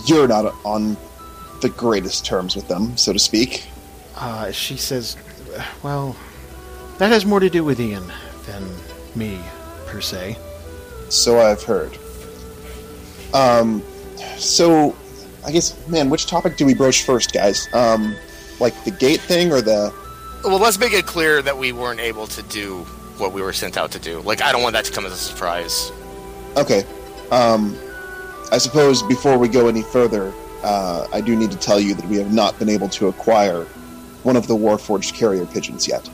you're 0.06 0.28
not 0.28 0.54
on 0.64 0.96
the 1.62 1.68
greatest 1.70 2.26
terms 2.26 2.56
with 2.56 2.68
them, 2.68 2.96
so 2.96 3.12
to 3.12 3.18
speak. 3.18 3.66
Uh, 4.16 4.50
she 4.50 4.76
says, 4.76 5.16
"Well, 5.82 6.16
that 6.98 7.10
has 7.10 7.24
more 7.24 7.40
to 7.40 7.48
do 7.48 7.64
with 7.64 7.80
Ian 7.80 8.12
than 8.46 8.68
me, 9.14 9.38
per 9.86 10.00
se." 10.00 10.36
So 11.08 11.40
I've 11.40 11.62
heard. 11.62 11.96
Um, 13.32 13.82
so 14.36 14.96
I 15.46 15.52
guess, 15.52 15.76
man, 15.86 16.10
which 16.10 16.26
topic 16.26 16.56
do 16.56 16.66
we 16.66 16.74
broach 16.74 17.04
first, 17.04 17.32
guys? 17.32 17.68
Um, 17.72 18.16
like 18.58 18.74
the 18.84 18.90
gate 18.90 19.20
thing 19.20 19.52
or 19.52 19.62
the? 19.62 19.94
Well, 20.44 20.58
let's 20.58 20.78
make 20.78 20.92
it 20.92 21.06
clear 21.06 21.42
that 21.42 21.56
we 21.58 21.72
weren't 21.72 22.00
able 22.00 22.26
to 22.28 22.42
do 22.44 22.78
what 23.18 23.32
we 23.32 23.42
were 23.42 23.52
sent 23.52 23.76
out 23.76 23.90
to 23.92 23.98
do. 23.98 24.20
Like, 24.20 24.40
I 24.42 24.52
don't 24.52 24.62
want 24.62 24.74
that 24.74 24.84
to 24.86 24.92
come 24.92 25.04
as 25.04 25.12
a 25.12 25.16
surprise. 25.16 25.90
Okay. 26.56 26.84
Um, 27.30 27.76
I 28.52 28.58
suppose 28.58 29.02
before 29.02 29.36
we 29.36 29.48
go 29.48 29.68
any 29.68 29.82
further, 29.82 30.32
uh, 30.62 31.06
I 31.12 31.20
do 31.20 31.36
need 31.36 31.50
to 31.50 31.58
tell 31.58 31.80
you 31.80 31.94
that 31.94 32.04
we 32.06 32.16
have 32.16 32.32
not 32.32 32.58
been 32.58 32.68
able 32.68 32.88
to 32.90 33.08
acquire 33.08 33.64
one 34.22 34.36
of 34.36 34.46
the 34.46 34.54
Warforged 34.56 35.14
carrier 35.14 35.44
pigeons 35.46 35.86
yet. 35.88 36.08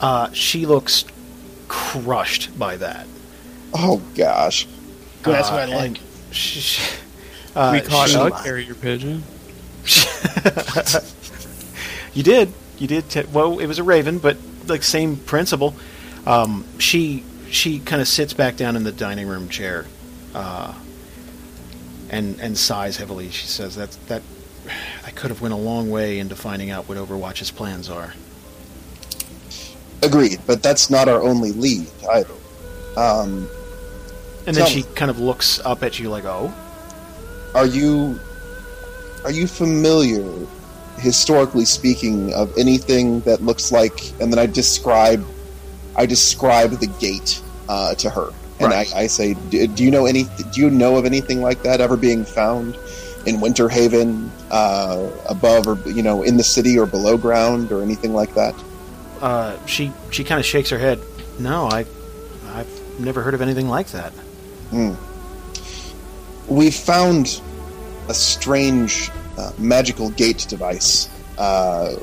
Uh, 0.00 0.30
she 0.32 0.66
looks 0.66 1.04
crushed 1.68 2.58
by 2.58 2.76
that. 2.78 3.06
Oh 3.72 4.00
gosh. 4.14 4.66
Good, 5.22 5.34
that's 5.34 5.48
Uh, 5.48 5.52
what 5.52 5.60
I 5.60 5.64
and 5.64 5.94
like. 5.94 6.02
She, 6.30 6.60
she- 6.60 6.96
uh, 7.54 7.72
we 7.72 7.80
caught 7.82 8.08
she- 8.08 8.16
a 8.18 8.30
carrier 8.30 8.74
pigeon. 8.74 9.22
You 12.14 12.22
did. 12.22 12.52
You 12.78 12.86
did. 12.86 13.08
T- 13.10 13.24
well, 13.32 13.58
it 13.58 13.66
was 13.66 13.78
a 13.78 13.82
raven, 13.84 14.18
but 14.18 14.36
like 14.66 14.82
same 14.82 15.16
principle. 15.16 15.74
Um, 16.26 16.64
she 16.78 17.24
she 17.50 17.78
kind 17.80 18.00
of 18.00 18.08
sits 18.08 18.32
back 18.32 18.56
down 18.56 18.76
in 18.76 18.84
the 18.84 18.92
dining 18.92 19.28
room 19.28 19.48
chair, 19.48 19.86
uh, 20.34 20.74
and 22.10 22.38
and 22.40 22.56
sighs 22.56 22.96
heavily. 22.96 23.30
She 23.30 23.46
says 23.46 23.76
that 23.76 23.90
that 24.08 24.22
that 25.04 25.14
could 25.14 25.30
have 25.30 25.40
went 25.42 25.54
a 25.54 25.58
long 25.58 25.90
way 25.90 26.18
into 26.18 26.34
finding 26.34 26.70
out 26.70 26.88
what 26.88 26.96
Overwatch's 26.98 27.50
plans 27.50 27.90
are. 27.90 28.14
Agreed, 30.02 30.38
but 30.46 30.62
that's 30.62 30.90
not 30.90 31.08
our 31.08 31.22
only 31.22 31.52
lead 31.52 31.86
either. 32.12 32.34
Um, 32.96 33.48
And 34.46 34.54
then 34.54 34.66
she 34.66 34.82
me. 34.82 34.86
kind 34.94 35.10
of 35.10 35.18
looks 35.18 35.58
up 35.64 35.82
at 35.82 35.98
you 35.98 36.10
like, 36.10 36.24
"Oh, 36.24 36.52
are 37.54 37.66
you 37.66 38.18
are 39.24 39.30
you 39.30 39.46
familiar, 39.46 40.22
historically 40.98 41.64
speaking, 41.64 42.32
of 42.34 42.56
anything 42.58 43.20
that 43.20 43.42
looks 43.42 43.72
like? 43.72 44.12
And 44.20 44.32
then 44.32 44.38
I 44.38 44.46
describe 44.46 45.24
I 45.96 46.06
describe 46.06 46.70
the 46.72 46.88
gate 46.98 47.40
uh, 47.68 47.94
to 47.96 48.10
her, 48.10 48.30
and 48.58 48.70
Right. 48.70 48.92
I, 48.94 49.02
I 49.02 49.06
say, 49.06 49.34
do, 49.48 49.66
do 49.68 49.84
you 49.84 49.90
know 49.90 50.06
any? 50.06 50.24
Do 50.52 50.60
you 50.60 50.70
know 50.70 50.96
of 50.96 51.04
anything 51.06 51.40
like 51.40 51.62
that 51.62 51.80
ever 51.80 51.96
being 51.96 52.24
found 52.24 52.76
in 53.26 53.40
Winter 53.40 53.68
Haven, 53.68 54.30
uh, 54.50 55.08
above 55.28 55.66
or 55.68 55.78
you 55.88 56.02
know 56.02 56.22
in 56.22 56.36
the 56.36 56.42
city 56.44 56.78
or 56.78 56.86
below 56.86 57.16
ground 57.16 57.70
or 57.72 57.82
anything 57.82 58.12
like 58.12 58.34
that? 58.34 58.54
uh, 59.20 59.56
she 59.66 59.92
she 60.10 60.24
kind 60.24 60.38
of 60.40 60.44
shakes 60.46 60.68
her 60.70 60.78
head. 60.78 61.00
No, 61.38 61.66
I 61.68 61.86
I've 62.52 63.00
never 63.00 63.22
heard 63.22 63.34
of 63.34 63.40
anything 63.40 63.68
like 63.68 63.88
that. 63.88 64.12
we 66.48 66.70
found 66.70 67.40
a 68.08 68.14
strange 68.14 69.10
uh, 69.38 69.52
magical 69.58 70.10
gate 70.10 70.46
device 70.48 71.08
uh, 71.38 71.96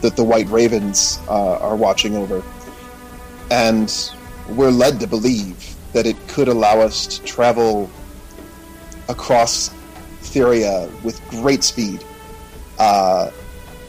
that 0.00 0.16
the 0.16 0.24
White 0.24 0.48
Ravens 0.48 1.18
uh, 1.28 1.58
are 1.58 1.76
watching 1.76 2.16
over, 2.16 2.42
and 3.50 4.10
we're 4.48 4.70
led 4.70 5.00
to 5.00 5.06
believe 5.06 5.74
that 5.92 6.06
it 6.06 6.16
could 6.28 6.48
allow 6.48 6.80
us 6.80 7.06
to 7.06 7.22
travel 7.24 7.90
across 9.08 9.70
Theria 10.22 10.90
with 11.02 11.20
great 11.28 11.62
speed, 11.62 12.02
uh, 12.78 13.30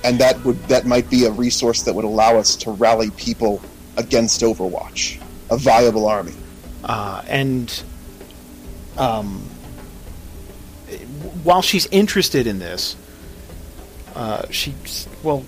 and 0.03 0.19
that 0.19 0.43
would 0.43 0.61
that 0.67 0.85
might 0.85 1.09
be 1.09 1.25
a 1.25 1.31
resource 1.31 1.83
that 1.83 1.93
would 1.95 2.05
allow 2.05 2.37
us 2.37 2.55
to 2.57 2.71
rally 2.71 3.09
people 3.11 3.61
against 3.97 4.41
Overwatch, 4.41 5.21
a 5.49 5.57
viable 5.57 6.07
army. 6.07 6.33
uh, 6.83 7.23
and 7.27 7.83
um, 8.97 9.43
while 11.43 11.61
she's 11.61 11.85
interested 11.87 12.47
in 12.47 12.59
this, 12.59 12.95
uh, 14.15 14.47
she 14.49 14.73
well, 15.23 15.45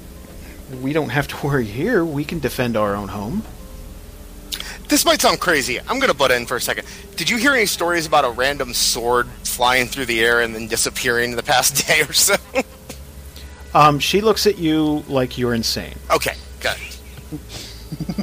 we 0.81 0.93
don't 0.93 1.09
have 1.09 1.27
to 1.27 1.38
worry 1.47 1.65
here. 1.65 2.03
We 2.03 2.25
can 2.25 2.39
defend 2.39 2.75
our 2.75 2.95
own 2.95 3.09
home. 3.09 3.43
This 4.88 5.03
might 5.03 5.19
sound 5.19 5.39
crazy. 5.39 5.80
I'm 5.80 5.99
going 5.99 6.11
to 6.11 6.17
butt 6.17 6.31
in 6.31 6.45
for 6.45 6.57
a 6.57 6.61
second. 6.61 6.85
Did 7.15 7.30
you 7.30 7.38
hear 7.38 7.53
any 7.53 7.65
stories 7.65 8.05
about 8.05 8.23
a 8.23 8.30
random 8.30 8.73
sword 8.73 9.27
flying 9.43 9.88
through 9.88 10.05
the 10.05 10.23
air 10.23 10.41
and 10.41 10.53
then 10.53 10.67
disappearing 10.67 11.31
in 11.31 11.35
the 11.35 11.43
past 11.43 11.88
day 11.88 12.01
or 12.01 12.14
so? 12.14 12.35
Um, 13.73 13.99
she 13.99 14.22
looks 14.22 14.45
at 14.47 14.57
you 14.57 15.03
like 15.07 15.38
you're 15.38 15.53
insane. 15.53 15.95
okay, 16.11 16.35
good. 16.61 16.77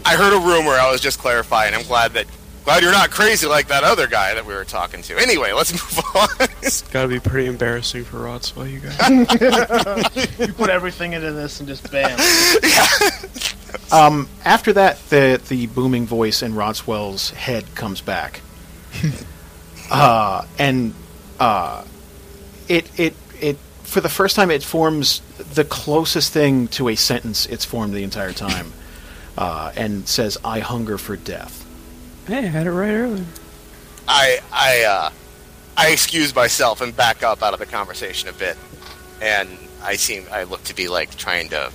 I 0.04 0.16
heard 0.16 0.32
a 0.32 0.38
rumor. 0.40 0.70
I 0.70 0.90
was 0.90 1.00
just 1.00 1.18
clarifying. 1.18 1.74
I'm 1.74 1.82
glad 1.82 2.12
that 2.12 2.26
glad 2.64 2.82
you're 2.82 2.92
not 2.92 3.10
crazy 3.10 3.46
like 3.46 3.68
that 3.68 3.84
other 3.84 4.06
guy 4.06 4.34
that 4.34 4.46
we 4.46 4.54
were 4.54 4.64
talking 4.64 5.02
to. 5.02 5.16
Anyway, 5.18 5.52
let's 5.52 5.72
move 5.96 6.04
on. 6.14 6.28
It's 6.62 6.82
got 6.82 7.02
to 7.02 7.08
be 7.08 7.20
pretty 7.20 7.48
embarrassing 7.48 8.04
for 8.04 8.18
Rodswell, 8.18 8.70
you 8.70 8.80
guys. 8.80 10.38
You 10.38 10.52
put 10.54 10.70
everything 10.70 11.12
into 11.12 11.32
this 11.32 11.60
and 11.60 11.68
just 11.68 11.90
bam. 11.90 12.18
Um, 13.90 14.28
after 14.44 14.72
that, 14.74 14.98
the 15.10 15.40
the 15.48 15.66
booming 15.66 16.06
voice 16.06 16.42
in 16.42 16.54
Rodswell's 16.54 17.30
head 17.30 17.64
comes 17.74 18.00
back, 18.00 18.40
uh, 19.90 20.46
and 20.58 20.94
uh, 21.38 21.84
it 22.68 22.90
it 22.98 23.14
it 23.40 23.56
for 23.82 24.00
the 24.00 24.08
first 24.08 24.34
time 24.36 24.50
it 24.50 24.62
forms 24.62 25.20
the 25.54 25.64
closest 25.64 26.32
thing 26.32 26.68
to 26.68 26.88
a 26.88 26.94
sentence 26.94 27.46
it's 27.46 27.64
formed 27.64 27.92
the 27.94 28.02
entire 28.02 28.32
time, 28.32 28.72
uh, 29.36 29.72
and 29.76 30.08
says, 30.08 30.38
"I 30.44 30.60
hunger 30.60 30.96
for 30.98 31.16
death." 31.16 31.61
Hey, 32.32 32.46
I 32.46 32.50
had 32.50 32.66
it 32.66 32.70
right 32.70 32.94
earlier. 32.94 33.24
I 34.08 34.38
I 34.50 34.82
uh, 34.84 35.10
I 35.76 35.90
excuse 35.90 36.34
myself 36.34 36.80
and 36.80 36.96
back 36.96 37.22
up 37.22 37.42
out 37.42 37.52
of 37.52 37.60
the 37.60 37.66
conversation 37.66 38.28
a 38.30 38.32
bit, 38.32 38.56
and 39.20 39.48
I 39.82 39.96
seem 39.96 40.24
I 40.32 40.44
look 40.44 40.64
to 40.64 40.74
be 40.74 40.88
like 40.88 41.14
trying 41.16 41.50
to 41.50 41.70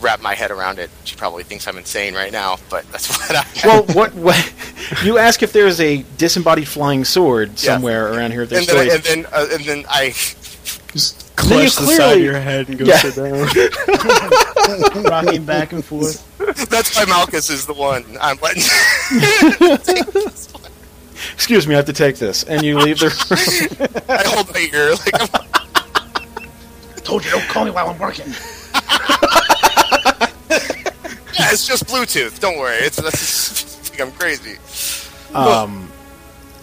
wrap 0.00 0.20
my 0.20 0.34
head 0.34 0.50
around 0.50 0.80
it. 0.80 0.90
She 1.04 1.14
probably 1.14 1.44
thinks 1.44 1.68
I'm 1.68 1.78
insane 1.78 2.14
right 2.14 2.32
now, 2.32 2.56
but 2.70 2.90
that's 2.90 3.08
what 3.18 3.36
I. 3.36 3.46
Well, 3.64 3.84
what 3.94 4.14
what 4.14 4.52
you 5.04 5.18
ask 5.18 5.42
if 5.44 5.52
there's 5.52 5.80
a 5.80 6.04
disembodied 6.18 6.66
flying 6.66 7.04
sword 7.04 7.56
somewhere 7.58 8.12
around 8.12 8.32
here? 8.32 8.42
If 8.42 8.50
there's 8.50 8.68
and 8.68 8.78
then, 8.78 8.90
and 8.96 9.04
then, 9.04 9.26
uh, 9.32 9.46
and 9.52 9.64
then 9.64 9.84
I 9.88 10.12
Just 10.92 11.25
Then 11.25 11.25
you 11.25 11.25
clutch 11.36 11.76
the 11.76 11.86
side 11.86 12.18
of 12.18 12.24
your 12.24 12.40
head 12.40 12.68
and 12.68 12.78
go 12.78 12.84
Yeah. 12.84 12.98
sit 12.98 13.14
down. 13.16 13.48
Rocking 15.10 15.44
back 15.44 15.72
and 15.72 15.84
forth. 15.84 16.22
that's 16.68 16.96
why 16.96 17.04
Malchus 17.04 17.50
is 17.50 17.66
the 17.66 17.74
one 17.74 18.04
I'm 18.20 18.38
letting. 18.42 18.62
Excuse 21.34 21.66
me, 21.66 21.74
I 21.74 21.78
have 21.78 21.86
to 21.86 21.92
take 21.92 22.16
this, 22.16 22.44
and 22.44 22.62
you 22.62 22.78
leave 22.78 22.98
the. 22.98 23.06
room. 23.06 24.04
I 24.08 24.22
hold 24.26 24.52
my 24.52 24.60
ear 24.72 24.90
like 24.90 25.14
I'm, 25.14 25.28
I 26.94 26.98
told 27.00 27.24
you, 27.24 27.30
don't 27.30 27.48
call 27.48 27.64
me 27.64 27.70
while 27.70 27.88
I'm 27.88 27.98
working. 27.98 28.26
yeah, 31.38 31.50
it's 31.52 31.66
just 31.66 31.86
Bluetooth. 31.86 32.38
Don't 32.40 32.58
worry. 32.58 32.76
It's 32.78 32.96
that's 32.96 33.76
think 33.96 34.00
I'm 34.00 34.12
crazy. 34.18 34.58
Um, 35.34 35.90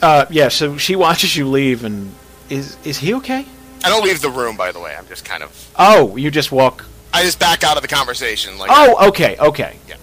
uh, 0.01 0.25
yeah, 0.29 0.49
so 0.49 0.77
she 0.77 0.95
watches 0.95 1.35
you 1.35 1.47
leave, 1.47 1.83
and 1.83 2.13
is 2.49 2.77
is 2.83 2.99
he 2.99 3.13
okay? 3.15 3.45
I 3.83 3.89
don't 3.89 4.03
leave 4.03 4.21
the 4.21 4.29
room, 4.29 4.55
by 4.55 4.71
the 4.71 4.79
way. 4.79 4.95
I'm 4.97 5.07
just 5.07 5.25
kind 5.25 5.43
of. 5.43 5.71
Oh, 5.77 6.15
you 6.15 6.31
just 6.31 6.51
walk. 6.51 6.85
I 7.13 7.23
just 7.23 7.39
back 7.39 7.63
out 7.63 7.75
of 7.75 7.81
the 7.83 7.87
conversation. 7.89 8.57
Like, 8.57 8.69
Oh, 8.73 9.07
okay, 9.09 9.37
okay. 9.37 9.77
Yeah. 9.87 9.95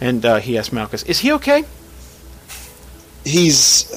And 0.00 0.24
uh, 0.24 0.36
he 0.38 0.58
asks 0.58 0.72
Malchus, 0.72 1.02
"Is 1.04 1.18
he 1.20 1.32
okay?" 1.32 1.64
he's 3.24 3.88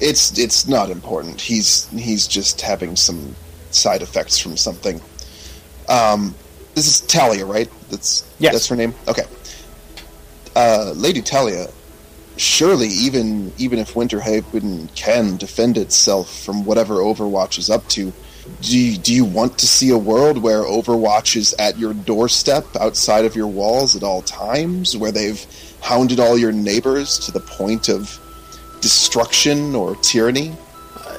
it's 0.00 0.36
it's 0.36 0.66
not 0.66 0.90
important 0.90 1.40
he's 1.40 1.86
he's 1.90 2.26
just 2.26 2.60
having 2.60 2.96
some 2.96 3.36
side 3.70 4.02
effects 4.02 4.36
from 4.36 4.56
something 4.56 5.00
um 5.88 6.34
this 6.74 6.88
is 6.88 7.00
talia 7.02 7.46
right 7.46 7.70
that's 7.88 8.28
Yes. 8.40 8.52
that's 8.52 8.66
her 8.66 8.74
name 8.74 8.94
okay 9.06 9.22
uh 10.56 10.92
lady 10.96 11.22
talia 11.22 11.68
surely 12.40 12.88
even 12.88 13.52
even 13.58 13.78
if 13.78 13.92
winterhaven 13.92 14.92
can 14.94 15.36
defend 15.36 15.76
itself 15.76 16.42
from 16.42 16.64
whatever 16.64 16.94
overwatch 16.94 17.58
is 17.58 17.68
up 17.68 17.86
to 17.88 18.12
do 18.62 18.78
you, 18.78 18.96
do 18.96 19.14
you 19.14 19.26
want 19.26 19.58
to 19.58 19.66
see 19.66 19.90
a 19.90 19.98
world 19.98 20.38
where 20.38 20.62
overwatch 20.62 21.36
is 21.36 21.54
at 21.58 21.78
your 21.78 21.92
doorstep 21.92 22.64
outside 22.80 23.26
of 23.26 23.36
your 23.36 23.46
walls 23.46 23.94
at 23.94 24.02
all 24.02 24.22
times 24.22 24.96
where 24.96 25.12
they've 25.12 25.44
hounded 25.82 26.18
all 26.18 26.38
your 26.38 26.50
neighbors 26.50 27.18
to 27.18 27.30
the 27.30 27.40
point 27.40 27.90
of 27.90 28.18
destruction 28.80 29.74
or 29.74 29.94
tyranny 29.96 30.52
uh, 30.96 31.18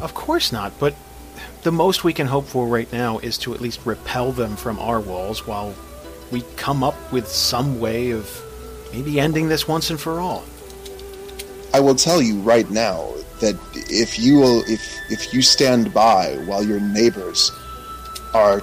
Of 0.00 0.12
course 0.12 0.52
not. 0.52 0.78
But 0.78 0.94
the 1.62 1.72
most 1.72 2.04
we 2.04 2.12
can 2.12 2.26
hope 2.26 2.46
for 2.46 2.66
right 2.66 2.92
now 2.92 3.18
is 3.18 3.38
to 3.38 3.54
at 3.54 3.60
least 3.60 3.80
repel 3.86 4.32
them 4.32 4.56
from 4.56 4.78
our 4.78 5.00
walls, 5.00 5.46
while 5.46 5.74
we 6.30 6.42
come 6.56 6.84
up 6.84 6.94
with 7.10 7.26
some 7.28 7.80
way 7.80 8.10
of 8.10 8.44
maybe 8.92 9.20
ending 9.20 9.48
this 9.48 9.66
once 9.68 9.90
and 9.90 10.00
for 10.00 10.20
all. 10.20 10.44
I 11.74 11.80
will 11.80 11.94
tell 11.94 12.22
you 12.22 12.40
right 12.40 12.68
now 12.70 13.12
that 13.40 13.56
if 13.74 14.18
you 14.18 14.36
will, 14.36 14.62
if 14.66 14.82
if 15.10 15.32
you 15.32 15.42
stand 15.42 15.92
by 15.92 16.36
while 16.46 16.64
your 16.64 16.80
neighbors 16.80 17.52
are 18.34 18.62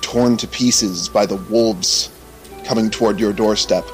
torn 0.00 0.36
to 0.36 0.46
pieces 0.48 1.08
by 1.08 1.26
the 1.26 1.36
wolves 1.36 2.10
coming 2.64 2.90
toward 2.90 3.18
your 3.18 3.32
doorstep, 3.32 3.84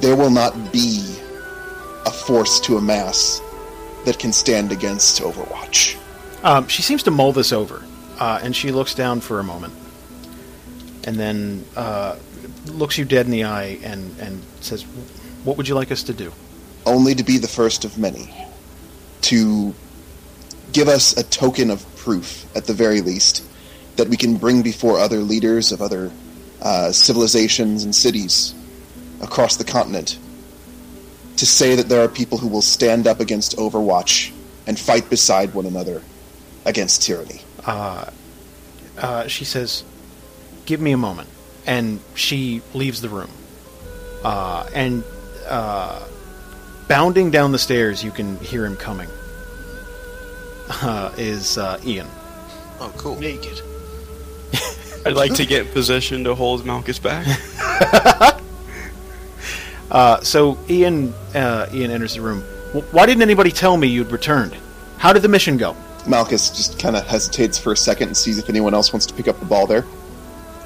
there 0.00 0.16
will 0.16 0.30
not 0.30 0.72
be 0.72 1.16
a 2.06 2.10
force 2.10 2.60
to 2.60 2.76
amass 2.76 3.40
that 4.04 4.18
can 4.18 4.32
stand 4.32 4.72
against 4.72 5.20
Overwatch. 5.20 5.96
Um, 6.42 6.66
she 6.68 6.82
seems 6.82 7.02
to 7.04 7.10
mull 7.10 7.32
this 7.32 7.52
over, 7.52 7.84
uh, 8.18 8.40
and 8.42 8.54
she 8.54 8.72
looks 8.72 8.94
down 8.94 9.20
for 9.20 9.38
a 9.38 9.44
moment, 9.44 9.74
and 11.04 11.16
then 11.16 11.64
uh, 11.76 12.16
looks 12.66 12.98
you 12.98 13.04
dead 13.04 13.26
in 13.26 13.32
the 13.32 13.44
eye 13.44 13.78
and, 13.82 14.18
and 14.18 14.42
says, 14.60 14.82
"What 15.44 15.56
would 15.56 15.68
you 15.68 15.74
like 15.74 15.90
us 15.90 16.02
to 16.04 16.12
do?" 16.12 16.32
Only 16.86 17.14
to 17.14 17.22
be 17.22 17.38
the 17.38 17.48
first 17.48 17.84
of 17.84 17.98
many, 17.98 18.32
to 19.22 19.74
give 20.72 20.88
us 20.88 21.16
a 21.16 21.22
token 21.22 21.70
of 21.70 21.84
proof, 21.96 22.44
at 22.56 22.66
the 22.66 22.74
very 22.74 23.00
least, 23.00 23.44
that 23.96 24.08
we 24.08 24.16
can 24.16 24.36
bring 24.36 24.62
before 24.62 24.98
other 24.98 25.18
leaders 25.18 25.72
of 25.72 25.82
other 25.82 26.10
uh, 26.60 26.92
civilizations 26.92 27.84
and 27.84 27.94
cities 27.94 28.54
across 29.20 29.56
the 29.56 29.64
continent 29.64 30.18
to 31.36 31.46
say 31.46 31.74
that 31.76 31.88
there 31.88 32.02
are 32.02 32.08
people 32.08 32.38
who 32.38 32.48
will 32.48 32.62
stand 32.62 33.06
up 33.06 33.20
against 33.20 33.56
Overwatch 33.56 34.32
and 34.66 34.78
fight 34.78 35.08
beside 35.10 35.54
one 35.54 35.66
another 35.66 36.02
against 36.64 37.02
tyranny. 37.02 37.40
Uh, 37.64 38.06
she 39.26 39.44
says, 39.44 39.84
"Give 40.66 40.80
me 40.80 40.92
a 40.92 40.96
moment," 40.96 41.28
and 41.66 42.00
she 42.14 42.62
leaves 42.74 43.00
the 43.00 43.08
room. 43.08 43.30
Uh, 44.24 44.68
and 44.74 45.02
uh, 45.48 46.06
bounding 46.88 47.30
down 47.30 47.52
the 47.52 47.58
stairs, 47.58 48.02
you 48.04 48.10
can 48.10 48.38
hear 48.38 48.64
him 48.64 48.76
coming. 48.76 49.08
uh, 50.70 51.12
is 51.16 51.58
uh, 51.58 51.80
Ian. 51.84 52.06
Oh, 52.80 52.92
cool. 52.96 53.18
Naked. 53.18 53.60
I'd 55.06 55.14
like 55.14 55.34
to 55.34 55.44
get 55.46 55.66
in 55.66 55.72
position 55.72 56.24
to 56.24 56.34
hold 56.34 56.64
Malchus 56.64 56.98
back. 56.98 57.26
Uh, 59.90 60.18
so 60.22 60.56
Ian 60.70 61.12
uh, 61.34 61.66
Ian 61.74 61.90
enters 61.90 62.14
the 62.14 62.20
room. 62.22 62.42
W- 62.68 62.86
why 62.92 63.04
didn't 63.04 63.20
anybody 63.20 63.50
tell 63.50 63.76
me 63.76 63.86
you'd 63.88 64.10
returned? 64.10 64.56
How 64.96 65.12
did 65.12 65.20
the 65.20 65.28
mission 65.28 65.58
go? 65.58 65.76
Malchus 66.06 66.48
just 66.48 66.78
kind 66.78 66.96
of 66.96 67.06
hesitates 67.06 67.58
for 67.58 67.72
a 67.72 67.76
second 67.76 68.08
and 68.08 68.16
sees 68.16 68.38
if 68.38 68.48
anyone 68.48 68.72
else 68.72 68.92
wants 68.94 69.04
to 69.04 69.12
pick 69.12 69.28
up 69.28 69.38
the 69.38 69.44
ball 69.44 69.66
there. 69.66 69.84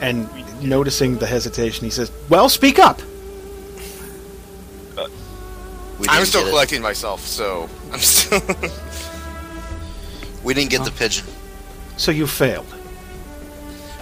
And 0.00 0.28
noticing 0.62 1.18
the 1.18 1.26
hesitation, 1.26 1.84
he 1.84 1.91
says, 1.91 2.10
"Well, 2.28 2.49
speak 2.49 2.78
up." 2.78 3.00
We 5.99 6.07
I'm 6.10 6.26
still 6.26 6.42
get 6.42 6.49
it. 6.49 6.50
collecting 6.50 6.83
myself, 6.83 7.20
so 7.23 7.68
I'm 7.92 7.99
still. 8.00 8.42
We 10.44 10.52
didn't 10.52 10.70
get 10.70 10.84
the 10.84 10.91
pigeon. 10.91 11.25
So 11.97 12.10
you 12.10 12.26
failed. 12.26 12.66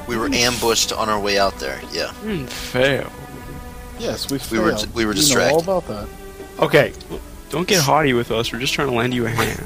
We 0.09 0.17
were 0.17 0.29
ambushed 0.33 0.93
on 0.93 1.09
our 1.09 1.21
way 1.21 1.39
out 1.39 1.57
there. 1.61 1.81
Yeah. 1.93 2.11
Hmm, 2.15 2.47
fail. 2.47 3.11
Yes, 4.01 4.29
we 4.31 4.39
failed. 4.39 4.89
We 4.93 5.05
were- 5.05 5.13
we 5.13 5.15
were 5.15 5.21
You 5.21 5.35
know 5.37 5.43
all 5.45 5.61
distracted. 5.61 5.63
about 5.63 5.87
that. 5.89 6.09
Okay, 6.59 6.93
Don't 7.51 7.69
get 7.69 7.81
haughty 7.81 8.13
with 8.13 8.33
us. 8.33 8.53
We're 8.53 8.59
just 8.59 8.75
trying 8.75 8.89
to 8.89 8.95
lend 8.95 9.15
you 9.15 9.27
a 9.27 9.29
hand. 9.31 9.63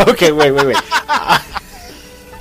okay, 0.08 0.30
wait, 0.32 0.50
wait, 0.52 0.66
wait. 0.66 0.76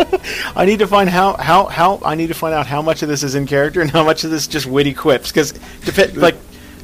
I 0.55 0.65
need 0.65 0.79
to 0.79 0.87
find 0.87 1.09
how 1.09 1.35
how 1.37 1.65
how 1.65 1.99
I 2.03 2.15
need 2.15 2.27
to 2.27 2.33
find 2.33 2.53
out 2.53 2.67
how 2.67 2.81
much 2.81 3.03
of 3.03 3.09
this 3.09 3.23
is 3.23 3.35
in 3.35 3.47
character 3.47 3.81
and 3.81 3.89
how 3.89 4.03
much 4.03 4.23
of 4.23 4.31
this 4.31 4.43
is 4.43 4.47
just 4.47 4.65
witty 4.65 4.93
quips 4.93 5.29
because 5.29 5.53
depend 5.85 6.17
like 6.17 6.35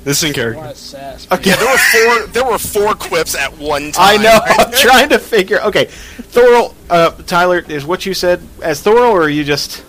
This 0.04 0.24
is 0.24 0.30
in 0.30 0.34
character. 0.34 0.62
What 0.62 0.78
sass. 0.78 1.30
okay. 1.32 1.50
yeah, 1.50 1.56
there 1.58 1.68
were 1.68 1.78
four. 1.78 2.28
There 2.28 2.46
were 2.46 2.58
four 2.58 2.94
quips 2.96 3.36
at 3.36 3.58
one 3.58 3.92
time. 3.92 4.20
I 4.20 4.24
know. 4.24 4.40
I'm 4.46 4.72
trying 4.72 5.10
to 5.10 5.20
figure. 5.20 5.60
Okay, 5.62 5.86
Thorol, 5.86 6.74
uh, 6.90 7.12
Tyler, 7.24 7.60
is 7.60 7.86
what 7.86 8.06
you 8.06 8.14
said 8.14 8.42
as 8.62 8.82
Thorol, 8.82 9.12
or 9.12 9.24
are 9.24 9.30
you 9.30 9.44
just? 9.44 9.84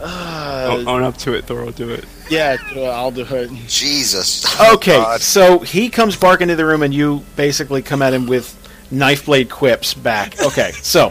Own, 0.00 0.88
own 0.88 1.02
up 1.02 1.16
to 1.18 1.34
it, 1.34 1.44
Thor. 1.44 1.70
Do 1.72 1.90
it. 1.90 2.04
Yeah, 2.30 2.56
uh, 2.74 2.82
I'll 2.82 3.10
do 3.10 3.24
it. 3.24 3.50
Jesus. 3.68 4.44
Okay, 4.60 4.96
God. 4.96 5.20
so 5.20 5.58
he 5.58 5.88
comes 5.88 6.16
barking 6.16 6.44
into 6.44 6.56
the 6.56 6.64
room, 6.64 6.82
and 6.82 6.94
you 6.94 7.24
basically 7.36 7.82
come 7.82 8.00
at 8.02 8.12
him 8.14 8.26
with 8.26 8.56
knife 8.90 9.26
blade 9.26 9.50
quips 9.50 9.94
back. 9.94 10.40
Okay, 10.40 10.72
so. 10.72 11.10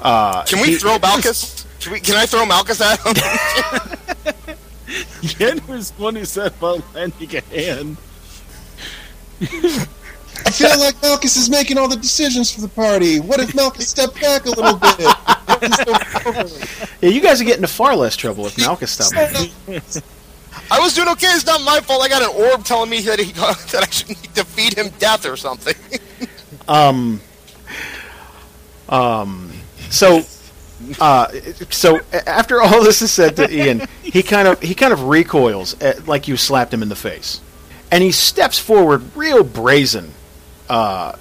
Uh, 0.00 0.42
Can 0.44 0.60
we 0.60 0.68
he- 0.68 0.76
throw 0.76 0.98
Malchus? 0.98 1.66
Can, 1.80 1.92
we, 1.92 2.00
can 2.00 2.16
I 2.16 2.26
throw 2.26 2.46
Malchus 2.46 2.80
at 2.80 2.98
him? 3.00 3.14
Yen 5.38 5.60
was 5.66 5.90
the 5.90 6.02
one 6.02 6.14
who 6.14 6.24
said 6.24 6.52
about 6.52 6.82
lending 6.94 7.36
a 7.36 7.40
hand. 7.42 7.96
I 10.46 10.50
feel 10.50 10.78
like 10.78 11.00
Malchus 11.02 11.36
is 11.36 11.50
making 11.50 11.78
all 11.78 11.88
the 11.88 11.96
decisions 11.96 12.50
for 12.54 12.60
the 12.60 12.68
party. 12.68 13.18
What 13.20 13.40
if 13.40 13.54
Malchus 13.54 13.88
stepped 13.88 14.20
back 14.20 14.46
a 14.46 14.50
little 14.50 14.76
bit? 14.76 15.00
Yeah, 17.00 17.08
you 17.08 17.20
guys 17.20 17.40
are 17.40 17.44
getting 17.44 17.62
into 17.62 17.72
far 17.74 17.94
less 17.96 18.16
trouble 18.16 18.46
if 18.46 18.56
Malchus 18.58 18.90
stopped. 18.92 19.14
I 20.70 20.80
was 20.80 20.94
doing 20.94 21.08
okay. 21.08 21.26
It's 21.28 21.44
not 21.46 21.62
my 21.62 21.80
fault. 21.80 22.02
I 22.02 22.08
got 22.08 22.22
an 22.22 22.30
orb 22.50 22.64
telling 22.64 22.88
me 22.90 23.00
that 23.02 23.18
he 23.18 23.32
that 23.32 23.82
I 23.86 23.90
should 23.90 24.08
need 24.08 24.34
to 24.34 24.44
feed 24.44 24.74
him 24.78 24.88
death 24.98 25.26
or 25.26 25.36
something. 25.36 25.74
Um. 26.68 27.20
Um. 28.88 29.50
So. 29.94 30.24
Uh, 31.00 31.28
so 31.70 32.00
after 32.26 32.60
all 32.60 32.82
this 32.82 33.00
is 33.00 33.10
said 33.10 33.36
to 33.36 33.48
Ian, 33.50 33.86
he 34.02 34.22
kind 34.24 34.48
of 34.48 34.60
he 34.60 34.74
kind 34.74 34.92
of 34.92 35.04
recoils 35.04 35.80
at, 35.80 36.06
like 36.06 36.26
you 36.26 36.36
slapped 36.36 36.74
him 36.74 36.82
in 36.82 36.88
the 36.88 36.96
face, 36.96 37.40
and 37.92 38.02
he 38.02 38.10
steps 38.10 38.58
forward 38.58 39.02
real 39.16 39.44
brazen, 39.44 40.12
uh, 40.68 41.16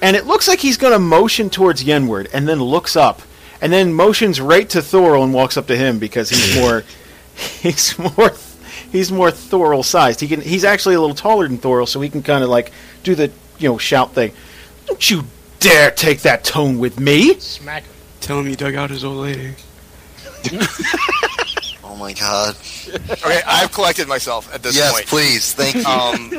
and 0.00 0.16
it 0.16 0.24
looks 0.24 0.46
like 0.46 0.60
he's 0.60 0.76
going 0.78 0.92
to 0.92 1.00
motion 1.00 1.50
towards 1.50 1.82
Yenward, 1.82 2.28
and 2.32 2.48
then 2.48 2.62
looks 2.62 2.94
up, 2.94 3.22
and 3.60 3.72
then 3.72 3.92
motions 3.92 4.40
right 4.40 4.68
to 4.70 4.78
Thorol 4.78 5.24
and 5.24 5.34
walks 5.34 5.56
up 5.56 5.66
to 5.66 5.76
him 5.76 5.98
because 5.98 6.30
he's 6.30 6.56
more 6.58 6.84
he's 7.60 7.98
more 7.98 8.32
he's 8.90 9.10
more 9.10 9.30
Thorol 9.30 9.84
sized. 9.84 10.20
He 10.20 10.28
can 10.28 10.40
he's 10.40 10.64
actually 10.64 10.94
a 10.94 11.00
little 11.00 11.16
taller 11.16 11.48
than 11.48 11.58
Thorol, 11.58 11.88
so 11.88 12.00
he 12.00 12.08
can 12.08 12.22
kind 12.22 12.44
of 12.44 12.50
like 12.50 12.72
do 13.02 13.14
the 13.14 13.30
you 13.58 13.68
know 13.68 13.78
shout 13.78 14.12
thing. 14.12 14.32
Don't 14.86 15.10
you 15.10 15.24
dare 15.60 15.90
take 15.90 16.22
that 16.22 16.44
tone 16.44 16.78
with 16.78 16.98
me! 17.00 17.38
Smack. 17.38 17.84
Tell 18.22 18.38
him 18.38 18.48
you 18.48 18.56
dug 18.56 18.74
out 18.74 18.90
his 18.90 19.04
old 19.04 19.18
lady. 19.18 19.54
Oh 21.84 21.96
my 21.96 22.14
god. 22.14 22.56
okay, 23.10 23.42
I've 23.46 23.70
collected 23.70 24.08
myself 24.08 24.52
at 24.54 24.62
this 24.62 24.74
yes, 24.74 24.92
point. 24.94 25.06
please. 25.06 25.52
Thank 25.52 25.74
you. 25.74 25.84
Um, 25.84 26.30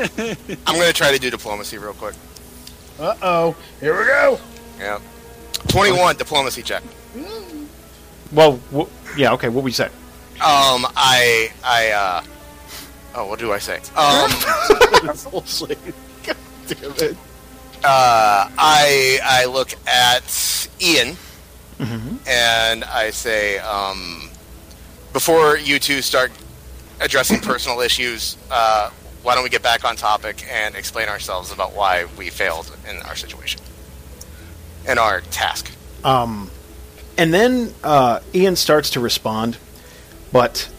I'm 0.66 0.76
going 0.76 0.88
to 0.88 0.94
try 0.94 1.12
to 1.12 1.20
do 1.20 1.30
diplomacy 1.30 1.78
real 1.78 1.94
quick. 1.94 2.16
Uh 3.00 3.14
oh. 3.22 3.56
Here 3.80 3.96
we 3.98 4.04
go. 4.06 4.40
Yeah. 4.80 5.00
21 5.68 6.16
diplomacy 6.18 6.64
check. 6.64 6.82
Well, 8.32 8.60
wh- 8.76 8.90
yeah, 9.18 9.34
okay. 9.34 9.50
What 9.50 9.64
would 9.64 9.70
you 9.70 9.74
say? 9.76 9.86
Um, 9.86 10.88
I, 10.98 11.50
I, 11.64 11.92
uh, 11.92 12.24
oh, 13.16 13.28
what 13.28 13.38
do 13.38 13.52
I 13.54 13.60
say? 13.60 13.78
Um, 13.96 14.32
God 16.24 16.38
damn 16.68 16.92
it. 17.10 17.16
uh, 17.84 18.50
I, 18.58 19.20
I 19.24 19.46
look 19.46 19.76
at 19.86 20.68
Ian 20.82 21.16
and 22.28 22.84
I 22.84 23.12
say, 23.12 23.60
um, 23.60 24.30
before 25.12 25.58
you 25.58 25.80
two 25.80 26.02
start 26.02 26.32
addressing 27.00 27.40
personal 27.40 27.82
issues, 27.82 28.38
uh, 28.52 28.90
why 29.22 29.36
don't 29.36 29.44
we 29.44 29.50
get 29.50 29.64
back 29.64 29.86
on 29.86 29.96
topic 29.96 30.46
and 30.50 30.76
explain 30.76 31.08
ourselves 31.08 31.52
about 31.52 31.74
why 31.74 32.06
we 32.18 32.30
failed 32.30 32.76
in 32.90 32.98
our 33.04 33.16
situation 33.16 33.62
in 34.88 34.98
our 34.98 35.22
task? 35.22 35.72
Um, 36.04 36.52
and 37.18 37.34
then 37.34 37.74
uh, 37.84 38.20
Ian 38.34 38.56
starts 38.56 38.92
to 38.92 39.00
respond, 39.00 39.58
but 40.32 40.70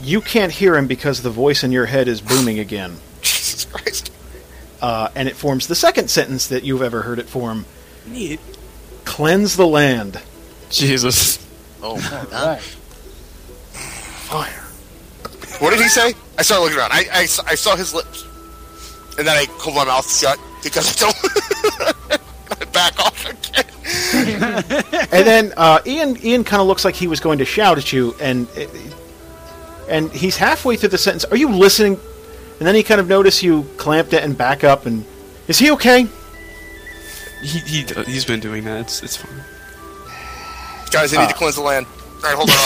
you 0.00 0.20
can't 0.20 0.50
hear 0.52 0.76
him 0.76 0.86
because 0.86 1.22
the 1.22 1.30
voice 1.30 1.62
in 1.62 1.70
your 1.70 1.86
head 1.86 2.08
is 2.08 2.20
booming 2.20 2.58
again. 2.58 2.96
Jesus 3.22 3.64
Christ. 3.64 4.10
Uh, 4.80 5.10
and 5.14 5.28
it 5.28 5.36
forms 5.36 5.68
the 5.68 5.76
second 5.76 6.10
sentence 6.10 6.48
that 6.48 6.64
you've 6.64 6.82
ever 6.82 7.02
heard 7.02 7.20
it 7.20 7.28
form 7.28 7.66
Neat. 8.06 8.40
Cleanse 9.04 9.56
the 9.56 9.66
land. 9.66 10.20
Jesus. 10.72 11.38
oh 11.82 11.96
my 12.10 12.10
god. 12.30 12.32
right. 12.32 12.60
Fire. 14.28 14.64
What 15.60 15.70
did 15.70 15.80
he 15.80 15.88
say? 15.88 16.14
I 16.38 16.42
started 16.42 16.64
looking 16.64 16.78
around. 16.78 16.92
I, 16.92 17.04
I, 17.12 17.26
saw- 17.26 17.44
I 17.46 17.54
saw 17.54 17.76
his 17.76 17.94
lips. 17.94 18.24
And 19.18 19.26
then 19.26 19.36
I 19.36 19.44
hold 19.58 19.76
my 19.76 19.84
mouth 19.84 20.10
shut 20.10 20.38
because 20.62 20.96
I 20.96 21.06
don't. 21.06 21.16
I 22.60 22.64
back 22.72 22.98
off 22.98 23.26
again. 23.28 23.64
And 25.12 25.26
then 25.26 25.52
uh, 25.58 25.80
Ian 25.84 26.16
Ian 26.24 26.44
kind 26.44 26.62
of 26.62 26.66
looks 26.66 26.84
like 26.84 26.94
he 26.94 27.06
was 27.06 27.20
going 27.20 27.38
to 27.38 27.44
shout 27.44 27.76
at 27.76 27.92
you, 27.92 28.14
and 28.18 28.48
and 29.88 30.10
he's 30.10 30.38
halfway 30.38 30.76
through 30.76 30.88
the 30.88 30.98
sentence. 30.98 31.24
Are 31.26 31.36
you 31.36 31.50
listening? 31.50 31.98
And 32.58 32.66
then 32.66 32.74
he 32.74 32.82
kind 32.82 33.00
of 33.00 33.08
noticed 33.08 33.42
you 33.42 33.64
clamped 33.76 34.12
it 34.12 34.22
and 34.22 34.38
back 34.38 34.64
up. 34.64 34.86
And 34.86 35.04
is 35.48 35.58
he 35.58 35.70
okay? 35.72 36.06
He, 37.42 37.58
he, 37.58 37.82
he's 38.06 38.24
been 38.24 38.40
doing 38.40 38.64
that. 38.64 38.80
It's, 38.82 39.02
it's 39.02 39.16
fine. 39.16 39.42
Guys, 40.92 41.14
I 41.14 41.22
need 41.22 41.28
to 41.30 41.34
cleanse 41.34 41.54
the 41.56 41.62
land. 41.62 41.86
All 41.86 42.22
right, 42.22 42.34
hold 42.36 42.50
on. 42.50 42.56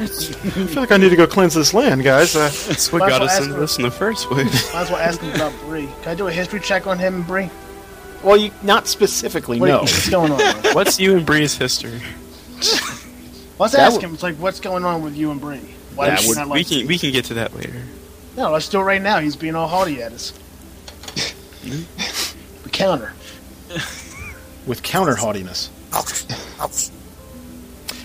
I'll 0.00 0.66
feel 0.68 0.82
like 0.82 0.92
I 0.92 0.96
need 0.96 1.08
to 1.10 1.16
go 1.16 1.26
cleanse 1.26 1.54
this 1.54 1.72
land, 1.74 2.02
guys. 2.04 2.36
Uh, 2.36 2.40
That's 2.68 2.92
what 2.92 3.00
Might 3.00 3.06
as 3.06 3.10
got 3.12 3.20
well 3.20 3.28
us 3.28 3.32
ask 3.32 3.42
into 3.42 3.54
him. 3.54 3.60
this 3.60 3.76
in 3.78 3.82
the 3.82 3.90
first 3.90 4.26
place. 4.28 4.72
Might 4.74 4.82
as 4.82 4.90
well 4.90 4.98
ask 5.00 5.20
him 5.20 5.34
about 5.34 5.52
Bree. 5.62 5.88
Can 6.02 6.12
I 6.12 6.14
do 6.14 6.28
a 6.28 6.32
history 6.32 6.60
check 6.60 6.86
on 6.86 6.98
him 6.98 7.14
and 7.16 7.26
Bree? 7.26 7.50
well, 8.22 8.36
you 8.36 8.50
not 8.62 8.86
specifically, 8.86 9.58
What, 9.58 9.68
no. 9.68 9.78
What's 9.80 10.08
going 10.10 10.32
on? 10.32 10.40
What's 10.74 11.00
you 11.00 11.16
and 11.16 11.24
Bree's 11.24 11.56
history? 11.56 12.00
Let's 13.58 13.72
That 13.72 13.80
ask 13.80 13.94
would- 13.94 14.04
him. 14.04 14.14
It's 14.14 14.22
like, 14.22 14.36
what's 14.36 14.60
going 14.60 14.84
on 14.84 15.02
with 15.02 15.16
you 15.16 15.30
and 15.30 15.40
Bree? 15.40 15.60
Why 15.94 16.08
That 16.08 16.16
does 16.16 16.24
she 16.24 16.28
would- 16.28 16.36
not 16.38 16.46
We 16.48 16.58
like 16.60 16.68
can 16.68 16.78
you? 16.80 16.86
we 16.86 16.98
can 16.98 17.12
get 17.12 17.24
to 17.26 17.34
that 17.34 17.54
later. 17.56 17.82
No, 18.36 18.50
let's 18.52 18.68
do 18.68 18.78
it 18.80 18.84
right 18.84 19.00
now. 19.02 19.18
He's 19.20 19.36
being 19.36 19.54
all 19.54 19.68
haughty 19.68 20.02
at 20.02 20.12
us. 20.12 20.32
we 21.64 22.70
counter. 22.70 23.12
with 24.66 24.82
counter 24.82 25.14
haughtiness. 25.16 25.70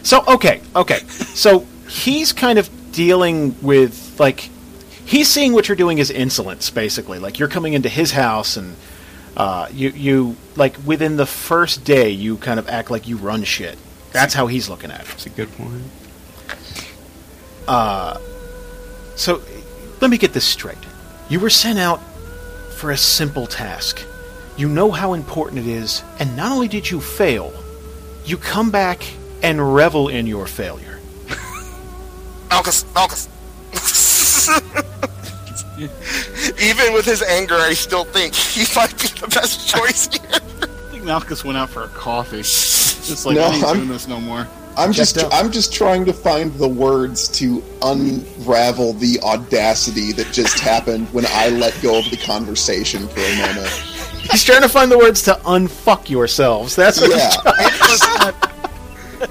So 0.03 0.23
okay, 0.27 0.61
okay. 0.75 0.99
So 0.99 1.65
he's 1.89 2.33
kind 2.33 2.59
of 2.59 2.69
dealing 2.91 3.55
with 3.61 4.19
like 4.19 4.49
he's 5.05 5.27
seeing 5.27 5.53
what 5.53 5.67
you're 5.67 5.75
doing 5.75 5.99
as 5.99 6.11
insolence, 6.11 6.69
basically. 6.69 7.19
Like 7.19 7.39
you're 7.39 7.49
coming 7.49 7.73
into 7.73 7.89
his 7.89 8.11
house 8.11 8.57
and 8.57 8.75
uh, 9.37 9.67
you 9.71 9.89
you 9.89 10.35
like 10.55 10.77
within 10.85 11.17
the 11.17 11.25
first 11.25 11.83
day 11.83 12.09
you 12.09 12.37
kind 12.37 12.59
of 12.59 12.69
act 12.69 12.91
like 12.91 13.07
you 13.07 13.17
run 13.17 13.43
shit. 13.43 13.77
That's 14.11 14.33
how 14.33 14.47
he's 14.47 14.69
looking 14.69 14.91
at 14.91 15.01
it. 15.01 15.09
It's 15.13 15.25
a 15.25 15.29
good 15.29 15.51
point. 15.53 15.83
So 19.15 19.41
let 20.01 20.11
me 20.11 20.17
get 20.17 20.33
this 20.33 20.45
straight. 20.45 20.77
You 21.29 21.39
were 21.39 21.49
sent 21.49 21.79
out 21.79 21.99
for 22.77 22.91
a 22.91 22.97
simple 22.97 23.47
task. 23.47 24.01
You 24.57 24.69
know 24.69 24.91
how 24.91 25.13
important 25.13 25.59
it 25.59 25.67
is, 25.67 26.03
and 26.19 26.35
not 26.37 26.51
only 26.51 26.67
did 26.67 26.89
you 26.89 27.01
fail, 27.01 27.51
you 28.25 28.37
come 28.37 28.71
back 28.71 29.03
and 29.43 29.73
revel 29.75 30.07
in 30.09 30.27
your 30.27 30.47
failure. 30.47 30.99
Malchus, 32.49 32.85
Malchus. 32.93 33.27
Even 36.61 36.93
with 36.93 37.05
his 37.05 37.21
anger, 37.23 37.55
I 37.55 37.73
still 37.73 38.05
think 38.05 38.33
he 38.33 38.61
might 38.75 38.91
be 38.99 39.07
the 39.19 39.27
best 39.27 39.67
choice 39.67 40.07
here. 40.07 40.21
I 40.31 40.37
think 40.91 41.03
Malchus 41.03 41.43
went 41.43 41.57
out 41.57 41.69
for 41.69 41.83
a 41.83 41.87
coffee. 41.89 42.37
Just 42.37 43.25
like 43.25 43.35
No, 43.35 43.43
I 43.43 43.53
ain't 43.55 43.63
I'm- 43.63 43.75
doing 43.77 43.89
this 43.89 44.07
no 44.07 44.19
more. 44.19 44.47
I'm 44.77 44.91
just 44.91 45.17
out. 45.17 45.33
I'm 45.33 45.53
just 45.53 45.71
trying 45.73 46.03
to 46.03 46.11
find 46.11 46.53
the 46.55 46.67
words 46.67 47.29
to 47.39 47.63
unravel 47.81 48.91
the 48.91 49.17
audacity 49.21 50.11
that 50.11 50.33
just 50.33 50.59
happened 50.59 51.07
when 51.13 51.25
I 51.29 51.47
let 51.47 51.81
go 51.81 51.97
of 51.97 52.09
the 52.09 52.17
conversation 52.17 53.07
for 53.07 53.21
a 53.21 53.35
moment. 53.37 53.94
He's 54.31 54.43
trying 54.43 54.61
to 54.61 54.69
find 54.69 54.91
the 54.91 54.97
words 54.97 55.21
to 55.23 55.33
unfuck 55.45 56.09
yourselves. 56.09 56.75
That's 56.75 56.99
what 56.99 57.11
Yeah. 57.11 57.29
he's 57.29 58.01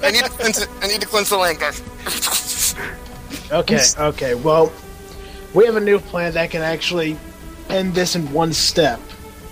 I 0.03 0.11
need 0.11 0.23
to 0.23 0.29
cleanse 0.29 0.61
it. 0.61 0.69
I 0.81 0.87
need 0.87 1.01
to 1.01 1.07
cleanse 1.07 1.29
the 1.29 1.37
land, 1.37 1.59
guys. 1.59 1.81
Okay, 3.51 3.79
okay. 3.97 4.33
Well, 4.35 4.71
we 5.53 5.65
have 5.65 5.75
a 5.75 5.79
new 5.81 5.99
plan 5.99 6.33
that 6.33 6.49
can 6.51 6.61
actually 6.61 7.17
end 7.69 7.93
this 7.93 8.15
in 8.15 8.31
one 8.33 8.51
step, 8.53 8.99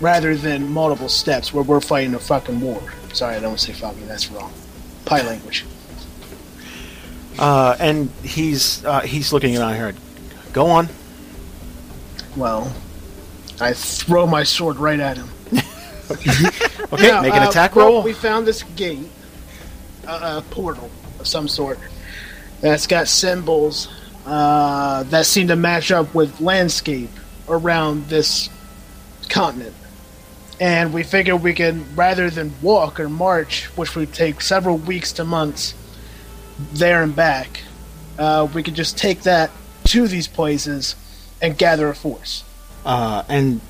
rather 0.00 0.36
than 0.36 0.68
multiple 0.70 1.08
steps 1.08 1.52
where 1.54 1.62
we're 1.62 1.80
fighting 1.80 2.14
a 2.14 2.18
fucking 2.18 2.60
war. 2.60 2.82
Sorry, 3.12 3.36
I 3.36 3.40
don't 3.40 3.60
say 3.60 3.72
fucking. 3.72 4.06
That's 4.08 4.30
wrong. 4.30 4.52
Pie 5.04 5.22
language. 5.22 5.64
Uh, 7.38 7.76
and 7.78 8.10
he's 8.22 8.84
uh, 8.84 9.00
he's 9.00 9.32
looking 9.32 9.54
at 9.56 9.74
here. 9.74 9.94
Go 10.52 10.66
on. 10.66 10.88
Well, 12.36 12.72
I 13.60 13.72
throw 13.72 14.26
my 14.26 14.42
sword 14.42 14.76
right 14.76 14.98
at 15.00 15.16
him. 15.16 15.28
Okay, 16.92 17.08
Yeah, 17.08 17.22
make 17.22 17.34
an 17.34 17.42
uh, 17.42 17.48
attack 17.48 17.74
roll. 17.74 18.02
We 18.02 18.12
found 18.12 18.46
this 18.46 18.62
gate, 18.76 19.08
uh, 20.06 20.42
a 20.44 20.54
portal 20.54 20.90
of 21.18 21.26
some 21.26 21.48
sort, 21.48 21.78
that's 22.60 22.86
got 22.86 23.08
symbols 23.08 23.88
uh, 24.26 25.02
that 25.04 25.26
seem 25.26 25.48
to 25.48 25.56
match 25.56 25.90
up 25.90 26.14
with 26.14 26.40
landscape 26.40 27.10
around 27.48 28.06
this 28.08 28.48
continent. 29.28 29.74
And 30.60 30.92
we 30.92 31.02
figured 31.02 31.42
we 31.42 31.52
could, 31.52 31.96
rather 31.96 32.30
than 32.30 32.52
walk 32.62 33.00
or 33.00 33.08
march, 33.08 33.64
which 33.76 33.96
would 33.96 34.12
take 34.12 34.40
several 34.40 34.76
weeks 34.76 35.12
to 35.14 35.24
months, 35.24 35.74
there 36.72 37.02
and 37.02 37.14
back, 37.14 37.60
uh, 38.18 38.46
we 38.54 38.62
could 38.62 38.74
just 38.74 38.96
take 38.96 39.22
that 39.22 39.50
to 39.84 40.06
these 40.06 40.28
places 40.28 40.94
and 41.42 41.58
gather 41.58 41.88
a 41.88 41.94
force. 41.94 42.44
Uh, 42.84 43.24
and 43.28 43.60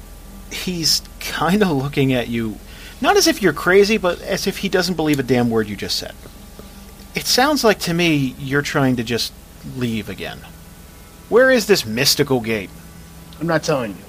he's 0.55 1.03
kind 1.21 1.63
of 1.63 1.71
looking 1.71 2.13
at 2.13 2.29
you, 2.29 2.59
not 3.01 3.17
as 3.17 3.27
if 3.27 3.43
you're 3.43 3.53
crazy, 3.53 3.99
but 3.99 4.21
as 4.23 4.47
if 4.47 4.59
he 4.59 4.69
doesn't 4.69 4.95
believe 4.95 5.19
a 5.19 5.23
damn 5.23 5.51
word 5.51 5.69
you 5.69 5.77
just 5.77 5.97
said. 5.97 6.15
It 7.15 7.27
sounds 7.27 7.65
like 7.65 7.79
to 7.81 7.95
me 7.95 8.35
you're 8.39 8.63
trying 8.63 8.97
to 8.97 9.05
just 9.05 9.33
leave 9.77 10.09
again. 10.09 10.39
Where 11.29 11.51
is 11.51 11.67
this 11.67 11.87
mystical 11.87 12.41
gate? 12.41 12.71
I'm 13.41 13.47
not 13.47 13.63
telling 13.63 13.93
you. 13.93 14.05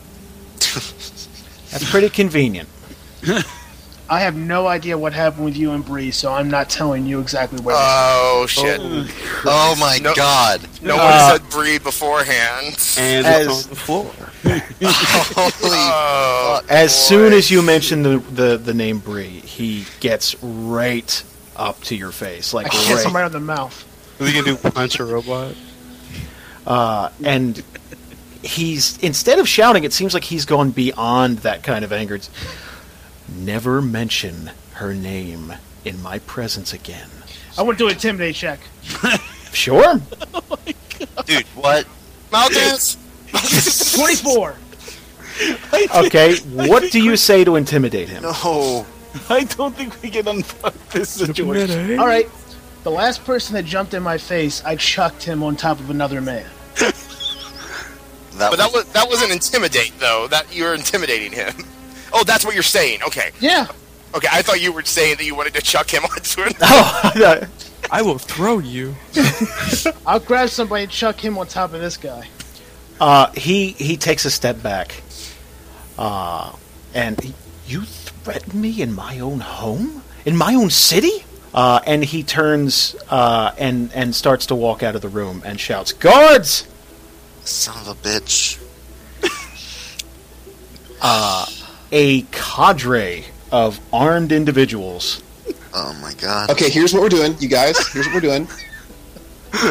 That's 0.59 1.90
pretty 1.90 2.09
convenient. 2.09 2.69
I 4.08 4.19
have 4.19 4.35
no 4.35 4.67
idea 4.67 4.98
what 4.98 5.14
happened 5.14 5.45
with 5.45 5.58
you 5.58 5.72
and 5.72 5.84
Bree, 5.84 6.11
so 6.11 6.32
I'm 6.32 6.50
not 6.50 6.69
telling 6.69 7.06
you 7.08 7.19
exactly 7.19 7.59
where. 7.61 7.75
Oh 7.77 8.45
shit! 8.48 8.80
Oh 9.45 9.75
my 9.80 9.98
No. 10.01 10.14
god. 10.14 10.61
No 10.82 10.95
one 10.98 11.06
Uh, 11.08 11.32
said 11.38 11.50
Bree 11.50 11.80
beforehand. 11.80 12.77
And 13.00 13.25
As- 13.25 13.48
it's 13.48 13.64
on 13.66 13.69
the 13.72 13.75
floor. 13.75 14.14
Holy 14.45 15.51
Oh, 15.64 16.61
As 16.69 16.92
boy. 16.93 16.98
soon 16.98 17.34
as 17.34 17.50
you 17.50 17.61
mention 17.64 18.03
the, 18.03 18.17
the, 18.19 18.58
the 18.58 18.74
name 18.75 19.00
Bree, 19.00 19.27
he 19.40 19.85
gets 20.00 20.35
right 20.43 21.24
up 21.56 21.82
to 21.85 21.95
your 21.95 22.11
face, 22.11 22.53
I 22.53 22.58
like 22.58 22.72
kiss 22.72 22.88
him 23.03 23.14
right. 23.14 23.22
right 23.22 23.25
on 23.25 23.32
the 23.32 23.40
mouth. 23.40 23.82
What 24.17 24.30
are 24.30 24.34
you 24.34 24.43
gonna 24.43 24.56
do? 24.61 24.69
Punch 24.72 25.00
a 25.00 25.06
robot? 25.06 25.56
Uh, 26.67 27.11
and 27.24 27.61
he's 28.42 28.98
instead 29.03 29.38
of 29.38 29.48
shouting, 29.48 29.84
it 29.84 29.93
seems 29.93 30.16
like 30.16 30.24
he's 30.24 30.45
gone 30.45 30.72
beyond 30.72 31.38
that 31.40 31.61
kind 31.61 31.85
of 31.85 31.93
anger. 31.93 32.16
It's, 32.16 32.27
Never 33.28 33.82
mention 33.82 34.52
her 34.74 34.94
name 34.94 35.54
in 35.84 36.02
my 36.02 36.20
presence 36.20 36.74
again. 36.74 37.10
I 37.58 37.64
want 37.64 37.78
to 37.78 37.84
do 37.84 37.88
an 37.88 37.94
intimidate 37.94 38.36
check. 38.36 38.60
Sure. 39.56 40.02
Oh 41.18 41.24
dude, 41.24 41.45
what? 41.56 41.86
Malchus. 42.32 42.98
24. 43.95 44.56
Okay. 45.95 46.38
What 46.38 46.92
do 46.92 47.02
you 47.02 47.18
say 47.18 47.44
to 47.44 47.56
intimidate 47.56 48.10
him? 48.10 48.24
No. 48.24 48.86
I 49.30 49.44
don't 49.44 49.76
think 49.76 50.02
we 50.02 50.10
can 50.10 50.26
unfuck 50.26 50.74
this 50.92 51.10
situation. 51.10 51.92
Eh? 51.92 51.98
All 51.98 52.08
right. 52.08 52.30
The 52.84 52.92
last 52.92 53.26
person 53.26 53.56
that 53.56 53.66
jumped 53.66 53.94
in 53.94 54.04
my 54.04 54.18
face, 54.18 54.64
I 54.64 54.76
chucked 54.78 55.24
him 55.24 55.44
on 55.44 55.56
top 55.56 55.80
of 55.80 55.90
another 55.90 56.22
man. 56.22 56.45
That 56.78 58.50
But 58.52 58.58
that 58.58 58.72
was 58.74 58.86
that 58.92 59.08
wasn't 59.08 59.32
intimidate 59.32 59.94
though. 60.00 60.28
That 60.28 60.54
you're 60.56 60.76
intimidating 60.76 61.32
him. 61.32 61.54
Oh, 62.18 62.24
that's 62.24 62.45
what 62.45 62.53
you're 62.53 62.64
saying. 62.64 63.03
Okay. 63.08 63.32
Yeah. 63.42 63.68
Okay. 64.16 64.27
I 64.32 64.42
thought 64.42 64.61
you 64.61 64.72
were 64.72 64.84
saying 64.84 65.18
that 65.18 65.26
you 65.26 65.35
wanted 65.35 65.53
to 65.56 65.61
chuck 65.61 65.90
him 65.94 66.03
onto 66.11 66.42
an. 66.42 66.53
Oh, 66.61 67.42
I 67.92 68.02
will 68.02 68.18
throw 68.18 68.58
you. 68.60 68.95
I'll 70.08 70.19
grab 70.19 70.50
somebody 70.50 70.84
and 70.84 70.92
chuck 70.92 71.19
him 71.24 71.38
on 71.38 71.45
top 71.45 71.74
of 71.74 71.82
this 71.82 71.98
guy. 71.98 72.27
uh, 73.00 73.32
he 73.34 73.72
he 73.72 73.98
takes 73.98 74.26
a 74.26 74.32
step 74.32 74.64
back. 74.64 75.03
Uh, 75.98 76.56
and 76.94 77.19
he, 77.22 77.34
you 77.68 77.82
threaten 77.84 78.60
me 78.60 78.82
in 78.82 78.94
my 78.94 79.19
own 79.19 79.40
home, 79.42 80.02
in 80.26 80.35
my 80.35 80.56
own 80.56 80.69
city. 80.69 81.24
Uh, 81.53 81.80
and 81.85 82.03
he 82.03 82.24
turns 82.24 82.95
uh, 83.10 83.52
and 83.58 83.92
and 83.94 84.16
starts 84.16 84.48
to 84.48 84.56
walk 84.56 84.82
out 84.84 84.95
of 84.95 85.02
the 85.02 85.10
room 85.10 85.42
and 85.45 85.60
shouts, 85.60 85.94
"Guards!" 85.94 86.66
son 87.44 87.77
of 87.82 87.88
a 87.88 87.95
bitch. 87.95 88.58
A 91.92 92.22
cadre 92.32 93.26
of 93.52 93.80
armed 93.94 94.32
individuals 94.32 95.22
Oh 95.78 95.94
my 96.02 96.14
god. 96.14 96.50
Okay, 96.52 96.70
here's 96.70 96.94
what 96.94 97.02
we're 97.02 97.10
doing, 97.10 97.36
you 97.40 97.50
guys. 97.50 97.78
Here's 97.92 98.06
what 98.06 98.16
we're 98.16 98.22
doing. 98.22 98.48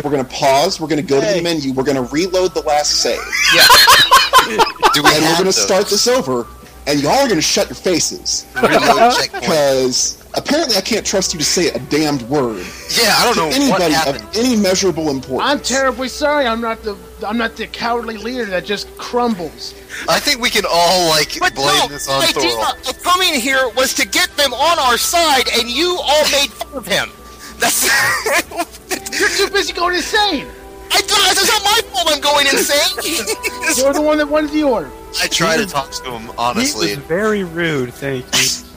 We're 0.05 0.11
gonna 0.11 0.25
pause. 0.25 0.79
We're 0.79 0.87
gonna 0.89 1.01
go 1.03 1.19
to 1.19 1.27
the 1.27 1.41
menu. 1.41 1.73
We're 1.73 1.83
gonna 1.83 2.03
reload 2.03 2.53
the 2.53 2.61
last 2.61 3.01
save, 3.03 3.19
Yeah. 3.55 3.67
Do 4.93 5.03
we 5.03 5.09
and 5.15 5.25
we're 5.25 5.33
gonna 5.33 5.45
those? 5.45 5.63
start 5.63 5.87
this 5.89 6.07
over. 6.07 6.47
And 6.87 7.01
y'all 7.01 7.13
are 7.13 7.29
gonna 7.29 7.41
shut 7.41 7.69
your 7.69 7.77
faces 7.77 8.47
because 8.55 10.23
apparently 10.35 10.77
I 10.77 10.81
can't 10.83 11.05
trust 11.07 11.33
you 11.33 11.39
to 11.39 11.45
say 11.45 11.69
a 11.71 11.79
damned 11.79 12.23
word 12.29 12.67
Yeah, 13.01 13.15
I 13.17 13.25
don't 13.25 13.35
to 13.35 13.41
know 13.41 13.49
anybody 13.65 13.95
happened. 13.95 14.23
of 14.25 14.37
any 14.37 14.55
measurable 14.57 15.09
importance. 15.11 15.51
I'm 15.51 15.61
terribly 15.61 16.09
sorry. 16.09 16.47
I'm 16.47 16.61
not 16.61 16.83
the 16.83 16.97
I'm 17.27 17.39
not 17.39 17.57
the 17.57 17.67
cowardly 17.69 18.19
leader 18.19 18.45
that 18.47 18.65
just 18.67 18.87
crumbles. 18.99 19.73
I 20.09 20.19
think 20.21 20.41
we 20.41 20.51
can 20.51 20.65
all 20.69 21.09
like 21.09 21.39
But 21.39 21.55
blame 21.55 21.67
no, 21.79 21.89
this 21.89 22.09
on 22.09 22.21
the 22.21 22.29
idea 22.29 22.51
Thor. 22.51 22.91
of 22.91 23.03
coming 23.03 23.35
here 23.35 23.69
was 23.77 23.95
to 23.95 24.07
get 24.07 24.29
them 24.37 24.53
on 24.53 24.79
our 24.79 24.99
side, 24.99 25.49
and 25.59 25.71
you 25.71 25.99
all 26.03 26.25
made 26.33 26.51
fun 26.51 26.75
of 26.77 26.87
him. 26.87 27.11
That's. 27.59 27.89
You're 29.19 29.29
too 29.31 29.49
busy 29.53 29.73
going 29.73 29.95
insane. 29.95 30.47
I 30.93 31.01
thought 31.01 31.31
it's 31.31 31.49
not 31.49 31.63
my 31.65 31.81
fault. 31.93 32.09
I'm 32.11 32.21
going 32.21 32.47
insane. 32.47 32.99
You're 33.79 33.93
the 33.95 34.03
one 34.03 34.19
that 34.19 34.27
wanted 34.29 34.51
the 34.51 34.65
order. 34.65 34.91
I 35.23 35.29
try 35.29 35.57
to 35.57 35.67
talk 35.67 35.91
to 35.93 36.11
him 36.11 36.31
honestly. 36.39 36.89
He 36.89 36.93
honestly. 36.93 36.97
was 36.97 37.07
very 37.07 37.45
rude. 37.45 37.93
Thank 37.95 38.25
you. 38.35 38.49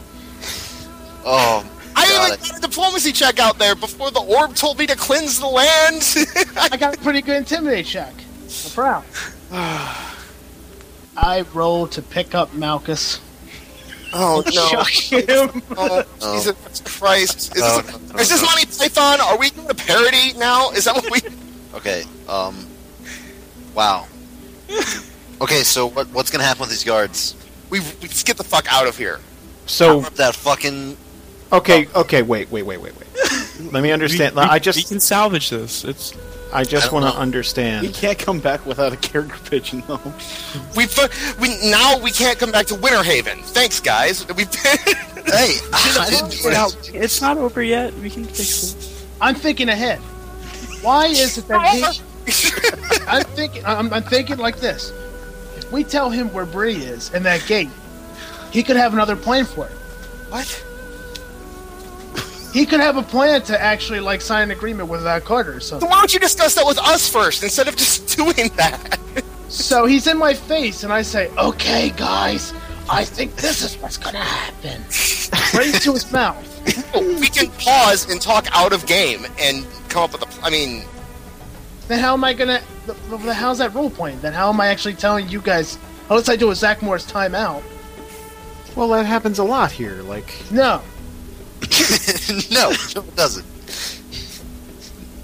Oh, 1.30 1.70
I 1.94 2.06
God. 2.06 2.28
even 2.40 2.40
got 2.52 2.58
a 2.58 2.62
diplomacy 2.62 3.12
check 3.12 3.38
out 3.38 3.58
there 3.58 3.76
before 3.76 4.12
the 4.12 4.22
orb 4.22 4.56
told 4.56 4.80
me 4.80 4.88
to 4.88 4.96
cleanse 4.96 5.42
the 5.42 5.46
land. 5.48 6.16
I 6.72 6.78
got 6.78 6.96
a 6.96 7.00
pretty 7.02 7.22
good 7.22 7.36
intimidate 7.36 7.86
check. 7.86 8.14
I'm 8.66 8.72
proud. 8.72 9.04
I 11.18 11.42
roll 11.54 11.86
to 11.88 12.02
pick 12.02 12.34
up 12.34 12.54
Malchus. 12.54 13.20
oh 14.14 14.42
Chuck 14.44 14.88
him. 14.90 15.62
Oh, 15.76 16.04
Jesus 16.22 16.82
Christ! 16.86 17.54
Is, 17.58 17.62
No, 17.62 17.82
this, 17.82 17.92
no, 17.92 17.98
no, 18.14 18.20
is 18.22 18.30
this 18.30 18.42
no. 18.42 18.48
Monty 18.48 18.66
Python? 18.68 19.20
Are 19.20 19.38
we 19.38 19.50
doing 19.50 19.70
a 19.70 19.74
parody 19.74 20.32
now? 20.38 20.72
Is 20.72 20.86
that 20.86 20.96
what 20.96 21.12
we? 21.12 21.20
okay. 21.76 22.04
Um. 22.30 22.66
Wow. 23.76 24.08
Okay, 25.42 25.64
so 25.64 25.88
what 25.88 26.08
what's 26.10 26.32
gonna 26.32 26.44
happen 26.44 26.62
with 26.62 26.70
these 26.70 26.84
guards? 26.84 27.36
We 27.70 27.80
we 27.80 28.08
just 28.08 28.26
get 28.26 28.38
the 28.38 28.44
fuck 28.44 28.72
out 28.72 28.88
of 28.88 28.98
here. 28.98 29.20
So 29.66 30.02
That 30.02 30.36
fucking 30.36 30.98
okay, 31.52 31.88
okay, 31.96 32.22
wait, 32.22 32.50
wait, 32.52 32.64
wait, 32.64 32.78
wait, 32.82 32.94
wait. 32.98 33.08
Let 33.74 33.84
me 33.84 33.92
understand. 33.92 34.36
We, 34.36 34.42
we- 34.42 34.48
I 34.48 34.54
we 34.56 34.60
just 34.60 34.88
can 34.90 35.00
salvage 35.00 35.50
this. 35.50 35.84
It's 35.84 36.14
I 36.54 36.64
just 36.64 36.90
I 36.90 36.94
want 36.94 37.06
to 37.14 37.20
understand. 37.20 37.86
We 37.86 37.92
can't 37.94 38.18
come 38.18 38.40
back 38.40 38.66
without 38.66 38.94
a 38.94 38.98
character 38.98 39.38
pigeon, 39.50 39.84
though. 39.88 40.00
We 40.78 40.86
fu- 40.86 41.42
we 41.42 41.50
now 41.70 42.00
we 42.00 42.12
can't 42.12 42.40
come 42.40 42.52
back 42.52 42.68
to 42.68 42.76
Winter 42.76 43.04
Haven. 43.04 43.40
Thanks, 43.44 43.80
guys. 43.82 44.26
We 44.30 44.44
hey, 44.46 45.58
I 45.74 46.08
didn't 46.10 46.32
do 46.32 46.50
it. 46.50 46.96
it's 46.96 47.22
not 47.22 47.38
over 47.38 47.62
yet. 47.62 47.94
We 47.96 48.10
can 48.10 48.24
fix 48.24 48.74
it. 48.74 48.94
I'm 49.20 49.36
thinking 49.36 49.68
ahead. 49.70 50.00
Why 50.82 51.08
is 51.08 51.38
it 51.38 51.48
that 51.50 51.68
he? 52.26 53.04
I'm 53.08 53.24
thinking. 53.24 53.66
I'm, 53.66 53.92
I'm 53.94 54.04
thinking 54.04 54.38
like 54.38 54.58
this. 54.60 54.94
If 55.68 55.74
we 55.74 55.84
tell 55.84 56.10
him 56.10 56.32
where 56.32 56.46
Bree 56.46 56.76
is 56.78 57.14
and 57.14 57.26
that 57.26 57.46
gate, 57.46 57.70
he 58.52 58.64
could 58.64 58.78
have 58.78 58.94
another 58.94 59.18
plan 59.18 59.44
for 59.44 59.66
it. 59.68 59.74
what? 60.30 60.64
He 62.54 62.66
could 62.66 62.80
have 62.80 62.96
a 62.96 63.04
plan 63.04 63.42
to 63.44 63.62
actually 63.62 64.00
like 64.00 64.22
sign 64.22 64.44
an 64.44 64.52
agreement 64.52 64.88
with 64.88 65.06
uh, 65.06 65.20
Carter 65.20 65.58
or 65.58 65.60
So 65.60 65.72
something. 65.72 65.90
why 65.90 65.98
don't 65.98 66.14
you 66.14 66.22
discuss 66.22 66.56
that 66.56 66.66
with 66.66 66.80
us 66.80 67.10
first 67.10 67.44
instead 67.44 67.68
of 67.68 67.76
just 67.76 68.16
doing 68.18 68.50
that? 68.56 68.98
So 69.50 69.86
he's 69.86 70.08
in 70.08 70.18
my 70.18 70.34
face, 70.34 70.84
and 70.86 70.94
I 70.94 71.02
say, 71.02 71.30
"Okay, 71.38 71.90
guys, 71.98 72.54
I 72.90 73.04
think 73.04 73.36
this 73.36 73.62
is 73.62 73.76
what's 73.82 73.98
gonna 73.98 74.20
happen." 74.20 74.82
right 75.54 75.74
into 75.74 75.94
his 75.94 76.10
mouth. 76.12 76.46
we 76.96 77.28
can 77.28 77.50
pause 77.60 78.10
and 78.10 78.22
talk 78.22 78.48
out 78.54 78.72
of 78.74 78.86
game 78.86 79.26
and 79.40 79.66
come 79.90 80.04
up 80.04 80.14
with 80.14 80.22
a. 80.24 80.46
I 80.46 80.50
mean, 80.50 80.84
Then 81.88 82.00
how 82.00 82.14
am 82.14 82.24
I 82.24 82.34
gonna? 82.34 82.62
th- 82.86 82.98
th- 83.10 83.22
How's 83.36 83.60
that 83.60 83.74
role 83.74 83.90
playing? 83.90 84.20
Then 84.22 84.34
how 84.34 84.50
am 84.50 84.60
I 84.60 84.68
actually 84.68 84.96
telling 84.96 85.30
you 85.30 85.42
guys? 85.42 85.78
Unless 86.10 86.30
I 86.30 86.36
do 86.36 86.52
a 86.52 86.56
Zach 86.56 86.82
Morris 86.82 87.10
timeout. 87.10 87.64
Well, 88.76 88.90
that 88.90 89.06
happens 89.06 89.40
a 89.40 89.44
lot 89.44 89.72
here. 89.72 90.02
Like, 90.04 90.34
No. 90.52 90.82
no, 91.62 91.62
no, 92.52 92.70
it 92.72 93.16
doesn't. 93.16 93.46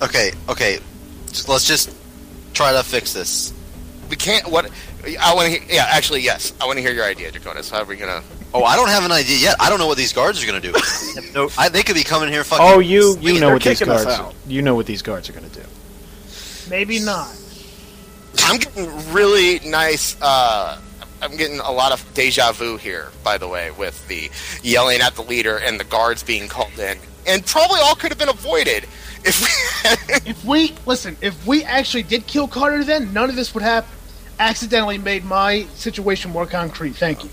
Okay, 0.01 0.31
okay. 0.49 0.79
Just- 1.27 1.47
Let's 1.49 1.65
just 1.65 1.91
try 2.53 2.71
to 2.73 2.83
fix 2.83 3.13
this. 3.13 3.53
we 4.09 4.15
can't. 4.15 4.47
What? 4.47 4.69
I 5.19 5.33
want 5.33 5.45
to. 5.53 5.59
Hear 5.59 5.61
yeah, 5.69 5.85
actually, 5.89 6.21
yes. 6.21 6.53
I 6.61 6.65
want 6.65 6.77
to 6.77 6.81
hear 6.81 6.93
your 6.93 7.05
idea, 7.05 7.31
Draconis. 7.31 7.69
How 7.69 7.79
are 7.81 7.85
we 7.85 7.95
gonna? 7.97 8.21
Oh, 8.53 8.63
I 8.63 8.75
don't 8.75 8.89
have 8.89 9.03
an 9.05 9.11
idea 9.11 9.37
yet. 9.37 9.55
I 9.59 9.69
don't 9.69 9.79
know 9.79 9.87
what 9.87 9.97
these 9.97 10.13
guards 10.13 10.41
are 10.43 10.47
going 10.47 10.61
to 10.61 10.71
do. 10.71 10.77
no, 11.33 11.49
I, 11.57 11.69
they 11.69 11.81
could 11.81 11.95
be 11.95 12.03
coming 12.03 12.29
here 12.31 12.43
fucking. 12.43 12.65
oh, 12.65 12.79
you 12.79 13.17
you 13.19 13.39
know 13.39 13.51
what 13.51 13.63
these 13.63 13.81
guards 13.81 14.35
you 14.47 14.61
know 14.61 14.75
what 14.75 14.85
these 14.85 15.01
guards 15.01 15.27
are 15.29 15.33
going 15.33 15.49
to 15.49 15.59
do. 15.59 15.65
Maybe 16.69 16.99
not. 16.99 17.35
I'm 18.39 18.57
getting 18.59 19.13
really 19.13 19.59
nice. 19.59 20.19
Uh, 20.21 20.79
I'm 21.21 21.37
getting 21.37 21.59
a 21.59 21.71
lot 21.71 21.91
of 21.91 22.13
deja 22.13 22.51
vu 22.51 22.77
here, 22.77 23.09
by 23.23 23.37
the 23.37 23.47
way, 23.47 23.71
with 23.71 24.05
the 24.07 24.29
yelling 24.61 24.99
at 25.01 25.15
the 25.15 25.21
leader 25.21 25.57
and 25.59 25.79
the 25.79 25.85
guards 25.85 26.23
being 26.23 26.47
called 26.47 26.77
in, 26.77 26.97
and 27.25 27.45
probably 27.45 27.79
all 27.79 27.95
could 27.95 28.11
have 28.11 28.19
been 28.19 28.29
avoided 28.29 28.85
if 29.23 29.41
we. 29.41 29.47
If 30.25 30.45
we 30.45 30.75
listen, 30.85 31.17
if 31.21 31.45
we 31.45 31.63
actually 31.63 32.03
did 32.03 32.27
kill 32.27 32.47
Carter, 32.47 32.83
then 32.83 33.13
none 33.13 33.29
of 33.29 33.35
this 33.35 33.53
would 33.53 33.63
happen. 33.63 33.89
Accidentally 34.39 34.97
made 34.97 35.23
my 35.25 35.65
situation 35.75 36.31
more 36.31 36.45
concrete. 36.45 36.95
Thank 36.95 37.23
you. 37.23 37.29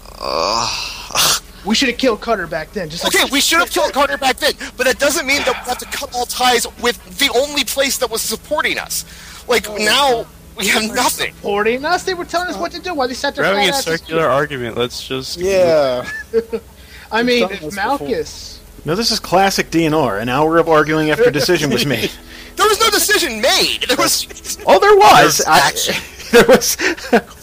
We 1.64 1.74
should 1.74 1.88
have 1.88 1.98
killed 1.98 2.20
Carter 2.20 2.46
back 2.46 2.72
then. 2.72 2.88
Just 2.88 3.04
like 3.04 3.14
okay, 3.14 3.30
we 3.30 3.40
should 3.40 3.58
have 3.58 3.70
killed 3.70 3.92
Carter 3.92 4.16
back 4.16 4.36
then, 4.36 4.52
but 4.76 4.86
that 4.86 4.98
doesn't 4.98 5.26
mean 5.26 5.38
that 5.44 5.48
we 5.64 5.68
have 5.68 5.78
to 5.78 5.86
cut 5.86 6.14
all 6.14 6.26
ties 6.26 6.66
with 6.80 7.18
the 7.18 7.30
only 7.36 7.64
place 7.64 7.98
that 7.98 8.10
was 8.10 8.22
supporting 8.22 8.78
us. 8.78 9.04
Like 9.48 9.68
now, 9.78 10.26
we 10.56 10.68
have 10.68 10.94
nothing. 10.94 11.34
supporting 11.34 11.84
us. 11.84 12.04
They 12.04 12.14
were 12.14 12.24
telling 12.24 12.48
us 12.48 12.56
what 12.56 12.72
to 12.72 12.80
do 12.80 12.94
while 12.94 13.08
they 13.08 13.14
sat 13.14 13.34
there. 13.34 13.44
We're 13.44 13.54
having 13.54 13.68
a 13.68 13.72
flat 13.72 13.86
asses. 13.86 14.00
circular 14.00 14.26
argument. 14.26 14.76
Let's 14.76 15.06
just 15.06 15.38
Yeah. 15.38 16.08
I 17.12 17.22
mean, 17.22 17.42
done 17.42 17.52
if 17.52 17.60
this 17.60 17.74
Malchus. 17.76 18.60
No, 18.84 18.94
this 18.94 19.10
is 19.10 19.20
classic 19.20 19.70
DNR. 19.70 20.20
An 20.22 20.28
hour 20.28 20.58
of 20.58 20.68
arguing 20.68 21.10
after 21.10 21.24
a 21.24 21.32
decision 21.32 21.70
was 21.70 21.84
made. 21.86 22.10
There 22.56 22.68
was 22.68 22.80
no 22.80 22.90
decision 22.90 23.40
made. 23.40 23.84
There 23.88 23.96
was. 23.96 24.58
Oh, 24.66 24.78
there 24.78 24.94
was. 24.94 25.38
There's 25.38 25.46
I- 25.46 25.58
action. 25.60 25.94
there 26.32 26.44
was. 26.46 26.76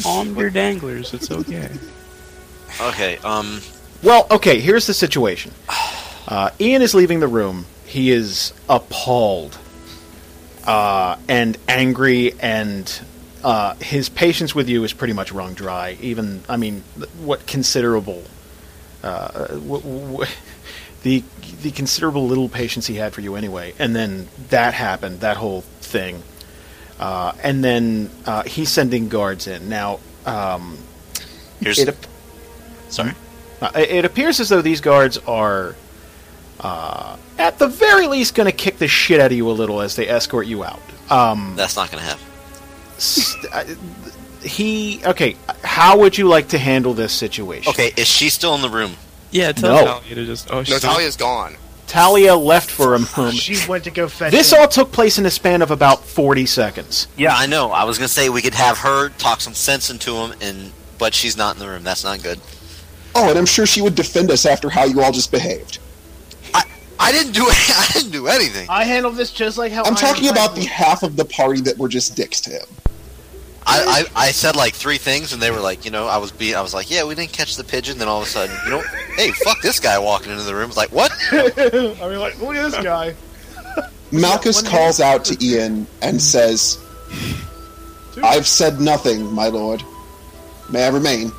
calm 0.03 0.35
your 0.37 0.51
danglers. 0.51 1.11
It's 1.13 1.31
okay. 1.31 1.71
Okay, 2.79 3.17
um, 3.23 3.59
well, 4.03 4.27
okay. 4.31 4.59
Here's 4.59 4.87
the 4.87 4.93
situation. 4.93 5.51
Uh, 6.29 6.49
Ian 6.59 6.81
is 6.81 6.93
leaving 6.93 7.21
the 7.21 7.27
room. 7.29 7.65
He 7.85 8.11
is 8.11 8.51
appalled 8.67 9.57
uh, 10.65 11.15
and 11.29 11.57
angry, 11.69 12.33
and 12.41 13.01
uh, 13.45 13.75
his 13.75 14.09
patience 14.09 14.53
with 14.53 14.67
you 14.67 14.83
is 14.83 14.91
pretty 14.91 15.13
much 15.13 15.31
wrung 15.31 15.53
dry. 15.53 15.97
Even, 16.01 16.43
I 16.49 16.57
mean, 16.57 16.83
what 17.23 17.47
considerable, 17.47 18.25
uh, 19.03 19.47
w- 19.47 19.81
w- 19.81 20.25
the 21.03 21.23
the 21.61 21.71
considerable 21.71 22.27
little 22.27 22.49
patience 22.49 22.85
he 22.87 22.95
had 22.95 23.13
for 23.13 23.21
you 23.21 23.35
anyway, 23.35 23.73
and 23.79 23.95
then 23.95 24.27
that 24.49 24.73
happened, 24.73 25.21
that 25.21 25.37
whole 25.37 25.61
thing, 25.79 26.21
uh, 26.99 27.31
and 27.41 27.63
then 27.63 28.09
uh, 28.25 28.43
he's 28.43 28.69
sending 28.69 29.07
guards 29.07 29.47
in 29.47 29.69
now. 29.69 30.01
Um, 30.25 30.77
here's. 31.61 31.79
it, 31.79 31.95
sorry. 32.89 33.13
Uh, 33.61 33.71
it 33.75 33.89
it 33.91 34.05
appears 34.05 34.39
as 34.39 34.49
though 34.49 34.61
these 34.61 34.81
guards 34.81 35.17
are, 35.19 35.75
uh, 36.59 37.17
at 37.37 37.57
the 37.59 37.67
very 37.67 38.07
least, 38.07 38.35
going 38.35 38.45
to 38.49 38.55
kick 38.55 38.77
the 38.77 38.87
shit 38.87 39.19
out 39.19 39.31
of 39.31 39.37
you 39.37 39.49
a 39.49 39.51
little 39.51 39.81
as 39.81 39.95
they 39.95 40.07
escort 40.07 40.47
you 40.47 40.63
out. 40.63 40.79
Um, 41.09 41.53
That's 41.55 41.75
not 41.75 41.91
going 41.91 42.03
to 42.03 42.09
happen. 42.09 42.25
st- 42.97 43.45
uh, 43.53 43.63
he 44.43 45.01
okay. 45.05 45.35
How 45.63 45.97
would 45.99 46.17
you 46.17 46.27
like 46.27 46.49
to 46.49 46.57
handle 46.57 46.93
this 46.93 47.13
situation? 47.13 47.69
Okay, 47.71 47.91
is 47.97 48.07
she 48.07 48.29
still 48.29 48.55
in 48.55 48.61
the 48.61 48.69
room? 48.69 48.93
Yeah, 49.31 49.51
tell 49.51 49.75
No. 49.75 49.85
Talia 49.99 50.15
to 50.15 50.25
just. 50.25 50.51
Oh, 50.51 50.63
she's 50.63 50.81
Natalia's 50.83 51.15
gone. 51.17 51.55
Talia 51.87 52.35
left 52.35 52.69
for 52.69 52.95
a 52.95 52.99
moment. 53.17 53.35
She 53.39 53.57
went 53.69 53.85
to 53.85 53.91
go 53.91 54.07
fetch. 54.09 54.31
This 54.31 54.51
him. 54.51 54.59
all 54.61 54.67
took 54.67 54.91
place 54.91 55.17
in 55.17 55.25
a 55.25 55.31
span 55.31 55.61
of 55.61 55.71
about 55.71 56.03
forty 56.03 56.45
seconds. 56.45 57.07
Yeah, 57.17 57.33
I 57.35 57.45
know. 57.45 57.71
I 57.71 57.83
was 57.85 57.97
going 57.97 58.07
to 58.07 58.13
say 58.13 58.29
we 58.29 58.41
could 58.41 58.53
have 58.53 58.77
her 58.79 59.09
talk 59.09 59.41
some 59.41 59.53
sense 59.53 59.89
into 59.89 60.13
him, 60.15 60.33
and 60.41 60.71
but 60.97 61.13
she's 61.13 61.37
not 61.37 61.55
in 61.55 61.59
the 61.59 61.67
room. 61.67 61.83
That's 61.83 62.03
not 62.03 62.21
good. 62.21 62.39
Oh, 63.17 63.29
and 63.29 63.37
I'm 63.37 63.45
sure 63.47 63.65
she 63.65 63.81
would 63.81 63.95
defend 63.95 64.29
us 64.29 64.45
after 64.45 64.69
how 64.69 64.85
you 64.85 65.01
all 65.01 65.11
just 65.11 65.31
behaved. 65.31 65.79
I 66.53 66.63
I 66.99 67.11
didn't 67.11 67.33
do. 67.33 67.45
I 67.49 67.89
didn't 67.93 68.11
do 68.11 68.27
anything. 68.27 68.67
I 68.69 68.83
handled 68.83 69.15
this 69.15 69.31
just 69.31 69.57
like 69.57 69.71
how 69.71 69.81
I'm 69.81 69.87
Iron 69.87 69.95
talking 69.95 70.29
about 70.29 70.55
the 70.55 70.65
half 70.65 71.03
of 71.03 71.15
the 71.15 71.25
party 71.25 71.61
that 71.61 71.77
were 71.77 71.89
just 71.89 72.15
dicks 72.15 72.41
to 72.41 72.51
him. 72.51 72.67
I, 73.69 74.05
I, 74.15 74.27
I 74.27 74.31
said 74.31 74.55
like 74.55 74.75
three 74.75 74.97
things, 74.97 75.33
and 75.33 75.41
they 75.41 75.51
were 75.51 75.59
like, 75.59 75.83
you 75.83 75.91
know, 75.91 76.07
I 76.07 76.17
was 76.17 76.31
be, 76.31 76.55
I 76.55 76.61
was 76.61 76.73
like, 76.73 76.89
yeah, 76.89 77.03
we 77.03 77.15
didn't 77.15 77.33
catch 77.33 77.57
the 77.57 77.65
pigeon. 77.65 77.97
Then 77.97 78.07
all 78.07 78.21
of 78.21 78.27
a 78.27 78.29
sudden, 78.29 78.55
you 78.63 78.71
know, 78.71 78.81
hey, 79.17 79.31
fuck 79.31 79.61
this 79.61 79.79
guy 79.81 79.99
walking 79.99 80.31
into 80.31 80.43
the 80.43 80.55
room. 80.55 80.69
was 80.69 80.77
like, 80.77 80.91
what? 80.91 81.11
I 81.31 82.07
mean, 82.07 82.19
like, 82.19 82.39
look 82.39 82.55
at 82.55 82.71
this 82.71 82.81
guy. 82.81 83.13
Malchus 84.11 84.61
calls 84.61 85.01
out 85.01 85.25
to 85.25 85.45
Ian 85.45 85.85
and 86.01 86.21
says, 86.21 86.79
I've 88.23 88.47
said 88.47 88.79
nothing, 88.79 89.33
my 89.33 89.47
lord. 89.47 89.83
May 90.69 90.85
I 90.85 90.89
remain? 90.89 91.31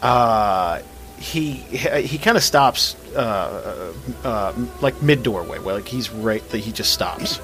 Uh, 0.00 0.80
he 1.24 1.52
he 1.52 2.18
kind 2.18 2.36
of 2.36 2.42
stops, 2.42 2.96
uh, 3.16 3.92
uh, 4.24 4.52
like 4.82 5.00
mid 5.02 5.22
doorway, 5.22 5.58
where 5.58 5.74
like 5.74 5.88
he's 5.88 6.10
right. 6.10 6.42
He 6.52 6.70
just 6.70 6.92
stops, 6.92 7.40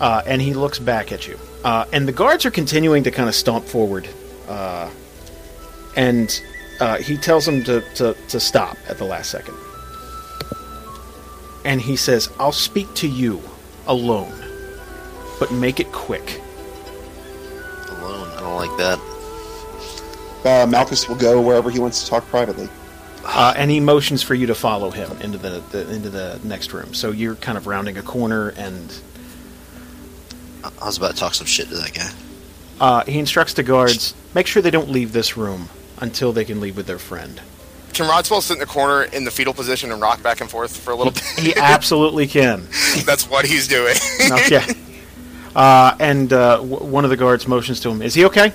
uh, 0.00 0.22
and 0.26 0.42
he 0.42 0.52
looks 0.52 0.78
back 0.78 1.12
at 1.12 1.26
you. 1.26 1.38
Uh, 1.64 1.86
and 1.92 2.06
the 2.06 2.12
guards 2.12 2.44
are 2.44 2.50
continuing 2.50 3.02
to 3.04 3.10
kind 3.10 3.30
of 3.30 3.34
stomp 3.34 3.64
forward, 3.64 4.06
uh, 4.48 4.90
and 5.96 6.42
uh, 6.80 6.98
he 6.98 7.16
tells 7.16 7.46
them 7.46 7.64
to, 7.64 7.80
to 7.94 8.14
to 8.28 8.38
stop 8.38 8.76
at 8.86 8.98
the 8.98 9.04
last 9.04 9.30
second. 9.30 9.54
And 11.64 11.80
he 11.80 11.96
says, 11.96 12.28
"I'll 12.38 12.52
speak 12.52 12.92
to 12.96 13.08
you 13.08 13.40
alone, 13.86 14.34
but 15.40 15.50
make 15.52 15.80
it 15.80 15.90
quick." 15.90 16.38
Alone. 17.88 18.28
I 18.36 18.40
don't 18.40 18.56
like 18.56 18.76
that. 18.76 18.98
Uh, 20.44 20.66
Malchus 20.66 21.08
will 21.08 21.16
go 21.16 21.40
wherever 21.40 21.70
he 21.70 21.78
wants 21.78 22.02
to 22.04 22.10
talk 22.10 22.26
privately. 22.26 22.68
Uh, 23.24 23.54
and 23.56 23.70
he 23.70 23.80
motions 23.80 24.22
for 24.22 24.34
you 24.34 24.46
to 24.46 24.54
follow 24.54 24.90
him 24.90 25.10
into 25.20 25.38
the, 25.38 25.62
the 25.70 25.92
into 25.92 26.10
the 26.10 26.40
next 26.44 26.72
room. 26.72 26.94
So 26.94 27.10
you're 27.10 27.34
kind 27.36 27.56
of 27.58 27.66
rounding 27.66 27.96
a 27.98 28.02
corner, 28.02 28.48
and 28.50 28.92
I 30.64 30.70
I 30.80 30.86
was 30.86 30.96
about 30.98 31.12
to 31.12 31.16
talk 31.16 31.34
some 31.34 31.46
shit 31.46 31.68
to 31.68 31.74
that 31.76 31.92
guy. 31.94 32.10
uh, 32.80 33.04
he 33.04 33.18
instructs 33.18 33.54
the 33.54 33.62
guards 33.62 34.14
make 34.34 34.46
sure 34.46 34.62
they 34.62 34.70
don't 34.70 34.90
leave 34.90 35.12
this 35.12 35.36
room 35.36 35.68
until 35.98 36.32
they 36.32 36.44
can 36.44 36.60
leave 36.60 36.76
with 36.76 36.86
their 36.86 36.98
friend. 36.98 37.40
Can 37.92 38.06
Rodswell 38.08 38.40
sit 38.40 38.54
in 38.54 38.58
the 38.60 38.66
corner 38.66 39.02
in 39.02 39.24
the 39.24 39.30
fetal 39.30 39.52
position 39.52 39.92
and 39.92 40.00
rock 40.00 40.22
back 40.22 40.40
and 40.40 40.48
forth 40.50 40.74
for 40.76 40.92
a 40.92 40.96
little 40.96 41.12
bit? 41.12 41.22
He 41.38 41.54
absolutely 41.56 42.26
can. 42.26 42.66
That's 43.04 43.28
what 43.28 43.44
he's 43.44 43.68
doing. 43.68 43.94
Okay. 44.30 44.64
Uh, 45.54 45.94
and 46.00 46.32
uh, 46.32 46.56
w- 46.56 46.84
one 46.86 47.04
of 47.04 47.10
the 47.10 47.18
guards 47.18 47.46
motions 47.46 47.80
to 47.80 47.90
him. 47.90 48.00
Is 48.00 48.14
he 48.14 48.24
okay? 48.24 48.52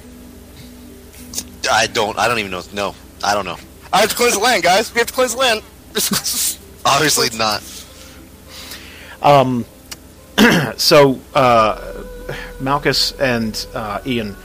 I 1.71 1.85
don't. 1.87 2.17
I 2.17 2.27
don't 2.27 2.39
even 2.39 2.49
know. 2.49 2.63
No, 2.73 2.95
I 3.23 3.35
don't 3.35 3.45
know. 3.45 3.57
I 3.91 4.01
have 4.01 4.09
to 4.09 4.15
cleanse 4.15 4.33
the 4.33 4.39
land, 4.39 4.63
guys. 4.63 4.93
We 4.93 4.99
have 4.99 5.07
to 5.07 5.13
cleanse 5.13 5.33
the 5.33 5.39
land. 5.39 5.61
Obviously 6.85 7.35
not. 7.37 7.63
Um, 9.21 9.65
so 10.77 11.19
uh, 11.33 12.03
Malchus 12.59 13.13
and 13.13 13.65
uh, 13.73 14.01
Ian 14.05 14.35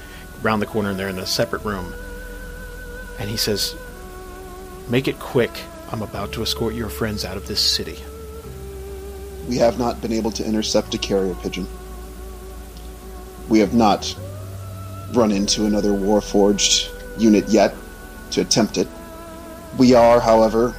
round 0.42 0.62
the 0.62 0.66
corner, 0.66 0.90
and 0.90 0.98
they're 0.98 1.08
in 1.08 1.18
a 1.18 1.26
separate 1.26 1.64
room. 1.64 1.92
And 3.18 3.28
he 3.28 3.36
says, 3.36 3.76
"Make 4.88 5.08
it 5.08 5.18
quick. 5.18 5.50
I'm 5.90 6.02
about 6.02 6.32
to 6.32 6.42
escort 6.42 6.74
your 6.74 6.88
friends 6.88 7.24
out 7.24 7.36
of 7.36 7.46
this 7.46 7.60
city." 7.60 7.98
We 9.48 9.56
have 9.58 9.78
not 9.78 10.00
been 10.00 10.12
able 10.12 10.30
to 10.32 10.44
intercept 10.44 10.94
a 10.94 10.98
carrier 10.98 11.34
pigeon. 11.34 11.66
We 13.48 13.58
have 13.58 13.74
not 13.74 14.16
run 15.12 15.32
into 15.32 15.66
another 15.66 15.90
Warforged 15.90 16.88
unit 17.20 17.48
yet 17.48 17.74
to 18.30 18.40
attempt 18.40 18.78
it. 18.78 18.88
We 19.78 19.94
are, 19.94 20.20
however, 20.20 20.74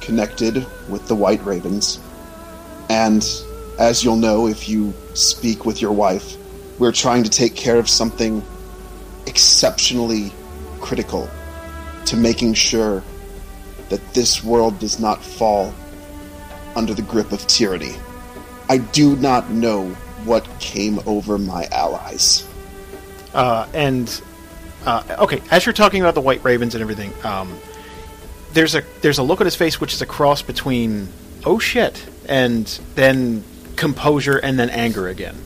connected 0.00 0.66
with 0.88 1.06
the 1.08 1.14
White 1.14 1.44
Ravens. 1.44 2.00
And 2.88 3.26
as 3.78 4.04
you'll 4.04 4.16
know 4.16 4.46
if 4.46 4.68
you 4.68 4.94
speak 5.14 5.64
with 5.64 5.80
your 5.82 5.92
wife, 5.92 6.36
we're 6.78 6.92
trying 6.92 7.24
to 7.24 7.30
take 7.30 7.56
care 7.56 7.78
of 7.78 7.88
something 7.88 8.42
exceptionally 9.26 10.32
critical 10.80 11.28
to 12.06 12.16
making 12.16 12.54
sure 12.54 13.02
that 13.88 14.14
this 14.14 14.44
world 14.44 14.78
does 14.78 15.00
not 15.00 15.22
fall 15.22 15.72
under 16.74 16.94
the 16.94 17.02
grip 17.02 17.32
of 17.32 17.46
tyranny. 17.46 17.94
I 18.68 18.78
do 18.78 19.16
not 19.16 19.50
know 19.50 19.88
what 20.24 20.46
came 20.60 21.00
over 21.06 21.38
my 21.38 21.66
allies. 21.72 22.46
Uh, 23.32 23.66
and 23.74 24.20
uh, 24.84 25.02
okay, 25.20 25.42
as 25.50 25.66
you're 25.66 25.72
talking 25.72 26.00
about 26.00 26.14
the 26.14 26.20
White 26.20 26.42
Ravens 26.44 26.74
and 26.74 26.82
everything, 26.82 27.12
um, 27.24 27.56
there's 28.56 28.74
a 28.74 28.82
there's 29.02 29.18
a 29.18 29.22
look 29.22 29.40
on 29.40 29.44
his 29.44 29.54
face 29.54 29.80
which 29.80 29.92
is 29.92 30.00
a 30.00 30.06
cross 30.06 30.40
between 30.40 31.08
oh 31.44 31.58
shit 31.58 32.04
and 32.26 32.66
then 32.94 33.44
composure 33.76 34.38
and 34.38 34.58
then 34.58 34.70
anger 34.70 35.08
again. 35.08 35.36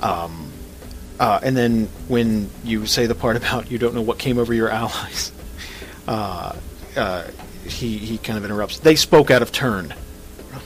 Um, 0.00 0.50
uh, 1.20 1.38
and 1.44 1.56
then 1.56 1.86
when 2.08 2.50
you 2.64 2.86
say 2.86 3.06
the 3.06 3.14
part 3.14 3.36
about 3.36 3.70
you 3.70 3.78
don't 3.78 3.94
know 3.94 4.02
what 4.02 4.18
came 4.18 4.36
over 4.38 4.52
your 4.52 4.68
allies, 4.68 5.30
uh, 6.08 6.56
uh, 6.96 7.24
he 7.64 7.98
he 7.98 8.18
kind 8.18 8.36
of 8.36 8.44
interrupts. 8.44 8.80
They 8.80 8.96
spoke 8.96 9.30
out 9.30 9.40
of 9.40 9.52
turn. 9.52 9.94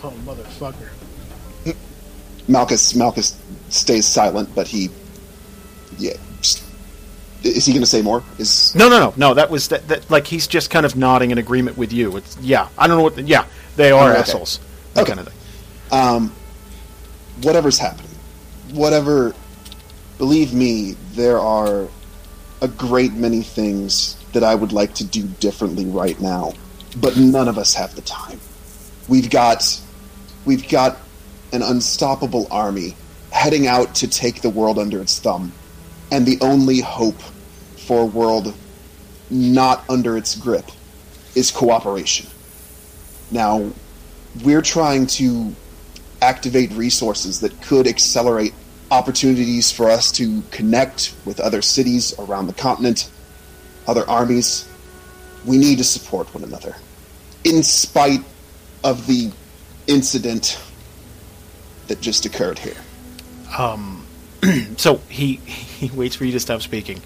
Oh, 0.02 0.12
motherfucker. 0.24 0.89
Malchus 2.48 2.94
Malchus 2.94 3.39
stays 3.68 4.06
silent, 4.06 4.55
but 4.55 4.66
he, 4.68 4.89
yeah. 5.98 6.12
Is 7.47 7.66
he 7.66 7.73
going 7.73 7.83
to 7.83 7.86
say 7.86 8.02
more? 8.02 8.23
Is 8.39 8.75
No, 8.75 8.89
no, 8.89 8.99
no, 8.99 9.15
no. 9.16 9.34
That 9.34 9.50
was 9.50 9.68
that, 9.68 9.86
that. 9.89 10.10
Like 10.10 10.26
he's 10.26 10.47
just 10.47 10.70
kind 10.70 10.84
of 10.86 10.97
nodding 10.97 11.31
in 11.31 11.39
agreement 11.39 11.76
with 11.78 11.92
you. 11.92 12.16
It's 12.16 12.36
yeah. 12.39 12.68
I 12.78 12.86
don't 12.86 12.97
know 12.97 13.02
what. 13.02 13.16
The, 13.16 13.23
yeah, 13.23 13.47
they 13.76 13.91
are 13.91 14.08
Oh, 14.08 14.12
okay. 14.12 14.20
assholes. 14.20 14.60
That 14.94 15.02
Okay. 15.02 15.15
kind 15.15 15.26
of 15.26 15.33
thing. 15.33 15.99
um, 15.99 16.33
whatever's 17.42 17.78
happening, 17.78 18.10
whatever. 18.73 19.34
Believe 20.18 20.55
me, 20.55 20.97
there 21.12 21.39
are 21.39 21.89
a 22.62 22.68
great 22.68 23.12
many 23.12 23.42
things 23.42 24.16
that 24.33 24.42
I 24.42 24.55
would 24.55 24.73
like 24.73 24.94
to 24.94 25.05
do 25.05 25.25
differently 25.25 25.84
right 25.84 26.18
now, 26.20 26.55
but 27.00 27.16
none 27.18 27.49
of 27.49 27.58
us 27.58 27.75
have 27.75 27.94
the 27.94 28.00
time. 28.02 28.41
We've 29.08 29.28
got, 29.28 29.78
we've 30.47 30.66
got 30.68 30.97
an 31.52 31.62
unstoppable 31.62 32.49
army 32.50 32.97
heading 33.31 33.66
out 33.66 33.94
to 33.97 34.08
take 34.08 34.41
the 34.41 34.49
world 34.49 34.78
under 34.78 35.02
its 35.02 35.18
thumb, 35.18 35.52
and 36.10 36.25
the 36.25 36.39
only 36.41 36.81
hope 36.81 37.20
for 37.86 38.02
a 38.02 38.05
world 38.05 38.55
not 39.31 39.84
under 39.89 40.16
its 40.16 40.34
grip 40.36 40.70
is 41.34 41.50
cooperation. 41.50 42.26
Now, 43.31 43.70
we're 44.44 44.62
trying 44.62 45.06
to 45.18 45.55
activate 46.23 46.73
resources 46.73 47.40
that 47.40 47.60
could 47.62 47.86
accelerate 47.86 48.55
opportunities 48.90 49.70
for 49.70 49.90
us 49.90 50.12
to 50.12 50.42
connect 50.50 51.15
with 51.24 51.40
other 51.40 51.62
cities 51.62 52.15
around 52.18 52.47
the 52.47 52.52
continent, 52.52 53.10
other 53.86 54.08
armies. 54.08 54.68
We 55.44 55.58
need 55.58 55.78
to 55.78 55.84
support 55.84 56.32
one 56.34 56.44
another. 56.44 56.76
In 57.44 57.62
spite 57.62 58.20
of 58.82 59.06
the 59.06 59.31
incident 59.86 60.60
that 61.89 62.00
just 62.00 62.26
occurred 62.26 62.58
here. 62.58 62.76
Um, 63.56 64.06
so 64.76 64.97
he 65.08 65.36
he 65.36 65.89
waits 65.90 66.16
for 66.16 66.24
you 66.24 66.32
to 66.32 66.40
stop 66.40 66.62
speaking, 66.62 67.00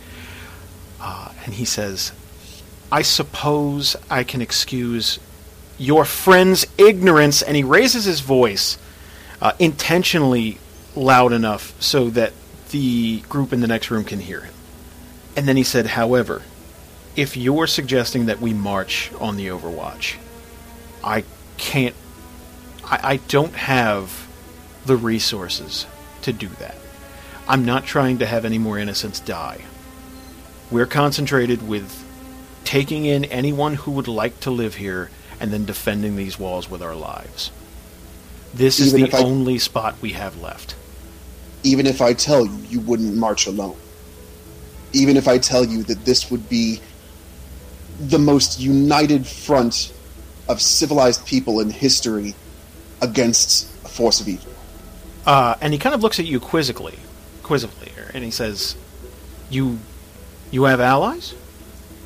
uh, 1.01 1.33
and 1.45 1.55
he 1.55 1.65
says, 1.65 2.12
"I 2.93 3.03
suppose 3.03 3.97
I 4.11 4.25
can 4.25 4.41
excuse 4.43 5.19
your 5.79 6.05
friend's 6.05 6.67
ignorance." 6.79 7.43
And 7.43 7.57
he 7.57 7.65
raises 7.65 8.05
his 8.05 8.20
voice 8.20 8.79
uh, 9.41 9.53
intentionally 9.59 10.59
loud 10.95 11.33
enough 11.33 11.75
so 11.81 12.11
that 12.11 12.33
the 12.70 13.20
group 13.29 13.53
in 13.53 13.61
the 13.61 13.67
next 13.67 13.91
room 13.91 14.05
can 14.05 14.20
hear 14.20 14.41
him. 14.41 14.55
And 15.37 15.49
then 15.49 15.57
he 15.57 15.65
said, 15.65 15.87
"However, 15.87 16.43
if 17.17 17.37
you're 17.37 17.67
suggesting 17.67 18.27
that 18.27 18.41
we 18.41 18.53
march 18.53 19.11
on 19.20 19.37
the 19.37 19.49
Overwatch, 19.49 20.17
I 21.03 21.25
can't. 21.57 21.95
I, 22.85 23.01
I 23.03 23.17
don't 23.29 23.55
have 23.55 24.29
the 24.87 24.97
resources 24.97 25.87
to 26.23 26.33
do 26.33 26.49
that." 26.61 26.77
I'm 27.51 27.65
not 27.65 27.85
trying 27.85 28.19
to 28.19 28.27
have 28.27 28.45
any 28.45 28.59
more 28.59 28.79
innocents 28.79 29.19
die. 29.19 29.62
We're 30.70 30.86
concentrated 30.86 31.66
with 31.66 32.05
taking 32.65 33.05
in 33.05 33.24
anyone 33.24 33.74
who 33.74 33.90
would 33.92 34.08
like 34.08 34.39
to 34.40 34.50
live 34.50 34.76
here 34.76 35.10
and 35.40 35.52
then 35.52 35.65
defending 35.65 36.16
these 36.16 36.39
walls 36.39 36.70
with 36.70 36.82
our 36.82 36.94
lives. 36.94 37.50
This 38.55 38.78
is 38.78 38.92
the 38.92 39.12
I- 39.12 39.18
only 39.18 39.58
spot 39.58 39.97
we 40.00 40.10
have 40.12 40.40
left. 40.40 40.74
Even 41.62 41.86
if 41.86 42.00
I 42.00 42.15
tell 42.15 42.47
you 42.47 42.57
you 42.68 42.81
wouldn't 42.81 43.16
march 43.16 43.47
alone. 43.47 43.76
Even 44.92 45.16
if 45.16 45.28
I 45.28 45.39
tell 45.39 45.65
you 45.65 45.82
that 45.84 46.05
this 46.05 46.31
would 46.31 46.49
be 46.49 46.81
the 48.00 48.18
most 48.18 48.60
united 48.60 49.26
front 49.26 49.92
of 50.49 50.60
civilized 50.60 51.26
people 51.26 51.60
in 51.60 51.70
history 51.70 52.34
against 53.02 53.68
a 53.84 53.89
force 53.89 54.20
of 54.20 54.28
evil. 54.28 54.52
Uh, 55.26 55.55
and 55.60 55.73
he 55.73 55.78
kind 55.78 55.94
of 55.94 56.02
looks 56.02 56.18
at 56.18 56.26
you 56.26 56.40
quizzically, 56.40 56.99
quizzically, 57.42 57.92
and 58.15 58.24
he 58.24 58.31
says, 58.31 58.74
"You, 59.50 59.78
you 60.51 60.65
have 60.65 60.81
allies?" 60.81 61.35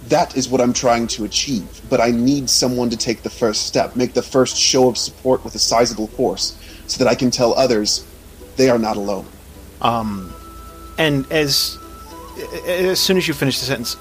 That 0.08 0.36
is 0.36 0.48
what 0.48 0.60
I'm 0.60 0.74
trying 0.74 1.06
to 1.08 1.24
achieve, 1.24 1.80
but 1.88 2.00
I 2.00 2.10
need 2.10 2.50
someone 2.50 2.90
to 2.90 2.96
take 2.96 3.22
the 3.22 3.30
first 3.30 3.66
step, 3.66 3.96
make 3.96 4.12
the 4.12 4.22
first 4.22 4.56
show 4.56 4.88
of 4.88 4.98
support 4.98 5.42
with 5.44 5.54
a 5.54 5.58
sizable 5.58 6.08
force, 6.08 6.56
so 6.86 7.02
that 7.02 7.10
I 7.10 7.14
can 7.14 7.30
tell 7.30 7.54
others 7.54 8.04
they 8.56 8.68
are 8.68 8.78
not 8.78 8.96
alone. 8.96 9.26
Um, 9.80 10.32
and 10.98 11.30
as 11.32 11.78
as 12.66 13.00
soon 13.00 13.16
as 13.16 13.26
you 13.28 13.34
finish 13.34 13.58
the 13.60 13.66
sentence, 13.66 13.94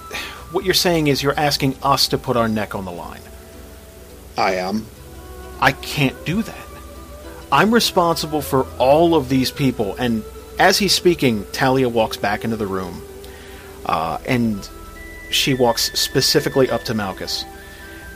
what 0.52 0.66
you're 0.66 0.74
saying 0.74 1.08
is 1.08 1.24
you're 1.24 1.40
asking 1.40 1.76
us 1.84 2.08
to 2.10 2.18
put 2.18 2.36
our 2.36 2.48
neck 2.48 2.76
on 2.76 2.86
the 2.86 2.92
line. 2.92 3.22
I 4.38 4.56
am. 4.56 4.86
I 5.60 5.72
can't 5.72 6.26
do 6.26 6.42
that. 6.42 6.68
I'm 7.52 7.74
responsible 7.74 8.42
for 8.42 8.66
all 8.80 9.16
of 9.16 9.30
these 9.30 9.52
people. 9.52 9.96
And 9.96 10.24
as 10.60 10.78
he's 10.80 10.94
speaking, 10.94 11.46
Talia 11.52 11.88
walks 11.88 12.18
back 12.18 12.44
into 12.44 12.58
the 12.58 12.68
room. 12.68 13.02
Uh, 13.86 14.18
and 14.26 14.70
she 15.32 15.54
walks 15.54 15.92
specifically 16.00 16.70
up 16.70 16.84
to 16.84 16.94
Malchus 16.94 17.46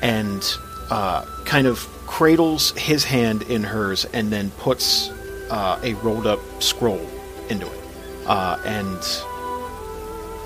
and 0.02 0.44
uh, 0.90 1.26
kind 1.46 1.68
of 1.68 1.80
cradles 2.06 2.72
his 2.72 3.04
hand 3.04 3.44
in 3.44 3.64
hers 3.64 4.06
and 4.14 4.32
then 4.32 4.50
puts 4.52 5.10
uh, 5.50 5.80
a 5.84 5.94
rolled 5.96 6.28
up 6.28 6.40
scroll 6.62 7.06
into 7.50 7.66
it. 7.66 7.80
Uh, 8.26 8.60
and 8.66 9.00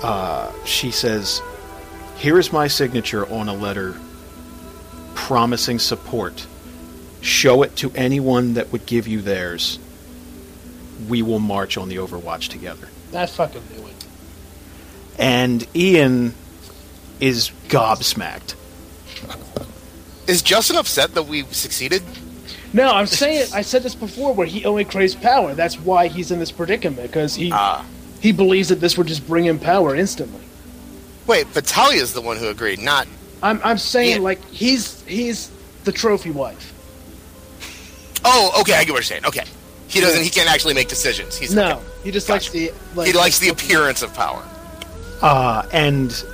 uh, 0.02 0.50
she 0.64 0.90
says, 0.90 1.40
Here 2.16 2.38
is 2.38 2.52
my 2.52 2.68
signature 2.68 3.26
on 3.32 3.48
a 3.48 3.54
letter 3.54 3.96
promising 5.14 5.78
support 5.78 6.46
show 7.22 7.62
it 7.62 7.76
to 7.76 7.90
anyone 7.94 8.54
that 8.54 8.72
would 8.72 8.84
give 8.84 9.06
you 9.06 9.22
theirs. 9.22 9.78
We 11.08 11.22
will 11.22 11.38
march 11.38 11.76
on 11.76 11.88
the 11.88 11.96
Overwatch 11.96 12.48
together. 12.48 12.88
I 13.14 13.26
fucking 13.26 13.62
knew 13.70 13.86
it. 13.86 13.91
And 15.18 15.66
Ian 15.74 16.34
is 17.20 17.50
gobsmacked. 17.68 18.54
Is 20.26 20.42
Justin 20.42 20.76
upset 20.76 21.14
that 21.14 21.24
we 21.24 21.42
succeeded? 21.44 22.02
No, 22.72 22.90
I'm 22.90 23.06
saying 23.06 23.48
I 23.54 23.62
said 23.62 23.82
this 23.82 23.94
before, 23.94 24.32
where 24.34 24.46
he 24.46 24.64
only 24.64 24.84
craves 24.84 25.14
power. 25.14 25.54
That's 25.54 25.78
why 25.78 26.08
he's 26.08 26.30
in 26.30 26.38
this 26.38 26.50
predicament 26.50 27.02
because 27.02 27.34
he 27.34 27.50
Ah. 27.52 27.84
he 28.20 28.32
believes 28.32 28.68
that 28.70 28.80
this 28.80 28.96
would 28.96 29.06
just 29.08 29.26
bring 29.26 29.44
him 29.44 29.58
power 29.58 29.94
instantly. 29.94 30.40
Wait, 31.26 31.46
but 31.52 31.64
Talia's 31.66 32.14
the 32.14 32.20
one 32.20 32.36
who 32.38 32.48
agreed, 32.48 32.78
not. 32.78 33.06
I'm 33.42 33.60
I'm 33.62 33.78
saying 33.78 34.16
Yeah. 34.16 34.22
like 34.22 34.44
he's 34.50 35.02
he's 35.06 35.50
the 35.84 35.92
trophy 35.92 36.30
wife. 36.30 36.72
Oh, 38.24 38.52
okay, 38.60 38.74
I 38.74 38.84
get 38.84 38.92
what 38.92 38.98
you're 38.98 39.02
saying. 39.02 39.26
Okay, 39.26 39.44
he 39.88 40.00
doesn't. 40.00 40.22
He 40.22 40.30
can't 40.30 40.48
actually 40.50 40.74
make 40.74 40.88
decisions. 40.88 41.36
He's 41.36 41.52
No, 41.54 41.72
okay. 41.72 41.80
he 42.04 42.10
just 42.10 42.28
likes 42.28 42.48
the 42.50 42.72
like, 42.94 43.08
He 43.08 43.12
likes 43.12 43.38
the 43.38 43.48
appearance 43.48 44.00
of 44.02 44.14
power. 44.14 44.42
Uh, 45.22 45.66
and 45.72 46.24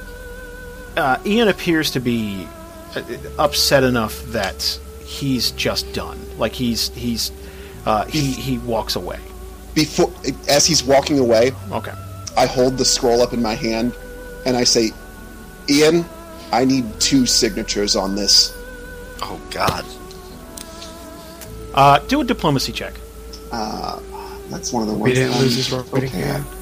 uh, 0.96 1.18
Ian 1.26 1.48
appears 1.48 1.90
to 1.92 2.00
be 2.00 2.48
uh, 2.96 3.02
upset 3.38 3.84
enough 3.84 4.22
that 4.26 4.78
he's 5.04 5.50
just 5.52 5.92
done. 5.92 6.18
Like 6.38 6.52
he's 6.52 6.88
he's 6.90 7.30
uh, 7.86 8.04
he 8.06 8.32
he 8.32 8.58
walks 8.58 8.96
away. 8.96 9.18
Before, 9.74 10.12
as 10.48 10.66
he's 10.66 10.82
walking 10.82 11.18
away, 11.18 11.52
Okay. 11.70 11.92
I 12.36 12.46
hold 12.46 12.78
the 12.78 12.84
scroll 12.84 13.20
up 13.20 13.32
in 13.32 13.42
my 13.42 13.54
hand 13.54 13.94
and 14.46 14.56
I 14.56 14.64
say, 14.64 14.92
Ian, 15.68 16.04
I 16.52 16.64
need 16.64 16.84
two 17.00 17.26
signatures 17.26 17.96
on 17.96 18.14
this. 18.14 18.54
Oh 19.22 19.40
God. 19.50 19.84
Uh, 21.74 21.98
do 22.00 22.20
a 22.20 22.24
diplomacy 22.24 22.72
check. 22.72 22.94
Uh, 23.52 24.00
that's 24.50 24.72
one 24.72 24.82
of 24.82 24.88
the 24.88 24.94
ones. 24.94 25.04
We 25.04 25.14
didn't 25.14 25.38
lose 25.38 25.56
his 25.56 25.70
right 25.72 25.86
okay 25.92 26.06
hand. 26.08 26.44
at. 26.46 26.57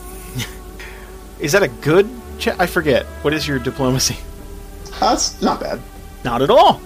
Is 1.39 1.53
that 1.53 1.63
a 1.63 1.69
good 1.69 2.09
check? 2.39 2.59
I 2.59 2.67
forget. 2.67 3.05
What 3.23 3.35
is 3.35 3.47
your 3.47 3.59
diplomacy? 3.59 4.17
That's 5.01 5.41
not 5.43 5.61
bad. 5.61 5.81
Not 6.25 6.43
at 6.43 6.51
all. 6.51 6.81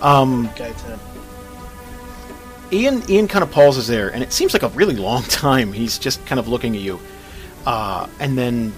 Um, 0.00 0.50
guy 0.56 0.72
Tim. 0.72 1.00
Ian 2.72 3.10
Ian 3.10 3.28
kind 3.28 3.42
of 3.42 3.50
pauses 3.50 3.86
there, 3.86 4.12
and 4.12 4.22
it 4.22 4.32
seems 4.32 4.52
like 4.52 4.62
a 4.62 4.68
really 4.68 4.96
long 4.96 5.22
time. 5.24 5.72
He's 5.72 5.98
just 5.98 6.24
kind 6.26 6.38
of 6.38 6.48
looking 6.48 6.74
at 6.76 6.82
you, 6.82 7.00
uh, 7.64 8.08
and 8.20 8.36
then 8.36 8.72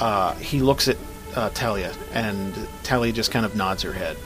uh, 0.00 0.34
he 0.34 0.60
looks 0.60 0.88
at 0.88 0.96
uh, 1.34 1.50
Talia, 1.50 1.92
and 2.12 2.54
Talia 2.82 3.12
just 3.12 3.30
kind 3.30 3.46
of 3.46 3.54
nods 3.54 3.82
her 3.82 3.92
head. 3.92 4.16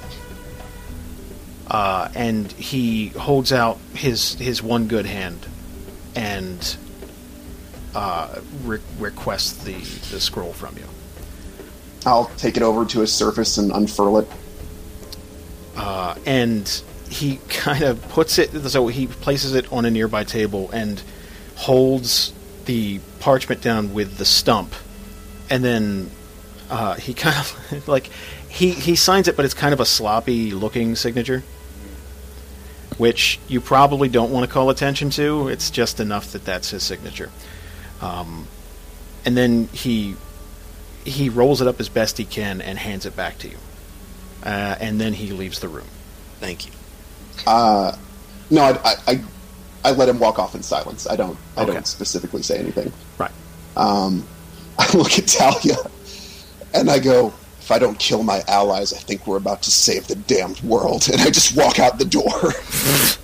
Uh, 1.67 2.09
and 2.15 2.51
he 2.53 3.09
holds 3.09 3.53
out 3.53 3.79
his 3.95 4.35
his 4.35 4.63
one 4.63 4.89
good 4.89 5.07
hand, 5.07 5.47
and 6.15 6.77
uh, 7.95 8.41
re- 8.65 8.81
requests 8.99 9.65
the, 9.65 9.75
the 10.15 10.21
scroll 10.21 10.53
from 10.53 10.77
you. 10.77 10.85
I'll 12.07 12.27
take 12.37 12.57
it 12.57 12.63
over 12.63 12.85
to 12.87 13.01
his 13.01 13.13
surface 13.13 13.59
and 13.59 13.71
unfurl 13.73 14.19
it. 14.19 14.29
uh, 15.77 16.15
and 16.27 16.83
he 17.09 17.37
kind 17.49 17.83
of 17.85 18.01
puts 18.09 18.39
it. 18.39 18.53
So 18.71 18.87
he 18.89 19.07
places 19.07 19.55
it 19.55 19.71
on 19.73 19.85
a 19.85 19.91
nearby 19.91 20.25
table 20.25 20.71
and 20.73 21.03
holds 21.57 22.33
the 22.67 23.01
parchment 23.19 23.61
down 23.63 23.93
with 23.93 24.17
the 24.19 24.25
stump, 24.25 24.73
and 25.51 25.65
then 25.65 26.11
uh, 26.71 26.95
he 26.95 27.13
kind 27.27 27.37
of 27.37 27.89
like 27.89 28.07
he 28.49 28.71
he 28.71 28.97
signs 28.97 29.29
it, 29.29 29.37
but 29.37 29.45
it's 29.45 29.55
kind 29.55 29.73
of 29.75 29.81
a 29.81 29.85
sloppy 29.87 30.53
looking 30.53 30.95
signature, 30.97 31.43
which 32.97 33.39
you 33.49 33.61
probably 33.61 34.09
don't 34.09 34.31
want 34.31 34.47
to 34.47 34.53
call 34.53 34.71
attention 34.71 35.11
to. 35.11 35.49
It's 35.49 35.71
just 35.71 36.01
enough 36.01 36.33
that 36.33 36.45
that's 36.45 36.71
his 36.71 36.83
signature, 36.83 37.31
um, 38.01 38.47
and 39.25 39.37
then 39.37 39.69
he 39.73 40.17
he 41.05 41.29
rolls 41.29 41.61
it 41.63 41.67
up 41.69 41.81
as 41.81 41.89
best 41.89 42.19
he 42.19 42.25
can 42.25 42.61
and 42.61 42.79
hands 42.79 43.07
it 43.07 43.17
back 43.17 43.39
to 43.39 43.49
you, 43.49 43.57
uh, 44.45 44.77
and 44.81 45.01
then 45.01 45.13
he 45.15 45.33
leaves 45.33 45.61
the 45.61 45.69
room. 45.69 45.87
Thank 46.41 46.67
you. 46.67 46.73
Uh, 47.47 47.97
no, 48.51 48.63
I, 48.63 48.71
I, 48.85 48.95
I, 49.07 49.23
I 49.85 49.91
let 49.93 50.09
him 50.09 50.19
walk 50.19 50.39
off 50.39 50.55
in 50.55 50.63
silence. 50.63 51.07
I 51.07 51.17
don't. 51.17 51.39
I 51.57 51.63
Okay. 51.63 51.73
don't 51.75 51.87
specifically 51.87 52.43
say 52.43 52.59
anything. 52.59 52.93
Right. 53.19 53.31
Um, 53.77 54.27
I 54.79 54.91
look 54.97 55.19
at 55.19 55.27
Talia, 55.27 55.77
and 56.75 56.91
I 56.91 56.99
go, 56.99 57.29
"If 57.61 57.71
I 57.71 57.79
don't 57.79 57.99
kill 57.99 58.23
my 58.23 58.43
allies, 58.49 58.93
I 58.93 58.99
think 58.99 59.27
we're 59.27 59.37
about 59.39 59.63
to 59.63 59.71
save 59.71 60.07
the 60.07 60.17
damned 60.17 60.61
world." 60.63 61.09
And 61.13 61.21
I 61.23 61.31
just 61.31 61.57
walk 61.57 61.79
out 61.79 61.99
the 61.99 62.05
door. 62.07 62.25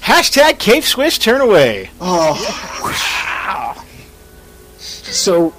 Hashtag 0.00 0.58
Cave 0.60 0.84
Swiss 0.86 1.18
turn 1.18 1.40
away. 1.40 1.90
Oh, 2.00 2.34
So, 4.86 5.54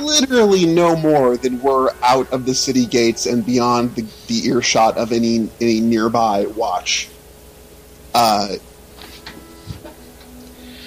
literally 0.00 0.66
no 0.66 0.96
more 0.96 1.36
than 1.36 1.60
we're 1.60 1.90
out 2.02 2.30
of 2.32 2.46
the 2.46 2.54
city 2.54 2.86
gates 2.86 3.26
and 3.26 3.44
beyond 3.44 3.94
the, 3.94 4.06
the 4.28 4.46
earshot 4.46 4.96
of 4.96 5.12
any 5.12 5.48
any 5.60 5.80
nearby 5.80 6.46
watch. 6.46 7.08
Uh, 8.14 8.56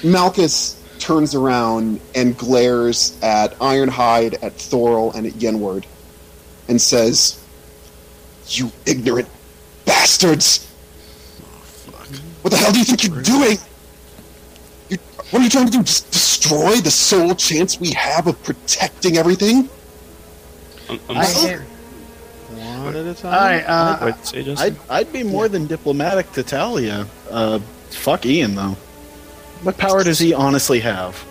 Malchus 0.04 0.82
turns 1.00 1.34
around 1.34 2.00
and 2.14 2.38
glares 2.38 3.18
at 3.22 3.58
Ironhide, 3.60 4.36
at 4.44 4.54
Thorol, 4.58 5.14
and 5.16 5.26
at 5.26 5.34
Yenward, 5.34 5.86
and 6.68 6.80
says, 6.80 7.40
"You 8.50 8.72
ignorant 8.86 9.28
bastards! 9.86 10.68
What 12.42 12.52
the 12.52 12.58
hell 12.58 12.72
do 12.72 12.80
you 12.80 12.86
think 12.86 13.04
you're 13.04 13.22
doing?" 13.22 13.58
You, 15.36 15.42
what 15.42 15.42
are 15.42 15.44
you 15.44 15.50
trying 15.50 15.66
to 15.66 15.72
do? 15.72 15.84
Just 15.84 16.12
destroy 16.12 16.76
the 16.78 16.92
sole 16.92 17.36
chance 17.36 17.80
we 17.80 17.92
have 17.92 18.28
of 18.28 18.42
protecting 18.44 19.18
everything? 19.18 19.70
I'm, 20.90 21.00
I'm 21.10 21.18
I 21.18 21.24
sorry. 21.26 21.54
hate- 21.58 21.62
One 22.84 22.96
at 22.96 23.06
a 23.06 23.14
time. 23.14 23.34
All 23.34 23.40
right, 23.40 23.64
uh, 23.64 23.98
What'd 24.12 24.48
you 24.48 24.56
say, 24.56 24.66
I'd, 24.68 24.76
I'd 24.90 25.12
be 25.14 25.24
more 25.24 25.50
than 25.50 25.68
diplomatic 25.68 26.32
to 26.34 26.44
Talia. 26.44 27.06
Uh, 27.30 27.60
fuck 27.90 28.26
Ian, 28.26 28.56
though. 28.56 28.78
What 29.64 29.78
power 29.78 30.04
does 30.04 30.20
he 30.20 30.34
honestly 30.34 30.80
have? 30.82 31.24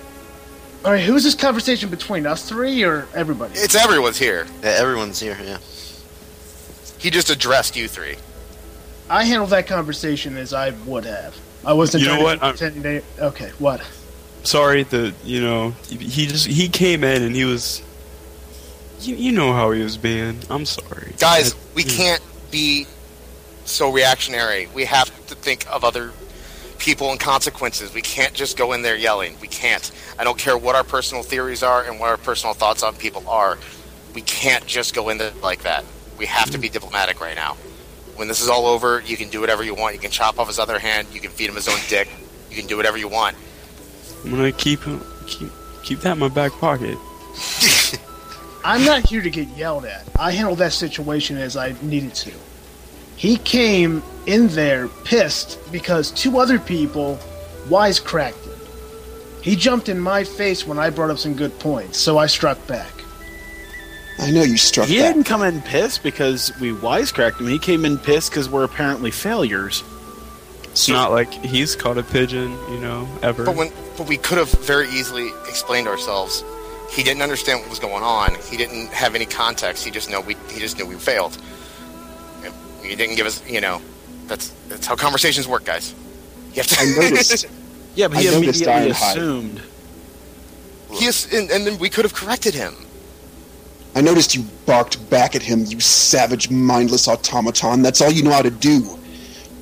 all 0.85 0.93
right. 0.93 1.03
Who's 1.03 1.25
this 1.25 1.35
conversation 1.35 1.89
between 1.89 2.27
us 2.27 2.47
three 2.47 2.83
or 2.85 3.07
everybody? 3.15 3.55
It's 3.55 3.75
everyone's 3.75 4.19
here. 4.19 4.47
Yeah, 4.63 4.71
everyone's 4.71 5.19
here. 5.21 5.39
Yeah. 5.43 5.59
He 6.99 7.09
just 7.11 7.31
addressed 7.31 7.75
you 7.77 7.89
three. 7.89 8.17
I 9.09 9.25
handled 9.25 9.51
that 9.51 9.67
conversation 9.67 10.37
as 10.37 10.53
I 10.53 10.71
would 10.85 11.05
have. 11.07 11.35
I 11.67 11.73
wasn't. 11.73 12.03
You 12.03 12.11
know 12.11 12.23
what? 12.23 12.39
to 12.39 12.45
I'm- 12.45 12.57
pretend 12.57 12.83
they- 12.83 13.03
okay, 13.19 13.51
what? 13.59 13.81
sorry 14.43 14.83
that 14.83 15.15
you 15.25 15.41
know 15.41 15.71
he- 15.89 15.97
he 15.97 16.27
just 16.27 16.47
he 16.47 16.69
came 16.69 17.03
in 17.03 17.23
and 17.23 17.35
he 17.35 17.47
was 17.47 17.81
you, 19.01 19.17
you 19.17 19.33
know 19.33 19.55
how 19.55 19.71
he 19.71 19.83
was 19.83 19.97
being 19.97 20.39
i'm 20.51 20.67
sorry 20.67 21.15
Guys, 21.19 21.55
I- 21.55 21.57
we 21.75 21.83
hmm. 21.83 21.89
can't 21.89 22.23
be 22.51 22.87
so 23.65 23.91
reactionary. 23.91 24.69
We 24.75 24.85
have 24.85 25.09
to 25.27 25.35
think 25.35 25.67
of 25.71 25.85
other 25.85 26.13
people 26.79 27.11
and 27.11 27.19
consequences. 27.19 27.95
We 27.95 28.03
can't 28.03 28.35
just 28.35 28.57
go 28.57 28.73
in 28.73 28.83
there 28.83 28.97
yelling. 28.97 29.37
We 29.41 29.49
can't. 29.49 29.91
I 30.19 30.25
don't 30.25 30.39
care 30.39 30.57
what 30.57 30.75
our 30.75 30.85
personal 30.85 31.23
theories 31.23 31.63
are 31.63 31.83
and 31.83 31.99
what 31.99 32.11
our 32.11 32.17
personal 32.17 32.55
thoughts 32.55 32.83
on 32.83 32.95
people 32.95 33.29
are. 33.29 33.59
We 34.15 34.23
can't 34.23 34.67
just 34.67 34.95
go 34.95 35.09
in 35.09 35.19
there 35.19 35.33
like 35.43 35.63
that. 35.63 35.85
We 36.19 36.27
have 36.27 36.51
to 36.51 36.59
hmm. 36.59 36.63
be 36.63 36.69
diplomatic 36.69 37.21
right 37.21 37.37
now. 37.37 37.57
When 38.17 38.29
this 38.29 38.41
is 38.41 38.49
all 38.49 38.67
over, 38.67 39.03
you 39.05 39.17
can 39.17 39.29
do 39.29 39.41
whatever 39.41 39.65
you 39.65 39.75
want. 39.75 39.95
You 39.95 40.01
can 40.01 40.11
chop 40.11 40.39
off 40.39 40.47
his 40.47 40.59
other 40.59 40.79
hand. 40.79 41.09
You 41.13 41.21
can 41.21 41.31
feed 41.31 41.49
him 41.49 41.55
his 41.57 41.69
own 41.69 41.79
dick. 41.89 42.09
You 42.51 42.57
can 42.57 42.67
do 42.67 42.77
whatever 42.77 42.97
you 42.97 43.09
want. 43.09 43.37
i'm 44.25 44.31
gonna 44.31 44.53
keep 44.53 44.81
keep 45.27 45.51
keep 45.83 45.99
that 46.01 46.13
in 46.13 46.19
my 46.19 46.29
back 46.29 46.53
pocket 46.53 46.97
I'm 48.65 48.85
not 48.87 49.07
here 49.07 49.21
to 49.21 49.29
get 49.29 49.49
yelled 49.49 49.85
at. 49.85 50.05
I 50.19 50.31
handled 50.31 50.59
that 50.59 50.73
situation 50.73 51.37
as 51.37 51.55
I 51.55 51.75
needed 51.83 52.15
to. 52.15 52.33
He 53.17 53.37
came 53.37 54.03
in 54.27 54.49
there 54.49 54.89
pissed 54.89 55.59
because 55.71 56.11
two 56.11 56.39
other 56.39 56.59
people 56.59 57.19
wisecracked 57.69 58.43
him. 58.43 58.59
He 59.43 59.55
jumped 59.55 59.91
in 59.91 60.01
my 60.01 60.25
face 60.25 60.67
when 60.67 60.79
I 60.79 60.89
brought 60.89 61.11
up 61.11 61.19
some 61.19 61.35
good 61.35 61.59
points, 61.59 61.99
so 61.99 62.17
I 62.17 62.25
struck 62.27 62.67
back. 62.67 62.91
I 64.19 64.31
know 64.31 64.43
you 64.43 64.57
struck 64.57 64.87
He 64.87 64.99
that. 64.99 65.09
didn't 65.09 65.25
come 65.25 65.43
in 65.43 65.61
pissed 65.63 66.03
because 66.03 66.53
we 66.61 66.71
wisecracked 66.73 67.41
him. 67.41 67.49
He 67.49 67.59
came 67.59 67.85
in 67.85 67.99
pissed 67.99 68.31
because 68.31 68.49
we're 68.49 68.65
apparently 68.65 69.11
failures. 69.11 69.83
it's 70.65 70.89
not 70.89 71.11
like 71.11 71.33
he's 71.33 71.75
caught 71.75 71.99
a 71.99 72.03
pigeon 72.03 72.53
you 72.71 72.79
know 72.81 73.09
ever 73.23 73.45
But 73.45 73.57
when, 73.57 73.73
but 73.99 74.09
we 74.09 74.17
could 74.17 74.39
have 74.39 74.51
very 74.51 74.89
easily 74.91 75.29
explained 75.49 75.89
ourselves. 75.89 76.45
He 76.91 77.03
didn't 77.03 77.23
understand 77.23 77.61
what 77.61 77.71
was 77.71 77.81
going 77.81 78.05
on. 78.05 78.37
He 78.51 78.57
didn't 78.57 78.89
have 78.93 79.15
any 79.17 79.27
context. 79.27 79.85
He 79.85 79.91
just 79.91 80.09
know 80.11 80.21
we. 80.21 80.37
He 80.53 80.61
just 80.61 80.79
knew 80.79 80.87
we 80.87 80.95
failed. 80.95 81.37
He 82.83 82.95
didn't 82.95 83.17
give 83.17 83.27
us. 83.27 83.43
You 83.51 83.61
know, 83.61 83.81
that's 84.27 84.51
that's 84.69 84.87
how 84.87 84.95
conversations 84.95 85.49
work, 85.49 85.65
guys. 85.65 85.93
You 86.53 86.63
have 86.63 86.67
to. 86.69 86.77
I 86.81 86.85
noticed. 87.11 87.47
Yeah, 87.97 88.09
but 88.09 88.19
he 88.19 88.27
noticed 88.31 88.63
immediately 88.63 88.91
assumed. 88.91 89.63
he 90.93 91.07
is, 91.07 91.33
and, 91.33 91.51
and 91.51 91.67
then 91.67 91.79
we 91.79 91.89
could 91.89 92.05
have 92.05 92.15
corrected 92.15 92.55
him. 92.55 92.75
I 93.95 94.01
noticed 94.01 94.35
you 94.35 94.45
barked 94.67 95.09
back 95.09 95.37
at 95.37 95.43
him, 95.43 95.65
you 95.67 95.79
savage, 95.79 96.51
mindless 96.51 97.07
automaton. 97.07 97.83
That's 97.83 98.01
all 98.01 98.11
you 98.11 98.23
know 98.25 98.33
how 98.33 98.43
to 98.43 98.51
do. 98.51 98.99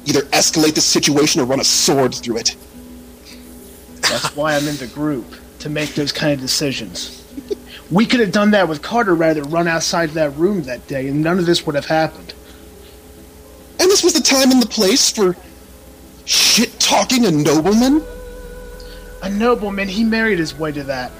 Either 0.06 0.22
escalate 0.32 0.74
the 0.74 0.80
situation 0.80 1.40
or 1.40 1.44
run 1.44 1.60
a 1.60 1.64
sword 1.64 2.14
through 2.14 2.38
it. 2.38 2.56
That's 4.00 4.34
why 4.34 4.56
I'm 4.56 4.66
in 4.66 4.76
the 4.76 4.88
group 4.88 5.34
to 5.60 5.68
make 5.68 5.94
those 5.94 6.12
kind 6.12 6.32
of 6.32 6.40
decisions. 6.40 7.18
We 7.90 8.06
could 8.06 8.20
have 8.20 8.32
done 8.32 8.52
that 8.52 8.68
with 8.68 8.82
Carter 8.82 9.14
rather 9.14 9.42
than 9.42 9.50
run 9.50 9.68
outside 9.68 10.10
that 10.10 10.30
room 10.30 10.62
that 10.62 10.86
day, 10.86 11.08
and 11.08 11.22
none 11.22 11.38
of 11.38 11.46
this 11.46 11.66
would 11.66 11.74
have 11.74 11.86
happened. 11.86 12.34
And 13.78 13.90
this 13.90 14.02
was 14.02 14.14
the 14.14 14.20
time 14.20 14.50
and 14.50 14.62
the 14.62 14.66
place 14.66 15.10
for 15.10 15.36
shit 16.24 16.80
talking 16.80 17.26
a 17.26 17.30
nobleman? 17.30 18.02
A 19.22 19.28
nobleman, 19.30 19.88
he 19.88 20.04
married 20.04 20.38
his 20.38 20.54
way 20.54 20.72
to 20.72 20.82
that. 20.84 21.12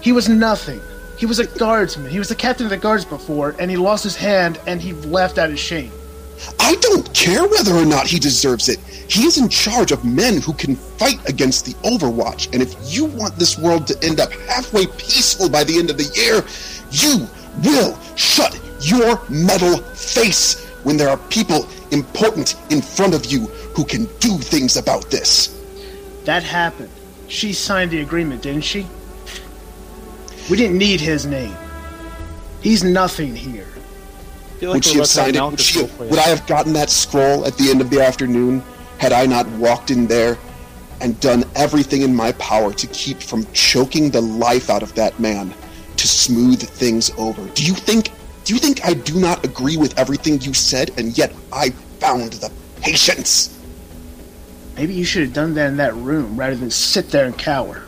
He 0.00 0.12
was 0.12 0.28
nothing. 0.28 0.80
He 1.16 1.26
was 1.26 1.38
a 1.38 1.46
guardsman. 1.46 2.10
He 2.10 2.18
was 2.18 2.28
the 2.28 2.34
captain 2.34 2.66
of 2.66 2.70
the 2.70 2.76
guards 2.76 3.04
before, 3.04 3.54
and 3.58 3.70
he 3.70 3.76
lost 3.76 4.04
his 4.04 4.16
hand, 4.16 4.60
and 4.66 4.80
he 4.80 4.92
left 4.92 5.38
out 5.38 5.50
of 5.50 5.58
shame. 5.58 5.90
I 6.60 6.74
don't 6.76 7.12
care 7.14 7.46
whether 7.48 7.74
or 7.74 7.86
not 7.86 8.06
he 8.06 8.18
deserves 8.18 8.68
it. 8.68 8.78
He 9.08 9.24
is 9.24 9.38
in 9.38 9.48
charge 9.48 9.92
of 9.92 10.04
men 10.04 10.42
who 10.42 10.52
can 10.52 10.76
fight 10.76 11.26
against 11.28 11.64
the 11.64 11.72
Overwatch, 11.88 12.52
and 12.52 12.62
if 12.62 12.74
you 12.84 13.06
want 13.06 13.36
this 13.36 13.58
world 13.58 13.86
to 13.86 14.04
end 14.04 14.20
up 14.20 14.30
halfway 14.32 14.86
peaceful 14.86 15.48
by 15.48 15.64
the 15.64 15.78
end 15.78 15.90
of 15.90 15.96
the 15.96 16.12
year, 16.14 16.44
you 16.90 17.26
will 17.64 17.98
shut 18.16 18.60
your 18.80 19.20
metal 19.30 19.78
face 19.94 20.64
when 20.84 20.96
there 20.96 21.08
are 21.08 21.16
people 21.28 21.66
important 21.90 22.56
in 22.70 22.82
front 22.82 23.14
of 23.14 23.24
you 23.26 23.46
who 23.74 23.84
can 23.84 24.04
do 24.20 24.36
things 24.36 24.76
about 24.76 25.10
this. 25.10 25.52
That 26.24 26.42
happened. 26.42 26.90
She 27.28 27.52
signed 27.52 27.90
the 27.90 28.00
agreement, 28.00 28.42
didn't 28.42 28.64
she? 28.64 28.86
We 30.48 30.56
didn't 30.56 30.78
need 30.78 31.00
his 31.00 31.26
name. 31.26 31.56
He's 32.60 32.84
nothing 32.84 33.34
here. 33.34 33.66
Like 34.60 34.74
would 34.74 34.84
she 34.84 34.98
have 34.98 34.98
about 34.98 35.08
to 35.08 35.18
have 35.18 35.34
signed 35.34 35.36
it? 35.36 35.42
Would, 35.42 35.60
she 35.60 35.82
would 35.82 36.18
I 36.18 36.28
have 36.28 36.46
gotten 36.46 36.72
that 36.74 36.88
scroll 36.88 37.44
at 37.46 37.56
the 37.58 37.70
end 37.70 37.80
of 37.80 37.90
the 37.90 38.00
afternoon 38.00 38.62
had 38.98 39.12
I 39.12 39.26
not 39.26 39.46
walked 39.50 39.90
in 39.90 40.06
there 40.06 40.38
and 41.00 41.18
done 41.20 41.44
everything 41.54 42.02
in 42.02 42.14
my 42.14 42.32
power 42.32 42.72
to 42.72 42.86
keep 42.88 43.20
from 43.20 43.46
choking 43.52 44.10
the 44.10 44.20
life 44.20 44.70
out 44.70 44.82
of 44.82 44.94
that 44.94 45.18
man 45.20 45.52
to 45.96 46.08
smooth 46.08 46.62
things 46.62 47.10
over? 47.18 47.46
Do 47.50 47.64
you 47.64 47.74
think? 47.74 48.10
Do 48.44 48.54
you 48.54 48.60
think 48.60 48.84
I 48.84 48.94
do 48.94 49.18
not 49.18 49.44
agree 49.44 49.76
with 49.76 49.98
everything 49.98 50.40
you 50.40 50.54
said, 50.54 50.92
and 50.96 51.18
yet 51.18 51.32
I 51.52 51.70
found 51.98 52.34
the 52.34 52.52
patience? 52.80 53.58
Maybe 54.76 54.94
you 54.94 55.04
should 55.04 55.24
have 55.24 55.32
done 55.32 55.54
that 55.54 55.68
in 55.68 55.76
that 55.78 55.94
room 55.94 56.36
rather 56.38 56.54
than 56.54 56.70
sit 56.70 57.10
there 57.10 57.26
and 57.26 57.36
cower. 57.36 57.85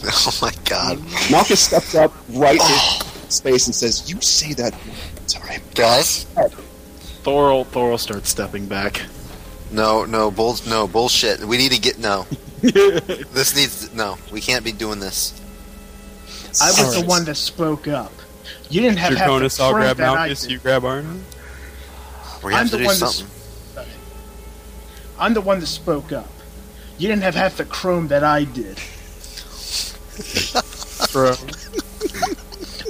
Oh 0.04 0.38
my 0.40 0.52
god, 0.64 0.98
Malchus 1.30 1.60
steps 1.60 1.94
up 1.94 2.12
right 2.30 2.54
in 2.54 2.60
oh. 2.62 2.98
space 3.28 3.66
and 3.66 3.74
says, 3.74 4.08
"You 4.10 4.20
say 4.20 4.52
that 4.54 4.72
one 4.74 5.26
time." 5.26 5.60
guys! 5.74 6.24
Thorol, 7.24 7.66
Thorol 7.66 7.98
starts 7.98 8.28
stepping 8.30 8.66
back. 8.66 9.02
No, 9.70 10.04
no, 10.04 10.30
bull, 10.30 10.56
no 10.68 10.86
bullshit. 10.88 11.44
We 11.44 11.58
need 11.58 11.72
to 11.72 11.80
get 11.80 11.98
no. 11.98 12.26
this 12.60 13.54
needs 13.56 13.92
no. 13.94 14.18
We 14.32 14.40
can't 14.40 14.64
be 14.64 14.72
doing 14.72 15.00
this. 15.00 15.34
I 16.62 16.70
was 16.70 17.00
the 17.00 17.06
one 17.06 17.24
that 17.26 17.34
spoke 17.36 17.86
up. 17.88 18.12
You 18.70 18.80
didn't 18.80 18.98
have 18.98 19.14
half 19.16 19.28
the 19.28 19.34
Draconis, 19.46 19.60
I'll 19.60 19.72
grab 19.72 19.96
that 19.98 20.08
I 20.10 20.14
Malchus, 20.14 20.42
did. 20.42 20.50
you 20.52 20.58
grab 20.58 20.84
Arno. 20.84 21.20
We're 22.42 22.48
We 22.48 22.54
have 22.54 22.62
I'm 22.62 22.66
to 22.68 22.72
the 22.72 22.78
do 22.78 22.84
one 22.86 22.94
something. 22.94 23.26
that's. 23.74 23.88
I'm 25.18 25.34
the 25.34 25.40
one 25.40 25.60
that 25.60 25.66
spoke 25.66 26.12
up. 26.12 26.28
You 26.98 27.08
didn't 27.08 27.22
have 27.22 27.34
half 27.34 27.56
the 27.56 27.64
chrome 27.64 28.08
that 28.08 28.24
I 28.24 28.44
did. 28.44 28.78
Bro. 31.12 31.34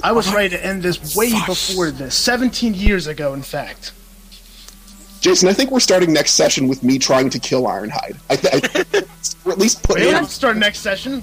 I 0.03 0.11
was 0.11 0.33
ready 0.33 0.49
to 0.49 0.65
end 0.65 0.81
this 0.83 1.15
way 1.15 1.31
before 1.45 1.91
this. 1.91 2.15
17 2.15 2.73
years 2.73 3.07
ago, 3.07 3.33
in 3.33 3.41
fact. 3.41 3.91
Jason, 5.21 5.49
I 5.49 5.53
think 5.53 5.71
we're 5.71 5.81
starting 5.81 6.13
next 6.13 6.31
session 6.31 6.67
with 6.69 6.81
me 6.83 6.97
trying 6.97 7.29
to 7.29 7.39
kill 7.39 7.63
Ironhide. 7.63 8.17
I, 8.29 8.35
th- 8.37 8.53
I 8.95 9.03
or 9.45 9.51
at 9.51 9.57
least 9.57 9.83
put 9.83 9.95
We 9.95 10.03
don't 10.03 10.09
him. 10.11 10.19
have 10.19 10.27
to 10.29 10.33
start 10.33 10.55
next 10.57 10.79
session. 10.79 11.21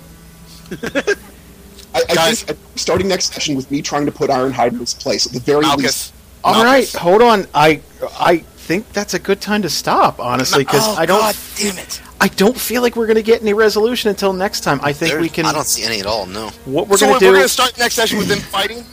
I, 0.70 2.02
I 2.10 2.14
Guys. 2.14 2.42
think 2.42 2.58
uh, 2.58 2.62
starting 2.76 3.08
next 3.08 3.32
session 3.32 3.54
with 3.56 3.70
me 3.70 3.80
trying 3.80 4.04
to 4.04 4.12
put 4.12 4.28
Ironhide 4.28 4.72
in 4.72 4.78
his 4.80 4.92
place. 4.92 5.26
At 5.26 5.32
the 5.32 5.40
very 5.40 5.64
least, 5.64 5.68
Malchus. 5.78 6.12
All 6.44 6.62
right, 6.62 6.90
hold 6.92 7.22
on. 7.22 7.46
I 7.54 7.80
I 8.18 8.38
think 8.38 8.92
that's 8.92 9.14
a 9.14 9.18
good 9.18 9.40
time 9.40 9.62
to 9.62 9.70
stop, 9.70 10.20
honestly, 10.20 10.62
because 10.64 10.86
oh, 10.86 10.96
I 11.00 11.06
don't 11.06 11.20
God 11.20 11.36
damn 11.56 11.78
it. 11.78 12.02
I 12.20 12.28
don't 12.28 12.58
feel 12.58 12.82
like 12.82 12.96
we're 12.96 13.06
going 13.06 13.16
to 13.16 13.22
get 13.22 13.42
any 13.42 13.52
resolution 13.52 14.08
until 14.08 14.32
next 14.32 14.60
time. 14.62 14.80
I 14.82 14.92
think 14.92 15.12
There- 15.12 15.20
we 15.20 15.28
can. 15.28 15.44
I 15.46 15.52
don't 15.52 15.66
see 15.66 15.82
any 15.84 16.00
at 16.00 16.06
all. 16.06 16.26
No. 16.26 16.48
what 16.64 16.88
we're 16.88 16.96
so 16.96 17.06
going 17.06 17.18
to 17.18 17.24
do? 17.24 17.30
we're 17.30 17.36
going 17.36 17.44
to 17.44 17.48
start 17.48 17.76
next 17.78 17.94
session 17.94 18.18
with 18.18 18.28
them 18.28 18.38
fighting? 18.38 18.84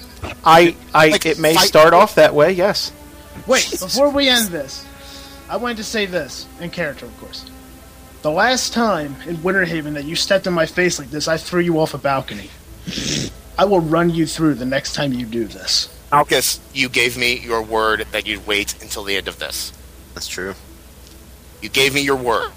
I 0.45 0.75
I 0.93 1.09
like, 1.09 1.25
it 1.25 1.39
may 1.39 1.53
fight- 1.55 1.67
start 1.67 1.93
off 1.93 2.15
that 2.15 2.33
way. 2.33 2.51
Yes. 2.51 2.91
Wait, 3.47 3.69
before 3.71 4.09
we 4.09 4.29
end 4.29 4.47
this, 4.49 4.85
I 5.49 5.57
wanted 5.57 5.77
to 5.77 5.83
say 5.83 6.05
this, 6.05 6.47
in 6.61 6.69
character, 6.69 7.05
of 7.05 7.17
course. 7.19 7.45
The 8.21 8.31
last 8.31 8.71
time 8.73 9.15
in 9.27 9.37
Winterhaven 9.37 9.93
that 9.95 10.05
you 10.05 10.15
stepped 10.15 10.47
in 10.47 10.53
my 10.53 10.65
face 10.65 10.97
like 10.99 11.09
this, 11.09 11.27
I 11.27 11.35
threw 11.37 11.59
you 11.59 11.79
off 11.79 11.93
a 11.93 11.97
balcony. 11.97 12.49
I 13.57 13.65
will 13.65 13.81
run 13.81 14.09
you 14.09 14.25
through 14.25 14.55
the 14.55 14.65
next 14.65 14.93
time 14.93 15.11
you 15.13 15.25
do 15.25 15.43
this. 15.45 15.89
Malchus, 16.11 16.59
you 16.73 16.87
gave 16.89 17.17
me 17.17 17.37
your 17.39 17.61
word 17.61 18.05
that 18.11 18.25
you'd 18.25 18.45
wait 18.47 18.81
until 18.81 19.03
the 19.03 19.17
end 19.17 19.27
of 19.27 19.39
this. 19.39 19.73
That's 20.13 20.27
true. 20.27 20.53
You 21.61 21.69
gave 21.69 21.93
me 21.93 22.01
your 22.01 22.15
word. 22.15 22.51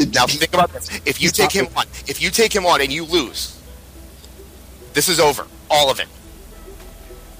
It- 0.00 0.14
Now 0.14 0.26
think 0.26 0.52
about 0.54 0.72
this. 0.72 0.88
If 1.04 1.20
you 1.22 1.30
take 1.30 1.52
him 1.52 1.68
on, 1.76 1.84
if 2.06 2.20
you 2.22 2.30
take 2.30 2.52
him 2.54 2.66
on 2.66 2.80
and 2.80 2.92
you 2.92 3.04
lose, 3.04 3.56
this 4.94 5.08
is 5.08 5.20
over. 5.20 5.46
All 5.70 5.90
of 5.90 6.00
it. 6.00 6.08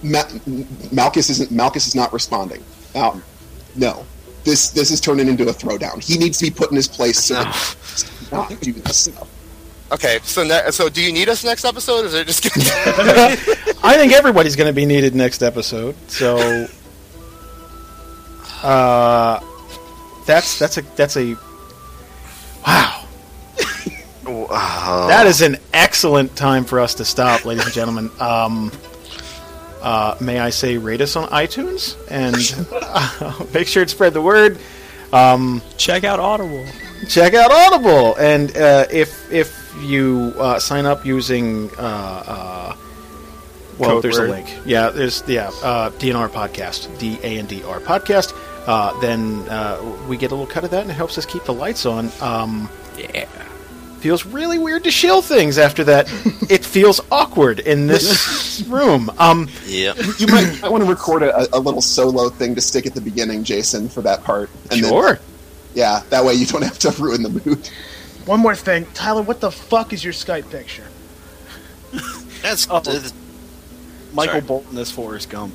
Ma- 0.03 0.29
Malchus 0.93 1.29
isn't. 1.31 1.51
Malchus 1.51 1.87
is 1.87 1.95
not 1.95 2.13
responding. 2.13 2.63
Um, 2.95 3.23
no, 3.77 4.07
this 4.45 4.71
this 4.71 4.91
is 4.91 5.01
turning 5.01 5.29
into 5.29 5.49
a 5.49 5.53
throwdown. 5.53 6.03
He 6.03 6.17
needs 6.17 6.39
to 6.39 6.45
be 6.47 6.51
put 6.51 6.71
in 6.71 6.77
his 6.77 6.89
place 6.89 7.19
so 7.25 7.35
that 7.35 7.77
not 8.33 8.49
do 8.61 8.73
this 8.73 8.97
stuff. 8.99 9.29
Okay, 9.93 10.21
so 10.23 10.45
ne- 10.45 10.71
so 10.71 10.89
do 10.89 11.03
you 11.03 11.13
need 11.13 11.29
us 11.29 11.43
next 11.45 11.65
episode? 11.65 12.05
Or 12.05 12.07
is 12.07 12.15
it 12.15 12.27
just 12.29 12.43
gonna 12.45 13.37
I 13.83 13.97
think 13.97 14.13
everybody's 14.13 14.55
going 14.57 14.69
to 14.69 14.73
be 14.73 14.87
needed 14.87 15.15
next 15.17 15.43
episode. 15.43 15.97
So, 16.09 16.39
uh, 18.63 19.41
that's 20.27 20.59
that's 20.59 20.79
a 20.79 20.83
that's 20.97 21.17
a 21.17 21.35
wow. 22.65 23.07
That 25.09 25.27
is 25.27 25.43
an 25.43 25.57
excellent 25.73 26.37
time 26.37 26.65
for 26.65 26.81
us 26.81 26.95
to 26.95 27.05
stop, 27.05 27.45
ladies 27.45 27.65
and 27.65 27.75
gentlemen. 27.75 28.11
Um, 28.21 28.73
uh, 29.83 30.17
may 30.21 30.39
I 30.39 30.51
say, 30.51 30.77
rate 30.77 31.01
us 31.01 31.17
on 31.17 31.29
iTunes 31.29 31.97
and 32.11 32.37
uh, 32.73 33.45
make 33.55 33.67
sure 33.67 33.85
to 33.85 33.89
spread 33.91 34.13
the 34.15 34.23
word. 34.23 34.59
Um, 35.13 35.63
Check 35.77 36.05
out 36.05 36.21
Audible. 36.21 36.65
check 37.09 37.35
out 37.35 37.51
Audible, 37.51 38.15
and 38.17 38.57
uh, 38.57 38.87
if 38.93 39.33
if 39.33 39.75
you 39.81 40.35
uh, 40.39 40.59
sign 40.61 40.87
up 40.87 41.05
using 41.05 41.71
uh, 41.79 41.83
uh, 42.27 42.77
well, 43.79 43.91
Code 43.91 44.03
there's 44.05 44.19
a 44.19 44.25
link. 44.25 44.47
Yeah, 44.65 44.91
there's 44.91 45.25
yeah 45.27 45.49
uh, 45.65 45.91
DNR 45.91 46.29
podcast, 46.29 46.97
D 46.99 47.19
A 47.25 47.39
N 47.39 47.47
D 47.47 47.63
R 47.65 47.81
podcast. 47.81 48.35
Uh, 48.67 48.99
then 49.01 49.49
uh, 49.49 49.81
we 50.09 50.17
get 50.17 50.31
a 50.31 50.35
little 50.35 50.47
cut 50.47 50.65
of 50.65 50.71
that, 50.71 50.83
and 50.83 50.91
it 50.91 50.95
helps 50.95 51.17
us 51.19 51.27
keep 51.27 51.45
the 51.45 51.55
lights 51.55 51.87
on. 51.87 52.11
Um, 52.21 52.69
Yeah. 52.97 53.27
feels 54.01 54.25
really 54.27 54.59
weird 54.59 54.85
to 54.85 54.91
shill 54.91 55.23
things 55.23 55.59
after 55.59 55.85
that. 55.85 56.09
it 56.51 56.65
feels 56.65 57.01
awkward 57.11 57.61
in 57.61 57.87
this 57.87 58.63
room. 58.69 59.11
Um, 59.19 59.49
yeah. 59.67 59.95
You 60.19 60.27
might, 60.29 60.61
might 60.63 60.71
want 60.71 60.85
to 60.85 60.89
record 60.91 61.23
a, 61.23 61.55
a 61.57 61.59
little 61.59 61.83
solo 61.83 62.29
thing 62.29 62.55
to 62.55 62.61
stick 62.61 62.87
at 62.87 62.95
the 62.95 63.01
beginning, 63.01 63.45
Jason, 63.45 63.89
for 63.89 64.03
that 64.03 64.23
part. 64.25 64.51
And 64.71 64.83
then- 64.83 64.91
sure. 64.91 65.19
yeah, 65.75 66.03
that 66.11 66.25
way 66.25 66.35
you 66.35 66.47
don't 66.47 66.63
have 66.63 66.79
to 66.81 66.91
ruin 67.03 67.23
the 67.23 67.29
mood. 67.45 67.69
One 68.27 68.41
more 68.41 68.55
thing, 68.55 68.87
Tyler, 68.95 69.23
what 69.23 69.41
the 69.41 69.51
fuck 69.51 69.93
is 69.95 70.05
your 70.05 70.13
Skype 70.13 70.51
picture? 70.51 70.85
That's 72.43 72.69
Oh. 72.71 72.77
uh, 72.77 73.01
Michael 74.13 74.33
Sorry. 74.35 74.41
Bolton 74.43 74.79
as 74.79 74.91
Forrest 74.91 75.31
Gump. 75.31 75.55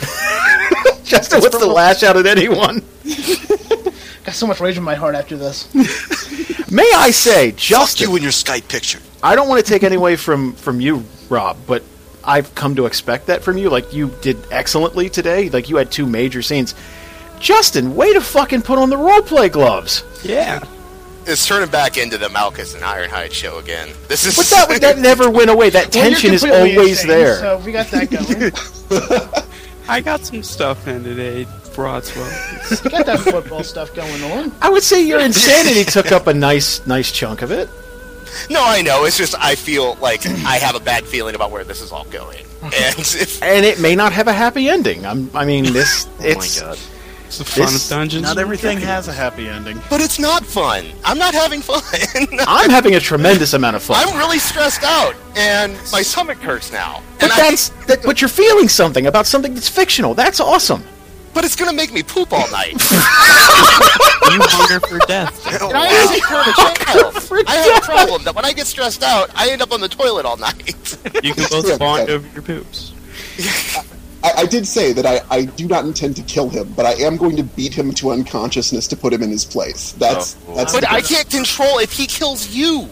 Justin 1.08 1.40
wants 1.40 1.58
to 1.58 1.66
lash 1.66 2.02
out 2.02 2.16
at 2.16 2.26
anyone. 2.26 2.82
Got 4.24 4.34
so 4.34 4.46
much 4.46 4.60
rage 4.60 4.76
in 4.76 4.82
my 4.82 4.94
heart 4.94 5.14
after 5.14 5.36
this. 5.36 5.72
May 6.70 6.90
I 6.94 7.10
say, 7.10 7.50
fuck 7.52 7.58
Justin? 7.58 8.10
you 8.10 8.16
in 8.16 8.22
your 8.22 8.32
Skype 8.32 8.68
picture. 8.68 9.00
I 9.22 9.34
don't 9.34 9.48
want 9.48 9.64
to 9.64 9.68
take 9.70 9.82
any 9.82 9.96
away 9.96 10.16
from 10.16 10.52
from 10.52 10.80
you, 10.80 11.04
Rob, 11.28 11.56
but 11.66 11.82
I've 12.22 12.54
come 12.54 12.76
to 12.76 12.86
expect 12.86 13.26
that 13.26 13.42
from 13.42 13.56
you. 13.58 13.70
Like 13.70 13.92
you 13.92 14.12
did 14.20 14.36
excellently 14.52 15.08
today. 15.08 15.48
Like 15.48 15.68
you 15.70 15.76
had 15.76 15.90
two 15.90 16.06
major 16.06 16.42
scenes. 16.42 16.74
Justin, 17.40 17.94
way 17.96 18.12
to 18.12 18.20
fucking 18.20 18.62
put 18.62 18.78
on 18.78 18.90
the 18.90 18.96
roleplay 18.96 19.50
gloves. 19.50 20.02
Yeah. 20.24 20.62
it's 21.24 21.46
turning 21.46 21.70
back 21.70 21.96
into 21.96 22.18
the 22.18 22.28
Malchus 22.28 22.74
and 22.74 22.82
Ironhide 22.82 23.32
show 23.32 23.58
again. 23.58 23.88
This 24.08 24.26
is 24.26 24.36
But 24.36 24.46
that 24.50 24.80
that 24.82 24.98
never 25.08 25.30
went 25.30 25.48
away. 25.48 25.70
That 25.70 25.94
Well, 25.94 26.04
you're 26.04 26.12
tension 26.14 26.34
is 26.34 26.42
completely 26.42 26.76
always 26.76 26.90
insane, 27.04 27.08
there. 27.08 27.36
So 27.36 27.58
we 27.64 27.72
got 27.72 27.86
that 27.92 28.10
going. 28.10 29.57
I 29.88 30.00
got 30.00 30.24
some 30.24 30.42
stuff 30.42 30.86
in 30.86 31.02
today, 31.04 31.46
Rodswell. 31.74 32.84
we 32.84 32.90
got 32.90 33.06
that 33.06 33.20
football 33.20 33.62
stuff 33.62 33.94
going 33.94 34.22
on. 34.24 34.52
I 34.60 34.68
would 34.68 34.82
say 34.82 35.02
your 35.06 35.20
insanity 35.20 35.84
took 35.84 36.12
up 36.12 36.26
a 36.26 36.34
nice 36.34 36.86
nice 36.86 37.10
chunk 37.12 37.42
of 37.42 37.50
it. 37.50 37.68
No, 38.50 38.62
I 38.64 38.82
know. 38.82 39.04
It's 39.04 39.16
just 39.16 39.34
I 39.38 39.54
feel 39.54 39.94
like 39.96 40.26
I 40.26 40.56
have 40.58 40.74
a 40.76 40.80
bad 40.80 41.04
feeling 41.04 41.34
about 41.34 41.50
where 41.50 41.64
this 41.64 41.80
is 41.80 41.92
all 41.92 42.04
going. 42.06 42.44
And 42.62 42.74
if 42.98 43.42
And 43.42 43.64
it 43.64 43.80
may 43.80 43.94
not 43.94 44.12
have 44.12 44.28
a 44.28 44.32
happy 44.32 44.68
ending. 44.68 45.06
I'm, 45.06 45.30
I 45.34 45.44
mean, 45.44 45.72
this. 45.72 46.06
Oh 46.20 46.24
It's, 46.24 46.60
my 46.60 46.66
god. 46.68 46.78
It's 47.28 47.38
the 47.38 47.44
fun 47.44 47.66
This- 47.72 47.84
of 47.84 47.90
Dungeons. 47.96 48.22
Not 48.22 48.38
everything 48.38 48.78
has 48.78 49.06
a 49.06 49.12
happy 49.12 49.48
ending. 49.48 49.80
but 49.90 50.00
it's 50.00 50.18
not 50.18 50.44
fun. 50.46 50.86
I'm 51.04 51.18
not 51.18 51.34
having 51.34 51.60
fun. 51.60 51.82
I'm 52.48 52.70
having 52.70 52.94
a 52.94 53.00
tremendous 53.00 53.52
amount 53.52 53.76
of 53.76 53.82
fun. 53.82 53.96
I'm 54.08 54.16
really 54.16 54.38
stressed 54.38 54.82
out, 54.82 55.14
and 55.36 55.74
my 55.92 56.00
stomach 56.02 56.38
hurts 56.38 56.72
now. 56.72 57.02
but 57.20 57.24
And 57.24 57.32
I, 57.32 57.36
that's 57.50 57.68
that, 57.86 58.02
but 58.02 58.20
you're 58.20 58.28
feeling 58.28 58.68
something 58.68 59.06
about 59.06 59.26
something 59.26 59.52
that's 59.54 59.68
fictional. 59.68 60.14
That's 60.14 60.40
awesome. 60.40 60.82
but 61.34 61.44
it's 61.44 61.54
gonna 61.54 61.72
make 61.74 61.92
me 61.92 62.02
poop 62.02 62.32
all 62.32 62.50
night. 62.50 62.74
You 64.28 64.40
hunger 64.42 64.86
for 64.86 64.98
death. 65.06 65.46
And 65.46 65.72
I 65.74 65.86
am 65.86 66.08
a. 66.08 67.42
I 67.48 67.54
have 67.56 67.82
a 67.82 67.86
problem 67.86 68.24
that 68.24 68.34
when 68.34 68.44
I 68.44 68.52
get 68.52 68.66
stressed 68.66 69.02
out, 69.02 69.30
I 69.34 69.48
end 69.50 69.62
up 69.62 69.72
on 69.72 69.80
the 69.80 69.88
toilet 69.88 70.26
all 70.26 70.36
night. 70.36 70.98
You 71.22 71.32
can 71.32 71.46
both 71.48 71.66
Yeah, 71.66 71.78
bond 71.78 72.10
over 72.10 72.28
your 72.34 72.42
poops. 72.42 72.92
I, 74.36 74.42
I 74.42 74.46
did 74.46 74.66
say 74.66 74.92
that 74.92 75.06
I, 75.06 75.20
I 75.30 75.44
do 75.44 75.66
not 75.66 75.84
intend 75.84 76.16
to 76.16 76.22
kill 76.22 76.48
him, 76.48 76.72
but 76.76 76.86
I 76.86 76.92
am 76.94 77.16
going 77.16 77.36
to 77.36 77.42
beat 77.42 77.74
him 77.74 77.92
to 77.94 78.10
unconsciousness 78.10 78.86
to 78.88 78.96
put 78.96 79.12
him 79.12 79.22
in 79.22 79.30
his 79.30 79.44
place. 79.44 79.92
That's 79.92 80.36
Oh, 80.48 80.54
that's 80.54 80.72
But 80.72 80.90
I 80.90 81.00
can't 81.00 81.28
control 81.30 81.78
if 81.78 81.92
he 81.92 82.06
kills 82.06 82.48
you. 82.48 82.88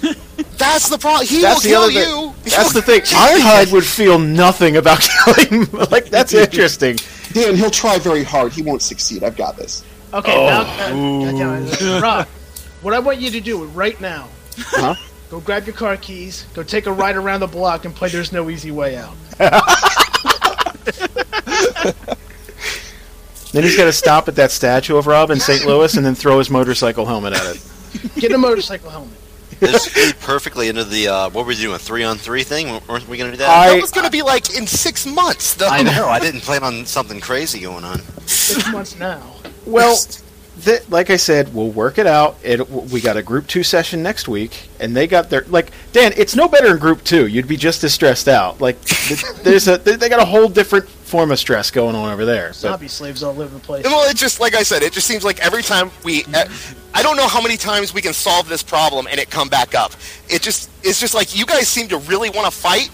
That's 0.58 0.88
the 0.88 0.96
problem. 0.98 1.26
He 1.26 1.40
That's 1.40 1.64
will 1.64 1.70
the 1.70 1.74
other 1.76 1.92
kill 1.92 2.32
thing. 2.32 2.44
you. 2.44 2.50
That's 2.56 2.72
the 2.72 2.82
thing. 2.82 3.00
Ironhide 3.00 3.72
would 3.72 3.84
feel 3.84 4.16
nothing 4.18 4.76
about 4.76 5.00
killing. 5.24 5.64
like 5.90 6.04
that's 6.06 6.32
interesting. 6.34 6.98
Dan, 7.32 7.56
he'll 7.56 7.70
try 7.70 7.98
very 7.98 8.22
hard. 8.22 8.52
He 8.52 8.62
won't 8.62 8.80
succeed. 8.82 9.24
I've 9.24 9.36
got 9.36 9.56
this. 9.56 9.84
Okay, 10.14 10.46
now, 10.46 10.60
uh, 10.62 10.88
goddamn. 11.32 12.02
Rob, 12.02 12.26
what 12.82 12.94
I 12.94 13.00
want 13.00 13.18
you 13.18 13.30
to 13.32 13.40
do 13.40 13.64
right 13.66 14.00
now, 14.00 14.28
Huh? 14.56 14.94
go 15.30 15.40
grab 15.40 15.66
your 15.66 15.74
car 15.74 15.96
keys, 15.96 16.46
go 16.54 16.62
take 16.62 16.86
a 16.86 16.92
ride 16.92 17.16
around 17.16 17.40
the 17.40 17.46
block, 17.48 17.84
and 17.84 17.92
play 17.94 18.08
"There's 18.08 18.30
No 18.32 18.50
Easy 18.50 18.70
Way 18.70 18.96
Out." 18.96 19.14
Then 23.52 23.64
he's 23.64 23.76
got 23.76 23.84
to 23.84 23.92
stop 23.92 24.28
at 24.28 24.36
that 24.36 24.50
statue 24.50 24.96
of 24.96 25.06
Rob 25.06 25.30
in 25.30 25.38
St. 25.38 25.66
Louis 25.66 25.94
and 25.96 26.06
then 26.06 26.14
throw 26.14 26.38
his 26.38 26.48
motorcycle 26.48 27.04
helmet 27.04 27.34
at 27.34 27.56
it. 27.56 27.62
Get 28.16 28.32
a 28.32 28.38
motorcycle 28.38 28.88
helmet. 28.88 29.18
This 29.60 29.92
played 29.92 30.18
perfectly 30.20 30.68
into 30.68 30.84
the 30.84 31.06
uh, 31.08 31.28
what 31.30 31.44
were 31.44 31.50
we 31.50 31.56
doing? 31.56 31.78
Three 31.78 32.02
on 32.02 32.16
three 32.16 32.42
thing? 32.44 32.80
Weren't 32.88 33.06
we 33.06 33.16
gonna 33.18 33.30
do 33.32 33.36
that? 33.36 33.48
I- 33.50 33.74
That 33.74 33.82
was 33.82 33.90
going 33.92 34.06
to 34.06 34.10
be 34.10 34.22
like 34.22 34.56
in 34.56 34.66
six 34.66 35.06
months, 35.06 35.54
though. 35.54 35.68
I 35.68 35.82
know. 35.82 36.08
I 36.08 36.18
didn't 36.18 36.40
plan 36.40 36.64
on 36.64 36.84
something 36.86 37.20
crazy 37.20 37.60
going 37.60 37.84
on. 37.84 38.00
Six 38.26 38.72
months 38.72 38.98
now. 38.98 39.22
Well, 39.66 39.96
th- 40.64 40.88
like 40.90 41.10
I 41.10 41.16
said, 41.16 41.54
we'll 41.54 41.70
work 41.70 41.98
it 41.98 42.06
out. 42.06 42.36
It, 42.42 42.68
we 42.68 43.00
got 43.00 43.16
a 43.16 43.22
group 43.22 43.46
two 43.46 43.62
session 43.62 44.02
next 44.02 44.28
week, 44.28 44.68
and 44.80 44.94
they 44.96 45.06
got 45.06 45.30
their 45.30 45.44
like 45.48 45.70
Dan. 45.92 46.12
It's 46.16 46.36
no 46.36 46.48
better 46.48 46.72
in 46.72 46.78
group 46.78 47.04
two. 47.04 47.26
You'd 47.26 47.48
be 47.48 47.56
just 47.56 47.82
as 47.84 47.94
stressed 47.94 48.28
out. 48.28 48.60
Like 48.60 48.80
th- 48.84 49.22
there's 49.42 49.68
a 49.68 49.78
they 49.78 49.96
they 49.96 50.08
got 50.08 50.20
a 50.20 50.24
whole 50.24 50.48
different 50.48 50.88
form 50.88 51.30
of 51.30 51.38
stress 51.38 51.70
going 51.70 51.94
on 51.94 52.10
over 52.12 52.24
there. 52.24 52.48
But 52.48 52.56
Zombie 52.56 52.88
slaves 52.88 53.22
all 53.22 53.38
over 53.40 53.52
the 53.54 53.60
place. 53.60 53.84
Well, 53.84 54.08
it 54.08 54.16
just 54.16 54.40
like 54.40 54.54
I 54.54 54.62
said, 54.62 54.82
it 54.82 54.92
just 54.92 55.06
seems 55.06 55.24
like 55.24 55.40
every 55.40 55.62
time 55.62 55.90
we, 56.04 56.24
uh, 56.32 56.46
I 56.94 57.02
don't 57.02 57.16
know 57.16 57.28
how 57.28 57.42
many 57.42 57.58
times 57.58 57.92
we 57.92 58.00
can 58.00 58.14
solve 58.14 58.48
this 58.48 58.62
problem 58.62 59.06
and 59.10 59.20
it 59.20 59.28
come 59.28 59.48
back 59.48 59.74
up. 59.74 59.92
It 60.30 60.40
just, 60.40 60.70
it's 60.82 60.98
just 60.98 61.14
like 61.14 61.36
you 61.36 61.44
guys 61.44 61.68
seem 61.68 61.88
to 61.88 61.98
really 61.98 62.30
want 62.30 62.46
to 62.46 62.50
fight. 62.50 62.90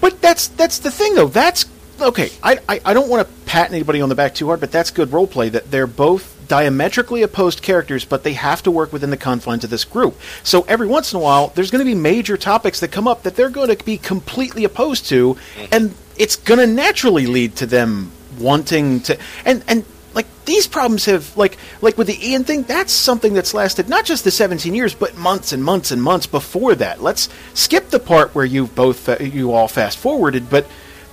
but 0.00 0.20
that's 0.22 0.48
that's 0.48 0.78
the 0.78 0.90
thing 0.92 1.14
though. 1.16 1.26
That's 1.26 1.64
okay, 2.00 2.30
I, 2.42 2.58
I, 2.68 2.80
I 2.84 2.94
don't 2.94 3.08
want 3.08 3.26
to 3.26 3.34
pat 3.46 3.70
anybody 3.72 4.00
on 4.00 4.08
the 4.08 4.14
back 4.14 4.34
too 4.34 4.46
hard, 4.46 4.60
but 4.60 4.70
that's 4.70 4.90
good 4.92 5.12
role 5.12 5.26
play. 5.26 5.48
That 5.48 5.70
they're 5.72 5.86
both 5.88 6.39
diametrically 6.50 7.22
opposed 7.22 7.62
characters, 7.62 8.04
but 8.04 8.24
they 8.24 8.32
have 8.32 8.60
to 8.64 8.72
work 8.72 8.92
within 8.92 9.10
the 9.10 9.16
confines 9.16 9.62
of 9.62 9.70
this 9.70 9.84
group. 9.84 10.18
So 10.42 10.62
every 10.62 10.88
once 10.88 11.12
in 11.12 11.20
a 11.20 11.22
while, 11.22 11.52
there's 11.54 11.70
going 11.70 11.78
to 11.78 11.84
be 11.84 11.94
major 11.94 12.36
topics 12.36 12.80
that 12.80 12.88
come 12.88 13.06
up 13.06 13.22
that 13.22 13.36
they're 13.36 13.50
going 13.50 13.74
to 13.74 13.84
be 13.84 13.96
completely 13.96 14.64
opposed 14.64 15.06
to, 15.10 15.36
and 15.70 15.94
it's 16.18 16.34
going 16.34 16.58
to 16.58 16.66
naturally 16.66 17.26
lead 17.26 17.54
to 17.56 17.66
them 17.66 18.10
wanting 18.36 19.00
to 19.00 19.18
and 19.44 19.62
and 19.68 19.84
like 20.14 20.26
these 20.46 20.66
problems 20.66 21.04
have 21.04 21.36
like 21.36 21.58
like 21.82 21.98
with 21.98 22.06
the 22.06 22.28
Ian 22.28 22.42
thing 22.44 22.62
that's 22.62 22.92
something 22.92 23.34
that's 23.34 23.52
lasted 23.52 23.88
not 23.88 24.06
just 24.06 24.24
the 24.24 24.30
17 24.30 24.74
years 24.74 24.94
but 24.94 25.16
months 25.16 25.52
and 25.52 25.62
months 25.62 25.90
and 25.90 26.02
months 26.02 26.26
before 26.26 26.74
that 26.74 27.02
let's 27.02 27.28
skip 27.52 27.90
the 27.90 27.98
part 27.98 28.34
where 28.34 28.46
you 28.46 28.66
both 28.68 29.08
uh, 29.08 29.16
you 29.20 29.52
all 29.52 29.68
fast 29.68 29.98
forwarded 29.98 30.48
but 30.48 30.66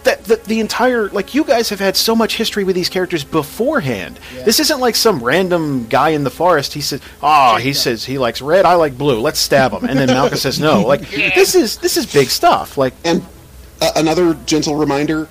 that 0.04 0.24
the, 0.26 0.38
the 0.38 0.60
entire 0.60 1.10
like 1.10 1.34
you 1.34 1.44
guys 1.44 1.70
have 1.70 1.80
had 1.80 1.98
so 1.98 2.16
much 2.16 2.38
history 2.38 2.64
with 2.64 2.76
these 2.76 2.90
characters 2.90 3.24
beforehand. 3.24 4.20
This 4.46 4.60
isn't 4.60 4.80
like 4.80 4.96
some 4.96 5.22
random 5.24 5.88
guy 5.88 6.10
in 6.10 6.24
the 6.24 6.30
forest. 6.30 6.74
He 6.74 6.82
says 6.82 7.02
oh 7.22 7.58
he 7.58 7.74
says 7.74 8.06
he 8.06 8.18
likes 8.18 8.42
red 8.42 8.66
i 8.66 8.76
like 8.76 8.98
blue. 8.98 9.20
Let's 9.20 9.40
stab 9.40 9.74
him. 9.74 9.84
And 9.86 10.00
then 10.00 10.08
malchus 10.08 10.44
says 10.44 10.60
no. 10.60 10.82
Like 10.82 11.02
this 11.36 11.56
is 11.56 11.78
this 11.78 11.98
is 11.98 12.12
big 12.12 12.30
stuff. 12.30 12.78
Like 12.78 12.94
And 13.04 13.26
uh, 13.82 13.92
another 13.96 14.34
gentle 14.46 14.76
reminder 14.76 15.28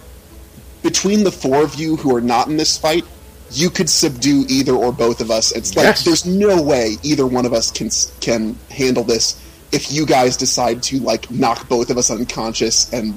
between 0.83 1.25
the 1.25 1.33
four 1.33 1.63
of 1.63 1.75
you 1.77 1.97
who 1.97 2.15
are 2.15 2.21
not 2.21 2.47
in 2.49 2.57
this 2.57 2.79
fight, 2.79 3.05
you 3.51 3.71
could 3.71 3.89
subdue 3.89 4.45
either 4.49 4.73
or 4.73 4.93
both 4.93 5.21
of 5.21 5.31
us. 5.31 5.53
It's 5.53 5.75
like 5.77 5.85
Yes. 5.85 6.05
there's 6.05 6.27
no 6.27 6.61
way 6.63 6.97
either 7.03 7.27
one 7.27 7.47
of 7.47 7.53
us 7.53 7.71
can 7.71 7.91
can 8.21 8.57
handle 8.71 9.05
this 9.05 9.41
if 9.73 9.91
you 9.91 10.07
guys 10.07 10.37
decide 10.37 10.83
to 10.85 10.99
like 11.01 11.31
knock 11.31 11.69
both 11.69 11.91
of 11.91 11.99
us 11.99 12.11
unconscious 12.11 12.93
and 12.93 13.15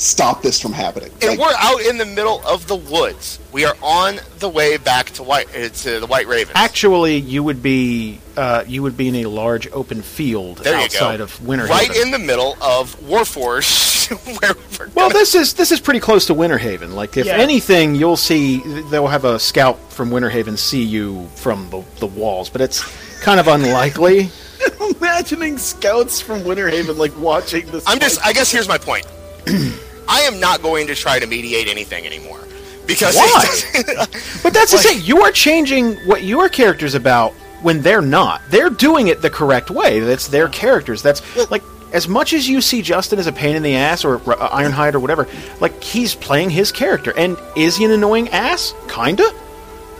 stop 0.00 0.42
this 0.42 0.60
from 0.60 0.72
happening. 0.72 1.10
And 1.20 1.30
Like, 1.30 1.38
we're 1.38 1.54
out 1.58 1.80
in 1.82 1.98
the 1.98 2.06
middle 2.06 2.40
of 2.46 2.66
the 2.66 2.76
woods. 2.76 3.38
We 3.52 3.64
are 3.66 3.76
on 3.82 4.18
the 4.38 4.48
way 4.48 4.76
back 4.78 5.10
to 5.10 5.22
White 5.22 5.48
uh, 5.54 5.68
to 5.68 6.00
the 6.00 6.06
White 6.06 6.26
Raven. 6.26 6.52
Actually, 6.56 7.16
you 7.18 7.42
would 7.42 7.62
be 7.62 8.20
uh, 8.36 8.64
you 8.66 8.82
would 8.82 8.96
be 8.96 9.08
in 9.08 9.16
a 9.16 9.26
large 9.26 9.70
open 9.72 10.00
field 10.02 10.58
there 10.58 10.74
outside 10.76 11.20
of 11.20 11.44
Winter 11.46 11.66
right 11.66 11.88
Haven. 11.88 12.02
in 12.02 12.10
the 12.12 12.18
middle 12.18 12.56
of 12.62 12.96
Warforge, 13.00 14.10
where 14.40 14.54
we're 14.78 14.92
well, 14.94 15.08
gonna- 15.08 15.18
this 15.18 15.34
is 15.34 15.54
this 15.54 15.70
is 15.72 15.80
pretty 15.80 16.00
close 16.00 16.26
to 16.26 16.34
Winter 16.34 16.58
Haven. 16.58 16.94
Like, 16.94 17.16
if 17.16 17.26
Yeah. 17.26 17.36
anything, 17.36 17.94
you'll 17.94 18.16
see 18.16 18.58
they'll 18.90 19.06
have 19.08 19.24
a 19.24 19.38
scout 19.38 19.78
from 19.92 20.10
Winter 20.10 20.30
Haven 20.30 20.56
see 20.56 20.82
you 20.82 21.26
from 21.34 21.68
the, 21.70 21.82
the 21.98 22.06
walls, 22.06 22.48
but 22.48 22.60
it's 22.62 22.82
kind 23.20 23.38
of 23.40 23.48
unlikely. 23.48 24.30
Imagining 25.00 25.58
scouts 25.58 26.20
from 26.20 26.44
Winter 26.44 26.68
Haven 26.68 26.96
like 26.98 27.16
watching 27.18 27.66
this. 27.70 27.84
I'm 27.86 27.98
just. 27.98 28.24
I 28.24 28.32
guess 28.32 28.50
here's 28.50 28.68
my 28.68 28.78
point. 28.78 29.06
I 30.10 30.22
am 30.22 30.40
not 30.40 30.60
going 30.60 30.86
to 30.88 30.94
try 30.94 31.18
to 31.20 31.26
mediate 31.26 31.68
anything 31.68 32.04
anymore 32.04 32.40
because 32.86 33.14
Why? 33.16 33.44
But 34.42 34.52
that's 34.52 34.72
the 34.72 34.78
thing. 34.78 35.00
You 35.02 35.22
are 35.22 35.30
changing 35.30 35.94
what 36.06 36.24
your 36.24 36.48
character's 36.48 36.94
about 36.94 37.32
when 37.62 37.80
they're 37.82 38.02
not. 38.02 38.42
They're 38.48 38.70
doing 38.70 39.06
it 39.08 39.22
the 39.22 39.30
correct 39.30 39.70
way. 39.70 40.00
That's 40.00 40.26
their 40.28 40.48
characters. 40.48 41.00
That's 41.02 41.22
like 41.50 41.62
as 41.92 42.08
much 42.08 42.32
as 42.32 42.48
you 42.48 42.60
see 42.60 42.82
Justin 42.82 43.18
as 43.18 43.26
a 43.26 43.32
pain 43.32 43.54
in 43.54 43.62
the 43.62 43.76
ass 43.76 44.04
or 44.04 44.16
uh, 44.16 44.48
Ironhide 44.50 44.94
or 44.94 45.00
whatever. 45.00 45.28
Like 45.60 45.82
he's 45.82 46.14
playing 46.14 46.50
his 46.50 46.72
character, 46.72 47.12
and 47.16 47.36
is 47.56 47.76
he 47.76 47.84
an 47.84 47.92
annoying 47.92 48.28
ass? 48.30 48.74
Kinda. 48.88 49.30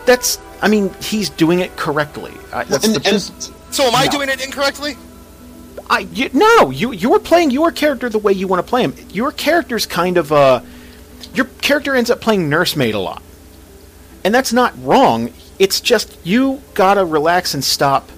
That's. 0.06 0.38
I 0.62 0.68
mean, 0.68 0.92
he's 1.00 1.30
doing 1.30 1.60
it 1.60 1.76
correctly. 1.76 2.32
I, 2.52 2.64
that's 2.64 2.84
and, 2.84 2.96
the, 2.96 3.08
and 3.08 3.20
so 3.72 3.84
am 3.84 3.94
I 3.94 4.06
No. 4.06 4.10
doing 4.10 4.28
it 4.28 4.44
incorrectly? 4.44 4.96
I, 5.90 5.98
you, 6.12 6.30
no, 6.32 6.70
you 6.70 6.92
you 6.92 7.12
are 7.14 7.18
playing 7.18 7.50
your 7.50 7.72
character 7.72 8.08
the 8.08 8.20
way 8.20 8.32
you 8.32 8.46
want 8.46 8.64
to 8.64 8.70
play 8.70 8.84
him. 8.84 8.94
Your 9.10 9.32
character's 9.32 9.86
kind 9.86 10.18
of 10.18 10.30
uh, 10.30 10.60
your 11.34 11.46
character 11.62 11.96
ends 11.96 12.10
up 12.10 12.20
playing 12.20 12.48
nursemaid 12.48 12.94
a 12.94 13.00
lot, 13.00 13.20
and 14.24 14.32
that's 14.32 14.52
not 14.52 14.72
wrong. 14.84 15.32
It's 15.58 15.80
just 15.80 16.16
you 16.24 16.62
gotta 16.74 17.04
relax 17.04 17.54
and 17.54 17.64
stop 17.64 18.08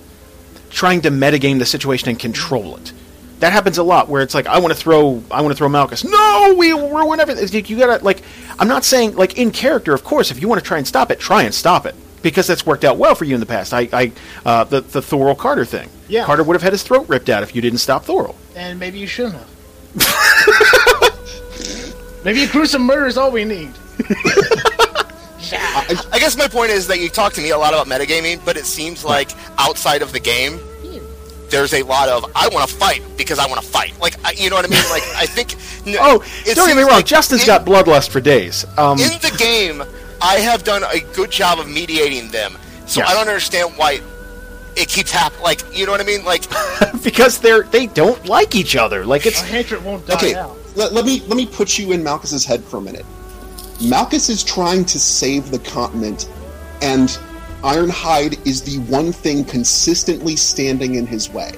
trying 0.69 1.01
to 1.01 1.11
metagame 1.11 1.59
the 1.59 1.65
situation 1.65 2.11
and 2.11 2.19
control 2.19 2.77
it. 2.77 2.93
That 3.41 3.55
happens 3.55 3.79
a 3.79 3.83
lot 3.83 4.07
where 4.11 4.21
it's 4.21 4.35
like 4.35 4.47
I 4.47 4.59
want 4.59 4.75
to 4.75 4.79
throw 4.79 5.25
I 5.31 5.41
want 5.41 5.53
to 5.53 5.57
throw 5.57 5.71
Malchus. 5.71 6.05
No, 6.05 6.55
we 6.59 6.73
ruin 6.73 7.21
everything. 7.21 7.65
You 7.65 7.79
gotta 7.79 8.05
like 8.05 8.23
I'm 8.59 8.69
not 8.69 8.85
saying 8.85 9.17
like 9.17 9.39
in 9.39 9.51
character. 9.51 9.95
Of 9.95 10.05
course, 10.05 10.31
if 10.31 10.43
you 10.43 10.47
want 10.47 10.61
to 10.61 10.67
try 10.67 10.77
and 10.77 10.87
stop 10.87 11.11
it, 11.11 11.19
try 11.19 11.45
and 11.45 11.55
stop 11.55 11.87
it 11.87 11.95
because 12.23 12.47
that's 12.47 12.65
worked 12.65 12.85
out 12.85 12.97
well 12.97 13.15
for 13.15 13.25
you 13.25 13.35
in 13.35 13.41
the 13.41 13.47
past. 13.47 13.75
I, 13.75 13.89
I 13.93 14.13
uh, 14.47 14.65
the 14.65 14.81
the 14.81 15.01
Thorol 15.01 15.37
Carter 15.37 15.65
thing. 15.65 15.89
Yeah. 16.09 16.25
Carter 16.25 16.43
would 16.43 16.55
have 16.55 16.63
had 16.63 16.73
his 16.73 16.83
throat 16.83 17.09
ripped 17.09 17.29
out 17.29 17.43
if 17.43 17.55
you 17.55 17.63
didn't 17.63 17.79
stop 17.79 18.05
Thorol. 18.05 18.35
And 18.57 18.79
maybe 18.79 18.99
you 18.99 19.07
shouldn't 19.07 19.35
have. 19.35 19.49
maybe 22.25 22.45
a 22.45 22.49
gruesome 22.49 22.83
murder 22.83 23.07
is 23.07 23.19
all 23.19 23.31
we 23.31 23.45
need. 23.45 23.73
I 25.55 26.19
guess 26.19 26.37
my 26.37 26.49
point 26.49 26.71
is 26.71 26.87
that 26.89 26.99
you 27.01 27.09
talk 27.09 27.33
to 27.35 27.41
me 27.43 27.51
a 27.51 27.59
lot 27.59 27.75
about 27.75 27.87
metagaming, 27.87 28.43
but 28.45 28.57
it 28.57 28.65
seems 28.65 29.05
like 29.05 29.31
outside 29.59 30.03
of 30.03 30.13
the 30.13 30.21
game, 30.21 30.59
there's 31.51 31.75
a 31.75 31.83
lot 31.83 32.09
of 32.09 32.25
I 32.35 32.49
want 32.49 32.69
to 32.69 32.75
fight 32.75 33.03
because 33.19 33.39
I 33.39 33.47
want 33.47 33.61
to 33.61 33.67
fight. 33.67 33.99
Like 34.01 34.17
I, 34.25 34.33
you 34.33 34.49
know 34.49 34.57
what 34.57 34.65
I 34.65 34.69
mean? 34.69 34.83
Like 34.91 35.03
I 35.15 35.27
think. 35.27 35.55
n- 35.87 35.97
Oh, 36.01 36.25
don't 36.55 36.69
get 36.69 36.77
me 36.77 36.83
wrong. 36.83 36.93
like 36.93 37.07
Justin's 37.07 37.43
in- 37.43 37.47
got 37.47 37.67
bloodlust 37.67 38.09
for 38.09 38.21
days. 38.21 38.65
Um, 38.79 38.99
in 38.99 39.11
the 39.21 39.35
game, 39.39 39.83
I 40.23 40.37
have 40.37 40.65
done 40.65 40.85
a 40.85 41.01
good 41.15 41.31
job 41.31 41.59
of 41.59 41.69
mediating 41.69 42.31
them. 42.31 42.57
So 42.87 43.01
Yes. 43.01 43.11
I 43.11 43.15
don't 43.15 43.29
understand 43.29 43.73
why 43.77 44.01
it 44.77 44.89
keeps 44.89 45.11
happening. 45.11 45.43
Like, 45.43 45.63
you 45.77 45.85
know 45.87 45.93
what 45.93 46.01
I 46.01 46.05
mean? 46.05 46.25
Like, 46.25 46.45
because 47.05 47.39
they're 47.39 47.63
they 47.65 47.87
don't 47.87 48.25
like 48.27 48.55
each 48.55 48.77
other. 48.77 49.05
Like 49.05 49.27
it's 49.27 49.41
hatred 49.41 49.85
won't 49.85 50.07
die 50.07 50.15
okay, 50.15 50.35
out. 50.35 50.57
let, 50.77 50.93
let 50.93 51.05
me 51.05 51.21
let 51.27 51.37
me 51.37 51.47
put 51.47 51.79
you 51.79 51.93
in 51.93 52.03
Malchus's 52.03 52.45
head 52.45 52.63
for 52.65 52.79
a 52.79 52.81
minute. 52.81 53.05
Malchus 53.83 54.29
is 54.29 54.45
trying 54.45 54.85
to 54.87 54.99
save 54.99 55.51
the 55.51 55.59
continent, 55.59 56.31
and 56.83 57.09
Ironhide 57.63 58.45
is 58.47 58.63
the 58.63 58.79
one 58.91 59.13
thing 59.13 59.45
consistently 59.45 60.37
standing 60.37 60.95
in 60.97 61.07
his 61.07 61.31
way. 61.31 61.53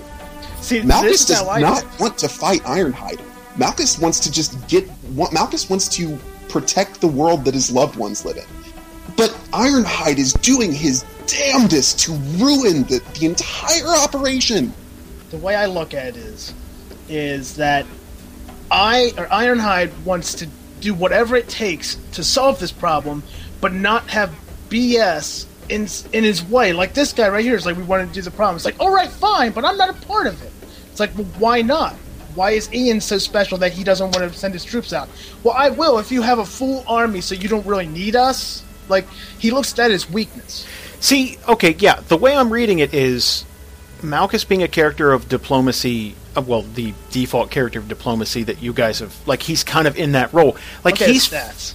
See, 0.61 0.81
Malchus 0.83 1.27
does 1.27 1.45
not 1.61 1.85
want 2.01 2.17
to 2.19 2.29
fight 2.29 2.63
Ironhide. 2.63 3.21
Malchus 3.57 3.99
wants 3.99 4.19
to 4.21 4.33
just 4.33 4.67
get. 4.69 4.89
wa- 5.15 5.29
Malchus 5.33 5.69
wants 5.69 5.89
to 5.89 6.19
protect 6.55 7.01
the 7.01 7.09
world 7.09 7.45
that 7.45 7.53
his 7.53 7.73
loved 7.73 7.97
ones 7.97 8.25
live 8.25 8.37
in. 8.37 8.45
But 9.17 9.31
Ironhide 9.51 10.19
is 10.19 10.35
doing 10.35 10.73
his 10.73 11.05
damnedest 11.27 11.99
to 12.05 12.13
ruin 12.13 12.85
the, 12.85 13.03
the 13.19 13.27
entire 13.27 13.89
operation. 13.89 14.73
the 15.31 15.37
way 15.39 15.57
I 15.57 15.67
look 15.67 15.95
at 15.95 16.07
it 16.07 16.17
is, 16.17 16.55
is 17.09 17.57
that 17.57 17.87
I 18.71 19.13
or 19.19 19.27
Ironhide 19.27 19.91
wants 20.05 20.35
to 20.35 20.49
do 20.81 20.95
whatever 20.95 21.35
it 21.35 21.49
takes 21.49 21.97
to 22.13 22.23
solve 22.23 22.61
this 22.61 22.71
problem, 22.71 23.25
but 23.61 23.73
not 23.73 24.09
have 24.11 24.33
BS 24.69 25.47
in 25.69 25.89
in 26.13 26.23
his 26.23 26.41
way. 26.45 26.73
Like 26.73 26.95
this 26.95 27.13
guy 27.13 27.29
right 27.31 27.45
here 27.45 27.57
is 27.57 27.67
like, 27.67 27.77
we 27.77 27.83
want 27.83 28.07
to 28.07 28.15
do 28.15 28.23
the 28.23 28.31
problem. 28.31 28.55
It's 28.55 28.65
like, 28.65 28.79
all 28.79 28.95
right, 28.95 29.11
fine, 29.11 29.51
but 29.51 29.65
I'm 29.65 29.77
not 29.77 29.91
a 29.91 30.07
part 30.07 30.29
of 30.29 30.41
it. 30.41 30.53
It's 30.93 31.01
like, 31.01 31.19
well, 31.19 31.27
why 31.39 31.63
not? 31.63 31.97
Why 32.35 32.53
is 32.53 32.73
Ian 32.73 33.01
so 33.01 33.19
special 33.19 33.59
that 33.59 33.73
he 33.73 33.85
doesn't 33.85 34.11
want 34.13 34.33
to 34.33 34.39
send 34.39 34.55
his 34.55 34.65
troops 34.65 34.93
out? 34.93 35.09
Well, 35.43 35.55
I 35.57 35.71
will 35.71 35.99
if 35.99 36.11
you 36.11 36.23
have 36.23 36.39
a 36.39 36.45
full 36.45 36.85
army, 36.87 37.21
so 37.21 37.35
you 37.35 37.49
don't 37.49 37.67
really 37.67 37.87
need 37.87 38.17
us. 38.17 38.63
Like 38.89 39.07
he 39.39 39.51
looks 39.51 39.73
at 39.73 39.77
that 39.77 39.91
as 39.91 40.11
weakness. 40.11 40.67
See, 41.01 41.39
okay, 41.49 41.77
yeah. 41.79 42.01
The 42.01 42.17
way 42.17 42.35
I'm 42.35 42.51
reading 42.51 42.79
it 42.79 42.95
is 42.95 43.45
Malchus 44.03 44.45
being 44.45 44.63
a 44.63 44.69
character 44.69 45.13
of 45.13 45.29
diplomacy. 45.29 46.15
Uh, 46.37 46.41
well, 46.41 46.63
the 46.63 46.95
default 47.11 47.51
character 47.51 47.79
of 47.79 47.89
diplomacy 47.89 48.43
that 48.45 48.63
you 48.63 48.73
guys 48.73 48.99
have, 48.99 49.15
like, 49.27 49.43
he's 49.43 49.63
kind 49.63 49.87
of 49.87 49.97
in 49.97 50.13
that 50.13 50.33
role. 50.33 50.57
Like, 50.83 50.99
his 50.99 51.09
he's. 51.09 51.29
stats. 51.29 51.75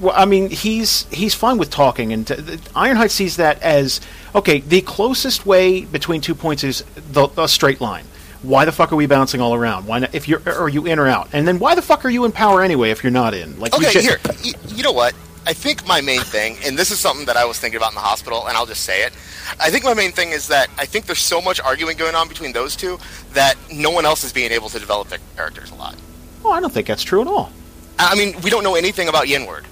Well, 0.00 0.14
I 0.16 0.24
mean, 0.24 0.50
he's 0.50 1.04
he's 1.12 1.34
fine 1.34 1.58
with 1.58 1.70
talking, 1.70 2.12
and 2.12 2.26
t- 2.26 2.34
Ironhide 2.34 3.10
sees 3.10 3.36
that 3.36 3.62
as 3.62 4.00
okay. 4.34 4.60
The 4.60 4.80
closest 4.80 5.46
way 5.46 5.84
between 5.84 6.20
two 6.20 6.34
points 6.34 6.64
is 6.64 6.82
the 7.12 7.28
a 7.36 7.46
straight 7.46 7.80
line. 7.80 8.04
Why 8.42 8.64
the 8.64 8.72
fuck 8.72 8.90
are 8.92 8.96
we 8.96 9.06
bouncing 9.06 9.40
all 9.40 9.54
around? 9.54 9.86
Why 9.86 9.98
not? 10.00 10.14
If 10.14 10.26
you're 10.28 10.40
are 10.48 10.68
you 10.68 10.86
in 10.86 10.98
or 10.98 11.06
out? 11.06 11.28
And 11.32 11.46
then 11.46 11.58
why 11.58 11.74
the 11.74 11.82
fuck 11.82 12.04
are 12.04 12.10
you 12.10 12.24
in 12.24 12.32
power 12.32 12.62
anyway 12.62 12.90
if 12.90 13.02
you're 13.04 13.10
not 13.10 13.34
in? 13.34 13.58
Like, 13.60 13.74
okay, 13.74 13.90
should- 13.90 14.02
here, 14.02 14.18
you, 14.42 14.54
you 14.68 14.82
know 14.82 14.92
what? 14.92 15.14
I 15.46 15.52
think 15.54 15.86
my 15.86 16.00
main 16.00 16.20
thing, 16.20 16.56
and 16.64 16.78
this 16.78 16.90
is 16.90 16.98
something 17.00 17.24
that 17.26 17.36
I 17.36 17.44
was 17.46 17.58
thinking 17.58 17.76
about 17.78 17.90
in 17.90 17.94
the 17.96 18.00
hospital, 18.02 18.46
and 18.46 18.56
I'll 18.56 18.66
just 18.66 18.84
say 18.84 19.04
it. 19.04 19.12
I 19.58 19.70
think 19.70 19.84
my 19.84 19.94
main 19.94 20.12
thing 20.12 20.30
is 20.30 20.48
that 20.48 20.68
I 20.78 20.84
think 20.86 21.06
there's 21.06 21.18
so 21.18 21.40
much 21.40 21.60
arguing 21.60 21.96
going 21.96 22.14
on 22.14 22.28
between 22.28 22.52
those 22.52 22.76
two 22.76 22.98
that 23.32 23.56
no 23.72 23.90
one 23.90 24.04
else 24.04 24.22
is 24.22 24.32
being 24.32 24.52
able 24.52 24.68
to 24.68 24.78
develop 24.78 25.08
their 25.08 25.18
characters 25.36 25.70
a 25.70 25.74
lot. 25.74 25.96
Oh, 26.44 26.52
I 26.52 26.60
don't 26.60 26.72
think 26.72 26.86
that's 26.86 27.02
true 27.02 27.20
at 27.22 27.26
all. 27.26 27.50
I 27.98 28.14
mean, 28.16 28.38
we 28.42 28.50
don't 28.50 28.62
know 28.64 28.74
anything 28.74 29.08
about 29.08 29.26
Yinward, 29.26 29.64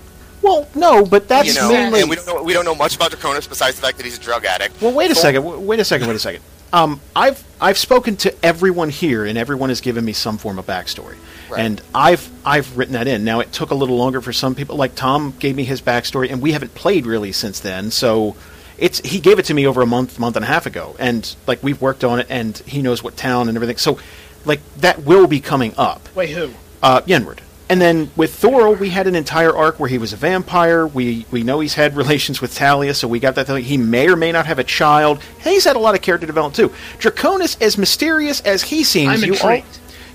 Well, 0.42 0.68
no, 0.74 1.05
but 1.05 1.28
that's 1.28 1.48
you 1.48 1.55
know, 1.55 1.68
mainly. 1.70 2.00
and 2.00 2.10
we 2.10 2.16
don't 2.16 2.26
know 2.26 2.42
we 2.42 2.52
don't 2.55 2.64
know 2.64 2.74
much 2.74 2.97
about 2.97 3.10
Draconis 3.12 3.48
besides 3.48 3.76
the 3.76 3.82
fact 3.82 3.97
that 3.98 4.05
he's 4.05 4.18
a 4.18 4.20
drug 4.20 4.44
addict. 4.47 4.80
Well, 4.82 4.92
wait 4.92 5.10
a 5.10 5.14
Thor- 5.14 5.22
second. 5.22 5.66
Wait 5.66 5.80
a 5.80 5.84
second. 5.84 6.08
Wait 6.08 6.16
a 6.16 6.18
second. 6.18 6.42
Um, 6.72 7.00
I've 7.16 7.42
I've 7.60 7.78
spoken 7.78 8.16
to 8.18 8.44
everyone 8.44 8.90
here, 8.90 9.24
and 9.24 9.38
everyone 9.38 9.68
has 9.70 9.80
given 9.80 10.05
me 10.05 10.12
some 10.12 10.38
form 10.38 10.58
of 10.58 10.66
backstory, 10.66 11.16
Right. 11.48 11.60
and 11.64 11.80
I've 11.94 12.28
I've 12.44 12.76
written 12.76 12.92
that 12.94 13.06
in. 13.06 13.24
Now 13.24 13.40
it 13.40 13.52
took 13.52 13.70
a 13.70 13.74
little 13.74 13.97
longer 13.97 14.20
for 14.20 14.32
some 14.32 14.55
people. 14.55 14.76
Like 14.76 14.94
Tom 14.94 15.34
gave 15.38 15.56
me 15.56 15.64
his 15.64 15.80
backstory, 15.80 16.30
and 16.30 16.42
we 16.42 16.52
haven't 16.52 16.74
played 16.74 17.06
really 17.06 17.32
since 17.32 17.60
then. 17.60 17.90
So 17.90 18.36
it's 18.76 19.00
he 19.00 19.18
gave 19.20 19.38
it 19.38 19.47
to 19.47 19.55
me 19.55 19.66
over 19.66 19.80
a 19.82 19.86
month, 19.86 20.18
month 20.18 20.36
and 20.36 20.44
a 20.44 20.48
half 20.48 20.66
ago, 20.66 20.94
and 20.98 21.34
like 21.47 21.62
we've 21.62 21.80
worked 21.80 22.05
on 22.05 22.20
it, 22.20 22.26
and 22.28 22.56
he 22.66 22.82
knows 22.82 23.02
what 23.02 23.16
town 23.16 23.48
and 23.48 23.56
everything. 23.56 23.78
So 23.78 23.98
like 24.44 24.60
that 24.78 25.05
will 25.05 25.26
be 25.26 25.40
coming 25.40 25.72
up. 25.78 26.08
Wait, 26.14 26.30
who? 26.30 26.50
Uh, 26.82 27.00
Yenward. 27.02 27.38
And 27.70 27.80
then 27.80 28.10
with 28.16 28.34
Thor, 28.34 28.72
we 28.74 28.88
had 28.88 29.06
an 29.06 29.14
entire 29.14 29.55
arc 29.55 29.78
where 29.78 29.90
he 29.90 29.98
was 29.98 30.12
a 30.12 30.16
vampire. 30.16 30.86
We 30.86 31.26
we 31.30 31.42
know 31.42 31.60
he's 31.60 31.74
had 31.74 31.97
relations 32.02 32.40
with 32.40 32.55
Talia, 32.55 32.94
so 32.94 33.06
we 33.08 33.20
got 33.20 33.34
that 33.34 33.47
thing. 33.47 33.62
He 33.62 33.76
may 33.76 34.08
or 34.08 34.16
may 34.16 34.32
not 34.32 34.47
have 34.47 34.58
a 34.58 34.64
child. 34.64 35.18
And 35.36 35.47
he's 35.47 35.64
had 35.64 35.76
a 35.76 35.78
lot 35.78 35.94
of 35.94 36.00
character 36.02 36.26
development 36.26 36.56
too. 36.56 36.74
Draconis, 36.98 37.60
as 37.60 37.76
mysterious 37.76 38.40
as 38.42 38.62
he 38.62 38.84
seems, 38.84 39.22
you 39.22 39.36
all, 39.42 39.62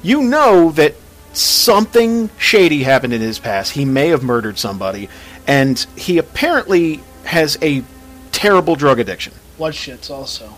you 0.01 0.23
know 0.23 0.71
that 0.71 0.95
something 1.33 2.29
shady 2.37 2.83
happened 2.83 3.13
in 3.13 3.21
his 3.21 3.39
past. 3.39 3.73
He 3.73 3.85
may 3.85 4.09
have 4.09 4.23
murdered 4.23 4.57
somebody, 4.57 5.09
and 5.47 5.79
he 5.95 6.17
apparently 6.17 7.01
has 7.25 7.57
a 7.61 7.83
terrible 8.31 8.75
drug 8.75 8.99
addiction. 8.99 9.33
Blood 9.57 9.73
shits 9.73 10.09
also. 10.09 10.55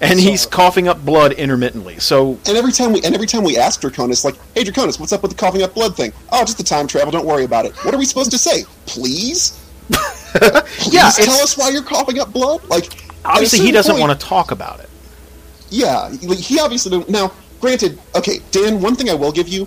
And 0.00 0.18
So- 0.18 0.28
he's 0.28 0.44
coughing 0.46 0.88
up 0.88 1.04
blood 1.04 1.32
intermittently. 1.32 1.98
So 2.00 2.38
And 2.46 2.56
every 2.56 2.72
time 2.72 2.92
we 2.92 3.02
and 3.02 3.14
every 3.14 3.26
time 3.26 3.44
we 3.44 3.56
ask 3.56 3.80
Draconis, 3.80 4.24
like, 4.24 4.34
"Hey, 4.54 4.64
Draconis, 4.64 4.98
what's 4.98 5.12
up 5.12 5.22
with 5.22 5.30
the 5.30 5.36
coughing 5.36 5.62
up 5.62 5.72
blood 5.74 5.96
thing?" 5.96 6.12
Oh, 6.32 6.40
just 6.44 6.58
the 6.58 6.64
time 6.64 6.86
travel. 6.86 7.12
Don't 7.12 7.24
worry 7.26 7.44
about 7.44 7.64
it. 7.64 7.74
What 7.84 7.94
are 7.94 7.98
we 7.98 8.04
supposed 8.04 8.30
to 8.32 8.38
say? 8.38 8.64
Please, 8.86 9.52
please 9.92 10.92
Yeah, 10.94 11.10
tell 11.10 11.34
us 11.40 11.56
why 11.56 11.68
you're 11.70 11.82
coughing 11.82 12.18
up 12.18 12.32
blood. 12.32 12.60
Like, 12.68 12.92
obviously 13.24 13.60
he 13.60 13.70
doesn't 13.70 13.98
want 13.98 14.18
to 14.18 14.26
talk 14.26 14.50
about 14.50 14.80
it. 14.80 14.88
Yeah, 15.70 16.10
he 16.10 16.58
obviously 16.58 16.90
don't. 16.90 17.08
Now, 17.08 17.32
granted, 17.60 17.98
okay, 18.14 18.40
Dan. 18.50 18.80
One 18.80 18.96
thing 18.96 19.08
I 19.10 19.14
will 19.14 19.32
give 19.32 19.48
you, 19.48 19.66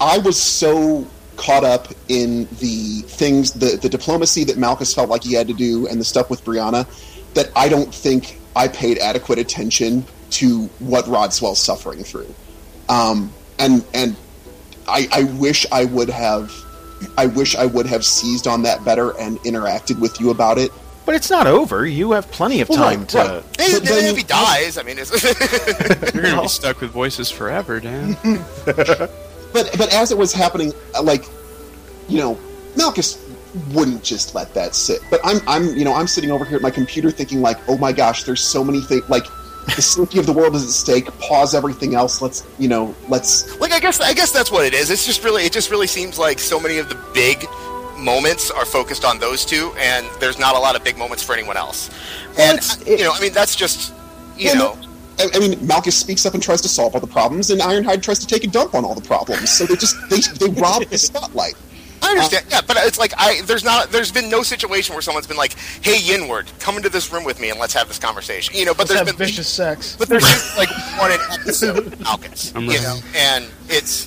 I 0.00 0.18
was 0.18 0.40
so 0.40 1.06
caught 1.36 1.64
up 1.64 1.88
in 2.08 2.48
the 2.60 3.02
things, 3.02 3.52
the 3.52 3.76
the 3.82 3.88
diplomacy 3.88 4.44
that 4.44 4.56
Malchus 4.58 4.94
felt 4.94 5.08
like 5.08 5.24
he 5.24 5.34
had 5.34 5.48
to 5.48 5.54
do, 5.54 5.86
and 5.88 6.00
the 6.00 6.04
stuff 6.04 6.30
with 6.30 6.44
Briahna, 6.44 6.86
that 7.34 7.50
I 7.56 7.68
don't 7.68 7.92
think 7.94 8.37
I 8.56 8.68
paid 8.68 8.98
adequate 8.98 9.38
attention 9.38 10.04
to 10.30 10.66
what 10.78 11.06
Rodswell's 11.06 11.60
suffering 11.60 12.02
through. 12.04 12.32
Um, 12.88 13.32
and 13.58 13.84
and 13.94 14.16
I, 14.86 15.08
I 15.12 15.22
wish 15.24 15.66
I 15.72 15.84
would 15.86 16.10
have. 16.10 16.52
I 17.16 17.26
wish 17.26 17.54
I 17.54 17.66
would 17.66 17.86
have 17.86 18.04
seized 18.04 18.46
on 18.48 18.62
that 18.62 18.84
better 18.84 19.16
and 19.18 19.38
interacted 19.40 20.00
with 20.00 20.20
you 20.20 20.30
about 20.30 20.58
it. 20.58 20.72
But 21.06 21.14
it's 21.14 21.30
not 21.30 21.46
over. 21.46 21.86
You 21.86 22.12
have 22.12 22.30
plenty 22.30 22.60
of 22.60 22.68
Well, 22.68 22.78
time 22.78 23.00
right, 23.00 23.08
to. 23.10 23.18
right. 23.18 23.44
Hey, 23.58 23.72
But 23.74 23.84
then- 23.84 24.04
if 24.10 24.16
he 24.16 24.22
dies, 24.24 24.76
I 24.76 24.82
mean, 24.82 24.98
it's, 24.98 25.10
You're 26.14 26.22
gonna 26.24 26.42
be 26.42 26.48
stuck 26.48 26.80
with 26.80 26.90
voices 26.90 27.30
forever, 27.30 27.80
Dan. 27.80 28.16
But 29.50 29.70
but 29.78 29.94
as 29.94 30.10
it 30.12 30.18
was 30.18 30.32
happening, 30.34 30.74
uh, 30.94 31.02
like 31.02 31.24
you 32.08 32.18
know, 32.18 32.38
Malchus 32.76 33.16
wouldn't 33.72 34.02
just 34.02 34.34
let 34.34 34.52
that 34.54 34.74
sit. 34.74 35.00
But 35.10 35.20
I'm 35.24 35.40
I'm 35.46 35.74
you 35.76 35.84
know 35.84 35.94
I'm 35.94 36.06
sitting 36.06 36.30
over 36.30 36.44
here 36.44 36.56
at 36.56 36.62
my 36.62 36.70
computer 36.70 37.10
thinking 37.10 37.40
like, 37.40 37.58
oh 37.68 37.78
my 37.78 37.92
gosh, 37.92 38.24
there's 38.24 38.40
so 38.42 38.62
many 38.62 38.80
things 38.80 39.08
like 39.08 39.24
the 39.76 39.82
safety 39.82 40.18
of 40.18 40.26
the 40.26 40.32
world 40.32 40.54
is 40.54 40.64
at 40.64 40.70
stake. 40.70 41.06
Pause 41.18 41.54
everything 41.54 41.94
else. 41.94 42.20
Let's 42.22 42.46
you 42.58 42.68
know 42.68 42.94
let's 43.08 43.58
like 43.60 43.72
I 43.72 43.80
guess 43.80 44.00
I 44.00 44.12
guess 44.14 44.30
that's 44.32 44.50
what 44.50 44.64
it 44.66 44.74
is. 44.74 44.90
It's 44.90 45.04
just 45.06 45.24
really 45.24 45.44
it 45.44 45.52
just 45.52 45.70
really 45.70 45.86
seems 45.86 46.18
like 46.18 46.38
so 46.38 46.58
many 46.60 46.78
of 46.78 46.88
the 46.88 46.98
big 47.14 47.46
moments 47.98 48.50
are 48.50 48.64
focused 48.64 49.04
on 49.04 49.18
those 49.18 49.44
two, 49.44 49.72
and 49.78 50.06
there's 50.20 50.38
not 50.38 50.54
a 50.54 50.58
lot 50.58 50.76
of 50.76 50.84
big 50.84 50.96
moments 50.96 51.22
for 51.22 51.32
anyone 51.34 51.56
else. 51.56 51.90
And 52.38 52.58
it's- 52.58 52.86
you 52.86 52.98
know, 53.04 53.12
I 53.12 53.20
mean, 53.20 53.32
that's 53.32 53.56
just 53.56 53.92
you 54.36 54.54
know. 54.54 54.76
no, 54.80 54.88
I, 55.18 55.28
I 55.34 55.38
mean, 55.40 55.66
Malchus 55.66 55.96
speaks 55.96 56.24
up 56.24 56.34
and 56.34 56.42
tries 56.42 56.60
to 56.62 56.68
solve 56.68 56.94
all 56.94 57.00
the 57.00 57.08
problems, 57.08 57.50
and 57.50 57.60
Ironhide 57.60 58.02
tries 58.02 58.20
to 58.20 58.26
take 58.26 58.44
a 58.44 58.46
dump 58.46 58.74
on 58.74 58.84
all 58.84 58.94
the 58.94 59.00
problems. 59.06 59.50
So 59.50 59.66
they 59.66 59.74
just 59.74 59.96
they 60.08 60.20
they 60.46 60.60
rob 60.60 60.84
the 60.84 60.96
spotlight. 60.98 61.54
I 62.02 62.10
understand, 62.10 62.46
yeah, 62.50 62.60
but 62.66 62.76
it's 62.80 62.98
like 62.98 63.12
I 63.16 63.42
there's 63.42 63.64
not 63.64 63.90
there's 63.90 64.12
been 64.12 64.30
no 64.30 64.42
situation 64.42 64.94
where 64.94 65.02
someone's 65.02 65.26
been 65.26 65.36
like, 65.36 65.54
"Hey, 65.82 65.96
Yinward, 65.96 66.46
come 66.60 66.76
into 66.76 66.88
this 66.88 67.12
room 67.12 67.24
with 67.24 67.40
me 67.40 67.50
and 67.50 67.58
let's 67.58 67.74
have 67.74 67.88
this 67.88 67.98
conversation." 67.98 68.54
You 68.56 68.64
know, 68.66 68.72
but 68.72 68.80
Let's 68.80 68.90
there's 68.90 68.98
have 69.00 69.06
been 69.18 69.26
vicious 69.26 69.48
sex. 69.48 69.96
but 69.98 70.08
there's 70.08 70.24
been, 70.24 70.56
like 70.58 70.70
one 70.98 71.12
an 71.12 71.20
episode 71.32 71.78
of 71.78 72.00
Malchus, 72.00 72.54
I'm 72.54 72.64
you 72.64 72.80
know, 72.80 72.98
and 73.16 73.46
it's 73.68 74.06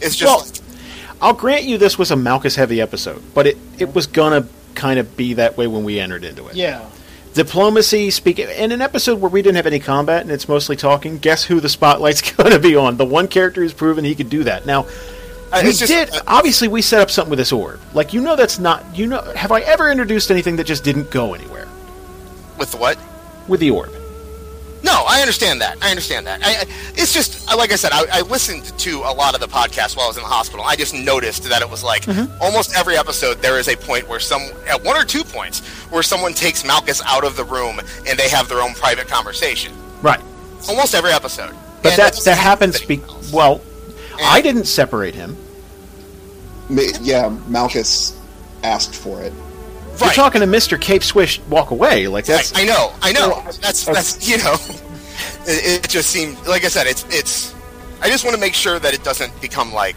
it's 0.00 0.16
just 0.16 0.22
Well, 0.22 0.38
like, 0.40 1.16
I'll 1.22 1.32
grant 1.34 1.64
you 1.64 1.78
this 1.78 1.98
was 1.98 2.10
a 2.10 2.16
Malchus 2.16 2.56
heavy 2.56 2.80
episode, 2.80 3.22
but 3.34 3.46
it, 3.46 3.58
it 3.78 3.94
was 3.94 4.06
gonna 4.06 4.46
kind 4.74 4.98
of 4.98 5.16
be 5.16 5.34
that 5.34 5.56
way 5.56 5.66
when 5.66 5.84
we 5.84 6.00
entered 6.00 6.24
into 6.24 6.46
it. 6.48 6.54
Yeah. 6.56 6.88
Diplomacy, 7.34 8.10
speaking 8.10 8.48
in 8.48 8.70
an 8.70 8.80
episode 8.80 9.20
where 9.20 9.30
we 9.30 9.42
didn't 9.42 9.56
have 9.56 9.66
any 9.66 9.80
combat 9.80 10.22
and 10.22 10.30
it's 10.30 10.48
mostly 10.48 10.76
talking. 10.76 11.18
Guess 11.18 11.44
who 11.44 11.58
the 11.60 11.68
spotlight's 11.68 12.22
gonna 12.36 12.60
be 12.60 12.76
on? 12.76 12.96
The 12.96 13.04
one 13.04 13.26
character 13.26 13.60
who's 13.60 13.72
proven 13.72 14.04
he 14.04 14.14
could 14.14 14.30
do 14.30 14.44
that. 14.44 14.66
Now, 14.66 14.86
uh, 15.52 15.60
we 15.64 15.72
just, 15.72 15.86
did. 15.86 16.10
uh, 16.14 16.22
obviously, 16.26 16.68
we 16.68 16.82
set 16.82 17.00
up 17.00 17.10
something 17.10 17.30
with 17.30 17.38
this 17.38 17.52
orb. 17.52 17.80
Like 17.92 18.12
you 18.12 18.20
know, 18.20 18.36
that's 18.36 18.58
not. 18.58 18.84
You 18.96 19.06
know, 19.06 19.22
have 19.34 19.52
I 19.52 19.60
ever 19.60 19.90
introduced 19.90 20.30
anything 20.30 20.56
that 20.56 20.64
just 20.64 20.84
didn't 20.84 21.10
go 21.10 21.34
anywhere 21.34 21.68
with 22.58 22.72
the 22.72 22.76
what? 22.78 22.98
with 23.48 23.60
the 23.60 23.70
orb? 23.70 23.92
No, 24.82 25.04
I 25.08 25.22
understand 25.22 25.62
that. 25.62 25.78
I 25.80 25.88
understand 25.88 26.26
that. 26.26 26.44
I, 26.44 26.60
I, 26.60 26.64
it's 26.94 27.14
just 27.14 27.46
like 27.56 27.72
I 27.72 27.76
said. 27.76 27.92
I, 27.92 28.04
I 28.12 28.20
listened 28.20 28.64
to 28.80 28.98
a 28.98 29.14
lot 29.14 29.34
of 29.34 29.40
the 29.40 29.46
podcast 29.46 29.96
while 29.96 30.04
I 30.04 30.08
was 30.08 30.18
in 30.18 30.22
the 30.22 30.28
hospital. 30.28 30.62
I 30.62 30.76
just 30.76 30.92
noticed 30.92 31.44
that 31.44 31.62
it 31.62 31.70
was 31.70 31.82
like 31.82 32.06
almost 32.38 32.76
every 32.76 32.96
episode 32.96 33.38
there 33.38 33.58
is 33.58 33.68
a 33.68 33.76
point 33.76 34.06
where 34.08 34.20
some, 34.20 34.42
at 34.68 34.82
one 34.84 34.96
or 34.96 35.04
two 35.04 35.24
points, 35.24 35.60
where 35.90 36.02
someone 36.02 36.34
takes 36.34 36.66
Malchus 36.66 37.00
out 37.06 37.24
of 37.24 37.34
the 37.34 37.44
room 37.44 37.80
and 38.06 38.18
they 38.18 38.28
have 38.28 38.46
their 38.48 38.60
own 38.60 38.74
private 38.74 39.08
conversation. 39.08 39.72
Right. 40.02 40.20
Almost 40.68 40.94
every 40.94 41.12
episode. 41.12 41.54
But 41.82 41.92
And 41.92 42.02
that 42.02 42.12
doesn't 42.12 42.24
that 42.24 42.36
happens. 42.38 42.84
Be- 42.84 43.02
well, 43.32 43.62
I 44.22 44.40
didn't 44.40 44.64
separate 44.66 45.14
him. 45.14 45.36
Ma- 46.68 46.82
Yeah, 47.00 47.28
Malchus 47.48 48.18
asked 48.62 48.94
for 48.94 49.20
it. 49.22 49.32
You're 50.00 50.10
talking 50.12 50.40
to 50.40 50.46
Mister 50.46 50.76
Cape 50.76 51.04
Swish. 51.04 51.40
Walk 51.42 51.70
away. 51.70 52.08
Like 52.08 52.24
that's. 52.24 52.52
I, 52.54 52.62
I 52.62 52.64
know, 52.64 52.92
I 53.02 53.12
know. 53.12 53.28
Well, 53.28 53.52
that's 53.60 53.84
that's 53.84 54.28
you 54.28 54.38
know. 54.38 54.56
It, 55.46 55.84
it 55.84 55.88
just 55.90 56.10
seemed 56.10 56.36
like 56.46 56.64
I 56.64 56.68
said. 56.68 56.86
It's 56.88 57.04
it's. 57.10 57.54
I 58.00 58.08
just 58.08 58.24
want 58.24 58.34
to 58.34 58.40
make 58.40 58.54
sure 58.54 58.78
that 58.78 58.92
it 58.94 59.04
doesn't 59.04 59.38
become 59.40 59.72
like 59.72 59.94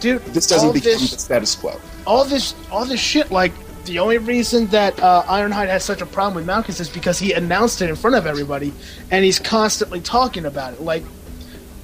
Dude, 0.00 0.22
This 0.26 0.46
doesn't 0.46 0.72
become 0.74 0.92
this, 0.92 1.10
the 1.10 1.18
status 1.18 1.54
quo. 1.54 1.80
all 2.06 2.24
this 2.24 2.54
all 2.70 2.84
this 2.84 3.00
shit 3.00 3.30
like 3.30 3.52
the 3.86 3.98
only 3.98 4.18
reason 4.18 4.66
that 4.68 4.98
uh, 5.02 5.22
Ironhide 5.26 5.68
has 5.68 5.84
such 5.84 6.00
a 6.02 6.06
problem 6.06 6.34
with 6.36 6.46
Malchus 6.46 6.80
is 6.80 6.88
because 6.88 7.18
he 7.18 7.32
announced 7.32 7.80
it 7.82 7.88
in 7.90 7.96
front 7.96 8.14
of 8.16 8.26
everybody, 8.26 8.72
and 9.10 9.24
he's 9.24 9.38
constantly 9.38 10.00
talking 10.00 10.44
about 10.46 10.74
it. 10.74 10.80
Like, 10.80 11.02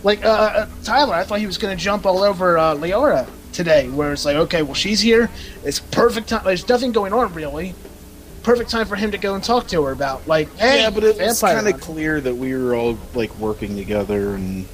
like 0.03 0.25
uh, 0.25 0.29
uh, 0.29 0.67
Tyler, 0.85 1.15
I 1.15 1.25
thought 1.25 1.39
he 1.41 1.47
was 1.47 1.59
going 1.59 1.77
to 1.77 1.83
jump 1.83 2.07
all 2.07 2.23
over 2.23 2.59
uh, 2.59 2.75
Leora 2.75 3.27
today, 3.53 3.89
where 3.89 4.13
it's 4.13 4.25
like, 4.25 4.37
okay, 4.37 4.63
well 4.63 4.75
she's 4.75 5.01
here, 5.01 5.29
it's 5.65 5.81
perfect 5.81 6.29
time. 6.29 6.45
There's 6.45 6.69
nothing 6.69 6.93
going 6.93 7.13
on 7.13 7.33
really. 7.35 7.75
Perfect 8.43 8.71
time 8.71 8.87
for 8.87 8.97
him 8.97 9.11
to 9.11 9.19
go 9.19 9.35
and 9.35 9.45
talk 9.45 9.67
to 9.69 9.83
her 9.85 9.93
about 9.93 10.27
like, 10.27 10.55
hey, 10.57 10.81
yeah, 10.81 10.91
but 10.91 11.05
it's 11.05 11.41
kind 11.43 11.69
of 11.69 11.79
clear 11.81 12.21
that 12.23 12.35
we 12.35 12.55
were 12.55 12.75
all 12.75 12.97
like 13.15 13.35
working 13.39 13.77
together 13.77 14.35
and 14.35 14.67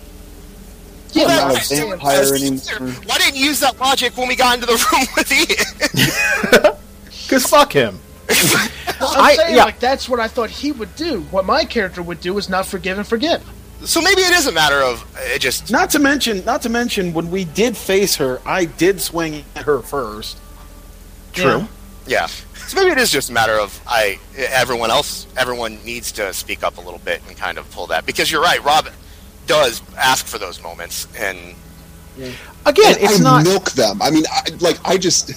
Yeah, 1.10 1.24
I'm 1.24 1.28
not 1.28 1.50
I'm 1.50 1.56
a 1.56 1.96
vampire 1.98 2.34
anymore. 2.34 2.92
Why 3.06 3.18
didn't 3.18 3.34
you 3.36 3.46
use 3.46 3.58
that 3.60 3.80
logic 3.80 4.16
when 4.16 4.28
we 4.28 4.36
got 4.36 4.54
into 4.54 4.66
the 4.66 4.86
room 4.92 5.06
with 5.16 5.32
Ian? 5.32 6.72
Because 7.26 7.44
fuck 7.44 7.72
him. 7.72 7.98
I'm 8.30 8.36
I- 9.00 9.34
saying 9.36 9.56
yeah. 9.56 9.64
like 9.64 9.80
that's 9.80 10.08
what 10.08 10.20
I 10.20 10.28
thought 10.28 10.48
he 10.48 10.70
would 10.70 10.94
do. 10.94 11.22
What 11.32 11.44
my 11.44 11.64
character 11.64 12.00
would 12.00 12.20
do 12.20 12.38
is 12.38 12.48
not 12.48 12.66
forgive 12.66 12.98
and 12.98 13.06
forget. 13.06 13.42
So 13.86 14.00
maybe 14.02 14.20
it 14.22 14.32
is 14.32 14.46
a 14.46 14.52
matter 14.52 14.80
of 14.82 15.02
uh, 15.16 15.20
it 15.34 15.38
just. 15.40 15.70
not 15.70 15.90
to 15.90 15.98
mention, 15.98 16.44
not 16.44 16.62
to 16.62 16.68
mention 16.68 17.12
when 17.14 17.30
we 17.30 17.44
did 17.44 17.76
face 17.76 18.16
her, 18.16 18.40
I 18.44 18.66
did 18.66 19.00
swing 19.00 19.44
at 19.54 19.64
her 19.64 19.80
first. 19.80 20.38
True. 21.32 21.66
Yeah. 22.06 22.26
So 22.26 22.76
maybe 22.76 22.90
it 22.90 22.98
is 22.98 23.10
just 23.10 23.30
a 23.30 23.32
matter 23.32 23.54
of 23.58 23.80
I. 23.86 24.18
Everyone 24.36 24.90
else, 24.90 25.26
everyone 25.36 25.78
needs 25.84 26.12
to 26.12 26.32
speak 26.34 26.62
up 26.64 26.78
a 26.78 26.80
little 26.80 27.00
bit 27.00 27.22
and 27.28 27.36
kind 27.36 27.58
of 27.58 27.70
pull 27.70 27.86
that 27.88 28.06
because 28.06 28.30
you're 28.30 28.42
right. 28.42 28.62
Rob 28.64 28.88
does 29.46 29.80
ask 29.96 30.26
for 30.26 30.38
those 30.38 30.60
moments, 30.62 31.06
and 31.18 31.54
Again, 32.64 32.94
And 32.94 33.02
it's 33.04 33.20
I 33.20 33.22
not. 33.22 33.44
milk 33.44 33.70
them. 33.72 34.00
I 34.02 34.10
mean, 34.10 34.24
I, 34.32 34.48
like 34.60 34.78
I 34.84 34.96
just, 34.96 35.30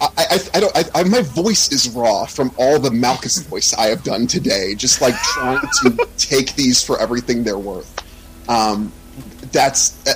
I, 0.00 0.08
I, 0.16 0.38
I 0.54 0.60
don't. 0.60 0.76
I, 0.76 0.84
I, 0.94 1.02
my 1.04 1.22
voice 1.22 1.70
is 1.72 1.88
raw 1.90 2.24
from 2.24 2.52
all 2.56 2.78
the 2.78 2.90
Malchus 2.90 3.38
voice 3.42 3.74
I 3.74 3.88
have 3.88 4.02
done 4.02 4.26
today. 4.26 4.74
Just 4.74 5.00
like 5.00 5.14
trying 5.16 5.60
to 5.82 6.08
take 6.16 6.54
these 6.54 6.82
for 6.82 6.98
everything 7.00 7.44
they're 7.44 7.58
worth. 7.58 8.02
Um, 8.48 8.92
that's 9.52 9.96
uh, 10.06 10.14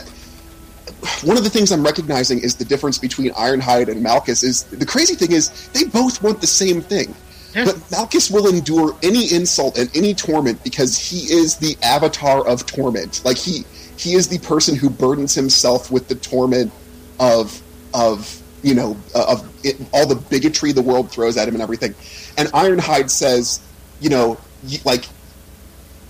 one 1.22 1.36
of 1.36 1.44
the 1.44 1.50
things 1.50 1.70
I'm 1.70 1.84
recognizing 1.84 2.38
is 2.38 2.54
the 2.54 2.64
difference 2.64 2.98
between 2.98 3.32
Ironhide 3.32 3.88
and 3.88 4.02
Malchus. 4.02 4.42
Is 4.42 4.62
the 4.64 4.86
crazy 4.86 5.14
thing 5.14 5.32
is 5.32 5.68
they 5.68 5.84
both 5.84 6.22
want 6.22 6.40
the 6.40 6.46
same 6.46 6.80
thing. 6.80 7.14
Yeah. 7.54 7.66
But 7.66 7.90
Malchus 7.90 8.30
will 8.30 8.48
endure 8.48 8.96
any 9.02 9.32
insult 9.32 9.78
and 9.78 9.88
any 9.94 10.14
torment 10.14 10.64
because 10.64 10.98
he 10.98 11.32
is 11.32 11.56
the 11.56 11.76
avatar 11.82 12.46
of 12.46 12.66
torment. 12.66 13.22
Like 13.24 13.36
he 13.36 13.64
he 13.96 14.14
is 14.14 14.28
the 14.28 14.38
person 14.38 14.76
who 14.76 14.90
burdens 14.90 15.34
himself 15.34 15.90
with 15.90 16.08
the 16.08 16.14
torment 16.16 16.72
of 17.20 17.62
of 17.92 18.42
you 18.64 18.74
know 18.74 18.96
uh, 19.14 19.32
of 19.32 19.64
it, 19.64 19.76
all 19.92 20.06
the 20.06 20.16
bigotry 20.16 20.72
the 20.72 20.82
world 20.82 21.10
throws 21.10 21.36
at 21.36 21.46
him 21.46 21.54
and 21.54 21.62
everything. 21.62 21.94
And 22.36 22.48
Ironhide 22.48 23.10
says, 23.10 23.60
you 24.00 24.10
know, 24.10 24.38
y- 24.68 24.78
like 24.84 25.04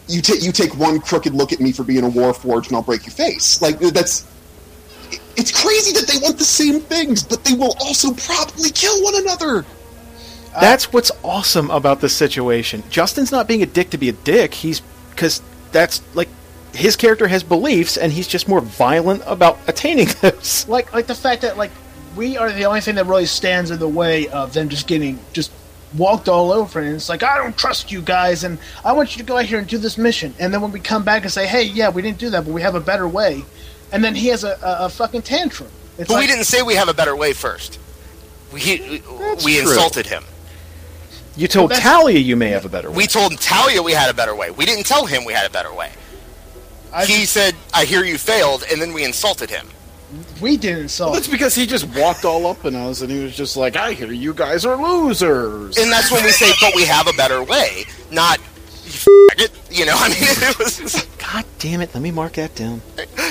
you 0.09 0.23
take 0.23 0.43
you 0.43 0.53
take 0.53 0.77
one 0.77 1.01
crooked 1.01 1.35
look 1.35 1.53
at 1.53 1.61
me 1.61 1.73
for 1.73 1.83
being 1.85 2.05
a 2.05 2.09
war 2.09 2.33
warforged 2.33 2.69
and 2.69 2.77
I'll 2.77 2.83
break 2.83 3.07
your 3.07 3.15
face. 3.15 3.61
Like 3.61 3.79
that's 3.79 4.27
it's 5.37 5.51
crazy 5.63 5.93
that 5.93 6.07
they 6.07 6.19
want 6.19 6.39
the 6.39 6.45
same 6.45 6.81
things, 6.81 7.23
but 7.23 7.45
they 7.45 7.55
will 7.55 7.75
also 7.81 8.13
probably 8.13 8.71
kill 8.71 9.03
one 9.03 9.17
another. 9.17 9.65
That's 10.53 10.93
what's 10.93 11.11
awesome 11.25 11.71
about 11.71 12.01
this 12.01 12.15
situation. 12.15 12.85
Justin's 12.89 13.33
not 13.33 13.49
being 13.49 13.63
a 13.63 13.67
dick 13.67 13.91
to 13.91 13.99
be 13.99 14.09
a 14.09 14.13
dick. 14.13 14.55
He's 14.55 14.81
because 15.11 15.43
that's 15.73 16.01
like 16.15 16.29
his 16.73 16.95
character 16.97 17.27
has 17.27 17.43
beliefs, 17.43 17.97
and 17.97 18.13
he's 18.13 18.29
just 18.29 18.49
more 18.49 18.61
violent 18.61 19.23
about 19.27 19.59
attaining 19.67 20.07
those. 20.21 20.67
like 20.69 20.93
like 20.93 21.07
the 21.07 21.15
fact 21.15 21.43
that 21.43 21.57
like 21.57 21.73
we 22.17 22.37
are 22.37 22.51
the 22.53 22.65
only 22.65 22.81
thing 22.81 22.95
that 22.97 23.07
really 23.07 23.27
stands 23.27 23.71
in 23.71 23.79
the 23.79 23.89
way 23.89 24.29
of 24.29 24.53
them 24.53 24.69
just 24.69 24.87
getting 24.87 25.19
just 25.33 25.51
walked 25.97 26.29
all 26.29 26.51
over 26.51 26.81
and 26.81 26.95
it's 26.97 27.09
like 27.09 27.23
I 27.23 27.39
don't 27.39 27.57
trust 27.57 27.93
you 27.93 28.03
guys 28.03 28.43
and 28.43 28.59
I 28.85 28.93
want 28.93 29.15
you 29.17 29.23
to 29.23 29.27
go 29.27 29.39
out 29.39 29.45
here 29.45 29.59
and 29.61 29.69
do 29.69 29.79
this 29.79 29.97
mission 29.97 30.35
and 30.41 30.53
then 30.53 30.61
when 30.61 30.73
we 30.73 30.81
come 30.81 31.05
back 31.05 31.23
and 31.23 31.31
say 31.31 31.47
hey 31.47 31.63
yeah 31.63 31.89
we 31.89 32.03
didn't 32.03 32.19
do 32.19 32.31
that 32.31 32.45
but 32.45 32.53
we 32.53 32.63
have 32.63 32.75
a 32.75 32.81
better 32.81 33.07
way 33.07 33.45
and 33.93 34.03
then 34.03 34.15
he 34.17 34.27
has 34.29 34.43
a, 34.43 34.59
a, 34.63 34.87
a 34.87 34.89
fucking 34.89 35.23
tantrum 35.23 35.71
it's 35.99 36.09
But 36.09 36.15
like, 36.15 36.23
we 36.23 36.27
didn't 36.27 36.45
say 36.47 36.63
we 36.63 36.75
have 36.75 36.89
a 36.89 36.95
better 36.95 37.15
way 37.15 37.33
first. 37.33 37.79
We 38.53 38.61
he, 38.61 39.03
we 39.45 39.61
insulted 39.61 40.07
him. 40.07 40.25
You 41.37 41.47
told 41.49 41.71
that's- 41.71 41.85
Talia 41.85 42.19
you 42.19 42.37
may 42.37 42.49
have 42.49 42.65
a 42.65 42.69
better 42.69 42.91
way. 42.91 42.97
We 42.97 43.07
told 43.07 43.39
Talia 43.41 43.83
we 43.83 43.93
had 43.93 44.11
a 44.11 44.15
better 44.15 44.35
way. 44.35 44.51
We 44.51 44.65
didn't 44.67 44.87
tell 44.87 45.07
him 45.07 45.25
we 45.25 45.33
had 45.33 45.47
a 45.47 45.51
better 45.51 45.73
way. 45.73 45.93
I, 46.93 47.07
He 47.07 47.27
said, 47.27 47.55
"I 47.73 47.85
hear 47.85 48.05
you 48.05 48.19
failed," 48.19 48.65
and 48.71 48.81
then 48.81 48.93
we 48.93 49.05
insulted 49.05 49.51
him. 49.51 49.69
We 50.41 50.57
didn't 50.57 50.83
insult 50.83 51.15
That's 51.15 51.29
because 51.29 51.55
he 51.55 51.67
just 51.67 51.87
walked 51.97 52.25
all 52.25 52.47
up 52.47 52.65
in 52.65 52.75
us 52.75 53.01
and 53.03 53.11
he 53.11 53.23
was 53.23 53.37
just 53.37 53.57
like, 53.57 53.77
I 53.77 53.93
hear 53.93 54.13
you 54.13 54.35
guys 54.35 54.65
are 54.65 54.77
losers. 54.77 55.77
And 55.79 55.91
that's 55.91 56.11
when 56.11 56.23
we 56.25 56.31
say, 56.31 56.51
"But 56.61 56.75
we 56.75 56.85
have 56.85 57.07
a 57.07 57.13
better 57.13 57.43
way." 57.43 57.85
Not, 58.11 58.39
"You 59.39 59.47
you 59.71 59.87
know. 59.87 59.95
I 59.97 60.09
mean, 60.09 60.19
it 60.21 60.59
was. 60.59 61.07
God 61.19 61.45
damn 61.59 61.81
it! 61.81 61.95
Let 61.95 62.03
me 62.03 62.11
mark 62.11 62.35
that 62.35 62.55
down. 62.55 62.81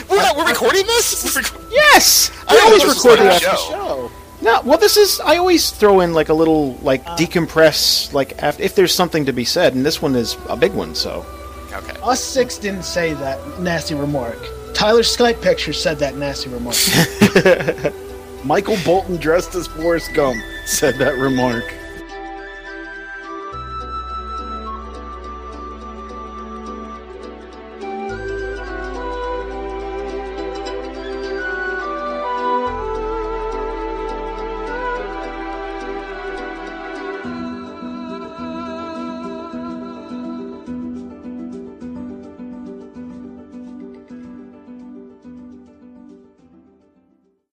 We're 0.09 0.17
not. 0.17 0.35
We're 0.35 0.47
recording 0.47 0.85
this. 0.87 1.37
Yes, 1.71 2.31
I 2.47 2.55
I 2.57 2.59
always 2.65 2.85
record 2.85 3.19
it 3.19 3.25
like 3.25 3.43
after. 3.43 3.57
show. 3.57 3.69
show. 3.69 4.11
No, 4.41 4.61
well, 4.65 4.77
this 4.77 4.97
is. 4.97 5.19
I 5.21 5.37
always 5.37 5.69
throw 5.71 6.01
in 6.01 6.13
like 6.13 6.29
a 6.29 6.33
little 6.33 6.73
like 6.81 7.01
uh. 7.05 7.15
decompress, 7.15 8.11
like 8.13 8.41
af 8.41 8.59
if 8.59 8.75
there's 8.75 8.93
something 8.93 9.25
to 9.25 9.33
be 9.33 9.45
said, 9.45 9.73
and 9.75 9.85
this 9.85 10.01
one 10.01 10.15
is 10.15 10.37
a 10.49 10.57
big 10.57 10.73
one. 10.73 10.95
So 10.95 11.25
Okay. 11.73 11.99
us 12.03 12.23
six 12.23 12.57
didn't 12.59 12.83
say 12.83 13.13
that 13.13 13.59
nasty 13.59 13.95
remark 13.95 14.37
Tyler's 14.73 15.15
Skype 15.15 15.41
picture 15.41 15.73
said 15.73 15.99
that 15.99 16.15
nasty 16.15 16.49
remark 16.49 16.75
Michael 18.43 18.77
Bolton 18.83 19.17
dressed 19.17 19.55
as 19.55 19.67
Forrest 19.67 20.13
Gump 20.13 20.41
said 20.65 20.95
that 20.95 21.17
remark. 21.17 21.63